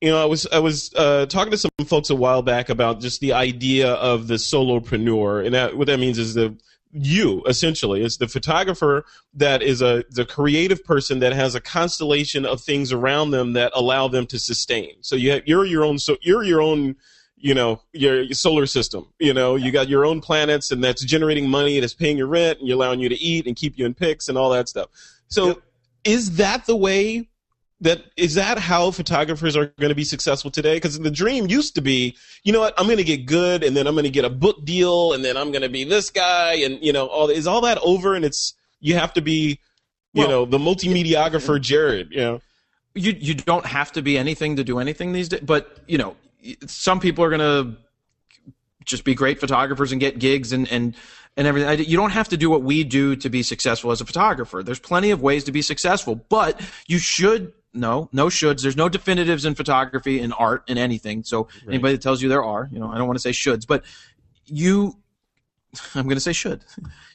you 0.00 0.10
know, 0.10 0.20
I 0.22 0.26
was 0.26 0.46
I 0.52 0.58
was 0.58 0.92
uh, 0.94 1.26
talking 1.26 1.50
to 1.50 1.58
some 1.58 1.70
folks 1.86 2.10
a 2.10 2.14
while 2.14 2.42
back 2.42 2.68
about 2.68 3.00
just 3.00 3.20
the 3.20 3.32
idea 3.32 3.92
of 3.94 4.28
the 4.28 4.34
solopreneur, 4.34 5.44
and 5.44 5.54
that, 5.54 5.76
what 5.76 5.86
that 5.88 5.98
means 5.98 6.18
is 6.18 6.34
the 6.34 6.56
you 6.92 7.42
essentially 7.46 8.02
it's 8.02 8.16
the 8.16 8.28
photographer 8.28 9.04
that 9.34 9.62
is 9.62 9.82
a 9.82 10.04
the 10.10 10.24
creative 10.24 10.82
person 10.84 11.18
that 11.18 11.32
has 11.32 11.54
a 11.54 11.60
constellation 11.60 12.46
of 12.46 12.60
things 12.60 12.92
around 12.92 13.30
them 13.30 13.52
that 13.52 13.70
allow 13.74 14.08
them 14.08 14.26
to 14.26 14.38
sustain. 14.38 14.94
So 15.02 15.14
you 15.14 15.32
have, 15.32 15.42
you're 15.46 15.64
your 15.64 15.84
own 15.84 15.98
so 15.98 16.16
you're 16.22 16.42
your 16.42 16.62
own 16.62 16.96
you 17.36 17.54
know 17.54 17.82
your, 17.92 18.22
your 18.22 18.34
solar 18.34 18.66
system. 18.66 19.12
You 19.18 19.34
know 19.34 19.56
you 19.56 19.70
got 19.70 19.88
your 19.88 20.06
own 20.06 20.20
planets 20.20 20.70
and 20.70 20.82
that's 20.82 21.04
generating 21.04 21.48
money 21.48 21.78
that's 21.80 21.94
paying 21.94 22.16
your 22.16 22.26
rent 22.26 22.58
and 22.58 22.68
you're 22.68 22.76
allowing 22.76 23.00
you 23.00 23.08
to 23.08 23.18
eat 23.18 23.46
and 23.46 23.54
keep 23.54 23.78
you 23.78 23.84
in 23.84 23.94
pics 23.94 24.28
and 24.28 24.38
all 24.38 24.50
that 24.50 24.68
stuff. 24.68 24.88
So 25.28 25.60
is 26.04 26.36
that 26.36 26.64
the 26.64 26.76
way 26.76 27.28
that 27.80 28.02
is 28.16 28.34
that 28.34 28.58
how 28.58 28.90
photographers 28.90 29.56
are 29.56 29.66
going 29.78 29.90
to 29.90 29.94
be 29.94 30.04
successful 30.04 30.50
today 30.50 30.76
because 30.76 30.98
the 30.98 31.10
dream 31.10 31.46
used 31.46 31.74
to 31.76 31.80
be 31.80 32.16
you 32.42 32.52
know 32.52 32.60
what 32.60 32.74
i'm 32.76 32.86
going 32.86 32.98
to 32.98 33.04
get 33.04 33.24
good 33.24 33.62
and 33.62 33.76
then 33.76 33.86
i'm 33.86 33.94
going 33.94 34.04
to 34.04 34.10
get 34.10 34.24
a 34.24 34.30
book 34.30 34.64
deal 34.64 35.12
and 35.12 35.24
then 35.24 35.36
i'm 35.36 35.52
going 35.52 35.62
to 35.62 35.68
be 35.68 35.84
this 35.84 36.10
guy 36.10 36.54
and 36.54 36.82
you 36.82 36.92
know 36.92 37.06
all 37.06 37.28
is 37.28 37.46
all 37.46 37.60
that 37.60 37.78
over 37.82 38.14
and 38.14 38.24
it's 38.24 38.54
you 38.80 38.94
have 38.94 39.12
to 39.12 39.20
be 39.20 39.60
you 40.12 40.22
Well, 40.22 40.28
know 40.28 40.44
the 40.44 40.58
multimediagrapher 40.58 41.60
jared 41.60 42.08
you 42.10 42.18
know 42.18 42.40
you 42.98 43.12
you 43.18 43.34
don't 43.34 43.66
have 43.66 43.92
to 43.92 44.02
be 44.02 44.18
anything 44.18 44.56
to 44.56 44.64
do 44.64 44.78
anything 44.78 45.12
these 45.12 45.28
days. 45.28 45.40
But 45.40 45.78
you 45.86 45.98
know, 45.98 46.16
some 46.66 47.00
people 47.00 47.24
are 47.24 47.30
gonna 47.30 47.76
just 48.84 49.04
be 49.04 49.14
great 49.14 49.40
photographers 49.40 49.92
and 49.92 50.00
get 50.00 50.18
gigs 50.18 50.52
and 50.52 50.70
and 50.70 50.94
and 51.36 51.46
everything. 51.46 51.86
You 51.88 51.96
don't 51.96 52.10
have 52.10 52.28
to 52.30 52.36
do 52.36 52.50
what 52.50 52.62
we 52.62 52.84
do 52.84 53.16
to 53.16 53.28
be 53.28 53.42
successful 53.42 53.90
as 53.90 54.00
a 54.00 54.04
photographer. 54.04 54.62
There's 54.62 54.80
plenty 54.80 55.10
of 55.10 55.22
ways 55.22 55.44
to 55.44 55.52
be 55.52 55.62
successful, 55.62 56.16
but 56.16 56.60
you 56.86 56.98
should. 56.98 57.52
No, 57.74 58.08
no 58.12 58.26
shoulds. 58.26 58.62
There's 58.62 58.76
no 58.76 58.88
definitives 58.88 59.44
in 59.44 59.54
photography, 59.54 60.20
in 60.20 60.32
art, 60.32 60.64
in 60.68 60.78
anything. 60.78 61.22
So 61.22 61.48
anybody 61.66 61.94
that 61.94 62.02
tells 62.02 62.22
you 62.22 62.28
there 62.28 62.44
are, 62.44 62.68
you 62.72 62.78
know, 62.78 62.90
I 62.90 62.98
don't 62.98 63.06
want 63.06 63.18
to 63.18 63.22
say 63.22 63.30
shoulds, 63.30 63.66
but 63.66 63.84
you 64.46 64.96
I'm 65.94 66.04
going 66.04 66.16
to 66.16 66.20
say 66.20 66.32
should. 66.32 66.64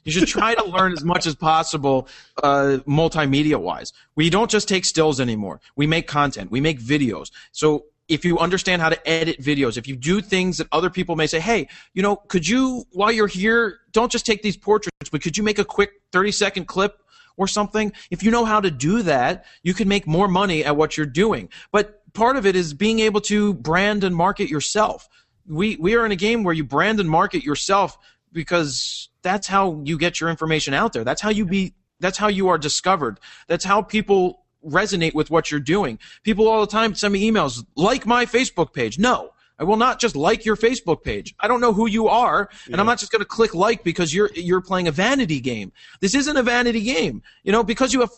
You 0.03 0.11
should 0.11 0.27
try 0.27 0.53
to 0.55 0.65
learn 0.65 0.93
as 0.93 1.03
much 1.03 1.25
as 1.25 1.35
possible, 1.35 2.07
uh, 2.41 2.79
multimedia 2.87 3.59
wise. 3.59 3.93
We 4.15 4.29
don't 4.29 4.49
just 4.49 4.67
take 4.67 4.85
stills 4.85 5.19
anymore. 5.19 5.59
We 5.75 5.87
make 5.87 6.07
content. 6.07 6.51
We 6.51 6.61
make 6.61 6.79
videos. 6.79 7.31
So 7.51 7.85
if 8.07 8.25
you 8.25 8.37
understand 8.37 8.81
how 8.81 8.89
to 8.89 9.09
edit 9.09 9.39
videos, 9.39 9.77
if 9.77 9.87
you 9.87 9.95
do 9.95 10.21
things 10.21 10.57
that 10.57 10.67
other 10.71 10.89
people 10.89 11.15
may 11.15 11.27
say, 11.27 11.39
hey, 11.39 11.67
you 11.93 12.01
know, 12.01 12.17
could 12.17 12.47
you, 12.47 12.85
while 12.91 13.11
you're 13.11 13.27
here, 13.27 13.79
don't 13.91 14.11
just 14.11 14.25
take 14.25 14.41
these 14.41 14.57
portraits, 14.57 15.09
but 15.11 15.21
could 15.21 15.37
you 15.37 15.43
make 15.43 15.57
a 15.57 15.65
quick 15.65 16.01
30 16.11 16.31
second 16.31 16.65
clip 16.65 16.99
or 17.37 17.47
something? 17.47 17.91
If 18.11 18.23
you 18.23 18.31
know 18.31 18.45
how 18.45 18.59
to 18.59 18.71
do 18.71 19.01
that, 19.03 19.45
you 19.63 19.73
can 19.73 19.87
make 19.87 20.07
more 20.07 20.27
money 20.27 20.63
at 20.63 20.75
what 20.75 20.97
you're 20.97 21.05
doing. 21.05 21.49
But 21.71 22.01
part 22.13 22.37
of 22.37 22.45
it 22.45 22.55
is 22.55 22.73
being 22.73 22.99
able 22.99 23.21
to 23.21 23.53
brand 23.53 24.03
and 24.03 24.15
market 24.15 24.49
yourself. 24.49 25.09
We, 25.47 25.75
we 25.77 25.95
are 25.95 26.05
in 26.05 26.11
a 26.11 26.15
game 26.15 26.43
where 26.43 26.53
you 26.53 26.63
brand 26.63 26.99
and 26.99 27.09
market 27.09 27.43
yourself 27.43 27.97
because 28.31 29.09
that's 29.21 29.47
how 29.47 29.81
you 29.83 29.97
get 29.97 30.19
your 30.19 30.29
information 30.29 30.73
out 30.73 30.93
there. 30.93 31.03
That's 31.03 31.21
how 31.21 31.29
you 31.29 31.45
be 31.45 31.75
that's 31.99 32.17
how 32.17 32.27
you 32.27 32.49
are 32.49 32.57
discovered. 32.57 33.19
That's 33.47 33.63
how 33.63 33.81
people 33.81 34.43
resonate 34.65 35.13
with 35.13 35.31
what 35.31 35.51
you're 35.51 35.59
doing. 35.59 35.99
People 36.23 36.47
all 36.47 36.61
the 36.61 36.67
time 36.67 36.95
send 36.95 37.13
me 37.13 37.29
emails, 37.29 37.65
like 37.75 38.05
my 38.05 38.25
Facebook 38.25 38.73
page. 38.73 38.99
No. 38.99 39.32
I 39.63 39.65
will 39.65 39.77
not 39.77 39.97
just 39.97 40.17
like 40.17 40.43
your 40.43 40.57
Facebook 40.57 41.03
page. 41.03 41.33
I 41.39 41.47
don't 41.47 41.61
know 41.61 41.71
who 41.71 41.87
you 41.87 42.09
are, 42.09 42.49
and 42.65 42.81
I'm 42.81 42.85
not 42.85 42.99
just 42.99 43.13
going 43.13 43.21
to 43.21 43.25
click 43.25 43.55
like 43.55 43.81
because 43.81 44.13
you're 44.13 44.29
you're 44.35 44.59
playing 44.59 44.89
a 44.89 44.91
vanity 44.91 45.39
game. 45.39 45.71
This 46.01 46.15
isn't 46.15 46.35
a 46.35 46.43
vanity 46.43 46.81
game. 46.81 47.23
You 47.43 47.53
know, 47.53 47.63
because 47.63 47.93
you 47.93 48.01
have 48.01 48.11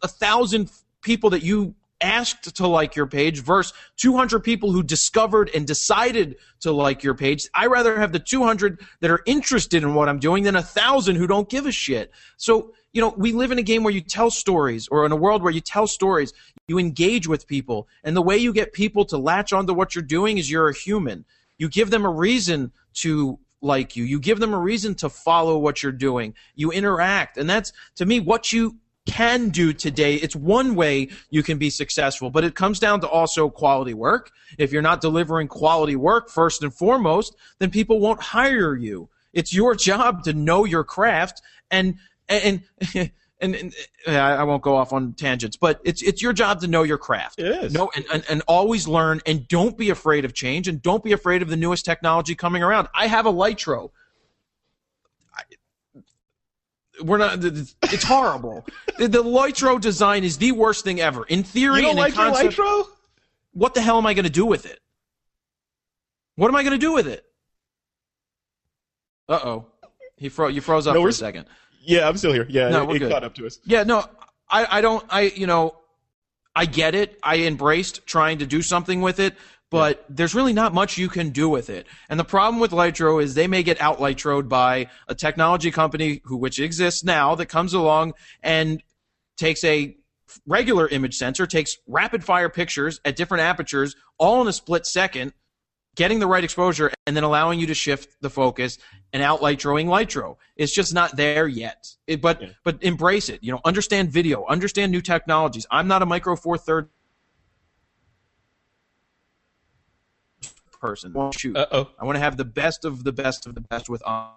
a 0.00 0.06
thousand 0.06 0.70
people 1.02 1.30
that 1.30 1.42
you 1.42 1.74
asked 2.00 2.54
to 2.54 2.68
like 2.68 2.94
your 2.94 3.08
page 3.08 3.42
versus 3.42 3.72
200 3.96 4.44
people 4.44 4.70
who 4.70 4.84
discovered 4.84 5.50
and 5.52 5.66
decided 5.66 6.36
to 6.60 6.70
like 6.70 7.02
your 7.02 7.14
page. 7.14 7.48
I 7.52 7.66
rather 7.66 7.98
have 7.98 8.12
the 8.12 8.20
200 8.20 8.80
that 9.00 9.10
are 9.10 9.22
interested 9.26 9.82
in 9.82 9.94
what 9.94 10.08
I'm 10.08 10.20
doing 10.20 10.44
than 10.44 10.54
a 10.54 10.62
thousand 10.62 11.16
who 11.16 11.26
don't 11.26 11.48
give 11.48 11.66
a 11.66 11.72
shit. 11.72 12.12
So, 12.36 12.74
you 12.92 13.00
know, 13.00 13.12
we 13.16 13.32
live 13.32 13.50
in 13.50 13.58
a 13.58 13.62
game 13.62 13.82
where 13.82 13.92
you 13.92 14.02
tell 14.02 14.30
stories 14.30 14.86
or 14.88 15.04
in 15.04 15.10
a 15.10 15.16
world 15.16 15.42
where 15.42 15.52
you 15.52 15.60
tell 15.60 15.88
stories, 15.88 16.32
you 16.72 16.78
engage 16.78 17.28
with 17.28 17.46
people. 17.46 17.86
And 18.02 18.16
the 18.16 18.22
way 18.22 18.38
you 18.38 18.50
get 18.50 18.72
people 18.72 19.04
to 19.06 19.18
latch 19.18 19.52
onto 19.52 19.74
what 19.74 19.94
you're 19.94 20.02
doing 20.02 20.38
is 20.38 20.50
you're 20.50 20.70
a 20.70 20.74
human. 20.74 21.26
You 21.58 21.68
give 21.68 21.90
them 21.90 22.06
a 22.06 22.10
reason 22.10 22.72
to 22.94 23.38
like 23.60 23.94
you. 23.94 24.04
You 24.04 24.18
give 24.18 24.40
them 24.40 24.54
a 24.54 24.58
reason 24.58 24.94
to 24.96 25.10
follow 25.10 25.58
what 25.58 25.82
you're 25.82 25.92
doing. 25.92 26.34
You 26.54 26.72
interact. 26.72 27.36
And 27.36 27.48
that's, 27.48 27.74
to 27.96 28.06
me, 28.06 28.20
what 28.20 28.54
you 28.54 28.78
can 29.04 29.50
do 29.50 29.74
today. 29.74 30.14
It's 30.14 30.34
one 30.34 30.74
way 30.74 31.10
you 31.28 31.42
can 31.42 31.58
be 31.58 31.68
successful, 31.68 32.30
but 32.30 32.42
it 32.42 32.54
comes 32.54 32.78
down 32.78 33.02
to 33.02 33.08
also 33.08 33.50
quality 33.50 33.92
work. 33.92 34.30
If 34.56 34.72
you're 34.72 34.80
not 34.80 35.02
delivering 35.02 35.48
quality 35.48 35.96
work 35.96 36.30
first 36.30 36.62
and 36.62 36.72
foremost, 36.72 37.36
then 37.58 37.70
people 37.70 38.00
won't 38.00 38.22
hire 38.22 38.74
you. 38.74 39.10
It's 39.34 39.52
your 39.52 39.74
job 39.74 40.24
to 40.24 40.32
know 40.32 40.64
your 40.64 40.84
craft 40.84 41.42
and 41.70 41.96
and 42.28 42.62
and, 43.42 43.54
and, 43.54 43.74
and 44.06 44.16
I 44.16 44.44
won't 44.44 44.62
go 44.62 44.76
off 44.76 44.92
on 44.92 45.12
tangents, 45.14 45.56
but 45.56 45.80
it's 45.84 46.00
it's 46.00 46.22
your 46.22 46.32
job 46.32 46.60
to 46.60 46.68
know 46.68 46.84
your 46.84 46.98
craft. 46.98 47.40
It 47.40 47.64
is. 47.64 47.72
No, 47.72 47.90
and, 47.94 48.04
and, 48.12 48.24
and 48.30 48.42
always 48.46 48.88
learn 48.88 49.20
and 49.26 49.46
don't 49.48 49.76
be 49.76 49.90
afraid 49.90 50.24
of 50.24 50.32
change 50.32 50.68
and 50.68 50.80
don't 50.80 51.02
be 51.02 51.12
afraid 51.12 51.42
of 51.42 51.48
the 51.48 51.56
newest 51.56 51.84
technology 51.84 52.34
coming 52.34 52.62
around. 52.62 52.88
I 52.94 53.08
have 53.08 53.26
a 53.26 53.32
Lytro. 53.32 53.90
we're 57.02 57.18
not. 57.18 57.38
It's 57.42 58.04
horrible. 58.04 58.64
the, 58.98 59.08
the 59.08 59.22
Lytro 59.22 59.80
design 59.80 60.24
is 60.24 60.38
the 60.38 60.52
worst 60.52 60.84
thing 60.84 61.00
ever. 61.00 61.24
In 61.24 61.42
theory 61.42 61.80
you 61.80 61.82
don't 61.82 61.96
like 61.96 62.14
your 62.14 62.26
concept, 62.26 62.56
Lytro? 62.56 62.86
what 63.52 63.74
the 63.74 63.80
hell 63.80 63.98
am 63.98 64.06
I 64.06 64.14
going 64.14 64.24
to 64.24 64.30
do 64.30 64.46
with 64.46 64.66
it? 64.66 64.80
What 66.36 66.48
am 66.48 66.56
I 66.56 66.62
going 66.62 66.72
to 66.72 66.78
do 66.78 66.92
with 66.92 67.06
it? 67.06 67.24
Uh 69.28 69.40
oh, 69.44 69.66
he 70.16 70.28
fro- 70.28 70.48
you 70.48 70.60
froze 70.60 70.86
up 70.86 70.94
No, 70.94 71.02
for 71.02 71.08
a 71.08 71.12
second. 71.12 71.46
Yeah, 71.82 72.08
I'm 72.08 72.16
still 72.16 72.32
here. 72.32 72.46
Yeah, 72.48 72.68
No, 72.68 72.90
it, 72.90 73.02
it 73.02 73.10
caught 73.10 73.24
up 73.24 73.34
to 73.34 73.46
us. 73.46 73.58
Yeah, 73.64 73.82
no, 73.82 74.04
I, 74.48 74.78
I 74.78 74.80
don't, 74.80 75.04
I, 75.08 75.22
you 75.22 75.46
know, 75.46 75.76
I 76.54 76.66
get 76.66 76.94
it. 76.94 77.18
I 77.22 77.38
embraced 77.38 78.06
trying 78.06 78.38
to 78.38 78.46
do 78.46 78.62
something 78.62 79.00
with 79.00 79.18
it, 79.18 79.34
but 79.70 80.04
there's 80.08 80.34
really 80.34 80.52
not 80.52 80.74
much 80.74 80.98
you 80.98 81.08
can 81.08 81.30
do 81.30 81.48
with 81.48 81.70
it. 81.70 81.86
And 82.10 82.20
the 82.20 82.24
problem 82.24 82.60
with 82.60 82.72
Lytro 82.72 83.22
is 83.22 83.34
they 83.34 83.46
may 83.46 83.62
get 83.62 83.80
out 83.80 83.98
Lytroed 83.98 84.48
by 84.48 84.88
a 85.08 85.14
technology 85.14 85.70
company 85.70 86.20
who 86.24 86.36
which 86.36 86.60
exists 86.60 87.02
now 87.02 87.34
that 87.36 87.46
comes 87.46 87.72
along 87.72 88.12
and 88.42 88.82
takes 89.38 89.64
a 89.64 89.96
regular 90.46 90.88
image 90.88 91.16
sensor, 91.16 91.46
takes 91.46 91.78
rapid 91.86 92.22
fire 92.22 92.48
pictures 92.48 93.00
at 93.04 93.16
different 93.16 93.42
apertures 93.42 93.96
all 94.18 94.42
in 94.42 94.48
a 94.48 94.52
split 94.52 94.86
second, 94.86 95.32
getting 95.94 96.18
the 96.20 96.26
right 96.26 96.42
exposure 96.42 96.90
and 97.06 97.14
then 97.16 97.24
allowing 97.24 97.60
you 97.60 97.66
to 97.66 97.74
shift 97.74 98.16
the 98.20 98.30
focus 98.30 98.78
and 99.12 99.22
out 99.22 99.40
Lytroing 99.40 99.86
Lytro. 99.86 100.36
It's 100.56 100.72
just 100.72 100.94
not 100.94 101.16
there 101.16 101.46
yet. 101.46 101.86
It, 102.06 102.20
but 102.20 102.40
Yeah. 102.40 102.48
but 102.64 102.82
embrace 102.82 103.28
it. 103.28 103.42
You 103.42 103.52
know, 103.52 103.60
understand 103.64 104.10
video, 104.10 104.44
understand 104.46 104.90
new 104.92 105.02
technologies. 105.02 105.66
I'm 105.70 105.88
not 105.88 106.02
a 106.02 106.06
micro 106.06 106.34
four 106.36 106.56
third 106.56 106.88
person. 110.80 111.14
Shoot. 111.36 111.56
Uh 111.56 111.66
oh. 111.72 111.90
I 111.98 112.04
want 112.04 112.16
to 112.16 112.20
have 112.20 112.36
the 112.36 112.44
best 112.44 112.84
of 112.84 113.04
the 113.04 113.12
best 113.12 113.46
of 113.46 113.54
the 113.54 113.60
best 113.60 113.88
with 113.88 114.02
uh, 114.06 114.28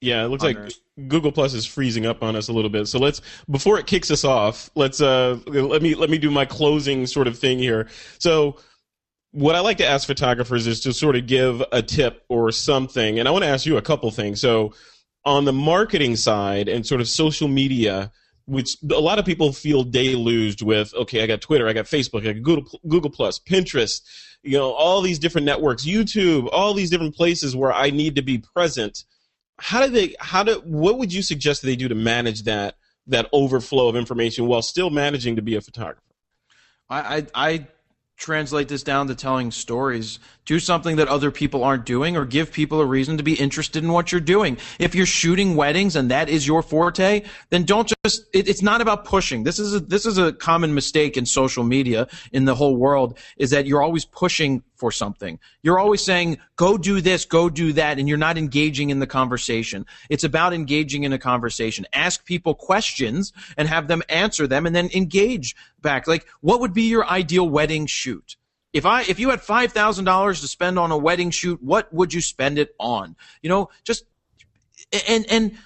Yeah, 0.00 0.24
it 0.24 0.28
looks 0.28 0.42
like. 0.42 0.58
Google 1.08 1.30
Plus 1.30 1.54
is 1.54 1.64
freezing 1.64 2.06
up 2.06 2.22
on 2.22 2.34
us 2.34 2.48
a 2.48 2.52
little 2.52 2.70
bit. 2.70 2.88
So 2.88 2.98
let's 2.98 3.20
before 3.50 3.78
it 3.78 3.86
kicks 3.86 4.10
us 4.10 4.24
off, 4.24 4.70
let's 4.74 5.00
uh 5.00 5.38
let 5.46 5.82
me 5.82 5.94
let 5.94 6.10
me 6.10 6.18
do 6.18 6.30
my 6.30 6.44
closing 6.44 7.06
sort 7.06 7.28
of 7.28 7.38
thing 7.38 7.58
here. 7.58 7.86
So 8.18 8.56
what 9.32 9.54
I 9.54 9.60
like 9.60 9.78
to 9.78 9.86
ask 9.86 10.06
photographers 10.06 10.66
is 10.66 10.80
to 10.80 10.92
sort 10.92 11.16
of 11.16 11.26
give 11.26 11.62
a 11.72 11.82
tip 11.82 12.24
or 12.28 12.50
something. 12.50 13.18
And 13.18 13.28
I 13.28 13.30
want 13.30 13.44
to 13.44 13.48
ask 13.48 13.66
you 13.66 13.76
a 13.76 13.82
couple 13.82 14.10
things. 14.10 14.40
So 14.40 14.72
on 15.24 15.44
the 15.44 15.52
marketing 15.52 16.16
side 16.16 16.68
and 16.68 16.86
sort 16.86 17.00
of 17.00 17.08
social 17.08 17.48
media, 17.48 18.10
which 18.46 18.78
a 18.90 19.00
lot 19.00 19.18
of 19.18 19.26
people 19.26 19.52
feel 19.52 19.84
deluged 19.84 20.62
with, 20.62 20.94
okay, 20.94 21.22
I 21.22 21.26
got 21.26 21.42
Twitter, 21.42 21.68
I 21.68 21.74
got 21.74 21.84
Facebook, 21.84 22.22
I 22.22 22.32
got 22.32 22.42
Google 22.42 22.80
Google 22.88 23.10
Plus, 23.10 23.38
Pinterest, 23.38 24.00
you 24.42 24.56
know, 24.56 24.72
all 24.72 25.02
these 25.02 25.18
different 25.18 25.44
networks, 25.44 25.84
YouTube, 25.84 26.48
all 26.50 26.72
these 26.72 26.88
different 26.88 27.14
places 27.14 27.54
where 27.54 27.72
I 27.72 27.90
need 27.90 28.16
to 28.16 28.22
be 28.22 28.38
present 28.38 29.04
how 29.58 29.84
do 29.84 29.92
they 29.92 30.14
how 30.20 30.42
do 30.42 30.62
what 30.64 30.98
would 30.98 31.12
you 31.12 31.22
suggest 31.22 31.62
they 31.62 31.76
do 31.76 31.88
to 31.88 31.94
manage 31.94 32.44
that 32.44 32.76
that 33.06 33.28
overflow 33.32 33.88
of 33.88 33.96
information 33.96 34.46
while 34.46 34.62
still 34.62 34.90
managing 34.90 35.36
to 35.36 35.42
be 35.42 35.56
a 35.56 35.60
photographer 35.60 36.02
I, 36.88 37.16
I 37.16 37.26
I 37.34 37.66
translate 38.18 38.68
this 38.68 38.82
down 38.82 39.06
to 39.06 39.14
telling 39.14 39.50
stories. 39.50 40.18
Do 40.44 40.58
something 40.58 40.96
that 40.96 41.08
other 41.08 41.30
people 41.30 41.62
aren't 41.62 41.84
doing, 41.84 42.16
or 42.16 42.24
give 42.24 42.52
people 42.52 42.80
a 42.80 42.86
reason 42.86 43.16
to 43.18 43.22
be 43.22 43.34
interested 43.34 43.84
in 43.84 43.92
what 43.92 44.10
you're 44.10 44.20
doing. 44.20 44.58
If 44.78 44.94
you're 44.94 45.06
shooting 45.06 45.56
weddings 45.56 45.94
and 45.94 46.10
that 46.10 46.28
is 46.28 46.46
your 46.46 46.62
forte, 46.62 47.22
then 47.50 47.64
don't 47.64 47.92
just. 48.04 48.24
It, 48.32 48.48
it's 48.48 48.62
not 48.62 48.80
about 48.80 49.04
pushing. 49.04 49.44
This 49.44 49.58
is 49.58 49.74
a, 49.74 49.80
this 49.80 50.04
is 50.04 50.18
a 50.18 50.32
common 50.32 50.74
mistake 50.74 51.16
in 51.16 51.26
social 51.26 51.64
media 51.64 52.08
in 52.32 52.44
the 52.44 52.54
whole 52.54 52.76
world 52.76 53.18
is 53.36 53.50
that 53.50 53.66
you're 53.66 53.82
always 53.82 54.04
pushing 54.04 54.62
for 54.74 54.90
something. 54.90 55.38
You're 55.62 55.78
always 55.78 56.02
saying, 56.02 56.38
"Go 56.56 56.78
do 56.78 57.00
this, 57.00 57.24
go 57.24 57.50
do 57.50 57.74
that," 57.74 57.98
and 57.98 58.08
you're 58.08 58.16
not 58.16 58.38
engaging 58.38 58.90
in 58.90 59.00
the 59.00 59.06
conversation. 59.06 59.86
It's 60.08 60.24
about 60.24 60.54
engaging 60.54 61.04
in 61.04 61.12
a 61.12 61.18
conversation. 61.18 61.86
Ask 61.92 62.24
people 62.24 62.54
questions 62.54 63.32
and 63.56 63.68
have 63.68 63.86
them 63.86 64.02
answer 64.08 64.46
them, 64.46 64.66
and 64.66 64.74
then 64.74 64.88
engage 64.94 65.54
back. 65.80 66.06
Like, 66.06 66.26
what 66.40 66.60
would 66.60 66.74
be 66.74 66.84
your 66.84 67.06
ideal 67.06 67.48
wedding 67.48 67.86
shoot? 67.86 68.36
If 68.72 68.84
I 68.84 69.02
if 69.02 69.18
you 69.18 69.30
had 69.30 69.40
five 69.40 69.72
thousand 69.72 70.04
dollars 70.04 70.40
to 70.42 70.48
spend 70.48 70.78
on 70.78 70.90
a 70.90 70.96
wedding 70.96 71.30
shoot, 71.30 71.62
what 71.62 71.92
would 71.92 72.12
you 72.12 72.20
spend 72.20 72.58
it 72.58 72.74
on? 72.78 73.16
You 73.42 73.48
know, 73.48 73.70
just 73.82 74.04
and 75.08 75.26
and 75.30 75.56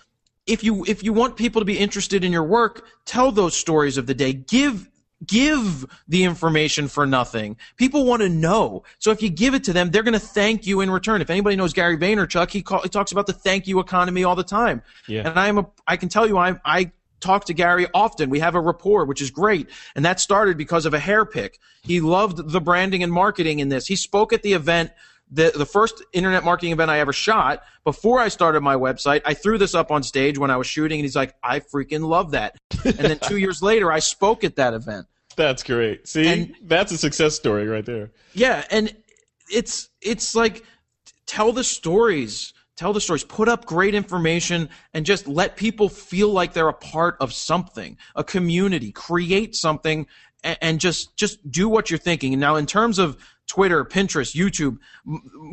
if 0.47 0.63
you 0.63 0.85
if 0.87 1.03
you 1.03 1.13
want 1.13 1.37
people 1.37 1.61
to 1.61 1.65
be 1.65 1.79
interested 1.79 2.25
in 2.25 2.33
your 2.33 2.45
work, 2.45 2.87
tell 3.05 3.33
those 3.33 3.57
stories 3.57 3.97
of 3.97 4.07
the 4.07 4.15
day. 4.15 4.33
Give 4.33 4.89
give 5.27 5.87
the 6.09 6.25
information 6.25 6.89
for 6.89 7.07
nothing. 7.07 7.57
People 7.77 8.05
want 8.05 8.23
to 8.23 8.29
know. 8.29 8.83
So 8.99 9.11
if 9.11 9.23
you 9.23 9.31
give 9.31 9.55
it 9.55 9.65
to 9.65 9.73
them, 9.73 9.91
they're 9.91 10.03
going 10.03 10.15
to 10.15 10.19
thank 10.19 10.67
you 10.67 10.81
in 10.81 10.91
return. 10.91 11.21
If 11.21 11.31
anybody 11.31 11.57
knows 11.57 11.73
Gary 11.73 11.97
Vaynerchuk, 11.97 12.51
he, 12.51 12.63
call, 12.63 12.83
he 12.83 12.89
talks 12.89 13.13
about 13.13 13.27
the 13.27 13.33
thank 13.33 13.67
you 13.67 13.79
economy 13.79 14.25
all 14.25 14.35
the 14.35 14.45
time. 14.45 14.83
Yeah. 15.07 15.29
And 15.29 15.39
I'm 15.39 15.59
a 15.59 15.67
I 15.87 15.97
can 15.97 16.09
tell 16.09 16.27
you 16.27 16.39
I 16.39 16.61
I 16.65 16.93
talk 17.23 17.47
to 17.47 17.55
Gary 17.55 17.87
often. 17.95 18.29
We 18.31 18.41
have 18.41 18.55
a 18.55 18.61
rapport, 18.61 19.05
which 19.07 19.23
is 19.23 19.31
great. 19.31 19.69
And 19.95 20.05
that 20.05 20.21
started 20.21 20.59
because 20.59 20.85
of 20.87 20.95
a 20.95 20.99
hair 20.99 21.25
pick. 21.25 21.59
He 21.83 22.01
loved 22.01 22.51
the 22.51 22.61
branding 22.61 23.03
and 23.03 23.13
marketing 23.13 23.61
in 23.61 23.69
this. 23.69 23.87
He 23.87 23.97
spoke 23.97 24.33
at 24.33 24.43
the 24.43 24.53
event 24.53 24.91
the, 25.33 25.51
the 25.55 25.65
first 25.67 26.03
internet 26.13 26.45
marketing 26.45 26.73
event 26.73 26.91
I 26.91 27.01
ever 27.01 27.13
shot, 27.13 27.63
before 27.85 28.21
I 28.21 28.29
started 28.29 28.61
my 28.61 28.77
website, 28.77 29.23
I 29.25 29.33
threw 29.33 29.57
this 29.57 29.75
up 29.75 29.91
on 29.91 30.03
stage 30.03 30.37
when 30.39 30.51
I 30.51 30.59
was 30.59 30.67
shooting, 30.67 31.01
and 31.01 31.05
he's 31.05 31.17
like, 31.17 31.35
I 31.43 31.61
freaking 31.61 32.07
love 32.07 32.33
that. 32.33 32.57
and 32.85 32.95
then 32.99 33.19
two 33.19 33.39
years 33.39 33.63
later, 33.63 33.91
I 33.91 33.99
spoke 34.01 34.45
at 34.45 34.57
that 34.57 34.75
event. 34.75 35.07
that's 35.37 35.63
great 35.63 36.07
see 36.07 36.27
And- 36.29 36.55
that's 36.65 36.93
a 36.93 36.99
success 36.99 37.35
story 37.35 37.67
right 37.67 37.87
there 37.87 38.11
Yeah, 38.35 38.67
and 38.71 38.95
it's 39.51 39.89
it's 40.03 40.35
like 40.35 40.63
tell 41.25 41.53
the 41.53 41.65
stories, 41.65 42.53
tell 42.77 42.93
the 42.93 43.01
stories, 43.01 43.25
put 43.25 43.49
up 43.49 43.65
great 43.65 43.95
information, 43.95 44.69
and 44.95 45.05
just 45.07 45.27
let 45.29 45.57
people 45.57 45.89
feel 45.89 46.31
like 46.31 46.53
they're 46.53 46.69
a 46.69 46.75
part 46.75 47.17
of 47.21 47.33
something, 47.33 47.97
a 48.17 48.25
community, 48.25 48.93
create 48.93 49.55
something, 49.55 50.07
and, 50.43 50.59
and 50.61 50.81
just 50.81 51.17
just 51.17 51.51
do 51.51 51.69
what 51.69 51.91
you're 51.91 51.99
thinking. 51.99 52.39
Now, 52.39 52.57
in 52.57 52.67
terms 52.67 52.99
of 52.99 53.17
Twitter, 53.47 53.85
Pinterest, 53.85 54.35
YouTube, 54.35 54.79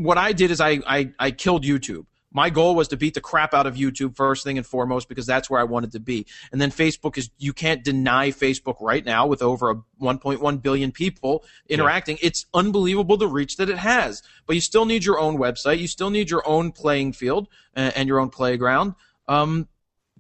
what 0.01 0.17
I 0.17 0.31
did 0.33 0.51
is 0.51 0.61
I 0.61 0.79
I, 0.87 1.11
I 1.19 1.31
killed 1.31 1.63
YouTube. 1.63 2.05
My 2.31 2.49
goal 2.49 2.75
was 2.75 2.87
to 2.89 2.97
beat 2.97 3.15
the 3.15 3.21
crap 3.21 3.53
out 3.53 3.65
of 3.65 3.75
YouTube 3.75 4.15
first 4.15 4.43
thing 4.43 4.57
and 4.57 4.65
foremost 4.65 5.09
because 5.09 5.25
that's 5.25 5.49
where 5.49 5.59
I 5.59 5.63
wanted 5.63 5.93
to 5.93 5.99
be. 5.99 6.27
And 6.51 6.61
then 6.61 6.69
Facebook 6.69 7.17
is 7.17 7.29
you 7.37 7.53
can't 7.53 7.83
deny 7.83 8.29
Facebook 8.29 8.75
right 8.79 9.03
now 9.03 9.25
with 9.25 9.41
over 9.41 9.71
a 9.71 9.75
1.1 10.01 10.61
billion 10.61 10.91
people 10.91 11.43
interacting. 11.67 12.17
It's 12.21 12.45
unbelievable 12.53 13.17
the 13.17 13.27
reach 13.27 13.57
that 13.57 13.69
it 13.69 13.77
has. 13.79 14.21
But 14.45 14.55
you 14.55 14.61
still 14.61 14.85
need 14.85 15.05
your 15.05 15.19
own 15.19 15.37
website. 15.37 15.79
You 15.79 15.87
still 15.87 16.11
need 16.11 16.29
your 16.29 16.47
own 16.47 16.71
playing 16.71 17.13
field 17.13 17.47
and, 17.73 17.95
and 17.95 18.07
your 18.07 18.19
own 18.19 18.29
playground. 18.29 18.93
Um, 19.27 19.67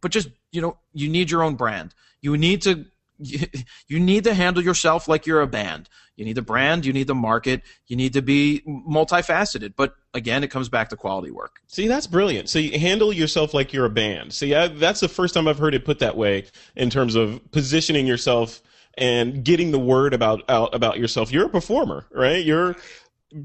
but 0.01 0.11
just 0.11 0.29
you 0.51 0.61
know, 0.61 0.77
you 0.93 1.09
need 1.09 1.29
your 1.29 1.43
own 1.43 1.55
brand. 1.55 1.93
You 2.21 2.37
need 2.37 2.63
to 2.63 2.85
you 3.87 3.99
need 3.99 4.23
to 4.23 4.33
handle 4.33 4.63
yourself 4.63 5.07
like 5.07 5.25
you're 5.25 5.41
a 5.41 5.47
band. 5.47 5.89
You 6.15 6.25
need 6.25 6.33
the 6.33 6.41
brand, 6.41 6.85
you 6.85 6.91
need 6.91 7.07
the 7.07 7.15
market, 7.15 7.61
you 7.87 7.95
need 7.95 8.13
to 8.13 8.21
be 8.21 8.61
multifaceted. 8.67 9.73
But 9.77 9.95
again, 10.13 10.43
it 10.43 10.49
comes 10.49 10.67
back 10.67 10.89
to 10.89 10.97
quality 10.97 11.31
work. 11.31 11.59
see 11.67 11.87
that's 11.87 12.07
brilliant 12.07 12.49
so 12.49 12.59
you 12.59 12.77
handle 12.79 13.13
yourself 13.13 13.53
like 13.53 13.71
you're 13.73 13.85
a 13.85 13.89
band 13.89 14.33
see 14.33 14.53
I, 14.55 14.67
that's 14.67 14.99
the 14.99 15.07
first 15.07 15.33
time 15.33 15.47
i've 15.47 15.59
heard 15.59 15.75
it 15.75 15.85
put 15.85 15.99
that 15.99 16.17
way 16.17 16.45
in 16.75 16.89
terms 16.89 17.15
of 17.15 17.39
positioning 17.51 18.07
yourself 18.07 18.61
and 18.97 19.43
getting 19.45 19.71
the 19.71 19.79
word 19.79 20.13
about 20.13 20.41
out 20.49 20.73
about 20.73 20.97
yourself 20.97 21.31
you're 21.31 21.45
a 21.45 21.49
performer 21.49 22.05
right 22.11 22.43
you're 22.43 22.75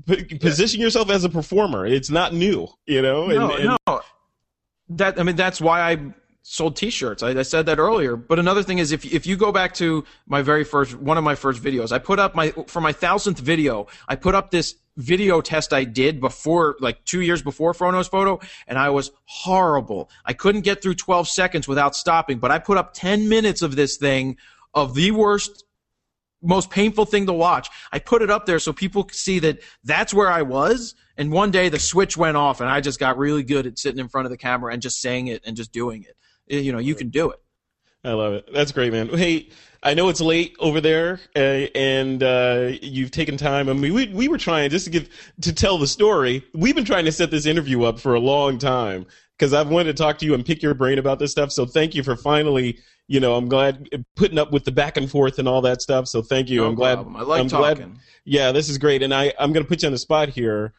p- 0.07 0.25
position 0.39 0.81
yourself 0.81 1.11
as 1.11 1.23
a 1.25 1.29
performer 1.29 1.87
it's 1.87 2.11
not 2.11 2.33
new 2.33 2.67
you 2.87 3.03
know 3.03 3.25
and, 3.29 3.39
no, 3.39 3.55
and- 3.55 3.79
no. 3.87 4.01
That 4.91 5.19
I 5.19 5.23
mean, 5.23 5.37
that's 5.37 5.61
why 5.63 5.81
I 5.81 6.15
sold 6.45 6.77
T-shirts. 6.77 7.23
I, 7.23 7.31
I 7.31 7.43
said 7.43 7.67
that 7.67 7.79
earlier. 7.79 8.17
But 8.17 8.39
another 8.39 8.63
thing 8.63 8.79
is, 8.79 8.93
if 8.93 9.05
if 9.05 9.27
you 9.27 9.37
go 9.37 9.51
back 9.51 9.75
to 9.75 10.05
my 10.29 10.43
very 10.43 10.63
first 10.63 10.95
one 10.95 11.19
of 11.19 11.25
my 11.25 11.35
first 11.35 11.61
videos, 11.61 11.91
I 11.91 11.99
put 11.99 12.21
up 12.21 12.37
my 12.37 12.51
for 12.69 12.81
my 12.81 12.93
thousandth 12.93 13.41
video, 13.41 13.89
I 14.07 14.15
put 14.15 14.37
up 14.37 14.51
this 14.51 14.77
video 14.97 15.41
test 15.41 15.73
I 15.73 15.83
did 15.83 16.21
before, 16.21 16.77
like 16.79 17.05
two 17.05 17.23
years 17.23 17.43
before 17.43 17.75
Fro 17.75 17.91
Knows 17.91 18.07
Photo, 18.07 18.39
and 18.69 18.79
I 18.79 18.91
was 18.91 19.11
horrible. 19.25 20.09
I 20.25 20.35
couldn't 20.35 20.61
get 20.61 20.81
through 20.81 20.95
12 20.95 21.27
seconds 21.27 21.67
without 21.67 21.97
stopping. 21.97 22.39
But 22.39 22.53
I 22.53 22.61
put 22.61 22.79
up 22.79 22.95
10 22.95 23.29
minutes 23.29 23.61
of 23.63 23.75
this 23.75 23.97
thing 23.97 24.37
of 24.73 24.95
the 24.95 25.11
worst 25.11 25.65
most 26.43 26.71
painful 26.71 27.07
thing 27.07 27.25
to 27.25 27.33
watch. 27.33 27.69
I 27.91 27.99
put 27.99 28.21
it 28.21 28.31
up 28.31 28.45
there 28.45 28.59
so 28.59 28.75
people 28.75 29.05
could 29.05 29.17
see 29.17 29.39
that 29.39 29.61
that's 29.83 30.13
where 30.13 30.31
I 30.31 30.43
was. 30.43 30.95
And 31.17 31.33
one 31.33 31.51
day 31.51 31.71
the 31.71 31.79
switch 31.79 32.19
went 32.19 32.37
off 32.37 32.61
and 32.61 32.69
I 32.69 32.83
just 32.83 33.01
got 33.01 33.17
really 33.17 33.43
good 33.43 33.67
at 33.67 33.79
sitting 33.79 33.99
in 33.99 34.09
front 34.09 34.27
of 34.27 34.31
the 34.31 34.37
camera 34.37 34.71
and 34.71 34.83
just 34.83 35.01
saying 35.01 35.29
it 35.29 35.43
and 35.47 35.57
just 35.57 35.73
doing 35.73 36.03
it. 36.03 36.17
Eh, 36.51 36.59
You 36.59 36.73
know, 36.73 36.79
you 36.79 36.95
can 36.95 37.09
do 37.11 37.31
it. 37.31 37.41
I 38.05 38.13
love 38.13 38.35
it. 38.35 38.49
That's 38.53 38.71
great, 38.73 38.93
man. 38.93 39.09
Hey, 39.09 39.49
I 39.83 39.95
know 39.95 40.11
it's 40.11 40.21
late 40.21 40.55
over 40.59 40.81
there, 40.81 41.21
uh, 41.35 41.39
and 41.75 42.23
uh, 42.23 42.73
you've 42.83 43.11
taken 43.11 43.39
time. 43.39 43.69
I 43.71 43.73
mean, 43.73 43.95
we 43.95 44.09
we 44.09 44.29
were 44.29 44.37
trying 44.39 44.69
just 44.71 44.85
to 44.85 44.91
give 44.91 45.09
to 45.41 45.55
tell 45.55 45.79
the 45.79 45.87
story. 45.87 46.45
We've 46.53 46.75
been 46.75 46.85
trying 46.85 47.07
to 47.07 47.13
set 47.13 47.31
this 47.31 47.47
interview 47.47 47.83
up 47.85 47.99
for 47.99 48.15
a 48.15 48.21
long 48.21 48.59
time 48.59 49.07
because 49.39 49.55
I've 49.55 49.69
wanted 49.69 49.97
to 49.97 50.03
talk 50.03 50.19
to 50.19 50.27
you 50.27 50.35
and 50.35 50.45
pick 50.45 50.63
your 50.63 50.75
brain 50.75 50.99
about 50.99 51.19
this 51.19 51.31
stuff. 51.33 51.51
So 51.51 51.65
thank 51.65 51.95
you 51.95 52.03
for 52.03 52.15
finally. 52.17 52.79
You 53.09 53.21
know, 53.21 53.35
I'm 53.37 53.49
glad 53.49 53.89
putting 54.17 54.39
up 54.39 54.53
with 54.53 54.65
the 54.65 54.73
back 54.73 54.97
and 54.99 55.11
forth 55.11 55.39
and 55.39 55.47
all 55.49 55.63
that 55.63 55.81
stuff. 55.83 56.09
So 56.09 56.21
thank 56.23 56.49
you. 56.51 56.61
No 56.61 56.69
I'm 56.69 56.75
glad. 56.75 56.95
problem. 56.97 57.17
I 57.17 57.23
like 57.23 57.41
I'm 57.41 57.49
talking. 57.49 57.77
glad. 57.89 57.99
Yeah, 58.27 58.53
this 58.53 58.69
is 58.69 58.77
great, 58.77 59.03
and 59.03 59.15
I 59.15 59.33
I'm 59.39 59.53
going 59.55 59.65
to 59.65 59.69
put 59.69 59.83
you 59.83 59.87
on 59.87 59.93
the 59.93 59.99
spot 59.99 60.29
here. 60.29 60.75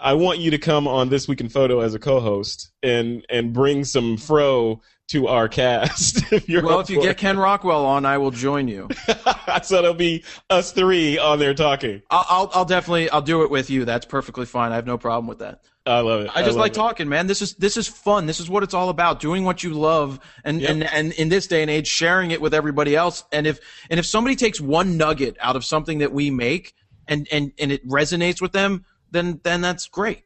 I 0.00 0.14
want 0.14 0.38
you 0.38 0.52
to 0.52 0.58
come 0.58 0.86
on 0.86 1.08
this 1.08 1.26
week 1.26 1.40
in 1.40 1.48
photo 1.48 1.80
as 1.80 1.94
a 1.94 1.98
co-host 1.98 2.70
and 2.84 3.26
and 3.28 3.52
bring 3.52 3.82
some 3.84 4.16
fro 4.16 4.80
to 5.08 5.26
our 5.26 5.48
cast. 5.48 6.32
if 6.32 6.48
you're 6.48 6.62
Well, 6.62 6.80
if 6.80 6.90
you 6.90 7.00
get 7.00 7.12
it. 7.12 7.16
Ken 7.18 7.38
Rockwell 7.38 7.84
on, 7.84 8.04
I 8.06 8.18
will 8.18 8.30
join 8.30 8.68
you. 8.68 8.88
so 9.62 9.78
it'll 9.78 9.94
be 9.94 10.24
us 10.50 10.72
three 10.72 11.18
on 11.18 11.38
there 11.38 11.54
talking. 11.54 12.02
I'll, 12.10 12.26
I'll, 12.28 12.50
I'll 12.54 12.64
definitely, 12.64 13.10
I'll 13.10 13.22
do 13.22 13.42
it 13.42 13.50
with 13.50 13.70
you. 13.70 13.84
That's 13.84 14.06
perfectly 14.06 14.46
fine. 14.46 14.72
I 14.72 14.76
have 14.76 14.86
no 14.86 14.98
problem 14.98 15.26
with 15.26 15.38
that. 15.38 15.62
I 15.86 16.00
love 16.00 16.20
it. 16.20 16.30
I 16.34 16.42
just 16.42 16.50
love 16.50 16.56
like 16.58 16.72
it. 16.72 16.74
talking, 16.74 17.08
man. 17.08 17.26
This 17.26 17.40
is 17.40 17.54
this 17.54 17.78
is 17.78 17.88
fun. 17.88 18.26
This 18.26 18.40
is 18.40 18.50
what 18.50 18.62
it's 18.62 18.74
all 18.74 18.90
about. 18.90 19.20
Doing 19.20 19.44
what 19.44 19.62
you 19.62 19.72
love, 19.72 20.20
and 20.44 20.60
Yep. 20.60 20.70
and 20.70 20.84
and 20.84 21.12
in 21.12 21.28
this 21.30 21.46
day 21.46 21.62
and 21.62 21.70
age, 21.70 21.86
sharing 21.86 22.30
it 22.30 22.42
with 22.42 22.52
everybody 22.52 22.94
else. 22.94 23.24
And 23.32 23.46
if 23.46 23.58
and 23.88 23.98
if 23.98 24.04
somebody 24.04 24.36
takes 24.36 24.60
one 24.60 24.98
nugget 24.98 25.38
out 25.40 25.56
of 25.56 25.64
something 25.64 25.98
that 26.00 26.12
we 26.12 26.30
make, 26.30 26.74
and 27.06 27.26
and 27.32 27.52
and 27.58 27.72
it 27.72 27.88
resonates 27.88 28.42
with 28.42 28.52
them, 28.52 28.84
then 29.10 29.40
then 29.44 29.62
that's 29.62 29.88
great. 29.88 30.24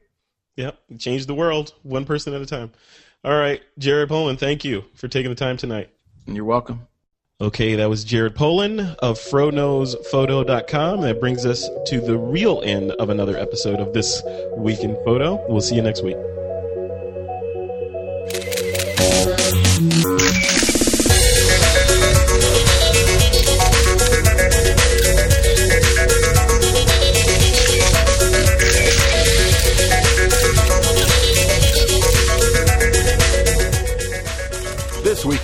Yep, 0.56 0.78
change 0.98 1.26
the 1.26 1.34
world 1.34 1.74
one 1.84 2.04
person 2.06 2.34
at 2.34 2.42
a 2.42 2.46
time. 2.46 2.72
All 3.24 3.38
right, 3.38 3.62
Jared 3.78 4.08
Polin, 4.08 4.36
thank 4.36 4.64
you 4.64 4.84
for 4.94 5.06
taking 5.06 5.30
the 5.30 5.36
time 5.36 5.56
tonight. 5.56 5.90
And 6.26 6.34
you're 6.34 6.44
welcome. 6.44 6.88
Okay, 7.40 7.76
that 7.76 7.88
was 7.88 8.04
Jared 8.04 8.34
Polin 8.34 8.80
of 9.00 9.18
FroKnowsPhoto.com. 9.18 11.00
That 11.00 11.20
brings 11.20 11.44
us 11.44 11.68
to 11.86 12.00
the 12.00 12.16
real 12.16 12.62
end 12.64 12.92
of 12.92 13.10
another 13.10 13.36
episode 13.36 13.80
of 13.80 13.92
This 13.92 14.22
Week 14.56 14.80
in 14.80 14.96
Photo. 15.04 15.44
We'll 15.48 15.60
see 15.60 15.74
you 15.76 15.82
next 15.82 16.02
week. 16.02 16.16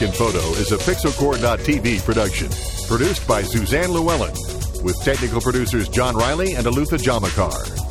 In 0.00 0.12
Photo 0.12 0.38
is 0.60 0.70
a 0.70 0.76
Pixelcore.tv 0.76 2.04
production. 2.04 2.48
Produced 2.86 3.26
by 3.26 3.42
Suzanne 3.42 3.90
Llewellyn. 3.90 4.32
With 4.84 4.96
technical 5.02 5.40
producers 5.40 5.88
John 5.88 6.14
Riley 6.16 6.54
and 6.54 6.66
Alutha 6.66 6.98
Jamakar. 6.98 7.87